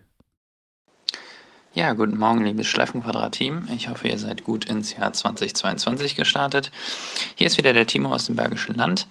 Ja, 1.78 1.94
guten 1.94 2.18
Morgen, 2.18 2.44
liebes 2.44 2.66
Schleifenquadrat-Team. 2.66 3.68
Ich 3.76 3.88
hoffe, 3.88 4.08
ihr 4.08 4.18
seid 4.18 4.44
gut 4.44 4.66
ins 4.66 4.98
Jahr 4.98 5.14
2022 5.14 6.16
gestartet. 6.16 6.72
Hier 7.36 7.46
ist 7.46 7.60
wieder 7.60 7.72
der 7.72 7.86
Timo 7.86 8.12
aus 8.12 8.26
dem 8.26 8.36
Bergischen 8.36 8.74
Land. 8.74 9.06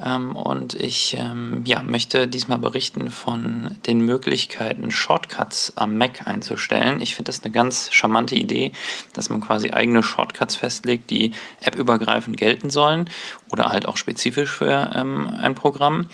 Ähm, 0.00 0.36
und 0.36 0.74
ich 0.74 1.16
ähm, 1.18 1.62
ja, 1.66 1.82
möchte 1.82 2.28
diesmal 2.28 2.58
berichten 2.58 3.10
von 3.10 3.78
den 3.84 3.98
Möglichkeiten, 3.98 4.92
Shortcuts 4.92 5.72
am 5.74 5.98
Mac 5.98 6.28
einzustellen. 6.28 7.00
Ich 7.00 7.16
finde 7.16 7.30
das 7.30 7.42
eine 7.42 7.52
ganz 7.52 7.92
charmante 7.92 8.36
Idee, 8.36 8.70
dass 9.12 9.28
man 9.28 9.40
quasi 9.40 9.72
eigene 9.72 10.04
Shortcuts 10.04 10.54
festlegt, 10.54 11.10
die 11.10 11.32
appübergreifend 11.64 12.36
gelten 12.36 12.70
sollen 12.70 13.10
oder 13.50 13.70
halt 13.70 13.86
auch 13.86 13.96
spezifisch 13.96 14.50
für 14.50 14.92
ähm, 14.94 15.34
ein 15.40 15.56
Programm. 15.56 16.08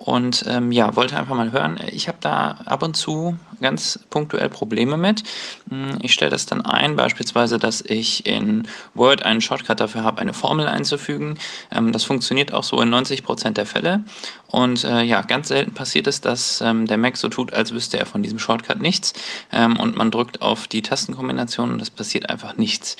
Und 0.00 0.46
ähm, 0.48 0.72
ja, 0.72 0.96
wollte 0.96 1.18
einfach 1.18 1.34
mal 1.36 1.52
hören. 1.52 1.78
Ich 1.92 2.08
habe 2.08 2.16
da 2.22 2.52
ab 2.64 2.82
und 2.82 2.96
zu 2.96 3.36
ganz 3.60 4.00
punktuell 4.08 4.48
Probleme 4.48 4.96
mit. 4.96 5.24
Hm, 5.68 5.98
ich 6.00 6.14
stelle 6.14 6.30
das 6.30 6.46
dann 6.46 6.64
ein, 6.64 6.96
beispielsweise, 6.96 7.58
dass 7.58 7.82
ich 7.82 8.24
in 8.24 8.66
Word 8.94 9.26
einen 9.26 9.42
Shortcut 9.42 9.78
dafür 9.78 10.02
habe, 10.02 10.22
eine 10.22 10.32
Formel 10.32 10.66
einzufügen. 10.68 11.38
Ähm, 11.70 11.92
das 11.92 12.04
funktioniert 12.04 12.54
auch 12.54 12.64
so 12.64 12.80
in 12.80 12.88
90 12.88 13.22
Prozent 13.22 13.58
der 13.58 13.66
Fälle. 13.66 14.02
Und 14.50 14.82
äh, 14.82 15.02
ja, 15.02 15.22
ganz 15.22 15.48
selten 15.48 15.74
passiert 15.74 16.08
es, 16.08 16.20
dass 16.20 16.60
ähm, 16.60 16.86
der 16.86 16.98
Mac 16.98 17.16
so 17.16 17.28
tut, 17.28 17.52
als 17.52 17.72
wüsste 17.72 17.98
er 17.98 18.06
von 18.06 18.22
diesem 18.22 18.38
Shortcut 18.38 18.80
nichts. 18.80 19.12
Ähm, 19.52 19.78
und 19.78 19.96
man 19.96 20.10
drückt 20.10 20.42
auf 20.42 20.66
die 20.66 20.82
Tastenkombination 20.82 21.70
und 21.70 21.80
es 21.80 21.90
passiert 21.90 22.28
einfach 22.28 22.56
nichts. 22.56 22.96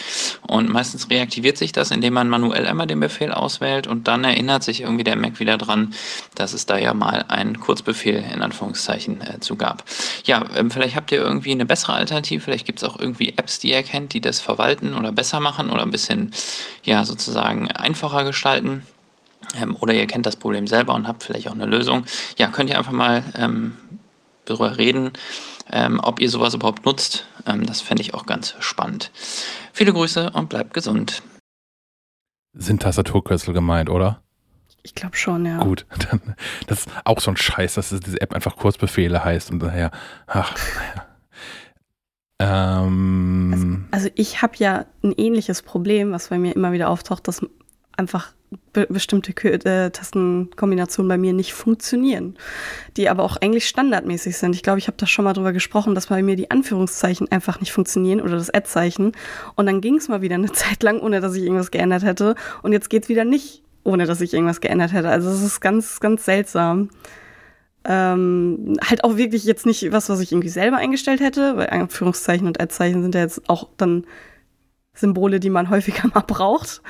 Und 0.46 0.68
meistens 0.68 1.10
reaktiviert 1.10 1.58
sich 1.58 1.72
das, 1.72 1.90
indem 1.90 2.14
man 2.14 2.28
manuell 2.28 2.66
einmal 2.66 2.86
den 2.86 3.00
Befehl 3.00 3.32
auswählt 3.32 3.88
und 3.88 4.06
dann 4.06 4.22
erinnert 4.22 4.62
sich 4.62 4.82
irgendwie 4.82 5.04
der 5.04 5.16
Mac 5.16 5.40
wieder 5.40 5.58
dran, 5.58 5.92
dass 6.36 6.52
es 6.52 6.66
da 6.66 6.78
ja 6.78 6.94
mal 6.94 7.24
einen 7.28 7.58
Kurzbefehl 7.58 8.24
in 8.32 8.42
Anführungszeichen 8.42 9.20
äh, 9.20 9.40
zu 9.40 9.56
gab. 9.56 9.84
Ja, 10.24 10.44
ähm, 10.54 10.70
vielleicht 10.70 10.94
habt 10.94 11.10
ihr 11.10 11.18
irgendwie 11.18 11.50
eine 11.50 11.66
bessere 11.66 11.94
Alternative, 11.94 12.40
vielleicht 12.40 12.66
gibt 12.66 12.80
es 12.80 12.88
auch 12.88 12.98
irgendwie 12.98 13.34
Apps, 13.36 13.58
die 13.58 13.70
ihr 13.70 13.82
kennt, 13.82 14.12
die 14.12 14.20
das 14.20 14.40
verwalten 14.40 14.94
oder 14.94 15.10
besser 15.10 15.40
machen 15.40 15.70
oder 15.70 15.82
ein 15.82 15.90
bisschen, 15.90 16.32
ja, 16.84 17.04
sozusagen 17.04 17.70
einfacher 17.70 18.24
gestalten. 18.24 18.84
Ähm, 19.60 19.76
oder 19.80 19.94
ihr 19.94 20.06
kennt 20.06 20.26
das 20.26 20.36
Problem 20.36 20.66
selber 20.66 20.94
und 20.94 21.08
habt 21.08 21.22
vielleicht 21.24 21.48
auch 21.48 21.54
eine 21.54 21.66
Lösung. 21.66 22.04
Ja, 22.38 22.48
könnt 22.48 22.70
ihr 22.70 22.78
einfach 22.78 22.92
mal 22.92 23.22
ähm, 23.36 23.76
darüber 24.44 24.78
reden, 24.78 25.12
ähm, 25.70 26.00
ob 26.02 26.20
ihr 26.20 26.30
sowas 26.30 26.54
überhaupt 26.54 26.84
nutzt. 26.84 27.26
Ähm, 27.46 27.66
das 27.66 27.80
fände 27.80 28.02
ich 28.02 28.14
auch 28.14 28.26
ganz 28.26 28.54
spannend. 28.60 29.10
Viele 29.72 29.92
Grüße 29.92 30.30
und 30.30 30.48
bleibt 30.48 30.74
gesund. 30.74 31.22
Sind 32.52 32.82
Tastaturkürzel 32.82 33.54
gemeint, 33.54 33.90
oder? 33.90 34.22
Ich 34.82 34.94
glaube 34.94 35.16
schon, 35.16 35.44
ja. 35.44 35.58
Gut, 35.58 35.86
dann, 36.10 36.20
das 36.66 36.80
ist 36.80 36.88
auch 37.04 37.20
so 37.20 37.30
ein 37.30 37.36
Scheiß, 37.36 37.74
dass 37.74 37.90
diese 37.90 38.20
App 38.20 38.34
einfach 38.34 38.56
Kurzbefehle 38.56 39.24
heißt 39.24 39.50
und 39.50 39.60
daher, 39.60 39.90
ach, 40.26 40.56
naja. 40.76 41.06
Ähm, 42.40 43.88
also, 43.92 44.06
also, 44.06 44.10
ich 44.14 44.40
habe 44.40 44.54
ja 44.56 44.86
ein 45.02 45.12
ähnliches 45.12 45.60
Problem, 45.60 46.10
was 46.12 46.28
bei 46.28 46.38
mir 46.38 46.56
immer 46.56 46.72
wieder 46.72 46.88
auftaucht, 46.88 47.28
dass 47.28 47.44
einfach 47.96 48.32
be 48.72 48.86
bestimmte 48.88 49.32
äh, 49.44 49.90
Tastenkombinationen 49.90 51.08
bei 51.08 51.18
mir 51.18 51.32
nicht 51.32 51.52
funktionieren, 51.52 52.36
die 52.96 53.08
aber 53.08 53.22
auch 53.22 53.36
eigentlich 53.36 53.68
standardmäßig 53.68 54.36
sind. 54.36 54.54
Ich 54.54 54.62
glaube, 54.62 54.78
ich 54.78 54.86
habe 54.86 54.96
da 54.96 55.06
schon 55.06 55.24
mal 55.24 55.32
drüber 55.32 55.52
gesprochen, 55.52 55.94
dass 55.94 56.08
bei 56.08 56.22
mir 56.22 56.36
die 56.36 56.50
Anführungszeichen 56.50 57.30
einfach 57.30 57.60
nicht 57.60 57.72
funktionieren 57.72 58.20
oder 58.20 58.32
das 58.32 58.52
Ad-Zeichen. 58.52 59.12
Und 59.54 59.66
dann 59.66 59.80
ging 59.80 59.96
es 59.96 60.08
mal 60.08 60.22
wieder 60.22 60.34
eine 60.34 60.52
Zeit 60.52 60.82
lang, 60.82 61.00
ohne 61.00 61.20
dass 61.20 61.34
ich 61.34 61.44
irgendwas 61.44 61.70
geändert 61.70 62.04
hätte. 62.04 62.34
Und 62.62 62.72
jetzt 62.72 62.90
geht 62.90 63.04
es 63.04 63.08
wieder 63.08 63.24
nicht, 63.24 63.62
ohne 63.84 64.06
dass 64.06 64.20
ich 64.20 64.34
irgendwas 64.34 64.60
geändert 64.60 64.92
hätte. 64.92 65.08
Also 65.08 65.30
es 65.30 65.42
ist 65.42 65.60
ganz, 65.60 66.00
ganz 66.00 66.24
seltsam. 66.24 66.90
Ähm, 67.84 68.76
halt 68.84 69.04
auch 69.04 69.16
wirklich 69.16 69.44
jetzt 69.44 69.64
nicht 69.64 69.90
was, 69.90 70.10
was 70.10 70.20
ich 70.20 70.32
irgendwie 70.32 70.50
selber 70.50 70.76
eingestellt 70.76 71.20
hätte, 71.20 71.56
weil 71.56 71.70
Anführungszeichen 71.70 72.46
und 72.46 72.60
Ad-Zeichen 72.60 73.02
sind 73.02 73.14
ja 73.14 73.22
jetzt 73.22 73.48
auch 73.48 73.68
dann 73.78 74.04
Symbole, 75.00 75.40
die 75.40 75.50
man 75.50 75.70
häufiger 75.70 76.08
mal 76.14 76.20
braucht. 76.20 76.82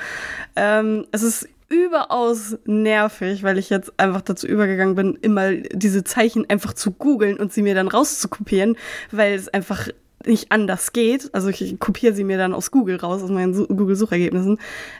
Ähm, 0.56 1.06
es 1.12 1.22
ist 1.22 1.48
überaus 1.68 2.58
nervig, 2.64 3.44
weil 3.44 3.56
ich 3.56 3.70
jetzt 3.70 3.92
einfach 3.98 4.22
dazu 4.22 4.46
übergegangen 4.46 4.96
bin, 4.96 5.18
immer 5.22 5.52
diese 5.52 6.02
Zeichen 6.02 6.44
einfach 6.50 6.72
zu 6.72 6.90
googeln 6.90 7.38
und 7.38 7.52
sie 7.52 7.62
mir 7.62 7.76
dann 7.76 7.86
rauszukopieren, 7.86 8.76
weil 9.12 9.34
es 9.34 9.48
einfach 9.48 9.88
nicht 10.26 10.52
anders 10.52 10.92
geht. 10.92 11.30
Also 11.32 11.48
ich 11.48 11.78
kopiere 11.78 12.12
sie 12.12 12.24
mir 12.24 12.36
dann 12.36 12.52
aus 12.52 12.70
Google 12.70 12.96
raus, 12.96 13.22
aus 13.22 13.30
meinen 13.30 13.54
Google-Suchergebnissen. 13.54 14.58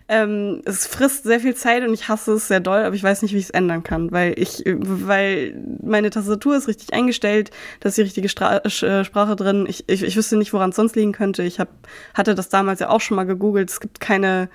Ähm, 0.09 0.63
es 0.65 0.87
frisst 0.87 1.25
sehr 1.25 1.41
viel 1.41 1.55
Zeit 1.55 1.87
und 1.87 1.93
ich 1.93 2.09
hasse 2.09 2.33
es 2.33 2.49
sehr 2.49 2.61
doll, 2.61 2.83
aber 2.85 2.95
ich 2.95 3.03
weiß 3.03 3.23
nicht, 3.23 3.35
wie 3.35 3.39
ich 3.39 3.45
es 3.45 3.51
ändern 3.51 3.83
kann, 3.83 4.13
weil 4.13 4.39
ich, 4.39 4.65
weil 4.67 5.55
meine 5.83 6.11
Tastatur 6.11 6.57
ist 6.57 6.69
richtig 6.69 6.95
eingestellt, 6.95 7.51
da 7.81 7.91
ist 7.91 7.99
die 7.99 8.03
richtige 8.03 8.29
Stra 8.29 8.59
äh, 8.59 9.05
Sprache 9.05 9.37
drin. 9.37 9.67
Ich, 9.69 9.89
ich, 9.89 10.03
ich 10.03 10.17
wüsste 10.17 10.37
nicht, 10.37 10.53
woran 10.53 10.71
es 10.71 10.77
sonst 10.77 10.97
liegen 10.97 11.13
könnte. 11.13 11.43
Ich 11.43 11.61
hab, 11.61 11.69
hatte 12.15 12.35
das 12.35 12.49
damals 12.49 12.81
ja 12.81 12.89
auch 12.89 13.01
schon 13.01 13.17
mal 13.17 13.25
gegoogelt. 13.25 13.71
Es 13.71 13.81
gibt 13.81 14.01
keine 14.01 14.49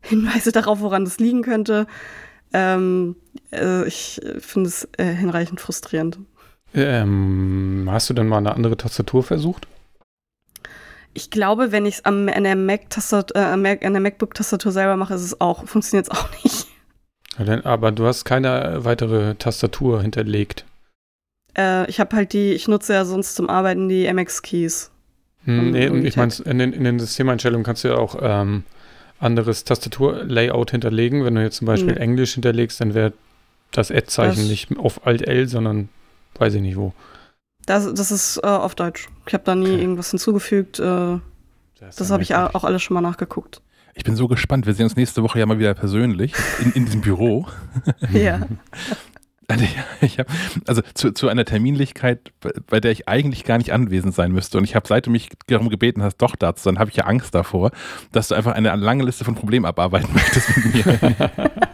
Hinweise 0.00 0.50
darauf, 0.50 0.80
woran 0.80 1.04
das 1.04 1.18
liegen 1.18 1.42
könnte. 1.42 1.86
Ähm, 2.54 3.16
äh, 3.52 3.86
ich 3.86 4.20
finde 4.38 4.68
es 4.68 4.88
äh, 4.96 5.04
hinreichend 5.04 5.60
frustrierend. 5.60 6.18
Ähm, 6.72 7.88
hast 7.90 8.08
du 8.08 8.14
denn 8.14 8.28
mal 8.28 8.38
eine 8.38 8.54
andere 8.54 8.76
Tastatur 8.76 9.22
versucht? 9.22 9.66
Ich 11.12 11.30
glaube, 11.30 11.72
wenn 11.72 11.86
ich 11.86 11.96
es 11.96 12.04
an 12.04 12.26
der 12.26 12.52
äh, 12.52 12.56
MacBook-Tastatur 12.56 14.72
selber 14.72 14.96
mache, 14.96 15.14
ist 15.14 15.22
es 15.22 15.40
auch, 15.40 15.66
funktioniert 15.66 16.06
es 16.06 16.16
auch 16.16 16.28
nicht. 16.44 16.68
aber 17.64 17.92
du 17.92 18.06
hast 18.06 18.24
keine 18.24 18.84
weitere 18.84 19.34
Tastatur 19.34 20.02
hinterlegt. 20.02 20.64
Äh, 21.56 21.88
ich 21.90 22.00
habe 22.00 22.16
halt 22.16 22.32
die, 22.32 22.52
ich 22.52 22.68
nutze 22.68 22.92
ja 22.92 23.04
sonst 23.04 23.34
zum 23.34 23.50
Arbeiten 23.50 23.88
die 23.88 24.12
MX-Keys. 24.12 24.90
Hm, 25.44 25.70
nee, 25.70 25.88
ich 26.06 26.16
meine, 26.16 26.32
in 26.44 26.58
den, 26.58 26.72
in 26.72 26.84
den 26.84 26.98
Systemeinstellungen 26.98 27.64
kannst 27.64 27.84
du 27.84 27.88
ja 27.88 27.96
auch 27.96 28.16
ähm, 28.20 28.64
anderes 29.18 29.64
Tastaturlayout 29.64 30.70
hinterlegen. 30.70 31.24
Wenn 31.24 31.34
du 31.34 31.42
jetzt 31.42 31.56
zum 31.56 31.66
Beispiel 31.66 31.94
nee. 31.94 32.00
Englisch 32.00 32.34
hinterlegst, 32.34 32.80
dann 32.80 32.94
wäre 32.94 33.12
das 33.72 33.90
Ad-Zeichen 33.90 34.48
nicht 34.48 34.76
auf 34.78 35.06
Alt-L, 35.06 35.48
sondern 35.48 35.88
weiß 36.38 36.54
ich 36.54 36.62
nicht 36.62 36.76
wo. 36.76 36.92
Das, 37.70 37.94
das 37.94 38.10
ist 38.10 38.38
äh, 38.38 38.48
auf 38.48 38.74
Deutsch. 38.74 39.08
Ich 39.28 39.32
habe 39.32 39.44
da 39.44 39.54
nie 39.54 39.70
okay. 39.70 39.80
irgendwas 39.80 40.10
hinzugefügt. 40.10 40.80
Äh, 40.80 41.18
das, 41.78 41.94
das 41.94 42.10
habe 42.10 42.24
ich 42.24 42.34
auch 42.34 42.64
alles 42.64 42.82
schon 42.82 42.94
mal 42.96 43.00
nachgeguckt. 43.00 43.62
Ich 43.94 44.02
bin 44.02 44.16
so 44.16 44.26
gespannt. 44.26 44.66
Wir 44.66 44.74
sehen 44.74 44.86
uns 44.86 44.96
nächste 44.96 45.22
Woche 45.22 45.38
ja 45.38 45.46
mal 45.46 45.60
wieder 45.60 45.74
persönlich 45.74 46.34
in, 46.60 46.72
in 46.72 46.84
diesem 46.86 47.00
Büro. 47.00 47.46
ja. 48.12 48.40
Also, 49.46 49.64
hab, 50.18 50.26
also 50.66 50.82
zu, 50.94 51.12
zu, 51.12 51.28
einer 51.28 51.44
Terminlichkeit, 51.44 52.32
bei 52.66 52.80
der 52.80 52.90
ich 52.90 53.08
eigentlich 53.08 53.44
gar 53.44 53.58
nicht 53.58 53.72
anwesend 53.72 54.16
sein 54.16 54.32
müsste. 54.32 54.58
Und 54.58 54.64
ich 54.64 54.74
habe, 54.74 54.88
seit 54.88 55.06
du 55.06 55.10
mich 55.10 55.28
darum 55.46 55.68
gebeten 55.68 56.02
hast, 56.02 56.16
doch 56.18 56.34
dazu, 56.34 56.64
dann 56.64 56.80
habe 56.80 56.90
ich 56.90 56.96
ja 56.96 57.04
Angst 57.04 57.36
davor, 57.36 57.70
dass 58.10 58.28
du 58.28 58.34
einfach 58.34 58.52
eine 58.52 58.74
lange 58.74 59.04
Liste 59.04 59.24
von 59.24 59.36
Problemen 59.36 59.64
abarbeiten 59.64 60.10
möchtest 60.12 60.56
mit 60.56 60.74
mir. 60.74 60.98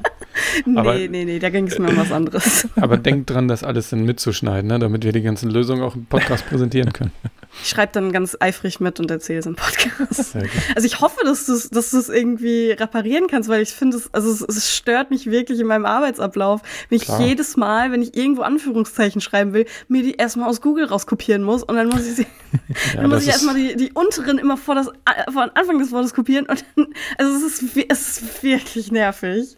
nee, 0.65 0.79
aber, 0.79 0.95
nee, 0.95 1.25
nee, 1.25 1.39
da 1.39 1.51
ging 1.51 1.67
es 1.67 1.79
mir 1.79 1.89
um 1.89 1.97
was 1.97 2.13
anderes. 2.13 2.69
Aber 2.77 2.97
denk 2.97 3.27
dran, 3.27 3.49
das 3.49 3.63
alles 3.63 3.91
dann 3.91 4.05
mitzuschneiden, 4.05 4.69
ne, 4.69 4.79
damit 4.79 5.05
wir 5.05 5.13
die 5.13 5.23
ganzen 5.23 5.51
Lösungen 5.51 5.83
auch 5.83 5.95
im 5.95 6.07
Podcast 6.07 6.47
präsentieren 6.47 6.93
können. 6.93 7.13
ich 7.63 7.69
schreibe 7.69 7.93
dann 7.93 8.13
ganz 8.13 8.37
eifrig 8.41 8.81
mit 8.81 9.01
und 9.01 9.11
erzähle 9.11 9.39
es 9.41 9.47
im 9.47 9.57
Podcast. 9.57 10.37
Also 10.75 10.87
ich 10.87 11.01
hoffe, 11.01 11.21
dass 11.25 11.47
du 11.47 11.55
es 11.55 11.71
dass 11.71 12.09
irgendwie 12.09 12.71
reparieren 12.73 13.27
kannst, 13.29 13.49
weil 13.49 13.63
ich 13.63 13.71
finde, 13.71 13.97
es, 13.97 14.13
also 14.13 14.31
es, 14.31 14.41
es, 14.43 14.75
stört 14.75 15.11
mich 15.11 15.31
wirklich 15.31 15.61
in 15.61 15.67
meinem 15.67 15.87
Arbeitsablauf, 15.87 16.61
wenn 16.89 16.97
ich 16.97 17.05
Klar. 17.05 17.21
jedes 17.21 17.57
Mal, 17.57 17.93
wenn 17.93 18.03
ich 18.03 18.17
irgendwo 18.17 18.43
Anführungszeichen 18.43 19.21
schreiben 19.21 19.53
will, 19.53 19.67
mir 19.89 20.03
die 20.03 20.15
erstmal 20.15 20.49
aus 20.49 20.61
Google 20.61 20.87
rauskopieren 20.87 21.43
muss 21.43 21.63
und 21.63 21.77
dann 21.77 21.89
muss 21.89 22.07
ich 22.07 22.17
sie, 22.17 22.27
ja, 22.95 23.03
dann 23.03 23.11
muss 23.11 23.23
ich 23.23 23.29
erstmal 23.29 23.55
die, 23.55 23.77
die 23.77 23.93
unteren 23.93 24.39
immer 24.39 24.57
vor 24.57 24.75
das 24.75 24.87
vor 25.33 25.47
den 25.47 25.57
Anfang 25.57 25.79
des 25.79 25.93
Wortes 25.93 26.15
kopieren 26.15 26.47
und 26.47 26.65
dann, 26.77 26.87
also 27.19 27.33
es 27.35 27.63
ist, 27.63 27.77
es 27.89 28.19
ist 28.19 28.43
wirklich 28.43 28.93
nervig. 28.93 29.57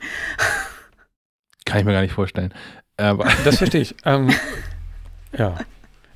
Kann 1.69 1.81
ich 1.81 1.85
mir 1.85 1.93
gar 1.93 2.01
nicht 2.01 2.15
vorstellen. 2.15 2.55
Aber 2.97 3.27
das 3.45 3.59
verstehe 3.59 3.83
ich. 3.83 3.95
Ähm, 4.07 4.31
ja. 5.37 5.55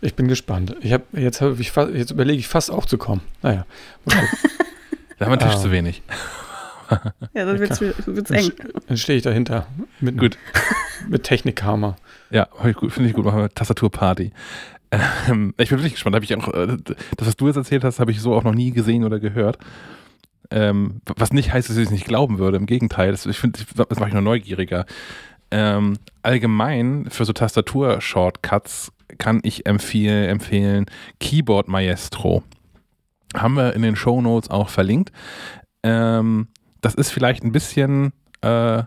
Ich 0.00 0.14
bin 0.14 0.26
gespannt. 0.26 0.74
Ich 0.80 0.92
habe 0.92 1.04
jetzt 1.12 1.42
habe 1.42 1.54
ich 1.60 1.72
jetzt 1.94 2.10
überlege 2.10 2.38
ich 2.38 2.48
fast 2.48 2.70
auch 2.70 2.86
zu 2.86 2.96
kommen. 2.96 3.20
Naja. 3.42 3.66
Okay. 4.06 4.26
da 5.18 5.26
haben 5.26 5.32
wir 5.32 5.38
Tisch 5.38 5.54
ah. 5.54 5.60
zu 5.60 5.70
wenig. 5.70 6.02
ja, 7.34 7.44
dann 7.44 7.58
wird 7.58 7.70
es 7.70 8.30
eng. 8.30 8.52
Dann 8.86 8.96
stehe 8.96 9.18
ich 9.18 9.22
dahinter. 9.22 9.66
Mit, 10.00 10.16
gut. 10.18 10.38
Mit 11.08 11.22
Technikhammer. 11.22 11.96
Ja, 12.30 12.48
finde 12.88 13.08
ich 13.10 13.14
gut. 13.14 13.26
Machen 13.26 13.40
wir 13.40 13.48
Tastaturparty. 13.50 14.32
Ähm, 14.90 15.54
ich 15.58 15.68
bin 15.68 15.78
wirklich 15.78 15.92
gespannt. 15.92 16.16
Hab 16.16 16.22
ich 16.22 16.34
auch, 16.34 16.48
äh, 16.48 16.78
das, 17.16 17.28
was 17.28 17.36
du 17.36 17.46
jetzt 17.46 17.56
erzählt 17.56 17.84
hast, 17.84 18.00
habe 18.00 18.10
ich 18.10 18.20
so 18.20 18.34
auch 18.34 18.44
noch 18.44 18.54
nie 18.54 18.72
gesehen 18.72 19.04
oder 19.04 19.20
gehört. 19.20 19.58
Ähm, 20.50 21.00
was 21.16 21.32
nicht 21.32 21.52
heißt, 21.52 21.68
dass 21.68 21.76
ich 21.76 21.84
es 21.84 21.90
nicht 21.90 22.06
glauben 22.06 22.38
würde. 22.38 22.56
Im 22.56 22.66
Gegenteil, 22.66 23.12
das, 23.12 23.26
ich 23.26 23.38
finde, 23.38 23.60
das 23.88 23.98
mache 23.98 24.08
ich 24.08 24.14
noch 24.14 24.20
neugieriger. 24.20 24.84
Ähm, 25.52 25.98
allgemein 26.22 27.06
für 27.10 27.26
so 27.26 27.34
Tastatur-Shortcuts 27.34 28.90
kann 29.18 29.40
ich 29.42 29.66
empfehl, 29.66 30.24
empfehlen 30.24 30.86
Keyboard 31.20 31.68
Maestro. 31.68 32.42
Haben 33.36 33.54
wir 33.54 33.74
in 33.74 33.82
den 33.82 33.94
Show 33.94 34.22
Notes 34.22 34.50
auch 34.50 34.70
verlinkt. 34.70 35.12
Ähm, 35.82 36.48
das 36.80 36.94
ist 36.94 37.10
vielleicht 37.10 37.44
ein 37.44 37.52
bisschen 37.52 38.14
äh, 38.40 38.82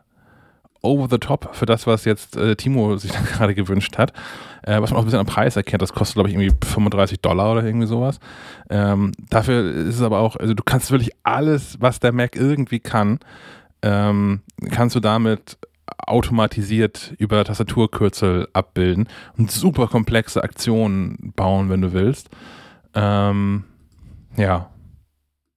over 0.81 1.07
the 1.09 1.19
top 1.19 1.55
für 1.55 1.67
das, 1.67 1.85
was 1.85 2.03
jetzt 2.05 2.35
äh, 2.35 2.55
Timo 2.55 2.97
sich 2.97 3.11
gerade 3.33 3.53
gewünscht 3.53 3.99
hat. 3.99 4.11
Äh, 4.63 4.81
was 4.81 4.89
man 4.89 4.97
auch 4.97 5.03
ein 5.03 5.05
bisschen 5.05 5.19
am 5.19 5.27
Preis 5.27 5.55
erkennt. 5.55 5.83
Das 5.83 5.93
kostet, 5.93 6.15
glaube 6.15 6.29
ich, 6.29 6.35
irgendwie 6.35 6.55
35 6.67 7.21
Dollar 7.21 7.51
oder 7.51 7.63
irgendwie 7.63 7.85
sowas. 7.85 8.19
Ähm, 8.71 9.11
dafür 9.29 9.71
ist 9.71 9.95
es 9.95 10.01
aber 10.01 10.17
auch, 10.17 10.35
also 10.35 10.55
du 10.55 10.63
kannst 10.63 10.89
wirklich 10.89 11.11
alles, 11.21 11.77
was 11.79 11.99
der 11.99 12.11
Mac 12.11 12.35
irgendwie 12.35 12.79
kann, 12.79 13.19
ähm, 13.83 14.41
kannst 14.71 14.95
du 14.95 14.99
damit 14.99 15.59
automatisiert 15.97 17.13
über 17.17 17.43
Tastaturkürzel 17.43 18.47
abbilden 18.53 19.07
und 19.37 19.51
super 19.51 19.87
komplexe 19.87 20.43
Aktionen 20.43 21.33
bauen, 21.35 21.69
wenn 21.69 21.81
du 21.81 21.93
willst. 21.93 22.29
Ähm, 22.93 23.63
ja, 24.37 24.69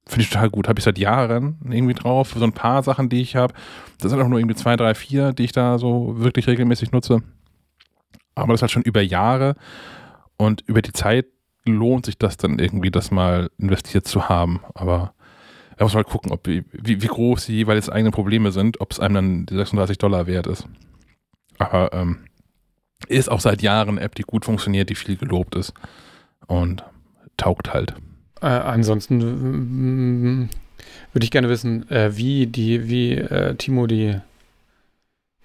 finde 0.06 0.22
ich 0.22 0.30
total 0.30 0.50
gut. 0.50 0.68
Habe 0.68 0.78
ich 0.78 0.84
seit 0.84 0.98
Jahren 0.98 1.58
irgendwie 1.68 1.94
drauf. 1.94 2.34
So 2.36 2.44
ein 2.44 2.52
paar 2.52 2.82
Sachen, 2.82 3.08
die 3.08 3.20
ich 3.20 3.36
habe. 3.36 3.54
Das 4.00 4.10
sind 4.10 4.20
auch 4.20 4.28
nur 4.28 4.38
irgendwie 4.38 4.56
zwei, 4.56 4.76
drei, 4.76 4.94
vier, 4.94 5.32
die 5.32 5.44
ich 5.44 5.52
da 5.52 5.78
so 5.78 6.14
wirklich 6.18 6.46
regelmäßig 6.46 6.92
nutze. 6.92 7.22
Aber 8.34 8.52
das 8.52 8.62
halt 8.62 8.70
schon 8.70 8.82
über 8.82 9.02
Jahre 9.02 9.54
und 10.36 10.62
über 10.66 10.82
die 10.82 10.92
Zeit 10.92 11.26
lohnt 11.64 12.06
sich 12.06 12.18
das 12.18 12.36
dann 12.36 12.58
irgendwie, 12.58 12.90
das 12.90 13.10
mal 13.10 13.50
investiert 13.58 14.06
zu 14.06 14.28
haben. 14.28 14.60
Aber 14.74 15.12
da 15.78 15.84
muss 15.84 15.94
man 15.94 16.02
halt 16.02 16.12
gucken, 16.12 16.32
ob, 16.32 16.46
wie, 16.46 16.64
wie 16.72 16.98
groß 16.98 17.46
die 17.46 17.54
jeweils 17.54 17.88
eigenen 17.88 18.12
Probleme 18.12 18.50
sind, 18.50 18.80
ob 18.80 18.90
es 18.90 18.98
einem 18.98 19.14
dann 19.14 19.46
die 19.46 19.54
36 19.54 19.96
Dollar 19.96 20.26
wert 20.26 20.48
ist. 20.48 20.66
Aber 21.58 21.92
ähm, 21.92 22.18
ist 23.06 23.30
auch 23.30 23.40
seit 23.40 23.62
Jahren 23.62 23.90
eine 23.90 24.00
App, 24.00 24.16
die 24.16 24.22
gut 24.22 24.44
funktioniert, 24.44 24.90
die 24.90 24.96
viel 24.96 25.16
gelobt 25.16 25.54
ist 25.54 25.72
und 26.48 26.82
taugt 27.36 27.72
halt. 27.72 27.94
Äh, 28.42 28.46
ansonsten 28.46 30.50
würde 31.12 31.24
ich 31.24 31.30
gerne 31.30 31.48
wissen, 31.48 31.88
äh, 31.90 32.16
wie 32.16 32.48
die, 32.48 32.88
wie 32.88 33.12
äh, 33.12 33.54
Timo 33.54 33.86
die 33.86 34.16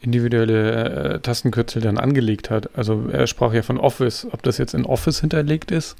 individuelle 0.01 1.13
äh, 1.13 1.19
Tastenkürzel 1.19 1.81
dann 1.81 1.99
angelegt 1.99 2.49
hat. 2.49 2.75
Also 2.75 3.07
er 3.07 3.27
sprach 3.27 3.53
ja 3.53 3.61
von 3.61 3.77
Office, 3.77 4.27
ob 4.31 4.41
das 4.41 4.57
jetzt 4.57 4.73
in 4.73 4.85
Office 4.85 5.21
hinterlegt 5.21 5.69
ist 5.69 5.95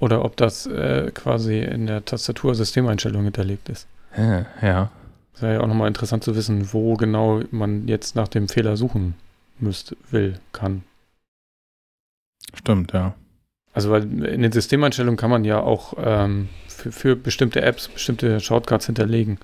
oder 0.00 0.24
ob 0.24 0.36
das 0.36 0.66
äh, 0.66 1.12
quasi 1.14 1.60
in 1.60 1.86
der 1.86 2.04
Tastatur-Systemeinstellung 2.04 3.22
hinterlegt 3.24 3.68
ist. 3.68 3.86
Ja. 4.16 4.46
ja. 4.62 4.90
Das 5.32 5.42
wäre 5.42 5.54
ja 5.54 5.60
auch 5.60 5.66
nochmal 5.66 5.88
interessant 5.88 6.24
zu 6.24 6.34
wissen, 6.34 6.72
wo 6.72 6.94
genau 6.94 7.42
man 7.50 7.86
jetzt 7.86 8.16
nach 8.16 8.28
dem 8.28 8.48
Fehler 8.48 8.76
suchen 8.76 9.14
müsste, 9.58 9.96
will, 10.10 10.40
kann. 10.52 10.82
Stimmt, 12.54 12.92
ja. 12.92 13.14
Also 13.72 13.90
weil 13.90 14.02
in 14.24 14.42
den 14.42 14.52
Systemeinstellungen 14.52 15.16
kann 15.16 15.30
man 15.30 15.44
ja 15.44 15.60
auch 15.60 15.94
ähm, 15.98 16.48
für, 16.66 16.90
für 16.90 17.16
bestimmte 17.16 17.62
Apps 17.62 17.88
bestimmte 17.88 18.40
Shortcuts 18.40 18.86
hinterlegen. 18.86 19.38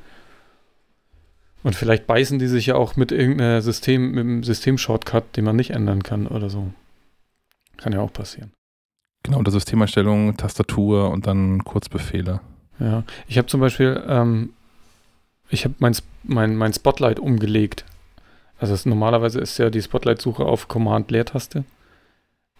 Und 1.62 1.76
vielleicht 1.76 2.06
beißen 2.06 2.38
die 2.38 2.48
sich 2.48 2.66
ja 2.66 2.76
auch 2.76 2.96
mit 2.96 3.12
irgendeinem 3.12 3.60
System, 3.60 4.10
mit 4.10 4.20
einem 4.20 4.44
System-Shortcut, 4.44 5.36
den 5.36 5.44
man 5.44 5.56
nicht 5.56 5.70
ändern 5.70 6.02
kann 6.02 6.26
oder 6.26 6.48
so. 6.48 6.72
Kann 7.76 7.92
ja 7.92 8.00
auch 8.00 8.12
passieren. 8.12 8.52
Genau, 9.26 9.38
unter 9.38 9.50
Systemeinstellungen, 9.50 10.36
Tastatur 10.36 11.10
und 11.10 11.26
dann 11.26 11.64
Kurzbefehle. 11.64 12.38
Ja, 12.78 13.02
ich 13.26 13.38
habe 13.38 13.48
zum 13.48 13.60
Beispiel, 13.60 14.00
ähm, 14.06 14.50
ich 15.50 15.64
habe 15.64 15.74
mein, 15.80 15.96
mein, 16.22 16.54
mein 16.54 16.72
Spotlight 16.72 17.18
umgelegt. 17.18 17.84
Also 18.60 18.72
es, 18.72 18.86
normalerweise 18.86 19.40
ist 19.40 19.58
ja 19.58 19.68
die 19.68 19.82
Spotlight-Suche 19.82 20.44
auf 20.44 20.68
Command-Leertaste. 20.68 21.64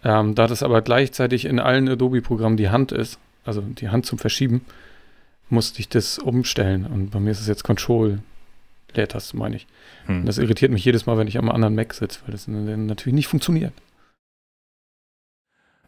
Ähm, 0.02 0.34
da 0.34 0.48
das 0.48 0.64
aber 0.64 0.82
gleichzeitig 0.82 1.44
in 1.44 1.60
allen 1.60 1.88
Adobe-Programmen 1.88 2.56
die 2.56 2.68
Hand 2.68 2.90
ist, 2.90 3.20
also 3.44 3.60
die 3.60 3.90
Hand 3.90 4.06
zum 4.06 4.18
Verschieben, 4.18 4.62
musste 5.48 5.78
ich 5.78 5.88
das 5.88 6.18
umstellen. 6.18 6.84
Und 6.84 7.10
bei 7.10 7.20
mir 7.20 7.30
ist 7.30 7.40
es 7.40 7.46
jetzt 7.46 7.62
Control 7.62 8.18
Leertaste, 8.92 9.36
meine 9.36 9.54
ich. 9.54 9.68
Hm. 10.06 10.26
Das 10.26 10.38
irritiert 10.38 10.72
mich 10.72 10.84
jedes 10.84 11.06
Mal, 11.06 11.16
wenn 11.16 11.28
ich 11.28 11.38
am 11.38 11.48
anderen 11.48 11.76
Mac 11.76 11.94
sitze, 11.94 12.18
weil 12.24 12.32
das 12.32 12.48
natürlich 12.48 13.14
nicht 13.14 13.28
funktioniert. 13.28 13.72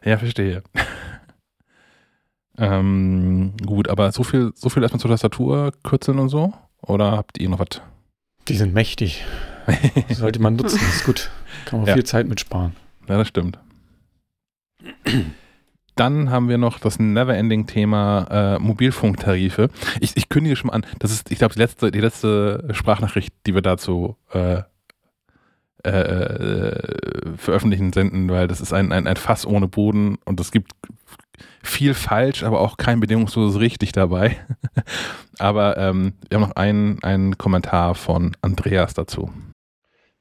Ja, 0.03 0.17
verstehe. 0.17 0.63
ähm, 2.57 3.53
gut, 3.65 3.89
aber 3.89 4.11
so 4.11 4.23
viel, 4.23 4.51
so 4.55 4.69
viel 4.69 4.83
erstmal 4.83 4.99
zur 4.99 5.11
Tastatur 5.11 5.73
kürzeln 5.83 6.19
und 6.19 6.29
so? 6.29 6.53
Oder 6.81 7.11
habt 7.11 7.37
ihr 7.37 7.49
noch 7.49 7.59
was? 7.59 7.81
Die 8.47 8.55
sind 8.55 8.73
mächtig. 8.73 9.23
Sollte 10.09 10.41
man 10.41 10.55
nutzen, 10.55 10.79
ist 10.79 11.05
gut. 11.05 11.29
Kann 11.65 11.79
man 11.79 11.87
ja. 11.87 11.93
viel 11.93 12.05
Zeit 12.05 12.27
mitsparen. 12.27 12.75
Ja, 13.07 13.17
das 13.17 13.27
stimmt. 13.27 13.59
Dann 15.95 16.29
haben 16.29 16.47
wir 16.47 16.57
noch 16.57 16.79
das 16.79 16.97
Neverending-Thema 16.97 18.55
äh, 18.55 18.59
Mobilfunktarife. 18.59 19.69
Ich, 19.99 20.15
ich 20.15 20.29
kündige 20.29 20.55
schon 20.55 20.67
mal 20.67 20.75
an, 20.75 20.85
das 20.99 21.11
ist, 21.11 21.29
ich 21.29 21.39
glaube, 21.39 21.53
die 21.53 21.59
letzte, 21.59 21.91
die 21.91 21.99
letzte 21.99 22.69
Sprachnachricht, 22.71 23.33
die 23.45 23.53
wir 23.53 23.61
dazu 23.61 24.15
äh, 24.31 24.61
äh, 25.85 25.89
äh, 25.89 27.37
veröffentlichen, 27.37 27.93
senden, 27.93 28.29
weil 28.29 28.47
das 28.47 28.61
ist 28.61 28.73
ein, 28.73 28.91
ein, 28.91 29.07
ein 29.07 29.15
Fass 29.15 29.45
ohne 29.45 29.67
Boden 29.67 30.17
und 30.25 30.39
es 30.39 30.51
gibt 30.51 30.71
viel 31.63 31.93
falsch, 31.93 32.43
aber 32.43 32.61
auch 32.61 32.77
kein 32.77 32.99
bedingungsloses 32.99 33.59
richtig 33.59 33.91
dabei. 33.91 34.37
aber 35.39 35.77
ähm, 35.77 36.13
wir 36.29 36.35
haben 36.35 36.47
noch 36.47 36.55
einen, 36.55 37.03
einen 37.03 37.37
Kommentar 37.37 37.95
von 37.95 38.35
Andreas 38.41 38.93
dazu. 38.93 39.31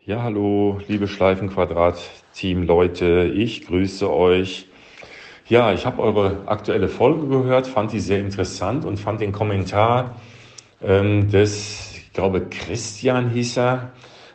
Ja, 0.04 0.22
hallo, 0.22 0.80
liebe 0.88 1.08
Schleifenquadrat-Team-Leute, 1.08 3.32
ich 3.34 3.66
grüße 3.66 4.10
euch. 4.10 4.68
Ja, 5.48 5.72
ich 5.72 5.86
habe 5.86 6.02
eure 6.02 6.42
aktuelle 6.46 6.88
Folge 6.88 7.26
gehört, 7.26 7.66
fand 7.66 7.92
die 7.92 8.00
sehr 8.00 8.20
interessant 8.20 8.84
und 8.84 8.98
fand 8.98 9.20
den 9.20 9.32
Kommentar 9.32 10.16
ähm, 10.82 11.30
des, 11.30 11.94
ich 11.96 12.12
glaube, 12.12 12.46
Christian 12.48 13.30
hieß 13.30 13.58
er, 13.58 13.92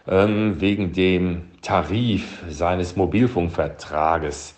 ähm, 0.08 0.60
wegen 0.60 0.94
dem 0.94 1.52
Tarif 1.62 2.44
seines 2.50 2.96
Mobilfunkvertrages. 2.96 4.56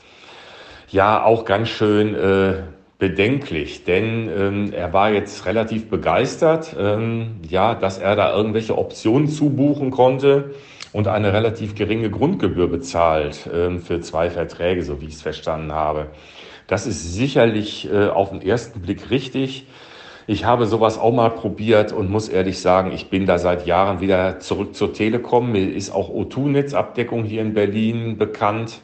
Ja, 0.90 1.24
auch 1.24 1.46
ganz 1.46 1.70
schön 1.70 2.16
äh, 2.16 2.64
bedenklich, 2.98 3.84
denn 3.84 4.30
ähm, 4.30 4.74
er 4.74 4.94
war 4.94 5.12
jetzt 5.12 5.46
relativ 5.46 5.90
begeistert, 5.90 6.76
ähm, 6.80 7.42
ja, 7.48 7.76
dass 7.76 7.98
er 7.98 8.16
da 8.16 8.36
irgendwelche 8.36 8.78
Optionen 8.78 9.28
zubuchen 9.28 9.92
konnte 9.92 10.52
und 10.94 11.08
eine 11.08 11.34
relativ 11.34 11.76
geringe 11.76 12.10
Grundgebühr 12.10 12.70
bezahlt 12.70 13.50
ähm, 13.54 13.82
für 13.82 14.00
zwei 14.00 14.30
Verträge, 14.30 14.84
so 14.84 15.02
wie 15.02 15.08
ich 15.08 15.16
es 15.16 15.22
verstanden 15.22 15.74
habe. 15.74 16.08
Das 16.68 16.88
ist 16.88 17.14
sicherlich 17.14 17.92
äh, 17.92 18.08
auf 18.08 18.30
den 18.30 18.42
ersten 18.42 18.82
Blick 18.82 19.10
richtig. 19.12 19.68
Ich 20.28 20.44
habe 20.44 20.66
sowas 20.66 20.98
auch 20.98 21.14
mal 21.14 21.30
probiert 21.30 21.92
und 21.92 22.10
muss 22.10 22.30
ehrlich 22.30 22.60
sagen, 22.60 22.92
ich 22.92 23.12
bin 23.12 23.28
da 23.28 23.38
seit 23.38 23.68
Jahren 23.68 24.02
wieder 24.02 24.40
zurück 24.40 24.76
zur 24.76 24.92
Telekom. 24.92 25.52
Mir 25.52 25.72
ist 25.72 25.92
auch 25.92 26.10
O2-Netzabdeckung 26.10 27.24
hier 27.24 27.42
in 27.42 27.54
Berlin 27.54 28.18
bekannt. 28.18 28.82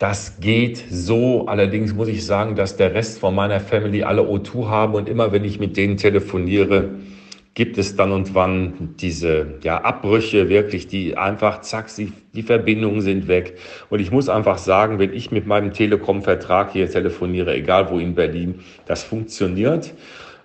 Das 0.00 0.40
geht 0.40 0.82
so. 0.90 1.46
Allerdings 1.46 1.94
muss 1.94 2.08
ich 2.08 2.26
sagen, 2.26 2.56
dass 2.56 2.76
der 2.76 2.94
Rest 2.94 3.20
von 3.20 3.32
meiner 3.32 3.60
Family 3.60 4.02
alle 4.02 4.22
O2 4.22 4.66
haben 4.68 4.94
und 4.94 5.08
immer 5.08 5.30
wenn 5.30 5.44
ich 5.44 5.60
mit 5.60 5.76
denen 5.76 5.96
telefoniere, 5.96 6.90
gibt 7.60 7.76
es 7.76 7.94
dann 7.94 8.10
und 8.10 8.34
wann 8.34 8.94
diese 9.02 9.58
ja, 9.62 9.82
Abbrüche, 9.82 10.48
wirklich, 10.48 10.86
die 10.86 11.18
einfach, 11.18 11.60
zack, 11.60 11.94
die, 11.94 12.10
die 12.32 12.42
Verbindungen 12.42 13.02
sind 13.02 13.28
weg. 13.28 13.58
Und 13.90 14.00
ich 14.00 14.10
muss 14.10 14.30
einfach 14.30 14.56
sagen, 14.56 14.98
wenn 14.98 15.12
ich 15.12 15.30
mit 15.30 15.46
meinem 15.46 15.74
Telekom-Vertrag 15.74 16.72
hier 16.72 16.90
telefoniere, 16.90 17.54
egal 17.54 17.90
wo 17.90 17.98
in 17.98 18.14
Berlin, 18.14 18.60
das 18.86 19.02
funktioniert. 19.02 19.92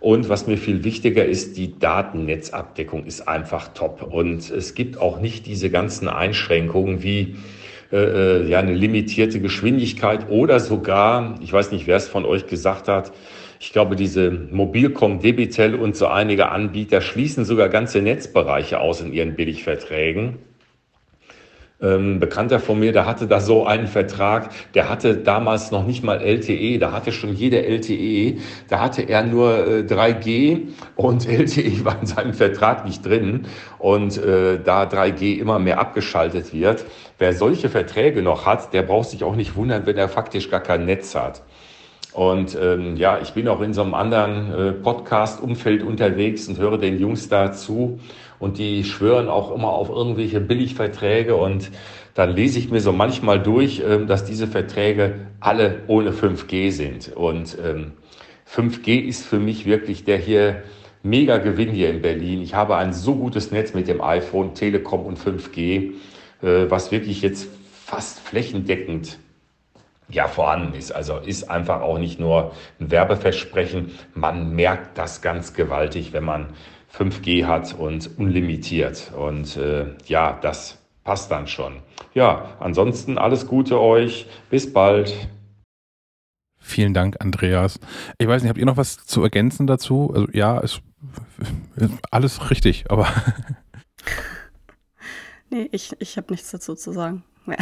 Und 0.01 0.27
was 0.27 0.45
mir 0.45 0.57
viel 0.57 0.83
wichtiger 0.83 1.23
ist, 1.23 1.55
die 1.55 1.79
Datennetzabdeckung 1.79 3.05
ist 3.05 3.29
einfach 3.29 3.69
top. 3.69 4.03
Und 4.03 4.51
es 4.51 4.75
gibt 4.75 4.99
auch 4.99 5.21
nicht 5.21 5.47
diese 5.47 5.69
ganzen 5.69 6.09
Einschränkungen 6.09 7.01
wie 7.01 7.37
äh, 7.93 8.41
äh, 8.41 8.49
ja, 8.49 8.59
eine 8.59 8.73
limitierte 8.73 9.39
Geschwindigkeit 9.39 10.29
oder 10.29 10.59
sogar, 10.59 11.35
ich 11.41 11.53
weiß 11.53 11.71
nicht, 11.71 11.87
wer 11.87 11.95
es 11.95 12.09
von 12.09 12.25
euch 12.25 12.47
gesagt 12.47 12.89
hat, 12.89 13.13
ich 13.59 13.71
glaube, 13.71 13.95
diese 13.95 14.31
Mobilcom, 14.31 15.19
Debitel 15.19 15.75
und 15.75 15.95
so 15.95 16.07
einige 16.07 16.49
Anbieter 16.49 17.01
schließen 17.01 17.45
sogar 17.45 17.69
ganze 17.69 18.01
Netzbereiche 18.01 18.79
aus 18.79 19.01
in 19.01 19.13
ihren 19.13 19.35
Billigverträgen. 19.35 20.39
Ähm, 21.81 22.21
Bekannter 22.21 22.61
von 22.61 22.79
mir, 22.79 22.93
der 22.93 23.05
hatte 23.05 23.27
da 23.27 23.41
so 23.41 23.65
einen 23.65 23.87
Vertrag, 23.87 24.49
der 24.73 24.89
hatte 24.89 25.17
damals 25.17 25.71
noch 25.71 25.85
nicht 25.85 26.05
mal 26.05 26.21
LTE, 26.21 26.79
da 26.79 26.93
hatte 26.93 27.11
schon 27.11 27.35
jeder 27.35 27.65
LTE, 27.65 28.37
da 28.69 28.79
hatte 28.79 29.01
er 29.01 29.23
nur 29.23 29.67
äh, 29.67 29.81
3G 29.81 30.69
und 30.95 31.27
LTE 31.29 31.83
war 31.83 31.99
in 31.99 32.07
seinem 32.07 32.33
Vertrag 32.33 32.85
nicht 32.85 33.05
drin 33.05 33.47
und 33.77 34.17
äh, 34.17 34.57
da 34.63 34.83
3G 34.83 35.37
immer 35.37 35.59
mehr 35.59 35.77
abgeschaltet 35.77 36.53
wird, 36.53 36.85
wer 37.19 37.33
solche 37.33 37.67
Verträge 37.67 38.21
noch 38.21 38.45
hat, 38.45 38.73
der 38.73 38.83
braucht 38.83 39.09
sich 39.09 39.25
auch 39.25 39.35
nicht 39.35 39.57
wundern, 39.57 39.85
wenn 39.85 39.97
er 39.97 40.07
faktisch 40.07 40.49
gar 40.49 40.61
kein 40.61 40.85
Netz 40.85 41.13
hat. 41.13 41.41
Und 42.15 42.57
ähm, 42.59 42.95
ja, 42.95 43.19
ich 43.21 43.33
bin 43.33 43.49
auch 43.49 43.59
in 43.59 43.73
so 43.73 43.81
einem 43.81 43.93
anderen 43.93 44.53
äh, 44.53 44.71
Podcast-Umfeld 44.71 45.83
unterwegs 45.83 46.47
und 46.47 46.57
höre 46.57 46.77
den 46.77 46.97
Jungs 46.97 47.27
dazu. 47.27 47.99
Und 48.39 48.57
die 48.57 48.85
schwören 48.85 49.27
auch 49.27 49.53
immer 49.53 49.67
auf 49.67 49.89
irgendwelche 49.89 50.39
Billigverträge. 50.39 51.35
Und 51.35 51.71
dann 52.13 52.33
lese 52.33 52.57
ich 52.57 52.71
mir 52.71 52.79
so 52.79 52.93
manchmal 52.93 53.43
durch, 53.43 53.83
ähm, 53.85 54.07
dass 54.07 54.23
diese 54.23 54.47
Verträge 54.47 55.27
alle 55.41 55.81
ohne 55.87 56.11
5G 56.11 56.71
sind. 56.71 57.11
Und 57.13 57.57
ähm, 57.61 57.91
5G 58.49 59.01
ist 59.01 59.25
für 59.25 59.39
mich 59.39 59.65
wirklich 59.65 60.05
der 60.05 60.17
hier 60.17 60.63
mega 61.03 61.35
Gewinn 61.35 61.71
hier 61.71 61.89
in 61.89 62.01
Berlin. 62.01 62.41
Ich 62.41 62.55
habe 62.55 62.77
ein 62.77 62.93
so 62.93 63.15
gutes 63.15 63.51
Netz 63.51 63.73
mit 63.73 63.89
dem 63.89 63.99
iPhone, 63.99 64.53
Telekom 64.53 65.05
und 65.05 65.19
5G, 65.19 65.91
äh, 66.41 66.69
was 66.69 66.93
wirklich 66.93 67.21
jetzt 67.21 67.49
fast 67.73 68.21
flächendeckend 68.21 69.19
ja 70.09 70.27
vorhanden 70.27 70.73
ist. 70.73 70.91
Also 70.91 71.17
ist 71.17 71.49
einfach 71.49 71.81
auch 71.81 71.97
nicht 71.97 72.19
nur 72.19 72.53
ein 72.79 72.91
Werbeversprechen. 72.91 73.91
Man 74.13 74.55
merkt 74.55 74.97
das 74.97 75.21
ganz 75.21 75.53
gewaltig, 75.53 76.13
wenn 76.13 76.23
man 76.23 76.53
5G 76.97 77.45
hat 77.45 77.73
und 77.73 78.17
unlimitiert. 78.17 79.11
Und 79.17 79.57
äh, 79.57 79.87
ja, 80.05 80.37
das 80.41 80.77
passt 81.03 81.31
dann 81.31 81.47
schon. 81.47 81.81
Ja, 82.13 82.55
ansonsten 82.59 83.17
alles 83.17 83.47
Gute 83.47 83.79
euch. 83.79 84.27
Bis 84.49 84.71
bald. 84.71 85.13
Vielen 86.57 86.93
Dank, 86.93 87.17
Andreas. 87.19 87.79
Ich 88.17 88.27
weiß 88.27 88.41
nicht, 88.41 88.49
habt 88.49 88.57
ihr 88.57 88.65
noch 88.65 88.77
was 88.77 89.05
zu 89.05 89.21
ergänzen 89.21 89.67
dazu? 89.67 90.11
Also 90.13 90.27
ja, 90.33 90.59
ist, 90.59 90.81
ist 91.75 91.93
alles 92.09 92.49
richtig, 92.49 92.85
aber. 92.89 93.07
nee, 95.51 95.69
ich, 95.71 95.95
ich 95.99 96.17
habe 96.17 96.33
nichts 96.33 96.49
dazu 96.49 96.75
zu 96.75 96.91
sagen. 96.91 97.23
Ja. 97.45 97.57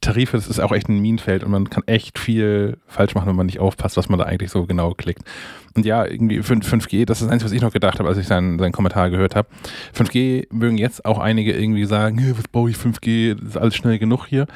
Tarife, 0.00 0.36
das 0.36 0.48
ist 0.48 0.60
auch 0.60 0.72
echt 0.72 0.88
ein 0.88 1.00
Minenfeld 1.00 1.42
und 1.44 1.50
man 1.50 1.70
kann 1.70 1.82
echt 1.86 2.18
viel 2.18 2.78
falsch 2.86 3.14
machen, 3.14 3.28
wenn 3.28 3.36
man 3.36 3.46
nicht 3.46 3.58
aufpasst, 3.58 3.96
was 3.96 4.08
man 4.08 4.18
da 4.18 4.26
eigentlich 4.26 4.50
so 4.50 4.66
genau 4.66 4.94
klickt. 4.94 5.22
Und 5.74 5.84
ja, 5.84 6.04
irgendwie 6.04 6.40
5G, 6.40 7.04
das 7.04 7.18
ist 7.18 7.26
das 7.26 7.32
Einzige, 7.32 7.46
was 7.46 7.52
ich 7.52 7.62
noch 7.62 7.72
gedacht 7.72 7.98
habe, 7.98 8.08
als 8.08 8.18
ich 8.18 8.26
seinen, 8.26 8.58
seinen 8.58 8.72
Kommentar 8.72 9.10
gehört 9.10 9.34
habe. 9.34 9.48
5G 9.96 10.46
mögen 10.50 10.78
jetzt 10.78 11.04
auch 11.04 11.18
einige 11.18 11.52
irgendwie 11.52 11.84
sagen, 11.84 12.34
was 12.36 12.48
baue 12.48 12.70
ich 12.70 12.76
5G, 12.76 13.34
das 13.34 13.50
ist 13.50 13.56
alles 13.56 13.76
schnell 13.76 13.98
genug 13.98 14.26
hier. 14.26 14.46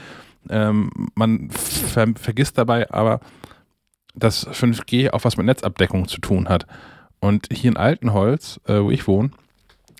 Ähm, 0.49 0.91
man 1.15 1.51
ver 1.51 2.09
vergisst 2.17 2.59
dabei 2.59 2.91
aber, 2.91 3.21
dass 4.15 4.47
5G 4.47 5.11
auch 5.11 5.25
was 5.25 5.37
mit 5.37 5.47
Netzabdeckung 5.47 6.09
zu 6.09 6.21
tun 6.21 6.49
hat. 6.49 6.67
Und 7.21 7.47
hier 7.53 7.71
in 7.71 7.77
Altenholz, 7.77 8.61
äh, 8.67 8.81
wo 8.81 8.91
ich 8.91 9.07
wohne, 9.07 9.31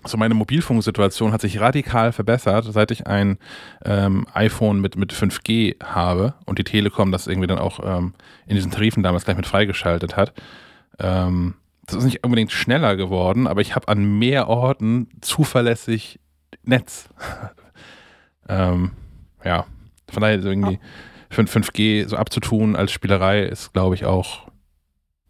so 0.05 0.17
meine 0.17 0.33
Mobilfunksituation 0.33 1.31
hat 1.31 1.41
sich 1.41 1.59
radikal 1.59 2.11
verbessert, 2.11 2.65
seit 2.69 2.91
ich 2.91 3.07
ein 3.07 3.37
ähm, 3.85 4.27
iPhone 4.33 4.81
mit, 4.81 4.95
mit 4.95 5.13
5G 5.13 5.83
habe 5.83 6.33
und 6.45 6.59
die 6.59 6.63
Telekom 6.63 7.11
das 7.11 7.27
irgendwie 7.27 7.47
dann 7.47 7.59
auch 7.59 7.79
ähm, 7.83 8.13
in 8.45 8.55
diesen 8.55 8.71
Tarifen 8.71 9.03
damals 9.03 9.25
gleich 9.25 9.37
mit 9.37 9.47
freigeschaltet 9.47 10.17
hat. 10.17 10.33
Ähm, 10.99 11.55
das 11.85 11.97
ist 11.97 12.05
nicht 12.05 12.23
unbedingt 12.23 12.51
schneller 12.51 12.95
geworden, 12.95 13.47
aber 13.47 13.61
ich 13.61 13.75
habe 13.75 13.87
an 13.87 14.19
mehr 14.19 14.47
Orten 14.47 15.09
zuverlässig 15.21 16.19
Netz. 16.63 17.09
Ähm, 18.49 18.91
ja, 19.45 19.65
von 20.11 20.21
daher 20.21 20.43
irgendwie 20.43 20.77
5G 21.31 22.07
so 22.07 22.17
abzutun 22.17 22.75
als 22.75 22.91
Spielerei 22.91 23.43
ist, 23.43 23.71
glaube 23.71 23.95
ich, 23.95 24.03
auch 24.03 24.47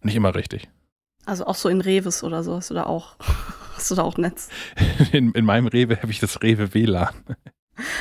nicht 0.01 0.15
immer 0.15 0.33
richtig. 0.33 0.67
Also 1.25 1.45
auch 1.45 1.55
so 1.55 1.69
in 1.69 1.81
Reves 1.81 2.23
oder 2.23 2.43
so 2.43 2.55
hast 2.55 2.69
du 2.69 2.73
da 2.73 2.83
auch. 2.83 3.15
Hast 3.75 3.91
du 3.91 3.95
da 3.95 4.03
auch 4.03 4.17
Netz? 4.17 4.49
In, 5.11 5.31
in 5.33 5.45
meinem 5.45 5.67
Rewe 5.67 5.97
habe 5.97 6.11
ich 6.11 6.19
das 6.19 6.41
Rewe 6.41 6.73
WLAN. 6.73 7.13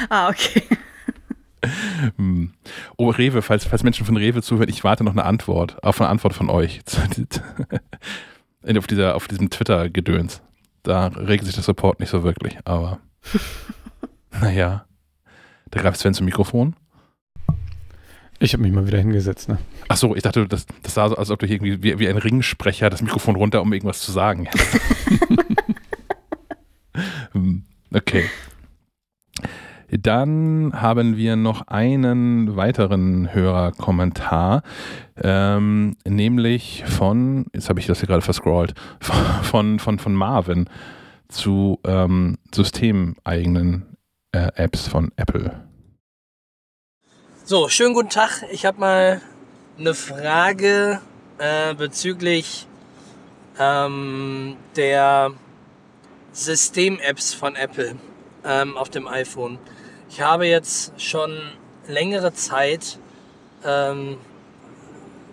Ah, 0.08 0.28
okay. 0.28 0.62
Hm. 2.16 2.52
Oh, 2.96 3.10
Rewe, 3.10 3.42
falls, 3.42 3.64
falls 3.64 3.82
Menschen 3.82 4.04
von 4.04 4.16
Rewe 4.16 4.42
zuhören, 4.42 4.68
ich 4.68 4.84
warte 4.84 5.04
noch 5.04 5.12
eine 5.12 5.24
Antwort, 5.24 5.82
auf 5.82 6.00
eine 6.00 6.10
Antwort 6.10 6.34
von 6.34 6.50
euch. 6.50 6.80
auf, 8.76 8.86
dieser, 8.86 9.14
auf 9.14 9.28
diesem 9.28 9.50
Twitter-Gedöns. 9.50 10.42
Da 10.82 11.06
regelt 11.06 11.44
sich 11.44 11.54
der 11.54 11.64
Support 11.64 12.00
nicht 12.00 12.10
so 12.10 12.24
wirklich, 12.24 12.58
aber 12.64 12.98
naja. 14.40 14.84
Da 15.70 15.80
greift 15.80 15.98
Sven 16.00 16.12
zum 16.14 16.26
Mikrofon. 16.26 16.74
Ich 18.40 18.52
habe 18.52 18.62
mich 18.64 18.72
mal 18.72 18.86
wieder 18.86 18.98
hingesetzt, 18.98 19.48
ne? 19.48 19.58
Ach 19.86 19.96
so, 19.96 20.16
ich 20.16 20.22
dachte, 20.22 20.48
das, 20.48 20.66
das 20.82 20.94
sah 20.94 21.08
so, 21.08 21.16
als 21.16 21.30
ob 21.30 21.38
du 21.38 21.46
irgendwie 21.46 21.80
wie, 21.82 21.98
wie 22.00 22.08
ein 22.08 22.18
Ringsprecher 22.18 22.90
das 22.90 23.00
Mikrofon 23.00 23.36
runter, 23.36 23.62
um 23.62 23.72
irgendwas 23.72 24.00
zu 24.00 24.10
sagen. 24.10 24.48
Okay. 27.94 28.24
Dann 29.90 30.72
haben 30.72 31.18
wir 31.18 31.36
noch 31.36 31.66
einen 31.66 32.56
weiteren 32.56 33.34
Hörerkommentar, 33.34 34.62
ähm, 35.22 35.96
nämlich 36.08 36.84
von, 36.86 37.44
jetzt 37.52 37.68
habe 37.68 37.78
ich 37.78 37.86
das 37.86 38.00
hier 38.00 38.06
gerade 38.06 38.22
verscrollt, 38.22 38.72
von, 39.42 39.78
von, 39.78 39.98
von 39.98 40.14
Marvin 40.14 40.70
zu 41.28 41.78
ähm, 41.84 42.38
systemeigenen 42.54 43.96
äh, 44.32 44.48
Apps 44.54 44.88
von 44.88 45.12
Apple. 45.16 45.60
So, 47.44 47.68
schönen 47.68 47.92
guten 47.92 48.08
Tag. 48.08 48.44
Ich 48.50 48.64
habe 48.64 48.80
mal 48.80 49.20
eine 49.78 49.92
Frage 49.92 51.00
äh, 51.36 51.74
bezüglich 51.74 52.66
ähm, 53.58 54.56
der 54.76 55.32
System-Apps 56.32 57.34
von 57.34 57.56
Apple 57.56 57.96
ähm, 58.44 58.76
auf 58.76 58.88
dem 58.88 59.06
iPhone. 59.06 59.58
Ich 60.08 60.20
habe 60.20 60.46
jetzt 60.46 61.00
schon 61.00 61.40
längere 61.86 62.32
Zeit 62.34 62.98
ähm, 63.64 64.18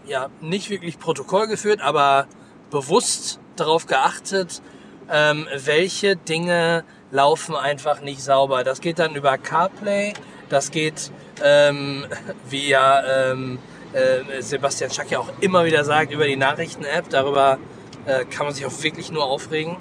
ja 0.06 0.30
nicht 0.42 0.70
wirklich 0.70 1.00
Protokoll 1.00 1.48
geführt, 1.48 1.82
aber 1.82 2.28
bewusst 2.72 3.40
darauf 3.56 3.86
geachtet, 3.86 4.62
ähm, 5.10 5.48
welche 5.56 6.16
Dinge 6.16 6.84
laufen 7.12 7.56
einfach 7.56 8.02
nicht 8.02 8.22
sauber. 8.22 8.64
Das 8.64 8.82
geht 8.82 9.00
dann 9.00 9.16
über 9.16 9.38
CarPlay, 9.38 10.14
das 10.50 10.72
geht 10.72 11.12
ähm, 11.44 12.06
wie 12.50 12.70
ja 12.70 13.32
ähm, 13.32 13.60
äh, 13.94 14.42
Sebastian 14.42 14.92
Schack 14.92 15.12
ja 15.12 15.20
auch 15.20 15.30
immer 15.40 15.66
wieder 15.66 15.84
sagt, 15.84 16.12
über 16.12 16.26
die 16.26 16.36
Nachrichten-App. 16.36 17.10
Darüber 17.10 17.58
äh, 18.06 18.26
kann 18.26 18.46
man 18.46 18.54
sich 18.54 18.66
auch 18.66 18.84
wirklich 18.84 19.12
nur 19.12 19.26
aufregen. 19.26 19.78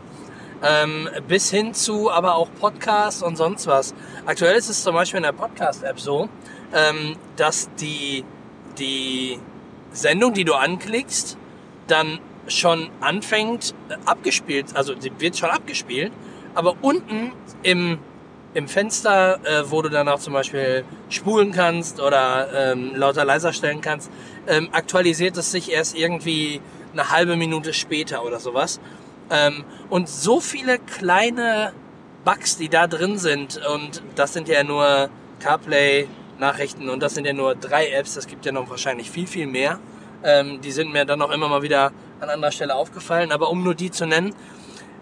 Ähm, 0.62 1.09
bis 1.28 1.51
hin 1.51 1.72
zu 1.72 2.10
aber 2.10 2.35
auch 2.35 2.48
Podcasts 2.59 3.22
und 3.22 3.36
sonst 3.36 3.66
was. 3.66 3.94
Aktuell 4.26 4.56
ist 4.56 4.68
es 4.68 4.82
zum 4.82 4.94
Beispiel 4.94 5.18
in 5.18 5.22
der 5.22 5.32
Podcast-App 5.32 6.01
so, 6.01 6.28
ähm, 6.74 7.16
dass 7.36 7.68
die, 7.80 8.24
die 8.78 9.39
Sendung, 9.93 10.35
die 10.35 10.44
du 10.44 10.55
anklickst, 10.55 11.36
dann 11.86 12.18
schon 12.48 12.90
anfängt 13.01 13.74
äh, 13.89 13.94
abgespielt, 14.05 14.74
also 14.74 14.94
die 14.94 15.12
wird 15.20 15.36
schon 15.36 15.51
abgespielt, 15.51 16.12
aber 16.55 16.74
unten 16.82 17.32
im 17.62 17.98
im 18.55 18.66
Fenster, 18.66 19.39
äh, 19.44 19.70
wo 19.70 19.82
du 19.82 19.89
dann 19.89 20.09
auch 20.09 20.18
zum 20.18 20.32
Beispiel 20.32 20.85
spulen 21.10 21.52
kannst 21.52 22.01
oder 22.01 22.72
ähm, 22.72 22.93
lauter 22.97 23.24
leiser 23.24 23.52
stellen 23.52 23.80
kannst, 23.80 24.10
ähm, 24.47 24.68
aktualisiert 24.72 25.36
es 25.36 25.52
sich 25.52 25.70
erst 25.70 25.97
irgendwie 25.97 26.60
eine 26.93 27.10
halbe 27.10 27.36
Minute 27.36 27.72
später 27.72 28.24
oder 28.24 28.40
sowas. 28.40 28.80
Ähm, 29.30 29.64
und 29.90 30.09
so 30.09 30.40
viele 30.40 30.78
kleine 30.78 31.72
Bugs, 32.24 32.56
die 32.56 32.68
da 32.68 32.86
drin 32.86 33.18
sind, 33.18 33.60
und 33.74 34.02
das 34.14 34.32
sind 34.32 34.48
ja 34.48 34.62
nur 34.64 35.10
CarPlay, 35.40 36.09
Nachrichten, 36.38 36.88
und 36.88 37.02
das 37.02 37.14
sind 37.14 37.26
ja 37.26 37.32
nur 37.32 37.55
drei 37.55 37.90
Apps, 37.90 38.14
das 38.14 38.26
gibt 38.26 38.46
ja 38.46 38.52
noch 38.52 38.70
wahrscheinlich 38.70 39.10
viel, 39.10 39.26
viel 39.26 39.46
mehr. 39.46 39.78
Ähm, 40.22 40.60
die 40.60 40.72
sind 40.72 40.92
mir 40.92 41.05
dann 41.05 41.22
auch 41.22 41.30
immer 41.30 41.48
mal 41.48 41.62
wieder 41.62 41.92
an 42.20 42.28
anderer 42.28 42.52
Stelle 42.52 42.74
aufgefallen, 42.74 43.32
aber 43.32 43.50
um 43.50 43.62
nur 43.62 43.74
die 43.74 43.90
zu 43.90 44.06
nennen, 44.06 44.34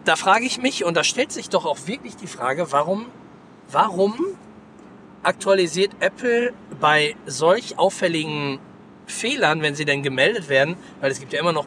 da 0.04 0.16
frage 0.16 0.44
ich 0.44 0.60
mich, 0.60 0.84
und 0.84 0.96
da 0.96 1.04
stellt 1.04 1.32
sich 1.32 1.48
doch 1.48 1.64
auch 1.64 1.86
wirklich 1.86 2.16
die 2.16 2.26
Frage, 2.26 2.70
warum, 2.70 3.06
warum 3.70 4.14
aktualisiert 5.22 5.90
Apple 6.00 6.52
bei 6.80 7.16
solch 7.26 7.78
auffälligen 7.78 8.60
Fehlern, 9.06 9.62
wenn 9.62 9.74
sie 9.74 9.84
denn 9.84 10.02
gemeldet 10.02 10.48
werden, 10.48 10.76
weil 11.00 11.10
es 11.10 11.18
gibt 11.18 11.32
ja 11.32 11.40
immer 11.40 11.52
noch 11.52 11.66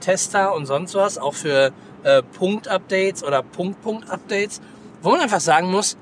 Beta-Tester 0.00 0.54
und 0.54 0.66
sonst 0.66 0.94
was, 0.94 1.18
auch 1.18 1.34
für 1.34 1.72
äh, 2.02 2.22
Punkt-Updates 2.22 3.22
oder 3.22 3.42
Punkt-Punkt-Updates, 3.42 4.60
wo 5.02 5.10
man 5.10 5.20
einfach 5.20 5.40
sagen 5.40 5.70
muss, 5.70 5.96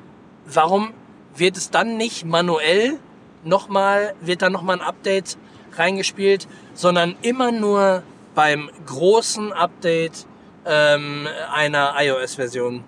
warum 0.47 0.95
wird 1.37 1.57
es 1.57 1.70
dann 1.70 1.97
nicht 1.97 2.25
manuell 2.25 2.99
nochmal, 3.45 4.15
wird 4.20 4.43
dann 4.43 4.53
nochmal 4.53 4.77
ein 4.77 4.83
Update 4.83 5.37
reingespielt, 5.77 6.49
sondern 6.75 7.16
immer 7.23 7.53
nur 7.53 8.03
beim 8.35 8.70
großen 8.87 9.53
Update 9.53 10.27
ähm, 10.66 11.29
einer 11.53 11.95
iOS-Version. 11.99 12.85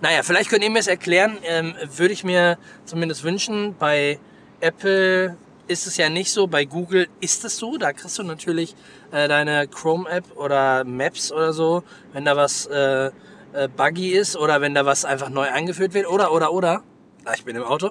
Naja, 0.00 0.22
vielleicht 0.22 0.50
könnt 0.50 0.62
ihr 0.62 0.70
mir 0.70 0.78
es 0.78 0.86
erklären, 0.86 1.38
ähm, 1.42 1.74
würde 1.96 2.12
ich 2.12 2.22
mir 2.22 2.58
zumindest 2.84 3.24
wünschen. 3.24 3.74
Bei 3.78 4.18
Apple 4.60 5.36
ist 5.68 5.86
es 5.86 5.96
ja 5.96 6.08
nicht 6.08 6.30
so, 6.30 6.46
bei 6.46 6.64
Google 6.64 7.08
ist 7.20 7.44
es 7.44 7.56
so. 7.56 7.76
Da 7.76 7.92
kriegst 7.92 8.18
du 8.18 8.22
natürlich 8.22 8.74
äh, 9.12 9.28
deine 9.28 9.68
Chrome-App 9.68 10.36
oder 10.36 10.84
Maps 10.84 11.32
oder 11.32 11.52
so, 11.52 11.82
wenn 12.12 12.24
da 12.24 12.36
was 12.36 12.66
äh, 12.66 13.10
äh, 13.52 13.68
buggy 13.68 14.10
ist 14.12 14.36
oder 14.36 14.60
wenn 14.60 14.74
da 14.74 14.86
was 14.86 15.04
einfach 15.04 15.28
neu 15.28 15.48
eingeführt 15.50 15.94
wird 15.94 16.08
oder, 16.08 16.32
oder, 16.32 16.52
oder. 16.52 16.82
Ah, 17.24 17.34
ich 17.34 17.44
bin 17.44 17.56
im 17.56 17.64
Auto. 17.64 17.90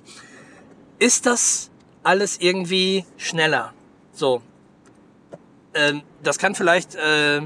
Ist 1.00 1.26
das 1.26 1.72
alles 2.04 2.38
irgendwie 2.40 3.06
schneller? 3.18 3.74
So. 4.14 4.42
Ähm, 5.74 6.04
das 6.24 6.38
kann 6.38 6.56
vielleicht 6.56 6.96
äh, 6.96 7.42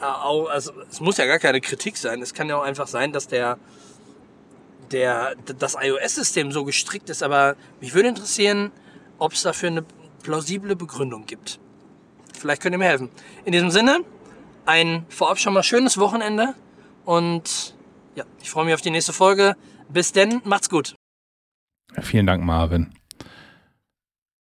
auch, 0.00 0.48
also 0.48 0.72
es 0.90 1.00
muss 1.00 1.16
ja 1.16 1.26
gar 1.26 1.38
keine 1.38 1.60
Kritik 1.60 1.96
sein. 1.96 2.20
Es 2.20 2.34
kann 2.34 2.48
ja 2.48 2.56
auch 2.56 2.62
einfach 2.62 2.86
sein, 2.86 3.12
dass 3.12 3.28
der 3.28 3.58
der, 4.92 5.36
das 5.58 5.76
iOS-System 5.80 6.52
so 6.52 6.64
gestrickt 6.64 7.10
ist, 7.10 7.22
aber 7.22 7.56
mich 7.80 7.94
würde 7.94 8.08
interessieren, 8.08 8.72
ob 9.20 9.32
es 9.32 9.42
dafür 9.42 9.68
eine 9.68 9.84
plausible 10.22 10.74
Begründung 10.74 11.26
gibt. 11.26 11.60
Vielleicht 12.36 12.62
könnt 12.62 12.74
ihr 12.74 12.78
mir 12.78 12.86
helfen. 12.86 13.10
In 13.44 13.52
diesem 13.52 13.70
Sinne, 13.70 14.00
ein 14.66 15.06
vorab 15.08 15.38
schon 15.38 15.52
mal 15.52 15.62
schönes 15.62 15.98
Wochenende 15.98 16.54
und 17.04 17.74
ja, 18.16 18.24
ich 18.42 18.50
freue 18.50 18.64
mich 18.64 18.74
auf 18.74 18.80
die 18.80 18.90
nächste 18.90 19.12
Folge. 19.12 19.56
Bis 19.88 20.12
denn, 20.12 20.40
macht's 20.44 20.68
gut. 20.68 20.96
Vielen 22.00 22.26
Dank, 22.26 22.44
Marvin. 22.44 22.92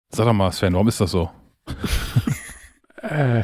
Sag 0.10 0.26
doch 0.26 0.34
mal, 0.34 0.52
Sven, 0.52 0.74
warum 0.74 0.88
ist 0.88 1.02
das 1.02 1.12
so? 1.12 1.30
äh, 3.02 3.44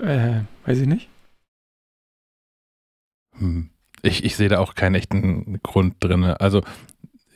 äh, 0.00 0.42
weiß 0.66 0.78
ich 0.78 0.86
nicht. 0.86 1.08
Hm. 3.38 3.70
Ich, 4.02 4.24
ich 4.24 4.36
sehe 4.36 4.48
da 4.48 4.58
auch 4.58 4.74
keinen 4.74 4.94
echten 4.94 5.60
Grund 5.62 5.96
drin. 6.00 6.24
Also, 6.24 6.62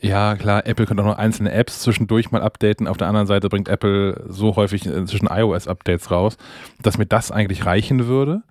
ja, 0.03 0.35
klar, 0.35 0.67
Apple 0.67 0.85
könnte 0.85 1.01
auch 1.01 1.07
noch 1.07 1.17
einzelne 1.17 1.53
Apps 1.53 1.79
zwischendurch 1.79 2.29
mal 2.29 2.41
updaten. 2.41 2.87
Auf 2.87 2.97
der 2.97 3.07
anderen 3.07 3.25
Seite 3.25 3.47
bringt 3.47 3.69
Apple 3.69 4.25
so 4.27 4.57
häufig 4.57 4.83
zwischen 4.83 5.27
iOS-Updates 5.27 6.11
raus, 6.11 6.37
dass 6.81 6.97
mir 6.97 7.05
das 7.05 7.31
eigentlich 7.31 7.65
reichen 7.65 8.05
würde, 8.05 8.43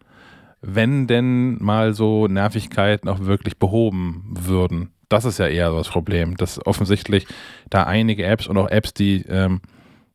wenn 0.63 1.07
denn 1.07 1.63
mal 1.63 1.93
so 1.93 2.27
Nervigkeiten 2.27 3.07
auch 3.07 3.21
wirklich 3.21 3.59
behoben 3.59 4.25
würden. 4.31 4.93
Das 5.11 5.27
ist 5.27 5.39
ja 5.39 5.47
eher 5.47 5.71
so 5.71 5.77
das 5.77 5.91
Problem, 5.91 6.39
dass 6.39 6.65
offensichtlich 6.67 7.27
da 7.69 7.83
einige 7.83 8.25
Apps 8.25 8.47
und 8.47 8.57
auch 8.57 8.71
Apps, 8.71 8.95
die 8.95 9.23
ähm, 9.29 9.61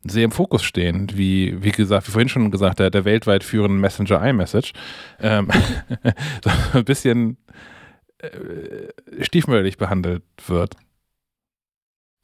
sehr 0.04 0.26
im 0.26 0.32
Fokus 0.32 0.64
stehen, 0.64 1.08
wie, 1.14 1.64
wie 1.64 1.72
gesagt, 1.72 2.08
wie 2.08 2.12
vorhin 2.12 2.30
schon 2.30 2.50
gesagt, 2.50 2.80
der, 2.80 2.90
der 2.90 3.06
weltweit 3.06 3.44
führende 3.44 3.78
Messenger 3.78 4.28
iMessage, 4.28 4.74
ähm, 5.20 5.50
so 6.44 6.50
ein 6.74 6.86
bisschen 6.86 7.38
äh, 8.18 9.22
stiefmütterlich 9.24 9.78
behandelt 9.78 10.24
wird. 10.48 10.76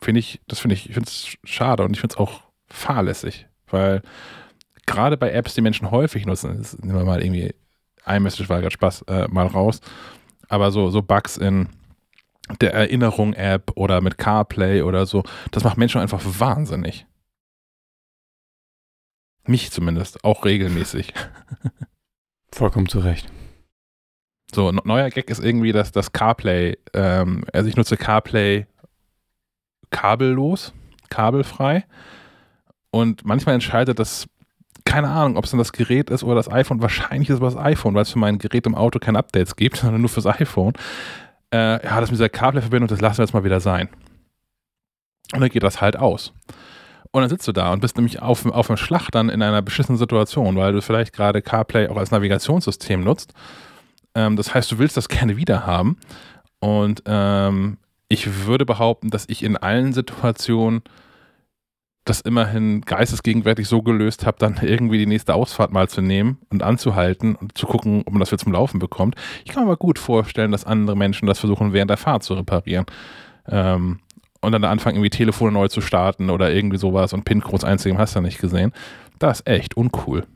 Finde 0.04 0.20
ich, 0.20 0.42
das 0.48 0.60
finde 0.60 0.74
ich, 0.76 0.90
ich 0.90 0.96
finde 0.96 1.08
es 1.08 1.38
schade 1.46 1.84
und 1.84 1.94
ich 1.94 2.02
finde 2.02 2.16
es 2.16 2.20
auch 2.20 2.42
fahrlässig, 2.68 3.48
weil 3.68 4.02
gerade 4.86 5.16
bei 5.16 5.32
Apps, 5.32 5.54
die 5.54 5.62
Menschen 5.62 5.92
häufig 5.92 6.26
nutzen, 6.26 6.58
das 6.58 6.78
nehmen 6.80 6.98
wir 6.98 7.06
mal 7.06 7.24
irgendwie 7.24 7.56
iMessage 8.06 8.50
war 8.50 8.60
gerade 8.60 8.74
Spaß 8.74 9.04
äh, 9.04 9.30
mal 9.30 9.48
raus, 9.48 9.80
aber 10.50 10.72
so, 10.72 10.90
so 10.90 11.02
Bugs 11.02 11.38
in 11.38 11.70
der 12.60 12.74
Erinnerung-App 12.74 13.72
oder 13.76 14.02
mit 14.02 14.18
CarPlay 14.18 14.82
oder 14.82 15.06
so, 15.06 15.24
das 15.52 15.64
macht 15.64 15.78
Menschen 15.78 16.02
einfach 16.02 16.22
wahnsinnig. 16.22 17.06
Mich 19.46 19.72
zumindest, 19.72 20.26
auch 20.26 20.44
regelmäßig. 20.44 21.14
Vollkommen 22.52 22.90
zu 22.90 23.00
Recht. 23.00 23.32
So, 24.54 24.70
neuer 24.72 25.10
Gag 25.12 25.30
ist 25.30 25.44
irgendwie, 25.44 25.72
dass 25.72 25.94
das 25.94 26.12
CarPlay, 26.12 26.78
ähm, 26.94 27.46
also 27.54 27.70
ich 27.70 27.78
nutze 27.78 27.96
CarPlay 27.96 28.68
kabellos, 29.94 30.74
kabelfrei. 31.10 31.86
Und 32.92 33.26
manchmal 33.26 33.56
entscheidet 33.56 34.00
das, 34.00 34.28
keine 34.84 35.08
Ahnung, 35.08 35.38
ob 35.38 35.46
es 35.46 35.52
dann 35.52 35.60
das 35.60 35.72
Gerät 35.72 36.10
ist 36.10 36.26
oder 36.26 36.36
das 36.36 36.52
iPhone. 36.52 36.82
Wahrscheinlich 36.82 37.30
ist 37.30 37.36
es 37.36 37.42
das 37.42 37.56
iPhone, 37.56 37.94
weil 37.94 38.02
es 38.02 38.12
für 38.12 38.20
mein 38.20 38.38
Gerät 38.38 38.66
im 38.66 38.76
Auto 38.76 39.00
keine 39.00 39.20
Updates 39.20 39.56
gibt, 39.56 39.78
sondern 39.82 40.02
nur 40.02 40.10
fürs 40.10 40.26
iPhone. 40.26 40.74
Äh, 41.54 41.86
ja, 41.86 42.02
das 42.02 42.12
mit 42.12 42.20
dieser 42.20 42.30
CarPlay-Verbindung, 42.30 42.90
das 42.90 43.00
lassen 43.00 43.20
wir 43.20 43.26
jetzt 43.26 43.34
mal 43.34 43.46
wieder 43.46 43.62
sein. 43.62 43.88
Und 45.34 45.40
dann 45.40 45.50
geht 45.50 45.64
das 45.64 45.80
halt 45.80 45.98
aus. 45.98 46.34
Und 47.12 47.22
dann 47.22 47.30
sitzt 47.30 47.48
du 47.48 47.52
da 47.52 47.72
und 47.72 47.80
bist 47.80 47.96
nämlich 47.96 48.22
auf, 48.22 48.46
auf 48.46 48.68
dem 48.68 48.78
Schlag 48.78 49.10
dann 49.12 49.30
in 49.30 49.42
einer 49.42 49.62
beschissenen 49.62 50.00
Situation, 50.00 50.56
weil 50.58 50.74
du 50.74 50.82
vielleicht 50.82 51.14
gerade 51.14 51.42
CarPlay 51.44 51.88
auch 51.88 51.98
als 51.98 52.12
Navigationssystem 52.12 53.04
nutzt 53.04 53.34
ähm, 54.16 54.36
das 54.36 54.54
heißt, 54.54 54.72
du 54.72 54.80
willst 54.80 54.98
das 54.98 55.10
gerne 55.10 55.38
wieder 55.38 55.66
haben. 55.66 55.98
Und 56.60 57.04
ähm, 57.06 57.78
ich 58.14 58.46
würde 58.46 58.66
behaupten, 58.66 59.10
dass 59.10 59.26
ich 59.28 59.44
in 59.44 59.58
allen 59.58 59.92
Situationen 59.92 60.84
das 62.06 62.22
immerhin 62.22 62.82
geistesgegenwärtig 62.82 63.68
so 63.68 63.82
gelöst 63.82 64.26
habe, 64.26 64.38
dann 64.38 64.60
irgendwie 64.62 65.00
die 65.00 65.06
nächste 65.08 65.34
Ausfahrt 65.34 65.72
mal 65.72 65.90
zu 65.90 66.02
nehmen 66.02 66.38
und 66.50 66.62
anzuhalten 66.62 67.36
und 67.36 67.58
zu 67.58 67.66
gucken, 67.66 68.04
ob 68.06 68.14
man 68.14 68.20
das 68.20 68.32
wieder 68.32 68.44
zum 68.44 68.52
Laufen 68.52 68.78
bekommt. 68.78 69.16
Ich 69.46 69.52
kann 69.52 69.64
mir 69.64 69.70
aber 69.70 69.78
gut 69.78 69.98
vorstellen, 69.98 70.52
dass 70.52 70.66
andere 70.66 70.96
Menschen 70.96 71.28
das 71.28 71.40
versuchen, 71.40 71.74
während 71.74 71.90
der 71.90 71.98
Fahrt 71.98 72.24
zu 72.24 72.36
reparieren. 72.36 72.86
Ähm, 73.48 74.00
und 74.42 74.52
dann 74.52 74.64
anfangen, 74.66 74.98
irgendwie 74.98 75.10
Telefone 75.10 75.54
neu 75.54 75.70
zu 75.70 75.82
starten 75.82 76.30
oder 76.30 76.54
irgendwie 76.54 76.78
sowas 76.78 77.14
und 77.14 77.24
PIN-Codes 77.24 77.64
einzugeben, 77.64 78.00
hast 78.00 78.16
du 78.16 78.22
nicht 78.22 78.40
gesehen. 78.40 78.74
Das 79.18 79.40
ist 79.40 79.48
echt 79.48 79.78
uncool. 79.78 80.28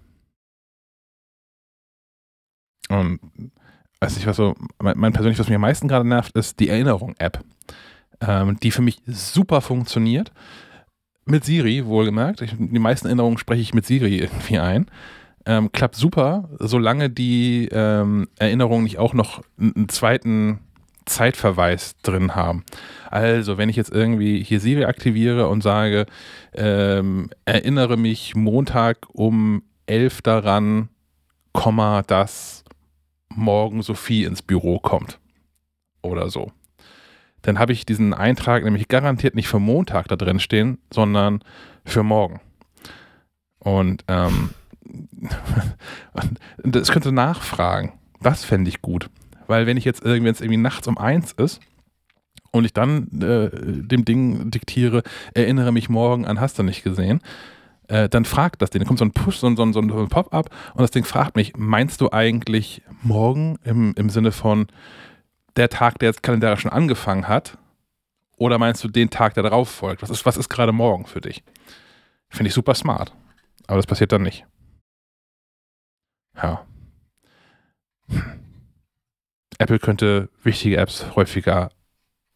Und 2.89 3.19
weiß 3.99 4.17
ich 4.17 4.27
was 4.27 4.37
so, 4.37 4.55
mein, 4.79 4.97
mein 4.97 5.13
persönlich, 5.13 5.39
was 5.39 5.47
mich 5.47 5.55
am 5.55 5.61
meisten 5.61 5.87
gerade 5.87 6.07
nervt, 6.07 6.35
ist 6.37 6.59
die 6.59 6.69
Erinnerung-App, 6.69 7.43
ähm, 8.21 8.57
die 8.61 8.71
für 8.71 8.81
mich 8.81 8.99
super 9.05 9.61
funktioniert. 9.61 10.31
Mit 11.25 11.43
Siri, 11.43 11.85
wohlgemerkt. 11.85 12.41
Ich, 12.41 12.55
die 12.57 12.79
meisten 12.79 13.07
Erinnerungen 13.07 13.37
spreche 13.37 13.61
ich 13.61 13.73
mit 13.73 13.85
Siri 13.85 14.17
irgendwie 14.17 14.59
ein. 14.59 14.87
Ähm, 15.45 15.71
klappt 15.71 15.95
super, 15.95 16.49
solange 16.59 17.09
die 17.09 17.67
ähm, 17.71 18.27
Erinnerungen 18.37 18.83
nicht 18.83 18.97
auch 18.97 19.13
noch 19.13 19.43
einen 19.59 19.89
zweiten 19.89 20.59
Zeitverweis 21.05 21.95
drin 22.01 22.35
haben. 22.35 22.63
Also, 23.09 23.57
wenn 23.57 23.69
ich 23.69 23.75
jetzt 23.75 23.91
irgendwie 23.91 24.43
hier 24.43 24.59
Siri 24.59 24.85
aktiviere 24.85 25.47
und 25.47 25.63
sage, 25.63 26.05
ähm, 26.53 27.29
erinnere 27.45 27.97
mich 27.97 28.35
Montag 28.35 29.07
um 29.13 29.63
11 29.85 30.21
daran, 30.21 30.89
Komma, 31.53 32.03
das 32.03 32.56
morgen 33.37 33.81
Sophie 33.81 34.25
ins 34.25 34.41
Büro 34.41 34.79
kommt. 34.79 35.19
Oder 36.01 36.29
so. 36.29 36.51
Dann 37.43 37.59
habe 37.59 37.71
ich 37.71 37.85
diesen 37.85 38.13
Eintrag 38.13 38.63
nämlich 38.63 38.87
garantiert 38.87 39.35
nicht 39.35 39.47
für 39.47 39.59
Montag 39.59 40.07
da 40.07 40.15
drin 40.15 40.39
stehen, 40.39 40.79
sondern 40.91 41.43
für 41.85 42.03
morgen. 42.03 42.41
Und 43.59 44.03
ähm, 44.07 44.49
das 46.63 46.91
könnte 46.91 47.11
nachfragen. 47.11 47.93
Das 48.21 48.43
fände 48.43 48.69
ich 48.69 48.81
gut. 48.81 49.09
Weil 49.47 49.65
wenn 49.65 49.77
ich 49.77 49.85
jetzt 49.85 50.03
irgendwie, 50.03 50.29
jetzt 50.29 50.41
irgendwie 50.41 50.57
nachts 50.57 50.87
um 50.87 50.97
eins 50.97 51.31
ist 51.33 51.61
und 52.51 52.65
ich 52.65 52.73
dann 52.73 53.07
äh, 53.21 53.49
dem 53.53 54.03
Ding 54.03 54.51
diktiere, 54.51 55.03
erinnere 55.33 55.71
mich 55.71 55.89
morgen 55.89 56.25
an, 56.25 56.41
hast 56.41 56.59
du 56.59 56.63
nicht 56.63 56.83
gesehen, 56.83 57.21
äh, 57.87 58.09
dann 58.09 58.25
fragt 58.25 58.61
das 58.61 58.69
Ding. 58.69 58.79
Dann 58.79 58.87
kommt 58.87 58.99
so 58.99 59.05
ein 59.05 59.11
Push, 59.11 59.37
so 59.37 59.47
ein, 59.47 59.55
so 59.55 59.63
ein, 59.63 59.73
so 59.73 59.79
ein 59.79 60.09
Pop-up 60.09 60.49
und 60.73 60.81
das 60.81 60.91
Ding 60.91 61.03
fragt 61.03 61.35
mich, 61.35 61.55
meinst 61.55 62.01
du 62.01 62.11
eigentlich 62.11 62.81
morgen 63.01 63.57
im, 63.63 63.93
im 63.95 64.09
Sinne 64.09 64.31
von 64.31 64.67
der 65.55 65.69
Tag, 65.69 65.99
der 65.99 66.09
jetzt 66.09 66.23
kalendarisch 66.23 66.61
schon 66.61 66.71
angefangen 66.71 67.27
hat? 67.27 67.57
Oder 68.37 68.59
meinst 68.59 68.83
du 68.83 68.87
den 68.87 69.09
Tag, 69.09 69.33
der 69.33 69.43
darauf 69.43 69.69
folgt? 69.69 70.01
Was 70.03 70.11
ist, 70.11 70.25
was 70.25 70.37
ist 70.37 70.49
gerade 70.49 70.71
morgen 70.71 71.05
für 71.05 71.21
dich? 71.21 71.43
Finde 72.29 72.49
ich 72.49 72.53
super 72.53 72.75
smart. 72.75 73.13
Aber 73.65 73.77
das 73.77 73.87
passiert 73.87 74.11
dann 74.11 74.21
nicht. 74.21 74.45
Ja. 76.35 76.65
Apple 79.57 79.79
könnte 79.79 80.29
wichtige 80.43 80.77
Apps 80.77 81.15
häufiger 81.15 81.71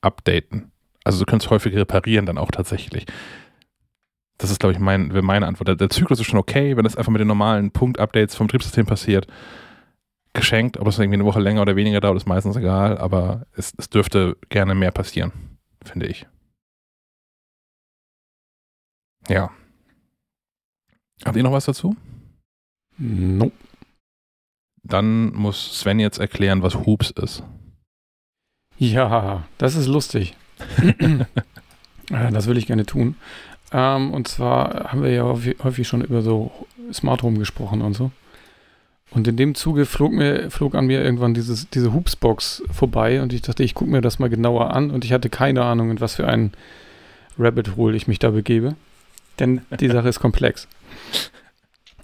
updaten. 0.02 0.72
Also 1.04 1.20
du 1.20 1.26
könntest 1.26 1.52
häufiger 1.52 1.80
reparieren 1.80 2.26
dann 2.26 2.40
auch 2.40 2.52
tatsächlich. 2.52 3.06
Das 4.42 4.50
ist, 4.50 4.60
glaube 4.60 4.74
ich, 4.74 4.80
mein, 4.80 5.10
meine 5.22 5.46
Antwort. 5.46 5.80
Der, 5.80 5.90
Zyklus 5.92 6.20
ist 6.20 6.26
schon 6.26 6.40
okay, 6.40 6.76
wenn 6.76 6.84
das 6.84 6.96
einfach 6.96 7.12
mit 7.12 7.20
den 7.20 7.28
normalen 7.28 7.70
Punkt-Updates 7.70 8.36
vom 8.36 8.48
Betriebssystem 8.48 8.88
passiert. 8.88 9.28
geschenkt. 10.34 10.78
Ob 10.78 10.88
es 10.88 10.98
irgendwie 10.98 11.18
eine 11.18 11.26
Woche 11.26 11.40
länger 11.40 11.62
oder 11.62 11.76
weniger 11.76 12.00
dauert, 12.02 12.18
ist 12.18 12.26
meistens 12.28 12.56
egal, 12.56 12.98
aber 12.98 13.46
es, 13.56 13.72
es 13.78 13.90
dürfte 13.90 14.38
gerne 14.50 14.74
mehr 14.74 14.92
passieren, 14.92 15.32
finde 15.84 16.08
ich. 16.08 16.26
Ja. 19.28 19.52
Habt 21.24 21.38
ihr 21.38 21.44
noch 21.44 21.52
was 21.52 21.66
dazu? 21.66 21.96
Nope. 22.98 23.54
Dann 24.82 25.34
muss 25.34 25.80
Sven 25.80 26.00
jetzt 26.00 26.18
erklären, 26.18 26.64
was 26.64 26.76
Hoops 26.76 27.12
ist. 27.12 27.44
Ja, 28.80 29.46
das 29.60 29.76
ist 29.76 29.86
lustig. 29.86 30.36
das 32.10 32.48
will 32.48 32.58
ich 32.58 32.66
gerne 32.66 32.88
tun. 32.88 33.16
Ähm, 33.72 34.14
und 34.14 34.28
zwar 34.28 34.92
haben 34.92 35.04
wir 35.04 35.12
ja 35.12 35.24
häufig 35.64 35.88
schon 35.88 36.02
über 36.02 36.22
so 36.22 36.52
Smart 36.94 37.24
Home 37.24 37.40
gesprochen 37.40 37.82
und 37.82 37.94
so. 37.94 38.12
Und 39.12 39.28
in 39.28 39.36
dem 39.36 39.56
Zuge 39.56 39.86
flog, 39.86 40.14
mir, 40.14 40.50
flog 40.50 40.74
an 40.74 40.86
mir 40.86 41.04
irgendwann 41.04 41.34
dieses, 41.34 41.70
diese 41.70 41.94
Hoopsbox 41.94 42.64
vorbei 42.72 43.22
und 43.22 43.34
ich 43.34 43.42
dachte, 43.42 43.64
ich 43.64 43.74
gucke 43.74 43.92
mir 43.92 44.02
das 44.02 44.20
mal 44.20 44.30
genauer 44.30 44.74
an 44.74 44.90
und 44.90 45.04
ich 45.04 45.12
hatte 45.12 45.30
keine 45.30 45.64
Ahnung, 45.64 45.92
in 45.92 46.00
was 46.00 46.16
für 46.16 46.28
ein 46.28 46.54
Rabbit 47.38 47.76
Hole 47.76 47.96
ich 47.96 48.08
mich 48.08 48.20
da 48.20 48.30
begebe. 48.30 48.76
Denn 49.40 49.62
die 49.80 49.90
Sache 49.90 50.10
ist 50.10 50.20
komplex. 50.20 50.68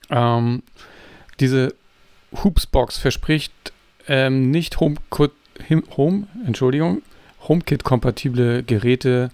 Ähm, 0.10 0.64
diese 1.42 1.76
Hoopsbox 2.32 2.98
verspricht 2.98 3.52
ähm, 4.08 4.52
nicht 4.52 4.80
Home, 4.80 4.96
Home, 5.98 6.28
Entschuldigung, 6.46 7.02
HomeKit-kompatible 7.48 8.64
Geräte 8.64 9.32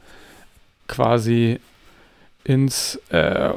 quasi 0.87 1.59
ins, 2.43 2.99
äh, 3.09 3.51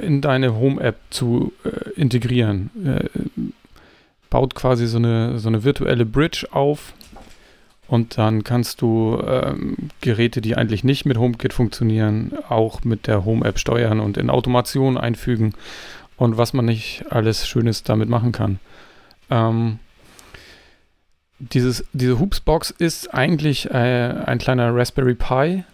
in 0.00 0.20
deine 0.20 0.54
Home-App 0.54 0.96
zu 1.10 1.52
äh, 1.64 1.90
integrieren. 1.90 2.70
Äh, 2.84 3.50
baut 4.30 4.54
quasi 4.54 4.86
so 4.86 4.98
eine, 4.98 5.38
so 5.38 5.48
eine 5.48 5.64
virtuelle 5.64 6.04
Bridge 6.04 6.46
auf 6.50 6.92
und 7.88 8.18
dann 8.18 8.44
kannst 8.44 8.82
du 8.82 9.20
ähm, 9.26 9.76
Geräte, 10.02 10.42
die 10.42 10.56
eigentlich 10.56 10.84
nicht 10.84 11.06
mit 11.06 11.16
HomeKit 11.16 11.54
funktionieren, 11.54 12.32
auch 12.48 12.84
mit 12.84 13.06
der 13.06 13.24
Home-App 13.24 13.58
steuern 13.58 14.00
und 14.00 14.18
in 14.18 14.28
Automation 14.28 14.98
einfügen 14.98 15.54
und 16.16 16.36
was 16.36 16.52
man 16.52 16.66
nicht 16.66 17.06
alles 17.10 17.48
Schönes 17.48 17.84
damit 17.84 18.10
machen 18.10 18.32
kann. 18.32 18.60
Ähm, 19.30 19.78
dieses, 21.38 21.84
diese 21.92 22.18
Hoopsbox 22.18 22.70
ist 22.70 23.14
eigentlich 23.14 23.70
äh, 23.70 23.74
ein 24.26 24.38
kleiner 24.38 24.74
Raspberry 24.74 25.14
Pi, 25.14 25.64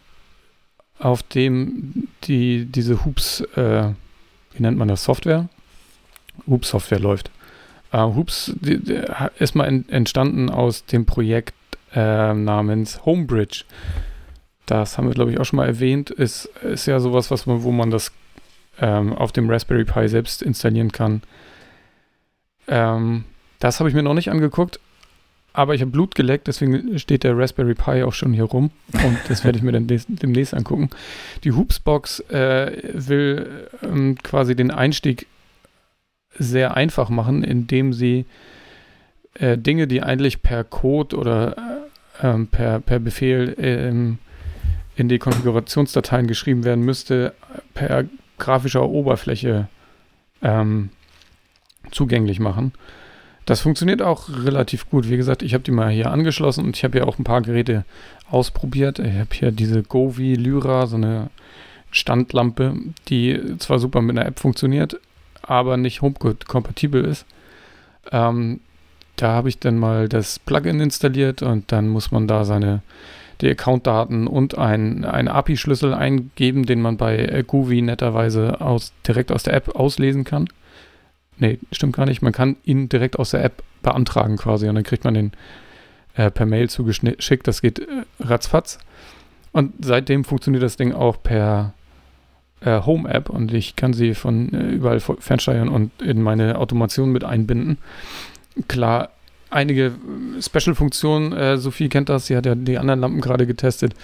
auf 0.98 1.22
dem 1.22 2.08
die, 2.24 2.66
diese 2.66 3.04
Hoops, 3.04 3.40
äh, 3.56 3.90
wie 4.52 4.62
nennt 4.62 4.78
man 4.78 4.88
das, 4.88 5.04
Software? 5.04 5.48
Hoops-Software 6.46 7.00
läuft. 7.00 7.30
Äh, 7.92 7.98
Hoops 7.98 8.52
die, 8.56 8.82
die 8.82 9.02
ist 9.38 9.54
mal 9.54 9.84
entstanden 9.88 10.50
aus 10.50 10.84
dem 10.86 11.06
Projekt 11.06 11.54
äh, 11.94 12.34
namens 12.34 13.04
Homebridge. 13.04 13.64
Das 14.66 14.96
haben 14.96 15.08
wir, 15.08 15.14
glaube 15.14 15.30
ich, 15.30 15.38
auch 15.38 15.44
schon 15.44 15.58
mal 15.58 15.66
erwähnt. 15.66 16.10
Ist, 16.10 16.46
ist 16.62 16.86
ja 16.86 16.98
sowas, 17.00 17.30
was 17.30 17.46
man, 17.46 17.62
wo 17.62 17.70
man 17.70 17.90
das 17.90 18.12
ähm, 18.80 19.12
auf 19.12 19.32
dem 19.32 19.48
Raspberry 19.50 19.84
Pi 19.84 20.08
selbst 20.08 20.42
installieren 20.42 20.90
kann. 20.90 21.22
Ähm, 22.66 23.24
das 23.58 23.78
habe 23.78 23.88
ich 23.88 23.94
mir 23.94 24.02
noch 24.02 24.14
nicht 24.14 24.30
angeguckt, 24.30 24.80
aber 25.54 25.74
ich 25.74 25.80
habe 25.80 25.92
Blut 25.92 26.14
geleckt, 26.16 26.48
deswegen 26.48 26.98
steht 26.98 27.22
der 27.22 27.38
Raspberry 27.38 27.74
Pi 27.74 28.02
auch 28.02 28.12
schon 28.12 28.32
hier 28.32 28.44
rum 28.44 28.70
und 28.92 29.18
das 29.28 29.44
werde 29.44 29.56
ich 29.56 29.64
mir 29.64 29.72
dann 29.72 29.86
demnächst 29.86 30.52
angucken. 30.52 30.90
Die 31.44 31.52
Hoopsbox 31.52 32.20
äh, 32.28 32.72
will 32.92 33.68
ähm, 33.82 34.18
quasi 34.22 34.56
den 34.56 34.72
Einstieg 34.72 35.26
sehr 36.36 36.76
einfach 36.76 37.08
machen, 37.08 37.44
indem 37.44 37.92
sie 37.92 38.26
äh, 39.34 39.56
Dinge, 39.56 39.86
die 39.86 40.02
eigentlich 40.02 40.42
per 40.42 40.64
Code 40.64 41.16
oder 41.16 41.56
äh, 42.20 42.26
ähm, 42.26 42.48
per, 42.48 42.80
per 42.80 42.98
Befehl 42.98 43.54
ähm, 43.58 44.18
in 44.96 45.08
die 45.08 45.18
Konfigurationsdateien 45.18 46.26
geschrieben 46.26 46.64
werden 46.64 46.84
müsste, 46.84 47.32
per 47.74 48.04
grafischer 48.38 48.88
Oberfläche 48.88 49.68
ähm, 50.42 50.90
zugänglich 51.92 52.40
machen. 52.40 52.72
Das 53.44 53.60
funktioniert 53.60 54.00
auch 54.00 54.28
relativ 54.28 54.88
gut. 54.88 55.10
Wie 55.10 55.16
gesagt, 55.16 55.42
ich 55.42 55.52
habe 55.52 55.64
die 55.64 55.70
mal 55.70 55.90
hier 55.90 56.10
angeschlossen 56.10 56.64
und 56.64 56.76
ich 56.76 56.84
habe 56.84 56.98
ja 56.98 57.04
auch 57.04 57.18
ein 57.18 57.24
paar 57.24 57.42
Geräte 57.42 57.84
ausprobiert. 58.30 58.98
Ich 58.98 59.14
habe 59.14 59.28
hier 59.32 59.50
diese 59.52 59.82
Govi 59.82 60.34
Lyra, 60.34 60.86
so 60.86 60.96
eine 60.96 61.28
Standlampe, 61.90 62.74
die 63.08 63.58
zwar 63.58 63.78
super 63.78 64.00
mit 64.00 64.16
einer 64.16 64.26
App 64.26 64.40
funktioniert, 64.40 64.98
aber 65.42 65.76
nicht 65.76 66.00
HomeKit-kompatibel 66.00 67.04
ist. 67.04 67.26
Ähm, 68.10 68.60
da 69.16 69.32
habe 69.32 69.48
ich 69.48 69.58
dann 69.58 69.78
mal 69.78 70.08
das 70.08 70.38
Plugin 70.38 70.80
installiert 70.80 71.42
und 71.42 71.70
dann 71.70 71.88
muss 71.88 72.10
man 72.10 72.26
da 72.26 72.44
seine 72.44 72.82
die 73.40 73.50
Accountdaten 73.50 74.26
und 74.26 74.56
einen 74.56 75.04
API-Schlüssel 75.04 75.92
eingeben, 75.92 76.66
den 76.66 76.80
man 76.80 76.96
bei 76.96 77.44
Govi 77.46 77.82
netterweise 77.82 78.60
aus, 78.60 78.92
direkt 79.06 79.32
aus 79.32 79.42
der 79.42 79.54
App 79.54 79.74
auslesen 79.74 80.24
kann. 80.24 80.48
Nee, 81.38 81.58
stimmt 81.72 81.96
gar 81.96 82.06
nicht. 82.06 82.22
Man 82.22 82.32
kann 82.32 82.56
ihn 82.64 82.88
direkt 82.88 83.18
aus 83.18 83.30
der 83.30 83.44
App 83.44 83.62
beantragen 83.82 84.36
quasi 84.36 84.68
und 84.68 84.74
dann 84.76 84.84
kriegt 84.84 85.04
man 85.04 85.14
den 85.14 85.32
äh, 86.14 86.30
per 86.30 86.46
Mail 86.46 86.70
zugeschickt. 86.70 87.46
Das 87.46 87.62
geht 87.62 87.80
äh, 87.80 88.04
ratzfatz. 88.20 88.78
Und 89.52 89.72
seitdem 89.84 90.24
funktioniert 90.24 90.62
das 90.62 90.76
Ding 90.76 90.92
auch 90.92 91.22
per 91.22 91.74
äh, 92.60 92.80
Home-App 92.80 93.30
und 93.30 93.52
ich 93.52 93.76
kann 93.76 93.92
sie 93.92 94.14
von 94.14 94.52
äh, 94.52 94.70
überall 94.70 95.00
fernsteuern 95.00 95.68
und 95.68 96.02
in 96.02 96.22
meine 96.22 96.58
Automation 96.58 97.10
mit 97.12 97.24
einbinden. 97.24 97.78
Klar, 98.68 99.10
einige 99.50 99.92
Special-Funktionen, 100.40 101.32
äh, 101.32 101.56
Sophie 101.58 101.88
kennt 101.88 102.08
das, 102.08 102.26
sie 102.26 102.36
hat 102.36 102.46
ja 102.46 102.54
die 102.54 102.78
anderen 102.78 103.00
Lampen 103.00 103.20
gerade 103.20 103.46
getestet. 103.46 103.94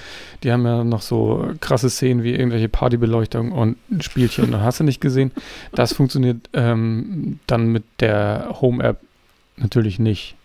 Die 0.42 0.52
haben 0.52 0.64
ja 0.64 0.84
noch 0.84 1.02
so 1.02 1.52
krasse 1.60 1.90
Szenen 1.90 2.22
wie 2.22 2.34
irgendwelche 2.34 2.68
Partybeleuchtung 2.68 3.52
und 3.52 3.76
Spielchen. 4.00 4.52
Da 4.52 4.60
hast 4.60 4.80
du 4.80 4.84
nicht 4.84 5.00
gesehen. 5.00 5.32
Das 5.72 5.92
funktioniert 5.92 6.48
ähm, 6.52 7.38
dann 7.46 7.72
mit 7.72 7.84
der 8.00 8.56
Home-App 8.60 9.00
natürlich 9.56 9.98
nicht. 9.98 10.36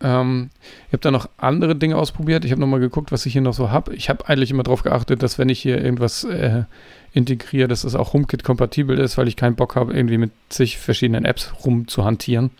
Ähm, 0.00 0.50
ich 0.88 0.92
habe 0.92 1.00
da 1.00 1.10
noch 1.10 1.28
andere 1.38 1.74
Dinge 1.74 1.96
ausprobiert. 1.96 2.44
Ich 2.44 2.50
habe 2.50 2.60
nochmal 2.60 2.80
geguckt, 2.80 3.12
was 3.12 3.24
ich 3.26 3.32
hier 3.32 3.42
noch 3.42 3.54
so 3.54 3.70
habe. 3.70 3.94
Ich 3.94 4.08
habe 4.08 4.28
eigentlich 4.28 4.50
immer 4.50 4.62
darauf 4.62 4.82
geachtet, 4.82 5.22
dass 5.22 5.38
wenn 5.38 5.48
ich 5.48 5.60
hier 5.60 5.82
irgendwas 5.82 6.24
äh, 6.24 6.64
integriere, 7.12 7.68
dass 7.68 7.82
das 7.82 7.94
auch 7.94 8.12
HomeKit-kompatibel 8.12 8.98
ist, 8.98 9.16
weil 9.16 9.28
ich 9.28 9.36
keinen 9.36 9.56
Bock 9.56 9.74
habe, 9.74 9.94
irgendwie 9.94 10.18
mit 10.18 10.32
zig 10.50 10.78
verschiedenen 10.78 11.24
Apps 11.24 11.52
rumzuhantieren. 11.64 12.50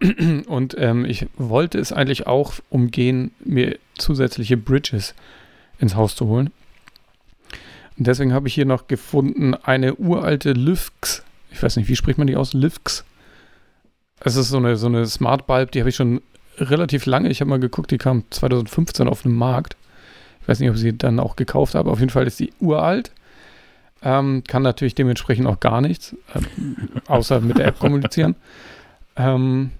Und 0.46 0.76
ähm, 0.78 1.04
ich 1.04 1.26
wollte 1.36 1.78
es 1.78 1.92
eigentlich 1.92 2.26
auch 2.26 2.54
umgehen, 2.70 3.32
mir 3.44 3.78
zusätzliche 3.98 4.56
Bridges 4.56 5.14
ins 5.78 5.94
Haus 5.94 6.16
zu 6.16 6.26
holen. 6.26 6.50
Und 7.98 8.06
deswegen 8.06 8.32
habe 8.32 8.48
ich 8.48 8.54
hier 8.54 8.64
noch 8.64 8.88
gefunden 8.88 9.54
eine 9.54 9.94
uralte 9.96 10.52
Lyfx. 10.52 11.22
Ich 11.50 11.62
weiß 11.62 11.76
nicht, 11.76 11.88
wie 11.88 11.96
spricht 11.96 12.18
man 12.18 12.26
die 12.26 12.36
aus? 12.36 12.54
Lyfx. 12.54 13.04
Es 14.20 14.36
ist 14.36 14.48
so 14.48 14.56
eine, 14.56 14.76
so 14.76 14.86
eine 14.86 15.06
Smart 15.06 15.46
Bulb, 15.46 15.72
die 15.72 15.80
habe 15.80 15.90
ich 15.90 15.96
schon 15.96 16.20
relativ 16.58 17.06
lange. 17.06 17.30
Ich 17.30 17.40
habe 17.40 17.50
mal 17.50 17.60
geguckt, 17.60 17.90
die 17.90 17.98
kam 17.98 18.24
2015 18.30 19.08
auf 19.08 19.22
den 19.22 19.34
Markt. 19.34 19.76
Ich 20.42 20.48
weiß 20.48 20.60
nicht, 20.60 20.70
ob 20.70 20.76
ich 20.76 20.82
sie 20.82 20.96
dann 20.96 21.20
auch 21.20 21.36
gekauft 21.36 21.74
habe. 21.74 21.90
Auf 21.90 22.00
jeden 22.00 22.10
Fall 22.10 22.26
ist 22.26 22.40
die 22.40 22.52
uralt. 22.60 23.12
Ähm, 24.02 24.44
kann 24.46 24.62
natürlich 24.62 24.94
dementsprechend 24.94 25.46
auch 25.46 25.60
gar 25.60 25.82
nichts, 25.82 26.16
äh, 26.34 26.40
außer 27.06 27.40
mit 27.40 27.58
der 27.58 27.66
App 27.66 27.78
kommunizieren. 27.78 28.36
Ähm, 29.16 29.72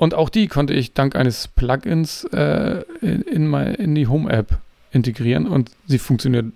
und 0.00 0.14
auch 0.14 0.30
die 0.30 0.48
konnte 0.48 0.72
ich 0.72 0.94
dank 0.94 1.14
eines 1.14 1.46
Plugins 1.46 2.24
äh, 2.32 2.84
in, 3.02 3.20
in, 3.20 3.46
mein, 3.46 3.74
in 3.74 3.94
die 3.94 4.06
Home-App 4.06 4.56
integrieren 4.92 5.46
und 5.46 5.72
sie 5.86 5.98
funktioniert 5.98 6.46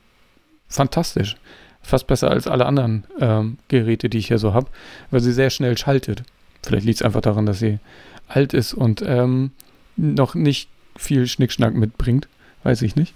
fantastisch. 0.66 1.36
Fast 1.82 2.06
besser 2.06 2.30
als 2.30 2.46
alle 2.46 2.64
anderen 2.64 3.04
ähm, 3.20 3.58
Geräte, 3.68 4.08
die 4.08 4.16
ich 4.16 4.28
hier 4.28 4.38
so 4.38 4.54
habe, 4.54 4.68
weil 5.10 5.20
sie 5.20 5.34
sehr 5.34 5.50
schnell 5.50 5.76
schaltet. 5.76 6.22
Vielleicht 6.62 6.86
liegt 6.86 6.96
es 6.96 7.02
einfach 7.02 7.20
daran, 7.20 7.44
dass 7.44 7.58
sie 7.58 7.80
alt 8.28 8.54
ist 8.54 8.72
und 8.72 9.04
ähm, 9.06 9.50
noch 9.98 10.34
nicht 10.34 10.70
viel 10.96 11.26
Schnickschnack 11.26 11.74
mitbringt. 11.74 12.28
Weiß 12.62 12.80
ich 12.80 12.96
nicht. 12.96 13.12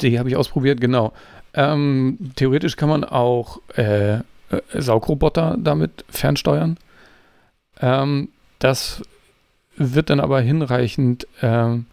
Die 0.00 0.18
habe 0.20 0.28
ich 0.28 0.36
ausprobiert, 0.36 0.80
genau. 0.80 1.12
Ähm, 1.52 2.30
theoretisch 2.36 2.76
kann 2.76 2.90
man 2.90 3.02
auch 3.02 3.60
äh, 3.76 4.18
äh 4.18 4.22
Saugroboter 4.72 5.56
damit 5.58 6.04
fernsteuern. 6.08 6.78
Ähm, 7.82 8.28
das 8.58 9.02
wird 9.76 10.08
dann 10.10 10.20
aber 10.20 10.40
hinreichend 10.40 11.26
ähm, 11.42 11.86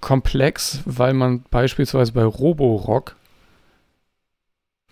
komplex, 0.00 0.82
weil 0.84 1.14
man 1.14 1.42
beispielsweise 1.50 2.12
bei 2.12 2.24
Roborock, 2.24 3.16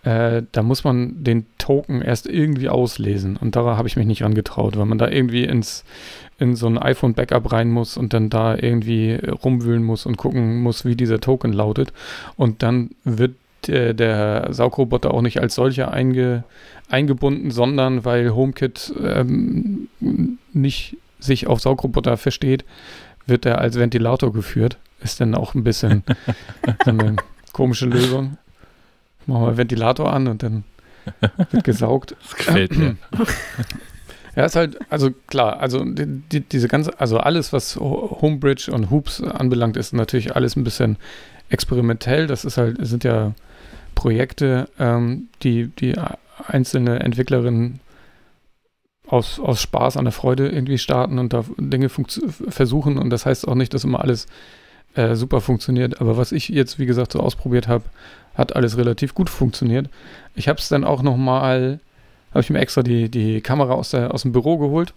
äh, 0.02 0.42
da 0.52 0.62
muss 0.62 0.84
man 0.84 1.22
den 1.24 1.46
Token 1.58 2.02
erst 2.02 2.26
irgendwie 2.26 2.68
auslesen. 2.68 3.36
Und 3.36 3.56
da 3.56 3.76
habe 3.76 3.88
ich 3.88 3.96
mich 3.96 4.06
nicht 4.06 4.24
angetraut, 4.24 4.76
weil 4.76 4.86
man 4.86 4.98
da 4.98 5.08
irgendwie 5.08 5.44
ins, 5.44 5.84
in 6.38 6.56
so 6.56 6.66
ein 6.66 6.78
iPhone-Backup 6.78 7.52
rein 7.52 7.70
muss 7.70 7.96
und 7.96 8.12
dann 8.12 8.30
da 8.30 8.56
irgendwie 8.56 9.14
rumwühlen 9.14 9.82
muss 9.82 10.06
und 10.06 10.16
gucken 10.16 10.62
muss, 10.62 10.84
wie 10.84 10.96
dieser 10.96 11.20
Token 11.20 11.52
lautet. 11.52 11.92
Und 12.36 12.62
dann 12.62 12.90
wird 13.04 13.34
der, 13.68 13.94
der 13.94 14.48
Saugroboter 14.50 15.12
auch 15.12 15.22
nicht 15.22 15.40
als 15.40 15.54
solcher 15.54 15.92
einge, 15.92 16.44
eingebunden, 16.88 17.50
sondern 17.50 18.04
weil 18.04 18.34
HomeKit 18.34 18.92
ähm, 19.02 19.88
nicht 20.52 20.96
sich 21.20 21.46
auf 21.46 21.60
Saugroboter 21.60 22.16
versteht, 22.16 22.64
wird 23.26 23.46
er 23.46 23.58
als 23.58 23.78
Ventilator 23.78 24.32
geführt. 24.32 24.78
Ist 25.00 25.20
dann 25.20 25.34
auch 25.34 25.54
ein 25.54 25.64
bisschen 25.64 26.02
so 26.84 26.90
eine 26.90 27.16
komische 27.52 27.86
Lösung. 27.86 28.38
Machen 29.26 29.46
wir 29.46 29.56
Ventilator 29.56 30.12
an 30.12 30.26
und 30.26 30.42
dann 30.42 30.64
wird 31.50 31.64
gesaugt. 31.64 32.16
Das 32.22 32.36
gefällt 32.36 32.76
mir. 32.76 32.96
Ja, 34.36 34.44
ist 34.44 34.54
halt, 34.54 34.78
also 34.88 35.10
klar, 35.26 35.58
also 35.58 35.84
die, 35.84 36.06
die, 36.06 36.40
diese 36.42 36.68
ganze, 36.68 37.00
also 37.00 37.18
alles, 37.18 37.52
was 37.52 37.74
Homebridge 37.74 38.70
und 38.70 38.88
Hoops 38.88 39.20
anbelangt, 39.20 39.76
ist 39.76 39.92
natürlich 39.92 40.36
alles 40.36 40.54
ein 40.54 40.62
bisschen 40.62 40.96
experimentell. 41.48 42.28
Das 42.28 42.44
ist 42.44 42.56
halt, 42.56 42.76
sind 42.86 43.02
ja 43.02 43.34
Projekte, 43.98 44.70
ähm, 44.78 45.28
die, 45.42 45.66
die 45.66 45.96
einzelne 46.46 47.00
Entwicklerinnen 47.00 47.80
aus, 49.08 49.40
aus 49.40 49.60
Spaß 49.60 49.96
an 49.96 50.04
der 50.04 50.12
Freude 50.12 50.48
irgendwie 50.48 50.78
starten 50.78 51.18
und 51.18 51.32
da 51.32 51.44
Dinge 51.56 51.88
versuchen. 51.88 52.96
Und 52.96 53.10
das 53.10 53.26
heißt 53.26 53.48
auch 53.48 53.56
nicht, 53.56 53.74
dass 53.74 53.82
immer 53.82 54.00
alles 54.00 54.28
äh, 54.94 55.16
super 55.16 55.40
funktioniert. 55.40 56.00
Aber 56.00 56.16
was 56.16 56.30
ich 56.30 56.48
jetzt, 56.48 56.78
wie 56.78 56.86
gesagt, 56.86 57.10
so 57.10 57.18
ausprobiert 57.18 57.66
habe, 57.66 57.82
hat 58.36 58.54
alles 58.54 58.76
relativ 58.76 59.14
gut 59.14 59.28
funktioniert. 59.28 59.90
Ich 60.36 60.46
habe 60.46 60.60
es 60.60 60.68
dann 60.68 60.84
auch 60.84 61.02
noch 61.02 61.16
mal 61.16 61.80
habe 62.30 62.42
ich 62.42 62.50
mir 62.50 62.60
extra 62.60 62.84
die, 62.84 63.08
die 63.08 63.40
Kamera 63.40 63.72
aus, 63.72 63.90
der, 63.90 64.14
aus 64.14 64.22
dem 64.22 64.30
Büro 64.30 64.58
geholt. 64.58 64.94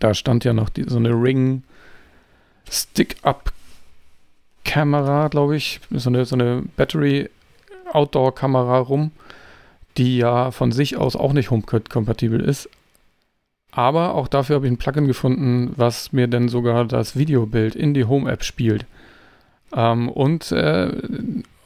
Da 0.00 0.14
stand 0.14 0.42
ja 0.42 0.52
noch 0.52 0.68
die, 0.68 0.82
so 0.82 0.96
eine 0.96 1.10
Ring 1.10 1.62
Stick-Up-Kamera, 2.68 5.28
glaube 5.28 5.56
ich. 5.56 5.78
So 5.90 6.10
eine, 6.10 6.24
so 6.24 6.34
eine 6.34 6.64
Battery-Outdoor-Kamera 7.90 8.78
rum, 8.78 9.12
die 9.96 10.18
ja 10.18 10.50
von 10.50 10.72
sich 10.72 10.96
aus 10.96 11.16
auch 11.16 11.32
nicht 11.32 11.50
HomeKit-kompatibel 11.50 12.40
ist. 12.40 12.68
Aber 13.72 14.14
auch 14.14 14.28
dafür 14.28 14.56
habe 14.56 14.66
ich 14.66 14.72
ein 14.72 14.78
Plugin 14.78 15.06
gefunden, 15.06 15.72
was 15.76 16.12
mir 16.12 16.26
dann 16.26 16.48
sogar 16.48 16.84
das 16.84 17.16
Videobild 17.16 17.76
in 17.76 17.94
die 17.94 18.04
Home-App 18.04 18.42
spielt. 18.42 18.84
Ähm, 19.74 20.08
und, 20.08 20.50
äh, 20.52 20.90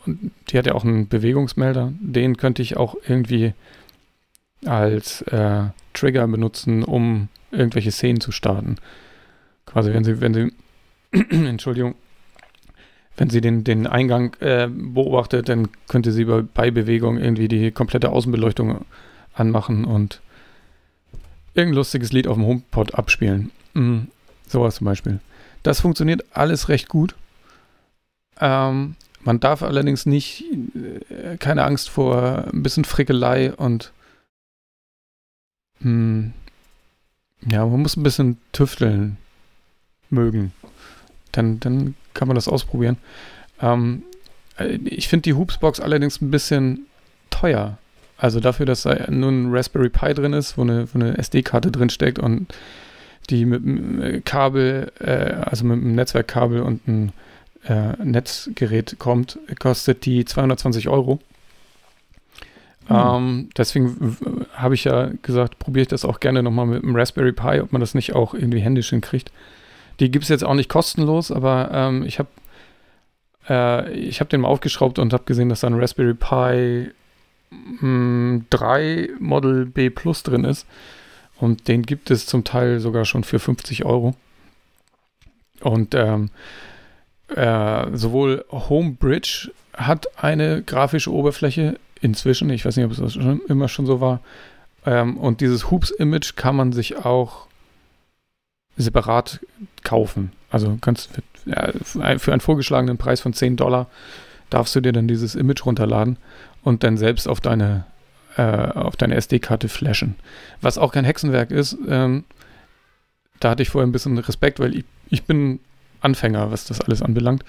die 0.07 0.59
hat 0.59 0.67
ja 0.67 0.75
auch 0.75 0.85
einen 0.85 1.09
Bewegungsmelder. 1.09 1.93
Den 1.99 2.37
könnte 2.37 2.61
ich 2.61 2.77
auch 2.77 2.95
irgendwie 3.09 3.55
als 4.67 5.23
äh, 5.23 5.65
Trigger 5.95 6.27
benutzen, 6.29 6.83
um 6.83 7.29
irgendwelche 7.51 7.91
Szenen 7.91 8.21
zu 8.21 8.33
starten. 8.33 8.77
Quasi, 9.65 9.95
wenn 9.95 10.05
sie, 10.05 10.21
wenn 10.21 10.35
sie, 10.35 10.53
Entschuldigung, 11.31 11.95
wenn 13.17 13.31
sie 13.31 13.41
den, 13.41 13.65
den 13.65 13.87
Eingang 13.87 14.35
äh, 14.41 14.69
beobachtet, 14.69 15.49
dann 15.49 15.69
könnte 15.89 16.13
sie 16.13 16.25
bei, 16.25 16.43
bei 16.43 16.71
Bewegung 16.71 17.19
irgendwie 17.19 17.49
die 17.49 17.71
komplette 17.71 18.11
Außenbeleuchtung 18.11 18.85
anmachen 19.35 19.85
und 19.85 20.21
irgendein 21.55 21.77
lustiges 21.77 22.13
Lied 22.13 22.27
auf 22.27 22.37
dem 22.37 22.47
HomePod 22.47 22.95
abspielen. 22.95 23.51
Mhm, 23.75 24.09
sowas 24.49 24.77
zum 24.77 24.87
Beispiel. 24.87 25.21
Das 25.63 25.81
funktioniert 25.81 26.25
alles 26.33 26.69
recht 26.69 26.89
gut. 26.89 27.15
Ähm, 28.41 28.97
man 29.23 29.41
darf 29.41 29.63
allerdings 29.63 30.07
nicht, 30.07 30.45
äh, 31.09 31.37
keine 31.39 31.65
Angst 31.65 31.89
vor 31.89 32.49
ein 32.53 32.63
bisschen 32.63 32.85
Frickelei 32.85 33.53
und 33.53 33.93
hm. 35.81 36.33
Ja, 37.47 37.67
man 37.67 37.83
muss 37.83 37.97
ein 37.97 38.03
bisschen 38.03 38.39
tüfteln 38.53 39.19
mögen. 40.09 40.53
Dann, 41.33 41.61
dann 41.61 41.95
kann 42.15 42.29
man 42.29 42.35
das 42.35 42.49
ausprobieren. 42.49 42.97
Ähm, 43.61 44.03
äh, 44.59 44.79
ich 44.85 45.09
finde 45.09 45.23
die 45.23 45.35
Hoopsbox 45.35 45.81
allerdings 45.81 46.21
ein 46.21 46.31
bisschen 46.31 46.87
teuer. 47.31 47.79
Also 48.17 48.41
dafür, 48.41 48.67
dass 48.67 48.83
da 48.83 49.11
nur 49.11 49.31
ein 49.31 49.53
Raspberry 49.53 49.89
Pi 49.89 50.15
drin 50.15 50.33
ist, 50.33 50.57
wo 50.57 50.63
eine, 50.63 50.87
wo 50.93 50.99
eine 50.99 51.19
SD-Karte 51.19 51.71
drin 51.71 51.91
steckt 51.91 52.19
und 52.19 52.55
die 53.31 53.45
mit 53.45 53.63
einem 53.63 54.03
äh, 54.03 54.21
Kabel, 54.21 54.93
äh, 55.01 55.11
also 55.11 55.65
mit 55.65 55.79
einem 55.79 55.95
Netzwerkkabel 55.95 56.63
und 56.63 56.87
einem 56.87 57.13
äh, 57.67 57.93
Netzgerät 58.03 58.97
kommt, 58.99 59.39
kostet 59.59 60.05
die 60.05 60.25
220 60.25 60.89
Euro. 60.89 61.19
Hm. 62.87 62.97
Ähm, 62.97 63.49
deswegen 63.57 64.17
habe 64.55 64.75
ich 64.75 64.85
ja 64.85 65.11
gesagt, 65.23 65.59
probiere 65.59 65.83
ich 65.83 65.89
das 65.89 66.05
auch 66.05 66.21
gerne 66.21 66.43
nochmal 66.43 66.67
mit 66.67 66.83
dem 66.83 66.95
Raspberry 66.95 67.33
Pi, 67.33 67.61
ob 67.61 67.73
man 67.73 67.81
das 67.81 67.95
nicht 67.95 68.15
auch 68.15 68.35
irgendwie 68.35 68.61
händisch 68.61 68.91
hinkriegt. 68.91 69.33
Die 70.01 70.11
gibt 70.11 70.25
es 70.25 70.29
jetzt 70.29 70.45
auch 70.45 70.55
nicht 70.55 70.69
kostenlos, 70.69 71.31
aber 71.31 71.71
ähm, 71.73 72.05
ich 72.05 72.19
habe 72.19 72.29
äh, 73.49 73.93
ich 73.93 74.19
den 74.19 74.41
mal 74.41 74.49
aufgeschraubt 74.49 74.99
und 74.99 75.13
habe 75.13 75.25
gesehen, 75.25 75.49
dass 75.49 75.61
da 75.61 75.69
ein 75.69 75.79
Raspberry 75.79 76.15
Pi 76.15 76.91
mh, 77.81 78.45
3 78.51 79.11
Model 79.21 79.67
B 79.67 79.91
Plus 79.91 80.23
drin 80.23 80.45
ist. 80.45 80.67
Und 81.39 81.69
den 81.69 81.83
gibt 81.83 82.11
es 82.11 82.27
zum 82.27 82.45
Teil 82.45 82.81
sogar 82.81 83.05
schon 83.05 83.25
für 83.25 83.39
50 83.39 83.85
Euro. 83.85 84.15
Und 85.61 85.95
ähm, 85.95 86.31
äh, 87.29 87.97
sowohl 87.97 88.45
Homebridge 88.51 89.51
hat 89.73 90.07
eine 90.23 90.63
grafische 90.63 91.13
Oberfläche 91.13 91.79
inzwischen. 92.01 92.51
Ich 92.51 92.65
weiß 92.65 92.77
nicht, 92.77 92.87
ob 92.87 92.93
es 92.93 93.13
schon, 93.15 93.41
immer 93.49 93.69
schon 93.69 93.87
so 93.87 94.01
war. 94.01 94.21
Ähm, 94.87 95.17
und 95.17 95.41
dieses 95.41 95.71
Hoops-Image 95.71 96.37
kann 96.37 96.57
man 96.57 96.73
sich 96.73 97.05
auch 97.05 97.47
separat 98.77 99.41
kaufen. 99.83 100.33
Also 100.51 100.79
kannst 100.81 101.11
ja, 101.47 101.73
für 102.19 102.33
einen 102.33 102.41
vorgeschlagenen 102.41 102.99
Preis 102.99 103.21
von 103.21 103.33
10 103.33 103.57
Dollar 103.57 103.89
darfst 104.51 104.75
du 104.75 104.81
dir 104.81 104.93
dann 104.93 105.09
dieses 105.09 105.35
Image 105.35 105.65
runterladen 105.65 106.17
und 106.63 106.83
dann 106.85 106.97
selbst 106.97 107.29
auf 107.29 107.41
deine, 107.41 107.87
äh, 108.37 108.43
auf 108.43 108.97
deine 108.97 109.15
SD-Karte 109.17 109.69
flashen. 109.69 110.17
Was 110.61 110.79
auch 110.79 110.93
kein 110.93 111.05
Hexenwerk 111.05 111.51
ist, 111.51 111.77
ähm, 111.89 112.25
da 113.41 113.51
hatte 113.51 113.63
ich 113.63 113.71
vorher 113.71 113.87
ein 113.87 113.93
bisschen 113.93 114.17
Respekt, 114.19 114.61
weil 114.61 114.77
ich, 114.77 114.85
ich 115.11 115.25
bin 115.25 115.61
Anfänger, 116.01 116.51
was 116.51 116.65
das 116.67 116.81
alles 116.81 117.03
anbelangt. 117.03 117.45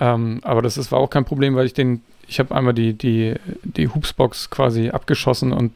Ähm, 0.00 0.40
aber 0.42 0.62
das 0.62 0.78
ist, 0.78 0.92
war 0.92 0.98
auch 0.98 1.10
kein 1.10 1.24
Problem, 1.24 1.54
weil 1.56 1.66
ich 1.66 1.74
den 1.74 2.02
ich 2.30 2.38
habe 2.38 2.54
einmal 2.54 2.72
die, 2.72 2.94
die, 2.94 3.34
die 3.64 3.88
Hoopsbox 3.88 4.50
quasi 4.50 4.90
abgeschossen 4.90 5.52
und 5.52 5.72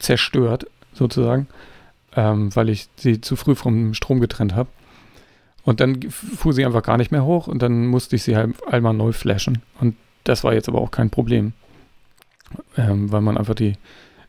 zerstört, 0.00 0.66
sozusagen, 0.92 1.46
ähm, 2.16 2.54
weil 2.54 2.68
ich 2.68 2.88
sie 2.96 3.20
zu 3.20 3.36
früh 3.36 3.54
vom 3.54 3.94
Strom 3.94 4.20
getrennt 4.20 4.54
habe. 4.54 4.68
Und 5.62 5.80
dann 5.80 6.00
fuhr 6.10 6.52
sie 6.52 6.64
einfach 6.64 6.82
gar 6.82 6.96
nicht 6.96 7.12
mehr 7.12 7.24
hoch 7.24 7.46
und 7.46 7.60
dann 7.60 7.86
musste 7.86 8.16
ich 8.16 8.22
sie 8.22 8.36
halt 8.36 8.54
einmal 8.66 8.94
neu 8.94 9.12
flashen. 9.12 9.62
Und 9.78 9.94
das 10.24 10.42
war 10.42 10.54
jetzt 10.54 10.68
aber 10.68 10.80
auch 10.80 10.90
kein 10.90 11.10
Problem, 11.10 11.52
ähm, 12.76 13.12
weil 13.12 13.20
man 13.20 13.36
einfach 13.36 13.54
die 13.54 13.74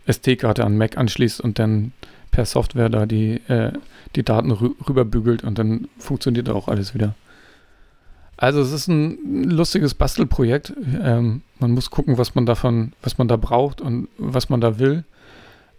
SD-Karte 0.06 0.66
an 0.66 0.78
Mac 0.78 0.98
anschließt 0.98 1.42
und 1.42 1.58
dann 1.58 1.94
per 2.32 2.46
Software 2.46 2.90
da 2.90 3.06
die, 3.06 3.42
äh, 3.48 3.72
die 4.16 4.24
Daten 4.24 4.52
rü 4.52 4.72
rüberbügelt 4.88 5.44
und 5.44 5.58
dann 5.58 5.88
funktioniert 5.98 6.50
auch 6.50 6.68
alles 6.68 6.94
wieder. 6.94 7.16
Also 8.38 8.60
es 8.62 8.72
ist 8.72 8.88
ein 8.88 9.50
lustiges 9.50 9.94
Bastelprojekt. 9.94 10.74
Ähm, 11.04 11.42
man 11.60 11.72
muss 11.72 11.92
gucken, 11.92 12.18
was 12.18 12.34
man 12.34 12.46
davon, 12.46 12.94
was 13.04 13.18
man 13.18 13.28
da 13.28 13.38
braucht 13.38 13.82
und 13.82 14.08
was 14.18 14.50
man 14.50 14.62
da 14.62 14.80
will. 14.80 15.04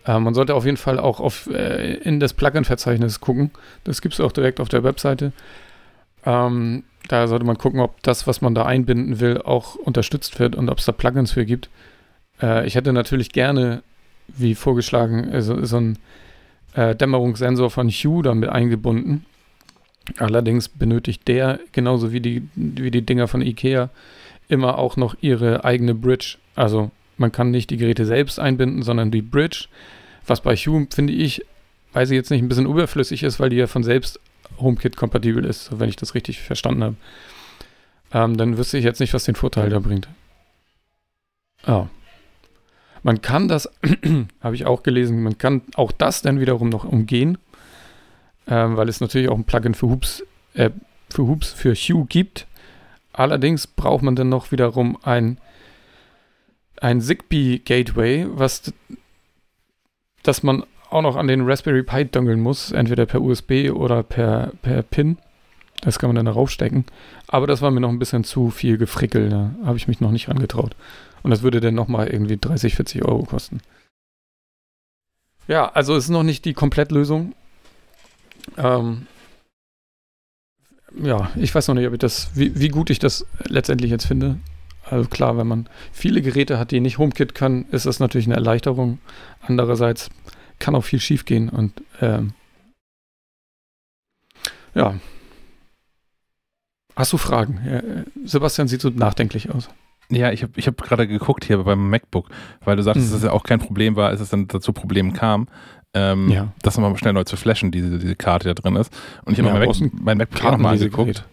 Äh, 0.06 0.18
man 0.18 0.34
sollte 0.34 0.54
auf 0.54 0.64
jeden 0.64 0.76
Fall 0.76 0.98
auch 0.98 1.20
auf, 1.20 1.48
äh, 1.48 1.94
in 1.94 2.20
das 2.20 2.34
Plugin-Verzeichnis 2.34 3.20
gucken. 3.20 3.50
Das 3.84 4.00
gibt 4.00 4.14
es 4.14 4.20
auch 4.20 4.32
direkt 4.32 4.60
auf 4.60 4.68
der 4.68 4.84
Webseite. 4.84 5.32
Ähm, 6.24 6.84
da 7.08 7.26
sollte 7.26 7.44
man 7.44 7.58
gucken, 7.58 7.80
ob 7.80 8.02
das, 8.02 8.26
was 8.26 8.40
man 8.40 8.54
da 8.54 8.64
einbinden 8.64 9.20
will, 9.20 9.40
auch 9.42 9.74
unterstützt 9.74 10.38
wird 10.38 10.54
und 10.54 10.68
ob 10.68 10.78
es 10.78 10.84
da 10.84 10.92
Plugins 10.92 11.32
für 11.32 11.44
gibt. 11.44 11.68
Äh, 12.40 12.66
ich 12.66 12.74
hätte 12.74 12.92
natürlich 12.92 13.32
gerne, 13.32 13.82
wie 14.28 14.54
vorgeschlagen, 14.54 15.30
also, 15.32 15.64
so 15.64 15.78
ein 15.78 15.98
äh, 16.74 16.94
Dämmerungssensor 16.94 17.70
von 17.70 17.88
Hue 17.90 18.22
damit 18.22 18.48
eingebunden. 18.48 19.26
Allerdings 20.18 20.68
benötigt 20.68 21.28
der, 21.28 21.60
genauso 21.72 22.12
wie 22.12 22.20
die, 22.20 22.48
wie 22.54 22.90
die 22.90 23.02
Dinger 23.02 23.28
von 23.28 23.42
IKEA, 23.42 23.88
immer 24.48 24.78
auch 24.78 24.96
noch 24.96 25.16
ihre 25.20 25.64
eigene 25.64 25.94
Bridge. 25.94 26.38
Also 26.56 26.90
man 27.22 27.32
kann 27.32 27.50
nicht 27.50 27.70
die 27.70 27.78
Geräte 27.78 28.04
selbst 28.04 28.38
einbinden, 28.38 28.82
sondern 28.82 29.10
die 29.10 29.22
Bridge, 29.22 29.68
was 30.26 30.42
bei 30.42 30.54
Hue, 30.54 30.86
finde 30.94 31.14
ich, 31.14 31.42
weiß 31.94 32.10
ich 32.10 32.16
jetzt 32.16 32.30
nicht, 32.30 32.42
ein 32.42 32.48
bisschen 32.48 32.66
überflüssig 32.66 33.22
ist, 33.22 33.40
weil 33.40 33.48
die 33.48 33.56
ja 33.56 33.66
von 33.66 33.82
selbst 33.82 34.20
HomeKit-kompatibel 34.60 35.44
ist, 35.44 35.78
wenn 35.80 35.88
ich 35.88 35.96
das 35.96 36.14
richtig 36.14 36.40
verstanden 36.40 36.84
habe. 36.84 36.96
Ähm, 38.12 38.36
dann 38.36 38.58
wüsste 38.58 38.76
ich 38.76 38.84
jetzt 38.84 39.00
nicht, 39.00 39.14
was 39.14 39.24
den 39.24 39.34
Vorteil 39.34 39.70
da 39.70 39.78
bringt. 39.78 40.08
Ah. 41.64 41.86
Man 43.02 43.22
kann 43.22 43.48
das, 43.48 43.70
habe 44.42 44.54
ich 44.54 44.66
auch 44.66 44.82
gelesen, 44.82 45.22
man 45.22 45.38
kann 45.38 45.62
auch 45.74 45.92
das 45.92 46.20
dann 46.20 46.38
wiederum 46.40 46.68
noch 46.68 46.84
umgehen 46.84 47.38
ähm, 48.46 48.76
weil 48.76 48.88
es 48.88 49.00
natürlich 49.00 49.28
auch 49.28 49.36
ein 49.36 49.44
Plugin 49.44 49.74
für 49.74 49.88
Hoops, 49.88 50.24
äh, 50.54 50.70
für 51.10 51.26
Hoops 51.26 51.52
für 51.52 51.74
Hue 51.74 52.06
gibt. 52.06 52.46
Allerdings 53.12 53.66
braucht 53.66 54.02
man 54.02 54.16
dann 54.16 54.28
noch 54.28 54.52
wiederum 54.52 54.98
ein, 55.02 55.38
ein 56.82 57.00
Zigbee 57.00 57.58
Gateway, 57.58 58.26
was 58.28 58.72
das 60.22 60.42
man 60.42 60.64
auch 60.90 61.02
noch 61.02 61.16
an 61.16 61.28
den 61.28 61.48
Raspberry 61.48 61.82
Pi 61.82 62.04
dongeln 62.04 62.40
muss, 62.40 62.72
entweder 62.72 63.06
per 63.06 63.22
USB 63.22 63.70
oder 63.72 64.02
per, 64.02 64.52
per 64.62 64.82
PIN. 64.82 65.18
Das 65.80 65.98
kann 65.98 66.08
man 66.08 66.16
dann 66.16 66.26
darauf 66.26 66.50
stecken. 66.50 66.84
Aber 67.28 67.46
das 67.46 67.62
war 67.62 67.70
mir 67.70 67.80
noch 67.80 67.88
ein 67.88 67.98
bisschen 67.98 68.24
zu 68.24 68.50
viel 68.50 68.78
gefrickel. 68.78 69.30
Da 69.30 69.50
habe 69.64 69.76
ich 69.76 69.88
mich 69.88 70.00
noch 70.00 70.10
nicht 70.10 70.28
rangetraut. 70.28 70.76
Und 71.22 71.30
das 71.30 71.42
würde 71.42 71.60
dann 71.60 71.74
nochmal 71.74 72.08
irgendwie 72.08 72.36
30, 72.36 72.74
40 72.74 73.04
Euro 73.04 73.24
kosten. 73.24 73.60
Ja, 75.48 75.70
also 75.72 75.96
es 75.96 76.04
ist 76.04 76.10
noch 76.10 76.22
nicht 76.22 76.44
die 76.44 76.54
Komplettlösung. 76.54 77.34
Ähm, 78.56 79.06
ja, 81.00 81.30
ich 81.36 81.54
weiß 81.54 81.68
noch 81.68 81.74
nicht, 81.74 81.86
ob 81.86 81.94
ich 81.94 81.98
das, 81.98 82.30
wie, 82.34 82.58
wie 82.60 82.68
gut 82.68 82.90
ich 82.90 82.98
das 82.98 83.26
letztendlich 83.48 83.90
jetzt 83.90 84.06
finde. 84.06 84.38
Also 84.92 85.08
klar, 85.08 85.38
wenn 85.38 85.46
man 85.46 85.68
viele 85.90 86.20
Geräte 86.20 86.58
hat, 86.58 86.70
die 86.70 86.80
nicht 86.80 86.98
HomeKit 86.98 87.34
können, 87.34 87.64
ist 87.70 87.86
das 87.86 87.98
natürlich 87.98 88.26
eine 88.26 88.34
Erleichterung. 88.34 88.98
Andererseits 89.40 90.10
kann 90.58 90.74
auch 90.74 90.84
viel 90.84 91.00
schief 91.00 91.24
gehen 91.24 91.48
und 91.48 91.72
ähm, 92.02 92.34
ja. 94.74 94.94
Hast 96.94 97.10
du 97.14 97.16
Fragen? 97.16 97.58
Ja, 97.66 97.80
Sebastian 98.26 98.68
sieht 98.68 98.82
so 98.82 98.90
nachdenklich 98.90 99.48
aus. 99.50 99.70
Ja, 100.10 100.30
ich 100.30 100.42
habe 100.42 100.52
ich 100.56 100.66
hab 100.66 100.76
gerade 100.76 101.08
geguckt 101.08 101.46
hier 101.46 101.56
beim 101.56 101.88
MacBook, 101.88 102.28
weil 102.62 102.76
du 102.76 102.82
sagst, 102.82 103.00
mhm. 103.00 103.04
dass 103.06 103.12
es 103.12 103.22
ja 103.22 103.32
auch 103.32 103.44
kein 103.44 103.60
Problem 103.60 103.96
war, 103.96 104.10
als 104.10 104.20
es 104.20 104.28
dann 104.28 104.46
dazu 104.46 104.74
Problemen 104.74 105.14
kam, 105.14 105.48
ähm, 105.94 106.28
ja. 106.28 106.52
das 106.60 106.76
nochmal 106.76 106.98
schnell 106.98 107.14
neu 107.14 107.24
zu 107.24 107.38
flashen, 107.38 107.70
diese, 107.70 107.98
diese 107.98 108.14
Karte, 108.14 108.50
die 108.50 108.54
da 108.54 108.60
drin 108.60 108.76
ist. 108.76 108.92
Und 109.24 109.32
ich 109.32 109.38
habe 109.38 109.48
ja, 109.48 109.58
mein, 109.58 109.68
Mac, 109.68 110.02
mein 110.02 110.18
MacBook 110.18 110.52
nochmal 110.52 110.74
angeguckt. 110.74 111.24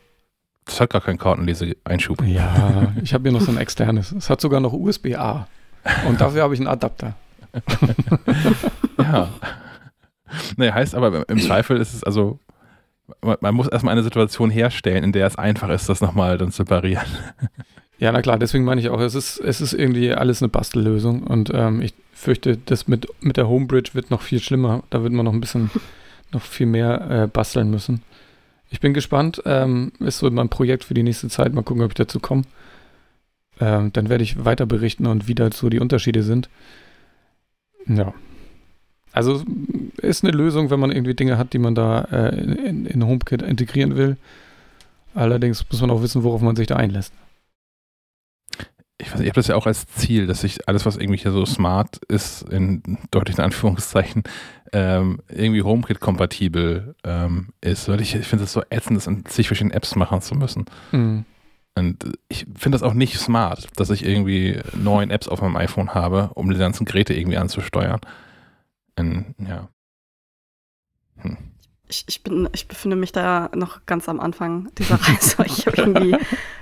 Das 0.69 0.79
hat 0.79 0.91
gar 0.91 1.01
keinen 1.01 1.17
Kartenlese-Einschub. 1.17 2.21
Ja, 2.23 2.93
ich 3.03 3.13
habe 3.13 3.23
hier 3.23 3.31
noch 3.31 3.43
so 3.43 3.51
ein 3.51 3.57
externes. 3.57 4.11
Es 4.11 4.29
hat 4.29 4.39
sogar 4.39 4.59
noch 4.59 4.71
USB-A. 4.71 5.47
Und 6.07 6.21
dafür 6.21 6.43
habe 6.43 6.53
ich 6.53 6.59
einen 6.59 6.67
Adapter. 6.67 7.15
ja. 8.99 9.29
Nee, 10.57 10.71
heißt 10.71 10.93
aber 10.93 11.27
im 11.27 11.39
Zweifel 11.39 11.77
ist 11.77 11.95
es 11.95 12.03
also, 12.03 12.37
man, 13.21 13.37
man 13.41 13.55
muss 13.55 13.67
erstmal 13.67 13.93
eine 13.93 14.03
Situation 14.03 14.51
herstellen, 14.51 15.03
in 15.03 15.11
der 15.11 15.25
es 15.25 15.37
einfach 15.37 15.69
ist, 15.69 15.89
das 15.89 16.01
nochmal 16.01 16.37
dann 16.37 16.51
zu 16.51 16.57
separieren. 16.57 17.07
Ja, 17.97 18.11
na 18.11 18.21
klar, 18.21 18.37
deswegen 18.37 18.63
meine 18.63 18.79
ich 18.79 18.89
auch, 18.89 18.99
es 18.99 19.15
ist, 19.15 19.39
es 19.39 19.59
ist 19.61 19.73
irgendwie 19.73 20.13
alles 20.13 20.43
eine 20.43 20.49
Bastellösung 20.49 21.23
und 21.23 21.51
ähm, 21.51 21.81
ich 21.81 21.95
fürchte, 22.13 22.57
das 22.57 22.87
mit, 22.87 23.07
mit 23.21 23.37
der 23.37 23.47
Homebridge 23.47 23.91
wird 23.93 24.11
noch 24.11 24.21
viel 24.21 24.39
schlimmer. 24.39 24.83
Da 24.91 25.01
wird 25.01 25.13
man 25.13 25.25
noch 25.25 25.33
ein 25.33 25.41
bisschen, 25.41 25.71
noch 26.31 26.43
viel 26.43 26.67
mehr 26.67 27.09
äh, 27.09 27.27
basteln 27.27 27.71
müssen. 27.71 28.03
Ich 28.69 28.79
bin 28.79 28.93
gespannt. 28.93 29.41
Ähm, 29.45 29.91
ist 29.99 30.19
so 30.19 30.29
mein 30.29 30.49
Projekt 30.49 30.83
für 30.83 30.93
die 30.93 31.03
nächste 31.03 31.29
Zeit. 31.29 31.53
Mal 31.53 31.63
gucken, 31.63 31.83
ob 31.83 31.91
ich 31.91 31.95
dazu 31.95 32.19
komme. 32.19 32.43
Ähm, 33.59 33.91
dann 33.93 34.09
werde 34.09 34.23
ich 34.23 34.45
weiter 34.45 34.65
berichten 34.65 35.05
und 35.07 35.27
wie 35.27 35.35
da 35.35 35.51
so 35.51 35.69
die 35.69 35.79
Unterschiede 35.79 36.23
sind. 36.23 36.49
Ja. 37.87 38.13
Also 39.11 39.43
ist 39.97 40.23
eine 40.23 40.31
Lösung, 40.31 40.69
wenn 40.69 40.79
man 40.79 40.91
irgendwie 40.91 41.15
Dinge 41.15 41.37
hat, 41.37 41.53
die 41.53 41.59
man 41.59 41.75
da 41.75 42.01
äh, 42.11 42.39
in, 42.39 42.85
in 42.85 43.05
HomeKit 43.05 43.41
integrieren 43.41 43.95
will. 43.95 44.17
Allerdings 45.15 45.65
muss 45.69 45.81
man 45.81 45.89
auch 45.89 46.03
wissen, 46.03 46.23
worauf 46.23 46.41
man 46.41 46.55
sich 46.55 46.67
da 46.67 46.75
einlässt 46.75 47.13
ich 49.01 49.11
weiß, 49.13 49.21
ich 49.21 49.27
habe 49.27 49.35
das 49.35 49.47
ja 49.47 49.55
auch 49.55 49.65
als 49.65 49.87
Ziel, 49.87 50.27
dass 50.27 50.43
ich 50.43 50.67
alles, 50.67 50.85
was 50.85 50.97
irgendwie 50.97 51.17
hier 51.17 51.31
so 51.31 51.45
smart 51.45 51.97
ist, 52.09 52.43
in 52.49 52.97
deutlichen 53.11 53.41
Anführungszeichen, 53.41 54.23
ähm, 54.73 55.21
irgendwie 55.29 55.63
HomeKit-kompatibel 55.63 56.95
ähm, 57.05 57.49
ist. 57.61 57.87
Weil 57.87 58.01
ich, 58.01 58.13
ich 58.15 58.27
finde 58.27 58.43
es 58.43 58.53
so 58.53 58.61
ätzend, 58.69 58.97
das 58.97 59.07
in 59.07 59.25
zig 59.25 59.47
verschiedenen 59.47 59.75
Apps 59.75 59.95
machen 59.95 60.21
zu 60.21 60.35
müssen. 60.35 60.65
Mhm. 60.91 61.25
Und 61.75 62.11
ich 62.27 62.45
finde 62.55 62.77
das 62.77 62.83
auch 62.83 62.93
nicht 62.93 63.17
smart, 63.17 63.67
dass 63.77 63.89
ich 63.89 64.05
irgendwie 64.05 64.59
neun 64.73 65.11
Apps 65.11 65.29
auf 65.29 65.41
meinem 65.41 65.55
iPhone 65.55 65.93
habe, 65.93 66.31
um 66.33 66.49
die 66.49 66.57
ganzen 66.57 66.83
Geräte 66.83 67.13
irgendwie 67.13 67.37
anzusteuern. 67.37 68.01
Und, 68.97 69.33
ja. 69.39 69.69
Hm. 71.17 71.37
Ich, 71.87 72.03
ich, 72.07 72.21
bin, 72.21 72.49
ich 72.51 72.67
befinde 72.67 72.97
mich 72.97 73.13
da 73.13 73.49
noch 73.55 73.85
ganz 73.85 74.09
am 74.09 74.19
Anfang 74.19 74.69
dieser 74.77 74.95
Reise. 75.01 75.43
ich 75.45 75.65
habe 75.65 75.77
irgendwie, 75.77 76.17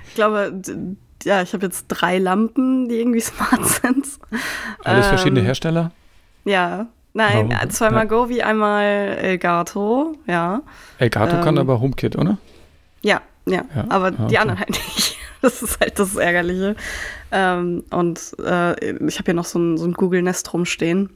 ich 0.06 0.14
glaube, 0.14 0.62
ja, 1.24 1.42
ich 1.42 1.52
habe 1.52 1.66
jetzt 1.66 1.86
drei 1.88 2.18
Lampen, 2.18 2.88
die 2.88 2.96
irgendwie 2.96 3.20
smart 3.20 3.64
sind. 3.66 4.06
Alles 4.84 5.06
ähm, 5.06 5.10
verschiedene 5.10 5.40
Hersteller? 5.42 5.92
Ja. 6.44 6.86
Nein, 7.14 7.52
oh, 7.52 7.66
zweimal 7.68 8.04
ja. 8.04 8.08
Go 8.08 8.28
wie 8.28 8.42
einmal 8.42 8.84
Elgato, 8.84 10.14
ja. 10.26 10.62
Elgato 10.98 11.36
ähm, 11.36 11.42
kann 11.42 11.58
aber 11.58 11.80
HomeKit, 11.80 12.16
oder? 12.16 12.38
Ja, 13.02 13.22
ja, 13.46 13.64
ja. 13.74 13.84
aber 13.88 14.08
okay. 14.08 14.26
die 14.30 14.38
anderen 14.38 14.60
halt 14.60 14.70
nicht. 14.70 15.16
Das 15.40 15.62
ist 15.62 15.78
halt 15.78 15.96
das 16.00 16.16
Ärgerliche. 16.16 16.74
Ähm, 17.30 17.84
und 17.90 18.20
äh, 18.44 18.72
ich 19.06 19.18
habe 19.18 19.26
hier 19.26 19.34
noch 19.34 19.44
so 19.44 19.60
ein, 19.60 19.78
so 19.78 19.84
ein 19.84 19.92
Google 19.92 20.22
Nest 20.22 20.52
rumstehen 20.52 21.10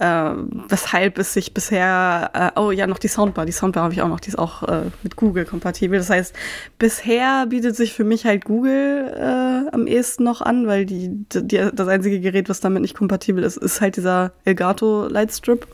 äh, 0.00 0.32
weshalb 0.68 1.18
es 1.18 1.34
sich 1.34 1.52
bisher, 1.52 2.30
äh, 2.32 2.58
oh 2.58 2.70
ja, 2.70 2.86
noch 2.86 2.98
die 2.98 3.08
Soundbar, 3.08 3.46
die 3.46 3.52
Soundbar 3.52 3.84
habe 3.84 3.94
ich 3.94 4.02
auch 4.02 4.08
noch, 4.08 4.20
die 4.20 4.30
ist 4.30 4.38
auch 4.38 4.62
äh, 4.62 4.82
mit 5.02 5.16
Google 5.16 5.44
kompatibel. 5.44 5.98
Das 5.98 6.10
heißt, 6.10 6.34
bisher 6.78 7.46
bietet 7.46 7.76
sich 7.76 7.92
für 7.92 8.04
mich 8.04 8.24
halt 8.24 8.44
Google 8.44 9.14
äh, 9.14 9.74
am 9.74 9.86
ehesten 9.86 10.24
noch 10.24 10.40
an, 10.40 10.66
weil 10.66 10.86
die, 10.86 11.10
die, 11.32 11.70
das 11.72 11.88
einzige 11.88 12.18
Gerät, 12.20 12.48
was 12.48 12.60
damit 12.60 12.82
nicht 12.82 12.96
kompatibel 12.96 13.44
ist, 13.44 13.58
ist 13.58 13.80
halt 13.80 13.96
dieser 13.96 14.32
Elgato 14.44 15.06
Lightstrip. 15.06 15.66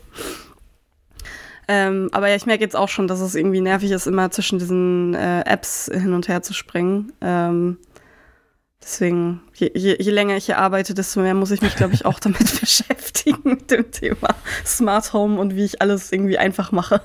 Ähm, 1.69 2.09
aber 2.11 2.29
ja, 2.29 2.35
ich 2.35 2.45
merke 2.45 2.63
jetzt 2.63 2.75
auch 2.75 2.87
schon, 2.87 3.07
dass 3.07 3.19
es 3.19 3.35
irgendwie 3.35 3.59
nervig 3.59 3.91
ist, 3.91 4.07
immer 4.07 4.31
zwischen 4.31 4.57
diesen 4.57 5.13
äh, 5.13 5.41
Apps 5.41 5.89
hin 5.93 6.13
und 6.13 6.27
her 6.27 6.41
zu 6.41 6.53
springen. 6.53 7.11
Ähm, 7.19 7.77
Deswegen, 8.87 9.41
je, 9.53 9.69
je, 9.75 9.97
je, 9.99 10.11
länger 10.11 10.37
ich 10.37 10.45
hier 10.45 10.59
arbeite, 10.59 10.93
desto 10.93 11.19
mehr 11.19 11.33
muss 11.33 11.51
ich 11.51 11.61
mich, 11.61 11.75
glaube 11.75 11.93
ich, 11.93 12.05
auch 12.05 12.21
damit 12.21 12.57
beschäftigen, 12.61 13.41
mit 13.43 13.69
dem 13.69 13.91
Thema 13.91 14.29
Smart 14.65 15.11
Home 15.11 15.41
und 15.41 15.57
wie 15.57 15.65
ich 15.65 15.81
alles 15.81 16.13
irgendwie 16.13 16.37
einfach 16.37 16.71
mache. 16.71 17.01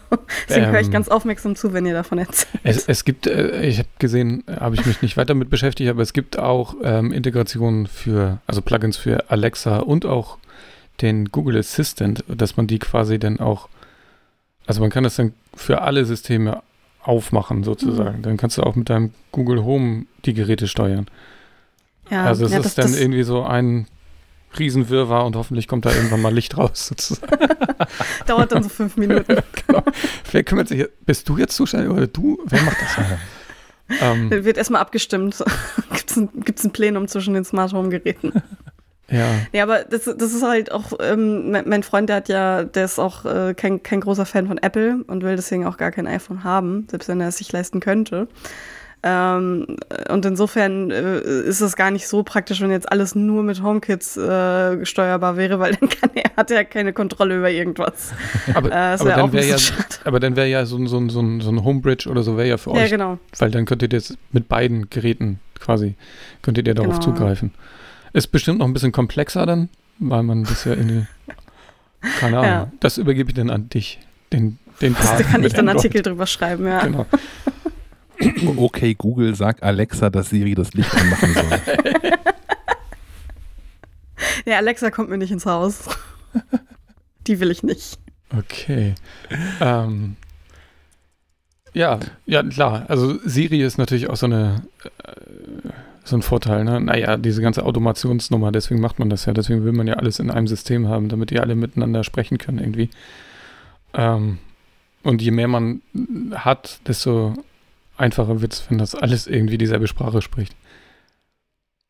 Deswegen 0.49 0.67
ähm, 0.67 0.73
höre 0.73 0.81
ich 0.81 0.93
ganz 0.93 1.09
aufmerksam 1.09 1.57
zu, 1.57 1.73
wenn 1.73 1.85
ihr 1.85 1.93
davon 1.93 2.19
erzählt. 2.19 2.61
Es, 2.63 2.87
es 2.87 3.05
gibt, 3.05 3.27
äh, 3.27 3.63
ich 3.63 3.79
habe 3.79 3.89
gesehen, 3.99 4.45
habe 4.49 4.77
ich 4.77 4.87
mich 4.87 5.03
nicht 5.03 5.17
weiter 5.17 5.35
damit 5.35 5.51
beschäftigt, 5.51 5.91
aber 5.91 6.03
es 6.03 6.13
gibt 6.13 6.39
auch 6.39 6.77
ähm, 6.85 7.11
Integrationen 7.11 7.89
für, 7.89 8.39
also 8.47 8.63
Plugins 8.63 8.97
für 8.97 9.29
Alexa 9.33 9.79
und 9.79 10.07
auch 10.07 10.39
den 11.01 11.33
Google 11.33 11.59
Assistant, 11.59 12.23
dass 12.29 12.57
man 12.57 12.69
die 12.69 12.79
quasi 12.79 13.19
dann 13.19 13.41
auch, 13.41 13.69
also 14.67 14.81
man 14.81 14.91
kann 14.91 15.03
das 15.03 15.17
dann 15.17 15.33
für 15.57 15.81
alle 15.81 16.05
Systeme 16.05 16.63
aufmachen 17.03 17.65
sozusagen. 17.65 18.19
Mhm. 18.19 18.23
Dann 18.23 18.37
kannst 18.37 18.57
du 18.59 18.63
auch 18.63 18.77
mit 18.77 18.89
deinem 18.89 19.11
Google 19.33 19.65
Home 19.65 20.07
die 20.25 20.35
Geräte 20.35 20.69
steuern. 20.69 21.07
Ja, 22.13 22.25
also 22.27 22.45
es 22.45 22.53
ja, 22.53 22.59
ist 22.59 22.65
das, 22.65 22.75
dann 22.75 22.93
das 22.93 23.01
irgendwie 23.01 23.23
so 23.23 23.43
ein 23.43 23.87
Riesenwirrwarr 24.59 25.25
und 25.25 25.35
hoffentlich 25.35 25.67
kommt 25.67 25.87
da 25.87 25.91
irgendwann 25.95 26.21
mal 26.21 26.33
Licht 26.33 26.59
raus 26.59 26.89
sozusagen. 26.89 27.33
Dauert 28.27 28.53
dann 28.53 28.63
so 28.63 28.69
fünf 28.69 28.99
Minuten. 28.99 29.39
genau. 29.67 29.83
Wer 30.31 30.45
kümmert 30.45 30.69
sich? 30.69 30.87
Bist 31.07 31.27
du 31.27 31.39
jetzt 31.39 31.57
zuständig 31.57 31.91
oder 31.91 32.07
du? 32.07 32.39
Wer 32.45 32.61
macht 32.61 32.77
das? 32.83 33.07
ähm, 34.03 34.31
Wird 34.31 34.59
erstmal 34.59 34.83
abgestimmt. 34.83 35.43
Gibt 35.91 36.11
es 36.11 36.17
ein, 36.19 36.29
gibt's 36.45 36.65
ein 36.65 36.71
Plenum 36.73 37.09
zwischen 37.09 37.33
den 37.33 37.47
Smart 37.47 37.73
Home 37.73 37.89
Geräten? 37.89 38.35
Ja. 39.11 39.27
Ja, 39.53 39.63
aber 39.63 39.85
das, 39.85 40.05
das 40.05 40.35
ist 40.35 40.43
halt 40.43 40.71
auch, 40.71 40.93
ähm, 41.01 41.51
mein 41.51 41.83
Freund, 41.83 42.11
der 42.11 42.17
hat 42.17 42.29
ja, 42.29 42.65
der 42.65 42.85
ist 42.85 42.99
auch 42.99 43.25
äh, 43.25 43.55
kein, 43.55 43.83
kein 43.83 44.03
großer 44.03 44.27
Fan 44.27 44.49
von 44.49 44.59
Apple 44.59 45.03
und 45.07 45.23
will 45.23 45.37
deswegen 45.37 45.67
auch 45.67 45.79
gar 45.79 45.91
kein 45.93 46.07
iPhone 46.07 46.45
haben, 46.45 46.87
selbst 46.91 47.09
wenn 47.09 47.23
er 47.23 47.29
es 47.29 47.39
sich 47.39 47.51
leisten 47.53 47.81
könnte. 47.81 48.29
Ähm, 49.05 49.67
und 50.11 50.25
insofern 50.25 50.93
äh, 50.93 51.19
ist 51.19 51.61
es 51.61 51.75
gar 51.75 51.91
nicht 51.91 52.07
so 52.07 52.23
praktisch, 52.23 52.61
wenn 52.61 52.71
jetzt 52.71 52.91
alles 52.91 53.17
nur 53.17 53.43
mit 53.43 53.61
HomeKits 53.61 54.17
äh, 54.17 54.87
steuerbar 54.87 55.37
wäre, 55.37 55.59
weil 55.59 55.75
dann 55.75 55.89
kann 55.89 56.11
er, 56.15 56.31
hat 56.37 56.53
er 56.53 56.65
keine 56.65 56.93
Kontrolle 56.93 57.39
über 57.39 57.51
irgendwas. 57.51 58.13
Aber, 58.55 58.71
äh, 58.71 58.75
aber, 58.75 59.11
dann 59.11 59.33
ja, 59.33 59.57
aber, 60.05 60.21
dann 60.21 60.37
wäre 60.37 60.47
ja, 60.47 60.67
so, 60.67 60.77
ein, 60.77 60.87
so, 60.87 61.01
so, 61.09 61.41
so 61.41 61.51
ein 61.51 61.65
Homebridge 61.65 62.09
oder 62.09 62.23
so 62.23 62.37
wäre 62.37 62.49
ja 62.49 62.57
für 62.59 62.71
ja, 62.71 62.77
euch. 62.77 62.91
Ja, 62.91 62.97
genau. 62.97 63.19
Weil 63.39 63.51
dann 63.51 63.65
könntet 63.65 63.93
ihr 63.93 63.99
jetzt 63.99 64.17
mit 64.31 64.49
beiden 64.49 64.89
Geräten 64.89 65.41
quasi, 65.59 65.95
könntet 66.43 66.69
ihr 66.69 66.75
darauf 66.75 67.01
genau. 67.01 67.17
zugreifen. 67.17 67.53
Ist 68.13 68.29
bestimmt 68.29 68.61
noch 68.61 68.67
ein 68.67 68.73
bisschen 68.73 68.93
komplexer 68.93 69.47
dann, 69.47 69.69
weil 69.99 70.23
man 70.23 70.45
das 70.45 70.65
ja 70.65 70.75
in 70.75 70.89
die, 70.89 71.07
keine 72.21 72.39
Ahnung, 72.39 72.51
ja. 72.51 72.73
das 72.81 72.99
übergebe 72.99 73.31
ich 73.31 73.35
dann 73.35 73.51
an 73.51 73.69
dich, 73.69 73.99
den, 74.33 74.59
den 74.81 74.95
Part 74.95 75.21
Da 75.21 75.25
kann 75.25 75.43
ich 75.43 75.55
dann 75.55 75.69
Artikel 75.69 76.03
drüber 76.03 76.27
schreiben, 76.27 76.67
ja. 76.67 76.85
Genau. 76.85 77.07
Okay, 78.57 78.95
Google, 78.95 79.35
sag 79.35 79.63
Alexa, 79.63 80.11
dass 80.11 80.31
Siri 80.31 80.55
das 80.55 80.73
Licht 80.75 80.95
anmachen 80.95 81.35
soll. 81.35 81.61
Ja, 84.45 84.57
Alexa 84.57 84.91
kommt 84.91 85.11
mir 85.11 85.19
nicht 85.19 85.31
ins 85.31 85.47
Haus. 85.47 85.89
Die 87.27 87.41
will 87.41 87.51
ich 87.51 87.63
nicht. 87.63 87.99
Okay. 88.37 88.95
Ähm, 89.61 90.17
ja, 91.73 92.01
ja, 92.27 92.43
klar. 92.43 92.85
Also 92.89 93.19
Siri 93.25 93.63
ist 93.63 93.79
natürlich 93.79 94.09
auch 94.09 94.17
so 94.17 94.27
eine 94.27 94.63
äh, 95.05 95.71
so 96.05 96.17
ein 96.17 96.23
Vorteil, 96.23 96.65
ne? 96.65 96.81
Naja, 96.81 97.17
diese 97.17 97.43
ganze 97.43 97.65
Automationsnummer, 97.65 98.51
deswegen 98.51 98.81
macht 98.81 98.99
man 98.99 99.09
das 99.09 99.25
ja. 99.27 99.33
Deswegen 99.33 99.65
will 99.65 99.73
man 99.73 99.87
ja 99.87 99.95
alles 99.95 100.19
in 100.19 100.31
einem 100.31 100.49
System 100.49 100.89
haben, 100.89 101.09
damit 101.09 101.31
die 101.31 101.39
alle 101.39 101.55
miteinander 101.55 102.03
sprechen 102.03 102.39
können 102.39 102.59
irgendwie. 102.59 102.91
Ähm, 103.95 104.39
und 105.05 105.23
je 105.23 105.31
mehr 105.31 105.49
man 105.49 105.83
hat, 106.33 106.81
desto 106.89 107.35
einfacher 108.03 108.41
wird 108.43 108.53
es, 108.53 108.71
wenn 108.71 108.79
das 108.79 108.95
alles 108.95 109.27
irgendwie 109.27 109.59
dieselbe 109.59 109.87
Sprache 109.87 110.21
spricht. 110.21 110.55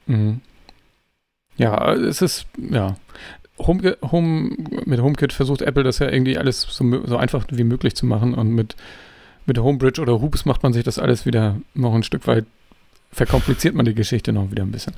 Mhm. 0.06 0.40
Ja, 1.56 1.94
es 1.94 2.22
ist, 2.22 2.46
ja. 2.58 2.96
Home, 3.58 3.96
Home, 4.02 4.56
mit 4.86 5.00
HomeKit 5.00 5.32
versucht 5.32 5.62
Apple 5.62 5.84
das 5.84 5.98
ja 5.98 6.08
irgendwie 6.08 6.38
alles 6.38 6.62
so, 6.62 7.04
so 7.04 7.16
einfach 7.16 7.46
wie 7.50 7.64
möglich 7.64 7.94
zu 7.94 8.06
machen 8.06 8.34
und 8.34 8.50
mit, 8.50 8.76
mit 9.46 9.58
Homebridge 9.58 10.00
oder 10.00 10.20
Hoops 10.20 10.44
macht 10.44 10.62
man 10.62 10.72
sich 10.72 10.84
das 10.84 10.98
alles 10.98 11.26
wieder 11.26 11.60
noch 11.74 11.94
ein 11.94 12.02
Stück 12.02 12.26
weit, 12.26 12.46
verkompliziert 13.12 13.74
man 13.74 13.84
die 13.84 13.94
Geschichte 13.94 14.32
noch 14.32 14.50
wieder 14.50 14.64
ein 14.64 14.72
bisschen. 14.72 14.94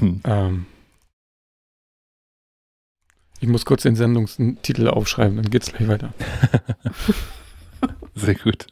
Hm. 0.00 0.20
Ähm, 0.24 0.66
ich 3.40 3.48
muss 3.48 3.64
kurz 3.64 3.82
den 3.82 3.94
Sendungstitel 3.94 4.88
aufschreiben, 4.88 5.36
dann 5.36 5.50
geht's 5.50 5.72
gleich 5.72 5.88
weiter. 5.88 6.12
Sehr 8.14 8.34
gut. 8.34 8.66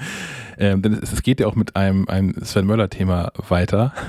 Ähm, 0.60 0.82
denn 0.82 0.92
es, 0.92 1.12
es, 1.12 1.22
geht 1.22 1.38
ja 1.38 1.46
auch 1.46 1.54
mit 1.54 1.76
einem, 1.76 2.08
einem 2.08 2.34
Sven 2.42 2.66
Möller-Thema 2.66 3.32
weiter. 3.48 3.94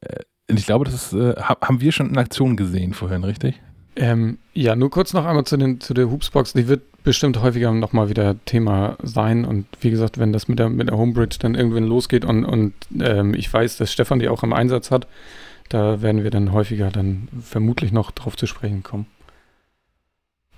Äh, 0.00 0.22
ich 0.46 0.64
glaube, 0.64 0.84
das 0.84 0.94
ist, 0.94 1.12
äh, 1.12 1.34
haben 1.40 1.80
wir 1.80 1.90
schon 1.90 2.10
in 2.10 2.18
Aktion 2.18 2.56
gesehen 2.56 2.92
vorhin, 2.94 3.24
richtig? 3.24 3.60
Ähm, 3.96 4.38
ja, 4.54 4.76
nur 4.76 4.90
kurz 4.90 5.12
noch 5.12 5.24
einmal 5.24 5.44
zu, 5.44 5.56
den, 5.56 5.80
zu 5.80 5.92
der 5.92 6.08
Hoopsbox. 6.08 6.52
Die 6.52 6.68
wird 6.68 6.82
bestimmt 7.02 7.42
häufiger 7.42 7.72
nochmal 7.72 8.08
wieder 8.08 8.36
Thema 8.44 8.96
sein. 9.02 9.44
Und 9.44 9.66
wie 9.80 9.90
gesagt, 9.90 10.18
wenn 10.18 10.32
das 10.32 10.46
mit 10.46 10.60
der, 10.60 10.68
mit 10.68 10.88
der 10.88 10.96
Homebridge 10.96 11.38
dann 11.40 11.56
irgendwann 11.56 11.84
losgeht 11.84 12.24
und, 12.24 12.44
und 12.44 12.74
ähm, 13.00 13.34
ich 13.34 13.52
weiß, 13.52 13.76
dass 13.78 13.92
Stefan 13.92 14.20
die 14.20 14.28
auch 14.28 14.44
im 14.44 14.52
Einsatz 14.52 14.92
hat, 14.92 15.08
da 15.68 16.00
werden 16.00 16.22
wir 16.22 16.30
dann 16.30 16.52
häufiger 16.52 16.90
dann 16.90 17.28
vermutlich 17.42 17.90
noch 17.90 18.12
drauf 18.12 18.36
zu 18.36 18.46
sprechen 18.46 18.84
kommen. 18.84 19.06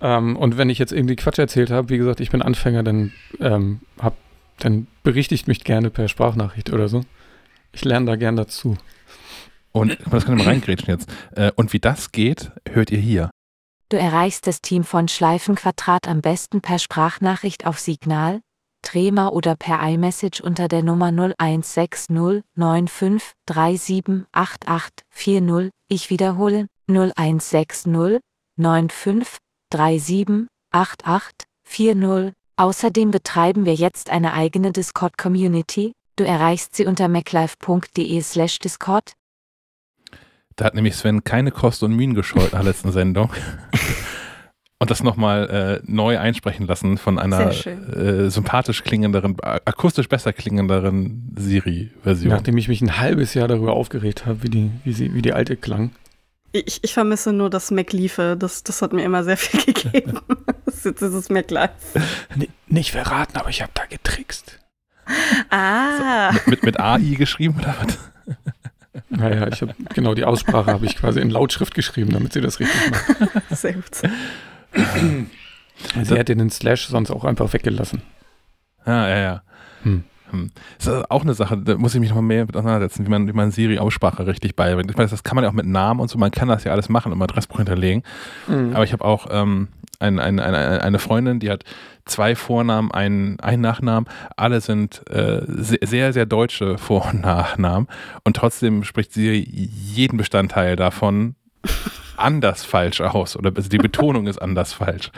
Ähm, 0.01 0.37
und 0.37 0.57
wenn 0.57 0.71
ich 0.71 0.79
jetzt 0.79 0.93
irgendwie 0.93 1.17
Quatsch 1.17 1.39
erzählt 1.39 1.71
habe, 1.71 1.89
wie 1.91 1.99
gesagt, 1.99 2.21
ich 2.21 2.31
bin 2.31 2.43
Anfänger, 2.43 2.83
dann, 2.83 3.13
ähm, 3.41 3.81
hab, 4.01 4.17
dann 4.59 4.87
berichtigt 5.03 5.49
mich 5.49 5.65
gerne 5.65 5.91
per 5.91 6.09
Sprachnachricht 6.09 6.73
oder 6.73 6.89
so. 6.89 7.03
Ich 7.73 7.85
lerne 7.85 8.07
da 8.07 8.17
gern 8.17 8.37
dazu. 8.37 8.77
Und 9.73 9.99
das 10.11 10.25
kann 10.25 10.37
ich 10.37 10.45
mal 10.45 10.51
reingrätschen 10.51 10.89
jetzt. 10.89 11.11
Äh, 11.37 11.53
und 11.55 11.73
wie 11.73 11.79
das 11.79 12.13
geht, 12.13 12.51
hört 12.69 12.91
ihr 12.91 12.99
hier. 12.99 13.31
Du 13.89 13.99
erreichst 13.99 14.47
das 14.47 14.61
Team 14.61 14.85
von 14.85 15.09
Schleifenquadrat 15.09 16.09
am 16.09 16.21
besten 16.21 16.61
per 16.61 16.79
Sprachnachricht 16.79 17.67
auf 17.67 17.79
Signal, 17.79 18.41
Trema 18.83 19.29
oder 19.29 19.57
per 19.57 19.81
iMessage 19.83 20.41
unter 20.41 20.69
der 20.69 20.83
Nummer 20.83 21.09
0160 21.09 22.17
95 22.55 23.35
37 23.47 24.27
88 24.33 25.07
40. 25.11 25.71
Ich 25.89 26.11
wiederhole 26.11 26.67
0160 26.89 28.21
95 28.57 29.39
37 29.73 30.49
88 30.73 31.47
40. 31.65 32.33
Außerdem 32.57 33.11
betreiben 33.11 33.65
wir 33.65 33.75
jetzt 33.75 34.11
eine 34.11 34.35
eigene 34.35 34.71
Discord-Community. 34.73 35.93
Du 36.17 36.25
erreichst 36.25 36.77
sie 36.77 36.85
unter 36.87 37.09
maclife.de/discord. 37.09 39.13
Da 40.57 40.65
hat 40.67 40.75
nämlich 40.75 40.97
Sven 40.97 41.25
keine 41.25 41.53
Kosten 41.53 41.87
und 41.87 41.97
Mühen 41.97 42.13
gescheut 42.15 42.53
in 42.53 42.59
der 42.59 42.65
letzten 42.65 42.93
Sendung. 42.93 43.33
und 44.79 44.91
das 44.91 45.03
nochmal 45.03 45.49
äh, 45.49 45.81
neu 45.91 46.19
einsprechen 46.19 46.67
lassen 46.67 46.99
von 46.99 47.19
einer 47.19 47.51
äh, 47.51 48.29
sympathisch 48.29 48.83
klingenderen, 48.83 49.41
akustisch 49.41 50.09
besser 50.09 50.35
klingenderen 50.35 51.35
Siri-Version. 51.39 52.31
Nachdem 52.31 52.59
ich 52.59 52.69
mich 52.69 52.83
ein 52.83 52.99
halbes 52.99 53.33
Jahr 53.33 53.49
darüber 53.49 53.73
aufgeregt 53.73 54.27
habe, 54.27 54.43
wie 54.43 54.51
die, 54.51 54.71
wie, 54.85 54.93
sie, 54.93 55.15
wie 55.15 55.23
die 55.23 55.33
alte 55.33 55.57
klang. 55.57 55.93
Ich, 56.53 56.83
ich 56.83 56.95
vermisse 56.95 57.33
nur 57.33 57.51
das 57.51 57.71
MacLiefe. 57.71 58.37
Das, 58.39 58.65
das 58.65 58.83
hat 58.83 58.93
mir 58.93 59.05
immer 59.05 59.25
sehr 59.25 59.37
viel 59.37 59.63
gegeben. 59.73 60.21
das 60.65 60.85
ist 60.87 61.01
dieses 61.01 61.31
MacLife. 61.31 61.73
Nicht 62.67 62.93
verraten, 62.93 63.37
aber 63.37 63.51
ich 63.51 63.63
habe 63.63 63.73
da 63.75 63.85
getrickst. 63.87 64.59
Ah. 65.49 66.33
So, 66.33 66.51
mit, 66.51 66.63
mit 66.63 66.79
AI 66.79 67.15
geschrieben 67.17 67.57
oder 67.59 67.75
was? 67.81 67.99
Naja, 69.09 69.49
ich 69.49 69.61
habe 69.61 69.75
genau 69.95 70.15
die 70.15 70.25
Aussprache 70.25 70.73
habe 70.73 70.87
ich 70.87 70.97
quasi 70.97 71.21
in 71.21 71.31
Lautschrift 71.31 71.75
geschrieben, 71.75 72.13
damit 72.13 72.33
sie 72.33 72.41
das 72.41 72.61
richtig 72.61 72.91
macht. 72.91 73.43
Sehr 73.51 73.75
gut. 73.75 74.03
Sie 76.03 76.15
hätte 76.15 76.37
den 76.37 76.51
Slash 76.51 76.89
sonst 76.89 77.11
auch 77.11 77.25
einfach 77.25 77.53
weggelassen. 77.53 78.03
Ah, 78.85 79.09
ja, 79.09 79.19
ja. 79.19 79.43
Hm. 79.83 80.05
Hm. 80.31 80.51
Das 80.79 80.87
ist 80.87 81.11
auch 81.11 81.23
eine 81.23 81.35
Sache, 81.35 81.59
da 81.59 81.77
muss 81.77 81.95
ich 81.95 82.01
mich 82.01 82.11
noch 82.11 82.17
mal 82.17 82.23
mehr 82.23 82.47
mit 82.47 82.57
auseinandersetzen, 82.57 83.07
wie 83.07 83.11
man, 83.11 83.29
wie 83.29 83.33
man 83.33 83.51
Siri-Aussprache 83.51 84.27
richtig 84.27 84.57
beibringt. 84.57 84.91
Ich 84.91 84.97
meine, 84.97 85.09
das 85.09 85.25
kann 85.25 85.37
man 85.37 85.45
ja 85.45 85.51
auch 85.51 85.55
mit 85.55 85.67
Namen 85.67 86.01
und 86.01 86.09
so, 86.09 86.19
man 86.19 86.31
kann 86.31 86.49
das 86.49 86.65
ja 86.65 86.73
alles 86.73 86.89
machen, 86.89 87.13
im 87.13 87.23
Adressbuch 87.23 87.59
hinterlegen. 87.59 88.03
Mhm. 88.47 88.75
Aber 88.75 88.85
ich 88.85 88.93
habe 88.93 89.05
auch 89.05 89.27
ähm, 89.31 89.69
ein, 89.99 90.19
ein, 90.19 90.41
eine, 90.41 90.83
eine 90.83 90.99
Freundin, 90.99 91.41
die 91.41 91.51
hat 91.51 91.65
zwei 92.07 92.35
Vornamen, 92.35 92.91
einen, 92.91 93.39
einen 93.41 93.63
Nachnamen. 93.63 94.09
Alle 94.37 94.61
sind 94.61 95.09
äh, 95.11 95.43
sehr, 95.47 96.13
sehr 96.13 96.27
deutsche 96.27 96.79
Vor- 96.79 97.11
und 97.13 97.21
Nachnamen. 97.21 97.89
Und 98.25 98.37
trotzdem 98.37 98.85
spricht 98.85 99.13
sie 99.13 99.39
jeden 99.41 100.17
Bestandteil 100.17 100.77
davon 100.77 101.37
anders 102.17 102.65
falsch 102.65 103.01
aus. 103.01 103.37
Oder 103.37 103.53
also 103.55 103.69
die 103.69 103.79
Betonung 103.79 104.27
ist 104.27 104.41
anders 104.41 104.73
falsch. 104.73 105.11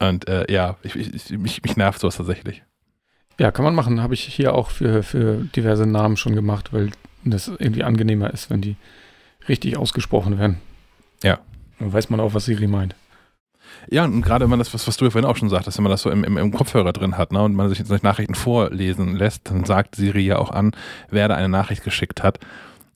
Und 0.00 0.28
äh, 0.28 0.50
ja, 0.52 0.76
ich, 0.82 0.96
ich, 0.96 1.30
mich, 1.38 1.62
mich 1.62 1.76
nervt 1.76 2.00
sowas 2.00 2.16
tatsächlich. 2.16 2.62
Ja, 3.38 3.50
kann 3.50 3.64
man 3.64 3.74
machen. 3.74 4.02
Habe 4.02 4.14
ich 4.14 4.22
hier 4.22 4.54
auch 4.54 4.70
für, 4.70 5.02
für 5.02 5.36
diverse 5.56 5.86
Namen 5.86 6.16
schon 6.16 6.34
gemacht, 6.34 6.72
weil 6.72 6.90
das 7.24 7.48
irgendwie 7.48 7.84
angenehmer 7.84 8.32
ist, 8.32 8.50
wenn 8.50 8.60
die 8.60 8.76
richtig 9.48 9.76
ausgesprochen 9.76 10.38
werden. 10.38 10.58
Ja. 11.22 11.38
Dann 11.78 11.92
weiß 11.92 12.10
man 12.10 12.20
auch, 12.20 12.34
was 12.34 12.44
Siri 12.44 12.66
meint. 12.66 12.94
Ja, 13.90 14.04
und 14.04 14.22
gerade 14.22 14.44
wenn 14.44 14.50
man 14.50 14.58
das, 14.58 14.72
was, 14.74 14.86
was 14.86 14.96
du 14.96 15.06
ja 15.06 15.10
vorhin 15.10 15.28
auch 15.28 15.36
schon 15.36 15.48
sagtest, 15.48 15.78
wenn 15.78 15.82
man 15.82 15.90
das 15.90 16.02
so 16.02 16.10
im, 16.10 16.24
im, 16.24 16.36
im 16.36 16.52
Kopfhörer 16.52 16.92
drin 16.92 17.16
hat 17.16 17.32
ne, 17.32 17.42
und 17.42 17.54
man 17.54 17.68
sich 17.68 17.82
solche 17.84 18.04
Nachrichten 18.04 18.34
vorlesen 18.34 19.16
lässt, 19.16 19.50
dann 19.50 19.64
sagt 19.64 19.96
Siri 19.96 20.20
ja 20.20 20.38
auch 20.38 20.50
an, 20.50 20.72
wer 21.10 21.28
da 21.28 21.34
eine 21.34 21.48
Nachricht 21.48 21.82
geschickt 21.82 22.22
hat. 22.22 22.38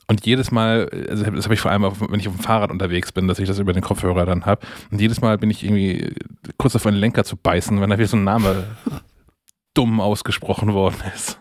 Und 0.08 0.24
jedes 0.24 0.52
Mal, 0.52 0.88
also 1.10 1.24
das 1.24 1.44
habe 1.44 1.54
ich 1.54 1.60
vor 1.60 1.72
allem, 1.72 1.84
auf, 1.84 2.00
wenn 2.00 2.20
ich 2.20 2.28
auf 2.28 2.36
dem 2.36 2.42
Fahrrad 2.42 2.70
unterwegs 2.70 3.10
bin, 3.10 3.26
dass 3.26 3.40
ich 3.40 3.48
das 3.48 3.58
über 3.58 3.72
den 3.72 3.82
Kopfhörer 3.82 4.24
dann 4.24 4.46
habe. 4.46 4.64
Und 4.92 5.00
jedes 5.00 5.20
Mal 5.20 5.38
bin 5.38 5.50
ich 5.50 5.64
irgendwie 5.64 6.14
kurz 6.58 6.76
auf 6.76 6.86
einen 6.86 6.96
Lenker 6.96 7.24
zu 7.24 7.36
beißen, 7.36 7.80
wenn 7.80 7.90
da 7.90 7.98
wieder 7.98 8.06
so 8.06 8.16
ein 8.16 8.22
Name 8.22 8.64
dumm 9.76 10.00
ausgesprochen 10.00 10.72
worden 10.74 10.96
ist. 11.14 11.38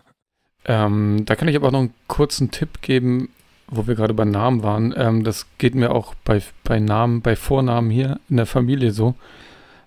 Ähm, 0.64 1.24
da 1.24 1.36
kann 1.36 1.48
ich 1.48 1.56
aber 1.56 1.70
noch 1.70 1.80
einen 1.80 1.94
kurzen 2.08 2.50
Tipp 2.50 2.82
geben, 2.82 3.30
wo 3.68 3.86
wir 3.86 3.94
gerade 3.94 4.14
bei 4.14 4.24
Namen 4.24 4.62
waren. 4.62 4.94
Ähm, 4.96 5.24
das 5.24 5.46
geht 5.58 5.74
mir 5.74 5.92
auch 5.92 6.14
bei, 6.24 6.42
bei 6.64 6.80
Namen, 6.80 7.22
bei 7.22 7.36
Vornamen 7.36 7.90
hier 7.90 8.20
in 8.28 8.36
der 8.36 8.46
Familie 8.46 8.90
so, 8.90 9.14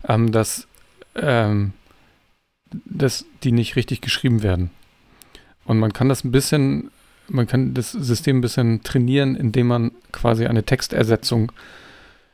ähm, 0.08 0.32
dass, 0.32 0.68
ähm, 1.16 1.74
dass 2.86 3.26
die 3.44 3.52
nicht 3.52 3.76
richtig 3.76 4.02
geschrieben 4.02 4.42
werden. 4.42 4.72
Und 5.66 5.80
man 5.80 5.94
kann 5.94 6.10
das 6.10 6.24
ein 6.24 6.32
bisschen, 6.32 6.92
man 7.28 7.46
kann 7.46 7.74
das 7.74 7.92
System 7.92 8.38
ein 8.38 8.42
bisschen 8.42 8.82
trainieren, 8.84 9.36
indem 9.36 9.68
man 9.68 9.92
quasi 10.12 10.46
eine 10.46 10.64
Textersetzung 10.64 11.52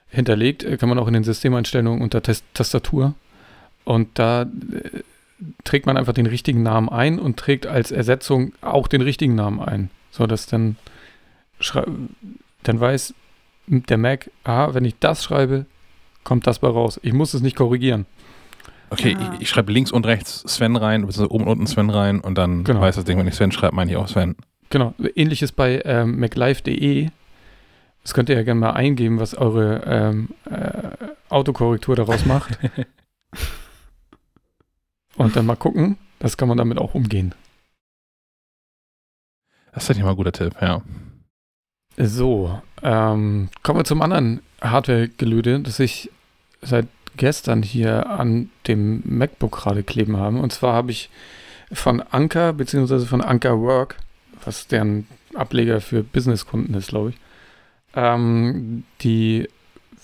hinterlegt. 0.07 0.63
Äh, 0.63 0.77
kann 0.77 0.89
man 0.89 0.99
auch 0.99 1.07
in 1.07 1.13
den 1.13 1.23
Systemeinstellungen 1.23 2.01
unter 2.01 2.21
Tastatur. 2.21 3.15
Und 3.83 4.19
da 4.19 4.43
äh, 4.43 5.01
trägt 5.64 5.86
man 5.86 5.98
einfach 5.98 6.14
den 6.14 6.26
richtigen 6.26 6.64
Namen 6.64 6.90
ein 6.90 7.20
und 7.20 7.38
trägt 7.38 7.68
als 7.68 7.91
Ersetzung 7.91 8.53
auch 8.62 8.88
den 8.88 9.02
richtigen 9.02 9.36
Namen 9.36 9.60
ein, 9.60 9.90
so 10.12 10.28
dass 10.28 10.45
dann 10.45 10.78
dann 12.64 12.80
weiß 12.80 13.14
der 13.68 13.98
Mac, 13.98 14.30
ah, 14.44 14.74
wenn 14.74 14.86
ich 14.86 14.99
das 14.99 15.24
schreibe, 15.24 15.66
kommt 16.24 16.45
das 16.48 16.60
bei 16.60 16.68
raus. 16.68 16.99
Ich 17.03 17.14
muss 17.14 17.34
es 17.34 17.41
nicht 17.41 17.56
korrigieren. 17.56 18.06
Okay, 18.90 19.18
ah. 19.20 19.34
ich, 19.36 19.41
ich, 19.41 19.49
schreibe 19.49 19.72
links 19.72 19.91
und 19.91 20.06
rechts 20.06 20.44
Sven 20.48 20.76
rein, 20.76 21.06
beziehungsweise 21.06 21.34
oben 21.34 21.45
und 21.45 21.52
unten 21.52 21.68
Sven 21.68 21.90
rein 21.90 22.20
und 22.20 22.38
dann 22.38 22.64
genau. 22.64 22.82
weiß 22.82 22.95
das 22.95 23.06
Ding, 23.06 23.18
wenn 23.18 23.28
ich 23.28 23.36
Sven 23.36 23.52
schreibe, 23.52 23.76
meine 23.76 23.91
ich 23.91 23.98
auch 23.98 24.07
Sven. 24.07 24.36
Genau, 24.70 24.94
ähnliches 25.16 25.52
bei 25.52 25.82
ähm, 25.86 26.20
maclife.de. 26.20 27.10
Das 28.03 28.14
könnt 28.14 28.30
ihr 28.30 28.36
ja 28.36 28.44
gerne 28.44 28.60
mal 28.60 28.72
eingeben, 28.72 29.20
was 29.20 29.36
eure 29.36 29.82
ähm, 29.86 30.30
äh, 30.45 30.90
Autokorrektur 31.30 31.95
daraus 31.95 32.26
macht. 32.26 32.60
und 35.17 35.35
dann 35.35 35.45
mal 35.45 35.55
gucken, 35.55 35.97
das 36.19 36.37
kann 36.37 36.47
man 36.47 36.57
damit 36.57 36.77
auch 36.77 36.95
umgehen. 36.95 37.33
Das 39.73 39.83
ist 39.83 39.89
natürlich 39.89 40.05
mal 40.05 40.11
ein 40.11 40.17
guter 40.17 40.31
Tipp, 40.31 40.55
ja. 40.61 40.81
So, 41.97 42.61
ähm, 42.81 43.49
kommen 43.63 43.79
wir 43.79 43.85
zum 43.85 44.01
anderen 44.01 44.41
Hardware-Gelöde, 44.61 45.59
das 45.61 45.79
ich 45.79 46.11
seit 46.61 46.87
gestern 47.17 47.63
hier 47.63 48.09
an 48.09 48.49
dem 48.67 49.01
MacBook 49.05 49.53
gerade 49.53 49.83
kleben 49.83 50.17
habe. 50.17 50.37
Und 50.37 50.51
zwar 50.51 50.73
habe 50.73 50.91
ich 50.91 51.09
von 51.71 52.01
Anker, 52.01 52.53
beziehungsweise 52.53 53.05
von 53.05 53.21
Anker 53.21 53.61
Work, 53.61 53.97
was 54.43 54.67
deren 54.67 55.07
Ableger 55.33 55.81
für 55.81 56.03
Businesskunden 56.03 56.75
ist, 56.75 56.89
glaube 56.89 57.11
ich, 57.11 57.15
ähm, 57.95 58.83
die 59.01 59.47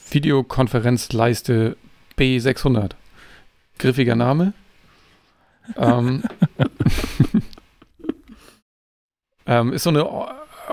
Videokonferenzleiste 0.10 1.78
B600. 2.18 2.92
Griffiger 3.78 4.16
Name. 4.16 4.54
Ähm, 5.78 6.24
ähm, 9.46 9.74
ist 9.74 9.84
so 9.84 9.90
eine 9.90 10.08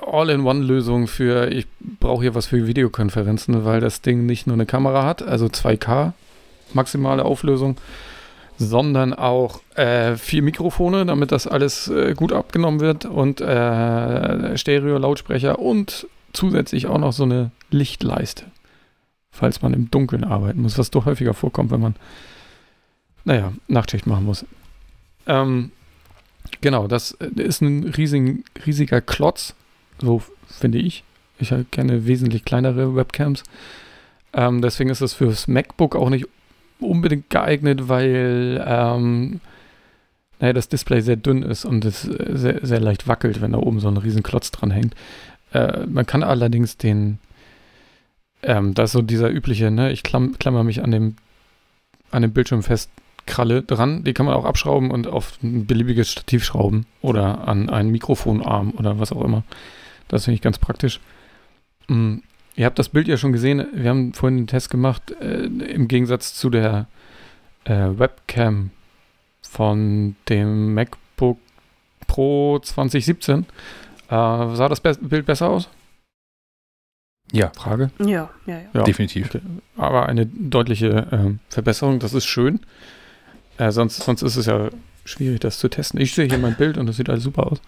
All-in-One-Lösung 0.06 1.06
für, 1.06 1.48
ich 1.50 1.66
brauche 2.00 2.22
hier 2.22 2.34
was 2.34 2.46
für 2.46 2.66
Videokonferenzen, 2.66 3.64
weil 3.64 3.80
das 3.80 4.00
Ding 4.00 4.26
nicht 4.26 4.46
nur 4.46 4.54
eine 4.54 4.66
Kamera 4.66 5.04
hat, 5.04 5.22
also 5.22 5.46
2K 5.46 6.12
maximale 6.74 7.24
Auflösung, 7.24 7.76
sondern 8.58 9.14
auch 9.14 9.60
äh, 9.76 10.16
vier 10.16 10.42
Mikrofone, 10.42 11.06
damit 11.06 11.32
das 11.32 11.46
alles 11.46 11.88
äh, 11.88 12.14
gut 12.14 12.32
abgenommen 12.32 12.80
wird 12.80 13.04
und 13.04 13.40
äh, 13.40 14.56
Stereo-Lautsprecher 14.56 15.58
und 15.58 16.06
zusätzlich 16.32 16.86
auch 16.86 16.98
noch 16.98 17.12
so 17.12 17.22
eine 17.22 17.52
Lichtleiste, 17.70 18.44
falls 19.30 19.62
man 19.62 19.72
im 19.72 19.90
Dunkeln 19.90 20.24
arbeiten 20.24 20.60
muss, 20.60 20.76
was 20.76 20.90
doch 20.90 21.06
häufiger 21.06 21.34
vorkommt, 21.34 21.70
wenn 21.70 21.80
man 21.80 21.96
naja, 23.24 23.52
Nachtschicht 23.68 24.06
machen 24.06 24.24
muss. 24.24 24.44
Ähm, 25.28 25.70
genau, 26.60 26.88
das 26.88 27.12
ist 27.12 27.60
ein 27.60 27.84
riesig, 27.84 28.44
riesiger 28.66 29.00
Klotz, 29.00 29.54
so 30.00 30.22
finde 30.48 30.78
ich. 30.78 31.04
Ich 31.38 31.54
kenne 31.70 32.06
wesentlich 32.06 32.44
kleinere 32.44 32.96
Webcams. 32.96 33.44
Ähm, 34.32 34.60
deswegen 34.60 34.90
ist 34.90 35.00
es 35.00 35.14
fürs 35.14 35.46
MacBook 35.46 35.94
auch 35.94 36.10
nicht 36.10 36.26
unbedingt 36.80 37.30
geeignet, 37.30 37.88
weil 37.88 38.64
ähm, 38.66 39.40
naja, 40.40 40.52
das 40.52 40.68
Display 40.68 41.00
sehr 41.00 41.16
dünn 41.16 41.42
ist 41.42 41.64
und 41.64 41.84
es 41.84 42.02
sehr, 42.02 42.60
sehr 42.64 42.80
leicht 42.80 43.08
wackelt, 43.08 43.40
wenn 43.40 43.52
da 43.52 43.58
oben 43.58 43.80
so 43.80 43.88
ein 43.88 43.96
riesen 43.96 44.22
Klotz 44.22 44.50
dran 44.50 44.70
hängt. 44.70 44.94
Äh, 45.52 45.86
man 45.86 46.06
kann 46.06 46.22
allerdings 46.22 46.76
den, 46.76 47.18
ähm, 48.42 48.74
da 48.74 48.84
ist 48.84 48.92
so 48.92 49.02
dieser 49.02 49.30
übliche, 49.30 49.70
ne, 49.70 49.90
ich 49.92 50.02
klamm, 50.02 50.38
klammer 50.38 50.64
mich 50.64 50.82
an 50.82 50.90
dem, 50.90 51.16
an 52.10 52.22
dem 52.22 52.32
Bildschirm 52.32 52.62
fest, 52.62 52.90
Kralle 53.28 53.62
dran, 53.62 54.02
die 54.02 54.14
kann 54.14 54.26
man 54.26 54.34
auch 54.34 54.44
abschrauben 54.44 54.90
und 54.90 55.06
auf 55.06 55.38
ein 55.42 55.66
beliebiges 55.66 56.10
Stativ 56.10 56.44
schrauben 56.44 56.86
oder 57.02 57.46
an 57.46 57.70
einen 57.70 57.90
Mikrofonarm 57.90 58.72
oder 58.76 58.98
was 58.98 59.12
auch 59.12 59.22
immer. 59.22 59.44
Das 60.08 60.24
finde 60.24 60.36
ich 60.36 60.42
ganz 60.42 60.58
praktisch. 60.58 61.00
Mhm. 61.86 62.22
Ihr 62.56 62.66
habt 62.66 62.78
das 62.78 62.88
Bild 62.88 63.06
ja 63.06 63.16
schon 63.16 63.32
gesehen. 63.32 63.64
Wir 63.72 63.90
haben 63.90 64.14
vorhin 64.14 64.36
den 64.36 64.46
Test 64.48 64.70
gemacht. 64.70 65.12
Äh, 65.20 65.44
Im 65.44 65.86
Gegensatz 65.86 66.34
zu 66.34 66.50
der 66.50 66.88
äh, 67.64 67.90
Webcam 67.96 68.70
von 69.42 70.16
dem 70.28 70.74
MacBook 70.74 71.38
Pro 72.08 72.58
2017. 72.58 73.40
Äh, 73.40 73.44
sah 74.08 74.68
das 74.68 74.80
Be 74.80 74.96
Bild 75.00 75.26
besser 75.26 75.50
aus? 75.50 75.68
Ja. 77.30 77.52
Frage? 77.54 77.90
Ja, 77.98 78.06
ja, 78.06 78.30
ja. 78.46 78.60
ja. 78.72 78.82
Definitiv. 78.82 79.26
Okay. 79.26 79.40
Aber 79.76 80.08
eine 80.08 80.26
deutliche 80.26 80.88
äh, 80.88 81.34
Verbesserung, 81.50 81.98
das 82.00 82.14
ist 82.14 82.26
schön. 82.26 82.60
Äh, 83.58 83.72
sonst, 83.72 84.02
sonst 84.02 84.22
ist 84.22 84.36
es 84.36 84.46
ja 84.46 84.70
schwierig, 85.04 85.40
das 85.40 85.58
zu 85.58 85.68
testen. 85.68 86.00
Ich 86.00 86.14
sehe 86.14 86.26
hier 86.26 86.38
mein 86.38 86.56
Bild 86.56 86.78
und 86.78 86.86
das 86.86 86.96
sieht 86.96 87.10
alles 87.10 87.24
super 87.24 87.48
aus. 87.50 87.60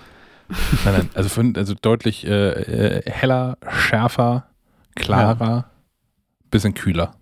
Nein, 0.85 0.95
nein, 0.95 1.11
also, 1.15 1.29
von, 1.29 1.55
also 1.57 1.75
deutlich 1.81 2.27
äh, 2.27 3.01
äh 3.01 3.11
heller, 3.11 3.57
schärfer, 3.69 4.47
klarer, 4.97 5.47
ja. 5.47 5.71
bisschen 6.51 6.75
kühler. 6.75 7.15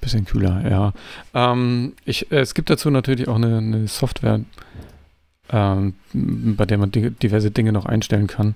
Bisschen 0.00 0.24
kühler, 0.24 0.68
ja. 0.68 0.92
Ähm, 1.34 1.94
ich, 2.04 2.30
äh, 2.30 2.40
es 2.40 2.54
gibt 2.54 2.70
dazu 2.70 2.90
natürlich 2.90 3.28
auch 3.28 3.36
eine, 3.36 3.58
eine 3.58 3.88
Software, 3.88 4.40
ähm, 5.50 5.94
bei 6.12 6.64
der 6.64 6.78
man 6.78 6.90
die, 6.90 7.10
diverse 7.10 7.50
Dinge 7.50 7.72
noch 7.72 7.86
einstellen 7.86 8.28
kann. 8.28 8.54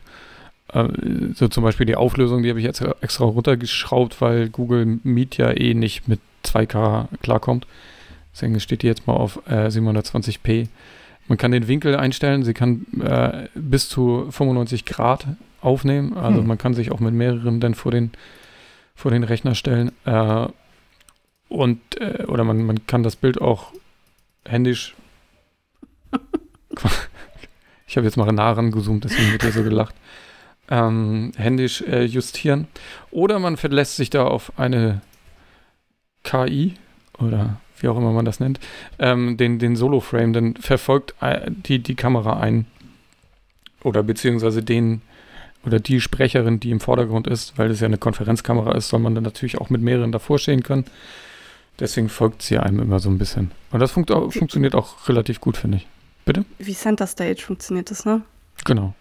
Äh, 0.73 0.89
so 1.35 1.49
zum 1.49 1.65
Beispiel 1.65 1.87
die 1.87 1.97
Auflösung, 1.97 2.43
die 2.43 2.51
habe 2.51 2.61
ich 2.61 2.67
jetzt 2.67 2.83
extra 3.01 3.25
runtergeschraubt, 3.25 4.21
weil 4.21 4.49
Google 4.49 5.01
Meet 5.03 5.37
ja 5.37 5.51
eh 5.51 5.75
nicht 5.75 6.09
mit 6.09 6.21
2K 6.45 7.09
klarkommt. 7.23 7.67
Deswegen 8.33 8.59
steht 8.61 8.83
die 8.83 8.87
jetzt 8.87 9.07
mal 9.07 9.15
auf 9.15 9.41
äh, 9.47 9.67
720p. 9.67 10.69
Man 11.29 11.39
kann 11.39 11.53
den 11.53 11.69
Winkel 11.69 11.97
einstellen, 11.97 12.43
sie 12.43 12.55
kann 12.55 12.87
äh, 13.01 13.49
bis 13.55 13.89
zu 13.89 14.27
95 14.31 14.85
Grad 14.85 15.27
aufnehmen. 15.61 16.17
Also 16.17 16.41
hm. 16.41 16.47
man 16.47 16.59
kann 16.59 16.75
sich 16.75 16.91
auch 16.91 17.01
mit 17.01 17.15
mehreren 17.15 17.61
dann 17.61 17.75
vor 17.75 17.93
den, 17.93 18.11
vor 18.95 19.11
den 19.11 19.23
Rechner 19.23 19.55
stellen. 19.55 19.93
Äh, 20.05 20.47
und, 21.49 22.01
äh, 22.01 22.25
oder 22.27 22.45
man, 22.45 22.65
man 22.65 22.87
kann 22.87 23.03
das 23.03 23.17
Bild 23.17 23.41
auch 23.41 23.73
händisch. 24.45 24.97
ich 27.87 27.97
habe 27.97 28.07
jetzt 28.07 28.17
mal 28.17 28.31
nah 28.33 28.53
rangezoomt, 28.53 29.05
deswegen 29.05 29.33
wird 29.33 29.43
hier 29.43 29.53
so 29.53 29.63
gelacht. 29.63 29.95
Ähm, 30.71 31.33
händisch 31.37 31.83
äh, 31.83 32.05
justieren. 32.05 32.69
Oder 33.11 33.39
man 33.39 33.57
verlässt 33.57 33.97
sich 33.97 34.11
da 34.11 34.25
auf 34.25 34.59
eine 34.59 35.03
KI 36.25 36.75
oder 37.19 37.61
wie 37.83 37.89
auch 37.89 37.97
immer 37.97 38.13
man 38.13 38.25
das 38.25 38.41
nennt, 38.41 38.61
ähm, 38.99 39.37
den, 39.37 39.59
den 39.59 39.77
Solo-Frame, 39.77 40.33
dann 40.33 40.55
verfolgt 40.57 41.15
äh, 41.21 41.51
die, 41.51 41.79
die 41.81 41.95
Kamera 41.95 42.41
ein. 42.41 42.67
Oder 43.83 44.03
beziehungsweise 44.03 44.63
den 44.63 45.03
oder 45.65 45.79
die 45.79 46.01
Sprecherin, 46.01 46.61
die 46.61 46.71
im 46.71 46.81
Vordergrund 46.81 47.27
ist, 47.27 47.57
weil 47.57 47.71
es 47.71 47.81
ja 47.81 47.87
eine 47.87 47.99
Konferenzkamera 47.99 48.75
ist, 48.75 48.89
soll 48.89 49.01
man 49.01 49.15
dann 49.15 49.25
natürlich 49.25 49.59
auch 49.59 49.71
mit 49.71 49.81
mehreren 49.81 50.13
davor 50.13 50.39
stehen 50.39 50.63
können. 50.63 50.85
Deswegen 51.79 52.09
folgt 52.09 52.43
sie 52.43 52.59
einem 52.59 52.81
immer 52.81 52.99
so 52.99 53.09
ein 53.09 53.19
bisschen. 53.19 53.53
Und 53.71 53.81
das 53.81 53.93
funkt 53.93 54.11
auch, 54.11 54.33
funktioniert 54.33 54.75
auch 54.75 55.09
relativ 55.09 55.41
gut, 55.41 55.57
finde 55.57 55.79
ich. 55.79 55.87
Bitte? 56.25 56.45
Wie 56.59 56.75
Center 56.75 57.07
Stage 57.07 57.43
funktioniert 57.43 57.91
das, 57.91 58.05
ne? 58.05 58.23
Genau. 58.65 58.95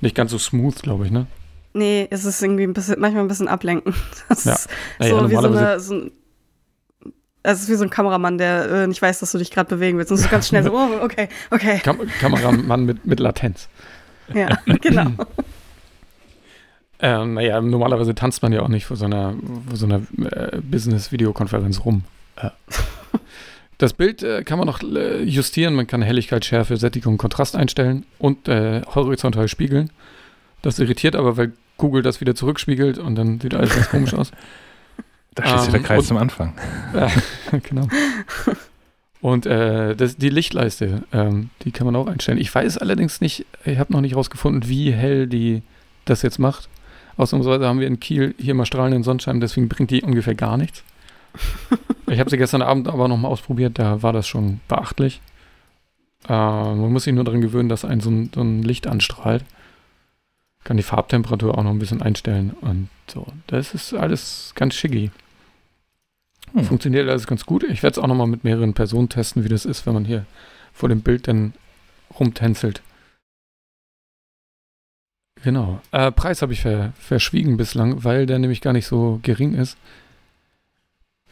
Nicht 0.00 0.14
ganz 0.14 0.30
so 0.30 0.38
smooth, 0.38 0.82
glaube 0.82 1.06
ich, 1.06 1.10
ne? 1.10 1.26
Nee, 1.74 2.06
es 2.10 2.24
ist 2.24 2.42
irgendwie 2.42 2.64
ein 2.64 2.74
bisschen, 2.74 3.00
manchmal 3.00 3.24
ein 3.24 3.28
bisschen 3.28 3.48
ablenken. 3.48 3.94
Das 4.28 4.44
ja. 4.44 4.56
naja, 4.98 5.18
so 5.18 5.30
wie 5.30 5.34
so 5.34 5.46
eine, 5.46 5.80
so 5.80 5.94
ein, 5.94 6.10
es 7.42 7.62
ist 7.62 7.68
wie 7.68 7.74
so 7.74 7.84
ein 7.84 7.90
Kameramann, 7.90 8.38
der 8.38 8.70
äh, 8.70 8.86
nicht 8.86 9.02
weiß, 9.02 9.20
dass 9.20 9.32
du 9.32 9.38
dich 9.38 9.50
gerade 9.50 9.68
bewegen 9.68 9.98
willst. 9.98 10.12
Und 10.12 10.18
so 10.18 10.28
ganz 10.28 10.48
schnell 10.48 10.62
so, 10.62 10.72
oh, 10.74 11.02
okay, 11.02 11.28
okay. 11.50 11.80
Kam 11.82 11.98
Kameramann 12.20 12.84
mit, 12.84 13.04
mit 13.04 13.20
Latenz. 13.20 13.68
Ja, 14.32 14.58
genau. 14.80 15.10
ähm, 17.00 17.34
naja, 17.34 17.60
normalerweise 17.60 18.14
tanzt 18.14 18.42
man 18.42 18.52
ja 18.52 18.62
auch 18.62 18.68
nicht 18.68 18.86
vor 18.86 18.96
so 18.96 19.06
einer, 19.06 19.34
so 19.72 19.86
einer 19.86 20.02
äh, 20.30 20.58
Business-Videokonferenz 20.60 21.84
rum. 21.84 22.04
Äh. 22.36 22.50
Das 23.78 23.94
Bild 23.94 24.22
äh, 24.22 24.44
kann 24.44 24.58
man 24.58 24.68
noch 24.68 24.80
äh, 24.80 25.24
justieren. 25.24 25.74
Man 25.74 25.88
kann 25.88 26.02
Helligkeit, 26.02 26.44
Schärfe, 26.44 26.76
Sättigung, 26.76 27.18
Kontrast 27.18 27.56
einstellen 27.56 28.06
und 28.20 28.46
äh, 28.46 28.82
horizontal 28.94 29.48
spiegeln. 29.48 29.90
Das 30.60 30.78
irritiert 30.78 31.16
aber, 31.16 31.36
weil 31.36 31.50
Google 31.78 32.02
das 32.02 32.20
wieder 32.20 32.36
zurückspiegelt 32.36 32.98
und 32.98 33.16
dann 33.16 33.40
sieht 33.40 33.54
alles 33.54 33.74
ganz 33.74 33.88
komisch 33.88 34.14
aus. 34.14 34.30
Da 35.34 35.46
schließt 35.46 35.64
sich 35.64 35.72
der 35.72 35.80
ähm, 35.80 35.86
Kreis 35.86 36.00
und, 36.00 36.06
zum 36.06 36.16
Anfang. 36.16 36.54
Genau. 37.68 37.88
Und 39.20 39.46
äh, 39.46 39.94
das, 39.94 40.16
die 40.16 40.30
Lichtleiste, 40.30 41.04
ähm, 41.12 41.50
die 41.62 41.70
kann 41.70 41.86
man 41.86 41.94
auch 41.94 42.08
einstellen. 42.08 42.38
Ich 42.38 42.52
weiß 42.52 42.78
allerdings 42.78 43.20
nicht, 43.20 43.46
ich 43.64 43.78
habe 43.78 43.92
noch 43.92 44.00
nicht 44.00 44.16
rausgefunden, 44.16 44.68
wie 44.68 44.92
hell 44.92 45.28
die 45.28 45.62
das 46.04 46.22
jetzt 46.22 46.40
macht. 46.40 46.68
Ausnahmsweise 47.16 47.66
haben 47.66 47.78
wir 47.78 47.86
in 47.86 48.00
Kiel 48.00 48.34
hier 48.38 48.54
mal 48.54 48.66
strahlenden 48.66 49.04
Sonnenschein, 49.04 49.40
deswegen 49.40 49.68
bringt 49.68 49.90
die 49.90 50.02
ungefähr 50.02 50.34
gar 50.34 50.56
nichts. 50.56 50.82
ich 52.08 52.18
habe 52.18 52.30
sie 52.30 52.36
gestern 52.36 52.62
Abend 52.62 52.88
aber 52.88 53.06
nochmal 53.06 53.30
ausprobiert, 53.30 53.78
da 53.78 54.02
war 54.02 54.12
das 54.12 54.26
schon 54.26 54.60
beachtlich. 54.66 55.20
Äh, 56.28 56.32
man 56.32 56.92
muss 56.92 57.04
sich 57.04 57.14
nur 57.14 57.24
daran 57.24 57.40
gewöhnen, 57.40 57.68
dass 57.68 57.84
ein 57.84 58.00
so, 58.00 58.10
ein 58.10 58.30
so 58.34 58.40
ein 58.40 58.62
Licht 58.64 58.88
anstrahlt. 58.88 59.44
Kann 60.64 60.76
die 60.76 60.82
Farbtemperatur 60.82 61.56
auch 61.56 61.62
noch 61.62 61.70
ein 61.70 61.78
bisschen 61.78 62.02
einstellen 62.02 62.56
und 62.60 62.88
so. 63.06 63.26
Das 63.46 63.72
ist 63.72 63.94
alles 63.94 64.52
ganz 64.56 64.74
schicki. 64.74 65.12
Hm. 66.52 66.64
Funktioniert 66.64 67.08
alles 67.08 67.26
ganz 67.26 67.46
gut. 67.46 67.64
Ich 67.64 67.82
werde 67.82 67.92
es 67.92 67.98
auch 67.98 68.06
nochmal 68.06 68.26
mit 68.26 68.44
mehreren 68.44 68.74
Personen 68.74 69.08
testen, 69.08 69.44
wie 69.44 69.48
das 69.48 69.64
ist, 69.64 69.86
wenn 69.86 69.94
man 69.94 70.04
hier 70.04 70.26
vor 70.72 70.88
dem 70.88 71.02
Bild 71.02 71.28
dann 71.28 71.54
rumtänzelt. 72.18 72.82
Genau. 75.42 75.80
Äh, 75.90 76.12
Preis 76.12 76.42
habe 76.42 76.52
ich 76.52 76.60
ver 76.60 76.92
verschwiegen 76.98 77.56
bislang, 77.56 78.04
weil 78.04 78.26
der 78.26 78.38
nämlich 78.38 78.60
gar 78.60 78.72
nicht 78.72 78.86
so 78.86 79.18
gering 79.22 79.54
ist. 79.54 79.76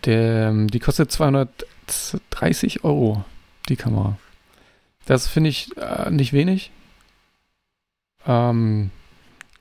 Der, 0.04 0.48
ähm, 0.48 0.68
die 0.68 0.80
kostet 0.80 1.12
230 1.12 2.82
Euro, 2.84 3.24
die 3.68 3.76
Kamera. 3.76 4.18
Das 5.06 5.28
finde 5.28 5.50
ich 5.50 5.76
äh, 5.76 6.10
nicht 6.10 6.32
wenig. 6.32 6.70
Ähm, 8.26 8.90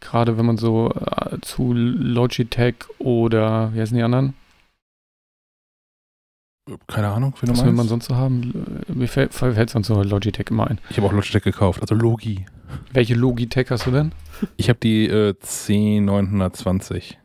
Gerade 0.01 0.37
wenn 0.37 0.45
man 0.45 0.57
so 0.57 0.91
äh, 0.91 1.39
zu 1.41 1.73
Logitech 1.73 2.75
oder, 2.99 3.73
wie 3.73 3.81
heißen 3.81 3.97
die 3.97 4.03
anderen? 4.03 4.33
Keine 6.87 7.09
Ahnung, 7.09 7.33
wie 7.41 7.49
Was 7.49 7.63
will 7.63 7.71
man 7.71 7.87
sonst 7.87 8.05
so 8.05 8.15
haben? 8.15 8.83
Mir 8.87 9.07
fällt, 9.07 9.33
fällt 9.33 9.69
sonst 9.69 9.87
so 9.87 10.01
Logitech 10.01 10.47
immer 10.49 10.67
ein. 10.67 10.79
Ich 10.89 10.97
habe 10.97 11.07
auch 11.07 11.13
Logitech 11.13 11.43
gekauft, 11.43 11.81
also 11.81 11.95
Logi. 11.95 12.45
Welche 12.93 13.15
Logitech 13.15 13.69
hast 13.69 13.85
du 13.85 13.91
denn? 13.91 14.11
Ich 14.57 14.69
habe 14.69 14.79
die 14.81 15.07
äh, 15.07 15.33
C920. 15.43 17.15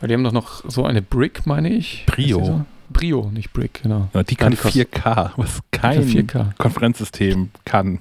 Weil 0.00 0.08
die 0.08 0.14
haben 0.14 0.24
doch 0.24 0.32
noch 0.32 0.64
so 0.68 0.84
eine 0.84 1.02
Brick, 1.02 1.46
meine 1.46 1.70
ich. 1.70 2.04
Brio. 2.06 2.44
So? 2.44 2.64
Brio, 2.90 3.30
nicht 3.30 3.52
Brick, 3.52 3.82
genau. 3.82 4.08
Ja, 4.14 4.22
die 4.22 4.36
kann 4.36 4.52
ja, 4.52 4.70
die 4.70 4.84
4K, 4.84 5.32
was 5.36 5.60
kein 5.70 6.04
4K. 6.04 6.56
Konferenzsystem 6.56 7.50
kann. 7.64 8.00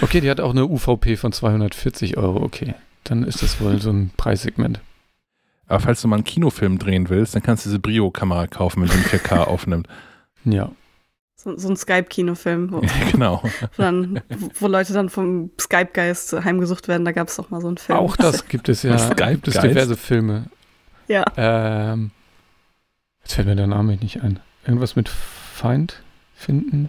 Okay, 0.00 0.20
die 0.20 0.30
hat 0.30 0.40
auch 0.40 0.50
eine 0.50 0.66
UVP 0.66 1.16
von 1.16 1.32
240 1.32 2.16
Euro, 2.16 2.42
okay. 2.42 2.74
Dann 3.04 3.24
ist 3.24 3.42
das 3.42 3.60
wohl 3.60 3.80
so 3.80 3.90
ein 3.90 4.10
Preissegment. 4.16 4.80
Aber 5.68 5.80
falls 5.80 6.00
du 6.00 6.08
mal 6.08 6.16
einen 6.16 6.24
Kinofilm 6.24 6.78
drehen 6.78 7.08
willst, 7.08 7.34
dann 7.34 7.42
kannst 7.42 7.64
du 7.64 7.70
diese 7.70 7.78
Brio-Kamera 7.78 8.46
kaufen, 8.46 8.82
wenn 8.82 8.88
die 8.88 9.08
4K 9.08 9.44
aufnimmt. 9.44 9.88
Ja. 10.44 10.70
So, 11.34 11.56
so 11.58 11.68
ein 11.68 11.76
Skype-Kinofilm, 11.76 12.72
wo, 12.72 12.82
genau. 13.12 13.42
wo, 13.76 14.50
wo, 14.60 14.66
Leute 14.68 14.92
dann 14.92 15.08
vom 15.08 15.50
Skype-Geist 15.60 16.44
heimgesucht 16.44 16.88
werden. 16.88 17.04
Da 17.04 17.12
gab 17.12 17.28
es 17.28 17.36
doch 17.36 17.50
mal 17.50 17.60
so 17.60 17.68
einen 17.68 17.78
Film. 17.78 17.98
Auch 17.98 18.16
das 18.16 18.46
gibt 18.48 18.68
es 18.68 18.82
ja. 18.82 18.96
Skype 18.98 19.34
gibt 19.34 19.48
es 19.48 19.60
diverse 19.60 19.96
Filme. 19.96 20.46
Ja. 21.08 21.24
Ähm, 21.36 22.10
jetzt 23.22 23.34
fällt 23.34 23.46
mir 23.46 23.56
der 23.56 23.66
Name 23.66 23.96
nicht 23.96 24.22
ein. 24.22 24.40
Irgendwas 24.64 24.96
mit 24.96 25.08
Feind 25.08 26.02
finden? 26.34 26.88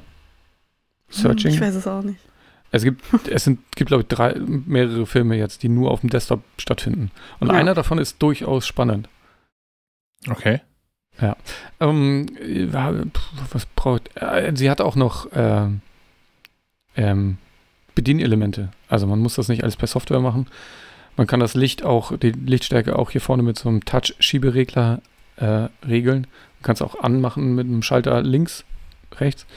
Searching? 1.09 1.53
Ich 1.53 1.61
weiß 1.61 1.75
es 1.75 1.87
auch 1.87 2.03
nicht. 2.03 2.19
Es 2.71 2.83
gibt, 2.83 3.27
es 3.27 3.43
sind, 3.43 3.59
gibt, 3.75 3.87
glaube 3.87 4.03
ich, 4.03 4.07
drei, 4.07 4.35
mehrere 4.37 5.05
Filme 5.05 5.37
jetzt, 5.37 5.63
die 5.63 5.69
nur 5.69 5.91
auf 5.91 6.01
dem 6.01 6.09
Desktop 6.09 6.43
stattfinden. 6.57 7.11
Und 7.39 7.47
ja. 7.47 7.53
einer 7.53 7.73
davon 7.73 7.97
ist 7.97 8.21
durchaus 8.21 8.67
spannend. 8.67 9.07
Okay. 10.29 10.61
Ja. 11.21 11.35
Ähm, 11.79 12.27
was 13.51 13.65
braucht. 13.65 14.09
Äh, 14.15 14.51
sie 14.55 14.69
hat 14.69 14.81
auch 14.81 14.95
noch 14.95 15.31
äh, 15.31 15.67
ähm, 16.95 17.37
Bedienelemente. 17.95 18.69
Also 18.89 19.07
man 19.07 19.19
muss 19.19 19.35
das 19.35 19.47
nicht 19.47 19.63
alles 19.63 19.75
per 19.75 19.87
Software 19.87 20.19
machen. 20.19 20.47
Man 21.15 21.25
kann 21.25 21.39
das 21.39 21.55
Licht 21.55 21.83
auch, 21.83 22.15
die 22.15 22.31
Lichtstärke 22.31 22.97
auch 22.97 23.09
hier 23.09 23.21
vorne 23.21 23.41
mit 23.41 23.57
so 23.57 23.69
einem 23.69 23.83
Touch-Schieberegler 23.83 25.01
äh, 25.37 25.67
regeln. 25.87 26.27
Man 26.57 26.63
kann 26.63 26.73
es 26.73 26.81
auch 26.83 26.99
anmachen 26.99 27.55
mit 27.55 27.65
einem 27.65 27.81
Schalter 27.81 28.21
links, 28.21 28.65
rechts. 29.15 29.47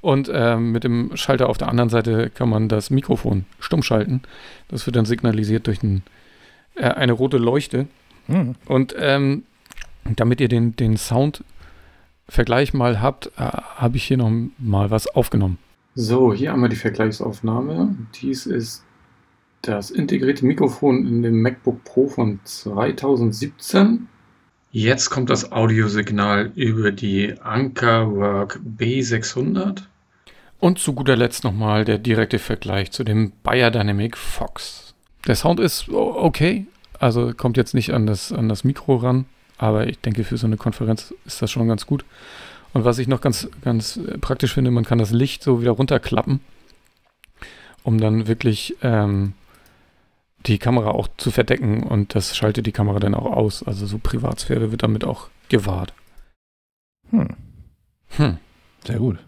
Und 0.00 0.30
äh, 0.32 0.56
mit 0.56 0.84
dem 0.84 1.10
Schalter 1.14 1.48
auf 1.48 1.58
der 1.58 1.68
anderen 1.68 1.90
Seite 1.90 2.30
kann 2.30 2.48
man 2.48 2.68
das 2.68 2.90
Mikrofon 2.90 3.44
stumm 3.58 3.82
schalten. 3.82 4.22
Das 4.68 4.86
wird 4.86 4.96
dann 4.96 5.04
signalisiert 5.04 5.66
durch 5.66 5.82
ein, 5.82 6.02
äh, 6.74 6.84
eine 6.84 7.12
rote 7.12 7.36
Leuchte. 7.36 7.86
Mhm. 8.26 8.54
Und 8.66 8.94
ähm, 8.98 9.44
damit 10.04 10.40
ihr 10.40 10.48
den, 10.48 10.74
den 10.76 10.96
Soundvergleich 10.96 12.72
mal 12.72 13.02
habt, 13.02 13.26
äh, 13.36 13.40
habe 13.40 13.96
ich 13.96 14.04
hier 14.04 14.16
noch 14.16 14.32
mal 14.58 14.90
was 14.90 15.06
aufgenommen. 15.06 15.58
So, 15.94 16.32
hier 16.32 16.52
haben 16.52 16.62
wir 16.62 16.68
die 16.68 16.76
Vergleichsaufnahme. 16.76 17.94
Dies 18.20 18.46
ist 18.46 18.84
das 19.62 19.90
integrierte 19.90 20.46
Mikrofon 20.46 21.06
in 21.06 21.22
dem 21.22 21.42
MacBook 21.42 21.84
Pro 21.84 22.08
von 22.08 22.40
2017. 22.44 24.08
Jetzt 24.72 25.10
kommt 25.10 25.30
das 25.30 25.50
Audiosignal 25.50 26.52
über 26.54 26.92
die 26.92 27.34
Ankerwork 27.40 28.60
B600. 28.78 29.82
Und 30.60 30.78
zu 30.78 30.92
guter 30.92 31.16
Letzt 31.16 31.42
nochmal 31.42 31.86
der 31.86 31.96
direkte 31.96 32.38
Vergleich 32.38 32.90
zu 32.92 33.02
dem 33.02 33.32
Biodynamic 33.42 34.16
Fox. 34.16 34.94
Der 35.26 35.34
Sound 35.34 35.58
ist 35.58 35.88
okay, 35.88 36.66
also 36.98 37.32
kommt 37.34 37.56
jetzt 37.56 37.74
nicht 37.74 37.92
an 37.94 38.06
das, 38.06 38.30
an 38.30 38.48
das 38.48 38.62
Mikro 38.62 38.96
ran, 38.96 39.24
aber 39.56 39.86
ich 39.86 39.98
denke, 40.00 40.22
für 40.22 40.36
so 40.36 40.46
eine 40.46 40.58
Konferenz 40.58 41.14
ist 41.24 41.40
das 41.40 41.50
schon 41.50 41.66
ganz 41.66 41.86
gut. 41.86 42.04
Und 42.74 42.84
was 42.84 42.98
ich 42.98 43.08
noch 43.08 43.22
ganz, 43.22 43.48
ganz 43.62 43.98
praktisch 44.20 44.52
finde, 44.52 44.70
man 44.70 44.84
kann 44.84 44.98
das 44.98 45.10
Licht 45.10 45.42
so 45.42 45.62
wieder 45.62 45.72
runterklappen, 45.72 46.40
um 47.82 47.98
dann 47.98 48.28
wirklich 48.28 48.76
ähm, 48.82 49.32
die 50.46 50.58
Kamera 50.58 50.90
auch 50.90 51.08
zu 51.16 51.30
verdecken 51.30 51.82
und 51.82 52.14
das 52.14 52.36
schaltet 52.36 52.66
die 52.66 52.72
Kamera 52.72 52.98
dann 53.00 53.14
auch 53.14 53.32
aus. 53.32 53.62
Also 53.62 53.86
so 53.86 53.98
Privatsphäre 53.98 54.70
wird 54.70 54.82
damit 54.82 55.04
auch 55.04 55.28
gewahrt. 55.48 55.94
Hm. 57.10 57.28
Hm. 58.16 58.38
Sehr 58.86 58.98
gut. 58.98 59.18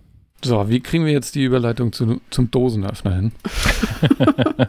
So, 0.44 0.68
wie 0.68 0.80
kriegen 0.80 1.04
wir 1.04 1.12
jetzt 1.12 1.34
die 1.34 1.44
Überleitung 1.44 1.92
zu, 1.92 2.20
zum 2.30 2.50
Dosenöffner 2.50 3.14
hin? 3.14 3.32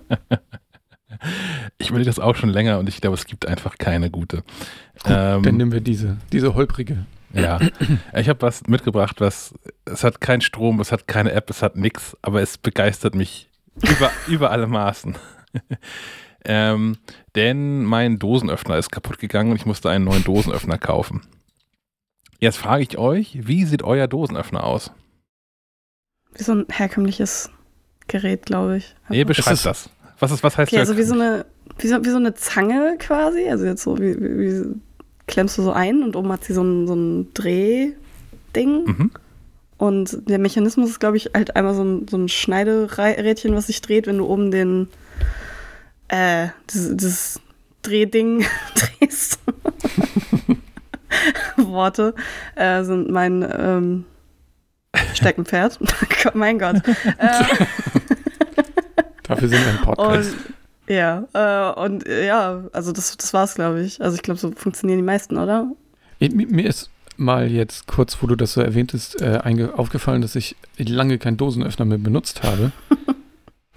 ich 1.80 1.92
will 1.92 2.06
das 2.06 2.20
auch 2.20 2.36
schon 2.36 2.50
länger 2.50 2.78
und 2.80 2.88
ich 2.88 3.02
glaube, 3.02 3.16
es 3.16 3.26
gibt 3.26 3.48
einfach 3.48 3.78
keine 3.78 4.12
gute. 4.12 4.44
Gut, 5.04 5.08
ähm, 5.08 5.44
dann 5.44 5.58
nehmen 5.58 5.72
wir 5.72 5.82
diese, 5.82 6.18
diese 6.32 6.54
holprige. 6.54 7.06
Ja, 7.34 7.60
ich 8.16 8.30
habe 8.30 8.44
was 8.44 8.68
mitgebracht, 8.68 9.20
was, 9.20 9.56
es 9.86 10.04
hat 10.04 10.22
keinen 10.22 10.42
Strom, 10.42 10.80
es 10.80 10.92
hat 10.92 11.08
keine 11.08 11.32
App, 11.32 11.50
es 11.50 11.64
hat 11.64 11.76
nichts, 11.76 12.16
aber 12.22 12.42
es 12.44 12.60
begeistert 12.60 13.16
mich 13.16 13.50
über, 13.82 14.12
über 14.28 14.52
alle 14.52 14.68
Maßen. 14.68 15.16
ähm, 16.46 16.98
denn 17.36 17.84
mein 17.84 18.20
Dosenöffner 18.20 18.78
ist 18.78 18.92
kaputt 18.92 19.18
gegangen 19.18 19.50
und 19.50 19.58
ich 19.58 19.66
musste 19.66 19.90
einen 19.90 20.06
neuen 20.06 20.24
Dosenöffner 20.24 20.78
kaufen. 20.78 21.22
Jetzt 22.40 22.58
frage 22.58 22.84
ich 22.84 22.98
euch, 23.00 23.48
wie 23.48 23.66
sieht 23.66 23.82
euer 23.82 24.08
Dosenöffner 24.08 24.64
aus? 24.64 24.92
Wie 26.36 26.44
so 26.44 26.54
ein 26.54 26.66
herkömmliches 26.70 27.50
Gerät, 28.08 28.46
glaube 28.46 28.78
ich. 28.78 28.96
Nee, 29.10 29.24
beschreib 29.24 29.62
das. 29.62 29.90
Was, 30.20 30.32
ist, 30.32 30.44
was 30.44 30.58
heißt 30.58 30.72
okay, 30.72 30.80
also 30.80 30.98
wie 30.98 31.04
so, 31.04 31.14
eine, 31.16 31.46
wie, 31.80 31.88
so, 31.88 32.04
wie 32.04 32.10
so 32.10 32.18
eine 32.18 32.34
Zange 32.34 32.98
quasi. 33.00 33.50
Also 33.50 33.66
jetzt 33.66 33.84
so, 33.84 33.98
wie, 33.98 34.20
wie, 34.20 34.38
wie 34.40 34.76
klemmst 35.28 35.58
du 35.58 35.64
so 35.64 35.72
ein 35.72 36.04
und 36.04 36.16
oben 36.16 36.32
hat 36.32 36.44
sie 36.44 36.54
so 36.54 36.64
ein, 36.64 36.88
so 36.88 36.96
ein 36.96 37.34
Drehding. 37.34 37.96
Mhm. 38.86 39.12
Und 39.78 40.30
der 40.30 40.40
Mechanismus 40.40 40.92
ist, 40.92 41.00
glaube 41.00 41.18
ich, 41.18 41.32
halt 41.34 41.56
einmal 41.56 41.76
so 41.76 41.84
ein, 41.84 42.08
so 42.08 42.18
ein 42.18 42.30
Schneiderädchen, 42.30 43.56
was 43.56 43.68
sich 43.68 43.82
dreht, 43.82 44.08
wenn 44.08 44.18
du 44.18 44.28
oben 44.28 44.52
den 44.52 44.88
äh, 46.08 46.48
dieses, 46.70 46.96
dieses 46.96 47.42
Drehding 47.82 48.46
drehst. 49.00 49.40
Worte 51.58 52.16
äh, 52.56 52.84
sind 52.84 53.10
mein 53.10 53.46
ähm, 53.58 54.06
Steckenpferd. 55.14 55.80
mein 56.34 56.60
Gott. 56.60 56.82
Äh, 57.18 57.66
Dafür 59.24 59.48
sind 59.48 59.62
wir 59.62 59.72
ein 59.72 59.82
Podcast. 59.82 60.34
Und, 60.34 60.94
ja, 60.94 61.24
äh, 61.34 61.80
und 61.80 62.06
äh, 62.06 62.28
ja, 62.28 62.64
also 62.74 62.92
das, 62.92 63.16
das 63.16 63.34
war's, 63.34 63.56
glaube 63.56 63.82
ich. 63.82 64.02
Also 64.02 64.16
ich 64.16 64.22
glaube, 64.22 64.40
so 64.40 64.52
funktionieren 64.52 65.00
die 65.00 65.04
meisten, 65.04 65.38
oder? 65.38 65.72
Mir 66.20 66.68
ist 66.68 66.90
mal 67.16 67.50
jetzt 67.50 67.88
kurz, 67.88 68.18
wo 68.22 68.28
du 68.28 68.36
das 68.36 68.54
so 68.54 68.62
erwähntest, 68.62 69.22
äh, 69.22 69.40
aufgefallen, 69.74 70.22
dass 70.22 70.36
ich 70.36 70.58
lange 70.78 71.20
keinen 71.20 71.38
Dosenöffner 71.38 71.86
mehr 71.86 72.00
benutzt 72.00 72.44
habe. 72.44 72.74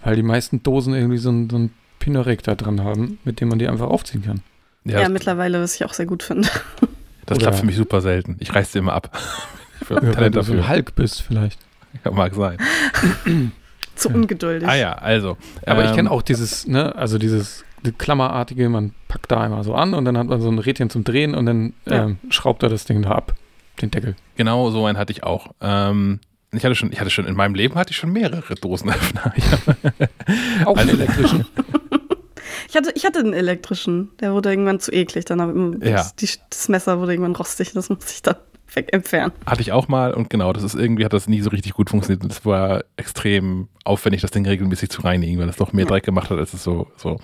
weil 0.06 0.16
die 0.16 0.22
meisten 0.22 0.62
Dosen 0.62 0.94
irgendwie 0.94 1.18
so 1.18 1.30
ein, 1.30 1.50
so 1.50 1.58
ein 1.58 1.70
Pinorek 1.98 2.42
da 2.44 2.54
dran 2.54 2.82
haben, 2.82 3.18
mit 3.24 3.40
dem 3.40 3.48
man 3.48 3.58
die 3.58 3.66
einfach 3.66 3.88
aufziehen 3.88 4.22
kann. 4.24 4.40
Ja, 4.84 5.00
ja 5.00 5.08
mittlerweile, 5.08 5.60
was 5.60 5.74
ich 5.74 5.84
auch 5.84 5.92
sehr 5.92 6.06
gut 6.06 6.22
finde. 6.22 6.48
Das 7.26 7.38
Oder 7.38 7.46
klappt 7.46 7.58
für 7.58 7.66
mich 7.66 7.74
super 7.74 8.00
selten. 8.00 8.36
Ich 8.38 8.54
reiße 8.54 8.72
sie 8.72 8.78
immer 8.78 8.92
ab. 8.92 9.18
Ich 9.80 9.90
ja, 9.90 9.96
Talent 9.96 10.18
wenn 10.18 10.32
du 10.32 10.42
so 10.42 10.52
ein 10.52 10.68
Hulk 10.68 10.94
bist 10.94 11.22
vielleicht. 11.22 11.58
Ja, 12.04 12.10
mag 12.10 12.34
sein. 12.34 12.58
Zu 13.94 14.10
ungeduldig. 14.10 14.68
Ah 14.68 14.74
ja, 14.74 14.92
also. 14.92 15.38
Aber 15.64 15.82
ähm, 15.82 15.88
ich 15.88 15.96
kenne 15.96 16.10
auch 16.10 16.22
dieses, 16.22 16.66
ne, 16.66 16.94
also 16.94 17.18
dieses 17.18 17.64
Klammerartige, 17.96 18.68
man 18.68 18.92
packt 19.08 19.32
da 19.32 19.40
einmal 19.40 19.64
so 19.64 19.74
an 19.74 19.94
und 19.94 20.04
dann 20.04 20.18
hat 20.18 20.26
man 20.26 20.40
so 20.40 20.50
ein 20.50 20.58
Rädchen 20.58 20.90
zum 20.90 21.04
Drehen 21.04 21.34
und 21.34 21.46
dann 21.46 21.72
ja. 21.86 22.04
ähm, 22.04 22.18
schraubt 22.28 22.62
er 22.62 22.68
das 22.68 22.84
Ding 22.84 23.02
da 23.02 23.12
ab, 23.12 23.34
den 23.80 23.90
Deckel. 23.90 24.16
Genau, 24.36 24.70
so 24.70 24.84
einen 24.84 24.98
hatte 24.98 25.12
ich 25.12 25.22
auch. 25.22 25.48
Ähm, 25.60 26.20
ich 26.52 26.64
hatte 26.64 26.74
schon, 26.74 26.92
ich 26.92 27.00
hatte 27.00 27.10
schon 27.10 27.26
in 27.26 27.34
meinem 27.34 27.54
Leben 27.54 27.74
hatte 27.74 27.90
ich 27.90 27.96
schon 27.96 28.12
mehrere 28.12 28.54
Dosenöffner. 28.54 29.32
auch 30.64 30.76
einen 30.76 30.90
elektrischen. 31.00 31.46
Ich 32.68 32.76
hatte, 32.76 32.92
ich 32.94 33.04
hatte 33.04 33.20
einen 33.20 33.32
elektrischen, 33.32 34.10
der 34.20 34.32
wurde 34.32 34.50
irgendwann 34.50 34.80
zu 34.80 34.92
eklig. 34.92 35.24
Dann 35.24 35.80
ja. 35.82 35.92
das, 35.92 36.16
die, 36.16 36.28
das 36.50 36.68
Messer 36.68 36.98
wurde 37.00 37.12
irgendwann 37.12 37.36
rostig, 37.36 37.72
das 37.72 37.88
musste 37.88 38.12
ich 38.12 38.22
dann 38.22 38.36
entfernen. 38.74 39.32
Hatte 39.46 39.60
ich 39.60 39.72
auch 39.72 39.88
mal 39.88 40.12
und 40.12 40.30
genau, 40.30 40.52
das 40.52 40.62
ist 40.62 40.74
irgendwie 40.74 41.04
hat 41.04 41.12
das 41.12 41.28
nie 41.28 41.40
so 41.40 41.50
richtig 41.50 41.72
gut 41.74 41.90
funktioniert. 41.90 42.28
Das 42.28 42.44
war 42.44 42.84
extrem 42.96 43.68
aufwendig, 43.84 44.22
das 44.22 44.30
Ding 44.30 44.46
regelmäßig 44.46 44.90
zu 44.90 45.02
reinigen, 45.02 45.38
weil 45.38 45.48
es 45.48 45.56
doch 45.56 45.72
mehr 45.72 45.84
ja. 45.84 45.90
Dreck 45.90 46.04
gemacht 46.04 46.30
hat, 46.30 46.38
als 46.38 46.52
es 46.52 46.62
so. 46.62 46.88
so. 46.96 47.18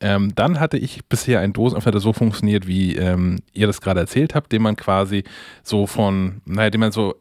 Ähm, 0.00 0.32
dann 0.34 0.60
hatte 0.60 0.76
ich 0.76 1.04
bisher 1.06 1.40
einen 1.40 1.52
Dosenöffner, 1.52 1.92
der 1.92 2.00
so 2.00 2.12
funktioniert, 2.12 2.66
wie 2.66 2.96
ähm, 2.96 3.40
ihr 3.52 3.66
das 3.66 3.80
gerade 3.80 4.00
erzählt 4.00 4.34
habt, 4.34 4.52
den 4.52 4.60
man 4.60 4.76
quasi 4.76 5.24
so 5.62 5.86
von, 5.86 6.42
naja, 6.44 6.70
den 6.70 6.80
man 6.80 6.92
so 6.92 7.14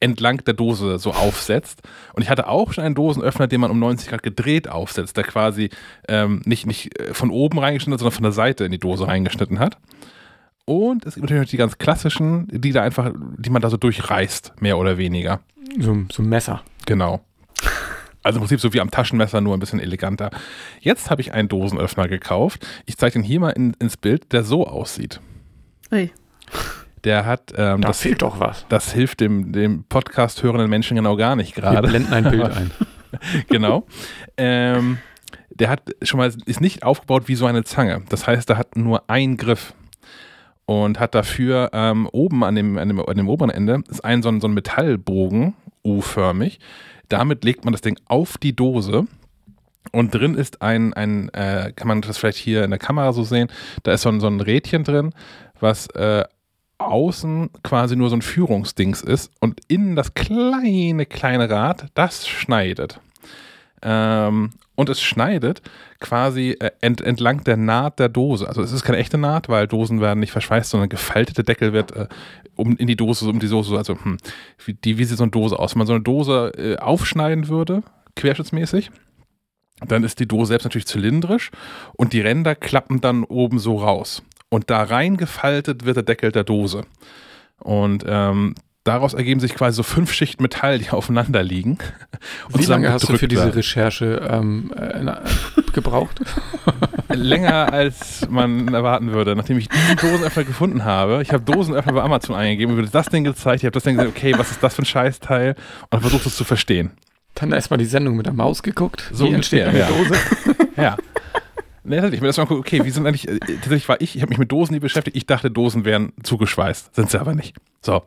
entlang 0.00 0.44
der 0.44 0.54
Dose 0.54 0.98
so 0.98 1.12
aufsetzt. 1.12 1.82
Und 2.14 2.22
ich 2.22 2.30
hatte 2.30 2.48
auch 2.48 2.72
schon 2.72 2.84
einen 2.84 2.94
Dosenöffner, 2.94 3.46
den 3.46 3.60
man 3.60 3.70
um 3.70 3.78
90 3.78 4.08
Grad 4.08 4.22
gedreht 4.22 4.68
aufsetzt, 4.68 5.16
der 5.16 5.24
quasi 5.24 5.70
ähm, 6.08 6.42
nicht, 6.44 6.66
nicht 6.66 6.98
äh, 6.98 7.14
von 7.14 7.30
oben 7.30 7.58
reingeschnitten 7.58 7.94
hat, 7.94 8.00
sondern 8.00 8.14
von 8.14 8.22
der 8.24 8.32
Seite 8.32 8.64
in 8.64 8.72
die 8.72 8.78
Dose 8.78 9.06
reingeschnitten 9.06 9.58
hat. 9.58 9.78
Und 10.68 11.06
es 11.06 11.14
gibt 11.14 11.22
natürlich 11.22 11.44
noch 11.44 11.50
die 11.50 11.56
ganz 11.56 11.78
klassischen, 11.78 12.46
die 12.50 12.72
da 12.72 12.82
einfach, 12.82 13.10
die 13.38 13.48
man 13.48 13.62
da 13.62 13.70
so 13.70 13.78
durchreißt, 13.78 14.60
mehr 14.60 14.76
oder 14.76 14.98
weniger. 14.98 15.40
So, 15.78 15.96
so 16.12 16.22
ein 16.22 16.28
Messer. 16.28 16.60
Genau. 16.84 17.24
Also 18.22 18.36
im 18.36 18.42
Prinzip 18.42 18.60
so 18.60 18.74
wie 18.74 18.80
am 18.82 18.90
Taschenmesser, 18.90 19.40
nur 19.40 19.56
ein 19.56 19.60
bisschen 19.60 19.80
eleganter. 19.80 20.28
Jetzt 20.80 21.08
habe 21.08 21.22
ich 21.22 21.32
einen 21.32 21.48
Dosenöffner 21.48 22.06
gekauft. 22.06 22.66
Ich 22.84 22.98
zeige 22.98 23.14
den 23.14 23.22
hier 23.22 23.40
mal 23.40 23.48
in, 23.48 23.72
ins 23.78 23.96
Bild, 23.96 24.30
der 24.34 24.44
so 24.44 24.66
aussieht. 24.66 25.22
Hey. 25.88 26.12
Der 27.02 27.24
hat. 27.24 27.54
Ähm, 27.56 27.80
da 27.80 27.88
das 27.88 28.02
fehlt 28.02 28.20
doch 28.20 28.38
was. 28.38 28.66
Das 28.68 28.92
hilft 28.92 29.20
dem, 29.20 29.52
dem 29.52 29.84
Podcast 29.84 30.42
hörenden 30.42 30.68
Menschen 30.68 30.96
genau 30.96 31.16
gar 31.16 31.34
nicht 31.34 31.54
gerade. 31.54 31.86
Wir 31.86 31.88
blenden 31.88 32.12
ein 32.12 32.30
Bild 32.30 32.44
ein. 32.54 32.70
genau. 33.48 33.86
Ähm, 34.36 34.98
der 35.48 35.70
hat 35.70 35.80
schon 36.02 36.18
mal, 36.18 36.30
ist 36.44 36.60
nicht 36.60 36.82
aufgebaut 36.82 37.26
wie 37.26 37.36
so 37.36 37.46
eine 37.46 37.64
Zange. 37.64 38.02
Das 38.10 38.26
heißt, 38.26 38.50
er 38.50 38.58
hat 38.58 38.76
nur 38.76 39.08
einen 39.08 39.38
Griff 39.38 39.72
und 40.68 41.00
hat 41.00 41.14
dafür 41.14 41.70
ähm, 41.72 42.06
oben 42.12 42.44
an 42.44 42.54
dem, 42.54 42.76
an, 42.76 42.88
dem, 42.88 43.00
an 43.00 43.16
dem 43.16 43.30
oberen 43.30 43.48
Ende 43.48 43.80
ist 43.88 44.04
ein 44.04 44.22
so 44.22 44.28
ein, 44.28 44.42
so 44.42 44.48
ein 44.48 44.52
Metallbogen, 44.52 45.54
U-förmig. 45.82 46.60
Damit 47.08 47.42
legt 47.42 47.64
man 47.64 47.72
das 47.72 47.80
Ding 47.80 47.98
auf 48.04 48.36
die 48.36 48.54
Dose 48.54 49.06
und 49.92 50.14
drin 50.14 50.34
ist 50.34 50.60
ein, 50.60 50.92
ein 50.92 51.30
äh, 51.30 51.72
kann 51.74 51.88
man 51.88 52.02
das 52.02 52.18
vielleicht 52.18 52.36
hier 52.36 52.64
in 52.64 52.70
der 52.70 52.78
Kamera 52.78 53.14
so 53.14 53.22
sehen, 53.22 53.48
da 53.84 53.94
ist 53.94 54.02
so 54.02 54.10
ein, 54.10 54.20
so 54.20 54.26
ein 54.26 54.42
Rädchen 54.42 54.84
drin, 54.84 55.14
was 55.58 55.86
äh, 55.94 56.24
außen 56.76 57.48
quasi 57.62 57.96
nur 57.96 58.10
so 58.10 58.16
ein 58.16 58.22
Führungsdings 58.22 59.00
ist 59.00 59.32
und 59.40 59.62
innen 59.68 59.96
das 59.96 60.12
kleine, 60.12 61.06
kleine 61.06 61.48
Rad, 61.48 61.86
das 61.94 62.28
schneidet. 62.28 63.00
Ähm, 63.80 64.50
und 64.78 64.88
es 64.88 65.02
schneidet 65.02 65.60
quasi 65.98 66.56
äh, 66.60 66.70
ent, 66.80 67.00
entlang 67.00 67.42
der 67.42 67.56
Naht 67.56 67.98
der 67.98 68.08
Dose. 68.08 68.46
Also 68.46 68.62
es 68.62 68.70
ist 68.70 68.84
keine 68.84 68.98
echte 68.98 69.18
Naht, 69.18 69.48
weil 69.48 69.66
Dosen 69.66 70.00
werden 70.00 70.20
nicht 70.20 70.30
verschweißt, 70.30 70.70
sondern 70.70 70.88
gefaltete 70.88 71.42
Deckel 71.42 71.72
wird 71.72 71.90
äh, 71.96 72.06
um 72.54 72.76
in 72.76 72.86
die 72.86 72.94
Dose, 72.94 73.28
um 73.28 73.40
die 73.40 73.48
Dose, 73.48 73.76
also 73.76 73.98
hm, 74.00 74.18
wie, 74.64 74.74
die, 74.74 74.96
wie 74.98 75.04
sieht 75.04 75.18
so 75.18 75.24
eine 75.24 75.32
Dose 75.32 75.58
aus? 75.58 75.74
Wenn 75.74 75.78
man 75.78 75.88
so 75.88 75.94
eine 75.94 76.02
Dose 76.02 76.52
äh, 76.56 76.76
aufschneiden 76.76 77.48
würde, 77.48 77.82
querschnittsmäßig, 78.14 78.92
dann 79.84 80.04
ist 80.04 80.20
die 80.20 80.28
Dose 80.28 80.50
selbst 80.50 80.64
natürlich 80.64 80.86
zylindrisch 80.86 81.50
und 81.96 82.12
die 82.12 82.20
Ränder 82.20 82.54
klappen 82.54 83.00
dann 83.00 83.24
oben 83.24 83.58
so 83.58 83.78
raus 83.78 84.22
und 84.48 84.70
da 84.70 84.84
reingefaltet 84.84 85.86
wird 85.86 85.96
der 85.96 86.04
Deckel 86.04 86.30
der 86.30 86.44
Dose. 86.44 86.84
Und 87.58 88.04
ähm, 88.06 88.54
daraus 88.84 89.14
ergeben 89.14 89.40
sich 89.40 89.54
quasi 89.54 89.76
so 89.76 89.82
fünf 89.82 90.12
Schichten 90.12 90.42
Metall, 90.42 90.78
die 90.78 90.90
aufeinander 90.90 91.42
liegen. 91.42 91.78
Wie 92.54 92.64
lange 92.64 92.90
hast 92.90 93.08
du 93.08 93.16
für 93.16 93.28
diese 93.28 93.54
Recherche 93.54 94.28
ähm, 94.30 94.72
äh, 94.76 95.12
gebraucht? 95.72 96.20
Länger 97.08 97.72
als 97.72 98.26
man 98.28 98.72
erwarten 98.72 99.12
würde. 99.12 99.36
Nachdem 99.36 99.58
ich 99.58 99.68
diesen 99.68 99.96
Dosenöffner 99.96 100.44
gefunden 100.44 100.84
habe, 100.84 101.22
ich 101.22 101.32
habe 101.32 101.44
Dosenöffner 101.44 101.92
bei 101.92 102.02
Amazon 102.02 102.36
eingegeben, 102.36 102.74
mir 102.74 102.80
wurde 102.80 102.90
das 102.90 103.08
Ding 103.08 103.24
gezeigt, 103.24 103.62
ich 103.62 103.64
habe 103.64 103.72
das 103.72 103.84
Ding 103.84 103.96
gesagt, 103.96 104.16
okay, 104.16 104.34
was 104.36 104.50
ist 104.50 104.62
das 104.62 104.74
für 104.74 104.82
ein 104.82 104.86
Scheißteil? 104.86 105.54
Und 105.90 106.00
versucht 106.00 106.26
es 106.26 106.36
zu 106.36 106.44
verstehen. 106.44 106.92
Dann 107.34 107.52
erstmal 107.52 107.78
die 107.78 107.84
Sendung 107.84 108.16
mit 108.16 108.26
der 108.26 108.32
Maus 108.32 108.62
geguckt. 108.62 109.08
So 109.12 109.26
wie 109.26 109.34
entsteht 109.34 109.64
eine 109.64 109.78
ja. 109.78 109.88
Dose. 109.88 110.14
ja. 110.76 110.96
Nee, 111.84 111.96
tatsächlich. 111.96 112.18
Ich 112.18 112.20
mir 112.20 112.26
erstmal 112.26 112.46
gucken, 112.46 112.60
okay, 112.60 112.84
wie 112.84 112.90
sind 112.90 113.06
eigentlich, 113.06 113.28
äh, 113.28 113.38
tatsächlich 113.38 113.88
war 113.88 114.00
ich, 114.00 114.16
ich 114.16 114.22
habe 114.22 114.30
mich 114.30 114.38
mit 114.38 114.50
Dosen 114.50 114.74
nie 114.74 114.80
beschäftigt, 114.80 115.16
ich 115.16 115.26
dachte, 115.26 115.50
Dosen 115.50 115.84
wären 115.84 116.12
zugeschweißt. 116.22 116.94
Sind 116.94 117.10
sie 117.10 117.20
aber 117.20 117.34
nicht. 117.34 117.56
So. 117.80 118.02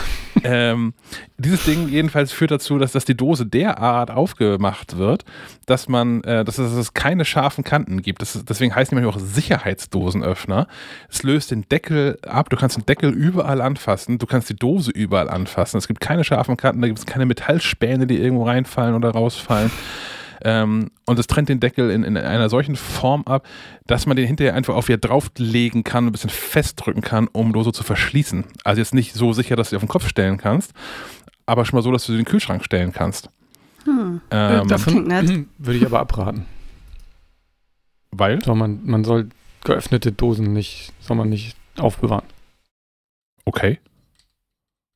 ähm, 0.44 0.94
dieses 1.38 1.64
Ding 1.64 1.88
jedenfalls 1.88 2.32
führt 2.32 2.50
dazu, 2.50 2.78
dass, 2.78 2.92
dass 2.92 3.04
die 3.04 3.16
Dose 3.16 3.46
derart 3.46 4.10
aufgemacht 4.10 4.96
wird, 4.96 5.24
dass 5.66 5.88
man, 5.88 6.22
äh, 6.24 6.44
dass, 6.44 6.58
es, 6.58 6.70
dass, 6.70 6.78
es, 6.78 6.94
keine 6.94 7.24
scharfen 7.24 7.64
Kanten 7.64 8.02
gibt. 8.02 8.22
Das, 8.22 8.44
deswegen 8.44 8.74
heißt 8.74 8.90
die 8.90 8.94
manchmal 8.94 9.14
auch 9.14 9.20
Sicherheitsdosenöffner. 9.20 10.66
Es 11.08 11.22
löst 11.22 11.50
den 11.50 11.68
Deckel 11.68 12.18
ab, 12.26 12.50
du 12.50 12.56
kannst 12.56 12.76
den 12.76 12.86
Deckel 12.86 13.10
überall 13.10 13.60
anfassen, 13.60 14.18
du 14.18 14.26
kannst 14.26 14.48
die 14.50 14.56
Dose 14.56 14.90
überall 14.90 15.28
anfassen. 15.28 15.78
Es 15.78 15.88
gibt 15.88 16.00
keine 16.00 16.24
scharfen 16.24 16.56
Kanten, 16.56 16.80
da 16.80 16.86
gibt 16.86 16.98
es 16.98 17.06
keine 17.06 17.26
Metallspäne, 17.26 18.06
die 18.06 18.18
irgendwo 18.18 18.44
reinfallen 18.44 18.94
oder 18.94 19.10
rausfallen. 19.10 19.70
Ähm, 20.44 20.90
und 21.06 21.18
es 21.18 21.26
trennt 21.26 21.48
den 21.48 21.60
Deckel 21.60 21.90
in, 21.90 22.04
in, 22.04 22.16
einer 22.16 22.48
solchen 22.48 22.76
Form 22.76 23.22
ab, 23.24 23.46
dass 23.86 24.06
man 24.06 24.16
den 24.16 24.26
hinterher 24.26 24.54
einfach 24.54 24.74
auf 24.74 24.88
wieder 24.88 24.98
drauflegen 24.98 25.84
kann, 25.84 26.06
ein 26.06 26.12
bisschen 26.12 26.30
festdrücken 26.30 27.02
kann, 27.02 27.28
um 27.28 27.52
Dose 27.52 27.72
zu 27.72 27.84
verschließen. 27.84 28.44
Also 28.64 28.80
jetzt 28.80 28.94
nicht 28.94 29.14
so 29.14 29.32
sicher, 29.32 29.56
dass 29.56 29.68
du 29.68 29.70
sie 29.70 29.76
auf 29.76 29.82
den 29.82 29.88
Kopf 29.88 30.08
stellen 30.08 30.38
kannst, 30.38 30.72
aber 31.46 31.64
schon 31.64 31.76
mal 31.76 31.82
so, 31.82 31.92
dass 31.92 32.06
du 32.06 32.12
sie 32.12 32.18
in 32.18 32.24
den 32.24 32.30
Kühlschrank 32.30 32.64
stellen 32.64 32.92
kannst. 32.92 33.28
Hm. 33.84 34.20
Ähm, 34.30 34.68
Davon 34.68 35.06
würde 35.58 35.78
ich 35.78 35.86
aber 35.86 36.00
abraten. 36.00 36.46
Weil? 38.10 38.42
So, 38.44 38.54
man, 38.54 38.80
man 38.84 39.04
soll 39.04 39.28
geöffnete 39.64 40.12
Dosen 40.12 40.52
nicht, 40.52 40.92
soll 41.00 41.16
man 41.16 41.28
nicht 41.28 41.56
aufbewahren. 41.78 42.24
Okay. 43.44 43.78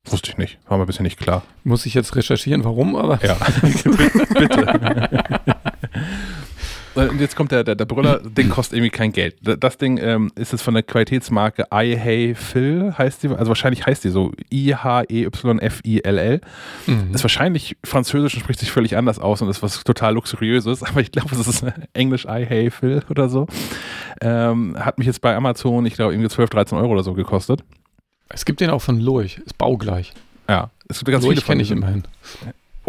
Wusste 0.09 0.31
ich 0.31 0.37
nicht. 0.37 0.57
War 0.67 0.77
mir 0.77 0.85
bisher 0.85 1.03
nicht 1.03 1.19
klar. 1.19 1.43
Muss 1.63 1.85
ich 1.85 1.93
jetzt 1.93 2.15
recherchieren, 2.15 2.63
warum, 2.63 2.95
aber. 2.95 3.19
Ja, 3.25 3.35
bitte. 3.61 5.23
Und 6.97 7.21
jetzt 7.21 7.35
kommt 7.35 7.51
der, 7.51 7.63
der, 7.63 7.75
der 7.75 7.85
Brüller, 7.85 8.19
Ding 8.23 8.49
kostet 8.49 8.77
irgendwie 8.77 8.89
kein 8.89 9.11
Geld. 9.11 9.35
Das 9.41 9.77
Ding 9.77 9.97
ähm, 9.97 10.31
ist 10.35 10.51
jetzt 10.51 10.63
von 10.63 10.73
der 10.73 10.83
Qualitätsmarke 10.83 11.65
I 11.73 11.95
Hey 11.95 12.35
Phil, 12.35 12.93
heißt 12.97 13.23
die, 13.23 13.29
also 13.29 13.47
wahrscheinlich 13.49 13.85
heißt 13.85 14.03
die 14.03 14.09
so 14.09 14.31
I-H-E-Y-F-I-L-L. 14.51 16.41
Mhm. 16.87 17.13
Ist 17.13 17.23
wahrscheinlich 17.23 17.77
französisch 17.83 18.33
und 18.35 18.41
spricht 18.41 18.59
sich 18.59 18.71
völlig 18.71 18.97
anders 18.97 19.19
aus 19.19 19.41
und 19.41 19.49
ist 19.49 19.61
was 19.61 19.83
total 19.83 20.13
luxuriöses, 20.15 20.83
aber 20.89 21.01
ich 21.01 21.11
glaube, 21.11 21.29
es 21.35 21.47
ist 21.47 21.63
Englisch 21.93 22.25
I 22.25 22.45
Hey 22.45 22.71
Phil 22.71 23.03
oder 23.09 23.29
so. 23.29 23.47
Ähm, 24.21 24.75
hat 24.79 24.97
mich 24.97 25.07
jetzt 25.07 25.21
bei 25.21 25.35
Amazon, 25.35 25.85
ich 25.85 25.93
glaube, 25.93 26.13
irgendwie 26.13 26.29
12, 26.29 26.49
13 26.49 26.77
Euro 26.77 26.93
oder 26.93 27.03
so 27.03 27.13
gekostet. 27.13 27.63
Es 28.29 28.45
gibt 28.45 28.59
den 28.59 28.69
auch 28.69 28.81
von 28.81 28.99
Lurch, 28.99 29.37
ist 29.45 29.57
baugleich. 29.57 30.13
Ja, 30.49 30.71
es 30.87 30.99
gibt 30.99 31.11
ganz 31.11 31.23
Lurch 31.23 31.35
viele 31.39 31.45
kenne 31.45 31.61
ich 31.61 31.71
immerhin. 31.71 32.03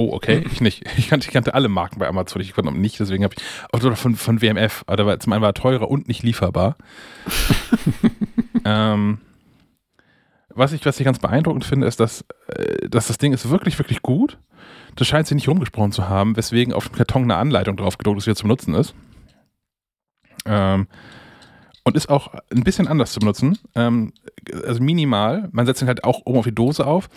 Oh, 0.01 0.11
okay, 0.12 0.45
ich 0.49 0.61
nicht. 0.61 0.85
Ich 0.97 1.09
kannte, 1.09 1.27
ich 1.27 1.33
kannte 1.33 1.55
alle 1.55 1.69
Marken 1.69 1.99
bei 1.99 2.07
Amazon, 2.07 2.41
ich 2.41 2.53
konnte 2.53 2.70
nicht, 2.70 3.01
deswegen 3.01 3.25
habe 3.25 3.35
ich, 3.37 3.43
oder 3.75 3.97
von, 3.97 4.15
von 4.15 4.41
WMF, 4.41 4.85
aber 4.87 5.07
war, 5.07 5.19
zum 5.19 5.33
einen 5.33 5.43
war 5.43 5.49
er 5.49 5.55
teurer 5.55 5.91
und 5.91 6.07
nicht 6.07 6.23
lieferbar. 6.23 6.77
ähm, 8.65 9.19
was 10.51 10.73
ich, 10.73 10.87
was 10.87 11.01
ich 11.01 11.05
ganz 11.05 11.19
beeindruckend 11.19 11.65
finde, 11.65 11.89
ist, 11.89 11.99
dass, 11.99 12.25
äh, 12.47 12.89
dass 12.89 13.09
das 13.09 13.19
Ding 13.19 13.33
ist 13.33 13.51
wirklich, 13.51 13.77
wirklich 13.81 14.01
gut. 14.01 14.39
Das 14.95 15.09
scheint 15.09 15.27
sich 15.27 15.35
nicht 15.35 15.49
rumgesprochen 15.49 15.91
zu 15.91 16.09
haben, 16.09 16.37
weswegen 16.37 16.73
auf 16.73 16.89
dem 16.89 16.95
Karton 16.95 17.25
eine 17.25 17.35
Anleitung 17.35 17.77
drauf 17.77 17.99
gedruckt 17.99 18.19
ist, 18.19 18.27
wie 18.29 18.31
er 18.31 18.37
zum 18.37 18.51
Nutzen 18.51 18.75
ist. 18.75 18.95
Ähm, 20.47 20.87
und 21.89 21.97
ist 21.97 22.10
auch 22.10 22.35
ein 22.52 22.65
bisschen 22.65 22.86
anders 22.86 23.12
zu 23.12 23.20
benutzen. 23.20 23.59
Ähm, 23.74 24.12
also 24.66 24.82
minimal. 24.82 25.48
Man 25.52 25.65
setzt 25.65 25.81
ihn 25.81 25.89
halt 25.89 26.05
auch 26.05 26.20
oben 26.27 26.39
auf 26.39 26.44
die 26.44 26.55
Dose 26.55 26.86
auf. 26.86 27.09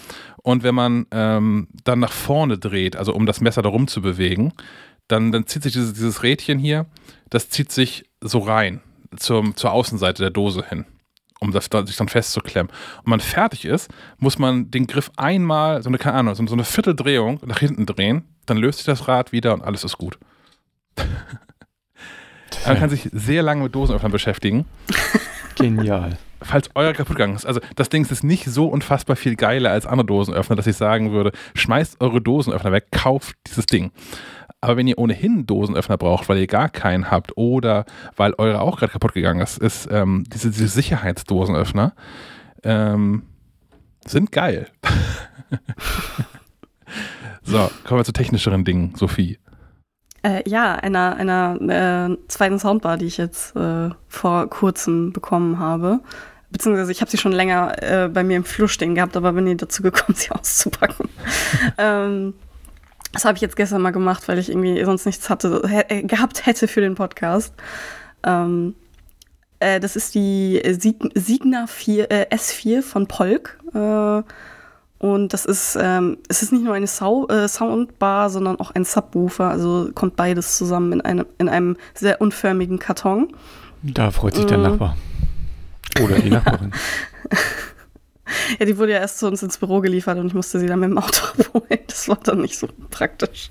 Und 0.43 0.63
wenn 0.63 0.73
man 0.73 1.07
ähm, 1.11 1.67
dann 1.83 1.99
nach 1.99 2.13
vorne 2.13 2.57
dreht, 2.57 2.95
also 2.95 3.13
um 3.13 3.25
das 3.25 3.41
Messer 3.41 3.61
darum 3.61 3.89
zu 3.89 4.01
bewegen, 4.01 4.53
dann, 5.09 5.33
dann 5.33 5.45
zieht 5.45 5.63
sich 5.63 5.73
dieses, 5.73 5.91
dieses 5.91 6.23
Rädchen 6.23 6.57
hier, 6.57 6.85
das 7.29 7.49
zieht 7.49 7.69
sich 7.69 8.05
so 8.21 8.39
rein 8.39 8.79
zum, 9.17 9.57
zur 9.57 9.73
Außenseite 9.73 10.23
der 10.23 10.31
Dose 10.31 10.63
hin, 10.65 10.85
um 11.41 11.51
das, 11.51 11.67
sich 11.85 11.97
dann 11.97 12.07
festzuklemmen. 12.07 12.69
Und 12.69 13.05
wenn 13.05 13.11
man 13.11 13.19
fertig 13.19 13.65
ist, 13.65 13.91
muss 14.19 14.39
man 14.39 14.71
den 14.71 14.87
Griff 14.87 15.11
einmal, 15.17 15.83
so 15.83 15.89
eine, 15.89 15.97
keine 15.97 16.15
Ahnung, 16.15 16.33
so 16.35 16.53
eine 16.53 16.63
Vierteldrehung 16.63 17.41
nach 17.45 17.59
hinten 17.59 17.85
drehen, 17.85 18.23
dann 18.45 18.55
löst 18.55 18.79
sich 18.79 18.85
das 18.85 19.09
Rad 19.09 19.33
wieder 19.33 19.53
und 19.53 19.63
alles 19.63 19.83
ist 19.83 19.97
gut. 19.97 20.17
Man 22.65 22.77
kann 22.77 22.89
sich 22.89 23.09
sehr 23.11 23.43
lange 23.43 23.63
mit 23.63 23.75
Dosenöffnern 23.75 24.11
beschäftigen. 24.11 24.65
Genial. 25.55 26.17
Falls 26.41 26.69
euer 26.73 26.93
kaputt 26.93 27.17
gegangen 27.17 27.35
ist. 27.35 27.45
Also 27.45 27.59
das 27.75 27.89
Ding 27.89 28.05
ist 28.05 28.23
nicht 28.23 28.45
so 28.45 28.67
unfassbar 28.67 29.15
viel 29.15 29.35
geiler 29.35 29.71
als 29.71 29.85
andere 29.85 30.07
Dosenöffner, 30.07 30.55
dass 30.55 30.67
ich 30.67 30.75
sagen 30.75 31.11
würde, 31.11 31.31
schmeißt 31.53 32.01
eure 32.01 32.21
Dosenöffner 32.21 32.71
weg, 32.71 32.87
kauft 32.91 33.35
dieses 33.47 33.67
Ding. 33.67 33.91
Aber 34.59 34.77
wenn 34.77 34.87
ihr 34.87 34.97
ohnehin 34.97 35.45
Dosenöffner 35.45 35.97
braucht, 35.97 36.29
weil 36.29 36.37
ihr 36.37 36.47
gar 36.47 36.69
keinen 36.69 37.09
habt 37.09 37.35
oder 37.35 37.85
weil 38.15 38.33
eure 38.37 38.61
auch 38.61 38.77
gerade 38.77 38.91
kaputt 38.91 39.13
gegangen 39.13 39.41
ist, 39.41 39.57
ist 39.57 39.87
ähm, 39.91 40.23
diese, 40.27 40.51
diese 40.51 40.67
Sicherheitsdosenöffner 40.67 41.93
ähm, 42.63 43.23
sind 44.05 44.31
geil. 44.31 44.67
so, 47.43 47.71
kommen 47.83 47.99
wir 47.99 48.05
zu 48.05 48.13
technischeren 48.13 48.63
Dingen, 48.63 48.93
Sophie. 48.95 49.39
Äh, 50.23 50.47
ja, 50.47 50.75
einer, 50.75 51.15
einer 51.15 52.09
äh, 52.11 52.27
zweiten 52.27 52.59
Soundbar, 52.59 52.97
die 52.97 53.05
ich 53.05 53.17
jetzt 53.17 53.55
äh, 53.55 53.89
vor 54.07 54.49
kurzem 54.49 55.13
bekommen 55.13 55.57
habe. 55.57 55.99
Beziehungsweise 56.51 56.91
ich 56.91 57.01
habe 57.01 57.09
sie 57.09 57.17
schon 57.17 57.31
länger 57.31 57.81
äh, 57.81 58.07
bei 58.07 58.23
mir 58.23 58.37
im 58.37 58.43
Flur 58.43 58.69
stehen 58.69 58.93
gehabt, 58.93 59.17
aber 59.17 59.33
bin 59.33 59.45
nie 59.45 59.57
dazu 59.57 59.81
gekommen, 59.81 60.15
sie 60.17 60.31
auszupacken. 60.31 61.09
ähm, 61.77 62.33
das 63.13 63.25
habe 63.25 63.35
ich 63.35 63.41
jetzt 63.41 63.55
gestern 63.55 63.81
mal 63.81 63.91
gemacht, 63.91 64.27
weil 64.27 64.37
ich 64.37 64.49
irgendwie 64.49 64.83
sonst 64.85 65.05
nichts 65.05 65.29
hatte, 65.29 65.63
äh, 65.89 66.03
gehabt 66.03 66.45
hätte 66.45 66.67
für 66.67 66.81
den 66.81 66.95
Podcast. 66.95 67.53
Ähm, 68.23 68.75
äh, 69.59 69.79
das 69.79 69.95
ist 69.95 70.13
die 70.13 70.61
Sieg 70.77 70.97
Signa 71.15 71.65
4, 71.67 72.29
S4 72.31 72.81
von 72.83 73.07
Polk. 73.07 73.59
Und 75.01 75.33
das 75.33 75.45
ist, 75.45 75.75
ähm, 75.81 76.19
es 76.27 76.43
ist 76.43 76.51
nicht 76.51 76.63
nur 76.63 76.75
eine 76.75 76.85
Sau 76.85 77.27
äh, 77.27 77.47
Soundbar, 77.47 78.29
sondern 78.29 78.59
auch 78.59 78.69
ein 78.69 78.85
Subwoofer. 78.85 79.49
Also 79.49 79.89
kommt 79.95 80.15
beides 80.15 80.59
zusammen 80.59 80.93
in 80.93 81.01
einem, 81.01 81.25
in 81.39 81.49
einem 81.49 81.75
sehr 81.95 82.21
unförmigen 82.21 82.77
Karton. 82.77 83.33
Da 83.81 84.11
freut 84.11 84.35
sich 84.35 84.45
der 84.45 84.59
mm. 84.59 84.61
Nachbar. 84.61 84.95
Oder 86.03 86.19
die 86.19 86.29
Nachbarin. 86.29 86.71
ja, 88.59 88.65
die 88.67 88.77
wurde 88.77 88.91
ja 88.91 88.99
erst 88.99 89.17
zu 89.17 89.25
uns 89.25 89.41
ins 89.41 89.57
Büro 89.57 89.81
geliefert 89.81 90.19
und 90.19 90.27
ich 90.27 90.35
musste 90.35 90.59
sie 90.59 90.67
dann 90.67 90.79
mit 90.79 90.91
dem 90.91 90.99
Auto 90.99 91.25
abholen. 91.39 91.79
Das 91.87 92.07
war 92.07 92.19
dann 92.23 92.41
nicht 92.41 92.59
so 92.59 92.67
praktisch. 92.91 93.49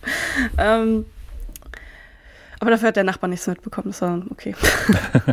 Ähm, 0.56 1.04
aber 2.60 2.70
dafür 2.70 2.88
hat 2.88 2.96
der 2.96 3.02
Nachbar 3.02 3.26
nichts 3.26 3.48
mitbekommen. 3.48 3.88
Das 3.88 4.02
war 4.02 4.22
okay. 4.30 4.54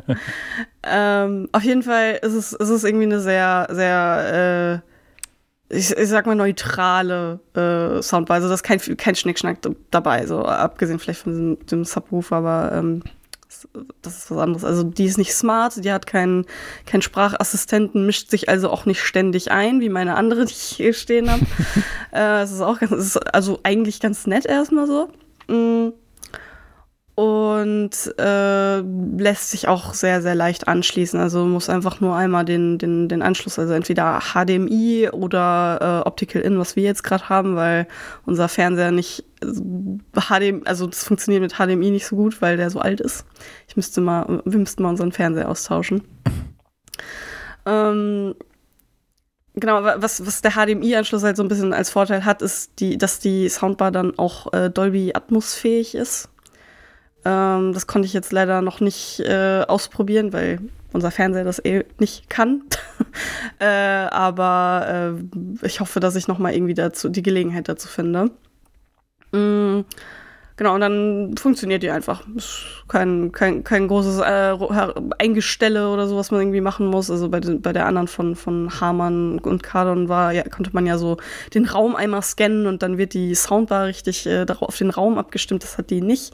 ähm, 0.82 1.48
auf 1.52 1.62
jeden 1.62 1.84
Fall 1.84 2.18
ist 2.24 2.34
es, 2.34 2.54
ist 2.54 2.70
es 2.70 2.84
irgendwie 2.84 3.06
eine 3.06 3.20
sehr, 3.20 3.68
sehr 3.70 4.82
äh, 4.84 4.97
ich, 5.70 5.92
ich 5.92 6.10
sag 6.10 6.26
mal, 6.26 6.36
neutrale 6.36 7.40
äh, 7.54 8.02
Soundweise. 8.02 8.46
Also 8.46 8.50
da 8.50 8.54
ist 8.56 8.64
kein, 8.64 8.98
kein 8.98 9.16
Schnickschnack 9.16 9.58
dabei, 9.92 10.26
so 10.26 10.44
abgesehen 10.44 11.00
vielleicht 11.00 11.22
von 11.22 11.32
diesem, 11.34 11.66
dem 11.66 11.86
Subwoofer, 11.86 12.38
aber 12.38 12.72
ähm, 12.74 13.04
das 14.02 14.18
ist 14.18 14.32
was 14.32 14.38
anderes. 14.38 14.64
Also 14.64 14.84
die 14.84 15.06
ist 15.06 15.18
nicht 15.18 15.34
smart, 15.34 15.84
die 15.84 15.92
hat 15.92 16.06
keinen 16.08 16.46
kein 16.86 17.02
Sprachassistenten, 17.02 18.06
mischt 18.06 18.30
sich 18.30 18.50
also 18.50 18.70
auch 18.70 18.86
nicht 18.86 19.02
ständig 19.02 19.52
ein, 19.52 19.82
wie 19.82 19.90
meine 19.90 20.16
andere, 20.16 20.46
die 20.46 20.54
ich 20.54 20.76
hier 20.78 20.94
stehen 20.94 21.30
habe. 21.30 21.46
äh, 22.14 22.44
es 22.44 22.52
ist 22.52 22.62
auch 22.62 22.80
ganz, 22.80 22.92
ist 22.92 23.18
also 23.34 23.60
eigentlich 23.64 24.00
ganz 24.00 24.28
nett 24.28 24.46
erstmal 24.46 24.88
so. 24.88 25.10
Mm 25.48 25.94
und 27.18 28.14
äh, 28.20 28.78
lässt 28.78 29.50
sich 29.50 29.68
auch 29.68 29.96
sehr, 29.96 30.22
sehr 30.22 30.36
leicht 30.36 30.68
anschließen. 30.68 31.20
Also 31.20 31.46
muss 31.46 31.68
einfach 31.68 32.00
nur 32.00 32.16
einmal 32.16 32.46
den, 32.46 32.78
den, 32.78 33.10
den 33.10 33.24
Anschluss, 33.24 33.58
also 33.58 33.74
entweder 33.74 34.20
HDMI 34.20 35.10
oder 35.12 36.04
äh, 36.06 36.08
Optical 36.08 36.44
In, 36.44 36.60
was 36.60 36.76
wir 36.76 36.84
jetzt 36.84 37.04
gerade 37.04 37.28
haben, 37.28 37.56
weil 37.56 37.88
unser 38.28 38.48
Fernseher 38.48 38.92
nicht 38.92 39.24
HDMI, 39.42 40.62
also 40.66 40.86
das 40.86 41.06
funktioniert 41.06 41.42
mit 41.42 41.54
HDMI 41.56 41.90
nicht 41.90 42.06
so 42.06 42.16
gut, 42.16 42.40
weil 42.40 42.56
der 42.56 42.70
so 42.70 42.80
alt 42.80 43.02
ist. 43.02 43.26
Ich 43.68 43.76
müsste 43.76 44.00
mal, 44.00 44.44
wir 44.46 44.60
müssten 44.60 44.84
mal 44.84 44.90
unseren 44.90 45.12
Fernseher 45.12 45.50
austauschen. 45.50 46.04
ähm, 47.66 48.36
genau, 49.56 49.84
was, 49.84 50.24
was 50.24 50.44
der 50.44 50.52
HDMI-Anschluss 50.52 51.24
halt 51.24 51.36
so 51.36 51.42
ein 51.42 51.50
bisschen 51.50 51.74
als 51.74 51.90
Vorteil 51.90 52.26
hat, 52.26 52.44
ist, 52.44 52.80
die, 52.80 52.96
dass 52.96 53.18
die 53.18 53.50
Soundbar 53.50 53.92
dann 53.92 54.20
auch 54.20 54.54
äh, 54.54 54.70
Dolby 54.70 55.14
Atmos 55.16 55.56
fähig 55.56 55.96
ist. 55.96 56.30
Ähm, 57.28 57.74
das 57.74 57.88
konnte 57.88 58.06
ich 58.06 58.14
jetzt 58.14 58.32
leider 58.32 58.62
noch 58.62 58.80
nicht 58.80 59.20
äh, 59.20 59.64
ausprobieren, 59.68 60.32
weil 60.32 60.60
unser 60.94 61.12
Fernseher 61.12 61.44
das 61.44 61.60
eh 61.64 61.84
nicht 62.00 62.30
kann. 62.30 62.62
äh, 63.60 63.66
aber 63.66 65.14
äh, 65.62 65.66
ich 65.66 65.82
hoffe, 65.82 66.00
dass 66.00 66.16
ich 66.16 66.30
nochmal 66.30 66.54
irgendwie 66.54 66.74
dazu, 66.74 67.10
die 67.10 67.24
Gelegenheit 67.24 67.68
dazu 67.68 67.90
finde. 67.90 68.32
Mm, 69.34 69.82
genau, 70.56 70.76
und 70.76 70.80
dann 70.80 71.36
funktioniert 71.38 71.84
die 71.84 71.92
einfach. 71.92 72.24
Kein, 72.88 73.34
kein, 73.34 73.66
kein 73.66 73.90
großes 73.90 74.20
äh, 74.20 74.58
Eingestelle 75.20 75.90
oder 75.90 76.08
so, 76.08 76.16
was 76.16 76.32
man 76.32 76.40
irgendwie 76.40 76.62
machen 76.62 76.88
muss. 76.88 77.12
Also 77.12 77.28
bei, 77.28 77.42
den, 77.42 77.62
bei 77.62 77.74
der 77.74 77.88
anderen 77.88 78.08
von, 78.08 78.38
von 78.38 78.72
Hamann 78.80 79.40
und 79.40 79.64
Kardon 79.64 80.08
war, 80.08 80.32
ja, 80.32 80.44
konnte 80.44 80.72
man 80.72 80.86
ja 80.86 80.98
so 80.98 81.18
den 81.54 81.66
Raum 81.66 81.98
einmal 81.98 82.22
scannen 82.22 82.68
und 82.68 82.84
dann 82.84 82.98
wird 82.98 83.14
die 83.14 83.36
Soundbar 83.36 83.88
richtig 83.88 84.26
äh, 84.28 84.46
auf 84.62 84.78
den 84.78 84.92
Raum 84.92 85.18
abgestimmt. 85.18 85.64
Das 85.64 85.78
hat 85.78 85.90
die 85.90 86.00
nicht. 86.00 86.34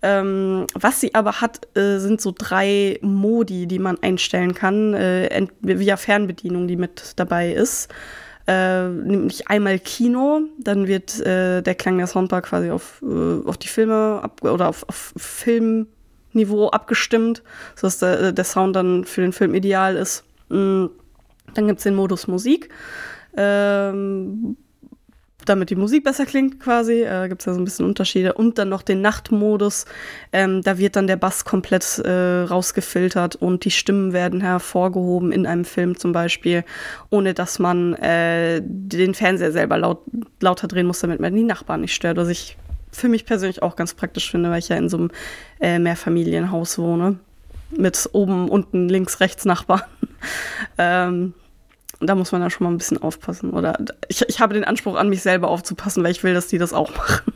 Ähm, 0.00 0.66
was 0.74 1.00
sie 1.00 1.14
aber 1.14 1.40
hat, 1.40 1.76
äh, 1.76 1.98
sind 1.98 2.20
so 2.20 2.32
drei 2.36 2.98
Modi, 3.02 3.66
die 3.66 3.80
man 3.80 4.00
einstellen 4.00 4.54
kann, 4.54 4.94
äh, 4.94 5.46
via 5.60 5.96
Fernbedienung, 5.96 6.68
die 6.68 6.76
mit 6.76 7.14
dabei 7.16 7.52
ist. 7.52 7.88
Äh, 8.46 8.88
nämlich 8.88 9.48
einmal 9.48 9.78
Kino, 9.78 10.40
dann 10.58 10.86
wird 10.86 11.20
äh, 11.20 11.60
der 11.62 11.74
Klang 11.74 11.98
der 11.98 12.06
Soundbar 12.06 12.42
quasi 12.42 12.70
auf, 12.70 13.02
äh, 13.02 13.46
auf 13.46 13.58
die 13.58 13.68
Filme 13.68 14.22
oder 14.40 14.68
auf, 14.68 14.88
auf 14.88 15.12
Filmniveau 15.16 16.68
abgestimmt, 16.70 17.42
sodass 17.74 17.98
der, 17.98 18.20
äh, 18.20 18.32
der 18.32 18.44
Sound 18.44 18.74
dann 18.74 19.04
für 19.04 19.20
den 19.20 19.32
Film 19.32 19.54
ideal 19.54 19.96
ist. 19.96 20.24
Mhm. 20.48 20.90
Dann 21.54 21.66
gibt 21.66 21.78
es 21.78 21.84
den 21.84 21.94
Modus 21.94 22.26
Musik. 22.26 22.70
Ähm, 23.36 24.56
damit 25.48 25.70
die 25.70 25.76
Musik 25.76 26.04
besser 26.04 26.26
klingt 26.26 26.60
quasi. 26.60 27.02
Äh, 27.02 27.28
Gibt 27.28 27.42
es 27.42 27.46
ja 27.46 27.54
so 27.54 27.60
ein 27.60 27.64
bisschen 27.64 27.86
Unterschiede. 27.86 28.34
Und 28.34 28.58
dann 28.58 28.68
noch 28.68 28.82
den 28.82 29.00
Nachtmodus. 29.00 29.86
Ähm, 30.32 30.62
da 30.62 30.78
wird 30.78 30.96
dann 30.96 31.06
der 31.06 31.16
Bass 31.16 31.44
komplett 31.44 31.98
äh, 31.98 32.42
rausgefiltert 32.42 33.36
und 33.36 33.64
die 33.64 33.70
Stimmen 33.70 34.12
werden 34.12 34.40
hervorgehoben 34.40 35.32
in 35.32 35.46
einem 35.46 35.64
Film 35.64 35.96
zum 35.98 36.12
Beispiel, 36.12 36.64
ohne 37.10 37.34
dass 37.34 37.58
man 37.58 37.94
äh, 37.94 38.60
den 38.64 39.14
Fernseher 39.14 39.52
selber 39.52 39.78
laut, 39.78 40.02
lauter 40.40 40.68
drehen 40.68 40.86
muss, 40.86 41.00
damit 41.00 41.20
man 41.20 41.34
die 41.34 41.42
Nachbarn 41.42 41.80
nicht 41.80 41.94
stört. 41.94 42.16
Was 42.16 42.28
ich 42.28 42.56
für 42.90 43.08
mich 43.08 43.26
persönlich 43.26 43.62
auch 43.62 43.76
ganz 43.76 43.94
praktisch 43.94 44.30
finde, 44.30 44.50
weil 44.50 44.58
ich 44.58 44.68
ja 44.68 44.76
in 44.76 44.88
so 44.88 44.96
einem 44.96 45.10
äh, 45.60 45.78
Mehrfamilienhaus 45.78 46.78
wohne. 46.78 47.18
Mit 47.70 48.08
oben, 48.12 48.48
unten, 48.48 48.88
links, 48.88 49.20
rechts 49.20 49.44
Nachbarn. 49.44 49.82
ähm, 50.78 51.34
da 52.00 52.14
muss 52.14 52.32
man 52.32 52.42
ja 52.42 52.50
schon 52.50 52.64
mal 52.64 52.70
ein 52.70 52.78
bisschen 52.78 53.02
aufpassen. 53.02 53.50
Oder 53.50 53.78
ich, 54.08 54.22
ich 54.28 54.40
habe 54.40 54.54
den 54.54 54.64
Anspruch 54.64 54.96
an 54.96 55.08
mich 55.08 55.22
selber 55.22 55.48
aufzupassen, 55.48 56.04
weil 56.04 56.12
ich 56.12 56.22
will, 56.22 56.34
dass 56.34 56.46
die 56.46 56.58
das 56.58 56.72
auch 56.72 56.94
machen. 56.94 57.32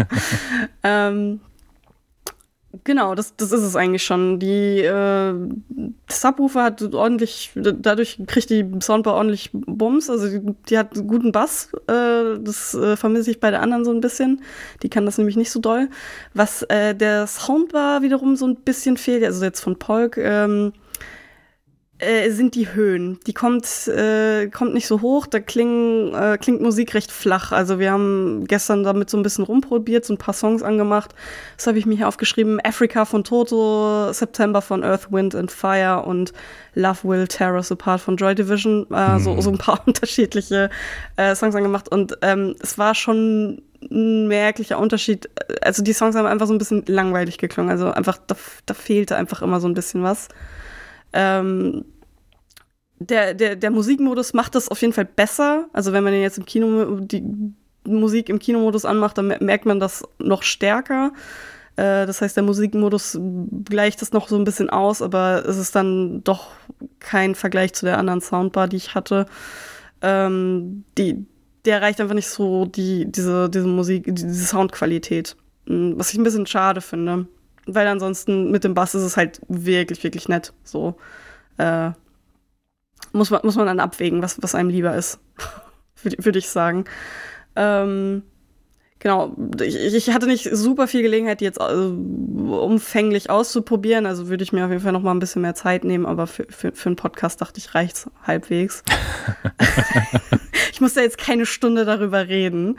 ähm, 0.82 1.40
genau, 2.84 3.14
das, 3.14 3.36
das 3.36 3.52
ist 3.52 3.62
es 3.62 3.76
eigentlich 3.76 4.02
schon. 4.02 4.38
Die 4.38 4.80
äh, 4.80 5.34
Subwoofer 6.08 6.64
hat 6.64 6.82
ordentlich, 6.94 7.50
dadurch 7.54 8.18
kriegt 8.26 8.48
die 8.48 8.66
Soundbar 8.80 9.14
ordentlich 9.14 9.50
Bums. 9.52 10.08
Also 10.08 10.28
die, 10.28 10.54
die 10.68 10.78
hat 10.78 10.94
guten 10.94 11.32
Bass. 11.32 11.70
Äh, 11.86 12.38
das 12.40 12.74
äh, 12.74 12.96
vermisse 12.96 13.30
ich 13.30 13.40
bei 13.40 13.50
der 13.50 13.60
anderen 13.60 13.84
so 13.84 13.92
ein 13.92 14.00
bisschen. 14.00 14.42
Die 14.82 14.88
kann 14.88 15.04
das 15.04 15.18
nämlich 15.18 15.36
nicht 15.36 15.50
so 15.50 15.60
doll. 15.60 15.88
Was 16.32 16.62
äh, 16.64 16.94
der 16.94 17.26
Soundbar 17.26 18.00
wiederum 18.00 18.36
so 18.36 18.46
ein 18.46 18.56
bisschen 18.56 18.96
fehlt, 18.96 19.24
also 19.24 19.44
jetzt 19.44 19.60
von 19.60 19.78
Polk, 19.78 20.16
ähm, 20.16 20.72
äh, 22.02 22.30
sind 22.30 22.56
die 22.56 22.74
Höhen. 22.74 23.20
Die 23.26 23.32
kommt, 23.32 23.86
äh, 23.86 24.48
kommt 24.48 24.74
nicht 24.74 24.88
so 24.88 25.00
hoch, 25.02 25.26
da 25.26 25.38
klingen, 25.38 26.12
äh, 26.14 26.36
klingt 26.36 26.60
Musik 26.60 26.94
recht 26.94 27.12
flach. 27.12 27.52
Also 27.52 27.78
wir 27.78 27.92
haben 27.92 28.44
gestern 28.48 28.82
damit 28.82 29.08
so 29.08 29.16
ein 29.16 29.22
bisschen 29.22 29.44
rumprobiert, 29.44 30.04
so 30.04 30.14
ein 30.14 30.18
paar 30.18 30.34
Songs 30.34 30.64
angemacht. 30.64 31.14
Das 31.56 31.68
habe 31.68 31.78
ich 31.78 31.86
mir 31.86 31.96
hier 31.96 32.08
aufgeschrieben. 32.08 32.58
Africa 32.64 33.04
von 33.04 33.22
Toto, 33.22 34.12
September 34.12 34.62
von 34.62 34.82
Earth, 34.82 35.12
Wind 35.12 35.36
and 35.36 35.52
Fire 35.52 36.02
und 36.04 36.32
Love 36.74 37.04
Will 37.04 37.28
Tear 37.28 37.54
Us 37.54 37.70
Apart 37.70 38.00
von 38.00 38.16
Joy 38.16 38.34
Division. 38.34 38.84
Äh, 38.90 39.14
mhm. 39.14 39.18
so, 39.20 39.40
so 39.40 39.50
ein 39.50 39.58
paar 39.58 39.80
unterschiedliche 39.86 40.70
äh, 41.16 41.36
Songs 41.36 41.54
angemacht. 41.54 41.88
Und 41.88 42.18
ähm, 42.22 42.56
es 42.60 42.78
war 42.78 42.96
schon 42.96 43.62
ein 43.80 44.26
merklicher 44.26 44.78
Unterschied. 44.78 45.30
Also 45.60 45.84
die 45.84 45.92
Songs 45.92 46.16
haben 46.16 46.26
einfach 46.26 46.48
so 46.48 46.52
ein 46.52 46.58
bisschen 46.58 46.82
langweilig 46.86 47.38
geklungen. 47.38 47.70
Also 47.70 47.92
einfach, 47.92 48.18
da, 48.26 48.34
da 48.66 48.74
fehlte 48.74 49.16
einfach 49.16 49.40
immer 49.40 49.60
so 49.60 49.68
ein 49.68 49.74
bisschen 49.74 50.02
was. 50.02 50.26
Ähm, 51.12 51.84
der, 53.06 53.34
der, 53.34 53.56
der 53.56 53.70
Musikmodus 53.70 54.34
macht 54.34 54.54
das 54.54 54.68
auf 54.68 54.80
jeden 54.80 54.92
Fall 54.92 55.04
besser. 55.04 55.66
Also 55.72 55.92
wenn 55.92 56.04
man 56.04 56.12
den 56.12 56.22
jetzt 56.22 56.38
im 56.38 56.44
Kino, 56.44 57.00
die 57.00 57.22
Musik 57.84 58.28
im 58.28 58.38
Kinomodus 58.38 58.84
anmacht, 58.84 59.18
dann 59.18 59.28
merkt 59.40 59.66
man 59.66 59.80
das 59.80 60.04
noch 60.18 60.42
stärker. 60.42 61.12
Äh, 61.76 62.06
das 62.06 62.20
heißt, 62.20 62.36
der 62.36 62.44
Musikmodus 62.44 63.18
gleicht 63.64 64.02
das 64.02 64.12
noch 64.12 64.28
so 64.28 64.36
ein 64.36 64.44
bisschen 64.44 64.70
aus, 64.70 65.02
aber 65.02 65.44
es 65.46 65.56
ist 65.56 65.74
dann 65.74 66.22
doch 66.24 66.50
kein 67.00 67.34
Vergleich 67.34 67.72
zu 67.72 67.86
der 67.86 67.98
anderen 67.98 68.20
Soundbar, 68.20 68.68
die 68.68 68.76
ich 68.76 68.94
hatte. 68.94 69.26
Ähm, 70.00 70.84
die, 70.98 71.26
der 71.64 71.76
erreicht 71.76 72.00
einfach 72.00 72.14
nicht 72.14 72.28
so 72.28 72.66
die, 72.66 73.10
diese, 73.10 73.48
diese 73.48 73.66
Musik, 73.66 74.04
diese 74.06 74.46
Soundqualität. 74.46 75.36
Hm, 75.66 75.94
was 75.96 76.12
ich 76.12 76.18
ein 76.18 76.24
bisschen 76.24 76.46
schade 76.46 76.80
finde. 76.80 77.26
Weil 77.66 77.86
ansonsten 77.86 78.50
mit 78.50 78.64
dem 78.64 78.74
Bass 78.74 78.94
ist 78.94 79.02
es 79.02 79.16
halt 79.16 79.40
wirklich, 79.48 80.02
wirklich 80.02 80.28
nett. 80.28 80.52
So. 80.64 80.96
Äh, 81.58 81.90
muss 83.12 83.30
man, 83.30 83.40
muss 83.44 83.56
man 83.56 83.66
dann 83.66 83.80
abwägen, 83.80 84.22
was, 84.22 84.42
was 84.42 84.54
einem 84.54 84.70
lieber 84.70 84.94
ist, 84.96 85.20
würde 86.02 86.38
ich 86.38 86.48
sagen. 86.48 86.84
Ähm, 87.56 88.22
genau, 88.98 89.36
ich, 89.60 89.76
ich, 89.76 90.10
hatte 90.10 90.26
nicht 90.26 90.48
super 90.52 90.86
viel 90.86 91.02
Gelegenheit, 91.02 91.40
die 91.40 91.44
jetzt 91.44 91.60
äh, 91.60 91.62
umfänglich 91.62 93.30
auszuprobieren. 93.30 94.06
Also 94.06 94.28
würde 94.28 94.42
ich 94.42 94.52
mir 94.52 94.64
auf 94.64 94.70
jeden 94.70 94.82
Fall 94.82 94.92
noch 94.92 95.02
mal 95.02 95.12
ein 95.12 95.18
bisschen 95.18 95.42
mehr 95.42 95.54
Zeit 95.54 95.84
nehmen, 95.84 96.06
aber 96.06 96.26
für, 96.26 96.46
für, 96.48 96.72
für 96.72 96.88
einen 96.88 96.96
Podcast 96.96 97.40
dachte 97.40 97.58
ich, 97.58 97.74
reicht's 97.74 98.08
halbwegs. 98.26 98.82
ich 100.72 100.80
muss 100.80 100.94
da 100.94 101.02
jetzt 101.02 101.18
keine 101.18 101.46
Stunde 101.46 101.84
darüber 101.84 102.28
reden 102.28 102.78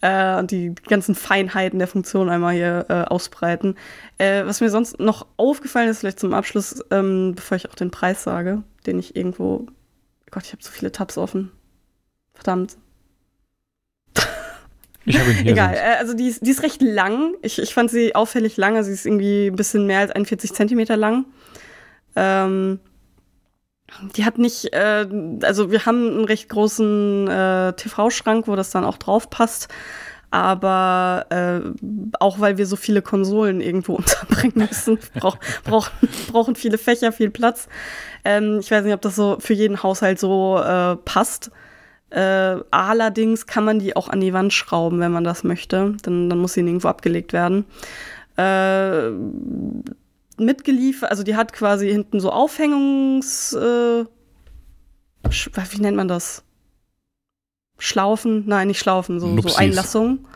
äh, 0.00 0.38
und 0.38 0.50
die 0.50 0.74
ganzen 0.88 1.14
Feinheiten 1.14 1.78
der 1.78 1.88
Funktion 1.88 2.28
einmal 2.28 2.54
hier 2.54 2.86
äh, 2.88 3.02
ausbreiten. 3.02 3.76
Äh, 4.18 4.44
was 4.46 4.60
mir 4.60 4.70
sonst 4.70 5.00
noch 5.00 5.26
aufgefallen 5.36 5.88
ist, 5.88 6.00
vielleicht 6.00 6.20
zum 6.20 6.34
Abschluss, 6.34 6.82
ähm, 6.90 7.34
bevor 7.34 7.56
ich 7.56 7.68
auch 7.68 7.74
den 7.74 7.90
Preis 7.90 8.22
sage, 8.22 8.62
den 8.86 8.98
ich 8.98 9.16
irgendwo. 9.16 9.66
Gott, 10.30 10.44
ich 10.44 10.52
habe 10.52 10.62
so 10.62 10.70
viele 10.70 10.92
Tabs 10.92 11.18
offen. 11.18 11.52
Verdammt. 12.34 12.76
Ich 15.06 15.18
habe 15.18 15.30
ihn 15.30 15.36
hier. 15.36 15.52
Egal, 15.52 15.74
äh, 15.74 15.98
also 15.98 16.14
die 16.14 16.28
ist, 16.28 16.46
die 16.46 16.50
ist 16.50 16.62
recht 16.62 16.80
lang. 16.80 17.34
Ich, 17.42 17.58
ich 17.58 17.74
fand 17.74 17.90
sie 17.90 18.14
auffällig 18.14 18.56
lang. 18.56 18.76
Also 18.76 18.88
sie 18.88 18.94
ist 18.94 19.06
irgendwie 19.06 19.48
ein 19.48 19.56
bisschen 19.56 19.86
mehr 19.86 20.00
als 20.00 20.10
41 20.10 20.52
Zentimeter 20.54 20.96
lang. 20.96 21.26
Ähm, 22.16 22.80
die 24.16 24.24
hat 24.24 24.38
nicht, 24.38 24.72
äh, 24.72 25.06
also 25.42 25.70
wir 25.70 25.86
haben 25.86 26.08
einen 26.08 26.24
recht 26.24 26.48
großen 26.48 27.28
äh, 27.28 27.72
TV-Schrank, 27.74 28.48
wo 28.48 28.56
das 28.56 28.70
dann 28.70 28.84
auch 28.84 28.98
drauf 28.98 29.30
passt 29.30 29.68
aber 30.34 31.26
äh, 31.30 31.60
auch 32.18 32.40
weil 32.40 32.58
wir 32.58 32.66
so 32.66 32.74
viele 32.74 33.02
Konsolen 33.02 33.60
irgendwo 33.60 33.94
unterbringen 33.96 34.68
müssen, 34.68 34.98
brauch, 35.14 35.38
brauch, 35.62 35.90
brauchen 36.26 36.56
viele 36.56 36.76
Fächer 36.76 37.12
viel 37.12 37.30
Platz. 37.30 37.68
Ähm, 38.24 38.58
ich 38.58 38.68
weiß 38.68 38.84
nicht, 38.84 38.94
ob 38.94 39.00
das 39.00 39.14
so 39.14 39.36
für 39.38 39.52
jeden 39.52 39.80
Haushalt 39.84 40.18
so 40.18 40.58
äh, 40.58 40.96
passt. 40.96 41.52
Äh, 42.10 42.56
allerdings 42.72 43.46
kann 43.46 43.64
man 43.64 43.78
die 43.78 43.94
auch 43.94 44.08
an 44.08 44.20
die 44.20 44.32
Wand 44.32 44.52
schrauben, 44.52 44.98
wenn 44.98 45.12
man 45.12 45.22
das 45.22 45.44
möchte. 45.44 45.94
Dann, 46.02 46.28
dann 46.28 46.38
muss 46.40 46.54
sie 46.54 46.60
irgendwo 46.62 46.88
abgelegt 46.88 47.32
werden. 47.32 47.64
Äh, 48.36 49.10
mitgeliefert, 50.36 51.10
also 51.10 51.22
die 51.22 51.36
hat 51.36 51.52
quasi 51.52 51.88
hinten 51.88 52.18
so 52.18 52.30
Aufhängungs... 52.30 53.52
Äh, 53.52 54.04
wie 55.70 55.80
nennt 55.80 55.96
man 55.96 56.08
das? 56.08 56.43
Schlaufen, 57.78 58.44
nein, 58.46 58.68
nicht 58.68 58.78
Schlaufen, 58.78 59.20
so, 59.20 59.40
so 59.40 59.56
Einlassungen. 59.56 60.26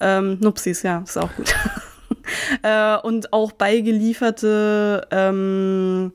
Ähm, 0.00 0.38
Nupsis, 0.40 0.82
ja, 0.82 0.98
ist 0.98 1.16
auch 1.16 1.30
gut. 1.34 1.54
äh, 2.62 2.96
und 2.98 3.32
auch 3.32 3.52
beigelieferte 3.52 5.06
ähm, 5.10 6.12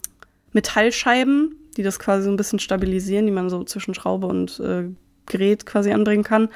Metallscheiben, 0.54 1.56
die 1.78 1.84
das 1.84 2.00
quasi 2.00 2.24
so 2.24 2.30
ein 2.30 2.38
bisschen 2.38 2.60
stabilisieren, 2.60 3.26
die 3.26 3.32
man 3.32 3.50
so 3.50 3.64
zwischen 3.64 3.94
Schraube 3.94 4.28
und 4.28 4.60
äh, 4.60 4.84
Gerät 5.26 5.66
quasi 5.66 5.92
anbringen 5.92 6.24
kann. 6.24 6.50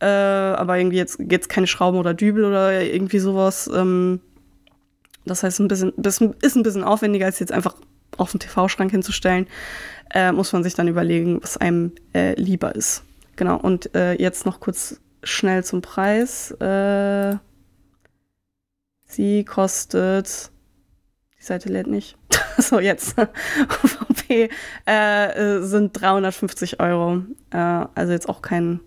Äh, 0.00 0.06
aber 0.06 0.78
irgendwie 0.78 0.96
jetzt, 0.96 1.18
jetzt 1.28 1.48
keine 1.48 1.66
Schrauben 1.66 1.98
oder 1.98 2.14
Dübel 2.14 2.44
oder 2.44 2.82
irgendwie 2.82 3.18
sowas. 3.18 3.70
Ähm, 3.72 4.20
das 5.24 5.42
heißt, 5.42 5.60
ein 5.60 5.68
bisschen, 5.68 5.92
das 5.96 6.20
ist 6.20 6.56
ein 6.56 6.62
bisschen 6.62 6.84
aufwendiger, 6.84 7.26
als 7.26 7.38
jetzt 7.38 7.52
einfach 7.52 7.74
auf 8.16 8.30
den 8.30 8.40
TV-Schrank 8.40 8.90
hinzustellen. 8.90 9.46
Äh, 10.12 10.32
muss 10.32 10.52
man 10.52 10.62
sich 10.62 10.74
dann 10.74 10.88
überlegen, 10.88 11.42
was 11.42 11.56
einem 11.56 11.92
äh, 12.14 12.34
lieber 12.40 12.74
ist. 12.74 13.04
Genau, 13.40 13.56
und 13.56 13.94
äh, 13.94 14.20
jetzt 14.20 14.44
noch 14.44 14.60
kurz 14.60 15.00
schnell 15.22 15.64
zum 15.64 15.80
Preis. 15.80 16.50
Äh, 16.60 17.38
sie 19.06 19.46
kostet. 19.46 20.50
Die 21.38 21.42
Seite 21.42 21.70
lädt 21.70 21.86
nicht. 21.86 22.18
so, 22.58 22.80
jetzt. 22.80 23.16
UVP 23.82 24.50
äh, 24.84 25.60
sind 25.62 25.98
350 25.98 26.80
Euro. 26.80 27.22
Äh, 27.50 27.56
also 27.56 28.12
jetzt 28.12 28.28
auch 28.28 28.42
kein, 28.42 28.80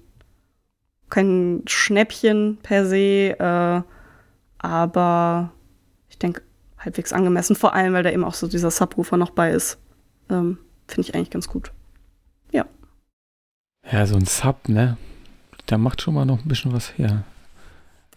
kein 1.10 1.64
Schnäppchen 1.66 2.60
per 2.62 2.86
se, 2.86 3.36
äh, 3.40 3.82
aber 4.60 5.52
ich 6.10 6.20
denke 6.20 6.44
halbwegs 6.78 7.12
angemessen, 7.12 7.56
vor 7.56 7.74
allem, 7.74 7.94
weil 7.94 8.04
da 8.04 8.12
eben 8.12 8.24
auch 8.24 8.36
so 8.36 8.46
dieser 8.48 8.70
Subwoofer 8.70 9.18
noch 9.18 9.32
bei 9.32 9.50
ist. 9.50 9.80
Ähm, 10.30 10.60
finde 10.88 11.10
ich 11.10 11.16
eigentlich 11.16 11.32
ganz 11.32 11.48
gut. 11.48 11.72
Ja. 12.52 12.68
Ja, 13.92 14.06
so 14.06 14.16
ein 14.16 14.26
Sub, 14.26 14.70
ne? 14.70 14.98
Der 15.70 15.78
macht 15.78 16.02
schon 16.02 16.14
mal 16.14 16.26
noch 16.26 16.40
ein 16.40 16.48
bisschen 16.48 16.74
was 16.74 16.98
her. 16.98 17.24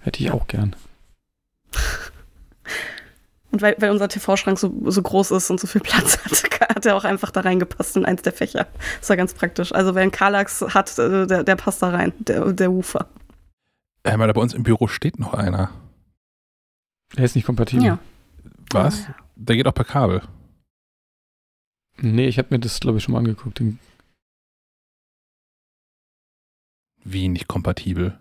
Hätte 0.00 0.22
ich 0.22 0.30
auch 0.30 0.46
gern. 0.46 0.76
Und 3.52 3.62
weil, 3.62 3.76
weil 3.78 3.90
unser 3.90 4.08
TV-Schrank 4.08 4.58
so, 4.58 4.90
so 4.90 5.00
groß 5.00 5.30
ist 5.30 5.50
und 5.50 5.58
so 5.58 5.66
viel 5.66 5.80
Platz 5.80 6.18
hat, 6.22 6.60
hat 6.76 6.84
er 6.84 6.94
auch 6.94 7.04
einfach 7.04 7.30
da 7.30 7.40
reingepasst 7.40 7.96
in 7.96 8.04
eins 8.04 8.20
der 8.20 8.34
Fächer. 8.34 8.66
Das 9.00 9.08
war 9.08 9.16
ganz 9.16 9.32
praktisch. 9.32 9.72
Also 9.72 9.94
wer 9.94 10.02
einen 10.02 10.10
Kallax 10.10 10.60
hat, 10.60 10.98
äh, 10.98 11.26
der, 11.26 11.42
der 11.42 11.56
passt 11.56 11.80
da 11.80 11.88
rein, 11.88 12.12
der, 12.18 12.52
der 12.52 12.70
Ufer. 12.70 13.08
Äh, 14.02 14.16
bei 14.18 14.40
uns 14.40 14.52
im 14.52 14.62
Büro 14.62 14.88
steht 14.88 15.18
noch 15.18 15.32
einer. 15.32 15.70
Der 17.16 17.24
ist 17.24 17.34
nicht 17.34 17.46
kompatibel. 17.46 17.86
Ja. 17.86 17.98
Was? 18.72 19.06
Ja. 19.06 19.14
Der 19.36 19.56
geht 19.56 19.66
auch 19.66 19.74
per 19.74 19.84
Kabel. 19.84 20.22
Nee, 21.98 22.26
ich 22.26 22.36
habe 22.38 22.48
mir 22.50 22.58
das, 22.58 22.78
glaube 22.80 22.98
ich, 22.98 23.04
schon 23.04 23.12
mal 23.12 23.20
angeguckt. 23.20 23.58
Den 23.58 23.78
Wie 27.08 27.28
nicht 27.28 27.46
kompatibel? 27.46 28.18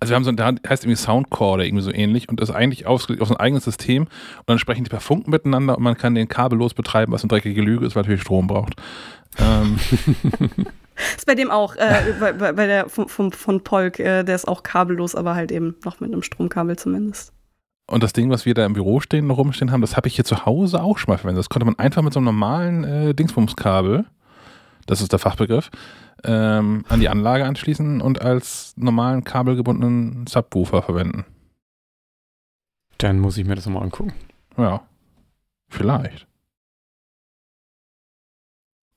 Also 0.00 0.10
wir 0.10 0.16
haben 0.16 0.24
so 0.24 0.30
ein, 0.30 0.36
da 0.36 0.52
heißt 0.68 0.84
irgendwie 0.84 0.96
Soundcore 0.96 1.54
oder 1.54 1.64
irgendwie 1.64 1.84
so 1.84 1.92
ähnlich 1.92 2.28
und 2.28 2.40
das 2.40 2.48
ist 2.48 2.54
eigentlich 2.54 2.86
ausgelegt 2.86 3.22
auf 3.22 3.28
so 3.28 3.34
ein 3.34 3.40
eigenes 3.40 3.64
System 3.64 4.04
und 4.04 4.44
dann 4.46 4.58
sprechen 4.58 4.84
die 4.84 4.90
per 4.90 5.00
Funk 5.00 5.28
miteinander 5.28 5.76
und 5.76 5.82
man 5.82 5.96
kann 5.96 6.14
den 6.14 6.28
kabellos 6.28 6.74
betreiben, 6.74 7.12
was 7.12 7.22
eine 7.22 7.28
dreckige 7.28 7.62
Lüge 7.62 7.86
ist, 7.86 7.94
weil 7.94 8.02
natürlich 8.02 8.22
Strom 8.22 8.46
braucht. 8.46 8.74
Ähm, 9.38 9.78
Ist 11.16 11.26
bei 11.26 11.34
dem 11.34 11.50
auch, 11.50 11.74
äh, 11.76 12.14
bei, 12.20 12.32
bei 12.32 12.66
der 12.66 12.88
von, 12.88 13.08
von, 13.08 13.32
von 13.32 13.62
Polk, 13.62 13.98
äh, 13.98 14.24
der 14.24 14.34
ist 14.34 14.46
auch 14.46 14.62
kabellos, 14.62 15.14
aber 15.14 15.34
halt 15.34 15.50
eben 15.50 15.76
noch 15.84 16.00
mit 16.00 16.12
einem 16.12 16.22
Stromkabel 16.22 16.76
zumindest. 16.76 17.32
und 17.86 18.02
das 18.02 18.12
Ding, 18.12 18.30
was 18.30 18.44
wir 18.44 18.54
da 18.54 18.66
im 18.66 18.74
Büro 18.74 19.00
stehen, 19.00 19.26
noch 19.26 19.38
rumstehen 19.38 19.72
haben, 19.72 19.80
das 19.80 19.96
habe 19.96 20.08
ich 20.08 20.16
hier 20.16 20.24
zu 20.24 20.44
Hause 20.44 20.82
auch 20.82 20.98
schon 20.98 21.12
mal 21.12 21.18
verwendet. 21.18 21.40
Das 21.40 21.48
konnte 21.48 21.66
man 21.66 21.78
einfach 21.78 22.02
mit 22.02 22.12
so 22.12 22.18
einem 22.18 22.26
normalen 22.26 22.84
äh, 22.84 23.14
Dingsbumskabel, 23.14 24.04
das 24.86 25.00
ist 25.00 25.12
der 25.12 25.18
Fachbegriff, 25.18 25.70
ähm, 26.24 26.84
an 26.88 27.00
die 27.00 27.08
Anlage 27.08 27.44
anschließen 27.44 28.00
und 28.00 28.22
als 28.22 28.74
normalen 28.76 29.24
kabelgebundenen 29.24 30.26
Subwoofer 30.26 30.82
verwenden. 30.82 31.24
Dann 32.98 33.18
muss 33.18 33.36
ich 33.36 33.46
mir 33.46 33.54
das 33.56 33.66
nochmal 33.66 33.82
angucken. 33.82 34.12
Ja, 34.56 34.86
vielleicht. 35.68 36.26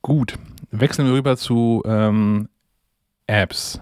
Gut, 0.01 0.37
wechseln 0.69 1.07
wir 1.07 1.15
rüber 1.15 1.35
zu 1.35 1.81
ähm, 1.85 2.47
Apps. 3.25 3.81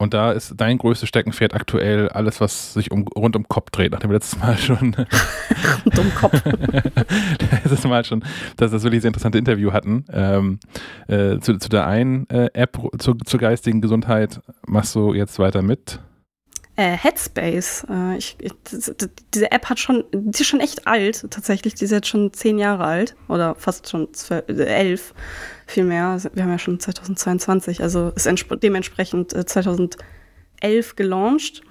Und 0.00 0.14
da 0.14 0.30
ist 0.30 0.54
dein 0.56 0.78
größtes 0.78 1.08
Steckenpferd 1.08 1.54
aktuell 1.54 2.08
alles, 2.10 2.40
was 2.40 2.72
sich 2.74 2.92
um, 2.92 3.08
rund 3.08 3.34
um 3.34 3.48
Kopf 3.48 3.70
dreht, 3.70 3.90
nachdem 3.90 4.10
wir 4.10 4.14
letztes 4.14 4.38
Mal 4.38 4.56
schon 4.56 4.94
Dumm 5.86 6.14
Kopf. 6.14 6.40
letztes 7.64 7.82
Mal 7.82 8.04
schon, 8.04 8.20
dass 8.56 8.70
wir 8.70 8.76
das 8.76 8.84
wirklich 8.84 9.02
sehr 9.02 9.08
interessante 9.08 9.38
Interview 9.38 9.72
hatten. 9.72 10.04
Ähm, 10.12 10.60
äh, 11.08 11.40
zu, 11.40 11.58
zu 11.58 11.68
der 11.68 11.88
einen 11.88 12.30
äh, 12.30 12.48
App 12.52 12.78
zu, 12.98 13.14
zur 13.14 13.40
geistigen 13.40 13.80
Gesundheit 13.80 14.40
machst 14.68 14.94
du 14.94 15.14
jetzt 15.14 15.40
weiter 15.40 15.62
mit. 15.62 15.98
Äh, 16.76 16.96
Headspace. 16.96 17.88
Äh, 17.90 18.18
ich, 18.18 18.36
ich, 18.38 18.52
diese 19.34 19.50
App 19.50 19.68
hat 19.68 19.80
schon, 19.80 20.04
die 20.12 20.42
ist 20.42 20.46
schon 20.46 20.60
echt 20.60 20.86
alt, 20.86 21.28
tatsächlich. 21.28 21.74
Die 21.74 21.84
ist 21.84 21.90
jetzt 21.90 22.06
schon 22.06 22.32
zehn 22.32 22.56
Jahre 22.56 22.84
alt 22.84 23.16
oder 23.26 23.56
fast 23.56 23.88
schon 23.88 24.14
zwölf, 24.14 24.48
äh, 24.48 24.62
elf, 24.62 25.12
viel 25.70 25.84
mehr. 25.84 26.18
Wir 26.32 26.42
haben 26.42 26.50
ja 26.50 26.58
schon 26.58 26.80
2022, 26.80 27.82
also 27.82 28.12
ist 28.14 28.26
entsp- 28.26 28.56
dementsprechend 28.56 29.32
äh, 29.34 29.46
2011 29.46 30.96
gelauncht. 30.96 31.62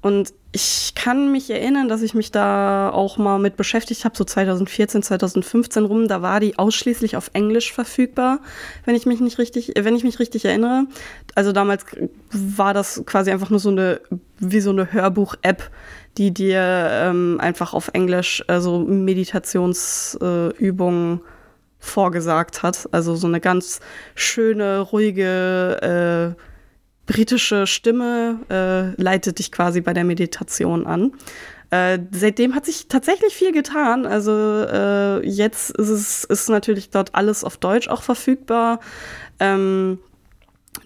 Und 0.00 0.32
ich 0.52 0.92
kann 0.94 1.32
mich 1.32 1.50
erinnern, 1.50 1.88
dass 1.88 2.02
ich 2.02 2.14
mich 2.14 2.30
da 2.30 2.90
auch 2.90 3.18
mal 3.18 3.38
mit 3.38 3.56
beschäftigt 3.56 4.04
habe, 4.04 4.16
so 4.16 4.24
2014, 4.24 5.02
2015 5.02 5.84
rum. 5.84 6.08
Da 6.08 6.22
war 6.22 6.40
die 6.40 6.58
ausschließlich 6.58 7.16
auf 7.16 7.30
Englisch 7.34 7.72
verfügbar, 7.72 8.40
wenn 8.84 8.94
ich 8.94 9.04
mich 9.04 9.20
nicht 9.20 9.38
richtig, 9.38 9.76
äh, 9.76 9.84
wenn 9.84 9.96
ich 9.96 10.04
mich 10.04 10.20
richtig 10.20 10.44
erinnere. 10.44 10.84
Also 11.34 11.52
damals 11.52 11.84
war 12.30 12.74
das 12.74 13.02
quasi 13.06 13.30
einfach 13.30 13.50
nur 13.50 13.60
so 13.60 13.70
eine, 13.70 14.00
wie 14.38 14.60
so 14.60 14.70
eine 14.70 14.92
Hörbuch-App, 14.92 15.70
die 16.16 16.32
dir 16.32 16.60
ähm, 16.62 17.38
einfach 17.40 17.74
auf 17.74 17.90
Englisch 17.92 18.42
also 18.46 18.78
Meditationsübungen 18.80 21.20
vorgesagt 21.78 22.62
hat. 22.62 22.88
Also 22.92 23.14
so 23.16 23.26
eine 23.26 23.40
ganz 23.40 23.80
schöne, 24.14 24.80
ruhige, 24.80 26.34
äh, 26.36 26.42
britische 27.10 27.66
Stimme 27.66 28.40
äh, 28.50 29.00
leitet 29.00 29.38
dich 29.38 29.50
quasi 29.50 29.80
bei 29.80 29.92
der 29.92 30.04
Meditation 30.04 30.86
an. 30.86 31.12
Äh, 31.70 31.98
seitdem 32.12 32.54
hat 32.54 32.66
sich 32.66 32.88
tatsächlich 32.88 33.34
viel 33.34 33.52
getan. 33.52 34.06
Also 34.06 34.32
äh, 34.32 35.26
jetzt 35.26 35.70
ist 35.70 35.88
es 35.88 36.24
ist 36.24 36.48
natürlich 36.48 36.90
dort 36.90 37.14
alles 37.14 37.44
auf 37.44 37.56
Deutsch 37.56 37.88
auch 37.88 38.02
verfügbar. 38.02 38.80
Ähm, 39.38 39.98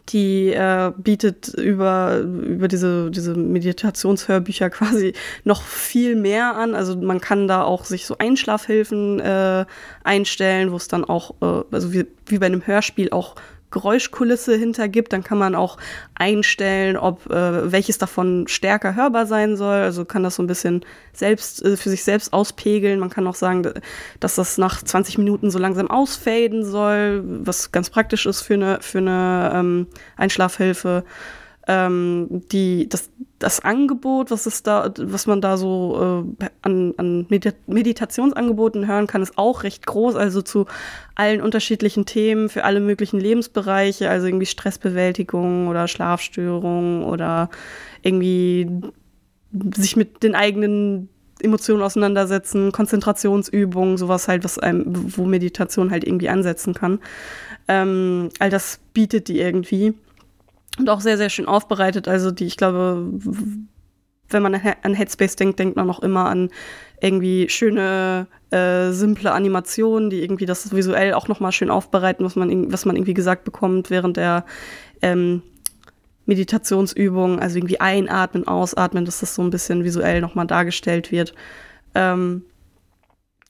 die 0.08 0.52
äh, 0.52 0.92
bietet 0.96 1.48
über, 1.48 2.18
über 2.18 2.68
diese, 2.68 3.10
diese 3.10 3.34
Meditationshörbücher 3.34 4.70
quasi 4.70 5.12
noch 5.44 5.62
viel 5.62 6.16
mehr 6.16 6.56
an. 6.56 6.74
Also 6.74 6.96
man 6.96 7.20
kann 7.20 7.48
da 7.48 7.62
auch 7.62 7.84
sich 7.84 8.06
so 8.06 8.18
Einschlafhilfen 8.18 9.20
äh, 9.20 9.64
einstellen, 10.04 10.72
wo 10.72 10.76
es 10.76 10.88
dann 10.88 11.04
auch, 11.04 11.34
äh, 11.40 11.62
also 11.70 11.92
wie, 11.92 12.06
wie 12.26 12.38
bei 12.38 12.46
einem 12.46 12.66
Hörspiel 12.66 13.10
auch 13.10 13.36
Geräuschkulisse 13.72 14.56
hintergibt. 14.56 15.12
Dann 15.12 15.24
kann 15.24 15.38
man 15.38 15.54
auch 15.54 15.78
einstellen, 16.14 16.96
ob 16.96 17.26
äh, 17.26 17.72
welches 17.72 17.98
davon 17.98 18.46
stärker 18.46 18.94
hörbar 18.94 19.26
sein 19.26 19.56
soll. 19.56 19.76
Also 19.76 20.04
kann 20.04 20.22
das 20.22 20.36
so 20.36 20.42
ein 20.42 20.46
bisschen 20.46 20.84
selbst 21.12 21.64
äh, 21.64 21.76
für 21.76 21.90
sich 21.90 22.04
selbst 22.04 22.32
auspegeln. 22.32 23.00
Man 23.00 23.10
kann 23.10 23.26
auch 23.26 23.34
sagen, 23.34 23.68
dass 24.20 24.36
das 24.36 24.58
nach 24.58 24.82
20 24.82 25.18
Minuten 25.18 25.50
so 25.50 25.58
langsam 25.58 25.90
ausfaden 25.90 26.64
soll, 26.64 27.24
was 27.24 27.72
ganz 27.72 27.90
praktisch 27.90 28.26
ist 28.26 28.42
für 28.42 28.54
eine, 28.54 28.78
für 28.80 28.98
eine 28.98 29.52
ähm, 29.54 29.86
Einschlafhilfe. 30.16 31.04
Ähm, 31.68 32.42
die, 32.50 32.88
das, 32.88 33.10
das 33.38 33.60
Angebot, 33.60 34.30
was 34.32 34.46
es 34.46 34.64
da, 34.64 34.92
was 34.98 35.26
man 35.26 35.40
da 35.40 35.56
so 35.56 36.26
äh, 36.40 36.46
an, 36.62 36.94
an 36.96 37.26
Medita 37.28 37.56
Meditationsangeboten 37.66 38.88
hören 38.88 39.06
kann, 39.06 39.22
ist 39.22 39.38
auch 39.38 39.62
recht 39.62 39.86
groß. 39.86 40.16
Also 40.16 40.42
zu 40.42 40.66
allen 41.14 41.40
unterschiedlichen 41.40 42.04
Themen 42.04 42.48
für 42.48 42.64
alle 42.64 42.80
möglichen 42.80 43.20
Lebensbereiche, 43.20 44.10
also 44.10 44.26
irgendwie 44.26 44.46
Stressbewältigung 44.46 45.68
oder 45.68 45.86
Schlafstörungen 45.86 47.04
oder 47.04 47.48
irgendwie 48.02 48.68
sich 49.76 49.96
mit 49.96 50.22
den 50.22 50.34
eigenen 50.34 51.08
Emotionen 51.40 51.82
auseinandersetzen, 51.82 52.72
Konzentrationsübungen, 52.72 53.96
sowas 53.98 54.28
halt, 54.28 54.44
was 54.44 54.58
einem, 54.58 54.84
wo 55.16 55.24
Meditation 55.24 55.90
halt 55.90 56.04
irgendwie 56.04 56.28
ansetzen 56.28 56.74
kann. 56.74 57.00
Ähm, 57.68 58.30
all 58.38 58.50
das 58.50 58.80
bietet 58.94 59.28
die 59.28 59.40
irgendwie. 59.40 59.94
Und 60.78 60.88
auch 60.88 61.00
sehr, 61.00 61.18
sehr 61.18 61.28
schön 61.28 61.46
aufbereitet. 61.46 62.08
Also 62.08 62.30
die, 62.30 62.46
ich 62.46 62.56
glaube, 62.56 63.06
wenn 64.30 64.42
man 64.42 64.54
an 64.54 64.62
He- 64.62 64.74
an 64.82 64.94
Headspace 64.94 65.36
denkt, 65.36 65.58
denkt 65.58 65.76
man 65.76 65.90
auch 65.90 66.00
immer 66.00 66.26
an 66.26 66.50
irgendwie 67.00 67.48
schöne, 67.48 68.26
äh, 68.50 68.90
simple 68.92 69.32
Animationen, 69.32 70.08
die 70.08 70.22
irgendwie 70.22 70.46
das 70.46 70.74
visuell 70.74 71.14
auch 71.14 71.28
nochmal 71.28 71.52
schön 71.52 71.68
aufbereiten, 71.68 72.24
was 72.24 72.36
man, 72.36 72.72
was 72.72 72.84
man 72.86 72.96
irgendwie 72.96 73.14
gesagt 73.14 73.44
bekommt 73.44 73.90
während 73.90 74.16
der 74.16 74.46
ähm, 75.02 75.42
Meditationsübung. 76.24 77.38
Also 77.38 77.58
irgendwie 77.58 77.80
einatmen, 77.80 78.48
ausatmen, 78.48 79.04
dass 79.04 79.20
das 79.20 79.34
so 79.34 79.42
ein 79.42 79.50
bisschen 79.50 79.84
visuell 79.84 80.20
nochmal 80.20 80.46
dargestellt 80.46 81.12
wird. 81.12 81.34
Ähm, 81.94 82.44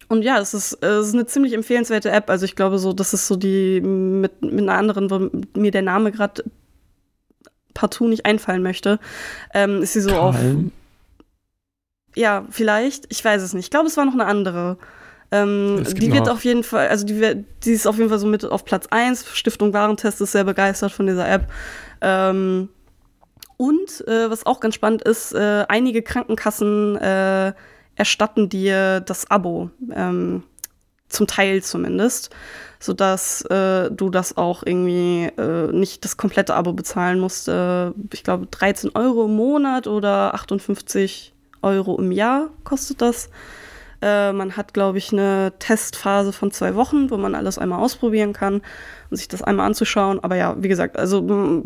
und 0.08 0.22
ja, 0.22 0.40
es 0.40 0.54
ist, 0.54 0.82
es 0.82 1.08
ist 1.08 1.14
eine 1.14 1.26
ziemlich 1.26 1.52
empfehlenswerte 1.52 2.10
App. 2.10 2.28
Also 2.30 2.44
ich 2.44 2.56
glaube 2.56 2.78
so, 2.78 2.92
das 2.92 3.14
ist 3.14 3.28
so 3.28 3.36
die 3.36 3.80
mit, 3.80 4.42
mit 4.42 4.60
einer 4.60 4.74
anderen, 4.74 5.10
wo 5.10 5.30
mir 5.58 5.70
der 5.70 5.82
Name 5.82 6.10
gerade 6.10 6.42
partout 7.74 8.08
nicht 8.08 8.26
einfallen 8.26 8.62
möchte, 8.62 8.98
ähm, 9.54 9.82
ist 9.82 9.92
sie 9.94 10.00
so 10.00 10.14
auf. 10.16 10.36
Calm. 10.36 10.72
Ja, 12.14 12.44
vielleicht. 12.50 13.06
Ich 13.10 13.24
weiß 13.24 13.42
es 13.42 13.54
nicht. 13.54 13.64
Ich 13.66 13.70
glaube, 13.70 13.86
es 13.86 13.96
war 13.96 14.04
noch 14.04 14.12
eine 14.12 14.26
andere. 14.26 14.76
Ähm, 15.30 15.82
die 15.96 16.12
wird 16.12 16.28
auf 16.28 16.44
jeden 16.44 16.62
Fall, 16.62 16.88
also 16.88 17.06
die, 17.06 17.18
wird- 17.18 17.44
die 17.64 17.72
ist 17.72 17.86
auf 17.86 17.96
jeden 17.96 18.10
Fall 18.10 18.18
so 18.18 18.26
mit 18.26 18.44
auf 18.44 18.66
Platz 18.66 18.86
1. 18.90 19.26
Stiftung 19.34 19.72
Warentest 19.72 20.20
ist 20.20 20.32
sehr 20.32 20.44
begeistert 20.44 20.92
von 20.92 21.06
dieser 21.06 21.26
App. 21.26 21.50
Ähm, 22.02 22.68
und 23.56 24.06
äh, 24.06 24.28
was 24.28 24.44
auch 24.44 24.60
ganz 24.60 24.74
spannend 24.74 25.02
ist, 25.02 25.32
äh, 25.32 25.64
einige 25.68 26.02
Krankenkassen 26.02 26.96
äh, 26.96 27.54
erstatten 27.96 28.48
dir 28.50 29.00
das 29.00 29.30
Abo. 29.30 29.70
Ähm, 29.94 30.42
zum 31.08 31.26
Teil 31.26 31.62
zumindest, 31.62 32.30
sodass 32.82 33.42
äh, 33.42 33.90
du 33.92 34.10
das 34.10 34.36
auch 34.36 34.64
irgendwie 34.64 35.30
äh, 35.38 35.70
nicht 35.70 36.04
das 36.04 36.16
komplette 36.16 36.54
Abo 36.54 36.72
bezahlen 36.72 37.20
musst. 37.20 37.46
Äh, 37.46 37.90
ich 38.12 38.24
glaube 38.24 38.46
13 38.50 38.90
Euro 38.94 39.26
im 39.26 39.36
Monat 39.36 39.86
oder 39.86 40.34
58 40.34 41.32
Euro 41.62 41.96
im 41.98 42.10
Jahr 42.10 42.50
kostet 42.64 43.00
das. 43.00 43.30
Äh, 44.00 44.32
man 44.32 44.56
hat, 44.56 44.74
glaube 44.74 44.98
ich, 44.98 45.12
eine 45.12 45.52
Testphase 45.60 46.32
von 46.32 46.50
zwei 46.50 46.74
Wochen, 46.74 47.10
wo 47.10 47.16
man 47.16 47.36
alles 47.36 47.56
einmal 47.56 47.78
ausprobieren 47.78 48.32
kann 48.32 48.62
und 49.10 49.16
sich 49.16 49.28
das 49.28 49.42
einmal 49.42 49.66
anzuschauen. 49.66 50.18
Aber 50.18 50.34
ja, 50.34 50.56
wie 50.59 50.68
gesagt, 50.68 50.96
also 50.98 51.22
mh, 51.22 51.62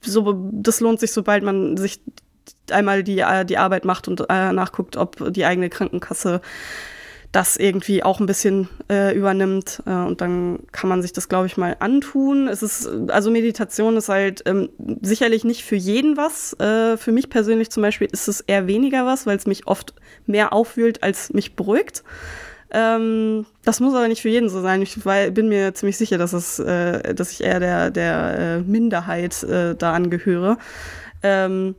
so, 0.00 0.50
das 0.52 0.80
lohnt 0.80 1.00
sich, 1.00 1.12
sobald 1.12 1.44
man 1.44 1.76
sich 1.76 2.00
einmal 2.70 3.02
die, 3.02 3.18
äh, 3.18 3.44
die 3.44 3.58
Arbeit 3.58 3.84
macht 3.84 4.08
und 4.08 4.24
äh, 4.30 4.52
nachguckt, 4.54 4.96
ob 4.96 5.34
die 5.34 5.44
eigene 5.44 5.68
Krankenkasse 5.68 6.40
das 7.32 7.56
irgendwie 7.56 8.02
auch 8.02 8.18
ein 8.18 8.26
bisschen 8.26 8.68
äh, 8.90 9.16
übernimmt. 9.16 9.82
Äh, 9.86 9.90
und 9.90 10.20
dann 10.20 10.60
kann 10.72 10.88
man 10.88 11.00
sich 11.00 11.12
das, 11.12 11.28
glaube 11.28 11.46
ich, 11.46 11.56
mal 11.56 11.76
antun. 11.78 12.48
Es 12.48 12.62
ist, 12.62 12.88
also 13.08 13.30
Meditation 13.30 13.96
ist 13.96 14.08
halt 14.08 14.42
ähm, 14.46 14.70
sicherlich 15.00 15.44
nicht 15.44 15.64
für 15.64 15.76
jeden 15.76 16.16
was. 16.16 16.58
Äh, 16.58 16.96
für 16.96 17.12
mich 17.12 17.30
persönlich 17.30 17.70
zum 17.70 17.82
Beispiel 17.82 18.08
ist 18.10 18.26
es 18.26 18.40
eher 18.40 18.66
weniger 18.66 19.06
was, 19.06 19.26
weil 19.26 19.36
es 19.36 19.46
mich 19.46 19.66
oft 19.68 19.94
mehr 20.26 20.52
aufwühlt, 20.52 21.02
als 21.02 21.32
mich 21.32 21.54
beruhigt. 21.54 22.02
Ähm, 22.72 23.46
das 23.64 23.80
muss 23.80 23.94
aber 23.94 24.08
nicht 24.08 24.22
für 24.22 24.28
jeden 24.28 24.48
so 24.48 24.60
sein. 24.60 24.82
Ich 24.82 25.04
weil, 25.04 25.30
bin 25.30 25.48
mir 25.48 25.74
ziemlich 25.74 25.96
sicher, 25.96 26.18
dass, 26.18 26.32
es, 26.32 26.58
äh, 26.58 27.14
dass 27.14 27.30
ich 27.32 27.44
eher 27.44 27.60
der, 27.60 27.90
der 27.90 28.38
äh, 28.38 28.60
Minderheit 28.60 29.42
äh, 29.44 29.74
da 29.76 29.92
angehöre. 29.92 30.58
Ähm, 31.22 31.74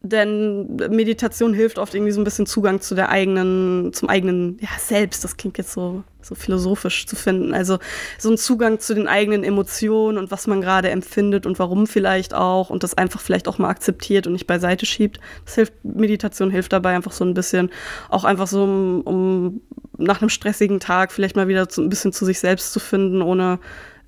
denn 0.00 0.76
Meditation 0.76 1.52
hilft 1.52 1.78
oft 1.78 1.92
irgendwie 1.92 2.12
so 2.12 2.20
ein 2.20 2.24
bisschen 2.24 2.46
Zugang 2.46 2.80
zu 2.80 2.94
der 2.94 3.08
eigenen, 3.08 3.92
zum 3.92 4.08
eigenen, 4.08 4.56
ja, 4.60 4.68
Selbst. 4.78 5.24
Das 5.24 5.36
klingt 5.36 5.58
jetzt 5.58 5.72
so, 5.72 6.04
so 6.22 6.36
philosophisch 6.36 7.06
zu 7.06 7.16
finden. 7.16 7.52
Also 7.52 7.78
so 8.16 8.30
ein 8.30 8.38
Zugang 8.38 8.78
zu 8.78 8.94
den 8.94 9.08
eigenen 9.08 9.42
Emotionen 9.42 10.16
und 10.16 10.30
was 10.30 10.46
man 10.46 10.60
gerade 10.60 10.90
empfindet 10.90 11.46
und 11.46 11.58
warum 11.58 11.88
vielleicht 11.88 12.32
auch 12.32 12.70
und 12.70 12.84
das 12.84 12.96
einfach 12.96 13.20
vielleicht 13.20 13.48
auch 13.48 13.58
mal 13.58 13.70
akzeptiert 13.70 14.28
und 14.28 14.34
nicht 14.34 14.46
beiseite 14.46 14.86
schiebt. 14.86 15.18
Das 15.44 15.56
hilft, 15.56 15.72
Meditation 15.82 16.50
hilft 16.50 16.72
dabei 16.72 16.94
einfach 16.94 17.12
so 17.12 17.24
ein 17.24 17.34
bisschen, 17.34 17.70
auch 18.08 18.22
einfach 18.22 18.46
so, 18.46 18.62
um, 18.62 19.00
um 19.00 19.60
nach 19.96 20.20
einem 20.20 20.28
stressigen 20.28 20.78
Tag 20.78 21.10
vielleicht 21.10 21.34
mal 21.34 21.48
wieder 21.48 21.66
so 21.68 21.82
ein 21.82 21.88
bisschen 21.88 22.12
zu 22.12 22.24
sich 22.24 22.38
selbst 22.38 22.72
zu 22.72 22.78
finden, 22.78 23.20
ohne 23.20 23.58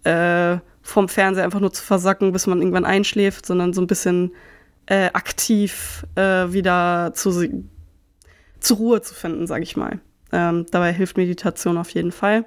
äh, 0.04 0.58
vom 0.82 1.08
Fernseher 1.08 1.44
einfach 1.44 1.60
nur 1.60 1.72
zu 1.72 1.82
versacken, 1.82 2.30
bis 2.30 2.46
man 2.46 2.60
irgendwann 2.60 2.84
einschläft, 2.84 3.44
sondern 3.44 3.72
so 3.72 3.80
ein 3.80 3.88
bisschen 3.88 4.30
äh, 4.90 5.10
aktiv 5.12 6.04
äh, 6.16 6.52
wieder 6.52 7.12
zu, 7.14 7.30
zur 8.58 8.76
Ruhe 8.76 9.00
zu 9.00 9.14
finden, 9.14 9.46
sage 9.46 9.62
ich 9.62 9.76
mal. 9.76 10.00
Ähm, 10.32 10.66
dabei 10.70 10.92
hilft 10.92 11.16
Meditation 11.16 11.78
auf 11.78 11.90
jeden 11.90 12.10
Fall. 12.10 12.44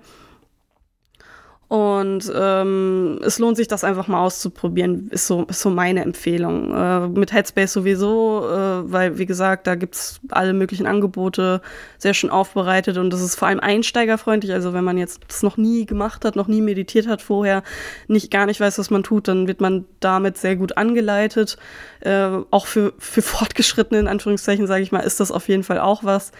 Und 1.69 2.31
ähm, 2.35 3.19
es 3.23 3.39
lohnt 3.39 3.57
sich, 3.57 3.67
das 3.67 3.83
einfach 3.83 4.07
mal 4.07 4.23
auszuprobieren, 4.23 5.07
ist 5.09 5.25
so, 5.25 5.45
ist 5.45 5.61
so 5.61 5.71
meine 5.71 6.03
Empfehlung. 6.03 6.71
Äh, 6.71 7.07
mit 7.07 7.33
Headspace 7.33 7.73
sowieso, 7.73 8.47
äh, 8.47 8.91
weil, 8.91 9.17
wie 9.17 9.25
gesagt, 9.25 9.65
da 9.65 9.73
gibt 9.73 9.95
es 9.95 10.19
alle 10.29 10.53
möglichen 10.53 10.85
Angebote 10.85 11.61
sehr 11.97 12.13
schön 12.13 12.29
aufbereitet 12.29 12.97
und 12.97 13.11
das 13.11 13.21
ist 13.21 13.35
vor 13.35 13.47
allem 13.47 13.59
einsteigerfreundlich. 13.59 14.53
Also 14.53 14.73
wenn 14.73 14.83
man 14.83 14.99
jetzt 14.99 15.21
das 15.27 15.41
noch 15.41 15.57
nie 15.57 15.87
gemacht 15.87 16.25
hat, 16.25 16.35
noch 16.35 16.47
nie 16.47 16.61
meditiert 16.61 17.07
hat 17.07 17.23
vorher, 17.23 17.63
nicht 18.07 18.29
gar 18.29 18.45
nicht 18.45 18.59
weiß, 18.59 18.77
was 18.77 18.91
man 18.91 19.01
tut, 19.01 19.27
dann 19.27 19.47
wird 19.47 19.59
man 19.59 19.85
damit 19.99 20.37
sehr 20.37 20.55
gut 20.55 20.77
angeleitet. 20.77 21.57
Äh, 22.01 22.29
auch 22.51 22.67
für, 22.67 22.93
für 22.99 23.21
Fortgeschrittene, 23.23 23.99
in 23.99 24.07
Anführungszeichen, 24.07 24.67
sage 24.67 24.83
ich 24.83 24.91
mal, 24.91 24.99
ist 24.99 25.19
das 25.19 25.31
auf 25.31 25.47
jeden 25.47 25.63
Fall 25.63 25.79
auch 25.79 26.03
was. 26.03 26.33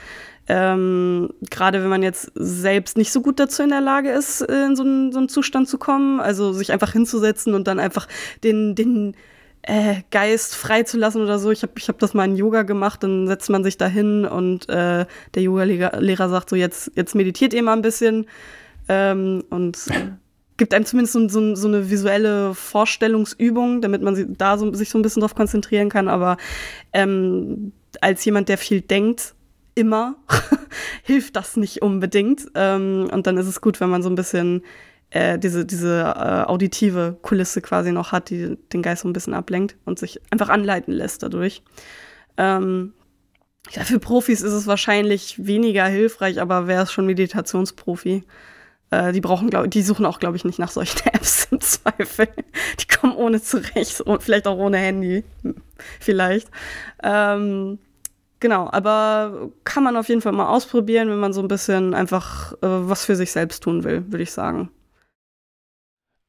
Ähm, 0.48 1.30
Gerade 1.50 1.82
wenn 1.82 1.90
man 1.90 2.04
jetzt 2.04 2.32
selbst 2.36 2.98
nicht 2.98 3.12
so 3.12 3.22
gut 3.22 3.40
dazu 3.40 3.64
in 3.64 3.70
der 3.70 3.82
Lage 3.82 4.12
ist, 4.12 4.42
in 4.42 4.76
so 4.76 4.84
einen, 4.84 5.12
so 5.12 5.20
einen 5.20 5.30
Zustand 5.30 5.70
zu 5.70 5.78
kommen, 5.78 6.20
also 6.20 6.52
sich 6.52 6.72
einfach 6.72 6.92
hinzusetzen 6.92 7.54
und 7.54 7.68
dann 7.68 7.80
einfach 7.80 8.08
den, 8.44 8.76
den 8.76 9.16
äh, 9.62 10.02
Geist 10.12 10.56
freizulassen 10.56 11.22
oder 11.22 11.40
so. 11.40 11.52
Ich 11.52 11.64
habe 11.64 11.74
ich 11.78 11.88
hab 11.88 12.00
das 12.00 12.14
mal 12.14 12.26
in 12.26 12.36
Yoga 12.36 12.64
gemacht, 12.64 13.04
dann 13.04 13.28
setzt 13.28 13.50
man 13.50 13.64
sich 13.64 13.78
da 13.78 13.88
hin 13.88 14.26
und 14.26 14.68
äh, 14.70 15.06
der 15.34 15.42
Yoga-Lehrer 15.42 16.30
sagt 16.30 16.50
so, 16.50 16.56
jetzt, 16.56 16.92
jetzt 16.96 17.16
meditiert 17.16 17.54
ihr 17.54 17.64
mal 17.64 17.74
ein 17.74 17.82
bisschen 17.82 18.26
ähm, 18.90 19.44
und 19.50 19.78
gibt 20.58 20.74
einem 20.74 20.86
zumindest 20.86 21.14
so, 21.14 21.28
so, 21.30 21.56
so, 21.56 21.68
eine 21.68 21.90
visuelle 21.90 22.54
Vorstellungsübung, 22.54 23.82
damit 23.82 24.02
man 24.02 24.36
da 24.38 24.58
so, 24.58 24.74
sich 24.74 24.90
so 24.90 25.00
ein 25.00 25.02
bisschen 25.02 25.22
drauf 25.22 25.36
konzentrieren 25.36 25.90
kann. 25.90 26.08
Aber 26.08 26.38
ähm, 26.92 27.72
als 28.02 28.24
jemand, 28.26 28.50
der 28.50 28.58
viel 28.58 28.82
denkt, 28.82 29.34
immer 29.76 30.16
hilft 31.04 31.36
das 31.36 31.58
nicht 31.58 31.82
unbedingt. 31.82 32.48
Ähm, 32.56 33.10
und 33.12 33.28
dann 33.28 33.38
ist 33.38 33.48
es 33.48 33.62
gut, 33.62 33.80
wenn 33.80 33.90
man 33.90 34.04
so 34.04 34.10
ein 34.10 34.16
bisschen 34.16 34.64
äh, 35.10 35.38
diese, 35.38 35.66
diese 35.66 36.02
äh, 36.02 36.50
auditive 36.50 37.18
Kulisse 37.22 37.62
quasi 37.62 37.92
noch 37.92 38.12
hat, 38.12 38.30
die 38.30 38.58
den 38.74 38.82
Geist 38.82 39.04
so 39.04 39.08
ein 39.08 39.14
bisschen 39.14 39.34
ablenkt 39.34 39.76
und 39.86 40.00
sich 40.00 40.20
einfach 40.32 40.50
anleiten 40.50 40.94
lässt 40.94 41.24
dadurch. 41.24 41.62
Ähm, 42.38 42.94
ja, 43.72 43.84
für 43.84 44.00
Profis 44.00 44.42
ist 44.42 44.54
es 44.54 44.68
wahrscheinlich 44.68 45.46
weniger 45.46 45.86
hilfreich, 45.86 46.42
aber 46.42 46.68
wer 46.68 46.84
ist 46.84 46.92
schon 46.92 47.06
Meditationsprofi? 47.06 48.24
Äh, 48.90 49.12
die 49.14 49.22
brauchen, 49.22 49.50
glaube 49.50 49.70
die 49.70 49.82
suchen 49.82 50.06
auch, 50.06 50.20
glaube 50.20 50.36
ich, 50.36 50.46
nicht 50.46 50.60
nach 50.60 50.72
solchen 50.72 51.00
Apps 51.14 51.48
im 51.52 51.62
Zweifel. 51.62 52.28
Die 52.80 52.88
kommen 52.88 53.16
ohne 53.16 53.42
zurecht 53.42 54.02
und 54.02 54.22
vielleicht 54.22 54.48
auch 54.48 54.58
ohne 54.58 54.78
Handy. 54.78 55.24
Hm, 55.44 55.56
vielleicht. 56.00 56.50
Ähm, 57.04 57.80
Genau, 58.44 58.68
aber 58.70 59.52
kann 59.64 59.86
man 59.86 59.96
auf 59.96 60.10
jeden 60.10 60.20
Fall 60.20 60.34
mal 60.34 60.50
ausprobieren, 60.50 61.08
wenn 61.08 61.18
man 61.18 61.32
so 61.32 61.40
ein 61.40 61.48
bisschen 61.48 61.94
einfach 61.94 62.52
äh, 62.56 62.58
was 62.62 63.06
für 63.06 63.16
sich 63.16 63.32
selbst 63.32 63.64
tun 63.64 63.86
will, 63.86 64.04
würde 64.10 64.24
ich 64.24 64.34
sagen. 64.34 64.68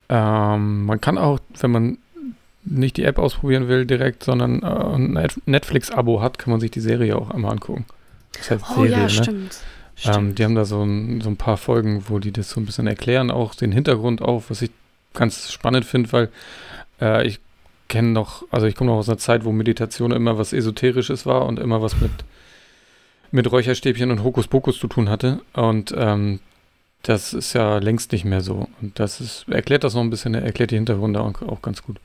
Ähm, 0.09 0.85
man 0.85 1.01
kann 1.01 1.19
auch, 1.19 1.41
wenn 1.59 1.73
man 1.73 1.99
nicht 2.63 2.99
die 2.99 3.03
App 3.03 3.19
ausprobieren 3.19 3.67
will 3.67 3.85
direkt, 3.85 4.23
sondern 4.23 4.63
äh, 4.63 4.67
ein 4.67 5.29
Netflix-Abo 5.47 6.23
hat, 6.23 6.39
kann 6.39 6.53
man 6.53 6.61
sich 6.61 6.71
die 6.71 6.79
Serie 6.79 7.17
auch 7.17 7.31
einmal 7.31 7.51
angucken. 7.51 7.85
Das 8.35 8.49
heißt 8.53 8.65
oh 8.71 8.75
Serie, 8.83 8.91
ja, 8.93 9.03
ne? 9.03 9.11
stimmt. 9.11 9.59
Ähm, 10.05 10.37
die 10.37 10.45
haben 10.45 10.55
da 10.55 10.65
so 10.65 10.85
ein, 10.85 11.21
so 11.21 11.29
ein 11.29 11.37
paar 11.37 11.57
Folgen, 11.57 12.05
wo 12.07 12.21
die 12.21 12.31
das 12.31 12.49
so 12.49 12.61
ein 12.61 12.67
bisschen 12.67 12.87
erklären, 12.87 13.33
auch 13.33 13.57
den 13.57 13.73
Hintergrund 13.73 14.23
auch, 14.23 14.45
was 14.51 14.63
ich 14.63 14.71
ganz 15.15 15.51
spannend 15.51 15.85
finde, 15.85 16.13
weil 16.13 16.29
äh, 17.01 17.27
ich 17.27 17.41
kenne 17.89 18.09
noch, 18.09 18.45
also 18.51 18.67
ich 18.67 18.75
komme 18.75 18.91
noch 18.91 18.99
aus 18.99 19.09
einer 19.09 19.19
Zeit, 19.19 19.45
wo 19.45 19.53
Meditation 19.53 20.13
immer 20.13 20.39
was 20.39 20.53
Esoterisches 20.53 21.27
war 21.27 21.47
und 21.47 21.59
immer 21.59 21.83
was 21.83 22.01
mit, 22.01 22.13
mit 23.31 23.51
Räucherstäbchen 23.51 24.11
und 24.11 24.23
Hokuspokus 24.23 24.79
zu 24.79 24.89
tun 24.89 25.09
hatte. 25.09 25.41
Und 25.53 25.95
ähm, 25.97 26.41
das 27.03 27.35
ist 27.35 27.53
ja 27.53 27.79
längst 27.79 28.13
nicht 28.13 28.25
mehr 28.25 28.41
so. 28.41 28.69
Und 28.81 28.99
das 28.99 29.21
ist, 29.21 29.47
erklärt 29.49 29.85
das 29.85 29.95
noch 29.95 30.01
ein 30.01 30.11
bisschen, 30.11 30.35
erklärt 30.35 30.71
die 30.71 30.77
Hintergründe 30.77 31.21
auch, 31.21 31.43
auch 31.43 31.63
ganz 31.63 31.83
gut. 31.83 31.99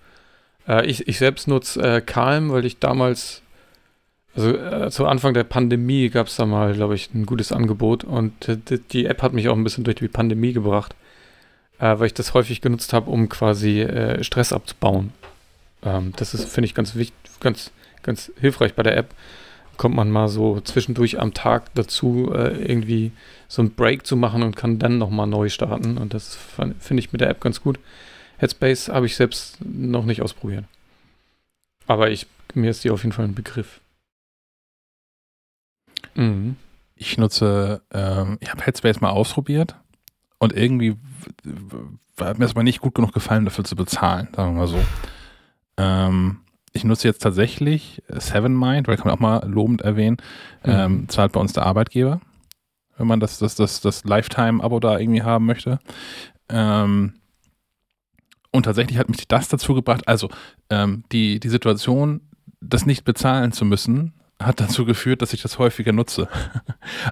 Äh, 0.68 0.86
ich, 0.86 1.08
ich 1.08 1.18
selbst 1.18 1.48
nutze 1.48 1.82
äh, 1.82 2.02
Calm, 2.02 2.52
weil 2.52 2.66
ich 2.66 2.80
damals, 2.80 3.42
also 4.36 4.56
äh, 4.56 4.92
zu 4.92 5.06
Anfang 5.08 5.34
der 5.34 5.46
Pandemie 5.46 6.10
gab 6.10 6.28
es 6.28 6.36
da 6.36 6.46
mal, 6.46 6.74
glaube 6.74 6.96
ich, 6.96 7.14
ein 7.14 7.26
gutes 7.26 7.52
Angebot. 7.52 8.04
Und 8.04 8.34
die, 8.70 8.80
die 8.80 9.06
App 9.06 9.22
hat 9.22 9.34
mich 9.34 9.48
auch 9.48 9.56
ein 9.56 9.64
bisschen 9.64 9.86
durch 9.86 9.96
die 9.98 10.10
Pandemie 10.10 10.52
gebracht, 10.52 10.96
äh, 11.80 11.98
weil 11.98 12.08
ich 12.08 12.14
das 12.14 12.34
häufig 12.34 12.60
genutzt 12.60 12.92
habe, 12.92 13.10
um 13.10 13.30
quasi 13.30 13.82
äh, 13.82 14.22
Stress 14.24 14.52
abzubauen. 14.52 15.14
Ähm, 15.84 16.14
das 16.16 16.34
ist, 16.34 16.50
finde 16.50 16.66
ich, 16.66 16.76
ganz 16.76 16.96
wichtig, 16.96 17.16
ganz, 17.40 17.72
ganz 18.04 18.32
hilfreich 18.40 18.74
bei 18.74 18.84
der 18.84 18.98
App. 18.98 19.14
Kommt 19.78 19.96
man 19.96 20.12
mal 20.12 20.28
so 20.28 20.60
zwischendurch 20.60 21.20
am 21.20 21.34
Tag 21.34 21.74
dazu, 21.76 22.32
äh, 22.34 22.62
irgendwie 22.62 23.14
so 23.48 23.62
einen 23.62 23.72
Break 23.72 24.06
zu 24.06 24.18
machen 24.18 24.44
und 24.44 24.56
kann 24.56 24.78
dann 24.78 24.98
nochmal 24.98 25.28
neu 25.28 25.50
starten. 25.50 25.98
Und 25.98 26.14
das 26.14 26.38
finde 26.80 27.00
ich 27.00 27.12
mit 27.12 27.22
der 27.22 27.30
App 27.30 27.40
ganz 27.40 27.62
gut. 27.62 27.80
Headspace 28.38 28.90
habe 28.90 29.06
ich 29.06 29.16
selbst 29.16 29.58
noch 29.64 30.06
nicht 30.06 30.22
ausprobiert. 30.22 30.66
Aber 31.88 32.10
ich, 32.10 32.28
mir 32.54 32.70
ist 32.70 32.84
die 32.84 32.92
auf 32.92 33.04
jeden 33.04 33.14
Fall 33.14 33.26
ein 33.26 33.36
Begriff. 33.36 33.80
Mhm. 36.16 36.58
Ich 36.96 37.18
nutze, 37.18 37.82
ähm, 37.92 38.38
ich 38.42 38.52
habe 38.52 38.64
Headspace 38.64 39.02
mal 39.02 39.10
ausprobiert 39.10 39.76
und 40.38 40.54
irgendwie 40.54 40.98
hat 42.20 42.38
mir 42.38 42.46
das 42.46 42.56
mal 42.56 42.64
nicht 42.64 42.82
gut 42.82 42.96
genug 42.96 43.14
gefallen, 43.14 43.46
dafür 43.46 43.64
zu 43.64 43.76
bezahlen, 43.76 44.28
sagen 44.36 44.54
wir 44.54 44.60
mal 44.60 44.68
so. 44.68 44.80
Ähm, 45.80 46.40
ich 46.74 46.84
nutze 46.84 47.08
jetzt 47.08 47.24
tatsächlich 47.24 48.04
Seven 48.10 48.58
Mind, 48.58 48.88
weil 48.88 48.98
kann 48.98 49.08
man 49.08 49.16
auch 49.16 49.20
mal 49.20 49.50
lobend 49.50 49.82
erwähnen, 49.82 50.18
mhm. 50.64 50.72
ähm, 50.72 51.10
zahlt 51.10 51.32
bei 51.32 51.40
uns 51.40 51.54
der 51.54 51.66
Arbeitgeber, 51.66 52.20
wenn 52.98 53.08
man 53.08 53.20
das, 53.20 53.40
das, 53.40 53.56
das, 53.56 53.82
das 53.82 54.04
Lifetime-Abo 54.04 54.80
da 54.80 55.00
irgendwie 55.00 55.24
haben 55.24 55.46
möchte. 55.46 55.80
Ähm, 56.50 57.14
und 58.52 58.64
tatsächlich 58.64 58.98
hat 58.98 59.10
mich 59.10 59.28
das 59.28 59.48
dazu 59.48 59.74
gebracht, 59.74 60.08
also 60.08 60.30
ähm, 60.70 61.04
die, 61.12 61.40
die 61.40 61.50
Situation, 61.50 62.22
das 62.62 62.86
nicht 62.86 63.06
bezahlen 63.06 63.52
zu 63.52 63.64
müssen, 63.64 64.14
hat 64.40 64.62
dazu 64.62 64.86
geführt, 64.86 65.22
dass 65.22 65.34
ich 65.34 65.42
das 65.42 65.60
häufiger 65.60 65.92
nutze. 65.92 66.28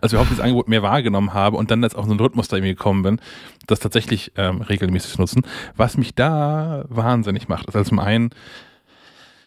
Also 0.02 0.16
überhaupt 0.16 0.32
das 0.32 0.40
Angebot 0.40 0.68
mehr 0.68 0.82
wahrgenommen 0.82 1.34
habe 1.34 1.56
und 1.56 1.70
dann 1.70 1.84
jetzt 1.84 1.96
auch 1.96 2.06
so 2.06 2.12
ein 2.12 2.20
Rhythmus 2.20 2.48
da 2.48 2.58
irgendwie 2.58 2.74
gekommen 2.74 3.04
bin, 3.04 3.22
das 3.68 3.80
tatsächlich 3.80 4.32
ähm, 4.36 4.62
regelmäßig 4.62 5.12
zu 5.12 5.22
nutzen. 5.22 5.44
Was 5.76 5.98
mich 5.98 6.16
da 6.16 6.86
wahnsinnig 6.90 7.48
macht, 7.48 7.68
ist 7.68 7.76
also 7.76 7.90
zum 7.90 8.00
einen, 8.00 8.32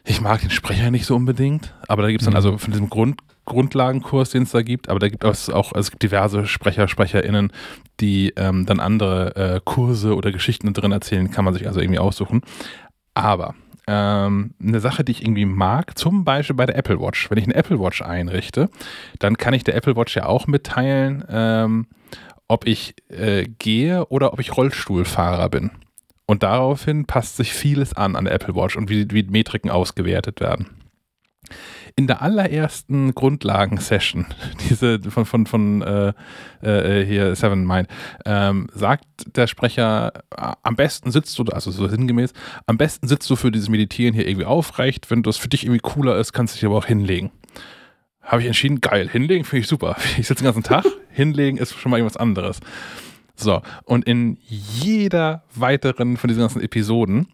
ich 0.04 0.20
mag 0.20 0.40
den 0.40 0.50
Sprecher 0.50 0.90
nicht 0.90 1.06
so 1.06 1.16
unbedingt, 1.16 1.74
aber 1.88 2.02
da 2.02 2.08
gibt 2.08 2.22
es 2.22 2.26
dann 2.26 2.32
mhm. 2.32 2.36
also 2.36 2.58
von 2.58 2.72
diesem 2.72 2.90
Grund, 2.90 3.20
Grundlagenkurs, 3.44 4.30
den 4.30 4.44
es 4.44 4.52
da 4.52 4.62
gibt, 4.62 4.88
aber 4.88 4.98
da 4.98 5.08
gibt 5.08 5.24
es 5.24 5.50
auch, 5.50 5.72
also 5.72 5.86
es 5.86 5.90
gibt 5.90 6.02
diverse 6.02 6.46
Sprecher, 6.46 6.86
SprecherInnen, 6.86 7.52
die 7.98 8.32
ähm, 8.36 8.66
dann 8.66 8.80
andere 8.80 9.36
äh, 9.36 9.60
Kurse 9.64 10.14
oder 10.14 10.32
Geschichten 10.32 10.72
drin 10.72 10.92
erzählen, 10.92 11.30
kann 11.30 11.44
man 11.44 11.54
sich 11.54 11.66
also 11.66 11.80
irgendwie 11.80 11.98
aussuchen. 11.98 12.42
Aber 13.14 13.54
ähm, 13.92 14.54
eine 14.62 14.78
Sache, 14.78 15.02
die 15.02 15.10
ich 15.10 15.24
irgendwie 15.24 15.46
mag, 15.46 15.98
zum 15.98 16.24
Beispiel 16.24 16.54
bei 16.54 16.64
der 16.64 16.76
Apple 16.76 17.00
Watch. 17.00 17.28
Wenn 17.28 17.38
ich 17.38 17.44
eine 17.44 17.56
Apple 17.56 17.80
Watch 17.80 18.02
einrichte, 18.02 18.70
dann 19.18 19.36
kann 19.36 19.52
ich 19.52 19.64
der 19.64 19.74
Apple 19.74 19.96
Watch 19.96 20.14
ja 20.14 20.26
auch 20.26 20.46
mitteilen, 20.46 21.24
ähm, 21.28 21.86
ob 22.46 22.68
ich 22.68 22.94
äh, 23.08 23.48
gehe 23.58 24.06
oder 24.06 24.32
ob 24.32 24.38
ich 24.38 24.56
Rollstuhlfahrer 24.56 25.48
bin. 25.48 25.72
Und 26.26 26.44
daraufhin 26.44 27.06
passt 27.06 27.36
sich 27.36 27.52
vieles 27.52 27.92
an 27.92 28.14
an 28.14 28.26
der 28.26 28.34
Apple 28.34 28.54
Watch 28.54 28.76
und 28.76 28.90
wie, 28.90 29.10
wie 29.10 29.24
Metriken 29.24 29.72
ausgewertet 29.72 30.40
werden. 30.40 30.68
In 31.96 32.06
der 32.06 32.22
allerersten 32.22 33.14
Grundlagensession, 33.14 34.26
diese 34.68 35.00
von, 35.10 35.24
von, 35.24 35.46
von 35.46 35.82
äh, 35.82 36.12
äh, 36.62 37.04
hier 37.04 37.34
Seven 37.34 37.66
Mind, 37.66 37.88
ähm, 38.24 38.68
sagt 38.74 39.04
der 39.36 39.46
Sprecher, 39.46 40.12
am 40.30 40.76
besten 40.76 41.10
sitzt 41.10 41.38
du, 41.38 41.44
also 41.44 41.70
so 41.70 41.86
sinngemäß, 41.88 42.32
am 42.66 42.78
besten 42.78 43.08
sitzt 43.08 43.28
du 43.30 43.36
für 43.36 43.50
dieses 43.50 43.68
Meditieren 43.68 44.14
hier 44.14 44.26
irgendwie 44.26 44.46
aufrecht. 44.46 45.10
Wenn 45.10 45.22
das 45.22 45.36
für 45.36 45.48
dich 45.48 45.64
irgendwie 45.64 45.80
cooler 45.80 46.16
ist, 46.18 46.32
kannst 46.32 46.54
du 46.54 46.56
dich 46.58 46.66
aber 46.66 46.76
auch 46.76 46.86
hinlegen. 46.86 47.30
Habe 48.22 48.42
ich 48.42 48.46
entschieden, 48.46 48.80
geil, 48.80 49.08
hinlegen 49.08 49.44
finde 49.44 49.62
ich 49.62 49.68
super. 49.68 49.96
Ich 50.18 50.26
sitze 50.26 50.42
den 50.42 50.44
ganzen 50.44 50.62
Tag, 50.62 50.84
hinlegen 51.10 51.58
ist 51.58 51.74
schon 51.74 51.90
mal 51.90 51.98
irgendwas 51.98 52.16
anderes. 52.16 52.60
So, 53.34 53.62
und 53.84 54.04
in 54.06 54.36
jeder 54.46 55.44
weiteren 55.54 56.18
von 56.18 56.28
diesen 56.28 56.42
ganzen 56.42 56.60
Episoden 56.60 57.26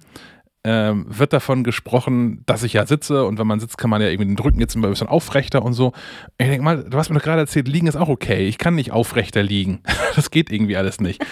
ähm, 0.68 1.06
wird 1.08 1.32
davon 1.32 1.62
gesprochen, 1.62 2.42
dass 2.44 2.64
ich 2.64 2.72
ja 2.72 2.86
sitze 2.86 3.24
und 3.24 3.38
wenn 3.38 3.46
man 3.46 3.60
sitzt, 3.60 3.78
kann 3.78 3.88
man 3.88 4.02
ja 4.02 4.08
irgendwie 4.08 4.34
den 4.34 4.38
Rücken 4.38 4.58
jetzt 4.58 4.74
ein 4.74 4.82
bisschen 4.82 5.06
aufrechter 5.06 5.62
und 5.62 5.74
so. 5.74 5.92
Ich 6.38 6.48
denke 6.48 6.64
mal, 6.64 6.82
du 6.82 6.98
hast 6.98 7.08
mir 7.08 7.14
doch 7.14 7.24
gerade 7.24 7.42
erzählt, 7.42 7.68
liegen 7.68 7.86
ist 7.86 7.94
auch 7.94 8.08
okay. 8.08 8.48
Ich 8.48 8.58
kann 8.58 8.74
nicht 8.74 8.90
aufrechter 8.90 9.42
liegen. 9.42 9.80
Das 10.16 10.30
geht 10.30 10.50
irgendwie 10.50 10.76
alles 10.76 11.00
nicht. 11.00 11.24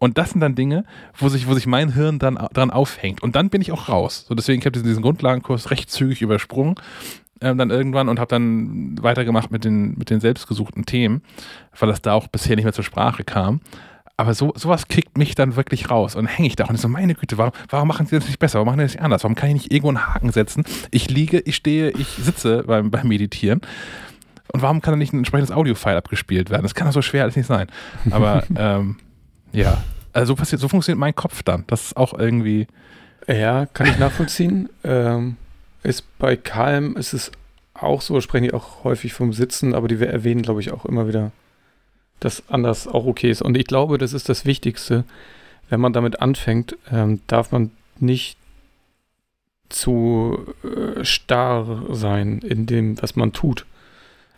Und 0.00 0.16
das 0.16 0.30
sind 0.30 0.40
dann 0.40 0.54
Dinge, 0.54 0.84
wo 1.14 1.28
sich, 1.28 1.46
wo 1.46 1.54
sich 1.54 1.66
mein 1.66 1.92
Hirn 1.92 2.18
dann 2.18 2.36
dran 2.54 2.70
aufhängt. 2.70 3.22
Und 3.22 3.36
dann 3.36 3.50
bin 3.50 3.60
ich 3.60 3.70
auch 3.70 3.90
raus. 3.90 4.24
So 4.26 4.34
deswegen, 4.34 4.60
ich 4.60 4.64
habe 4.64 4.72
diesen, 4.72 4.86
diesen 4.86 5.02
Grundlagenkurs 5.02 5.70
recht 5.70 5.90
zügig 5.90 6.22
übersprungen 6.22 6.76
ähm, 7.40 7.58
dann 7.58 7.70
irgendwann 7.70 8.08
und 8.08 8.18
habe 8.18 8.28
dann 8.28 8.96
weitergemacht 9.00 9.50
mit 9.50 9.64
den, 9.64 9.96
mit 9.96 10.10
den 10.10 10.20
selbstgesuchten 10.20 10.84
Themen, 10.86 11.22
weil 11.78 11.88
das 11.88 12.02
da 12.02 12.14
auch 12.14 12.28
bisher 12.28 12.56
nicht 12.56 12.64
mehr 12.64 12.72
zur 12.72 12.84
Sprache 12.84 13.24
kam. 13.24 13.60
Aber 14.18 14.34
so, 14.34 14.52
sowas 14.56 14.88
kickt 14.88 15.16
mich 15.16 15.36
dann 15.36 15.54
wirklich 15.54 15.90
raus 15.90 16.16
und 16.16 16.26
hänge 16.26 16.48
ich 16.48 16.56
da 16.56 16.64
und 16.64 16.78
so, 16.78 16.88
meine 16.88 17.14
Güte, 17.14 17.38
warum, 17.38 17.52
warum 17.68 17.86
machen 17.86 18.04
sie 18.06 18.16
das 18.16 18.26
nicht 18.26 18.40
besser? 18.40 18.58
Warum 18.58 18.66
machen 18.66 18.80
sie 18.80 18.86
das 18.86 18.94
nicht 18.94 19.02
anders? 19.02 19.22
Warum 19.22 19.36
kann 19.36 19.48
ich 19.50 19.54
nicht 19.54 19.72
irgendwo 19.72 19.90
einen 19.90 20.08
Haken 20.08 20.32
setzen? 20.32 20.64
Ich 20.90 21.08
liege, 21.08 21.38
ich 21.38 21.54
stehe, 21.54 21.90
ich 21.90 22.08
sitze 22.08 22.64
beim, 22.64 22.90
beim 22.90 23.06
Meditieren. 23.06 23.60
Und 24.52 24.60
warum 24.60 24.80
kann 24.80 24.92
da 24.92 24.96
nicht 24.96 25.12
ein 25.12 25.18
entsprechendes 25.18 25.54
Audio-File 25.56 25.96
abgespielt 25.96 26.50
werden? 26.50 26.64
Das 26.64 26.74
kann 26.74 26.88
doch 26.88 26.94
so 26.94 27.00
schwer 27.00 27.22
alles 27.22 27.36
nicht 27.36 27.46
sein. 27.46 27.68
Aber 28.10 28.42
ähm, 28.56 28.96
ja, 29.52 29.78
also 30.12 30.32
so, 30.32 30.34
passiert, 30.34 30.60
so 30.60 30.66
funktioniert 30.66 30.98
mein 30.98 31.14
Kopf 31.14 31.44
dann. 31.44 31.62
Das 31.68 31.86
ist 31.86 31.96
auch 31.96 32.12
irgendwie. 32.12 32.66
Ja, 33.28 33.66
kann 33.66 33.86
ich 33.86 33.98
nachvollziehen. 33.98 34.68
ähm, 34.82 35.36
ist 35.84 36.18
bei 36.18 36.36
Calm 36.36 36.96
ist 36.96 37.12
es 37.12 37.30
auch 37.74 38.00
so, 38.00 38.20
sprechen 38.20 38.44
die 38.44 38.52
auch 38.52 38.82
häufig 38.82 39.12
vom 39.12 39.32
Sitzen, 39.32 39.74
aber 39.74 39.86
die 39.86 40.00
wir 40.00 40.08
erwähnen, 40.08 40.42
glaube 40.42 40.60
ich, 40.60 40.72
auch 40.72 40.84
immer 40.84 41.06
wieder 41.06 41.30
das 42.20 42.48
anders 42.48 42.86
auch 42.86 43.06
okay 43.06 43.30
ist. 43.30 43.42
Und 43.42 43.56
ich 43.56 43.66
glaube, 43.66 43.98
das 43.98 44.12
ist 44.12 44.28
das 44.28 44.44
Wichtigste. 44.44 45.04
Wenn 45.68 45.80
man 45.80 45.92
damit 45.92 46.20
anfängt, 46.20 46.76
ähm, 46.90 47.20
darf 47.26 47.52
man 47.52 47.70
nicht 48.00 48.38
zu 49.68 50.46
äh, 50.64 51.04
starr 51.04 51.84
sein 51.90 52.38
in 52.38 52.66
dem, 52.66 53.00
was 53.02 53.16
man 53.16 53.32
tut. 53.32 53.66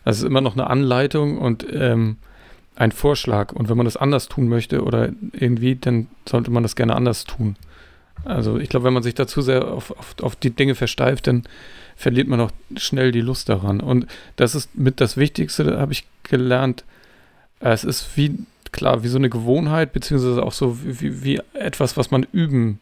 Das 0.03 0.17
ist 0.17 0.23
immer 0.23 0.41
noch 0.41 0.53
eine 0.53 0.67
Anleitung 0.67 1.37
und 1.37 1.65
ähm, 1.71 2.17
ein 2.75 2.91
Vorschlag. 2.91 3.53
Und 3.53 3.69
wenn 3.69 3.77
man 3.77 3.85
das 3.85 3.97
anders 3.97 4.27
tun 4.27 4.47
möchte 4.47 4.83
oder 4.83 5.09
irgendwie, 5.33 5.75
dann 5.75 6.07
sollte 6.27 6.51
man 6.51 6.63
das 6.63 6.75
gerne 6.75 6.95
anders 6.95 7.25
tun. 7.25 7.55
Also 8.25 8.57
ich 8.57 8.69
glaube, 8.69 8.85
wenn 8.85 8.93
man 8.93 9.03
sich 9.03 9.15
da 9.15 9.25
zu 9.25 9.41
sehr 9.41 9.67
auf, 9.67 9.91
auf, 9.91 10.15
auf 10.21 10.35
die 10.35 10.51
Dinge 10.51 10.75
versteift, 10.75 11.27
dann 11.27 11.43
verliert 11.95 12.27
man 12.27 12.39
auch 12.39 12.51
schnell 12.77 13.11
die 13.11 13.21
Lust 13.21 13.49
daran. 13.49 13.79
Und 13.79 14.07
das 14.35 14.55
ist 14.55 14.75
mit 14.75 15.01
das 15.01 15.17
Wichtigste, 15.17 15.79
habe 15.79 15.91
ich 15.91 16.05
gelernt, 16.23 16.83
es 17.61 17.83
ist 17.83 18.17
wie, 18.17 18.39
klar, 18.71 19.03
wie 19.03 19.07
so 19.07 19.17
eine 19.17 19.29
Gewohnheit, 19.29 19.93
beziehungsweise 19.93 20.43
auch 20.43 20.51
so 20.51 20.79
wie, 20.83 21.23
wie 21.23 21.41
etwas, 21.53 21.97
was 21.97 22.11
man 22.11 22.25
üben 22.31 22.79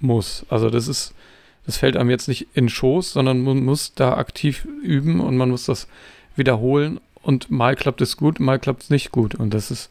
muss. 0.00 0.46
Also 0.48 0.70
das 0.70 0.88
ist, 0.88 1.14
das 1.66 1.76
fällt 1.76 1.96
einem 1.96 2.10
jetzt 2.10 2.28
nicht 2.28 2.48
in 2.54 2.68
Schoß, 2.68 3.12
sondern 3.12 3.42
man 3.42 3.64
muss 3.64 3.94
da 3.94 4.14
aktiv 4.16 4.66
üben 4.82 5.20
und 5.20 5.36
man 5.36 5.50
muss 5.50 5.66
das 5.66 5.86
wiederholen 6.36 7.00
und 7.22 7.50
mal 7.50 7.76
klappt 7.76 8.00
es 8.00 8.16
gut, 8.16 8.40
mal 8.40 8.58
klappt 8.58 8.84
es 8.84 8.90
nicht 8.90 9.12
gut. 9.12 9.34
Und 9.34 9.54
das 9.54 9.70
ist, 9.70 9.90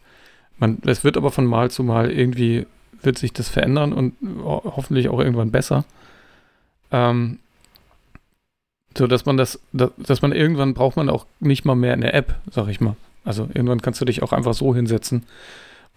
man, 0.58 0.80
es 0.86 1.04
wird 1.04 1.18
aber 1.18 1.32
von 1.32 1.46
Mal 1.46 1.72
zu 1.72 1.84
Mal 1.84 2.12
irgendwie, 2.12 2.66
wird 3.02 3.18
sich 3.18 3.34
das 3.34 3.50
verändern 3.50 3.94
und 3.94 4.16
hoffentlich 4.44 5.10
auch 5.10 5.20
irgendwann 5.20 5.52
besser. 5.52 5.86
Ähm, 6.92 7.40
so 8.98 9.08
dass 9.08 9.26
man 9.26 9.38
das, 9.38 9.60
dass, 9.72 9.92
dass 9.98 10.22
man 10.22 10.34
irgendwann 10.34 10.74
braucht 10.74 10.98
man 10.98 11.10
auch 11.10 11.26
nicht 11.40 11.64
mal 11.64 11.76
mehr 11.76 11.94
eine 11.94 12.12
App, 12.12 12.36
sag 12.52 12.68
ich 12.68 12.82
mal. 12.82 12.96
Also 13.24 13.48
irgendwann 13.54 13.82
kannst 13.82 14.02
du 14.02 14.06
dich 14.06 14.24
auch 14.24 14.34
einfach 14.34 14.54
so 14.54 14.74
hinsetzen 14.74 15.24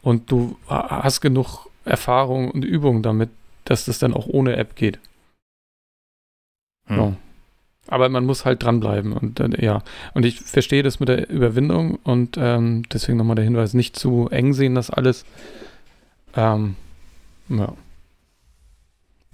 und 0.03 0.31
du 0.31 0.57
hast 0.69 1.21
genug 1.21 1.67
Erfahrung 1.85 2.51
und 2.51 2.65
Übung 2.65 3.03
damit, 3.03 3.31
dass 3.65 3.87
das 3.87 3.99
dann 3.99 4.15
auch 4.15 4.27
ohne 4.27 4.57
App 4.57 4.77
geht. 4.77 4.99
Hm. 6.87 6.97
So. 6.97 7.17
Aber 7.87 8.09
man 8.09 8.25
muss 8.25 8.45
halt 8.45 8.63
dranbleiben 8.63 9.13
und 9.13 9.41
äh, 9.41 9.63
ja. 9.63 9.83
Und 10.15 10.25
ich 10.25 10.41
verstehe 10.41 10.83
das 10.83 11.01
mit 11.01 11.09
der 11.09 11.29
Überwindung 11.29 11.97
und 11.97 12.37
ähm, 12.39 12.83
deswegen 12.91 13.19
nochmal 13.19 13.37
der 13.37 13.45
Hinweis, 13.45 13.75
nicht 13.75 13.97
zu 13.97 14.29
eng 14.31 14.55
sehen 14.55 14.75
das 14.75 14.91
alles. 14.91 15.25
Ähm, 16.35 16.77
ja. 17.49 17.75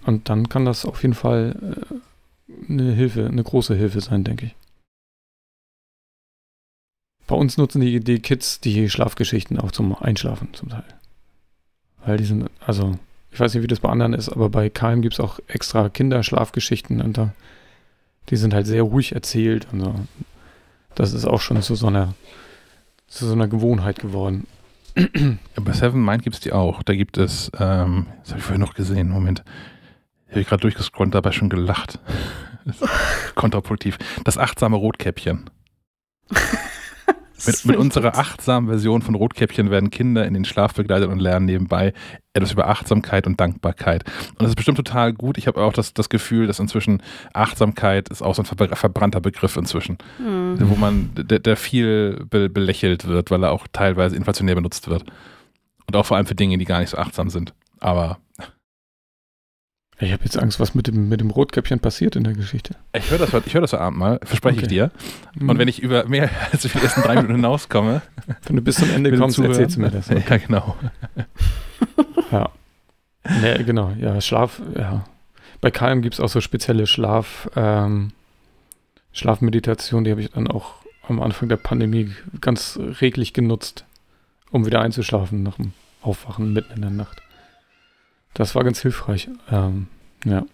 Und 0.04 0.28
dann 0.28 0.48
kann 0.48 0.64
das 0.64 0.84
auf 0.84 1.02
jeden 1.02 1.14
Fall 1.14 1.54
äh, 1.62 2.72
eine 2.72 2.92
Hilfe, 2.92 3.26
eine 3.26 3.42
große 3.42 3.74
Hilfe 3.74 4.00
sein, 4.00 4.24
denke 4.24 4.46
ich. 4.46 4.54
Bei 7.31 7.36
uns 7.36 7.57
nutzen 7.57 7.81
die, 7.81 8.00
die 8.00 8.18
Kids 8.18 8.59
die 8.59 8.91
Schlafgeschichten 8.91 9.60
auch 9.60 9.70
zum 9.70 9.94
Einschlafen 9.94 10.52
zum 10.52 10.70
Teil. 10.70 10.83
Weil 12.05 12.17
die 12.17 12.25
sind, 12.25 12.50
also, 12.67 12.99
ich 13.31 13.39
weiß 13.39 13.55
nicht, 13.55 13.62
wie 13.62 13.68
das 13.68 13.78
bei 13.78 13.89
anderen 13.89 14.15
ist, 14.15 14.31
aber 14.31 14.49
bei 14.49 14.68
KM 14.68 15.00
gibt 15.00 15.15
es 15.15 15.20
auch 15.20 15.39
extra 15.47 15.89
Kinderschlafgeschichten 15.91 17.00
und 17.00 17.18
da, 17.18 17.33
die 18.31 18.36
sind 18.36 18.52
halt 18.52 18.67
sehr 18.67 18.83
ruhig 18.83 19.12
erzählt 19.15 19.68
und 19.70 19.78
so. 19.78 19.94
Das 20.97 21.12
ist 21.12 21.25
auch 21.25 21.41
schon 21.41 21.62
zu 21.62 21.76
so 21.76 21.86
einer, 21.86 22.15
zu 23.07 23.25
so 23.25 23.33
einer 23.33 23.47
Gewohnheit 23.47 24.00
geworden. 24.00 24.49
Ja, 24.97 25.62
bei 25.62 25.73
Seven 25.73 26.05
Mind 26.05 26.25
gibt 26.25 26.34
es 26.34 26.41
die 26.41 26.52
auch. 26.52 26.83
Da 26.83 26.97
gibt 26.97 27.17
es, 27.17 27.52
ähm, 27.60 28.07
das 28.23 28.31
habe 28.31 28.41
ich 28.41 28.44
vorher 28.44 28.59
noch 28.59 28.75
gesehen, 28.75 29.09
Moment. 29.09 29.44
Habe 30.31 30.41
ich 30.41 30.49
gerade 30.49 30.62
durchgescrollt, 30.62 31.15
dabei 31.15 31.31
schon 31.31 31.49
gelacht. 31.49 32.00
Kontraproduktiv. 33.36 33.99
Das 34.25 34.36
achtsame 34.36 34.75
Rotkäppchen. 34.75 35.49
Mit, 37.46 37.64
mit 37.64 37.76
unserer 37.76 38.16
achtsamen 38.16 38.68
Version 38.68 39.02
von 39.02 39.14
Rotkäppchen 39.14 39.70
werden 39.70 39.90
Kinder 39.90 40.26
in 40.26 40.34
den 40.34 40.44
Schlaf 40.44 40.74
begleitet 40.74 41.08
und 41.08 41.20
lernen 41.20 41.46
nebenbei 41.46 41.92
etwas 42.32 42.52
über 42.52 42.68
Achtsamkeit 42.68 43.26
und 43.26 43.40
Dankbarkeit. 43.40 44.04
Und 44.30 44.42
das 44.42 44.50
ist 44.50 44.56
bestimmt 44.56 44.76
total 44.76 45.12
gut. 45.12 45.36
Ich 45.38 45.46
habe 45.46 45.60
auch 45.60 45.72
das, 45.72 45.94
das 45.94 46.08
Gefühl, 46.08 46.46
dass 46.46 46.60
inzwischen 46.60 47.02
Achtsamkeit 47.32 48.08
ist 48.08 48.22
auch 48.22 48.34
so 48.34 48.42
ein 48.42 48.46
verbrannter 48.46 49.20
Begriff 49.20 49.56
inzwischen, 49.56 49.98
mhm. 50.18 50.56
wo 50.60 50.76
man, 50.76 51.10
der, 51.14 51.40
der 51.40 51.56
viel 51.56 52.24
be 52.30 52.48
belächelt 52.48 53.06
wird, 53.06 53.30
weil 53.30 53.42
er 53.42 53.52
auch 53.52 53.66
teilweise 53.72 54.16
inflationär 54.16 54.54
benutzt 54.54 54.88
wird. 54.88 55.04
Und 55.86 55.96
auch 55.96 56.06
vor 56.06 56.16
allem 56.16 56.26
für 56.26 56.36
Dinge, 56.36 56.56
die 56.58 56.64
gar 56.64 56.80
nicht 56.80 56.90
so 56.90 56.98
achtsam 56.98 57.30
sind. 57.30 57.52
Aber 57.80 58.18
ich 60.00 60.12
habe 60.12 60.24
jetzt 60.24 60.38
Angst, 60.38 60.58
was 60.60 60.74
mit 60.74 60.86
dem, 60.86 61.08
mit 61.08 61.20
dem 61.20 61.30
Rotkäppchen 61.30 61.78
passiert 61.78 62.16
in 62.16 62.24
der 62.24 62.32
Geschichte. 62.32 62.74
Ich 62.94 63.10
höre 63.10 63.18
das, 63.18 63.34
ich 63.44 63.54
hör 63.54 63.60
das 63.60 63.72
heute 63.72 63.82
Abend 63.82 63.98
mal, 63.98 64.18
verspreche 64.22 64.56
okay. 64.56 64.64
ich 64.64 64.68
dir. 64.68 64.90
Und 65.38 65.58
wenn 65.58 65.68
ich 65.68 65.80
über 65.80 66.06
mehr 66.06 66.30
als 66.52 66.62
die 66.62 66.78
ersten 66.78 67.02
drei 67.02 67.16
Minuten 67.16 67.36
hinauskomme. 67.36 68.02
Wenn 68.46 68.56
du 68.56 68.62
bis 68.62 68.76
zum 68.76 68.90
Ende 68.90 69.16
kommst, 69.16 69.38
erzählst 69.38 69.76
du 69.76 69.80
mir 69.80 69.90
das. 69.90 70.10
Okay. 70.10 70.24
Ja, 70.28 70.36
genau. 70.38 70.76
ja. 72.32 72.50
Nee, 73.42 73.62
genau, 73.64 73.92
ja, 73.98 74.20
Schlaf, 74.20 74.62
ja. 74.76 75.04
Bei 75.60 75.70
KM 75.70 76.00
gibt 76.00 76.14
es 76.14 76.20
auch 76.20 76.28
so 76.28 76.40
spezielle 76.40 76.86
Schlaf, 76.86 77.50
ähm, 77.54 78.12
Schlafmeditation, 79.12 80.04
die 80.04 80.10
habe 80.10 80.22
ich 80.22 80.30
dann 80.30 80.48
auch 80.48 80.76
am 81.06 81.20
Anfang 81.20 81.48
der 81.48 81.56
Pandemie 81.56 82.12
ganz 82.40 82.78
reglich 83.00 83.34
genutzt, 83.34 83.84
um 84.50 84.64
wieder 84.64 84.80
einzuschlafen 84.80 85.42
nach 85.42 85.56
dem 85.56 85.72
Aufwachen 86.00 86.52
mitten 86.52 86.72
in 86.72 86.80
der 86.80 86.90
Nacht. 86.90 87.20
Das 88.34 88.55
war 88.55 88.65
ganz 88.65 88.81
hilfreich. 88.81 89.28
Ähm, 89.50 89.89
ja. 90.25 90.44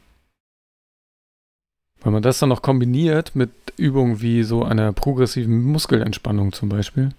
Wenn 2.02 2.12
man 2.12 2.22
das 2.22 2.38
dann 2.38 2.48
noch 2.48 2.62
kombiniert 2.62 3.34
mit 3.34 3.50
Übungen 3.76 4.20
wie 4.20 4.42
so 4.42 4.64
einer 4.64 4.92
progressiven 4.92 5.64
Muskelentspannung 5.64 6.52
zum 6.52 6.68
Beispiel, 6.68 7.10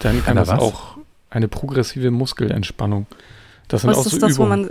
dann 0.00 0.22
kann 0.24 0.36
das 0.36 0.48
was? 0.48 0.60
auch 0.60 0.98
eine 1.30 1.48
progressive 1.48 2.10
Muskelentspannung. 2.10 3.06
Das 3.68 3.82
sind 3.82 3.90
was 3.90 3.98
auch 3.98 4.06
ist 4.06 4.12
so 4.12 4.18
das, 4.18 4.32
Übungen. 4.32 4.50
wo 4.50 4.56
man, 4.56 4.70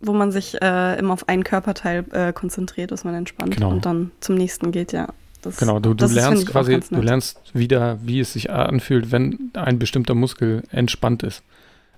wo 0.00 0.12
man 0.12 0.32
sich 0.32 0.60
äh, 0.60 0.98
immer 0.98 1.14
auf 1.14 1.28
einen 1.28 1.42
Körperteil 1.42 2.04
äh, 2.12 2.32
konzentriert, 2.32 2.90
dass 2.90 3.04
man 3.04 3.14
entspannt 3.14 3.56
genau. 3.56 3.70
und 3.70 3.86
dann 3.86 4.10
zum 4.20 4.34
nächsten 4.34 4.72
geht, 4.72 4.92
ja. 4.92 5.08
Das, 5.40 5.56
genau, 5.56 5.80
du, 5.80 5.92
du 5.92 6.06
lernst 6.06 6.46
quasi, 6.46 6.78
du 6.78 7.00
lernst 7.00 7.40
wieder, 7.52 7.98
wie 8.02 8.20
es 8.20 8.32
sich 8.32 8.50
anfühlt, 8.50 9.10
wenn 9.10 9.50
ein 9.54 9.80
bestimmter 9.80 10.14
Muskel 10.14 10.62
entspannt 10.70 11.24
ist. 11.24 11.42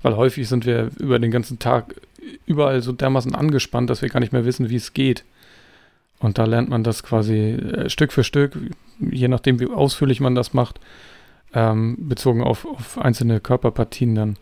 Weil 0.00 0.16
häufig 0.16 0.48
sind 0.48 0.64
wir 0.64 0.90
über 0.98 1.18
den 1.18 1.30
ganzen 1.30 1.58
Tag 1.58 1.94
überall 2.46 2.82
so 2.82 2.92
dermaßen 2.92 3.34
angespannt, 3.34 3.90
dass 3.90 4.02
wir 4.02 4.08
gar 4.08 4.20
nicht 4.20 4.32
mehr 4.32 4.44
wissen, 4.44 4.70
wie 4.70 4.76
es 4.76 4.92
geht. 4.92 5.24
Und 6.18 6.38
da 6.38 6.44
lernt 6.44 6.68
man 6.68 6.84
das 6.84 7.02
quasi 7.02 7.38
äh, 7.38 7.90
Stück 7.90 8.12
für 8.12 8.24
Stück, 8.24 8.56
je 8.98 9.28
nachdem, 9.28 9.60
wie 9.60 9.66
ausführlich 9.66 10.20
man 10.20 10.34
das 10.34 10.54
macht, 10.54 10.80
ähm, 11.52 11.96
bezogen 12.08 12.42
auf, 12.42 12.64
auf, 12.64 12.98
einzelne 12.98 13.40
Körperpartien 13.40 14.14
dann, 14.14 14.36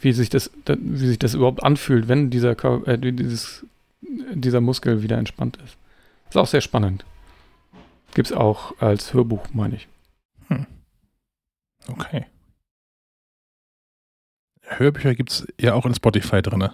wie 0.00 0.12
sich 0.12 0.28
das, 0.28 0.50
da, 0.64 0.76
wie 0.78 1.06
sich 1.06 1.18
das 1.18 1.34
überhaupt 1.34 1.62
anfühlt, 1.62 2.08
wenn 2.08 2.30
dieser, 2.30 2.54
Kör 2.54 2.86
äh, 2.88 2.98
dieses, 2.98 3.64
dieser 4.00 4.60
Muskel 4.60 5.02
wieder 5.02 5.18
entspannt 5.18 5.58
ist. 5.64 5.76
Ist 6.28 6.36
auch 6.36 6.46
sehr 6.46 6.60
spannend. 6.60 7.04
Gibt 8.14 8.30
es 8.30 8.36
auch 8.36 8.74
als 8.80 9.14
Hörbuch, 9.14 9.46
meine 9.52 9.76
ich. 9.76 9.88
Hm. 10.48 10.66
Okay. 11.88 12.26
Hörbücher 14.62 15.14
gibt 15.14 15.30
es 15.30 15.46
ja 15.60 15.74
auch 15.74 15.86
in 15.86 15.94
Spotify 15.94 16.42
drin. 16.42 16.68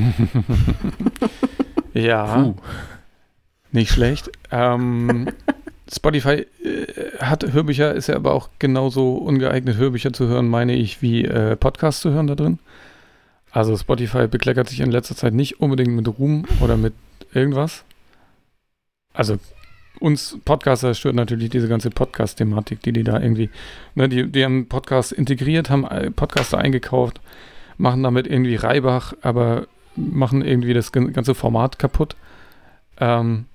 ja. 1.94 2.42
Puh. 2.42 2.54
Nicht 3.72 3.90
schlecht. 3.90 4.30
Ähm, 4.50 5.28
Spotify 5.92 6.46
äh, 6.64 7.18
hat 7.20 7.52
Hörbücher, 7.52 7.94
ist 7.94 8.08
ja 8.08 8.16
aber 8.16 8.32
auch 8.32 8.48
genauso 8.58 9.16
ungeeignet, 9.16 9.76
Hörbücher 9.76 10.12
zu 10.12 10.28
hören, 10.28 10.48
meine 10.48 10.74
ich, 10.74 11.02
wie 11.02 11.24
äh, 11.24 11.56
Podcasts 11.56 12.00
zu 12.00 12.10
hören 12.10 12.26
da 12.26 12.34
drin. 12.34 12.58
Also 13.50 13.76
Spotify 13.76 14.28
bekleckert 14.28 14.68
sich 14.68 14.80
in 14.80 14.90
letzter 14.90 15.16
Zeit 15.16 15.34
nicht 15.34 15.60
unbedingt 15.60 15.92
mit 15.92 16.06
Ruhm 16.18 16.44
oder 16.60 16.76
mit 16.76 16.94
irgendwas. 17.32 17.84
Also 19.12 19.38
uns 19.98 20.38
Podcaster 20.44 20.94
stört 20.94 21.16
natürlich 21.16 21.50
diese 21.50 21.68
ganze 21.68 21.90
Podcast-Thematik, 21.90 22.80
die 22.82 22.92
die 22.92 23.04
da 23.04 23.20
irgendwie, 23.20 23.50
ne, 23.94 24.08
die, 24.08 24.30
die 24.30 24.44
haben 24.44 24.66
Podcast 24.66 25.12
integriert, 25.12 25.68
haben 25.68 25.84
äh, 25.84 26.10
Podcaster 26.10 26.58
eingekauft, 26.58 27.20
machen 27.76 28.02
damit 28.02 28.26
irgendwie 28.26 28.54
Reibach, 28.54 29.14
aber 29.22 29.66
machen 29.96 30.42
irgendwie 30.42 30.74
das 30.74 30.92
ganze 30.92 31.34
Format 31.34 31.78
kaputt. 31.78 32.16
Ähm, 32.98 33.46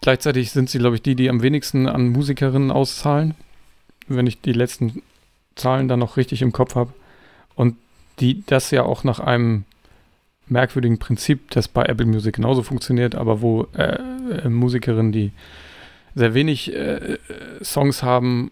gleichzeitig 0.00 0.50
sind 0.50 0.70
sie, 0.70 0.78
glaube 0.78 0.96
ich, 0.96 1.02
die, 1.02 1.14
die 1.14 1.28
am 1.28 1.42
wenigsten 1.42 1.88
an 1.88 2.08
Musikerinnen 2.08 2.70
auszahlen, 2.70 3.34
wenn 4.08 4.26
ich 4.26 4.40
die 4.40 4.52
letzten 4.52 5.02
Zahlen 5.54 5.88
dann 5.88 6.00
noch 6.00 6.16
richtig 6.16 6.42
im 6.42 6.52
Kopf 6.52 6.74
habe. 6.74 6.92
Und 7.54 7.76
die 8.20 8.44
das 8.46 8.70
ja 8.70 8.82
auch 8.82 9.04
nach 9.04 9.20
einem 9.20 9.64
merkwürdigen 10.46 10.98
Prinzip, 10.98 11.50
das 11.50 11.68
bei 11.68 11.84
Apple 11.84 12.06
Music 12.06 12.36
genauso 12.36 12.62
funktioniert, 12.62 13.14
aber 13.14 13.40
wo 13.40 13.66
äh, 13.74 13.98
äh, 14.44 14.48
Musikerinnen, 14.48 15.12
die 15.12 15.32
sehr 16.14 16.34
wenig 16.34 16.74
äh, 16.74 17.18
Songs 17.62 18.02
haben, 18.02 18.50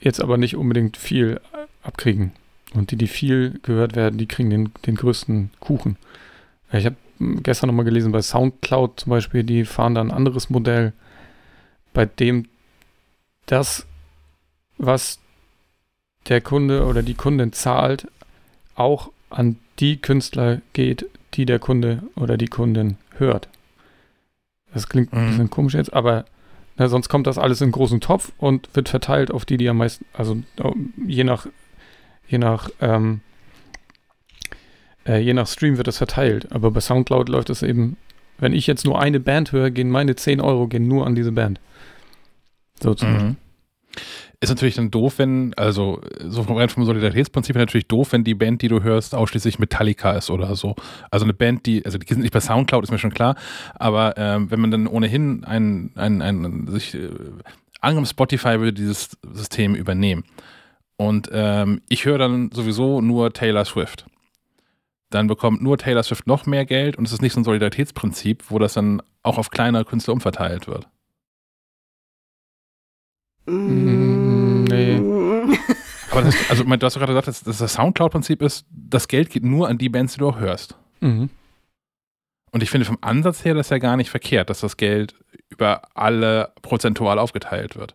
jetzt 0.00 0.22
aber 0.22 0.36
nicht 0.36 0.56
unbedingt 0.56 0.96
viel 0.96 1.40
abkriegen. 1.82 2.32
Und 2.74 2.90
die, 2.90 2.96
die 2.96 3.08
viel 3.08 3.58
gehört 3.62 3.96
werden, 3.96 4.18
die 4.18 4.26
kriegen 4.26 4.50
den, 4.50 4.72
den 4.86 4.94
größten 4.94 5.50
Kuchen. 5.60 5.96
Ich 6.72 6.86
habe 6.86 6.96
gestern 7.18 7.68
nochmal 7.68 7.84
gelesen, 7.84 8.12
bei 8.12 8.22
Soundcloud 8.22 9.00
zum 9.00 9.10
Beispiel, 9.10 9.42
die 9.42 9.64
fahren 9.64 9.94
da 9.94 10.00
ein 10.00 10.12
anderes 10.12 10.50
Modell, 10.50 10.92
bei 11.92 12.06
dem 12.06 12.46
das, 13.46 13.86
was 14.78 15.18
der 16.28 16.40
Kunde 16.40 16.86
oder 16.86 17.02
die 17.02 17.14
Kundin 17.14 17.52
zahlt, 17.52 18.06
auch 18.74 19.10
an 19.30 19.56
die 19.80 19.96
Künstler 19.96 20.60
geht, 20.72 21.06
die 21.34 21.46
der 21.46 21.58
Kunde 21.58 22.02
oder 22.14 22.36
die 22.36 22.48
Kundin 22.48 22.96
hört. 23.16 23.48
Das 24.72 24.88
klingt 24.88 25.12
ein 25.12 25.24
mhm. 25.24 25.28
bisschen 25.28 25.50
komisch 25.50 25.74
jetzt, 25.74 25.92
aber 25.92 26.24
na, 26.76 26.88
sonst 26.88 27.08
kommt 27.08 27.26
das 27.26 27.38
alles 27.38 27.60
in 27.60 27.66
einen 27.66 27.72
großen 27.72 28.00
Topf 28.00 28.32
und 28.38 28.68
wird 28.74 28.88
verteilt 28.88 29.30
auf 29.30 29.44
die, 29.44 29.56
die 29.56 29.68
am 29.68 29.78
meisten, 29.78 30.04
also 30.12 30.38
je 31.06 31.24
nach, 31.24 31.46
je 32.30 32.38
nach, 32.38 32.70
ähm, 32.80 33.20
äh, 35.06 35.18
je 35.18 35.34
nach 35.34 35.48
Stream 35.48 35.76
wird 35.76 35.88
das 35.88 35.98
verteilt. 35.98 36.50
Aber 36.52 36.70
bei 36.70 36.80
Soundcloud 36.80 37.28
läuft 37.28 37.50
es 37.50 37.62
eben, 37.62 37.96
wenn 38.38 38.52
ich 38.52 38.66
jetzt 38.66 38.84
nur 38.84 39.00
eine 39.00 39.20
Band 39.20 39.52
höre, 39.52 39.70
gehen 39.70 39.90
meine 39.90 40.16
10 40.16 40.40
Euro 40.40 40.68
gehen 40.68 40.88
nur 40.88 41.06
an 41.06 41.14
diese 41.14 41.32
Band. 41.32 41.60
So 42.80 42.94
zum 42.94 43.08
mhm. 43.08 43.14
Beispiel. 43.14 43.36
Ist 44.42 44.48
natürlich 44.48 44.76
dann 44.76 44.90
doof, 44.90 45.18
wenn, 45.18 45.52
also 45.54 46.00
so 46.20 46.44
vom, 46.44 46.66
vom 46.68 46.84
Solidaritätsprinzip 46.86 47.56
natürlich 47.56 47.88
doof, 47.88 48.12
wenn 48.12 48.24
die 48.24 48.34
Band, 48.34 48.62
die 48.62 48.68
du 48.68 48.82
hörst, 48.82 49.14
ausschließlich 49.14 49.58
Metallica 49.58 50.12
ist 50.12 50.30
oder 50.30 50.54
so. 50.54 50.76
Also 51.10 51.24
eine 51.24 51.34
Band, 51.34 51.66
die, 51.66 51.84
also 51.84 51.98
die 51.98 52.06
sind 52.06 52.22
nicht 52.22 52.32
bei 52.32 52.40
Soundcloud, 52.40 52.84
ist 52.84 52.90
mir 52.90 52.98
schon 52.98 53.12
klar, 53.12 53.36
aber 53.74 54.14
ähm, 54.16 54.50
wenn 54.50 54.60
man 54.60 54.70
dann 54.70 54.86
ohnehin 54.86 55.44
ein, 55.44 55.90
ein, 55.94 56.22
ein 56.22 56.68
sich, 56.68 56.94
äh, 56.94 57.10
angenommen 57.82 58.06
Spotify 58.06 58.60
würde 58.60 58.72
dieses 58.72 59.18
System 59.30 59.74
übernehmen 59.74 60.24
und 61.00 61.30
ähm, 61.32 61.80
ich 61.88 62.04
höre 62.04 62.18
dann 62.18 62.50
sowieso 62.52 63.00
nur 63.00 63.32
Taylor 63.32 63.64
Swift 63.64 64.06
dann 65.10 65.26
bekommt 65.26 65.60
nur 65.60 65.76
Taylor 65.76 66.02
Swift 66.02 66.26
noch 66.26 66.46
mehr 66.46 66.64
Geld 66.64 66.96
und 66.96 67.04
es 67.04 67.12
ist 67.12 67.20
nicht 67.20 67.32
so 67.32 67.40
ein 67.40 67.44
Solidaritätsprinzip, 67.44 68.44
wo 68.48 68.58
das 68.58 68.74
dann 68.74 69.02
auch 69.22 69.38
auf 69.38 69.50
kleinere 69.50 69.84
Künstler 69.84 70.14
umverteilt 70.14 70.68
wird. 70.68 70.88
Mm, 73.46 74.64
nee. 74.64 74.96
Aber 76.12 76.22
das, 76.22 76.36
also, 76.48 76.64
du 76.64 76.86
hast 76.86 76.94
doch 76.94 77.00
gerade 77.00 77.12
gesagt, 77.12 77.28
dass, 77.28 77.42
dass 77.42 77.58
das 77.58 77.74
Soundcloud-Prinzip 77.74 78.40
ist, 78.42 78.66
das 78.70 79.08
Geld 79.08 79.30
geht 79.30 79.44
nur 79.44 79.68
an 79.68 79.78
die 79.78 79.88
Bands, 79.88 80.14
die 80.14 80.20
du 80.20 80.28
auch 80.28 80.38
hörst. 80.38 80.76
Mhm. 81.00 81.28
Und 82.52 82.62
ich 82.62 82.70
finde 82.70 82.84
vom 82.84 82.98
Ansatz 83.00 83.44
her 83.44 83.54
das 83.54 83.66
ist 83.66 83.70
ja 83.70 83.78
gar 83.78 83.96
nicht 83.96 84.10
verkehrt, 84.10 84.50
dass 84.50 84.60
das 84.60 84.76
Geld 84.76 85.14
über 85.48 85.82
alle 85.94 86.52
prozentual 86.62 87.18
aufgeteilt 87.18 87.76
wird. 87.76 87.94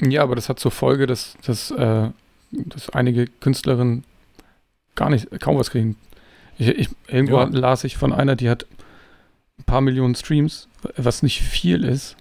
Ja, 0.00 0.22
aber 0.22 0.34
das 0.34 0.48
hat 0.48 0.58
zur 0.58 0.70
Folge, 0.70 1.06
dass, 1.06 1.36
dass, 1.44 1.70
äh, 1.70 2.08
dass 2.50 2.90
einige 2.90 3.26
Künstlerinnen 3.26 4.04
gar 4.94 5.10
nicht, 5.10 5.28
kaum 5.40 5.58
was 5.58 5.70
kriegen. 5.70 5.96
Ich, 6.58 6.68
ich, 6.68 6.88
irgendwo 7.08 7.36
ja. 7.36 7.44
las 7.44 7.84
ich 7.84 7.96
von 7.96 8.12
einer, 8.12 8.36
die 8.36 8.48
hat 8.48 8.66
ein 9.58 9.64
paar 9.64 9.80
Millionen 9.80 10.14
Streams, 10.14 10.68
was 10.96 11.22
nicht 11.22 11.40
viel 11.40 11.84
ist 11.84 12.16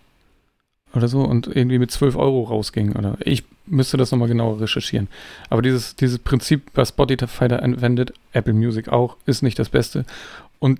oder 0.93 1.08
so 1.08 1.22
und 1.22 1.48
irgendwie 1.48 1.80
mit 1.80 1.91
12 1.91 2.16
Euro 2.16 2.43
rausging. 2.43 2.95
Oder 2.95 3.17
ich 3.22 3.43
müsste 3.66 3.98
das 3.98 4.11
nochmal 4.11 4.27
genauer 4.27 4.59
recherchieren. 4.59 5.08
Aber 5.49 5.61
dieses, 5.61 5.95
dieses 5.95 6.19
Prinzip, 6.19 6.64
was 6.74 6.90
Spotify 6.90 7.48
da 7.48 7.58
anwendet, 7.58 8.14
Apple 8.33 8.53
Music 8.53 8.90
auch, 8.90 9.17
ist 9.25 9.43
nicht 9.43 9.59
das 9.59 9.69
Beste. 9.69 10.06
Und 10.59 10.80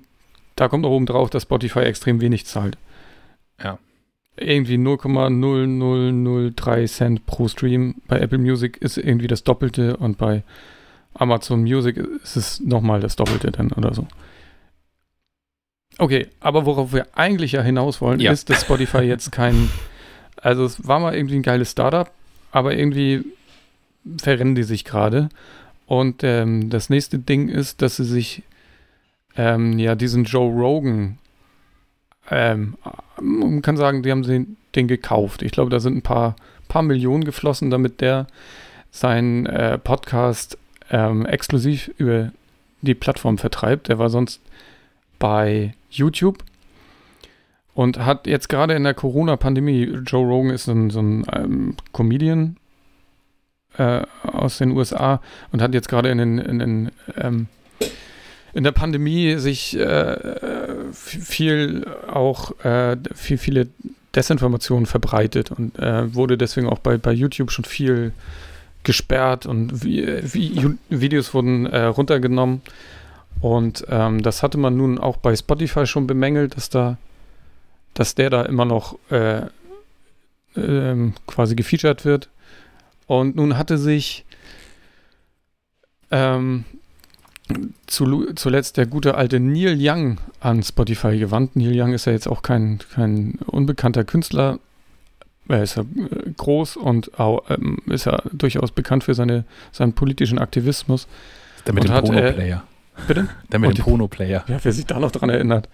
da 0.56 0.68
kommt 0.68 0.84
auch 0.84 0.90
oben 0.90 1.06
drauf, 1.06 1.30
dass 1.30 1.44
Spotify 1.44 1.80
extrem 1.80 2.20
wenig 2.20 2.46
zahlt. 2.46 2.76
Ja. 3.62 3.78
Irgendwie 4.36 4.76
0,0003 4.76 6.86
Cent 6.86 7.26
pro 7.26 7.48
Stream. 7.48 7.96
Bei 8.06 8.18
Apple 8.18 8.38
Music 8.38 8.76
ist 8.78 8.96
irgendwie 8.96 9.26
das 9.26 9.44
Doppelte 9.44 9.96
und 9.96 10.18
bei 10.18 10.44
Amazon 11.14 11.62
Music 11.62 11.96
ist 11.96 12.36
es 12.36 12.60
nochmal 12.60 13.00
das 13.00 13.16
Doppelte 13.16 13.50
dann 13.50 13.72
oder 13.72 13.92
so. 13.92 14.06
Okay, 15.98 16.28
aber 16.40 16.64
worauf 16.64 16.92
wir 16.92 17.08
eigentlich 17.14 17.52
ja 17.52 17.62
hinaus 17.62 18.00
wollen, 18.00 18.20
ja. 18.20 18.32
ist, 18.32 18.48
dass 18.48 18.62
Spotify 18.62 19.00
jetzt 19.00 19.32
kein 19.32 19.68
also 20.36 20.64
es 20.64 20.86
war 20.86 21.00
mal 21.00 21.14
irgendwie 21.14 21.36
ein 21.36 21.42
geiles 21.42 21.72
Startup, 21.72 22.10
aber 22.52 22.74
irgendwie 22.74 23.24
verrennen 24.18 24.54
die 24.54 24.62
sich 24.62 24.84
gerade. 24.84 25.28
Und 25.86 26.22
ähm, 26.22 26.70
das 26.70 26.88
nächste 26.88 27.18
Ding 27.18 27.48
ist, 27.48 27.82
dass 27.82 27.96
sie 27.96 28.04
sich 28.04 28.42
ähm, 29.36 29.78
ja 29.78 29.94
diesen 29.94 30.24
Joe 30.24 30.50
Rogan, 30.50 31.18
ähm, 32.30 32.74
man 33.20 33.62
kann 33.62 33.76
sagen, 33.76 34.02
die 34.02 34.10
haben 34.10 34.22
den, 34.22 34.56
den 34.74 34.88
gekauft. 34.88 35.42
Ich 35.42 35.52
glaube, 35.52 35.70
da 35.70 35.80
sind 35.80 35.96
ein 35.96 36.02
paar, 36.02 36.36
paar 36.68 36.82
Millionen 36.82 37.24
geflossen, 37.24 37.70
damit 37.70 38.00
der 38.00 38.26
seinen 38.90 39.46
äh, 39.46 39.78
Podcast 39.78 40.58
ähm, 40.90 41.26
exklusiv 41.26 41.90
über 41.98 42.32
die 42.82 42.94
Plattform 42.94 43.38
vertreibt. 43.38 43.88
Der 43.88 43.98
war 43.98 44.10
sonst 44.10 44.40
bei 45.18 45.74
YouTube 45.90 46.44
und 47.74 47.98
hat 48.04 48.26
jetzt 48.26 48.48
gerade 48.48 48.74
in 48.74 48.84
der 48.84 48.94
Corona-Pandemie, 48.94 49.84
Joe 50.06 50.26
Rogan 50.26 50.50
ist 50.50 50.66
ein, 50.68 50.90
so 50.90 51.00
ein 51.00 51.24
ähm, 51.32 51.76
Comedian 51.92 52.56
äh, 53.76 54.02
aus 54.22 54.58
den 54.58 54.72
USA 54.72 55.20
und 55.52 55.62
hat 55.62 55.74
jetzt 55.74 55.88
gerade 55.88 56.10
in, 56.10 56.18
den, 56.18 56.38
in, 56.38 56.58
den, 56.58 56.90
ähm, 57.16 57.46
in 58.52 58.64
der 58.64 58.72
Pandemie 58.72 59.36
sich 59.36 59.78
äh, 59.78 60.16
viel 60.92 61.86
auch 62.08 62.58
äh, 62.64 62.96
viel, 63.14 63.38
viele 63.38 63.68
Desinformationen 64.14 64.86
verbreitet 64.86 65.50
und 65.50 65.78
äh, 65.78 66.12
wurde 66.14 66.36
deswegen 66.36 66.68
auch 66.68 66.78
bei, 66.78 66.96
bei 66.96 67.12
YouTube 67.12 67.52
schon 67.52 67.64
viel 67.64 68.12
gesperrt 68.82 69.46
und 69.46 69.84
wie, 69.84 70.06
wie 70.32 70.76
Videos 70.88 71.32
wurden 71.34 71.66
äh, 71.66 71.84
runtergenommen. 71.84 72.62
Und 73.40 73.84
ähm, 73.88 74.22
das 74.22 74.42
hatte 74.42 74.58
man 74.58 74.76
nun 74.76 74.98
auch 74.98 75.16
bei 75.16 75.34
Spotify 75.36 75.86
schon 75.86 76.06
bemängelt, 76.06 76.56
dass 76.56 76.70
da 76.70 76.98
dass 77.94 78.14
der 78.14 78.30
da 78.30 78.42
immer 78.42 78.64
noch 78.64 78.98
äh, 79.10 79.42
äh, 80.56 81.12
quasi 81.26 81.54
gefeatured 81.56 82.04
wird. 82.04 82.28
Und 83.06 83.36
nun 83.36 83.58
hatte 83.58 83.78
sich 83.78 84.24
ähm, 86.10 86.64
zu, 87.86 88.32
zuletzt 88.34 88.76
der 88.76 88.86
gute 88.86 89.14
alte 89.14 89.40
Neil 89.40 89.76
Young 89.78 90.18
an 90.40 90.62
Spotify 90.62 91.18
gewandt. 91.18 91.56
Neil 91.56 91.78
Young 91.78 91.92
ist 91.92 92.06
ja 92.06 92.12
jetzt 92.12 92.28
auch 92.28 92.42
kein, 92.42 92.80
kein 92.94 93.38
unbekannter 93.46 94.04
Künstler. 94.04 94.58
Er 95.48 95.62
ist 95.62 95.76
ja 95.76 95.82
äh, 95.82 96.30
groß 96.36 96.76
und 96.76 97.18
auch, 97.18 97.50
ähm, 97.50 97.78
ist 97.86 98.06
ja 98.06 98.22
durchaus 98.32 98.72
bekannt 98.72 99.04
für 99.04 99.14
seine, 99.14 99.44
seinen 99.72 99.92
politischen 99.94 100.38
Aktivismus. 100.38 101.08
Der 101.66 101.74
mit 101.74 101.84
und 101.84 101.94
dem 101.94 102.04
Porno-Player. 102.04 102.62
Bitte? 103.06 103.28
Der 103.52 103.58
mit 103.58 103.70
und 103.70 103.78
dem 103.78 103.84
Porno-Player. 103.84 104.44
Ja, 104.46 104.58
wer 104.62 104.72
sich 104.72 104.86
da 104.86 105.00
noch 105.00 105.10
dran 105.10 105.30
erinnert. 105.30 105.68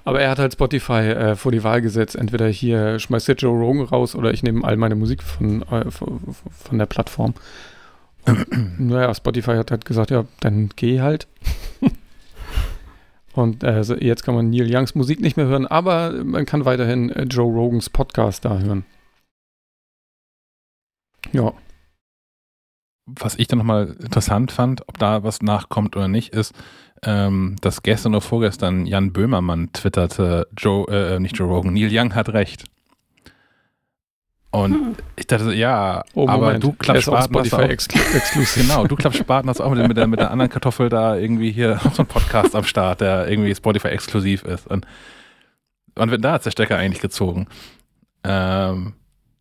Aber 0.04 0.20
er 0.20 0.30
hat 0.30 0.38
halt 0.38 0.52
Spotify 0.52 0.92
äh, 0.92 1.36
vor 1.36 1.52
die 1.52 1.62
Wahl 1.62 1.80
gesetzt. 1.80 2.16
Entweder 2.16 2.48
hier 2.48 2.98
schmeißt 2.98 3.28
der 3.28 3.36
Joe 3.36 3.56
Rogan 3.56 3.84
raus 3.84 4.14
oder 4.14 4.32
ich 4.32 4.42
nehme 4.42 4.64
all 4.64 4.76
meine 4.76 4.96
Musik 4.96 5.22
von, 5.22 5.62
äh, 5.62 5.90
von, 5.90 6.78
der 6.78 6.86
Plattform. 6.86 7.34
Naja, 8.78 9.14
Spotify 9.14 9.56
hat 9.56 9.70
halt 9.70 9.84
gesagt, 9.84 10.10
ja, 10.10 10.24
dann 10.40 10.70
geh 10.76 11.00
halt. 11.00 11.28
Und 13.34 13.64
äh, 13.64 13.80
jetzt 14.00 14.24
kann 14.24 14.34
man 14.34 14.50
Neil 14.50 14.74
Youngs 14.74 14.94
Musik 14.94 15.20
nicht 15.20 15.36
mehr 15.36 15.46
hören, 15.46 15.66
aber 15.66 16.22
man 16.24 16.44
kann 16.44 16.64
weiterhin 16.64 17.10
äh, 17.10 17.24
Joe 17.24 17.50
Rogans 17.50 17.88
Podcast 17.88 18.44
da 18.44 18.58
hören. 18.58 18.84
Ja. 21.32 21.52
Was 23.06 23.36
ich 23.36 23.48
dann 23.48 23.58
nochmal 23.58 23.96
interessant 24.00 24.52
fand, 24.52 24.86
ob 24.88 24.98
da 24.98 25.24
was 25.24 25.42
nachkommt 25.42 25.96
oder 25.96 26.08
nicht, 26.08 26.34
ist, 26.34 26.54
ähm, 27.02 27.56
dass 27.60 27.82
gestern 27.82 28.14
oder 28.14 28.20
vorgestern 28.20 28.86
Jan 28.86 29.12
Böhmermann 29.12 29.72
twitterte, 29.72 30.46
Joe, 30.56 30.86
äh, 30.88 31.18
nicht 31.18 31.36
Joe 31.36 31.48
Rogan, 31.48 31.72
Neil 31.72 31.90
Young 31.90 32.14
hat 32.14 32.28
recht. 32.28 32.64
Und 34.52 34.72
hm. 34.74 34.96
ich 35.16 35.26
dachte 35.26 35.44
so, 35.44 35.50
ja, 35.50 36.04
oh, 36.12 36.28
aber 36.28 36.58
du 36.58 36.72
klappst 36.72 37.04
Spaten 37.04 37.34
hast 37.38 37.54
auch, 37.54 37.58
exclusive. 37.58 38.60
Genau, 38.60 38.86
du 38.86 38.96
klappst 38.96 39.18
Spaten 39.18 39.48
hast 39.48 39.62
auch 39.62 39.70
mit, 39.70 39.88
mit, 39.88 39.96
der, 39.96 40.06
mit 40.06 40.20
der 40.20 40.30
anderen 40.30 40.50
Kartoffel 40.50 40.90
da 40.90 41.16
irgendwie 41.16 41.50
hier 41.50 41.76
noch 41.84 41.94
so 41.94 42.02
ein 42.02 42.06
Podcast 42.06 42.54
am 42.54 42.64
Start, 42.64 43.00
der 43.00 43.28
irgendwie 43.28 43.54
Spotify 43.54 43.88
exklusiv 43.88 44.44
ist. 44.44 44.66
Und, 44.66 44.86
und 45.96 46.22
da 46.22 46.36
ist 46.36 46.44
der 46.44 46.50
Stecker 46.50 46.76
eigentlich 46.76 47.00
gezogen. 47.00 47.46
Ähm, 48.24 48.92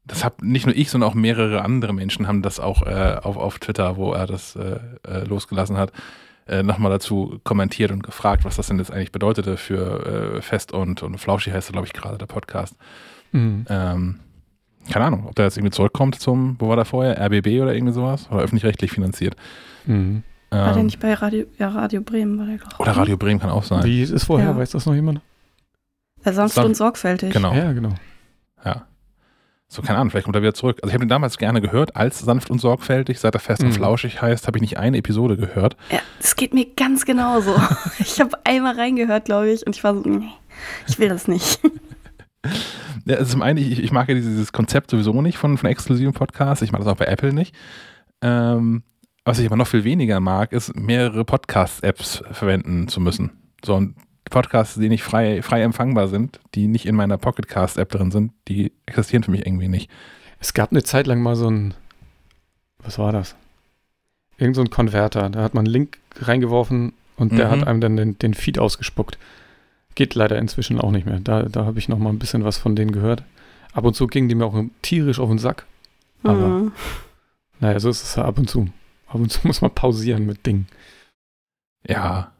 das 0.05 0.23
hab 0.23 0.41
nicht 0.41 0.65
nur 0.65 0.75
ich, 0.75 0.89
sondern 0.89 1.09
auch 1.09 1.13
mehrere 1.13 1.61
andere 1.61 1.93
Menschen 1.93 2.25
haben 2.25 2.41
das 2.41 2.61
auch 2.61 2.81
äh, 2.87 3.17
auf, 3.21 3.35
auf 3.35 3.59
Twitter, 3.59 3.97
wo 3.97 4.13
er 4.13 4.27
das 4.27 4.55
äh, 4.55 4.79
äh, 5.05 5.25
losgelassen 5.25 5.77
hat, 5.77 5.91
äh, 6.47 6.63
nochmal 6.63 6.89
dazu 6.89 7.39
kommentiert 7.43 7.91
und 7.91 8.01
gefragt, 8.01 8.45
was 8.45 8.55
das 8.55 8.67
denn 8.67 8.79
jetzt 8.79 8.91
eigentlich 8.91 9.11
bedeutete 9.11 9.57
für 9.57 10.37
äh, 10.37 10.41
Fest 10.41 10.71
und, 10.71 11.03
und 11.03 11.17
Flauschi 11.17 11.51
heißt, 11.51 11.73
glaube 11.73 11.87
ich, 11.87 11.93
gerade 11.93 12.17
der 12.17 12.27
Podcast. 12.27 12.77
Mhm. 13.33 13.65
Ähm, 13.69 14.19
keine 14.89 15.05
Ahnung, 15.05 15.25
ob 15.27 15.35
der 15.35 15.45
jetzt 15.45 15.57
irgendwie 15.57 15.71
zurückkommt 15.71 16.19
zum, 16.19 16.55
wo 16.59 16.69
war 16.69 16.75
der 16.75 16.85
vorher? 16.85 17.19
RBB 17.19 17.61
oder 17.61 17.73
irgendwie 17.73 17.93
sowas? 17.93 18.27
Oder 18.31 18.41
öffentlich-rechtlich 18.41 18.91
finanziert. 18.91 19.35
Mhm. 19.85 20.23
Ähm, 20.51 20.59
war 20.59 20.73
der 20.73 20.83
nicht 20.83 20.99
bei 20.99 21.13
Radio, 21.13 21.45
ja, 21.57 21.69
Radio 21.69 22.01
Bremen? 22.01 22.37
War 22.39 22.45
der 22.45 22.57
doch. 22.57 22.79
Oder 22.79 22.91
Radio 22.91 23.17
Bremen 23.17 23.39
kann 23.39 23.49
auch 23.49 23.63
sein. 23.63 23.83
Wie 23.83 24.01
ist 24.01 24.11
es 24.11 24.25
vorher? 24.25 24.49
Ja. 24.49 24.57
Weiß 24.57 24.71
das 24.71 24.85
noch 24.85 24.95
jemand? 24.95 25.21
Sanft, 26.23 26.55
sanft 26.55 26.67
und 26.67 26.75
sorgfältig. 26.75 27.33
Genau. 27.33 27.53
Ja, 27.53 27.71
genau. 27.71 27.93
Ja. 28.63 28.85
So, 29.67 29.81
keine 29.81 29.99
Ahnung, 29.99 30.11
vielleicht 30.11 30.25
kommt 30.25 30.35
er 30.35 30.41
wieder 30.41 30.53
zurück. 30.53 30.79
Also 30.81 30.89
ich 30.89 30.93
habe 30.93 31.05
ihn 31.05 31.09
damals 31.09 31.37
gerne 31.37 31.61
gehört, 31.61 31.95
als 31.95 32.19
sanft 32.19 32.49
und 32.51 32.59
sorgfältig. 32.59 33.19
Seit 33.19 33.33
er 33.33 33.39
fest 33.39 33.61
mhm. 33.61 33.69
und 33.69 33.73
flauschig 33.73 34.21
heißt, 34.21 34.45
habe 34.45 34.57
ich 34.57 34.61
nicht 34.61 34.77
eine 34.77 34.97
Episode 34.97 35.37
gehört. 35.37 35.77
Ja, 35.89 35.99
das 36.19 36.35
geht 36.35 36.53
mir 36.53 36.65
ganz 36.65 37.05
genauso. 37.05 37.55
ich 37.99 38.19
habe 38.19 38.37
einmal 38.43 38.75
reingehört, 38.75 39.25
glaube 39.25 39.49
ich, 39.49 39.65
und 39.65 39.75
ich 39.75 39.83
war 39.83 39.95
so, 39.95 40.01
nee, 40.01 40.27
ich 40.87 40.99
will 40.99 41.07
das 41.07 41.29
nicht. 41.29 41.61
Ja, 43.05 43.15
also 43.15 43.31
zum 43.31 43.41
einen, 43.41 43.57
ich, 43.57 43.81
ich 43.81 43.91
mag 43.91 44.09
ja 44.09 44.13
dieses 44.13 44.51
Konzept 44.51 44.91
sowieso 44.91 45.21
nicht 45.23 45.37
von, 45.37 45.57
von 45.57 45.69
exklusiven 45.69 46.13
Podcasts. 46.13 46.61
Ich 46.61 46.71
mag 46.71 46.81
das 46.81 46.87
auch 46.87 46.97
bei 46.97 47.05
Apple 47.05 47.33
nicht. 47.33 47.55
Ähm, 48.21 48.83
was 49.25 49.39
ich 49.39 49.45
aber 49.45 49.55
noch 49.55 49.67
viel 49.67 49.83
weniger 49.83 50.19
mag, 50.19 50.51
ist, 50.51 50.75
mehrere 50.75 51.25
Podcast-Apps 51.25 52.23
verwenden 52.31 52.87
zu 52.87 52.99
müssen. 52.99 53.31
So 53.63 53.75
ein 53.75 53.95
Podcasts, 54.29 54.75
die 54.75 54.89
nicht 54.89 55.03
frei, 55.03 55.41
frei 55.41 55.61
empfangbar 55.61 56.07
sind, 56.07 56.39
die 56.55 56.67
nicht 56.67 56.85
in 56.85 56.95
meiner 56.95 57.17
Pocketcast-App 57.17 57.89
drin 57.89 58.11
sind, 58.11 58.33
die 58.47 58.71
existieren 58.85 59.23
für 59.23 59.31
mich 59.31 59.45
irgendwie 59.45 59.67
nicht. 59.67 59.89
Es 60.39 60.53
gab 60.53 60.71
eine 60.71 60.83
Zeit 60.83 61.05
lang 61.07 61.21
mal 61.21 61.35
so 61.35 61.49
ein, 61.49 61.73
was 62.79 62.97
war 62.97 63.11
das? 63.11 63.35
Irgend 64.37 64.55
so 64.55 64.61
ein 64.61 64.71
Konverter. 64.71 65.29
Da 65.29 65.43
hat 65.43 65.53
man 65.53 65.65
einen 65.65 65.73
Link 65.73 65.99
reingeworfen 66.19 66.93
und 67.15 67.37
der 67.37 67.47
mhm. 67.47 67.51
hat 67.51 67.67
einem 67.67 67.81
dann 67.81 67.97
den, 67.97 68.17
den 68.17 68.33
Feed 68.33 68.57
ausgespuckt. 68.57 69.19
Geht 69.95 70.15
leider 70.15 70.37
inzwischen 70.37 70.79
auch 70.79 70.91
nicht 70.91 71.05
mehr. 71.05 71.19
Da, 71.19 71.43
da 71.43 71.65
habe 71.65 71.79
ich 71.79 71.89
noch 71.89 71.97
mal 71.97 72.09
ein 72.09 72.19
bisschen 72.19 72.43
was 72.43 72.57
von 72.57 72.75
denen 72.75 72.91
gehört. 72.91 73.23
Ab 73.73 73.85
und 73.85 73.95
zu 73.95 74.07
gingen 74.07 74.29
die 74.29 74.35
mir 74.35 74.45
auch 74.45 74.63
tierisch 74.81 75.19
auf 75.19 75.29
den 75.29 75.39
Sack. 75.39 75.65
Aber 76.23 76.47
mhm. 76.47 76.71
naja, 77.59 77.79
so 77.79 77.89
ist 77.89 78.03
es 78.03 78.17
ab 78.17 78.37
und 78.37 78.49
zu. 78.49 78.69
Ab 79.07 79.15
und 79.15 79.31
zu 79.31 79.45
muss 79.47 79.61
man 79.61 79.71
pausieren 79.71 80.25
mit 80.25 80.45
Dingen. 80.45 80.67
Ja. 81.87 82.31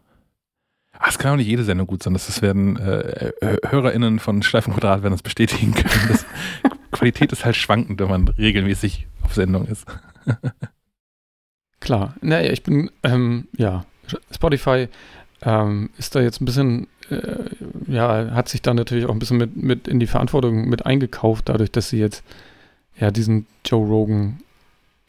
Ach, 0.98 1.10
es 1.10 1.18
kann 1.18 1.32
auch 1.34 1.38
nicht 1.38 1.48
jede 1.48 1.64
Sendung 1.64 1.88
gut 1.88 2.04
sein. 2.04 2.14
Das 2.14 2.42
werden 2.42 2.78
äh, 2.78 3.32
HörerInnen 3.68 4.20
von 4.20 4.44
Schleifenquadrat 4.44 5.02
werden 5.02 5.14
das 5.14 5.24
bestätigen 5.24 5.74
können. 5.74 6.08
Das, 6.10 6.26
Qualität 6.92 7.32
ist 7.32 7.46
halt 7.46 7.56
schwankend, 7.56 8.00
wenn 8.00 8.10
man 8.10 8.28
regelmäßig 8.28 9.08
auf 9.24 9.34
Sendung 9.34 9.66
ist. 9.68 9.86
Klar. 11.80 12.16
Naja, 12.22 12.52
ich 12.52 12.64
bin, 12.64 12.92
ähm, 13.04 13.48
ja, 13.58 13.86
Spotify 14.32 14.88
ähm, 15.42 15.90
ist 15.98 16.14
da 16.16 16.22
jetzt 16.22 16.42
ein 16.42 16.46
bisschen 16.46 16.88
äh, 17.10 17.46
ja, 17.88 18.32
hat 18.32 18.50
sich 18.50 18.62
da 18.62 18.74
natürlich 18.74 19.06
auch 19.06 19.14
ein 19.14 19.20
bisschen 19.20 19.38
mit, 19.38 19.56
mit 19.56 19.88
in 19.88 20.00
die 20.00 20.08
Verantwortung 20.08 20.70
mit 20.70 20.86
eingekauft, 20.86 21.50
dadurch, 21.50 21.72
dass 21.72 21.90
sie 21.90 22.00
jetzt 22.00 22.24
ja 22.98 23.12
diesen 23.12 23.48
Joe 23.66 23.86
Rogan 23.86 24.40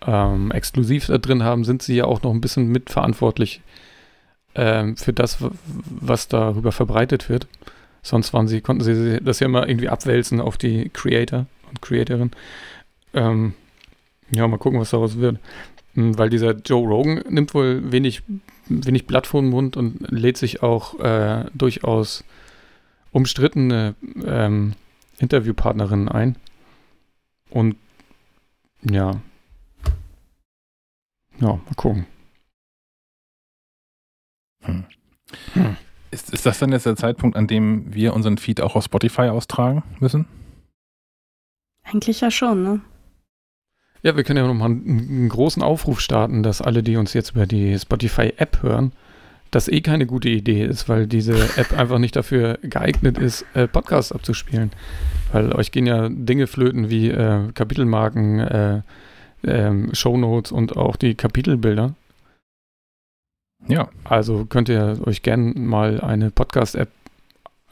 ähm, 0.07 0.51
exklusiv 0.51 1.07
da 1.07 1.19
drin 1.19 1.43
haben, 1.43 1.65
sind 1.65 1.83
sie 1.83 1.97
ja 1.97 2.05
auch 2.05 2.23
noch 2.23 2.33
ein 2.33 2.41
bisschen 2.41 2.69
mitverantwortlich 2.69 3.61
ähm, 4.55 4.97
für 4.97 5.13
das, 5.13 5.39
was 5.85 6.29
darüber 6.29 6.73
verbreitet 6.73 7.29
wird. 7.29 7.47
Sonst 8.03 8.33
waren 8.33 8.49
sie, 8.49 8.61
konnten 8.61 8.83
sie 8.83 9.21
das 9.23 9.41
ja 9.41 9.47
immer 9.47 9.69
irgendwie 9.69 9.89
abwälzen 9.89 10.41
auf 10.41 10.57
die 10.57 10.91
Creator 10.93 11.47
und 11.69 11.83
Creatorin. 11.83 12.33
Ähm, 13.15 13.55
ja, 14.31 14.49
mal 14.49 14.59
gucken, 14.59 14.81
was 14.81 14.91
daraus 14.91 15.19
wird. 15.19 15.39
Hm, 15.95 16.19
weil 16.19 16.31
dieser 16.31 16.53
Joe 16.53 16.87
Rogan 16.87 17.23
nimmt 17.29 17.55
wohl 17.55 17.93
wenig 17.93 18.23
wenig 18.69 19.07
Blatt 19.07 19.27
vor 19.27 19.41
den 19.41 19.51
Mund 19.51 19.77
und 19.77 20.11
lädt 20.11 20.37
sich 20.37 20.63
auch 20.63 20.99
äh, 21.01 21.47
durchaus 21.55 22.25
umstrittene 23.11 23.95
ähm, 24.25 24.75
Interviewpartnerinnen 25.19 26.09
ein. 26.09 26.37
Und 27.51 27.77
ja. 28.83 29.21
Ja, 31.39 31.49
mal 31.49 31.75
gucken. 31.77 32.07
Hm. 34.63 34.85
Hm. 35.55 35.77
Ist, 36.11 36.31
ist 36.33 36.47
das 36.47 36.59
dann 36.59 36.73
jetzt 36.73 36.87
der 36.87 36.97
Zeitpunkt, 36.97 37.37
an 37.37 37.47
dem 37.47 37.93
wir 37.95 38.15
unseren 38.15 38.39
Feed 38.39 38.61
auch 38.61 38.77
auf 38.77 38.85
Spotify 38.85 39.23
austragen 39.23 39.83
müssen? 39.99 40.27
Eigentlich 41.85 42.21
ja 42.21 42.31
schon, 42.31 42.63
ne? 42.63 42.81
Ja, 44.03 44.17
wir 44.17 44.25
können 44.25 44.39
ja 44.39 44.47
nochmal 44.47 44.71
einen, 44.71 45.09
einen 45.09 45.29
großen 45.29 45.63
Aufruf 45.63 46.01
starten, 46.01 46.43
dass 46.43 46.61
alle, 46.61 46.83
die 46.83 46.97
uns 46.97 47.15
jetzt 47.15 47.31
über 47.31 47.47
die 47.47 47.79
Spotify-App 47.79 48.63
hören, 48.63 48.93
das 49.53 49.69
eh 49.69 49.81
keine 49.81 50.07
gute 50.07 50.29
Idee 50.29 50.65
ist, 50.65 50.89
weil 50.89 51.07
diese 51.07 51.35
App 51.57 51.73
einfach 51.79 51.99
nicht 51.99 52.17
dafür 52.17 52.59
geeignet 52.63 53.19
ist, 53.19 53.45
äh, 53.55 53.69
Podcasts 53.69 54.11
abzuspielen. 54.11 54.73
Weil 55.31 55.53
euch 55.55 55.71
gehen 55.71 55.87
ja 55.87 56.09
Dinge 56.09 56.47
flöten 56.47 56.91
wie 56.91 57.11
äh, 57.11 57.53
Kapitelmarken, 57.53 58.41
äh, 58.41 58.83
ähm, 59.45 59.95
Shownotes 59.95 60.53
und 60.53 60.77
auch 60.77 60.97
die 60.97 61.15
Kapitelbilder. 61.15 61.95
Ja. 63.69 63.89
Also 64.05 64.47
könnt 64.47 64.69
ihr 64.69 64.99
euch 65.05 65.23
gerne 65.23 65.53
mal 65.55 66.01
eine 66.01 66.31
Podcast-App 66.31 66.89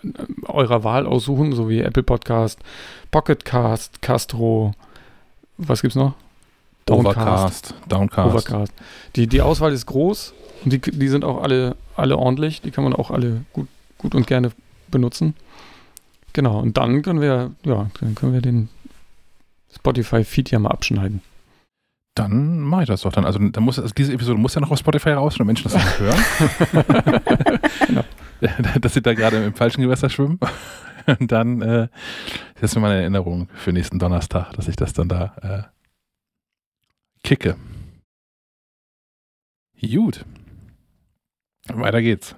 äh, 0.05 0.09
eurer 0.47 0.85
Wahl 0.85 1.07
aussuchen, 1.07 1.53
so 1.53 1.69
wie 1.69 1.81
Apple 1.81 2.03
Podcast, 2.03 2.61
Pocketcast, 3.11 4.01
Castro, 4.03 4.75
was 5.61 5.83
gibt's 5.83 5.97
noch? 5.97 6.15
Downcast. 6.87 7.75
Downcast. 7.89 8.35
Overcast. 8.35 8.73
Die, 9.17 9.27
die 9.27 9.43
Auswahl 9.43 9.73
ist 9.73 9.87
groß 9.87 10.35
und 10.65 10.73
die, 10.73 10.81
die 10.81 11.09
sind 11.09 11.25
auch 11.25 11.43
alle, 11.43 11.77
alle 11.97 12.17
ordentlich. 12.17 12.61
Die 12.63 12.71
kann 12.71 12.85
man 12.85 12.95
auch 12.95 13.11
alle 13.11 13.45
gut, 13.53 13.69
gut 13.99 14.15
und 14.15 14.27
gerne 14.27 14.51
benutzen. 14.89 15.35
Genau, 16.33 16.61
und 16.61 16.77
dann 16.77 17.03
können 17.03 17.21
wir, 17.21 17.51
ja, 17.65 17.91
dann 18.01 18.15
können 18.15 18.33
wir 18.33 18.41
den 18.41 18.69
Spotify-Feed 19.75 20.51
ja 20.51 20.59
mal 20.59 20.71
abschneiden. 20.71 21.23
Dann 22.15 22.61
mache 22.61 22.83
ich 22.83 22.89
das 22.89 23.03
doch 23.03 23.13
dann. 23.13 23.25
Also, 23.25 23.39
dann 23.39 23.63
muss, 23.63 23.79
also 23.79 23.95
diese 23.95 24.13
Episode 24.13 24.39
muss 24.39 24.55
ja 24.55 24.61
noch 24.61 24.71
auf 24.71 24.79
Spotify 24.79 25.11
raus, 25.11 25.37
damit 25.39 25.47
Menschen 25.47 25.71
das 25.71 25.75
nicht 25.75 25.99
hören. 25.99 26.25
genau. 27.87 28.05
Dass 28.81 28.95
sie 28.95 29.03
da 29.03 29.15
gerade 29.15 29.45
im 29.45 29.55
falschen 29.55 29.83
Gewässer 29.83 30.11
schwimmen. 30.11 30.39
Und 31.19 31.33
dann 31.33 31.63
äh, 31.63 31.89
das 32.61 32.73
ist 32.73 32.75
mir 32.77 32.83
meine 32.83 33.01
Erinnerung 33.01 33.49
für 33.55 33.73
nächsten 33.73 33.99
Donnerstag, 33.99 34.53
dass 34.53 34.69
ich 34.69 34.77
das 34.77 34.93
dann 34.93 35.09
da 35.09 35.35
äh, 35.43 37.27
kicke. 37.27 37.57
Gut. 39.81 40.25
Weiter 41.69 42.03
geht's. 42.03 42.35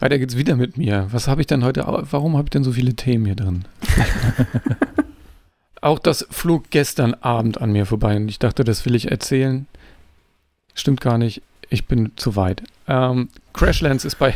Weiter 0.00 0.18
geht's 0.18 0.36
wieder 0.36 0.56
mit 0.56 0.76
mir. 0.76 1.06
Was 1.12 1.28
habe 1.28 1.40
ich 1.40 1.46
denn 1.46 1.62
heute? 1.62 1.84
Warum 1.86 2.36
habe 2.36 2.46
ich 2.46 2.50
denn 2.50 2.64
so 2.64 2.72
viele 2.72 2.94
Themen 2.94 3.26
hier 3.26 3.36
drin? 3.36 3.64
Auch 5.80 6.00
das 6.00 6.26
flog 6.30 6.70
gestern 6.70 7.14
Abend 7.14 7.60
an 7.60 7.70
mir 7.70 7.86
vorbei 7.86 8.16
und 8.16 8.28
ich 8.28 8.40
dachte, 8.40 8.64
das 8.64 8.84
will 8.84 8.96
ich 8.96 9.10
erzählen. 9.10 9.66
Stimmt 10.74 11.00
gar 11.00 11.18
nicht. 11.18 11.42
Ich 11.70 11.86
bin 11.86 12.12
zu 12.16 12.34
weit. 12.34 12.64
Ähm, 12.88 13.28
Crashlands 13.52 14.04
ist 14.04 14.18
bei, 14.18 14.34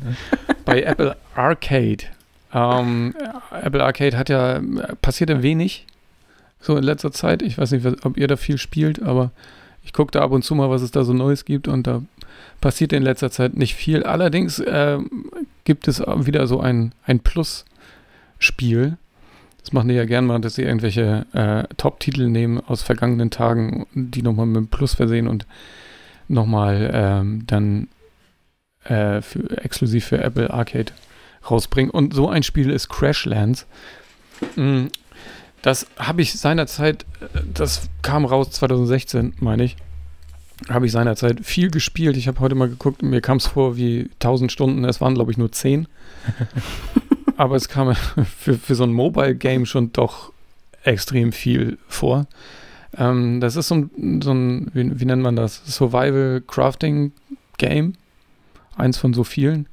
bei 0.64 0.82
Apple 0.82 1.16
Arcade 1.34 2.04
ähm, 2.52 3.14
Apple 3.52 3.84
Arcade 3.84 4.16
hat 4.16 4.28
ja, 4.28 4.60
passiert 5.02 5.30
ein 5.30 5.42
wenig 5.42 5.86
so 6.60 6.76
in 6.76 6.82
letzter 6.82 7.12
Zeit. 7.12 7.42
Ich 7.42 7.58
weiß 7.58 7.72
nicht, 7.72 7.86
ob 8.04 8.16
ihr 8.16 8.28
da 8.28 8.36
viel 8.36 8.58
spielt, 8.58 9.02
aber 9.02 9.30
ich 9.82 9.92
gucke 9.92 10.10
da 10.10 10.20
ab 10.20 10.32
und 10.32 10.44
zu 10.44 10.54
mal, 10.54 10.68
was 10.68 10.82
es 10.82 10.90
da 10.90 11.04
so 11.04 11.12
Neues 11.12 11.44
gibt 11.44 11.68
und 11.68 11.86
da 11.86 12.02
passiert 12.60 12.92
in 12.92 13.02
letzter 13.02 13.30
Zeit 13.30 13.56
nicht 13.56 13.74
viel. 13.74 14.02
Allerdings 14.02 14.58
äh, 14.58 14.98
gibt 15.64 15.88
es 15.88 16.00
wieder 16.00 16.46
so 16.46 16.60
ein, 16.60 16.92
ein 17.04 17.20
Plus-Spiel. 17.20 18.98
Das 19.62 19.72
machen 19.72 19.88
die 19.88 19.94
ja 19.94 20.04
gern 20.04 20.26
mal, 20.26 20.40
dass 20.40 20.56
sie 20.56 20.62
irgendwelche 20.62 21.26
äh, 21.32 21.74
Top-Titel 21.76 22.28
nehmen 22.28 22.60
aus 22.60 22.82
vergangenen 22.82 23.30
Tagen, 23.30 23.86
die 23.94 24.22
nochmal 24.22 24.46
mit 24.46 24.56
einem 24.56 24.68
Plus 24.68 24.94
versehen 24.94 25.28
und 25.28 25.46
nochmal 26.28 26.90
ähm, 26.92 27.44
dann 27.46 27.88
äh, 28.84 29.22
für, 29.22 29.62
exklusiv 29.62 30.06
für 30.06 30.18
Apple 30.18 30.52
Arcade 30.52 30.92
rausbringen. 31.48 31.90
Und 31.90 32.14
so 32.14 32.28
ein 32.28 32.42
Spiel 32.42 32.70
ist 32.70 32.88
Crashlands. 32.88 33.66
Mm, 34.56 34.86
das 35.62 35.86
habe 35.98 36.22
ich 36.22 36.38
seinerzeit, 36.38 37.04
äh, 37.20 37.40
das 37.52 37.88
kam 38.02 38.24
raus 38.24 38.50
2016, 38.50 39.34
meine 39.40 39.64
ich, 39.64 39.76
habe 40.68 40.86
ich 40.86 40.92
seinerzeit 40.92 41.44
viel 41.44 41.70
gespielt. 41.70 42.16
Ich 42.16 42.28
habe 42.28 42.38
heute 42.40 42.54
mal 42.54 42.68
geguckt, 42.68 43.02
mir 43.02 43.20
kam 43.20 43.38
es 43.38 43.46
vor 43.46 43.76
wie 43.76 44.10
1000 44.14 44.52
Stunden, 44.52 44.84
es 44.84 45.00
waren 45.00 45.14
glaube 45.14 45.32
ich 45.32 45.38
nur 45.38 45.52
10. 45.52 45.88
Aber 47.36 47.56
es 47.56 47.68
kam 47.68 47.94
für, 48.38 48.54
für 48.54 48.74
so 48.74 48.84
ein 48.84 48.92
Mobile-Game 48.92 49.66
schon 49.66 49.92
doch 49.92 50.32
extrem 50.82 51.32
viel 51.32 51.78
vor. 51.88 52.26
Ähm, 52.96 53.40
das 53.40 53.56
ist 53.56 53.68
so 53.68 53.74
ein, 53.76 54.20
so 54.22 54.32
ein 54.32 54.70
wie, 54.74 54.98
wie, 55.00 55.04
nennt 55.04 55.22
man 55.22 55.36
das? 55.36 55.62
Survival-Crafting-Game. 55.66 57.94
Eins 58.76 58.98
von 58.98 59.14
so 59.14 59.24
vielen. 59.24 59.68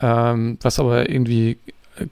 Ähm, 0.00 0.58
was 0.62 0.78
aber 0.78 1.08
irgendwie 1.08 1.58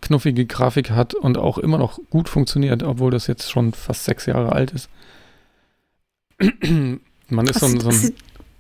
knuffige 0.00 0.47
Grafik 0.47 0.90
hat 0.90 1.14
und 1.14 1.36
auch 1.39 1.58
immer 1.58 1.78
noch 1.78 1.98
gut 2.10 2.28
funktioniert, 2.28 2.82
obwohl 2.82 3.10
das 3.10 3.26
jetzt 3.26 3.50
schon 3.50 3.72
fast 3.72 4.05
sechs 4.05 4.26
Jahre 4.26 4.52
alt 4.52 4.70
ist. 4.72 4.89
Man 7.28 7.47
ist 7.47 7.60
so 7.60 7.66
ein. 7.66 7.81
So 7.81 7.89
ein 7.89 7.94
sieht, 7.94 8.14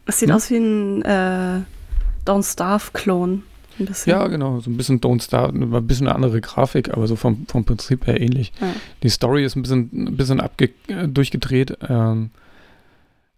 das 0.06 0.18
sieht 0.18 0.30
ja? 0.30 0.36
aus 0.36 0.50
wie 0.50 0.56
ein 0.56 1.02
äh, 1.02 1.60
Don't 2.26 2.50
Starve-Klon. 2.50 3.44
Ja, 4.04 4.26
genau, 4.26 4.60
so 4.60 4.70
ein 4.70 4.76
bisschen 4.76 5.00
Don't 5.00 5.22
Starve, 5.22 5.56
ein 5.56 5.86
bisschen 5.86 6.06
eine 6.06 6.14
andere 6.14 6.40
Grafik, 6.40 6.90
aber 6.92 7.06
so 7.06 7.16
vom, 7.16 7.46
vom 7.46 7.64
Prinzip 7.64 8.06
her 8.06 8.20
ähnlich. 8.20 8.52
Ja. 8.60 8.74
Die 9.02 9.08
Story 9.08 9.44
ist 9.44 9.56
ein 9.56 9.62
bisschen, 9.62 9.90
ein 9.92 10.16
bisschen 10.16 10.40
abge 10.40 10.70
äh, 10.88 11.08
durchgedreht. 11.08 11.78
Ähm, 11.88 12.30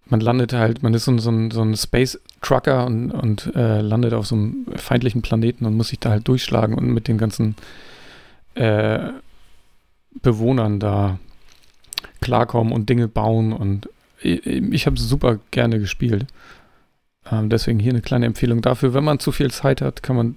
man 0.07 0.20
landet 0.20 0.52
halt, 0.52 0.83
man 0.83 0.94
ist 0.94 1.05
so, 1.05 1.16
so, 1.18 1.31
ein, 1.31 1.50
so 1.50 1.62
ein 1.62 1.76
Space 1.76 2.20
Trucker 2.42 2.86
und, 2.86 3.10
und 3.10 3.55
äh, 3.55 3.81
landet 3.81 4.12
auf 4.12 4.26
so 4.26 4.34
einem 4.34 4.66
feindlichen 4.76 5.23
Planeten 5.23 5.65
und 5.65 5.76
muss 5.76 5.89
sich 5.89 5.99
da 5.99 6.10
halt 6.10 6.28
durchschlagen 6.28 6.74
und 6.74 6.86
mit 6.89 7.08
den 7.08 7.18
ganzen 7.18 7.57
äh, 8.55 9.08
Bewohnern 10.23 10.78
da 10.78 11.18
klarkommen 12.20 12.73
und 12.73 12.89
Dinge 12.89 13.08
bauen 13.08 13.52
und 13.52 13.89
ich, 14.20 14.47
ich 14.47 14.86
habe 14.86 14.99
super 14.99 15.39
gerne 15.50 15.78
gespielt. 15.78 16.26
Ähm, 17.31 17.49
deswegen 17.49 17.78
hier 17.78 17.92
eine 17.92 18.02
kleine 18.02 18.26
Empfehlung 18.26 18.62
dafür. 18.62 18.94
Wenn 18.94 19.05
man 19.05 19.18
zu 19.18 19.33
viel 19.33 19.50
Zeit 19.50 19.81
hat, 19.81 20.02
kann 20.02 20.16
man 20.16 20.36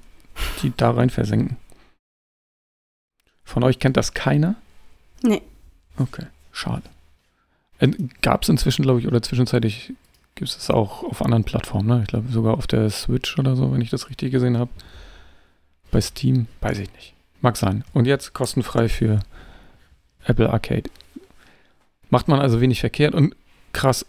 die 0.62 0.72
da 0.76 0.92
rein 0.92 1.10
versenken. 1.10 1.58
Von 3.44 3.64
euch 3.64 3.80
kennt 3.80 3.98
das 3.98 4.14
keiner? 4.14 4.56
Nee. 5.22 5.42
Okay, 5.98 6.26
schade. 6.52 6.84
Äh, 7.80 7.90
Gab 8.22 8.44
es 8.44 8.50
inzwischen, 8.50 8.84
glaube 8.84 9.00
ich, 9.00 9.08
oder 9.08 9.22
zwischenzeitlich 9.22 9.94
gibt 10.36 10.50
es 10.50 10.70
auch 10.70 11.04
auf 11.04 11.24
anderen 11.24 11.44
Plattformen, 11.44 11.88
ne? 11.88 12.02
Ich 12.04 12.08
glaube 12.08 12.32
sogar 12.32 12.54
auf 12.54 12.68
der 12.68 12.90
Switch 12.90 13.38
oder 13.40 13.56
so, 13.56 13.74
wenn 13.74 13.82
ich 13.82 13.90
das 13.90 14.10
richtig 14.10 14.32
gesehen 14.32 14.58
habe. 14.58 14.70
Bei 15.90 16.00
Steam, 16.00 16.48
weiß 16.62 16.80
ich 16.80 16.94
nicht. 16.94 17.14
Mag 17.42 17.58
sein. 17.58 17.84
Und 17.94 18.06
jetzt 18.06 18.34
kostenfrei 18.34 18.88
für 18.88 19.20
Apple 20.26 20.52
Arcade. 20.52 20.90
Macht 22.10 22.28
man 22.28 22.40
also 22.40 22.62
wenig 22.62 22.80
verkehrt 22.82 23.16
und 23.16 23.36
krass. 23.74 24.06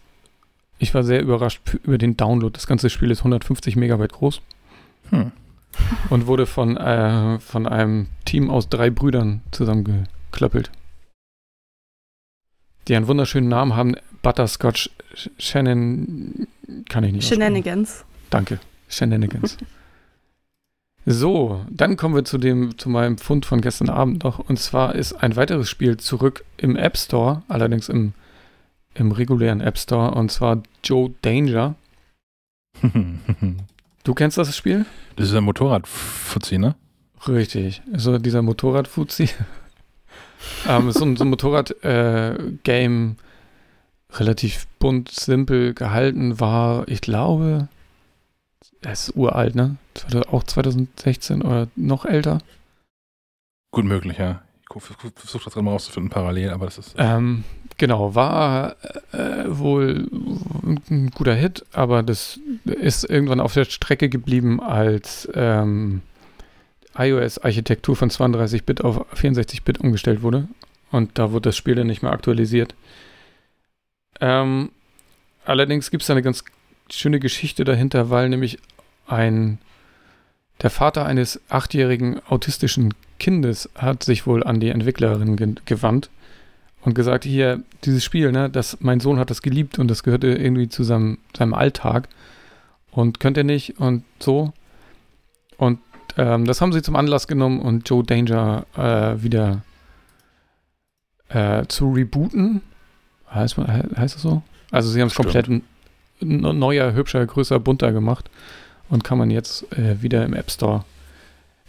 Ich 0.78 0.92
war 0.94 1.02
sehr 1.02 1.22
überrascht 1.22 1.60
über 1.82 1.98
den 1.98 2.16
Download. 2.16 2.52
Das 2.52 2.66
ganze 2.66 2.90
Spiel 2.90 3.10
ist 3.10 3.20
150 3.20 3.76
Megabyte 3.76 4.12
groß. 4.12 4.40
Hm. 5.10 5.32
Und 6.10 6.26
wurde 6.26 6.47
von, 6.47 6.76
äh, 6.76 7.38
von 7.40 7.66
einem 7.66 8.08
Team 8.24 8.50
aus 8.50 8.68
drei 8.68 8.90
Brüdern 8.90 9.42
zusammengeklöppelt 9.50 10.70
die 12.89 12.97
einen 12.97 13.07
wunderschönen 13.07 13.49
Namen 13.49 13.76
haben. 13.76 13.94
Butterscotch 14.23 14.91
Shannon, 15.39 16.47
kann 16.89 17.05
ich 17.05 17.12
nicht. 17.12 17.28
Shenanigans. 17.28 18.05
Danke, 18.31 18.58
Shenanigans. 18.89 19.57
so, 21.07 21.65
dann 21.70 21.97
kommen 21.97 22.15
wir 22.15 22.25
zu 22.25 22.39
dem, 22.39 22.76
zu 22.78 22.89
meinem 22.89 23.18
Fund 23.18 23.47
von 23.47 23.60
gestern 23.60 23.91
Abend 23.91 24.25
noch. 24.25 24.39
Und 24.39 24.58
zwar 24.58 24.94
ist 24.94 25.12
ein 25.15 25.36
weiteres 25.36 25.68
Spiel 25.68 25.97
zurück 25.97 26.44
im 26.57 26.76
App 26.76 26.97
Store, 26.97 27.42
allerdings 27.49 27.89
im, 27.89 28.12
im 28.94 29.12
regulären 29.12 29.60
App 29.60 29.78
Store, 29.78 30.12
und 30.12 30.31
zwar 30.31 30.62
Joe 30.84 31.15
Danger. 31.23 31.75
du 34.05 34.15
kennst 34.15 34.39
das 34.39 34.57
Spiel? 34.57 34.86
Das 35.17 35.28
ist 35.28 35.34
ein 35.34 35.44
Motorradfuzzi, 35.44 36.58
ne? 36.58 36.76
Richtig. 37.26 37.83
So 37.92 38.18
dieser 38.18 38.42
Motorradfuzzi 38.42 39.31
ähm, 40.68 40.91
so, 40.91 41.00
so 41.17 41.25
ein 41.25 41.31
Motorrad-Game 41.31 43.17
äh, 43.18 44.17
relativ 44.17 44.67
bunt, 44.78 45.10
simpel 45.10 45.75
gehalten 45.75 46.41
war, 46.41 46.89
ich 46.89 47.00
glaube, 47.00 47.68
es 48.81 49.08
ist 49.08 49.17
uralt, 49.17 49.55
ne? 49.55 49.76
Auch 50.31 50.44
2016 50.44 51.42
oder 51.42 51.68
noch 51.76 52.05
älter. 52.05 52.39
Gut 53.70 53.84
möglich, 53.84 54.18
ja. 54.18 54.42
Ich 54.75 54.83
versuche 54.83 55.12
das 55.15 55.55
gerade 55.55 55.62
mal 55.62 55.73
rauszufinden, 55.73 56.10
parallel, 56.10 56.50
aber 56.50 56.67
das 56.67 56.78
ist. 56.78 56.94
Ähm, 56.99 57.44
genau, 57.78 58.15
war 58.15 58.76
äh, 59.12 59.44
wohl 59.47 60.08
ein 60.91 61.10
guter 61.15 61.34
Hit, 61.34 61.65
aber 61.73 62.02
das 62.02 62.39
ist 62.65 63.05
irgendwann 63.05 63.41
auf 63.41 63.55
der 63.55 63.65
Strecke 63.65 64.08
geblieben, 64.08 64.60
als 64.60 65.28
ähm, 65.34 66.02
iOS-Architektur 66.98 67.96
von 67.96 68.10
32-Bit 68.10 68.82
auf 68.82 69.06
64-Bit 69.14 69.78
umgestellt 69.78 70.22
wurde. 70.22 70.48
Und 70.90 71.18
da 71.18 71.32
wurde 71.32 71.50
das 71.50 71.56
Spiel 71.56 71.74
dann 71.74 71.86
nicht 71.86 72.02
mehr 72.02 72.12
aktualisiert. 72.12 72.74
Ähm, 74.20 74.70
allerdings 75.44 75.90
gibt 75.90 76.02
es 76.02 76.10
eine 76.10 76.22
ganz 76.22 76.44
schöne 76.90 77.20
Geschichte 77.20 77.64
dahinter, 77.64 78.10
weil 78.10 78.28
nämlich 78.28 78.58
ein 79.06 79.58
der 80.62 80.70
Vater 80.70 81.06
eines 81.06 81.40
achtjährigen 81.48 82.20
autistischen 82.28 82.94
Kindes 83.20 83.68
hat 83.76 84.02
sich 84.02 84.26
wohl 84.26 84.42
an 84.42 84.58
die 84.58 84.70
Entwicklerin 84.70 85.36
ge 85.36 85.54
gewandt 85.66 86.10
und 86.82 86.94
gesagt, 86.94 87.24
hier, 87.24 87.62
dieses 87.84 88.04
Spiel, 88.04 88.32
ne, 88.32 88.50
das, 88.50 88.78
mein 88.80 89.00
Sohn 89.00 89.18
hat 89.18 89.30
das 89.30 89.42
geliebt 89.42 89.78
und 89.78 89.88
das 89.88 90.02
gehörte 90.02 90.28
irgendwie 90.28 90.68
zu 90.68 90.84
seinem, 90.84 91.18
seinem 91.36 91.54
Alltag 91.54 92.08
und 92.90 93.20
könnte 93.20 93.44
nicht 93.44 93.78
und 93.78 94.04
so. 94.18 94.52
Und 95.56 95.80
ähm, 96.18 96.44
das 96.44 96.60
haben 96.60 96.72
sie 96.72 96.82
zum 96.82 96.97
Anlass 96.97 97.28
genommen 97.28 97.60
und 97.60 97.88
Joe 97.88 98.02
Danger 98.02 98.66
äh, 98.76 99.22
wieder 99.22 99.62
äh, 101.28 101.64
zu 101.66 101.92
rebooten. 101.92 102.60
Heißt, 103.32 103.56
heißt 103.56 104.16
das 104.16 104.22
so? 104.22 104.42
Also 104.70 104.90
sie 104.90 105.00
haben 105.00 105.08
es 105.08 105.14
komplett 105.14 105.48
neuer, 106.20 106.92
hübscher, 106.92 107.24
größer, 107.24 107.60
bunter 107.60 107.92
gemacht 107.92 108.28
und 108.88 109.05
kann 109.05 109.18
man 109.18 109.30
jetzt 109.30 109.70
äh, 109.78 110.02
wieder 110.02 110.24
im 110.24 110.34
App 110.34 110.50
Store 110.50 110.84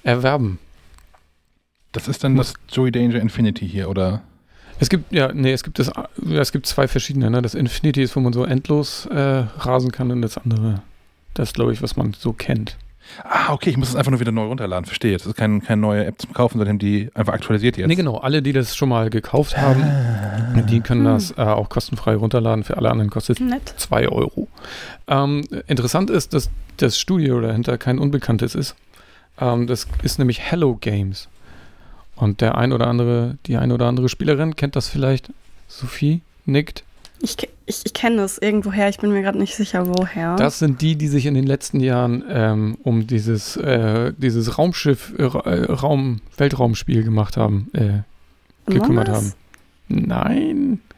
erwerben. 0.04 0.58
Das 1.92 2.08
ist 2.08 2.24
dann 2.24 2.36
das 2.36 2.54
Joey 2.72 2.92
Danger 2.92 3.20
Infinity 3.20 3.68
hier, 3.68 3.90
oder? 3.90 4.22
Es 4.80 4.90
gibt, 4.90 5.12
ja, 5.12 5.32
nee, 5.34 5.52
es 5.52 5.64
gibt 5.64 5.78
das, 5.78 5.92
es 6.32 6.52
gibt 6.52 6.66
zwei 6.66 6.88
verschiedene, 6.88 7.30
ne? 7.30 7.42
Das 7.42 7.54
Infinity 7.54 8.02
ist, 8.02 8.16
wo 8.16 8.20
man 8.22 8.32
so 8.32 8.46
endlos 8.46 9.06
äh, 9.08 9.46
rasen 9.58 9.92
kann 9.92 10.12
und 10.12 10.22
das 10.22 10.38
andere, 10.38 10.82
das 11.34 11.54
glaube 11.54 11.74
ich, 11.74 11.82
was 11.82 11.98
man 11.98 12.14
so 12.14 12.32
kennt. 12.34 12.78
Ah, 13.24 13.54
okay, 13.54 13.70
ich 13.70 13.78
muss 13.78 13.90
das 13.90 13.96
einfach 13.96 14.12
nur 14.12 14.20
wieder 14.20 14.32
neu 14.32 14.46
runterladen. 14.46 14.86
Verstehe. 14.86 15.14
Das 15.14 15.26
ist 15.26 15.36
kein, 15.36 15.62
keine 15.62 15.82
neue 15.82 16.06
App 16.06 16.22
zum 16.22 16.34
Kaufen, 16.34 16.58
sondern 16.58 16.80
die 16.80 17.10
einfach 17.14 17.34
aktualisiert 17.34 17.78
jetzt. 17.78 17.88
Nee, 17.88 17.96
genau. 17.96 18.18
Alle, 18.18 18.42
die 18.42 18.54
das 18.54 18.76
schon 18.76 18.90
mal 18.90 19.10
gekauft 19.10 19.58
haben, 19.58 19.84
ah. 19.84 20.62
die 20.62 20.82
können 20.82 21.06
hm. 21.06 21.14
das 21.14 21.32
äh, 21.32 21.42
auch 21.42 21.70
kostenfrei 21.70 22.16
runterladen. 22.16 22.64
Für 22.64 22.78
alle 22.78 22.90
anderen 22.90 23.10
kostet 23.10 23.40
es 23.40 23.76
2 23.78 24.10
Euro. 24.10 24.48
Ähm, 25.08 25.44
interessant 25.68 26.10
ist, 26.10 26.34
dass 26.34 26.50
das 26.78 27.00
Studio 27.00 27.42
dahinter 27.42 27.78
kein 27.78 28.00
Unbekanntes 28.00 28.56
ist. 28.56 28.76
Ähm, 29.40 29.68
das 29.68 29.88
ist 30.04 30.20
nämlich 30.20 30.40
Hello 30.40 30.78
Games. 30.80 31.28
Und 32.16 32.42
der 32.42 32.58
ein 32.58 32.74
oder 32.74 32.88
andere, 32.88 33.38
die 33.46 33.58
ein 33.58 33.72
oder 33.72 33.88
andere 33.88 34.10
Spielerin 34.10 34.56
kennt 34.56 34.76
das 34.76 34.90
vielleicht. 34.90 35.32
Sophie 35.68 36.22
nickt. 36.46 36.84
Ich, 37.22 37.36
ich, 37.66 37.82
ich 37.84 37.94
kenne 37.94 38.18
das 38.18 38.38
irgendwoher, 38.38 38.88
ich 38.90 38.98
bin 38.98 39.12
mir 39.12 39.22
gerade 39.22 39.38
nicht 39.38 39.56
sicher, 39.56 39.88
woher. 39.88 40.38
Das 40.38 40.60
sind 40.60 40.82
die, 40.82 40.96
die 40.96 41.08
sich 41.08 41.26
in 41.26 41.34
den 41.34 41.46
letzten 41.46 41.82
Jahren 41.82 42.24
ähm, 42.30 42.78
um 42.84 43.08
dieses, 43.08 43.58
äh, 43.58 44.14
dieses 44.18 44.58
Raumschiff, 44.58 45.14
äh, 45.18 45.26
Raum, 45.26 46.22
Weltraumspiel 46.38 47.04
gemacht 47.04 47.36
haben, 47.36 47.70
äh, 47.74 48.72
gekümmert 48.72 49.10
haben. 49.10 49.34
Nein. 49.88 50.82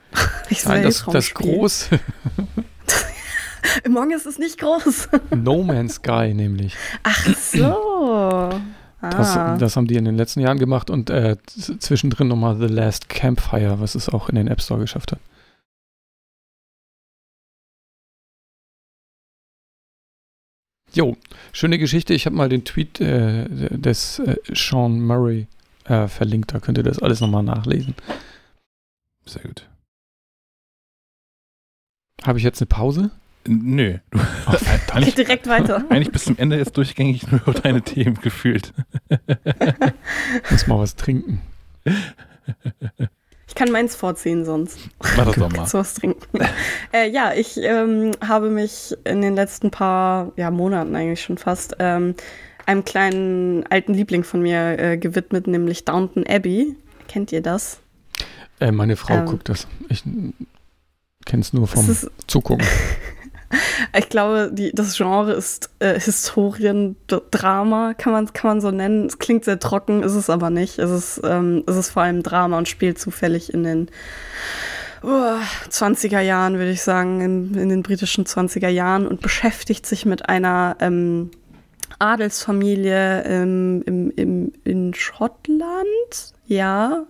Ich 0.50 0.66
Nein, 0.66 0.84
das, 0.84 1.06
das 1.06 1.34
groß. 1.34 1.88
Among 3.86 4.12
Us 4.12 4.26
ist 4.26 4.40
nicht 4.40 4.60
groß. 4.60 5.08
no 5.36 5.64
Man's 5.64 5.96
Sky 5.96 6.34
nämlich. 6.34 6.76
Ach 7.04 7.28
so. 7.36 8.50
Das, 9.02 9.36
ah. 9.36 9.58
das, 9.58 9.78
haben 9.78 9.88
die 9.88 9.96
in 9.96 10.06
den 10.06 10.16
letzten 10.16 10.42
Jahren 10.42 10.60
gemacht 10.60 10.92
und 10.92 11.10
äh, 11.10 11.36
zwischendrin 11.48 12.28
nochmal 12.28 12.58
The 12.60 12.68
Last 12.68 13.10
Campfire, 13.10 13.80
was 13.80 13.96
es 13.96 14.10
auch 14.10 14.30
in 14.30 14.36
den 14.36 14.48
App 14.48 14.62
Store 14.62 14.80
geschafft 14.80 15.14
hat. 15.14 15.20
Jo, 20.94 21.16
schöne 21.54 21.78
Geschichte. 21.78 22.14
Ich 22.14 22.26
habe 22.26 22.36
mal 22.36 22.50
den 22.50 22.66
Tweet 22.66 23.00
äh, 23.00 23.48
des 23.50 24.20
äh, 24.20 24.36
Sean 24.54 25.02
Murray 25.02 25.48
äh, 25.86 26.08
verlinkt. 26.08 26.54
Da 26.54 26.60
könnt 26.60 26.78
ihr 26.78 26.84
das 26.84 27.00
alles 27.00 27.22
nochmal 27.22 27.44
nachlesen. 27.44 27.96
Sehr 29.26 29.44
gut. 29.44 29.68
Habe 32.24 32.38
ich 32.38 32.44
jetzt 32.44 32.62
eine 32.62 32.68
Pause? 32.68 33.12
Nö. 33.48 33.98
Du, 34.12 34.20
eigentlich, 34.92 35.16
direkt 35.16 35.48
weiter. 35.48 35.86
Eigentlich 35.90 36.12
bis 36.12 36.26
zum 36.26 36.38
Ende 36.38 36.58
jetzt 36.58 36.78
durchgängig 36.78 37.32
nur 37.32 37.42
deine 37.56 37.82
Themen 37.82 38.16
gefühlt. 38.16 38.74
Muss 40.52 40.68
mal 40.68 40.78
was 40.78 40.96
trinken. 40.96 41.42
Ich 43.52 43.56
kann 43.56 43.70
meins 43.70 43.98
vorziehen 43.98 44.46
sonst. 44.46 44.80
Mach 45.18 45.26
das 45.26 45.36
doch 45.36 45.52
mal. 45.52 45.74
was 45.74 45.96
trinken. 45.96 46.40
äh, 46.94 47.10
ja, 47.10 47.34
ich 47.34 47.58
ähm, 47.58 48.12
habe 48.26 48.50
mich 48.50 48.96
in 49.04 49.22
den 49.22 49.36
letzten 49.36 49.72
paar 49.72 50.32
ja, 50.38 50.50
Monaten 50.50 50.96
eigentlich 50.96 51.22
schon 51.22 51.38
fast 51.38 51.76
ähm, 51.80 52.16
einem 52.66 52.86
kleinen 52.86 53.66
alten 53.70 53.94
Liebling 53.94 54.24
von 54.24 54.42
mir 54.42 54.80
äh, 54.80 54.98
gewidmet, 54.98 55.48
nämlich 55.48 55.84
Downton 55.84 56.26
Abbey. 56.26 56.78
Kennt 57.10 57.34
ihr 57.34 57.42
das? 57.42 57.82
Äh, 58.62 58.72
meine 58.72 58.96
Frau 58.96 59.16
ähm, 59.16 59.26
guckt 59.26 59.50
das. 59.50 59.68
Ich 59.90 60.04
kenne 61.26 61.42
es 61.42 61.52
nur 61.52 61.68
vom 61.68 61.94
Zugucken. 62.28 62.66
ich 63.98 64.10
glaube, 64.10 64.50
die, 64.52 64.72
das 64.74 64.96
Genre 64.98 65.34
ist 65.34 65.70
äh, 65.80 66.00
Historiendrama, 66.00 67.94
kann 67.94 68.14
man, 68.14 68.34
kann 68.34 68.50
man 68.52 68.62
so 68.62 68.72
nennen. 68.72 69.06
Es 69.06 69.20
klingt 69.20 69.46
sehr 69.46 69.60
trocken, 69.60 70.04
ist 70.04 70.16
es 70.16 70.30
aber 70.30 70.50
nicht. 70.50 70.80
Es 70.80 70.92
ist, 70.92 71.22
ähm, 71.24 71.64
es 71.68 71.76
ist 71.76 71.90
vor 71.92 72.04
allem 72.04 72.24
Drama 72.24 72.58
und 72.58 72.68
spielt 72.68 73.00
zufällig 73.00 73.54
in 73.54 73.64
den 73.64 73.90
uh, 75.04 75.38
20er 75.70 76.22
Jahren, 76.22 76.58
würde 76.58 76.72
ich 76.72 76.82
sagen, 76.82 77.22
in, 77.22 77.56
in, 77.56 77.70
den 77.70 77.84
britischen 77.84 78.26
20er 78.26 78.70
Jahren 78.70 79.08
und 79.08 79.22
beschäftigt 79.22 79.86
sich 79.86 80.06
mit 80.06 80.30
einer 80.30 80.78
ähm, 80.80 81.32
Adelsfamilie 82.00 83.22
im, 83.24 83.82
im, 83.84 84.12
im, 84.12 84.54
in 84.64 84.94
Schottland. 84.94 86.34
Ja, 86.46 87.04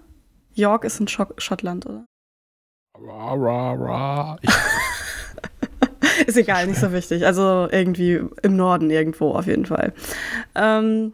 York 0.54 0.84
ist 0.84 1.00
in 1.00 1.08
Schottland, 1.08 1.86
oder? 1.86 2.06
Ra, 3.00 3.34
ra, 3.34 3.74
ra. 3.74 4.38
ist 6.28 6.38
egal, 6.38 6.68
nicht 6.68 6.80
so 6.80 6.92
wichtig. 6.92 7.26
Also 7.26 7.68
irgendwie 7.72 8.22
im 8.42 8.56
Norden 8.56 8.90
irgendwo 8.90 9.32
auf 9.32 9.48
jeden 9.48 9.66
Fall. 9.66 9.94
Ähm, 10.56 11.14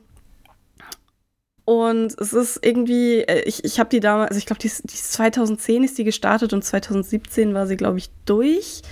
und 1.65 2.17
es 2.19 2.31
ist 2.31 2.65
irgendwie, 2.65 3.19
äh, 3.19 3.41
ich, 3.41 3.65
ich 3.65 3.79
habe 3.79 3.89
die 3.89 3.99
damals, 3.99 4.29
also 4.29 4.39
ich 4.39 4.45
glaube, 4.45 4.61
die, 4.61 4.69
die 4.69 4.87
2010 4.87 5.83
ist 5.83 5.97
die 5.97 6.05
gestartet 6.05 6.53
und 6.53 6.63
2017 6.63 7.53
war 7.53 7.67
sie, 7.67 7.75
glaube 7.75 7.97
ich, 7.97 8.09
durch. 8.25 8.83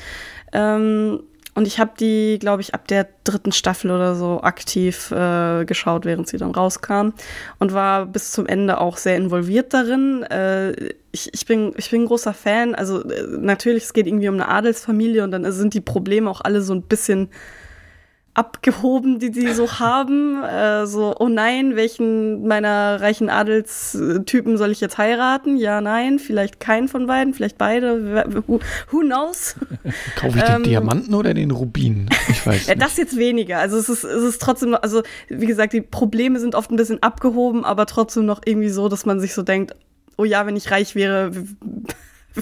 Ähm, 0.51 1.23
und 1.55 1.67
ich 1.67 1.79
habe 1.79 1.91
die, 1.97 2.37
glaube 2.37 2.61
ich, 2.61 2.73
ab 2.73 2.85
der 2.89 3.07
dritten 3.23 3.53
Staffel 3.53 3.89
oder 3.89 4.13
so 4.15 4.41
aktiv 4.41 5.09
äh, 5.11 5.63
geschaut, 5.63 6.03
während 6.03 6.27
sie 6.27 6.37
dann 6.37 6.51
rauskam. 6.51 7.13
Und 7.59 7.73
war 7.73 8.05
bis 8.05 8.31
zum 8.31 8.45
Ende 8.45 8.81
auch 8.81 8.97
sehr 8.97 9.15
involviert 9.15 9.73
darin. 9.73 10.23
Äh, 10.23 10.73
ich, 11.13 11.33
ich, 11.33 11.45
bin, 11.45 11.73
ich 11.77 11.89
bin 11.89 12.01
ein 12.01 12.07
großer 12.07 12.33
Fan. 12.33 12.75
Also 12.75 13.09
äh, 13.09 13.23
natürlich, 13.39 13.85
es 13.85 13.93
geht 13.93 14.05
irgendwie 14.05 14.27
um 14.27 14.35
eine 14.35 14.49
Adelsfamilie 14.49 15.23
und 15.23 15.31
dann 15.31 15.49
sind 15.53 15.73
die 15.73 15.81
Probleme 15.81 16.29
auch 16.29 16.41
alle 16.41 16.61
so 16.61 16.73
ein 16.73 16.81
bisschen 16.81 17.29
abgehoben, 18.35 19.17
die 19.17 19.33
sie 19.33 19.53
so 19.53 19.71
haben. 19.79 20.43
Äh, 20.43 20.85
so, 20.85 21.15
oh 21.17 21.27
nein, 21.27 21.75
welchen 21.75 22.45
meiner 22.47 23.01
reichen 23.01 23.29
Adelstypen 23.29 24.57
soll 24.57 24.71
ich 24.71 24.81
jetzt 24.81 24.97
heiraten? 24.97 25.57
Ja, 25.57 25.81
nein, 25.81 26.19
vielleicht 26.19 26.59
keinen 26.59 26.87
von 26.87 27.07
beiden, 27.07 27.33
vielleicht 27.33 27.57
beide. 27.57 28.25
Who, 28.47 28.59
who 28.91 28.99
knows? 28.99 29.55
Kaufe 30.15 30.37
ich 30.37 30.43
den 30.43 30.55
ähm, 30.57 30.63
Diamanten 30.63 31.13
oder 31.15 31.33
den 31.33 31.51
Rubin? 31.51 32.09
Ich 32.29 32.45
weiß. 32.45 32.67
ja, 32.67 32.75
das 32.75 32.97
jetzt 32.97 33.17
weniger. 33.17 33.59
Also 33.59 33.77
es 33.77 33.89
ist, 33.89 34.03
es 34.03 34.23
ist 34.23 34.41
trotzdem 34.41 34.71
noch, 34.71 34.83
also 34.83 35.01
wie 35.29 35.47
gesagt, 35.47 35.73
die 35.73 35.81
Probleme 35.81 36.39
sind 36.39 36.53
oft 36.55 36.71
ein 36.71 36.75
bisschen 36.75 37.01
abgehoben, 37.01 37.65
aber 37.65 37.85
trotzdem 37.85 38.25
noch 38.25 38.41
irgendwie 38.45 38.69
so, 38.69 38.89
dass 38.89 39.05
man 39.05 39.19
sich 39.19 39.33
so 39.33 39.41
denkt, 39.41 39.75
oh 40.17 40.25
ja, 40.25 40.45
wenn 40.45 40.55
ich 40.55 40.71
reich 40.71 40.95
wäre, 40.95 41.31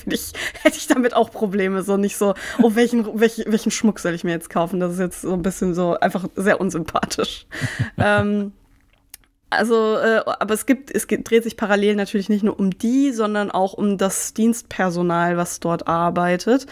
ich, 0.05 0.33
hätte 0.61 0.77
ich 0.77 0.87
damit 0.87 1.15
auch 1.15 1.31
Probleme. 1.31 1.83
So 1.83 1.97
nicht 1.97 2.17
so, 2.17 2.33
oh, 2.61 2.71
welchen, 2.75 3.19
welch, 3.19 3.43
welchen 3.47 3.71
Schmuck 3.71 3.99
soll 3.99 4.13
ich 4.13 4.23
mir 4.23 4.31
jetzt 4.31 4.49
kaufen? 4.49 4.79
Das 4.79 4.93
ist 4.93 4.99
jetzt 4.99 5.21
so 5.21 5.33
ein 5.33 5.41
bisschen 5.41 5.73
so 5.73 5.99
einfach 5.99 6.25
sehr 6.35 6.59
unsympathisch. 6.59 7.45
ähm, 7.97 8.53
also, 9.57 9.97
äh, 9.97 10.21
aber 10.25 10.53
es 10.53 10.65
gibt, 10.65 10.91
es 10.91 11.07
geht, 11.07 11.29
dreht 11.29 11.43
sich 11.43 11.57
parallel 11.57 11.95
natürlich 11.95 12.29
nicht 12.29 12.43
nur 12.43 12.59
um 12.59 12.77
die, 12.77 13.11
sondern 13.11 13.51
auch 13.51 13.73
um 13.73 13.97
das 13.97 14.33
Dienstpersonal, 14.33 15.37
was 15.37 15.59
dort 15.59 15.87
arbeitet. 15.87 16.67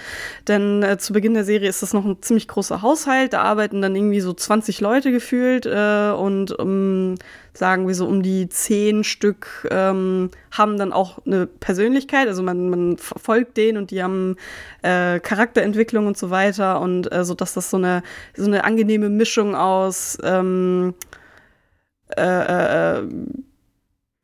Denn 0.48 0.84
äh, 0.84 0.98
zu 0.98 1.14
Beginn 1.14 1.34
der 1.34 1.46
Serie 1.46 1.70
ist 1.70 1.82
das 1.82 1.94
noch 1.94 2.06
ein 2.06 2.22
ziemlich 2.22 2.48
großer 2.48 2.82
Haushalt. 2.82 3.34
Da 3.34 3.42
arbeiten 3.42 3.82
dann 3.82 3.96
irgendwie 3.96 4.22
so 4.22 4.34
20 4.34 4.82
Leute 4.82 5.12
gefühlt 5.12 5.66
äh, 5.66 6.12
und 6.12 6.52
um, 6.52 7.16
sagen 7.54 7.88
wir 7.88 7.96
so 7.96 8.06
um 8.06 8.24
die 8.24 8.48
zehn 8.50 9.04
Stück 9.04 9.68
ähm, 9.72 10.30
haben 10.52 10.78
dann 10.78 10.94
auch 10.94 11.20
eine 11.26 11.48
Persönlichkeit. 11.48 12.28
Also 12.28 12.44
man, 12.44 12.70
man 12.70 12.98
folgt 12.98 13.58
denen 13.58 13.78
und 13.78 13.92
die 13.92 14.04
haben 14.04 14.38
äh, 14.82 15.20
Charakterentwicklung 15.20 16.08
und 16.08 16.18
so 16.18 16.30
weiter 16.30 16.80
und 16.80 17.12
äh, 17.12 17.24
so, 17.24 17.34
dass 17.34 17.54
das 17.54 17.70
so 17.70 17.78
eine 17.78 18.04
so 18.36 18.46
eine 18.46 18.64
angenehme 18.64 19.10
Mischung 19.10 19.56
aus 19.56 20.18
ähm, 20.24 20.94
äh, 22.18 23.00
äh, 23.00 23.08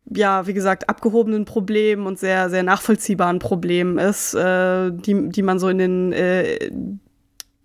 ja, 0.10 0.48
wie 0.48 0.54
gesagt, 0.54 0.90
abgehobenen 0.90 1.46
Problemen 1.46 2.08
und 2.08 2.18
sehr, 2.18 2.50
sehr 2.50 2.64
nachvollziehbaren 2.64 3.40
Problemen 3.40 3.98
ist, 3.98 4.34
äh, 4.34 4.92
die, 4.92 5.30
die 5.30 5.42
man 5.42 5.60
so 5.60 5.68
in 5.68 5.78
den 5.78 6.14
äh, 6.14 6.72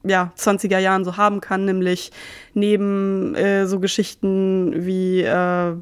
ja, 0.04 0.32
20er 0.36 0.78
Jahren 0.78 1.04
so 1.04 1.16
haben 1.16 1.40
kann, 1.40 1.64
nämlich 1.64 2.10
neben 2.54 3.34
äh, 3.34 3.66
so 3.66 3.78
Geschichten 3.78 4.84
wie 4.86 5.22
äh, 5.22 5.76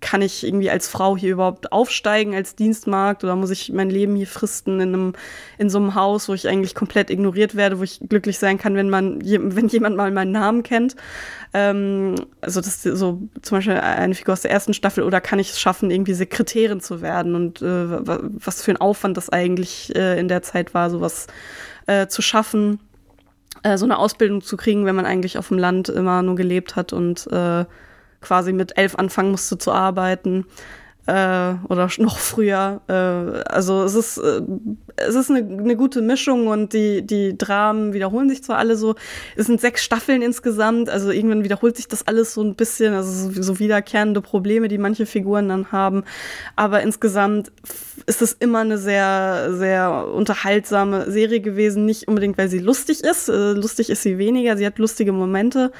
kann 0.00 0.20
ich 0.20 0.46
irgendwie 0.46 0.70
als 0.70 0.88
Frau 0.88 1.16
hier 1.16 1.32
überhaupt 1.32 1.72
aufsteigen 1.72 2.34
als 2.34 2.54
Dienstmarkt 2.54 3.24
oder 3.24 3.34
muss 3.34 3.50
ich 3.50 3.72
mein 3.72 3.88
Leben 3.88 4.14
hier 4.14 4.26
fristen 4.26 4.80
in 4.80 4.94
einem 4.94 5.12
in 5.58 5.70
so 5.70 5.78
einem 5.78 5.94
Haus, 5.94 6.28
wo 6.28 6.34
ich 6.34 6.48
eigentlich 6.48 6.74
komplett 6.74 7.10
ignoriert 7.10 7.54
werde, 7.54 7.78
wo 7.78 7.82
ich 7.82 8.00
glücklich 8.06 8.38
sein 8.38 8.58
kann, 8.58 8.74
wenn 8.76 8.90
man 8.90 9.20
wenn 9.22 9.68
jemand 9.68 9.96
mal 9.96 10.10
meinen 10.10 10.32
Namen 10.32 10.62
kennt. 10.62 10.96
Ähm, 11.54 12.14
also 12.42 12.60
das 12.60 12.84
ist 12.84 12.98
so 12.98 13.22
zum 13.40 13.58
Beispiel 13.58 13.74
eine 13.74 14.14
Figur 14.14 14.34
aus 14.34 14.42
der 14.42 14.50
ersten 14.50 14.74
Staffel 14.74 15.02
oder 15.02 15.20
kann 15.22 15.38
ich 15.38 15.50
es 15.50 15.60
schaffen, 15.60 15.90
irgendwie 15.90 16.14
Sekretärin 16.14 16.80
zu 16.80 17.00
werden 17.00 17.34
und 17.34 17.62
äh, 17.62 17.64
was 17.64 18.62
für 18.62 18.72
ein 18.72 18.80
Aufwand 18.80 19.16
das 19.16 19.30
eigentlich 19.30 19.96
äh, 19.96 20.20
in 20.20 20.28
der 20.28 20.42
Zeit 20.42 20.74
war, 20.74 20.90
sowas 20.90 21.26
äh, 21.86 22.06
zu 22.06 22.20
schaffen, 22.20 22.80
äh, 23.62 23.78
so 23.78 23.86
eine 23.86 23.98
Ausbildung 23.98 24.42
zu 24.42 24.58
kriegen, 24.58 24.84
wenn 24.84 24.96
man 24.96 25.06
eigentlich 25.06 25.38
auf 25.38 25.48
dem 25.48 25.58
Land 25.58 25.88
immer 25.88 26.22
nur 26.22 26.36
gelebt 26.36 26.76
hat 26.76 26.92
und 26.92 27.26
äh, 27.32 27.64
quasi 28.26 28.52
mit 28.52 28.76
elf 28.76 28.96
anfangen 28.96 29.30
musste 29.30 29.56
zu 29.56 29.72
arbeiten 29.72 30.46
äh, 31.06 31.54
oder 31.68 31.88
noch 31.98 32.18
früher. 32.18 32.80
Äh, 32.88 32.92
also 33.48 33.84
es 33.84 33.94
ist, 33.94 34.18
äh, 34.18 34.42
es 34.96 35.14
ist 35.14 35.30
eine, 35.30 35.38
eine, 35.38 35.76
gute 35.76 36.02
Mischung 36.02 36.48
und 36.48 36.72
die, 36.72 37.06
die 37.06 37.38
Dramen 37.38 37.92
wiederholen 37.92 38.28
sich 38.28 38.42
zwar 38.42 38.58
alle 38.58 38.76
so. 38.76 38.96
Es 39.36 39.46
sind 39.46 39.60
sechs 39.60 39.84
Staffeln 39.84 40.20
insgesamt, 40.20 40.90
also 40.90 41.10
irgendwann 41.10 41.44
wiederholt 41.44 41.76
sich 41.76 41.86
das 41.86 42.06
alles 42.08 42.34
so 42.34 42.42
ein 42.42 42.56
bisschen, 42.56 42.92
also 42.94 43.30
so, 43.40 43.58
wiederkehrende 43.60 44.20
Probleme, 44.20 44.66
die 44.68 44.78
manche 44.78 45.06
Figuren 45.06 45.48
dann 45.48 45.70
haben. 45.70 46.02
Aber 46.56 46.82
insgesamt 46.82 47.52
ist 48.06 48.20
es 48.20 48.32
immer 48.32 48.60
eine 48.60 48.78
sehr, 48.78 49.54
sehr 49.54 50.08
unterhaltsame 50.12 51.10
Serie 51.10 51.40
gewesen. 51.40 51.84
Nicht 51.84 52.08
unbedingt, 52.08 52.36
weil 52.36 52.48
sie 52.48 52.58
lustig 52.58 53.04
ist. 53.04 53.28
Äh, 53.28 53.52
lustig 53.52 53.90
ist 53.90 54.02
sie 54.02 54.18
weniger, 54.18 54.56
sie 54.56 54.66
hat 54.66 54.78
lustige 54.78 55.12
Momente. 55.12 55.70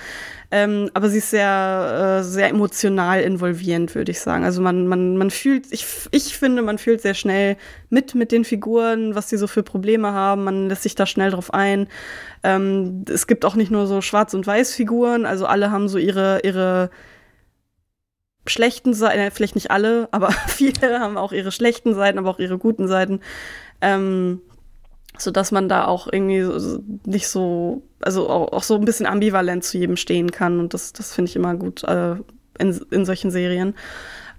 Ähm, 0.51 0.91
aber 0.95 1.09
sie 1.09 1.19
ist 1.19 1.31
sehr, 1.31 2.19
äh, 2.21 2.25
sehr 2.25 2.49
emotional 2.49 3.21
involvierend, 3.21 3.95
würde 3.95 4.13
ich 4.13 4.21
sagen. 4.21 4.45
Also 4.45 4.63
man, 4.63 4.87
man, 4.87 5.17
man 5.17 5.31
fühlt, 5.31 5.67
ich, 5.73 5.87
ich 6.13 6.37
finde, 6.37 6.63
man 6.63 6.79
fühlt 6.79 7.01
sehr 7.01 7.15
schnell 7.15 7.57
mit 7.91 8.15
mit 8.15 8.31
den 8.31 8.45
Figuren, 8.45 9.15
was 9.15 9.29
sie 9.29 9.39
so 9.39 9.49
für 9.49 9.63
Probleme 9.63 10.13
haben. 10.13 10.45
Man 10.45 10.69
lässt 10.69 10.85
sich 10.85 10.95
da 10.95 11.07
schnell 11.07 11.31
drauf 11.31 11.53
ein. 11.53 11.89
Ähm, 12.45 13.05
es 13.09 13.27
gibt 13.27 13.45
auch 13.45 13.57
nicht 13.57 13.71
nur 13.73 13.87
so 13.87 14.01
Schwarz- 14.01 14.35
und 14.35 14.47
Weiß-Figuren, 14.47 15.27
also 15.27 15.47
alle 15.47 15.71
haben 15.73 15.89
so 15.89 15.99
ihre, 15.99 16.41
ihre 16.45 16.91
schlechten 18.47 18.95
Seiten, 18.95 19.19
äh, 19.19 19.31
vielleicht 19.31 19.57
nicht 19.57 19.71
alle, 19.71 20.09
aber 20.13 20.31
viele 20.47 21.01
haben 21.01 21.17
auch 21.17 21.33
ihre 21.33 21.53
schlechten 21.53 21.95
Seiten, 21.95 22.19
aber 22.19 22.31
auch 22.31 22.39
ihre 22.39 22.59
guten 22.59 22.87
Seiten. 22.89 23.21
Ähm, 23.81 24.41
so 25.19 25.31
dass 25.31 25.51
man 25.51 25.69
da 25.69 25.87
auch 25.87 26.09
irgendwie 26.11 26.47
nicht 27.05 27.29
so, 27.29 27.83
also 28.07 28.29
auch, 28.29 28.53
auch, 28.53 28.63
so 28.63 28.77
ein 28.77 28.85
bisschen 28.85 29.07
ambivalent 29.07 29.65
zu 29.65 29.77
jedem 29.77 29.97
stehen 29.97 30.31
kann. 30.31 30.61
Und 30.61 30.73
das, 30.73 30.93
das 30.93 31.13
finde 31.13 31.29
ich 31.29 31.37
immer 31.37 31.55
gut 31.55 31.85
äh, 31.85 32.15
in, 32.59 32.81
in 32.91 33.05
solchen 33.05 33.31
Serien. 33.31 33.75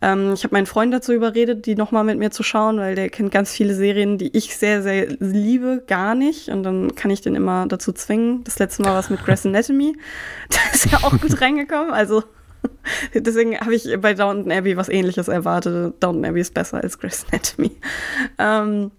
Ähm, 0.02 0.34
ich 0.34 0.44
habe 0.44 0.56
meinen 0.56 0.66
Freund 0.66 0.94
dazu 0.94 1.14
überredet, 1.14 1.66
die 1.66 1.76
nochmal 1.76 2.04
mit 2.04 2.18
mir 2.18 2.32
zu 2.32 2.44
schauen, 2.44 2.78
weil 2.78 2.96
der 2.96 3.10
kennt 3.10 3.32
ganz 3.32 3.52
viele 3.52 3.74
Serien, 3.74 4.18
die 4.18 4.36
ich 4.36 4.56
sehr, 4.56 4.82
sehr 4.84 5.08
liebe, 5.20 5.84
gar 5.88 6.16
nicht. 6.16 6.50
Und 6.50 6.64
dann 6.64 6.96
kann 6.96 7.12
ich 7.12 7.22
den 7.22 7.36
immer 7.36 7.68
dazu 7.68 7.92
zwingen. 7.92 8.44
Das 8.44 8.60
letzte 8.60 8.84
Mal 8.84 8.92
war 8.92 9.00
es 9.00 9.10
mit 9.10 9.24
Grey's 9.24 9.46
Anatomy. 9.46 9.96
Da 10.50 10.58
ist 10.74 10.86
ja 10.92 11.00
auch 11.00 11.20
gut 11.20 11.42
reingekommen. 11.42 11.92
Also 11.92 12.24
deswegen 13.14 13.60
habe 13.60 13.76
ich 13.76 13.90
bei 14.00 14.14
Downton 14.14 14.52
Abbey 14.52 14.78
was 14.78 14.90
ähnliches 14.90 15.28
erwartet. 15.28 15.96
Downton 16.00 16.26
Abbey 16.26 16.42
ist 16.42 16.54
besser 16.54 16.82
als 16.82 16.98
Grey's 17.00 17.26
Anatomy. 17.32 17.72
Ähm, 18.38 18.92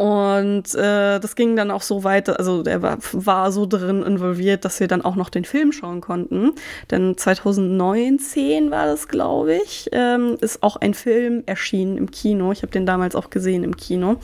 Und 0.00 0.74
äh, 0.76 1.20
das 1.20 1.36
ging 1.36 1.56
dann 1.56 1.70
auch 1.70 1.82
so 1.82 2.04
weit, 2.04 2.30
also 2.30 2.62
der 2.62 2.80
war, 2.80 2.96
war, 3.12 3.52
so 3.52 3.66
drin 3.66 4.02
involviert, 4.02 4.64
dass 4.64 4.80
wir 4.80 4.88
dann 4.88 5.02
auch 5.02 5.14
noch 5.14 5.28
den 5.28 5.44
Film 5.44 5.72
schauen 5.72 6.00
konnten. 6.00 6.52
Denn 6.90 7.18
2019 7.18 8.70
war 8.70 8.86
das, 8.86 9.08
glaube 9.08 9.56
ich, 9.56 9.90
ähm, 9.92 10.38
ist 10.40 10.62
auch 10.62 10.76
ein 10.76 10.94
Film 10.94 11.42
erschienen 11.44 11.98
im 11.98 12.10
Kino. 12.10 12.50
Ich 12.50 12.62
habe 12.62 12.72
den 12.72 12.86
damals 12.86 13.14
auch 13.14 13.28
gesehen 13.28 13.62
im 13.62 13.76
Kino, 13.76 14.16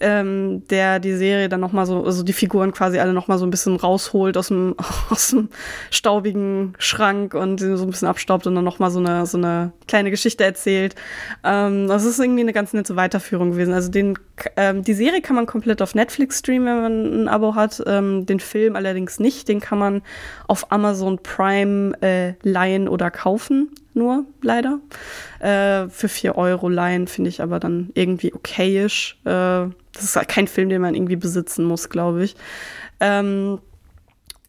ähm, 0.00 0.66
der 0.68 1.00
die 1.00 1.14
Serie 1.14 1.48
dann 1.48 1.60
nochmal 1.60 1.86
so, 1.86 2.04
also 2.04 2.22
die 2.22 2.32
Figuren 2.32 2.72
quasi 2.72 2.98
alle 2.98 3.12
nochmal 3.12 3.38
so 3.38 3.46
ein 3.46 3.50
bisschen 3.50 3.76
rausholt 3.76 4.36
aus 4.36 4.48
dem, 4.48 4.74
aus 5.10 5.30
dem 5.30 5.48
staubigen 5.90 6.74
Schrank 6.78 7.34
und 7.34 7.58
so 7.60 7.82
ein 7.82 7.90
bisschen 7.90 8.08
abstaubt 8.08 8.46
und 8.46 8.54
dann 8.54 8.64
nochmal 8.64 8.90
so 8.90 8.98
eine, 8.98 9.26
so 9.26 9.38
eine 9.38 9.72
kleine 9.88 10.10
Geschichte 10.10 10.44
erzählt. 10.44 10.94
Ähm, 11.44 11.88
das 11.88 12.04
ist 12.04 12.18
irgendwie 12.18 12.42
eine 12.42 12.52
ganz 12.52 12.72
nette 12.72 12.96
Weiterführung 12.96 13.52
gewesen. 13.52 13.72
Also 13.72 13.90
den, 13.90 14.18
ähm, 14.56 14.82
die 14.82 14.94
Serie 14.94 15.22
kann 15.22 15.36
man 15.36 15.46
komplett 15.46 15.82
auf 15.82 15.94
Netflix 15.94 16.40
streamen, 16.40 16.66
wenn 16.66 16.82
man 16.82 17.22
ein 17.22 17.28
Abo 17.28 17.54
hat. 17.54 17.82
Ähm, 17.86 18.26
den 18.26 18.40
Film 18.40 18.76
allerdings 18.76 19.18
nicht. 19.18 19.48
Den 19.48 19.60
kann 19.60 19.78
man 19.78 20.02
auf 20.46 20.70
Amazon 20.72 21.18
Prime 21.22 21.92
äh, 22.02 22.34
leihen 22.42 22.88
oder 22.88 23.10
kaufen. 23.10 23.70
Nur, 23.96 24.26
leider. 24.42 24.80
Äh, 25.38 25.88
für 25.88 26.10
4 26.10 26.36
Euro 26.36 26.68
leihen 26.68 27.06
finde 27.06 27.30
ich 27.30 27.40
aber 27.40 27.58
dann 27.58 27.88
irgendwie 27.94 28.34
okayisch. 28.34 29.18
Äh, 29.24 29.30
das 29.94 30.02
ist 30.02 30.16
halt 30.16 30.28
kein 30.28 30.48
Film, 30.48 30.68
den 30.68 30.82
man 30.82 30.94
irgendwie 30.94 31.16
besitzen 31.16 31.64
muss, 31.64 31.88
glaube 31.88 32.24
ich. 32.24 32.36
Ähm, 33.00 33.58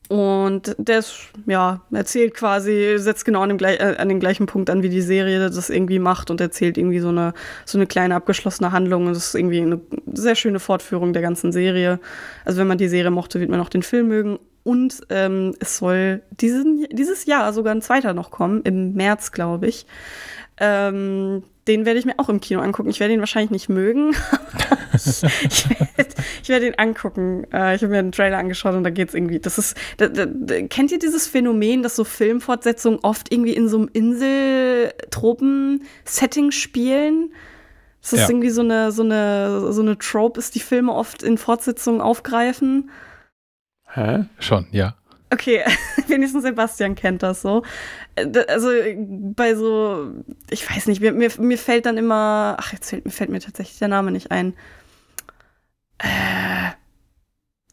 und 0.10 0.74
der 0.77 1.00
ist, 1.00 1.16
ja, 1.48 1.82
erzählt 1.92 2.34
quasi, 2.34 2.95
setzt 2.98 3.26
genau 3.26 3.42
an, 3.42 3.50
dem, 3.50 3.60
äh, 3.60 3.98
an 3.98 4.08
den 4.08 4.22
gleichen 4.22 4.45
Punkt 4.45 4.69
an, 4.69 4.82
wie 4.82 4.90
die 4.90 5.02
Serie 5.02 5.40
das 5.40 5.69
irgendwie 5.69 6.00
macht 6.00 6.32
und 6.32 6.40
erzählt 6.40 6.77
irgendwie 6.77 7.00
so 7.00 7.10
eine, 7.10 7.34
so 7.66 7.77
eine 7.77 7.88
kleine 7.88 8.16
abgeschlossene 8.16 8.72
Handlung. 8.72 9.08
Und 9.08 9.14
das 9.14 9.27
ist 9.27 9.36
irgendwie 9.36 9.61
eine 9.61 9.82
sehr 10.14 10.36
schöne 10.36 10.60
Fortführung 10.60 11.11
der 11.11 11.22
ganzen 11.22 11.52
Serie. 11.52 12.00
Also 12.45 12.60
wenn 12.60 12.68
man 12.68 12.77
die 12.77 12.88
Serie 12.88 13.11
mochte, 13.11 13.40
wird 13.42 13.50
man 13.50 13.60
auch 13.60 13.69
den 13.69 13.84
Film 13.84 14.08
mögen. 14.08 14.40
Und 14.64 15.02
ähm, 15.10 15.56
es 15.60 15.77
soll 15.77 16.22
diesen, 16.32 16.88
dieses 16.92 17.26
Jahr 17.26 17.52
sogar 17.52 17.74
ein 17.74 17.82
zweiter 17.82 18.14
noch 18.14 18.32
kommen, 18.32 18.61
im 18.64 18.94
März, 18.94 19.32
glaube 19.32 19.68
ich. 19.68 19.86
Ähm, 20.60 21.44
den 21.67 21.85
werde 21.85 21.99
ich 21.99 22.05
mir 22.05 22.17
auch 22.17 22.29
im 22.29 22.39
Kino 22.39 22.61
angucken. 22.61 22.89
Ich 22.89 22.99
werde 22.99 23.13
ihn 23.13 23.19
wahrscheinlich 23.19 23.51
nicht 23.51 23.69
mögen. 23.69 24.11
ich 24.93 25.69
werde 25.69 26.15
werd 26.47 26.63
ihn 26.63 26.73
angucken. 26.77 27.45
Äh, 27.51 27.75
ich 27.75 27.81
habe 27.81 27.91
mir 27.91 27.99
einen 27.99 28.11
Trailer 28.11 28.37
angeschaut 28.37 28.73
und 28.73 28.83
da 28.83 28.89
geht 28.89 29.09
es 29.09 29.13
irgendwie. 29.13 29.39
Das 29.39 29.57
ist. 29.57 29.77
Da, 29.97 30.07
da, 30.07 30.25
kennt 30.67 30.91
ihr 30.91 30.99
dieses 30.99 31.27
Phänomen, 31.27 31.83
dass 31.83 31.95
so 31.95 32.03
Filmfortsetzungen 32.03 32.99
oft 33.03 33.31
irgendwie 33.31 33.53
in 33.53 33.69
so 33.69 33.77
einem 33.77 33.89
Insel-Tropen-Setting 33.91 36.51
spielen? 36.51 37.31
Dass 38.01 38.11
das 38.11 38.19
ja. 38.21 38.29
irgendwie 38.29 38.49
so 38.49 38.61
eine, 38.61 38.91
so, 38.91 39.03
eine, 39.03 39.71
so 39.71 39.81
eine 39.81 39.97
Trope 39.97 40.39
ist, 40.39 40.55
die 40.55 40.59
Filme 40.59 40.93
oft 40.93 41.23
in 41.23 41.37
Fortsetzungen 41.37 42.01
aufgreifen? 42.01 42.89
Hä? 43.93 44.25
Schon, 44.39 44.67
ja. 44.71 44.97
Okay, 45.30 45.64
wenigstens 46.07 46.43
Sebastian 46.43 46.95
kennt 46.95 47.23
das 47.23 47.41
so. 47.41 47.64
Äh, 48.15 48.45
also 48.47 48.69
bei 49.35 49.56
so, 49.56 50.11
ich 50.49 50.69
weiß 50.69 50.88
nicht, 50.88 51.01
mir, 51.01 51.11
mir, 51.11 51.30
mir 51.39 51.57
fällt 51.57 51.85
dann 51.85 51.97
immer, 51.97 52.56
ach, 52.59 52.73
jetzt 52.73 52.89
fällt, 52.89 53.06
mir 53.06 53.11
fällt 53.11 53.30
mir 53.30 53.39
tatsächlich 53.39 53.80
der 53.80 53.89
Name 53.89 54.11
nicht 54.11 54.31
ein. 54.31 54.53
Äh, 55.99 56.07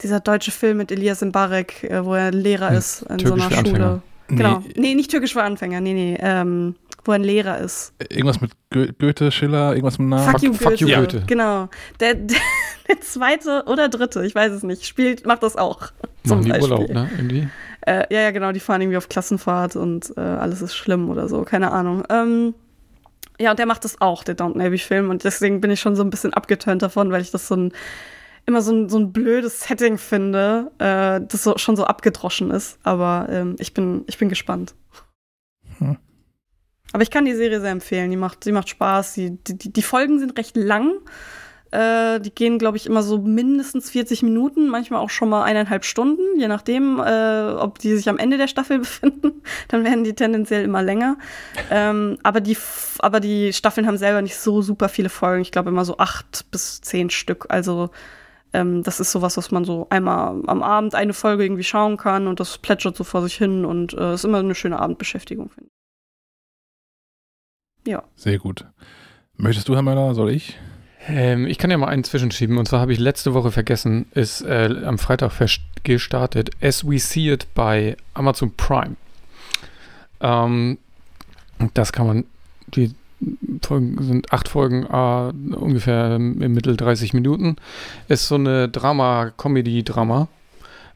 dieser 0.02 0.20
deutsche 0.20 0.50
Film 0.50 0.78
mit 0.78 0.90
Elias 0.90 1.20
Mbarek, 1.22 1.84
äh, 1.84 2.04
wo 2.04 2.14
er 2.14 2.32
Lehrer 2.32 2.72
ist 2.72 3.02
in 3.02 3.18
so 3.20 3.34
einer 3.34 3.44
Schule. 3.44 3.58
Anfänger. 3.58 4.02
Genau. 4.28 4.58
Nee. 4.60 4.72
nee, 4.76 4.94
nicht 4.94 5.10
türkisch 5.10 5.34
für 5.34 5.42
Anfänger, 5.42 5.80
nee, 5.80 5.92
nee. 5.92 6.18
Ähm, 6.18 6.76
wo 7.06 7.12
ein 7.12 7.22
Lehrer 7.22 7.58
ist. 7.58 7.92
Irgendwas 8.08 8.40
mit 8.40 8.52
Goethe, 8.70 9.30
Schiller, 9.30 9.70
irgendwas 9.70 9.98
mit 9.98 10.08
Namen. 10.08 10.30
Fuck, 10.30 10.42
you, 10.42 10.52
Fuck 10.52 10.80
you 10.80 10.88
Goethe. 10.88 11.22
Genau. 11.26 11.68
Der, 12.00 12.14
der, 12.14 12.38
der, 12.88 13.00
zweite 13.00 13.64
oder 13.66 13.88
dritte, 13.88 14.24
ich 14.24 14.34
weiß 14.34 14.52
es 14.52 14.62
nicht, 14.62 14.86
spielt, 14.86 15.26
macht 15.26 15.42
das 15.42 15.56
auch. 15.56 15.92
Zum 16.26 16.38
Machen 16.38 16.52
die 16.52 16.60
Urlaub, 16.60 16.88
ne? 16.88 17.10
Irgendwie. 17.16 17.48
Äh, 17.86 18.06
ja, 18.12 18.22
ja, 18.22 18.30
genau, 18.30 18.52
die 18.52 18.60
fahren 18.60 18.80
irgendwie 18.80 18.96
auf 18.96 19.08
Klassenfahrt 19.08 19.76
und 19.76 20.12
äh, 20.16 20.20
alles 20.20 20.62
ist 20.62 20.74
schlimm 20.74 21.10
oder 21.10 21.28
so, 21.28 21.42
keine 21.42 21.70
Ahnung. 21.70 22.04
Ähm, 22.08 22.54
ja, 23.38 23.50
und 23.50 23.58
der 23.58 23.66
macht 23.66 23.84
das 23.84 24.00
auch, 24.00 24.24
der 24.24 24.34
Downton 24.34 24.62
Abbey-Film. 24.62 25.10
Und 25.10 25.24
deswegen 25.24 25.60
bin 25.60 25.70
ich 25.70 25.80
schon 25.80 25.96
so 25.96 26.02
ein 26.02 26.10
bisschen 26.10 26.32
abgetönt 26.32 26.82
davon, 26.82 27.10
weil 27.10 27.20
ich 27.20 27.30
das 27.30 27.48
so 27.48 27.56
ein 27.56 27.72
immer 28.46 28.62
so 28.62 28.72
ein, 28.72 28.88
so 28.88 28.98
ein 28.98 29.12
blödes 29.12 29.60
Setting 29.60 29.98
finde, 29.98 30.70
äh, 30.78 31.20
das 31.26 31.42
so, 31.42 31.56
schon 31.56 31.76
so 31.76 31.84
abgedroschen 31.84 32.50
ist. 32.50 32.78
Aber 32.82 33.26
ähm, 33.30 33.56
ich, 33.58 33.74
bin, 33.74 34.04
ich 34.06 34.18
bin 34.18 34.28
gespannt. 34.28 34.74
Hm. 35.78 35.96
Aber 36.94 37.02
ich 37.02 37.10
kann 37.10 37.24
die 37.24 37.34
Serie 37.34 37.60
sehr 37.60 37.72
empfehlen. 37.72 38.12
Die 38.12 38.16
macht, 38.16 38.44
die 38.44 38.52
macht 38.52 38.68
Spaß. 38.68 39.14
Die, 39.14 39.36
die, 39.42 39.72
die 39.72 39.82
Folgen 39.82 40.20
sind 40.20 40.38
recht 40.38 40.56
lang. 40.56 40.92
Äh, 41.72 42.20
die 42.20 42.32
gehen, 42.32 42.56
glaube 42.56 42.76
ich, 42.76 42.86
immer 42.86 43.02
so 43.02 43.18
mindestens 43.18 43.90
40 43.90 44.22
Minuten, 44.22 44.68
manchmal 44.68 45.00
auch 45.00 45.10
schon 45.10 45.28
mal 45.28 45.42
eineinhalb 45.42 45.84
Stunden, 45.84 46.22
je 46.38 46.46
nachdem, 46.46 47.00
äh, 47.00 47.50
ob 47.50 47.80
die 47.80 47.96
sich 47.96 48.08
am 48.08 48.16
Ende 48.16 48.38
der 48.38 48.46
Staffel 48.46 48.78
befinden. 48.86 49.42
Dann 49.66 49.82
werden 49.82 50.04
die 50.04 50.14
tendenziell 50.14 50.62
immer 50.62 50.84
länger. 50.84 51.16
Ähm, 51.68 52.16
aber, 52.22 52.40
die, 52.40 52.56
aber 53.00 53.18
die 53.18 53.52
Staffeln 53.52 53.88
haben 53.88 53.98
selber 53.98 54.22
nicht 54.22 54.36
so 54.36 54.62
super 54.62 54.88
viele 54.88 55.08
Folgen. 55.08 55.42
Ich 55.42 55.50
glaube 55.50 55.70
immer 55.70 55.84
so 55.84 55.98
acht 55.98 56.48
bis 56.52 56.80
zehn 56.80 57.10
Stück. 57.10 57.46
Also 57.48 57.90
ähm, 58.52 58.84
das 58.84 59.00
ist 59.00 59.10
sowas, 59.10 59.36
was 59.36 59.50
man 59.50 59.64
so 59.64 59.88
einmal 59.90 60.40
am 60.46 60.62
Abend 60.62 60.94
eine 60.94 61.12
Folge 61.12 61.42
irgendwie 61.42 61.64
schauen 61.64 61.96
kann 61.96 62.28
und 62.28 62.38
das 62.38 62.58
plätschert 62.58 62.96
so 62.96 63.02
vor 63.02 63.22
sich 63.22 63.34
hin 63.34 63.64
und 63.64 63.94
äh, 63.94 64.14
ist 64.14 64.24
immer 64.24 64.38
eine 64.38 64.54
schöne 64.54 64.78
Abendbeschäftigung, 64.78 65.50
finde. 65.50 65.73
Ja. 67.86 68.02
Sehr 68.16 68.38
gut. 68.38 68.64
Möchtest 69.36 69.68
du, 69.68 69.74
Herr 69.74 69.82
Möller, 69.82 70.14
soll 70.14 70.30
ich? 70.30 70.56
Ähm, 71.06 71.46
ich 71.46 71.58
kann 71.58 71.70
ja 71.70 71.76
mal 71.76 71.88
einen 71.88 72.04
zwischenschieben. 72.04 72.58
Und 72.58 72.66
zwar 72.66 72.80
habe 72.80 72.92
ich 72.92 72.98
letzte 72.98 73.34
Woche 73.34 73.50
vergessen, 73.50 74.06
ist 74.14 74.42
äh, 74.42 74.74
am 74.84 74.98
Freitag 74.98 75.32
gestartet, 75.82 76.50
As 76.62 76.86
We 76.86 76.98
See 76.98 77.30
It 77.30 77.46
bei 77.54 77.96
Amazon 78.14 78.52
Prime. 78.56 78.96
Ähm, 80.20 80.78
das 81.74 81.92
kann 81.92 82.06
man, 82.06 82.24
die 82.68 82.94
Folgen 83.62 84.02
sind 84.02 84.32
acht 84.32 84.48
Folgen, 84.48 84.84
äh, 84.84 85.56
ungefähr 85.56 86.16
im 86.16 86.38
Mittel 86.38 86.76
30 86.76 87.12
Minuten. 87.12 87.56
Ist 88.08 88.28
so 88.28 88.36
eine 88.36 88.68
Drama, 88.68 89.32
Comedy-Drama 89.36 90.28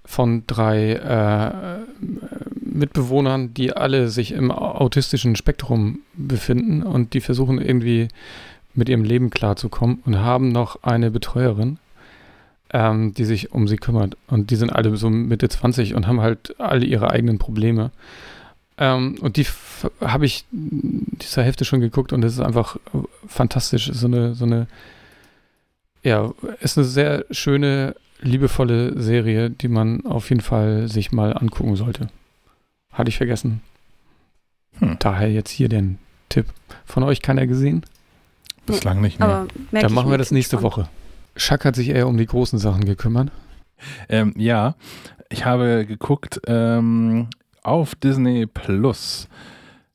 von 0.04 0.44
drei 0.46 0.92
äh, 0.92 1.80
Mitbewohnern, 2.78 3.54
die 3.54 3.72
alle 3.72 4.08
sich 4.08 4.32
im 4.32 4.50
autistischen 4.50 5.36
Spektrum 5.36 6.00
befinden 6.14 6.82
und 6.82 7.14
die 7.14 7.20
versuchen 7.20 7.60
irgendwie 7.60 8.08
mit 8.74 8.88
ihrem 8.88 9.04
Leben 9.04 9.30
klarzukommen 9.30 10.00
und 10.06 10.18
haben 10.18 10.48
noch 10.50 10.82
eine 10.82 11.10
Betreuerin, 11.10 11.78
ähm, 12.72 13.12
die 13.14 13.24
sich 13.24 13.52
um 13.52 13.68
sie 13.68 13.76
kümmert. 13.76 14.16
Und 14.28 14.50
die 14.50 14.56
sind 14.56 14.72
alle 14.72 14.96
so 14.96 15.10
Mitte 15.10 15.48
20 15.48 15.94
und 15.94 16.06
haben 16.06 16.20
halt 16.20 16.58
alle 16.58 16.86
ihre 16.86 17.10
eigenen 17.10 17.38
Probleme. 17.38 17.90
Ähm, 18.78 19.16
und 19.20 19.36
die 19.36 19.46
habe 20.00 20.26
ich 20.26 20.44
dieser 20.50 21.42
Hälfte 21.42 21.64
schon 21.64 21.80
geguckt 21.80 22.12
und 22.12 22.24
es 22.24 22.34
ist 22.34 22.40
einfach 22.40 22.76
fantastisch. 23.26 23.90
So 23.92 24.06
eine, 24.06 24.34
so 24.34 24.44
eine, 24.44 24.68
ja, 26.04 26.32
ist 26.60 26.78
eine 26.78 26.86
sehr 26.86 27.24
schöne, 27.30 27.96
liebevolle 28.20 29.00
Serie, 29.00 29.50
die 29.50 29.68
man 29.68 30.06
auf 30.06 30.30
jeden 30.30 30.40
Fall 30.40 30.88
sich 30.88 31.12
mal 31.12 31.36
angucken 31.36 31.76
sollte. 31.76 32.08
Hatte 32.98 33.10
ich 33.10 33.16
vergessen. 33.16 33.62
Hm. 34.80 34.96
Daher 34.98 35.30
jetzt 35.30 35.50
hier 35.50 35.68
den 35.68 35.98
Tipp. 36.28 36.46
Von 36.84 37.04
euch 37.04 37.22
keiner 37.22 37.46
gesehen? 37.46 37.84
Bislang 38.66 39.00
nicht, 39.00 39.20
mehr. 39.20 39.46
Dann 39.70 39.92
machen 39.94 40.10
wir 40.10 40.18
das 40.18 40.32
nächste 40.32 40.56
gespannt. 40.56 40.76
Woche. 40.78 40.88
Schack 41.36 41.64
hat 41.64 41.76
sich 41.76 41.90
eher 41.90 42.08
um 42.08 42.18
die 42.18 42.26
großen 42.26 42.58
Sachen 42.58 42.84
gekümmert. 42.84 43.30
Ähm, 44.08 44.34
ja, 44.36 44.74
ich 45.28 45.44
habe 45.44 45.86
geguckt 45.86 46.40
ähm, 46.48 47.28
auf 47.62 47.94
Disney 47.94 48.46
Plus. 48.46 49.28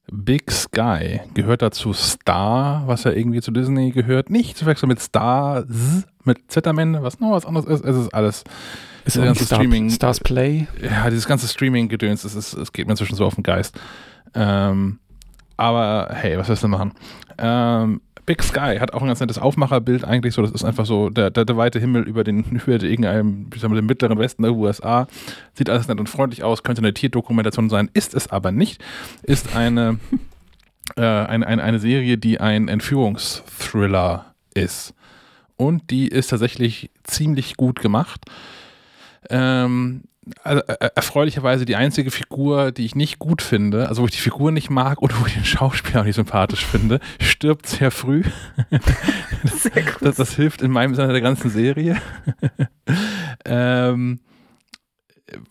Big 0.10 0.50
Sky 0.50 1.20
gehört 1.34 1.62
dazu 1.62 1.92
Star, 1.92 2.84
was 2.88 3.04
ja 3.04 3.12
irgendwie 3.12 3.42
zu 3.42 3.52
Disney 3.52 3.92
gehört. 3.92 4.30
Nicht 4.30 4.58
zu 4.58 4.66
wechseln 4.66 4.88
mit 4.88 5.02
Star 5.02 5.66
mit 6.24 6.50
Z 6.50 6.66
am 6.68 6.78
Ende, 6.78 7.04
was 7.04 7.20
noch 7.20 7.32
was 7.32 7.46
anderes 7.46 7.68
ist. 7.68 7.84
Es 7.84 7.98
ist 7.98 8.14
alles. 8.14 8.46
Ist 9.06 9.18
das 9.18 9.26
ganze 9.26 9.46
Star, 9.46 9.60
Streaming. 9.60 9.90
Stars 9.90 10.20
Play? 10.20 10.68
Ja, 10.82 11.10
dieses 11.10 11.28
ganze 11.28 11.48
Streaming-Gedöns, 11.48 12.24
es, 12.24 12.54
es 12.54 12.74
geht 12.74 12.88
mir 12.88 12.94
inzwischen 12.94 13.16
so 13.16 13.26
auf 13.26 13.36
den 13.36 13.44
Geist. 13.44 13.80
Ähm, 14.34 15.00
aber 15.58 16.10
hey, 16.14 16.38
was 16.38 16.50
willst 16.50 16.64
du 16.64 16.68
machen? 16.68 16.94
Ähm, 17.38 18.02
Big 18.26 18.42
Sky 18.42 18.78
hat 18.80 18.94
auch 18.94 19.02
ein 19.02 19.08
ganz 19.08 19.20
nettes 19.20 19.38
Aufmacherbild 19.38 20.06
eigentlich 20.06 20.34
so. 20.34 20.42
Das 20.42 20.52
ist 20.52 20.64
einfach 20.64 20.86
so 20.86 21.10
der, 21.10 21.30
der, 21.30 21.46
der 21.46 21.58
weite 21.58 21.80
Himmel 21.80 22.04
über 22.04 22.24
den 22.24 22.44
über 22.66 22.82
irgendeinem, 22.82 23.48
wie 23.52 23.60
sagen 23.60 23.74
wir, 23.74 23.82
den 23.82 23.86
mittleren 23.86 24.18
Westen 24.18 24.44
der 24.44 24.54
USA. 24.54 25.08
Sieht 25.54 25.70
alles 25.70 25.88
nett 25.88 26.00
und 26.00 26.10
freundlich 26.10 26.44
aus, 26.44 26.64
könnte 26.64 26.82
eine 26.82 26.94
Tierdokumentation 26.94 27.70
sein, 27.70 27.90
ist 27.94 28.14
es 28.14 28.30
aber 28.30 28.52
nicht. 28.52 28.84
Ist 29.24 29.56
eine, 29.56 30.00
äh, 30.96 31.02
eine, 31.02 31.46
eine, 31.48 31.64
eine 31.64 31.80
Serie, 31.80 32.18
die 32.18 32.40
ein 32.40 32.70
Entführungsthriller 32.70 34.34
ist. 34.54 34.94
Und 35.56 35.92
die 35.92 36.08
ist 36.08 36.28
tatsächlich 36.28 36.90
ziemlich 37.04 37.58
gut 37.58 37.80
gemacht. 37.80 38.26
Ähm, 39.30 40.04
also, 40.44 40.62
äh, 40.64 40.90
erfreulicherweise 40.96 41.66
die 41.66 41.76
einzige 41.76 42.12
Figur, 42.12 42.72
die 42.72 42.86
ich 42.86 42.96
nicht 42.96 43.20
gut 43.20 43.42
finde, 43.42 43.90
also 43.90 44.02
wo 44.02 44.06
ich 44.06 44.14
die 44.14 44.22
Figur 44.22 44.52
nicht 44.52 44.70
mag 44.70 45.02
oder 45.02 45.20
wo 45.20 45.26
ich 45.26 45.34
den 45.34 45.46
Schauspieler 45.46 46.04
nicht 46.04 46.16
sympathisch 46.16 46.66
finde, 46.66 47.00
stirbt 47.20 47.68
sehr 47.68 47.92
früh. 47.92 48.24
Sehr 49.44 49.84
gut. 49.84 49.98
Das, 50.02 50.16
das 50.16 50.36
hilft 50.36 50.62
in 50.62 50.72
meinem 50.72 50.96
Sinne 50.96 51.12
der 51.12 51.22
ganzen 51.22 51.50
Serie. 51.50 52.02
ähm, 53.46 54.22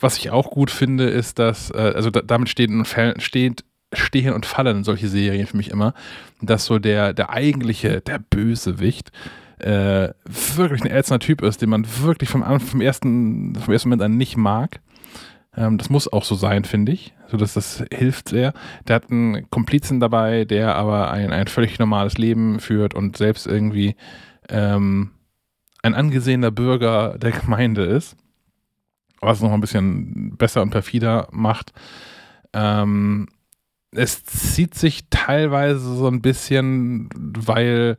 was 0.01 0.17
ich 0.17 0.31
auch 0.31 0.51
gut 0.51 0.71
finde, 0.71 1.05
ist, 1.05 1.39
dass, 1.39 1.71
äh, 1.71 1.93
also 1.95 2.11
da, 2.11 2.23
damit 2.23 2.49
steht 2.49 2.71
und 2.71 2.87
steht, 3.19 3.65
stehen 3.93 4.33
und 4.33 4.47
fallen 4.47 4.85
solche 4.85 5.09
Serien 5.09 5.47
für 5.47 5.57
mich 5.59 5.69
immer, 5.69 5.93
dass 6.41 6.65
so 6.65 6.79
der, 6.79 7.13
der 7.13 7.31
eigentliche, 7.31 8.01
der 8.01 8.19
Bösewicht, 8.19 9.09
äh, 9.09 9.42
wirklich 9.65 10.83
ein 10.83 10.91
ätzender 10.91 11.21
Typ 11.21 11.43
ist, 11.43 11.63
den 11.63 11.71
man 11.71 11.87
wirklich 12.03 12.29
vom, 12.29 12.43
vom, 12.61 12.81
ersten, 12.81 13.55
vom 13.55 13.73
ersten 13.73 13.89
Moment 13.89 14.03
an 14.03 14.17
nicht 14.17 14.37
mag. 14.37 14.81
Ähm, 15.57 15.79
das 15.79 15.91
muss 15.91 16.13
auch 16.13 16.25
so 16.25 16.35
sein, 16.35 16.65
finde 16.65 16.93
ich. 16.93 17.15
So 17.29 17.37
dass 17.37 17.55
das 17.55 17.85
hilft 17.93 18.29
sehr. 18.29 18.53
Der 18.87 18.97
hat 18.97 19.11
einen 19.11 19.49
Komplizen 19.51 20.01
dabei, 20.01 20.45
der 20.45 20.77
aber 20.77 21.11
ein, 21.11 21.33
ein 21.33 21.47
völlig 21.47 21.79
normales 21.79 22.19
Leben 22.19 22.61
führt 22.61 22.95
und 22.95 23.17
selbst 23.17 23.47
irgendwie 23.47 23.97
ähm, 24.49 25.11
ein 25.83 25.95
angesehener 25.95 26.51
Bürger 26.51 27.19
der 27.19 27.33
Gemeinde 27.33 27.85
ist. 27.85 28.17
Was 29.21 29.39
es 29.39 29.43
noch 29.43 29.53
ein 29.53 29.61
bisschen 29.61 30.37
besser 30.37 30.63
und 30.63 30.71
perfider 30.71 31.29
macht. 31.31 31.73
Ähm, 32.53 33.29
es 33.93 34.25
zieht 34.25 34.75
sich 34.75 35.05
teilweise 35.11 35.79
so 35.79 36.09
ein 36.09 36.23
bisschen, 36.23 37.09
weil 37.15 37.99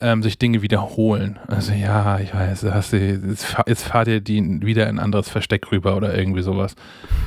ähm, 0.00 0.22
sich 0.22 0.38
Dinge 0.38 0.62
wiederholen. 0.62 1.38
Also 1.48 1.72
ja, 1.72 2.18
ich 2.20 2.34
weiß, 2.34 2.64
hast 2.64 2.92
du, 2.92 2.98
jetzt, 2.98 3.44
fahr, 3.44 3.64
jetzt 3.66 3.84
fahrt 3.84 4.08
ihr 4.08 4.20
die 4.20 4.42
wieder 4.62 4.88
in 4.88 4.98
ein 4.98 5.04
anderes 5.04 5.28
Versteck 5.28 5.70
rüber 5.72 5.96
oder 5.96 6.16
irgendwie 6.16 6.42
sowas. 6.42 6.76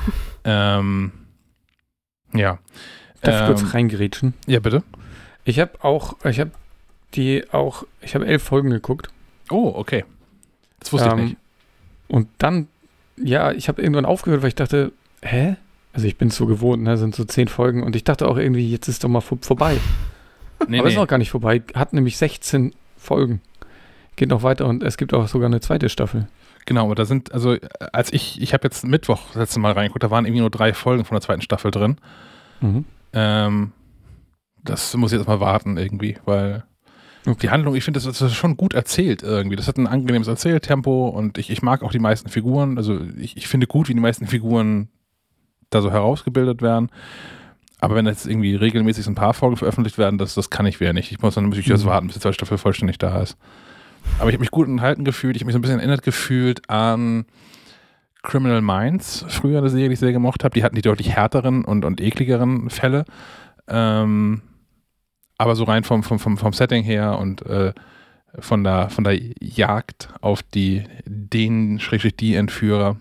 ähm, 0.44 1.12
ja. 2.32 2.58
Darf 3.22 3.34
ich 3.34 3.40
ähm, 3.40 3.46
kurz 3.46 3.74
reingerätschen? 3.74 4.34
Ja, 4.46 4.60
bitte. 4.60 4.82
Ich 5.44 5.58
habe 5.58 5.72
auch, 5.82 6.16
ich 6.24 6.38
habe 6.40 6.52
die 7.14 7.44
auch, 7.52 7.84
ich 8.02 8.14
habe 8.14 8.26
elf 8.26 8.42
Folgen 8.42 8.70
geguckt. 8.70 9.08
Oh, 9.50 9.72
okay. 9.74 10.04
Das 10.78 10.92
wusste 10.92 11.08
ich 11.08 11.12
ähm, 11.12 11.24
nicht. 11.24 11.36
Und 12.08 12.28
dann, 12.38 12.68
ja, 13.16 13.52
ich 13.52 13.68
habe 13.68 13.82
irgendwann 13.82 14.04
aufgehört, 14.04 14.42
weil 14.42 14.48
ich 14.48 14.54
dachte, 14.54 14.92
hä? 15.22 15.56
Also 15.92 16.06
ich 16.06 16.16
bin 16.16 16.28
es 16.28 16.36
so 16.36 16.46
gewohnt, 16.46 16.84
ne, 16.84 16.96
sind 16.96 17.16
so 17.16 17.24
zehn 17.24 17.48
Folgen 17.48 17.82
und 17.82 17.96
ich 17.96 18.04
dachte 18.04 18.28
auch 18.28 18.36
irgendwie, 18.36 18.70
jetzt 18.70 18.86
ist 18.86 19.02
doch 19.02 19.08
mal 19.08 19.20
vor, 19.20 19.38
vorbei. 19.40 19.76
Nee, 20.68 20.78
Aber 20.78 20.88
nee. 20.88 20.94
ist 20.94 20.98
noch 20.98 21.06
gar 21.08 21.18
nicht 21.18 21.30
vorbei. 21.30 21.62
Hat 21.74 21.92
nämlich 21.92 22.16
16 22.16 22.74
Folgen. 22.96 23.40
Geht 24.16 24.28
noch 24.28 24.42
weiter 24.42 24.66
und 24.66 24.82
es 24.82 24.96
gibt 24.96 25.14
auch 25.14 25.26
sogar 25.28 25.46
eine 25.46 25.60
zweite 25.60 25.88
Staffel. 25.88 26.28
Genau, 26.66 26.84
aber 26.84 26.94
da 26.94 27.04
sind, 27.04 27.32
also 27.32 27.56
als 27.92 28.12
ich, 28.12 28.40
ich 28.40 28.52
habe 28.52 28.64
jetzt 28.64 28.84
Mittwoch 28.84 29.20
das 29.28 29.36
letzte 29.36 29.60
Mal 29.60 29.72
reingeguckt, 29.72 30.02
da 30.02 30.10
waren 30.10 30.26
irgendwie 30.26 30.40
nur 30.40 30.50
drei 30.50 30.74
Folgen 30.74 31.04
von 31.04 31.14
der 31.14 31.22
zweiten 31.22 31.42
Staffel 31.42 31.70
drin. 31.70 31.96
Mhm. 32.60 32.84
Ähm, 33.12 33.72
das 34.62 34.94
muss 34.96 35.12
ich 35.12 35.18
jetzt 35.18 35.26
mal 35.26 35.40
warten 35.40 35.76
irgendwie, 35.78 36.18
weil 36.26 36.64
okay. 37.26 37.38
die 37.42 37.50
Handlung, 37.50 37.74
ich 37.74 37.84
finde, 37.84 37.98
das, 37.98 38.04
das, 38.04 38.20
ist 38.20 38.36
schon 38.36 38.56
gut 38.56 38.74
erzählt 38.74 39.22
irgendwie. 39.22 39.56
Das 39.56 39.68
hat 39.68 39.78
ein 39.78 39.86
angenehmes 39.86 40.28
Erzähltempo 40.28 41.08
und 41.08 41.38
ich, 41.38 41.50
ich 41.50 41.62
mag 41.62 41.82
auch 41.82 41.92
die 41.92 41.98
meisten 41.98 42.28
Figuren. 42.28 42.76
Also 42.76 43.00
ich, 43.18 43.36
ich 43.36 43.48
finde 43.48 43.66
gut, 43.66 43.88
wie 43.88 43.94
die 43.94 44.00
meisten 44.00 44.26
Figuren 44.26 44.88
da 45.70 45.80
so 45.80 45.90
herausgebildet 45.90 46.62
werden. 46.62 46.90
Aber 47.80 47.94
wenn 47.94 48.06
jetzt 48.06 48.26
irgendwie 48.26 48.54
regelmäßig 48.54 49.04
so 49.04 49.10
ein 49.10 49.14
paar 49.14 49.34
Folgen 49.34 49.56
veröffentlicht 49.56 49.96
werden, 49.96 50.18
das, 50.18 50.34
das 50.34 50.50
kann 50.50 50.66
ich 50.66 50.80
wieder 50.80 50.92
nicht. 50.92 51.12
Ich 51.12 51.20
muss 51.20 51.34
dann 51.34 51.48
natürlich 51.48 51.68
mhm. 51.68 51.84
warten, 51.86 52.06
bis 52.06 52.14
die 52.14 52.20
zweite 52.20 52.34
Staffel 52.34 52.58
vollständig 52.58 52.98
da 52.98 53.22
ist. 53.22 53.36
Aber 54.18 54.28
ich 54.28 54.34
habe 54.34 54.40
mich 54.40 54.50
gut 54.50 54.68
enthalten 54.68 55.04
gefühlt. 55.04 55.36
Ich 55.36 55.42
habe 55.42 55.46
mich 55.46 55.54
so 55.54 55.58
ein 55.58 55.62
bisschen 55.62 55.78
erinnert 55.78 56.02
gefühlt 56.02 56.68
an 56.68 57.24
Criminal 58.22 58.60
Minds, 58.60 59.24
früher 59.28 59.58
eine 59.58 59.70
Serie, 59.70 59.88
die 59.88 59.94
ich 59.94 59.98
sehr 59.98 60.12
gemocht 60.12 60.44
habe. 60.44 60.54
Die 60.54 60.62
hatten 60.62 60.76
die 60.76 60.82
deutlich 60.82 61.10
härteren 61.10 61.64
und, 61.64 61.84
und 61.84 62.00
ekligeren 62.00 62.68
Fälle. 62.68 63.04
Ähm, 63.66 64.42
aber 65.38 65.56
so 65.56 65.64
rein 65.64 65.84
vom, 65.84 66.02
vom, 66.02 66.18
vom, 66.18 66.36
vom 66.36 66.52
Setting 66.52 66.84
her 66.84 67.18
und 67.18 67.44
äh, 67.46 67.72
von, 68.38 68.62
der, 68.62 68.90
von 68.90 69.04
der 69.04 69.18
Jagd 69.40 70.08
auf 70.20 70.42
die, 70.42 70.84
den, 71.06 71.80
schrägstrich 71.80 72.16
die 72.16 72.34
Entführer, 72.34 72.96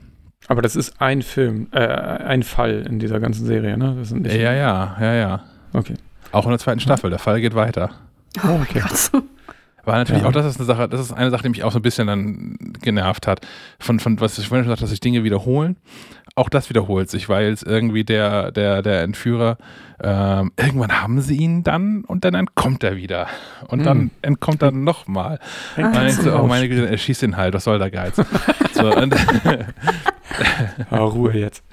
aber 0.49 0.63
das 0.63 0.75
ist 0.75 0.99
ein 0.99 1.21
Film, 1.21 1.67
äh, 1.71 1.79
ein 1.79 2.43
Fall 2.43 2.85
in 2.89 2.97
dieser 2.99 3.19
ganzen 3.19 3.45
Serie, 3.45 3.77
ne? 3.77 3.95
Das 3.97 4.09
sind 4.09 4.23
nicht 4.23 4.35
ja, 4.35 4.51
ja, 4.51 4.97
ja, 4.99 5.13
ja. 5.13 5.43
Okay. 5.73 5.93
Auch 6.31 6.45
in 6.45 6.49
der 6.49 6.59
zweiten 6.59 6.79
Staffel, 6.79 7.11
der 7.11 7.19
Fall 7.19 7.39
geht 7.39 7.53
weiter. 7.53 7.91
Oh, 8.43 8.59
okay. 8.61 8.81
Gott. 8.81 9.23
War 9.85 9.97
natürlich 9.97 10.23
ja. 10.23 10.27
auch, 10.27 10.33
das 10.33 10.47
ist 10.47 10.57
eine 10.57 10.65
Sache, 10.65 10.89
das 10.89 11.01
ist 11.01 11.13
eine 11.13 11.29
Sache, 11.29 11.43
die 11.43 11.49
mich 11.49 11.63
auch 11.63 11.71
so 11.71 11.79
ein 11.79 11.83
bisschen 11.83 12.07
dann 12.07 12.57
genervt 12.81 13.27
hat. 13.27 13.45
Von, 13.79 13.99
von 13.99 14.19
was 14.19 14.37
ich 14.39 14.47
vorhin 14.47 14.63
schon 14.63 14.69
gesagt 14.69 14.81
dass 14.81 14.89
sich 14.89 14.99
Dinge 14.99 15.23
wiederholen. 15.23 15.77
Auch 16.35 16.49
das 16.49 16.69
wiederholt 16.69 17.09
sich, 17.09 17.29
weil 17.29 17.51
es 17.51 17.63
irgendwie 17.63 18.03
der, 18.03 18.51
der, 18.51 18.81
der 18.81 19.01
Entführer, 19.03 19.57
ähm, 20.01 20.51
irgendwann 20.57 21.01
haben 21.01 21.21
sie 21.21 21.35
ihn 21.35 21.63
dann 21.63 22.03
und 22.05 22.25
dann 22.25 22.33
entkommt 22.33 22.83
er 22.83 22.95
wieder. 22.95 23.27
Und 23.67 23.85
dann 23.85 23.97
hm. 23.99 24.11
entkommt 24.21 24.61
er 24.61 24.71
nochmal. 24.71 25.39
Und 25.75 25.83
dann 25.83 26.05
denkst 26.05 26.23
du, 26.23 26.39
oh 26.39 26.47
meine 26.47 26.69
Güte, 26.69 26.89
er 26.89 26.97
schießt 26.97 27.23
ihn 27.23 27.37
halt, 27.37 27.53
was 27.53 27.65
soll 27.65 27.77
der 27.79 27.91
Geiz? 27.91 28.15
so, 28.73 28.95
und, 28.95 29.15
oh, 29.45 29.49
Ruhe 30.91 31.37
jetzt. 31.37 31.63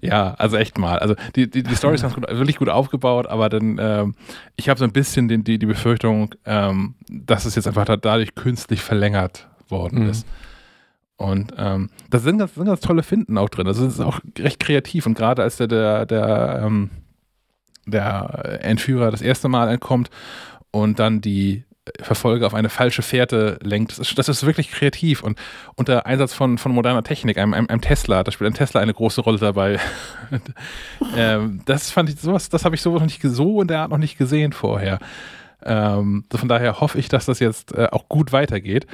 Ja, 0.00 0.34
also 0.34 0.56
echt 0.56 0.78
mal. 0.78 0.98
Also 0.98 1.14
die, 1.34 1.50
die, 1.50 1.62
die 1.62 1.74
Story 1.74 1.94
ist 1.94 2.02
ganz 2.02 2.14
gut, 2.14 2.28
wirklich 2.28 2.56
gut 2.56 2.68
aufgebaut, 2.68 3.26
aber 3.26 3.48
dann, 3.48 3.78
ähm, 3.80 4.14
ich 4.56 4.68
habe 4.68 4.78
so 4.78 4.84
ein 4.84 4.92
bisschen 4.92 5.28
den, 5.28 5.44
die, 5.44 5.58
die 5.58 5.66
Befürchtung, 5.66 6.34
ähm, 6.44 6.94
dass 7.08 7.44
es 7.44 7.54
jetzt 7.54 7.66
einfach 7.66 7.84
dadurch 7.84 8.34
künstlich 8.34 8.82
verlängert 8.82 9.48
worden 9.68 10.04
mhm. 10.04 10.10
ist. 10.10 10.26
Und 11.16 11.54
ähm, 11.56 11.90
da 12.10 12.18
sind 12.18 12.38
ganz, 12.38 12.54
sind 12.54 12.66
ganz 12.66 12.80
tolle 12.80 13.02
Finden 13.02 13.38
auch 13.38 13.48
drin. 13.48 13.66
Also 13.66 13.86
es 13.86 13.94
ist 13.94 14.00
auch 14.00 14.20
recht 14.38 14.60
kreativ. 14.60 15.06
Und 15.06 15.14
gerade 15.14 15.42
als 15.42 15.56
der, 15.56 15.66
der, 15.66 16.06
der, 16.06 16.62
ähm, 16.64 16.90
der 17.86 18.58
Entführer 18.62 19.10
das 19.10 19.22
erste 19.22 19.48
Mal 19.48 19.70
entkommt 19.70 20.10
und 20.70 20.98
dann 20.98 21.20
die 21.20 21.64
Verfolger 22.00 22.46
auf 22.46 22.54
eine 22.54 22.68
falsche 22.68 23.02
Fährte 23.02 23.58
lenkt. 23.62 23.92
Das 23.92 23.98
ist, 23.98 24.18
das 24.18 24.28
ist, 24.28 24.44
wirklich 24.44 24.70
kreativ 24.70 25.22
und 25.22 25.38
unter 25.76 26.06
Einsatz 26.06 26.34
von, 26.34 26.58
von 26.58 26.72
moderner 26.72 27.02
Technik, 27.02 27.38
einem, 27.38 27.54
einem, 27.54 27.68
einem, 27.68 27.80
Tesla, 27.80 28.24
da 28.24 28.32
spielt 28.32 28.50
ein 28.50 28.54
Tesla 28.54 28.80
eine 28.80 28.94
große 28.94 29.20
Rolle 29.20 29.38
dabei. 29.38 29.78
ähm, 31.16 31.62
das 31.64 31.90
fand 31.90 32.08
ich 32.08 32.20
sowas, 32.20 32.48
das 32.48 32.64
habe 32.64 32.74
ich 32.74 32.82
sowas 32.82 33.00
noch 33.00 33.06
nicht 33.06 33.22
so 33.22 33.62
in 33.62 33.68
der 33.68 33.80
Art 33.80 33.90
noch 33.90 33.98
nicht 33.98 34.18
gesehen 34.18 34.52
vorher. 34.52 34.98
Ähm, 35.64 36.24
von 36.30 36.48
daher 36.48 36.80
hoffe 36.80 36.98
ich, 36.98 37.08
dass 37.08 37.26
das 37.26 37.40
jetzt 37.40 37.72
äh, 37.74 37.88
auch 37.90 38.08
gut 38.08 38.32
weitergeht. 38.32 38.86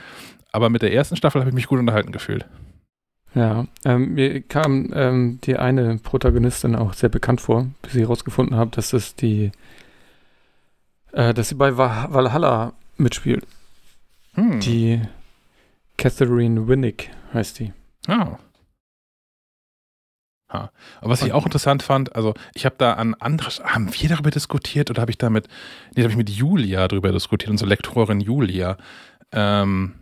Aber 0.53 0.69
mit 0.69 0.83
der 0.83 0.93
ersten 0.93 1.17
Staffel 1.17 1.41
habe 1.41 1.51
ich 1.51 1.55
mich 1.55 1.67
gut 1.67 1.79
unterhalten 1.79 2.13
gefühlt. 2.13 2.47
Ja, 3.35 3.67
ähm, 3.85 4.15
mir 4.15 4.43
kam 4.43 4.91
ähm, 4.95 5.39
die 5.45 5.57
eine 5.57 5.99
Protagonistin 5.99 6.77
auch 6.77 6.93
sehr 6.93 7.09
bekannt 7.09 7.41
vor, 7.41 7.67
bis 7.81 7.95
ich 7.95 8.03
herausgefunden 8.03 8.57
habe, 8.57 8.71
dass 8.73 8.91
das 8.91 9.17
die, 9.17 9.53
äh, 11.13 11.33
dass 11.33 11.49
sie 11.49 11.55
bei 11.55 11.79
Valhalla 11.79 12.75
mitspielt. 12.97 13.47
Hm. 14.35 14.61
Die 14.61 15.01
Catherine 15.97 16.69
Winnick 16.69 17.11
heißt 17.33 17.59
die. 17.59 17.73
Ah. 18.07 18.39
Ha. 20.53 20.71
Aber 21.01 21.11
was 21.11 21.23
ich 21.23 21.33
auch 21.33 21.47
interessant 21.47 21.83
fand, 21.83 22.15
also 22.15 22.35
ich 22.55 22.65
habe 22.67 22.75
da 22.79 22.95
an 22.95 23.15
anderes, 23.15 23.63
haben 23.65 23.91
wir 23.93 24.09
darüber 24.09 24.31
diskutiert 24.31 24.91
oder 24.91 25.01
habe 25.01 25.11
ich 25.11 25.19
damit, 25.19 25.49
nee, 25.95 26.03
habe 26.03 26.11
ich 26.11 26.17
mit 26.17 26.29
Julia 26.31 26.89
darüber 26.89 27.11
diskutiert, 27.11 27.51
unsere 27.51 27.71
Lektorin 27.71 28.21
Julia. 28.21 28.77
Ähm, 29.33 29.95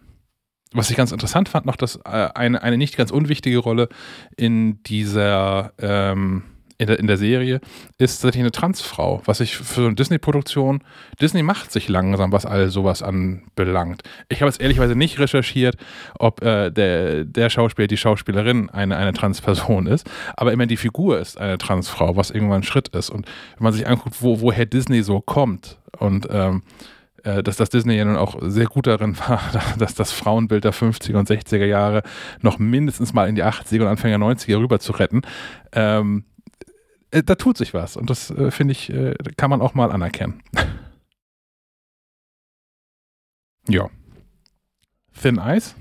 was 0.73 0.91
ich 0.91 0.97
ganz 0.97 1.13
interessant 1.13 1.49
fand, 1.49 1.67
noch, 1.67 1.77
dass 1.77 1.97
äh, 2.05 2.29
eine, 2.35 2.63
eine 2.63 2.79
nicht 2.79 2.97
ganz 2.97 3.11
unwichtige 3.11 3.59
Rolle 3.59 3.89
in 4.37 4.83
dieser 4.85 5.73
ähm, 5.79 6.45
in 6.81 6.87
der, 6.87 6.99
in 6.99 7.07
der 7.07 7.19
Serie 7.19 7.61
ist 7.99 8.15
tatsächlich 8.15 8.41
eine 8.41 8.53
Transfrau, 8.53 9.21
was 9.27 9.41
ich 9.41 9.55
für 9.55 9.83
so 9.83 9.87
eine 9.87 9.95
Disney-Produktion, 9.95 10.83
Disney 11.21 11.43
macht 11.43 11.71
sich 11.71 11.91
langsam, 11.91 12.33
was 12.33 12.47
all 12.47 12.71
sowas 12.71 13.03
anbelangt. 13.03 14.03
Ich 14.31 14.41
habe 14.41 14.49
jetzt 14.49 14.63
ehrlicherweise 14.63 14.97
nicht 14.97 15.19
recherchiert, 15.19 15.77
ob 16.19 16.43
äh, 16.43 16.71
der, 16.71 17.27
der 17.27 17.51
Schauspieler, 17.51 17.87
die 17.87 17.99
Schauspielerin 17.99 18.71
eine, 18.71 18.97
eine 18.97 19.13
Transperson 19.13 19.87
ist, 19.87 20.09
aber 20.39 20.55
immer 20.55 20.65
die 20.65 20.79
Figur 20.79 21.19
ist 21.19 21.39
eine 21.39 21.59
Transfrau, 21.59 22.17
was 22.17 22.31
irgendwann 22.31 22.61
ein 22.61 22.63
Schritt 22.63 22.89
ist. 22.89 23.11
Und 23.11 23.27
wenn 23.59 23.65
man 23.65 23.75
sich 23.75 23.87
anguckt, 23.87 24.17
wo, 24.21 24.41
woher 24.41 24.65
Disney 24.65 25.03
so 25.03 25.21
kommt 25.21 25.77
und 25.99 26.29
ähm, 26.31 26.63
äh, 27.25 27.43
dass 27.43 27.59
das 27.59 27.69
Disney 27.69 27.97
ja 27.97 28.07
nun 28.07 28.17
auch 28.17 28.39
sehr 28.41 28.67
gut 28.67 28.87
darin 28.87 29.19
war, 29.19 29.43
dass 29.79 29.95
das 29.95 30.13
Frauenbild 30.13 30.65
der 30.65 30.73
50er 30.73 31.19
und 31.19 31.29
60er 31.29 31.67
Jahre 31.67 32.03
noch 32.41 32.59
mindestens 32.59 33.13
mal 33.13 33.29
in 33.29 33.35
die 33.35 33.45
80er 33.45 33.83
und 33.83 33.89
Anfänger 33.89 34.17
90er 34.17 34.59
rüber 34.59 34.81
zu 34.81 34.93
retten. 34.93 35.21
Ähm, 35.73 36.25
äh, 37.11 37.23
da 37.23 37.35
tut 37.35 37.57
sich 37.57 37.75
was 37.75 37.97
und 37.97 38.11
das 38.11 38.31
äh, 38.31 38.51
finde 38.51 38.73
ich, 38.73 38.91
äh, 38.91 39.15
kann 39.37 39.51
man 39.51 39.61
auch 39.61 39.75
mal 39.75 39.91
anerkennen. 39.91 40.43
ja. 43.69 43.89
Thin 45.21 45.41
Ice? 45.43 45.75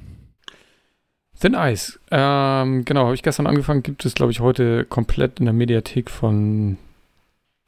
Thin 1.39 1.53
Ice. 1.53 1.99
Ähm, 2.11 2.83
genau, 2.83 3.05
habe 3.05 3.15
ich 3.15 3.23
gestern 3.23 3.47
angefangen. 3.47 3.83
Gibt 3.83 4.05
es, 4.05 4.13
glaube 4.13 4.31
ich, 4.31 4.41
heute 4.41 4.83
komplett 4.83 5.39
in 5.39 5.45
der 5.45 5.53
Mediathek 5.53 6.09
von 6.09 6.77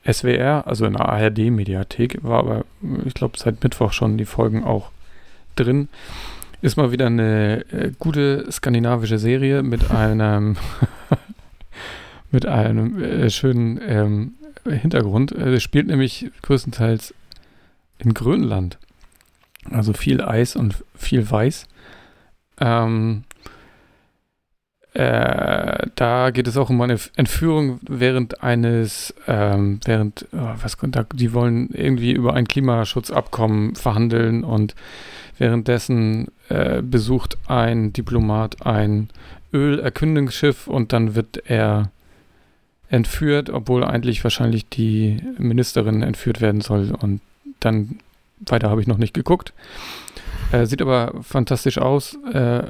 SWR, 0.05 0.67
also 0.67 0.85
in 0.85 0.93
der 0.93 1.07
ARD-Mediathek. 1.07 2.23
War 2.23 2.39
aber, 2.39 2.65
ich 3.05 3.13
glaube, 3.13 3.37
seit 3.37 3.63
Mittwoch 3.63 3.93
schon 3.93 4.17
die 4.17 4.25
Folgen 4.25 4.63
auch 4.63 4.91
drin. 5.55 5.87
ist 6.61 6.75
mal 6.75 6.91
wieder 6.91 7.07
eine 7.07 7.65
äh, 7.71 7.91
gute 7.97 8.51
skandinavische 8.51 9.17
Serie 9.17 9.63
mit 9.63 9.91
einem 9.91 10.57
mit 12.31 12.45
einem 12.45 13.01
äh, 13.01 13.29
schönen 13.29 13.79
ähm, 13.85 14.33
Hintergrund. 14.65 15.31
Äh, 15.33 15.59
spielt 15.59 15.87
nämlich 15.87 16.31
größtenteils 16.41 17.13
in 17.99 18.13
Grönland. 18.13 18.77
Also 19.69 19.93
viel 19.93 20.21
Eis 20.21 20.55
und 20.55 20.83
viel 20.95 21.29
Weiß. 21.29 21.67
Ähm, 22.59 23.23
äh, 24.93 25.87
da 25.95 26.31
geht 26.31 26.47
es 26.47 26.57
auch 26.57 26.69
um 26.69 26.81
eine 26.81 26.99
Entführung 27.15 27.79
während 27.87 28.43
eines, 28.43 29.13
ähm, 29.25 29.79
während, 29.85 30.27
oh, 30.33 30.53
was 30.61 30.77
da, 30.77 31.05
die 31.13 31.33
wollen 31.33 31.69
irgendwie 31.71 32.11
über 32.11 32.33
ein 32.33 32.47
Klimaschutzabkommen 32.47 33.75
verhandeln 33.75 34.43
und 34.43 34.75
währenddessen 35.37 36.27
äh, 36.49 36.81
besucht 36.81 37.37
ein 37.47 37.93
Diplomat 37.93 38.65
ein 38.65 39.09
Ölerkundungsschiff 39.53 40.67
und 40.67 40.91
dann 40.91 41.15
wird 41.15 41.37
er 41.45 41.91
entführt, 42.91 43.49
obwohl 43.49 43.83
eigentlich 43.85 44.23
wahrscheinlich 44.23 44.67
die 44.67 45.21
Ministerin 45.37 46.03
entführt 46.03 46.41
werden 46.41 46.61
soll 46.61 46.91
und 46.91 47.21
dann 47.61 47.99
weiter 48.41 48.69
habe 48.69 48.81
ich 48.81 48.87
noch 48.87 48.97
nicht 48.97 49.13
geguckt. 49.13 49.53
Äh, 50.51 50.65
sieht 50.65 50.81
aber 50.81 51.13
fantastisch 51.23 51.77
aus. 51.77 52.17
Äh, 52.33 52.67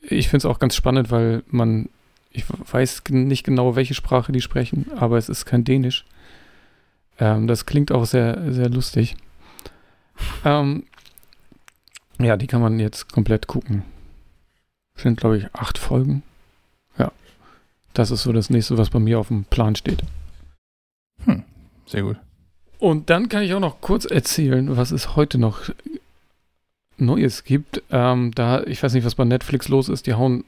ich 0.00 0.28
finde 0.28 0.38
es 0.38 0.44
auch 0.46 0.58
ganz 0.58 0.74
spannend, 0.74 1.10
weil 1.10 1.42
man, 1.48 1.90
ich 2.30 2.44
weiß 2.48 3.02
nicht 3.10 3.44
genau, 3.44 3.76
welche 3.76 3.94
Sprache 3.94 4.32
die 4.32 4.40
sprechen, 4.40 4.86
aber 4.96 5.18
es 5.18 5.28
ist 5.28 5.44
kein 5.44 5.64
Dänisch. 5.64 6.06
Ähm, 7.18 7.46
das 7.46 7.66
klingt 7.66 7.92
auch 7.92 8.06
sehr, 8.06 8.50
sehr 8.50 8.70
lustig. 8.70 9.14
Ähm, 10.44 10.84
ja, 12.18 12.38
die 12.38 12.46
kann 12.46 12.62
man 12.62 12.78
jetzt 12.78 13.12
komplett 13.12 13.46
gucken. 13.46 13.82
Sind, 14.96 15.20
glaube 15.20 15.36
ich, 15.36 15.54
acht 15.54 15.76
Folgen. 15.76 16.22
Das 17.94 18.10
ist 18.10 18.22
so 18.22 18.32
das 18.32 18.50
nächste, 18.50 18.76
was 18.76 18.90
bei 18.90 18.98
mir 18.98 19.18
auf 19.18 19.28
dem 19.28 19.44
Plan 19.44 19.76
steht. 19.76 20.02
Hm, 21.24 21.44
sehr 21.86 22.02
gut. 22.02 22.16
Und 22.78 23.08
dann 23.08 23.28
kann 23.28 23.42
ich 23.42 23.54
auch 23.54 23.60
noch 23.60 23.80
kurz 23.80 24.04
erzählen, 24.04 24.76
was 24.76 24.90
es 24.90 25.16
heute 25.16 25.38
noch 25.38 25.70
Neues 26.98 27.44
gibt. 27.44 27.82
Ähm, 27.90 28.32
da, 28.34 28.62
ich 28.64 28.82
weiß 28.82 28.94
nicht, 28.94 29.04
was 29.04 29.14
bei 29.14 29.24
Netflix 29.24 29.68
los 29.68 29.88
ist, 29.88 30.06
die 30.06 30.14
hauen 30.14 30.44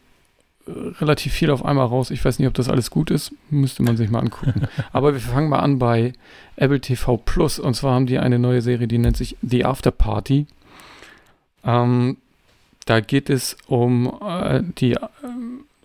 äh, 0.67 0.71
relativ 1.01 1.33
viel 1.33 1.51
auf 1.51 1.65
einmal 1.65 1.87
raus. 1.87 2.11
Ich 2.11 2.25
weiß 2.25 2.39
nicht, 2.39 2.49
ob 2.49 2.55
das 2.55 2.69
alles 2.69 2.91
gut 2.91 3.11
ist. 3.11 3.33
Müsste 3.51 3.83
man 3.83 3.97
sich 3.97 4.11
mal 4.11 4.21
angucken. 4.21 4.69
Aber 4.93 5.13
wir 5.13 5.21
fangen 5.21 5.49
mal 5.49 5.61
an 5.61 5.79
bei 5.79 6.13
Apple 6.57 6.81
TV 6.81 7.17
Plus. 7.17 7.59
Und 7.59 7.75
zwar 7.75 7.95
haben 7.95 8.07
die 8.07 8.19
eine 8.19 8.39
neue 8.39 8.61
Serie, 8.61 8.89
die 8.89 8.99
nennt 8.99 9.17
sich 9.17 9.37
The 9.43 9.65
After 9.65 9.93
Party. 9.93 10.47
Ähm, 11.65 12.17
da 12.87 13.01
geht 13.01 13.31
es 13.31 13.57
um 13.67 14.13
äh, 14.21 14.63
die 14.79 14.93
äh, 14.93 14.99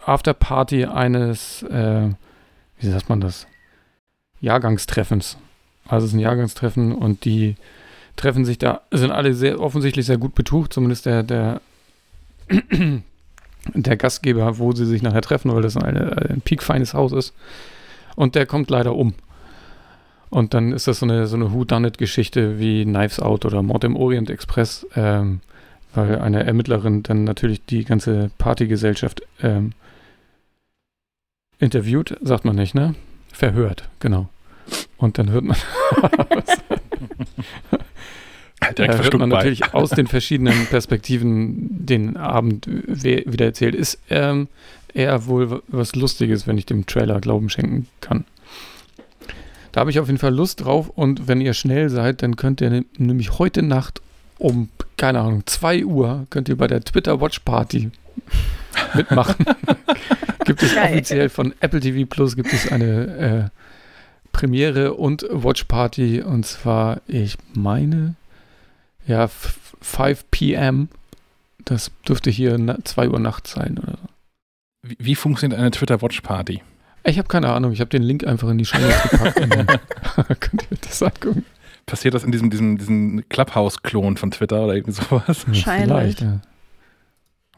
After 0.06 0.34
Party 0.34 0.86
eines, 0.86 1.64
äh, 1.64 2.10
wie 2.80 2.88
sagt 2.90 3.10
man 3.10 3.22
das? 3.22 3.48
Jahrgangstreffens. 4.40 5.38
Also 5.88 6.06
es 6.06 6.12
ist 6.12 6.18
ein 6.18 6.22
Jahrgangstreffen 6.22 6.94
und 6.94 7.26
die 7.26 7.56
treffen 8.16 8.46
sich 8.46 8.58
da, 8.58 8.82
sind 8.92 9.12
alle 9.12 9.34
sehr 9.34 9.60
offensichtlich 9.60 10.06
sehr 10.06 10.18
gut 10.18 10.36
betucht, 10.36 10.74
zumindest 10.74 11.06
der, 11.06 11.24
der, 11.24 11.62
der 13.74 13.98
Gastgeber, 13.98 14.58
wo 14.58 14.72
sie 14.74 14.86
sich 14.86 15.02
nachher 15.02 15.22
treffen, 15.22 15.54
weil 15.54 15.62
das 15.62 15.78
eine, 15.78 16.30
ein 16.30 16.42
piekfeines 16.42 16.94
Haus 16.94 17.12
ist. 17.12 17.34
Und 18.16 18.36
der 18.36 18.46
kommt 18.46 18.70
leider 18.70 18.96
um. 18.96 19.14
Und 20.30 20.54
dann 20.54 20.72
ist 20.72 20.88
das 20.88 21.00
so 21.00 21.06
eine, 21.06 21.28
so 21.28 21.36
eine 21.36 21.52
Who-Done-It-Geschichte 21.52 22.58
wie 22.58 22.86
Knives 22.86 23.20
Out 23.20 23.46
oder 23.46 23.62
Mord 23.62 23.84
im 23.84 23.98
Orient 23.98 24.30
Express, 24.30 24.88
ähm, 24.96 25.42
weil 25.94 26.20
eine 26.20 26.46
Ermittlerin 26.46 27.04
dann 27.04 27.26
natürlich 27.26 27.66
die 27.66 27.84
ganze 27.84 28.32
Partygesellschaft 28.38 29.24
ähm, 29.44 29.74
interviewt, 31.62 32.18
sagt 32.22 32.44
man 32.44 32.56
nicht, 32.56 32.76
ne? 32.76 32.96
Verhört, 33.32 33.88
genau. 34.00 34.28
Und 34.98 35.18
dann 35.18 35.30
hört 35.32 35.46
man. 35.46 35.58
Direkt 38.78 38.94
da 38.94 39.04
hört 39.04 39.18
man 39.18 39.30
natürlich 39.30 39.74
aus 39.74 39.90
den 39.90 40.08
verschiedenen 40.08 40.68
Perspektiven 40.68 41.86
den 41.86 42.16
Abend 42.18 42.68
wieder 42.68 43.46
erzählt. 43.46 43.74
Ist 43.76 44.00
ähm, 44.10 44.48
eher 44.94 45.26
wohl 45.26 45.64
was 45.68 45.96
Lustiges, 45.96 46.46
wenn 46.48 46.58
ich 46.58 46.66
dem 46.66 46.86
Trailer 46.86 47.20
Glauben 47.20 47.50
schenken 47.50 47.88
kann. 48.02 48.26
Da 49.72 49.80
habe 49.80 49.90
ich 49.90 50.00
auf 50.00 50.08
jeden 50.08 50.20
Fall 50.20 50.34
Lust 50.34 50.64
drauf 50.66 50.90
und 50.90 51.28
wenn 51.28 51.42
ihr 51.42 51.54
schnell 51.54 51.90
seid, 51.90 52.22
dann 52.22 52.36
könnt 52.36 52.62
ihr 52.62 52.84
nämlich 52.98 53.40
heute 53.40 53.64
Nacht 53.64 54.02
um, 54.38 54.70
keine 54.98 55.22
Ahnung, 55.22 55.44
2 55.46 55.86
Uhr 55.86 56.28
könnt 56.30 56.50
ihr 56.50 56.58
bei 56.58 56.68
der 56.68 56.82
Twitter 56.82 57.22
Watch 57.22 57.40
Party 57.40 57.92
mitmachen. 58.96 59.46
gibt 60.46 60.64
es 60.64 60.76
Geil. 60.76 60.94
offiziell 60.94 61.30
von 61.30 61.54
Apple 61.60 61.80
TV 61.80 62.08
Plus 62.10 62.36
gibt 62.36 62.52
es 62.54 62.72
eine 62.72 63.52
äh, 63.52 63.58
Premiere 64.32 64.94
und 64.94 65.26
Watch 65.30 65.66
Party 65.66 66.22
und 66.22 66.46
zwar, 66.46 67.02
ich 67.08 67.38
meine, 67.54 68.16
ja, 69.06 69.28
5 69.28 70.26
p.m. 70.32 70.90
Das 71.66 71.92
dürfte 72.08 72.30
hier 72.30 72.58
2 72.84 73.10
Uhr 73.10 73.20
nachts 73.20 73.52
sein 73.52 73.78
oder 73.78 73.98
so. 74.02 74.08
Wie, 74.84 74.98
wie 75.00 75.16
funktioniert 75.16 75.60
eine 75.60 75.72
Twitter 75.72 76.02
Watch 76.02 76.22
Party? 76.22 76.64
Ich 77.04 77.18
habe 77.18 77.28
keine 77.28 77.52
Ahnung. 77.52 77.72
Ich 77.72 77.80
habe 77.80 77.90
den 77.90 78.04
Link 78.04 78.26
einfach 78.26 78.50
in 78.50 78.58
die 78.58 78.66
Show 78.66 78.78
gepackt. 78.78 79.36
könnt 80.40 80.68
ihr 80.70 80.78
das 80.82 81.02
angucken. 81.04 81.46
Passiert 81.86 82.14
das 82.14 82.24
in 82.24 82.32
diesem, 82.32 82.50
diesem, 82.50 82.78
diesem 82.78 83.28
Clubhouse-Klon 83.30 84.18
von 84.18 84.32
Twitter 84.32 84.64
oder 84.64 84.76
irgendwie 84.76 84.94
sowas? 84.94 85.48
Wahrscheinlich. 85.48 85.88
Vielleicht, 85.88 86.22
ja. 86.22 86.40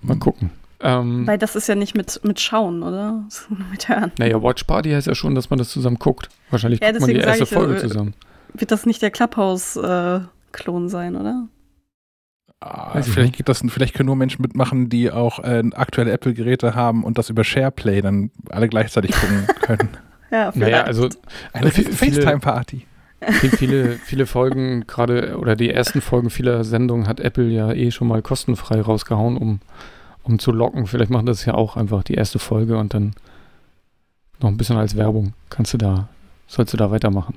Mal 0.01 0.17
gucken. 0.17 0.49
Ähm, 0.83 1.25
Weil 1.25 1.37
das 1.37 1.55
ist 1.55 1.67
ja 1.67 1.75
nicht 1.75 1.95
mit, 1.95 2.19
mit 2.23 2.39
Schauen, 2.41 2.83
oder? 2.83 3.23
mit 3.71 3.87
Hören. 3.87 4.11
Naja, 4.17 4.41
Watch 4.43 4.65
Party 4.65 4.91
heißt 4.91 5.07
ja 5.07 5.15
schon, 5.15 5.33
dass 5.33 5.49
man 5.49 5.57
das 5.57 5.69
zusammen 5.69 5.97
guckt. 5.97 6.29
Wahrscheinlich 6.49 6.81
ja, 6.81 6.91
guckt 6.91 7.01
man 7.01 7.09
die 7.09 7.15
erste 7.17 7.45
Folge 7.45 7.75
äh, 7.75 7.79
zusammen. 7.79 8.13
Wird 8.53 8.71
das 8.71 8.85
nicht 8.85 9.01
der 9.01 9.09
Clubhouse-Klon 9.09 10.85
äh, 10.85 10.89
sein, 10.89 11.15
oder? 11.15 11.47
Ah, 12.59 13.01
vielleicht, 13.01 13.37
geht 13.37 13.49
das, 13.49 13.61
vielleicht 13.67 13.93
können 13.93 14.07
nur 14.07 14.15
Menschen 14.15 14.41
mitmachen, 14.41 14.87
die 14.87 15.11
auch 15.11 15.39
äh, 15.39 15.63
aktuelle 15.73 16.11
Apple-Geräte 16.11 16.75
haben 16.75 17.03
und 17.03 17.17
das 17.17 17.29
über 17.29 17.43
SharePlay 17.43 18.01
dann 18.01 18.31
alle 18.49 18.69
gleichzeitig 18.69 19.11
gucken 19.11 19.47
können. 19.61 19.89
ja, 20.31 20.51
vielleicht. 20.51 20.71
Naja, 20.71 20.83
also 20.83 21.09
eine 21.51 21.71
FaceTime-Party. 21.71 22.85
Viele, 23.57 23.93
viele 23.93 24.25
Folgen, 24.25 24.85
gerade 24.85 25.37
oder 25.37 25.55
die 25.55 25.69
ersten 25.69 26.01
Folgen 26.01 26.29
vieler 26.29 26.63
Sendungen 26.63 27.07
hat 27.07 27.19
Apple 27.19 27.47
ja 27.47 27.71
eh 27.71 27.91
schon 27.91 28.07
mal 28.07 28.21
kostenfrei 28.21 28.81
rausgehauen, 28.81 29.37
um, 29.37 29.59
um 30.23 30.39
zu 30.39 30.51
locken. 30.51 30.87
Vielleicht 30.87 31.11
machen 31.11 31.25
das 31.25 31.45
ja 31.45 31.53
auch 31.53 31.77
einfach 31.77 32.03
die 32.03 32.15
erste 32.15 32.39
Folge 32.39 32.77
und 32.77 32.93
dann 32.93 33.13
noch 34.39 34.49
ein 34.49 34.57
bisschen 34.57 34.77
als 34.77 34.95
Werbung. 34.95 35.33
Kannst 35.49 35.73
du 35.73 35.77
da, 35.77 36.09
sollst 36.47 36.73
du 36.73 36.77
da 36.77 36.91
weitermachen. 36.91 37.35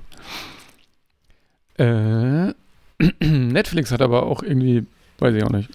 Äh, 1.79 2.53
Netflix 3.21 3.93
hat 3.93 4.01
aber 4.01 4.25
auch 4.25 4.43
irgendwie 4.43 4.87
Weiß 5.19 5.35
ich 5.35 5.45
auch 5.45 5.51
nicht. 5.51 5.71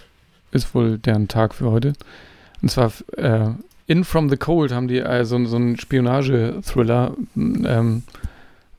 Ist 0.51 0.73
wohl 0.75 0.97
deren 0.97 1.27
Tag 1.27 1.53
für 1.55 1.71
heute. 1.71 1.93
Und 2.61 2.69
zwar 2.69 2.91
äh, 3.17 3.49
In 3.87 4.03
From 4.03 4.29
the 4.29 4.37
Cold 4.37 4.71
haben 4.71 4.87
die 4.87 4.99
äh, 4.99 5.25
so, 5.25 5.43
so 5.45 5.55
einen 5.55 5.77
Spionage-Thriller, 5.77 7.15
ähm, 7.35 8.03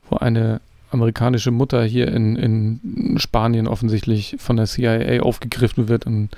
wo 0.09 0.17
eine 0.17 0.61
amerikanische 0.91 1.51
Mutter 1.51 1.83
hier 1.83 2.09
in, 2.09 2.35
in 2.35 3.17
Spanien 3.17 3.67
offensichtlich 3.67 4.35
von 4.39 4.57
der 4.57 4.67
CIA 4.67 5.21
aufgegriffen 5.21 5.87
wird 5.89 6.05
und 6.05 6.29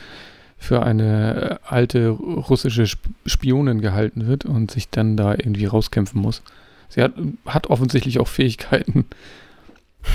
für 0.58 0.84
eine 0.84 1.59
alte 1.64 2.09
russische 2.09 2.88
Spionin 3.25 3.82
gehalten 3.82 4.27
wird 4.27 4.45
und 4.45 4.72
sich 4.72 4.90
dann 4.90 5.17
da 5.17 5.34
irgendwie 5.34 5.66
rauskämpfen 5.66 6.22
muss. 6.22 6.42
Sie 6.90 7.01
hat, 7.01 7.14
hat 7.45 7.67
offensichtlich 7.67 8.19
auch 8.19 8.27
Fähigkeiten. 8.27 9.06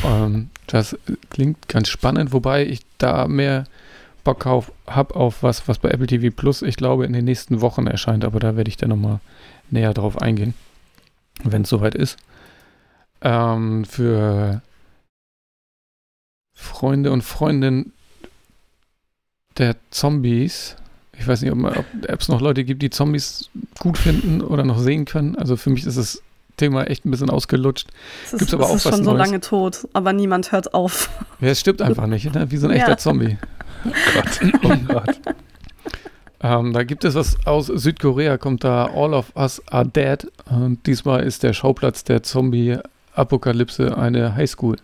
Ähm, 0.05 0.51
das 0.67 0.97
klingt 1.31 1.69
ganz 1.69 1.89
spannend, 1.89 2.33
wobei 2.33 2.65
ich 2.65 2.81
da 2.99 3.27
mehr 3.29 3.65
Bock 4.25 4.45
habe 4.45 5.17
auf 5.17 5.43
was, 5.43 5.67
was 5.67 5.79
bei 5.79 5.91
Apple 5.91 6.07
TV 6.07 6.35
Plus, 6.35 6.63
ich 6.63 6.77
glaube, 6.77 7.07
in 7.07 7.13
den 7.13 7.25
nächsten 7.25 7.61
Wochen 7.61 7.87
erscheint, 7.87 8.25
aber 8.25 8.39
da 8.39 8.57
werde 8.57 8.69
ich 8.69 8.77
dann 8.77 8.91
nochmal 8.91 9.21
näher 9.71 9.95
drauf 9.95 10.21
eingehen, 10.21 10.55
wenn 11.43 11.63
es 11.63 11.69
soweit 11.69 11.95
ist. 11.95 12.19
Ähm, 13.23 13.85
für 13.85 14.63
Freunde 16.55 17.11
und 17.13 17.23
Freundinnen 17.23 17.93
der 19.61 19.77
Zombies. 19.91 20.77
Ich 21.19 21.29
weiß 21.29 21.43
nicht, 21.43 21.53
ob, 21.53 21.85
es 22.09 22.29
noch 22.29 22.41
Leute 22.41 22.65
gibt, 22.65 22.83
die 22.83 22.91
Zombies 22.91 23.51
gut 23.79 23.99
finden 23.99 24.41
oder 24.41 24.65
noch 24.65 24.79
sehen 24.79 25.05
können. 25.05 25.37
Also 25.37 25.57
für 25.57 25.71
mich 25.71 25.87
ist 25.87 25.99
das 25.99 26.23
Thema 26.57 26.85
echt 26.85 27.05
ein 27.05 27.11
bisschen 27.11 27.31
ausgelutscht. 27.31 27.89
Es 28.25 28.33
ist, 28.33 28.39
Gibt's 28.39 28.55
aber 28.55 28.65
es 28.65 28.71
auch 28.71 28.77
ist 28.77 28.87
was 28.87 28.97
schon 28.97 29.05
Neues. 29.05 29.13
so 29.13 29.19
lange 29.19 29.41
tot, 29.41 29.89
aber 29.93 30.13
niemand 30.13 30.53
hört 30.53 30.73
auf. 30.75 31.11
Ja, 31.41 31.49
es 31.49 31.61
stirbt 31.61 31.83
einfach 31.83 32.07
nicht, 32.07 32.35
ne? 32.35 32.51
wie 32.51 32.57
so 32.57 32.69
ein 32.69 32.73
echter 32.73 32.91
ja. 32.91 32.97
Zombie. 32.97 33.39
Oh 33.85 33.91
Gott, 34.15 34.55
oh 34.63 34.77
Gott. 34.89 35.21
ähm, 36.43 36.73
da 36.73 36.85
gibt 36.85 37.05
es 37.05 37.15
was 37.15 37.47
aus 37.47 37.67
Südkorea, 37.67 38.39
kommt 38.39 38.65
da 38.65 38.87
All 38.87 39.15
of 39.15 39.35
Us 39.37 39.63
Are 39.69 39.87
Dead. 39.87 40.27
Und 40.51 40.87
diesmal 40.87 41.23
ist 41.23 41.43
der 41.43 41.53
Schauplatz 41.53 42.05
der 42.05 42.23
Zombie-Apokalypse 42.23 43.97
eine 43.97 44.35
Highschool. 44.35 44.77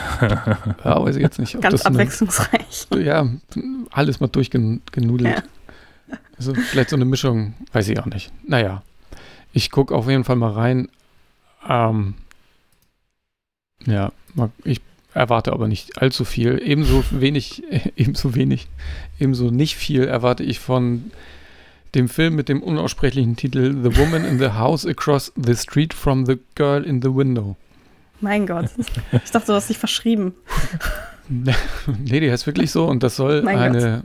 ja, 0.20 1.04
weiß 1.04 1.16
ich 1.16 1.22
jetzt 1.22 1.38
nicht. 1.38 1.60
Ganz 1.60 1.82
abwechslungsreich. 1.82 2.86
Eine, 2.90 3.02
ja, 3.02 3.26
alles 3.90 4.20
mal 4.20 4.28
durchgenudelt. 4.28 5.42
Ja. 6.10 6.18
Also 6.36 6.54
vielleicht 6.54 6.90
so 6.90 6.96
eine 6.96 7.04
Mischung, 7.04 7.54
weiß 7.72 7.88
ich 7.88 7.98
auch 8.00 8.06
nicht. 8.06 8.32
Naja, 8.46 8.82
ich 9.52 9.70
gucke 9.70 9.94
auf 9.94 10.08
jeden 10.08 10.24
Fall 10.24 10.36
mal 10.36 10.52
rein. 10.52 10.88
Ähm, 11.68 12.14
ja, 13.86 14.12
ich 14.64 14.80
erwarte 15.14 15.52
aber 15.52 15.68
nicht 15.68 16.00
allzu 16.00 16.24
viel. 16.24 16.60
Ebenso 16.64 17.04
wenig, 17.10 17.62
ebenso 17.96 18.34
wenig, 18.34 18.68
ebenso 19.20 19.50
nicht 19.50 19.76
viel 19.76 20.04
erwarte 20.04 20.42
ich 20.42 20.58
von 20.58 21.10
dem 21.94 22.08
Film 22.08 22.34
mit 22.34 22.48
dem 22.48 22.62
unaussprechlichen 22.62 23.36
Titel 23.36 23.82
The 23.82 23.98
Woman 23.98 24.24
in 24.24 24.38
the 24.38 24.50
House 24.50 24.86
Across 24.86 25.32
the 25.36 25.54
Street 25.54 25.92
from 25.92 26.24
the 26.24 26.38
Girl 26.54 26.82
in 26.82 27.02
the 27.02 27.14
Window. 27.14 27.56
Mein 28.22 28.46
Gott. 28.46 28.70
Ich 29.24 29.30
dachte, 29.32 29.48
du 29.48 29.52
hast 29.54 29.68
dich 29.68 29.78
verschrieben. 29.78 30.34
nee, 31.28 32.20
die 32.20 32.30
heißt 32.30 32.46
wirklich 32.46 32.70
so 32.70 32.86
und 32.86 33.02
das 33.02 33.16
soll 33.16 33.42
mein 33.42 33.58
eine, 33.58 34.02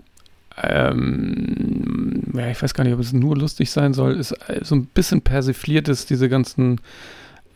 ähm, 0.58 2.24
ja, 2.34 2.50
ich 2.50 2.62
weiß 2.62 2.74
gar 2.74 2.84
nicht, 2.84 2.94
ob 2.94 3.00
es 3.00 3.14
nur 3.14 3.38
lustig 3.38 3.70
sein 3.70 3.94
soll, 3.94 4.16
ist 4.16 4.32
äh, 4.50 4.62
so 4.64 4.76
ein 4.76 4.88
bisschen 4.88 5.22
persifliert 5.22 5.88
ist, 5.88 6.10
diese 6.10 6.30
ganzen, 6.30 6.82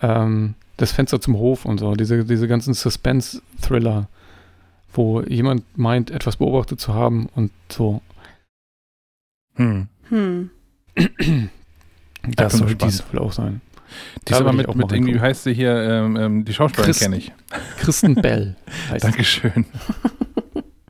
ähm, 0.02 0.54
das 0.78 0.92
Fenster 0.92 1.20
zum 1.20 1.36
Hof 1.38 1.66
und 1.66 1.80
so, 1.80 1.96
diese, 1.96 2.26
diese 2.26 2.48
ganzen 2.48 2.76
Suspense-Thriller, 2.76 4.08
wo 4.94 5.22
jemand 5.22 5.64
meint, 5.78 6.12
etwas 6.12 6.38
beobachtet 6.38 6.80
zu 6.80 6.94
haben 6.94 7.28
und 7.36 7.52
so. 7.70 8.02
Hm. 9.56 9.88
Hm. 10.10 10.52
Das 12.36 12.54
soll 12.54 12.76
dies 12.76 13.04
wohl 13.12 13.20
auch 13.20 13.32
sein. 13.32 13.62
Die 14.28 14.34
ist 14.34 14.40
aber 14.40 14.54
mit, 14.54 14.74
mit 14.76 14.92
irgendwie, 14.92 15.16
wie 15.16 15.20
heißt 15.20 15.44
sie 15.44 15.54
hier, 15.54 15.76
ähm, 15.76 16.16
ähm, 16.16 16.46
die 16.46 16.54
Schauspielerin 16.54 16.94
kenne 16.94 17.18
ich. 17.18 17.32
Kristen 17.78 18.16
Bell. 18.22 18.56
Dankeschön. 19.00 19.66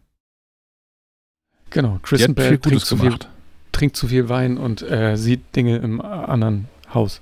genau, 1.70 2.00
Kristen 2.04 2.36
Bell 2.36 2.58
trinkt 2.58 2.86
zu, 2.86 2.98
viel, 2.98 3.16
trinkt 3.72 3.96
zu, 3.96 4.08
viel, 4.08 4.30
Wein 4.30 4.58
und 4.58 4.82
äh, 4.82 5.16
sieht 5.16 5.56
Dinge 5.56 5.78
im 5.78 6.02
anderen 6.02 6.68
Haus. 6.94 7.22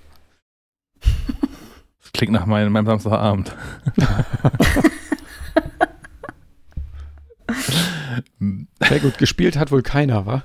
Das 2.02 2.12
klingt 2.14 2.34
nach 2.34 2.46
meinem, 2.46 2.72
meinem 2.74 2.86
Samstagabend. 2.86 3.56
Sehr 8.88 9.00
gut, 9.00 9.18
gespielt 9.18 9.58
hat 9.58 9.72
wohl 9.72 9.82
keiner, 9.84 10.26
wa? 10.26 10.44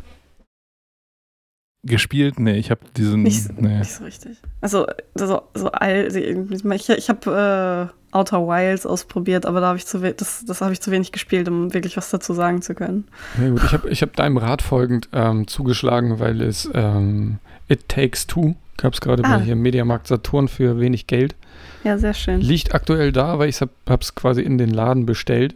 Gespielt? 1.85 2.39
Nee, 2.39 2.57
ich 2.57 2.71
habe 2.71 2.81
diesen. 2.97 3.23
Nicht, 3.23 3.61
nee. 3.61 3.79
nicht 3.79 3.93
so 3.93 4.05
richtig. 4.05 4.39
Also, 4.61 4.87
so, 5.15 5.43
so 5.55 5.71
all, 5.71 6.15
ich, 6.15 6.89
ich 6.89 7.09
habe 7.09 7.91
äh, 7.91 8.17
Outer 8.17 8.47
Wilds 8.47 8.87
ausprobiert, 8.87 9.45
aber 9.45 9.61
da 9.61 9.69
habe 9.69 9.79
ich 9.79 9.87
zu 9.87 9.99
das, 9.99 10.45
das 10.47 10.61
habe 10.61 10.73
ich 10.73 10.81
zu 10.81 10.91
wenig 10.91 11.13
gespielt, 11.13 11.49
um 11.49 11.75
wirklich 11.75 11.97
was 11.97 12.11
dazu 12.11 12.33
sagen 12.33 12.63
zu 12.63 12.75
können. 12.75 13.07
Ja, 13.41 13.51
gut, 13.51 13.63
ich 13.65 13.73
habe 13.73 13.91
ich 13.91 14.03
hab 14.03 14.15
deinem 14.17 14.37
Rat 14.37 14.63
folgend 14.63 15.09
ähm, 15.13 15.47
zugeschlagen, 15.47 16.21
weil 16.21 16.41
es 16.41 16.71
ähm, 16.75 17.39
It 17.69 17.89
Takes 17.89 18.27
Two 18.27 18.55
gab 18.77 18.95
es 18.95 19.01
gerade 19.01 19.25
ah. 19.25 19.37
bei 19.37 19.45
hier 19.45 19.57
Mediamarkt 19.57 20.07
Saturn 20.07 20.49
für 20.49 20.79
wenig 20.79 21.07
Geld. 21.07 21.35
Ja, 21.83 21.99
sehr 21.99 22.15
schön. 22.15 22.41
Liegt 22.41 22.75
aktuell 22.75 23.13
da, 23.13 23.39
weil 23.39 23.49
ich 23.49 23.61
habe 23.61 23.73
es 24.01 24.15
quasi 24.15 24.43
in 24.43 24.59
den 24.59 24.71
Laden 24.71 25.07
bestellt. 25.07 25.55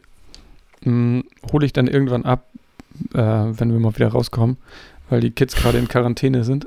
Hm, 0.82 1.24
Hole 1.52 1.64
ich 1.64 1.72
dann 1.72 1.86
irgendwann 1.86 2.24
ab, 2.24 2.46
äh, 3.14 3.18
wenn 3.18 3.72
wir 3.72 3.78
mal 3.78 3.94
wieder 3.94 4.08
rauskommen 4.08 4.56
weil 5.10 5.20
die 5.20 5.30
Kids 5.30 5.56
gerade 5.56 5.78
in 5.78 5.88
Quarantäne 5.88 6.44
sind. 6.44 6.66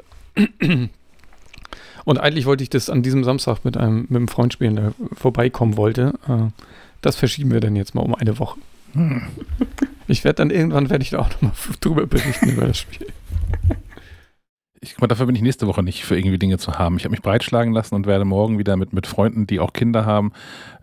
Und 2.06 2.18
eigentlich 2.20 2.46
wollte 2.46 2.64
ich 2.64 2.70
das 2.70 2.90
an 2.90 3.04
diesem 3.04 3.24
Samstag 3.24 3.64
mit 3.64 3.78
einem, 3.78 4.02
mit 4.10 4.16
einem 4.16 4.28
Freund 4.28 4.54
spielen, 4.54 4.76
der 4.76 4.94
vorbeikommen 5.14 5.78
wollte. 5.78 6.14
Äh, 6.28 6.52
das 7.02 7.16
verschieben 7.16 7.52
wir 7.52 7.60
dann 7.60 7.76
jetzt 7.76 7.96
mal 7.96 8.02
um 8.02 8.16
eine 8.16 8.40
Woche. 8.40 8.60
Hm. 8.94 9.24
Ich 10.08 10.24
werde 10.24 10.38
dann 10.38 10.50
irgendwann, 10.50 10.90
werde 10.90 11.04
ich 11.04 11.12
da 11.12 11.20
auch 11.20 11.30
nochmal 11.30 11.54
drüber 11.80 12.08
berichten 12.08 12.50
über 12.50 12.68
das 12.68 12.80
Spiel. 12.80 13.08
Ich, 14.82 14.96
dafür 14.96 15.28
bin 15.28 15.36
ich 15.36 15.44
nächste 15.44 15.68
Woche 15.68 15.84
nicht 15.84 16.04
für 16.04 16.18
irgendwie 16.18 16.40
Dinge 16.40 16.58
zu 16.58 16.74
haben. 16.74 16.98
Ich 16.98 17.04
habe 17.04 17.12
mich 17.12 17.22
breitschlagen 17.22 17.72
lassen 17.72 17.94
und 17.94 18.08
werde 18.08 18.26
morgen 18.26 18.58
wieder 18.58 18.78
mit, 18.78 18.94
mit 18.94 19.06
Freunden, 19.06 19.46
die 19.46 19.60
auch 19.60 19.74
Kinder 19.74 20.06
haben, 20.06 20.34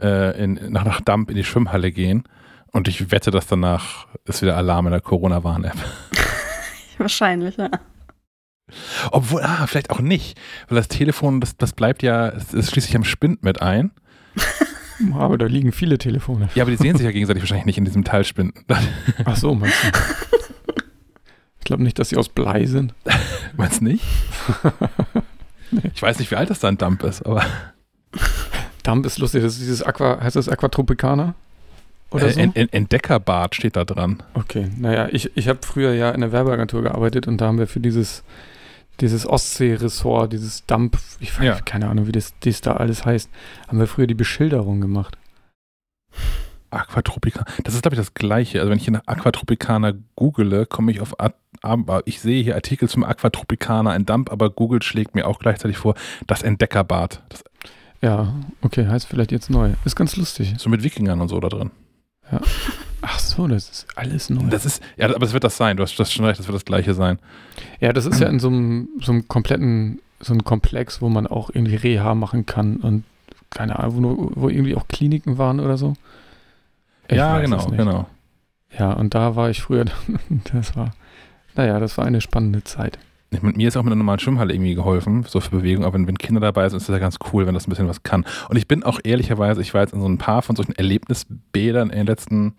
äh, 0.01 0.41
in, 0.43 0.61
nach, 0.69 0.85
nach 0.85 1.01
Damp 1.01 1.31
in 1.31 1.37
die 1.37 1.45
Schwimmhalle 1.45 1.91
gehen. 1.91 2.23
Und 2.71 2.87
ich 2.87 3.11
wette, 3.11 3.31
dass 3.31 3.49
danach 3.49 4.07
ist 4.25 4.41
wieder 4.41 4.57
Alarm 4.57 4.87
in 4.87 4.93
der 4.93 5.01
Corona-Warn-App. 5.01 5.77
Wahrscheinlich, 6.99 7.57
ja. 7.57 7.71
Obwohl, 9.13 9.43
ah, 9.43 9.67
vielleicht 9.67 9.91
auch 9.91 10.01
nicht. 10.01 10.39
Weil 10.69 10.77
das 10.77 10.89
Telefon, 10.89 11.41
das, 11.41 11.57
das 11.57 11.73
bleibt 11.73 12.03
ja, 12.03 12.29
es, 12.29 12.53
es 12.53 12.71
schließt 12.71 12.89
sich 12.89 12.97
am 12.97 13.05
Spind 13.05 13.43
mit 13.43 13.63
ein. 13.63 13.93
aber 15.15 15.39
da 15.39 15.47
liegen 15.47 15.73
viele 15.73 15.99
Telefone. 15.99 16.49
Ja, 16.55 16.65
aber 16.65 16.71
die 16.71 16.77
sehen 16.77 16.97
sich 16.97 17.05
ja 17.05 17.13
gegenseitig 17.13 17.43
wahrscheinlich 17.43 17.67
nicht 17.67 17.79
in 17.79 17.85
diesem 17.85 18.05
Teilspind. 18.05 18.55
Ach 19.25 19.37
so, 19.37 19.55
meinst 19.55 19.77
du? 19.85 19.89
Ich 21.59 21.65
glaube 21.65 21.83
nicht, 21.83 21.99
dass 21.99 22.11
sie 22.11 22.17
aus 22.17 22.29
Blei 22.29 22.67
sind. 22.67 22.95
meinst 23.57 23.81
du 23.81 23.85
nicht? 23.85 24.05
nee. 25.71 25.91
Ich 25.95 26.03
weiß 26.03 26.19
nicht, 26.19 26.31
wie 26.31 26.37
alt 26.37 26.51
das 26.51 26.61
da 26.61 26.69
ein 26.69 26.79
Dump 26.79 27.03
ist, 27.05 27.25
aber. 27.25 27.45
Dump 28.83 29.05
ist 29.05 29.19
lustig, 29.19 29.43
das 29.43 29.55
ist 29.55 29.61
dieses 29.61 29.83
Aqua, 29.83 30.21
heißt 30.21 30.37
das 30.37 30.49
Aquatropicana? 30.49 31.35
Oder 32.11 32.29
äh, 32.29 32.33
so? 32.33 32.41
Entdeckerbad 32.41 33.55
steht 33.55 33.77
da 33.77 33.85
dran. 33.85 34.23
Okay, 34.35 34.69
naja, 34.79 35.09
ich, 35.11 35.37
ich 35.37 35.49
habe 35.49 35.61
früher 35.63 35.93
ja 35.95 36.11
in 36.11 36.21
der 36.21 36.33
Werbeagentur 36.33 36.83
gearbeitet 36.83 37.29
und 37.29 37.41
da 37.41 37.47
haben 37.47 37.59
wir 37.59 37.67
für 37.67 37.81
dieses, 37.81 38.25
dieses 39.01 39.27
Ostsee-Ressort, 39.27 40.33
dieses 40.33 40.65
Dump, 40.67 40.99
ich 41.21 41.39
weiß 41.39 41.45
ja. 41.45 41.61
keine 41.61 41.89
Ahnung, 41.89 42.07
wie 42.07 42.13
das, 42.13 42.35
das 42.41 42.61
da 42.61 42.75
alles 42.75 43.05
heißt, 43.05 43.31
haben 43.69 43.79
wir 43.79 43.87
früher 43.87 44.07
die 44.07 44.15
Beschilderung 44.15 44.81
gemacht. 44.81 45.19
Aquatropicana. 46.71 47.47
Das 47.65 47.75
ist, 47.75 47.83
glaube 47.83 47.95
ich, 47.95 48.01
das 48.01 48.15
Gleiche. 48.15 48.59
Also, 48.61 48.71
wenn 48.71 48.79
ich 48.79 48.85
hier 48.85 48.93
nach 48.93 49.07
Aquatropicana 49.07 49.95
google, 50.17 50.67
komme 50.67 50.93
ich 50.93 51.01
auf. 51.01 51.15
Aber 51.63 52.03
ich 52.05 52.21
sehe 52.21 52.43
hier 52.43 52.57
Artikel 52.57 52.89
zum 52.89 53.05
Aquatropicana, 53.05 53.91
ein 53.91 54.05
Dump, 54.05 54.31
aber 54.31 54.51
Google 54.51 54.83
schlägt 54.83 55.15
mir 55.15 55.27
auch 55.27 55.39
gleichzeitig 55.39 55.79
vor, 55.79 55.95
das 56.27 56.43
Entdeckerbad. 56.43 57.23
Das 57.31 57.43
ja, 58.01 58.35
okay, 58.63 58.87
heißt 58.87 59.09
vielleicht 59.09 59.33
jetzt 59.33 59.51
neu. 59.51 59.73
Ist 59.85 59.97
ganz 59.97 60.17
lustig. 60.17 60.55
So 60.59 60.69
mit 60.71 60.85
Wikingern 60.85 61.21
und 61.21 61.29
so 61.29 61.41
da 61.41 61.49
drin. 61.49 61.71
Ja. 62.33 62.41
Ach 63.01 63.19
so, 63.19 63.47
das 63.47 63.69
ist 63.69 63.87
alles 63.95 64.29
neu. 64.29 64.49
Das 64.51 64.67
ist, 64.67 64.83
ja, 64.97 65.07
aber 65.07 65.25
es 65.25 65.33
wird 65.33 65.45
das 65.45 65.57
sein. 65.57 65.77
Du 65.77 65.83
hast, 65.83 65.97
du 65.97 66.01
hast 66.01 66.13
schon 66.13 66.25
recht, 66.25 66.39
das 66.39 66.47
wird 66.47 66.57
das 66.57 66.65
gleiche 66.65 66.95
sein. 66.95 67.19
Ja, 67.81 67.93
das 67.93 68.07
ist 68.07 68.21
ja 68.21 68.29
in 68.29 68.41
so 68.41 68.49
einem, 68.49 68.89
so 69.01 69.13
einem 69.13 69.29
kompletten, 69.29 70.01
so 70.21 70.33
einem 70.33 70.45
Komplex, 70.45 71.01
wo 71.01 71.09
man 71.09 71.27
auch 71.27 71.51
irgendwie 71.51 71.77
Reha 71.77 72.15
machen 72.15 72.45
kann 72.45 72.77
und 72.79 73.05
keine 73.51 73.79
Ahnung, 73.79 74.03
wo, 74.03 74.31
wo 74.35 74.49
irgendwie 74.49 74.75
auch 74.75 74.89
Kliniken 74.89 75.39
waren 75.39 75.61
oder 75.61 75.79
so. 75.79 75.95
Ich 77.07 77.17
ja, 77.17 77.39
genau, 77.41 77.67
genau. 77.69 78.07
Ja, 78.77 78.93
und 78.93 79.15
da 79.15 79.37
war 79.37 79.49
ich 79.49 79.63
früher, 79.63 79.87
das 80.53 80.77
war, 80.77 80.93
naja, 81.55 81.79
das 81.81 81.97
war 81.99 82.05
eine 82.05 82.21
spannende 82.21 82.65
Zeit. 82.65 82.99
Ich 83.31 83.43
meine, 83.43 83.57
mir 83.57 83.69
ist 83.69 83.77
auch 83.77 83.83
mit 83.83 83.93
einer 83.93 83.99
normalen 83.99 84.21
Schwimmhalle 84.21 84.55
irgendwie 84.55 84.75
geholfen, 84.75 85.25
so 85.29 85.41
für 85.41 85.51
Bewegung, 85.51 85.85
aber 85.85 85.95
wenn, 85.95 86.07
wenn 86.07 86.17
Kinder 86.17 86.41
dabei 86.41 86.69
sind, 86.69 86.79
ist 86.79 86.89
das 86.89 86.95
ja 86.95 86.99
ganz 86.99 87.19
cool, 87.33 87.47
wenn 87.47 87.55
das 87.55 87.67
ein 87.67 87.71
bisschen 87.71 87.89
was 87.89 88.03
kann. 88.03 88.25
Und 88.49 88.57
ich 88.57 88.67
bin 88.67 88.83
auch 88.83 89.01
ehrlicherweise, 89.05 89.61
ich 89.61 89.75
war 89.75 89.83
jetzt 89.83 89.93
in 89.93 90.01
so 90.01 90.09
ein 90.09 90.19
paar 90.19 90.43
von 90.43 90.57
solchen 90.57 90.73
Erlebnisbädern 90.73 91.91
in 91.91 91.99
den 91.99 92.07
letzten 92.07 92.55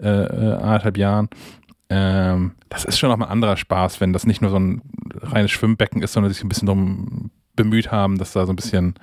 äh, 0.00 0.08
äh 0.08 0.54
anderthalb 0.54 0.96
Jahren. 0.96 1.28
Ähm, 1.88 2.52
das 2.68 2.84
ist 2.84 2.98
schon 2.98 3.10
auch 3.10 3.16
mal 3.16 3.26
ein 3.26 3.32
anderer 3.32 3.56
Spaß, 3.56 4.00
wenn 4.00 4.12
das 4.12 4.26
nicht 4.26 4.40
nur 4.40 4.50
so 4.50 4.58
ein 4.58 4.82
reines 5.20 5.50
Schwimmbecken 5.50 6.02
ist, 6.02 6.14
sondern 6.14 6.32
sich 6.32 6.42
ein 6.42 6.48
bisschen 6.48 6.66
darum 6.66 7.30
bemüht 7.54 7.92
haben, 7.92 8.18
dass 8.18 8.32
da 8.32 8.46
so 8.46 8.52
ein 8.52 8.56
bisschen 8.56 8.94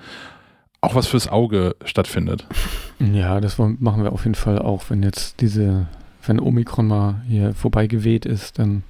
auch 0.82 0.96
was 0.96 1.08
fürs 1.08 1.28
Auge 1.28 1.76
stattfindet. 1.86 2.48
Ja, 3.00 3.42
das 3.42 3.58
machen 3.58 4.04
wir 4.04 4.14
auf 4.14 4.24
jeden 4.24 4.36
Fall 4.36 4.60
auch, 4.60 4.90
wenn 4.90 5.04
jetzt 5.04 5.42
diese, 5.42 5.88
wenn 6.26 6.40
Omikron 6.40 6.88
mal 6.88 7.22
hier 7.28 7.54
vorbei 7.54 7.88
geweht 7.88 8.26
ist, 8.26 8.60
dann 8.60 8.84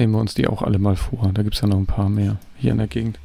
nehmen 0.00 0.14
wir 0.14 0.20
uns 0.20 0.34
die 0.34 0.48
auch 0.48 0.62
alle 0.62 0.78
mal 0.78 0.96
vor. 0.96 1.30
Da 1.32 1.42
gibt 1.42 1.54
es 1.54 1.60
ja 1.60 1.68
noch 1.68 1.76
ein 1.76 1.86
paar 1.86 2.08
mehr 2.08 2.38
hier 2.56 2.72
in 2.72 2.78
der 2.78 2.88
Gegend. 2.88 3.20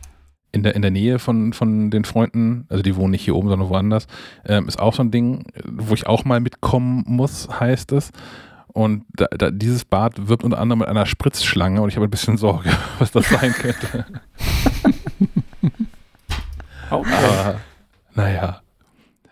In 0.52 0.64
der, 0.64 0.76
in 0.76 0.82
der 0.82 0.92
Nähe 0.92 1.20
von, 1.20 1.52
von 1.54 1.90
den 1.90 2.06
Freunden, 2.06 2.66
also 2.70 2.84
die 2.84 2.96
wohnen 2.96 3.12
nicht 3.12 3.24
hier 3.24 3.36
oben, 3.36 3.50
sondern 3.50 3.70
woanders, 3.70 4.08
ähm, 4.46 4.68
ist 4.68 4.80
auch 4.80 4.94
so 4.94 5.04
ein 5.04 5.12
Ding, 5.12 5.48
wo 5.66 5.94
ich 5.94 6.08
auch 6.08 6.24
mal 6.24 6.40
mitkommen 6.40 7.04
muss, 7.08 7.50
heißt 7.60 7.92
es. 7.92 8.12
Und 8.68 9.06
da, 9.16 9.26
da, 9.38 9.52
dieses 9.52 9.86
Bad 9.86 10.28
wirbt 10.28 10.44
unter 10.44 10.60
anderem 10.60 10.80
mit 10.80 10.88
einer 10.88 11.06
Spritzschlange 11.06 11.82
und 11.82 11.90
ich 11.90 11.96
habe 11.96 12.08
ein 12.08 12.12
bisschen 12.12 12.38
Sorge, 12.38 12.70
was 13.00 13.12
das 13.12 13.28
sein 13.30 13.54
könnte. 13.54 14.06
okay. 16.90 17.14
Aber 17.14 17.56
naja. 18.14 18.62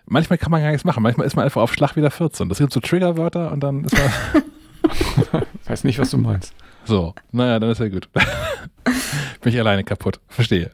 Manchmal 0.06 0.38
kann 0.38 0.52
man 0.52 0.62
gar 0.62 0.72
nichts 0.72 0.84
machen. 0.84 1.02
Manchmal 1.02 1.26
ist 1.26 1.36
man 1.36 1.46
einfach 1.46 1.62
auf 1.62 1.74
Schlag 1.74 1.96
wieder 1.96 2.12
14. 2.12 2.50
Das 2.50 2.58
gibt 2.58 2.74
so 2.74 2.82
Triggerwörter 2.82 3.52
und 3.52 3.62
dann 3.62 3.86
ist 3.86 3.96
man. 3.98 5.44
Weiß 5.66 5.86
nicht, 5.86 6.00
was 6.00 6.12
du 6.12 6.18
meinst. 6.18 6.54
So, 6.86 7.14
naja, 7.32 7.60
dann 7.60 7.70
ist 7.70 7.80
ja 7.80 7.90
gut. 7.90 8.10
Bin 9.42 9.54
ich 9.54 9.60
alleine 9.60 9.84
kaputt. 9.84 10.20
Verstehe. 10.28 10.72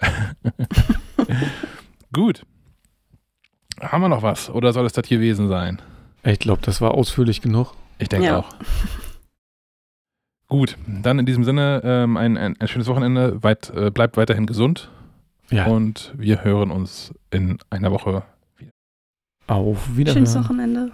gut. 2.13 2.43
Haben 3.81 4.01
wir 4.01 4.09
noch 4.09 4.23
was? 4.23 4.49
Oder 4.49 4.73
soll 4.73 4.85
es 4.85 4.93
das 4.93 5.07
hier 5.07 5.17
gewesen 5.17 5.47
sein? 5.47 5.81
Ich 6.23 6.39
glaube, 6.39 6.61
das 6.63 6.81
war 6.81 6.91
ausführlich 6.91 7.41
genug. 7.41 7.73
Ich 7.97 8.09
denke 8.09 8.27
ja. 8.27 8.39
auch. 8.39 8.49
Gut, 10.47 10.77
dann 10.87 11.19
in 11.19 11.25
diesem 11.25 11.43
Sinne 11.43 11.81
ähm, 11.83 12.17
ein, 12.17 12.35
ein, 12.35 12.59
ein, 12.59 12.67
schönes 12.67 12.87
Wochenende. 12.87 13.41
Weit, 13.43 13.69
äh, 13.75 13.91
bleibt 13.91 14.17
weiterhin 14.17 14.47
gesund. 14.47 14.89
Ja. 15.51 15.67
Und 15.67 16.13
wir 16.17 16.43
hören 16.43 16.71
uns 16.71 17.13
in 17.29 17.59
einer 17.69 17.91
Woche 17.91 18.23
wieder. 18.57 18.73
Auf 19.47 19.95
Wiedersehen. 19.95 20.25
Schönes 20.25 20.43
Wochenende. 20.43 20.91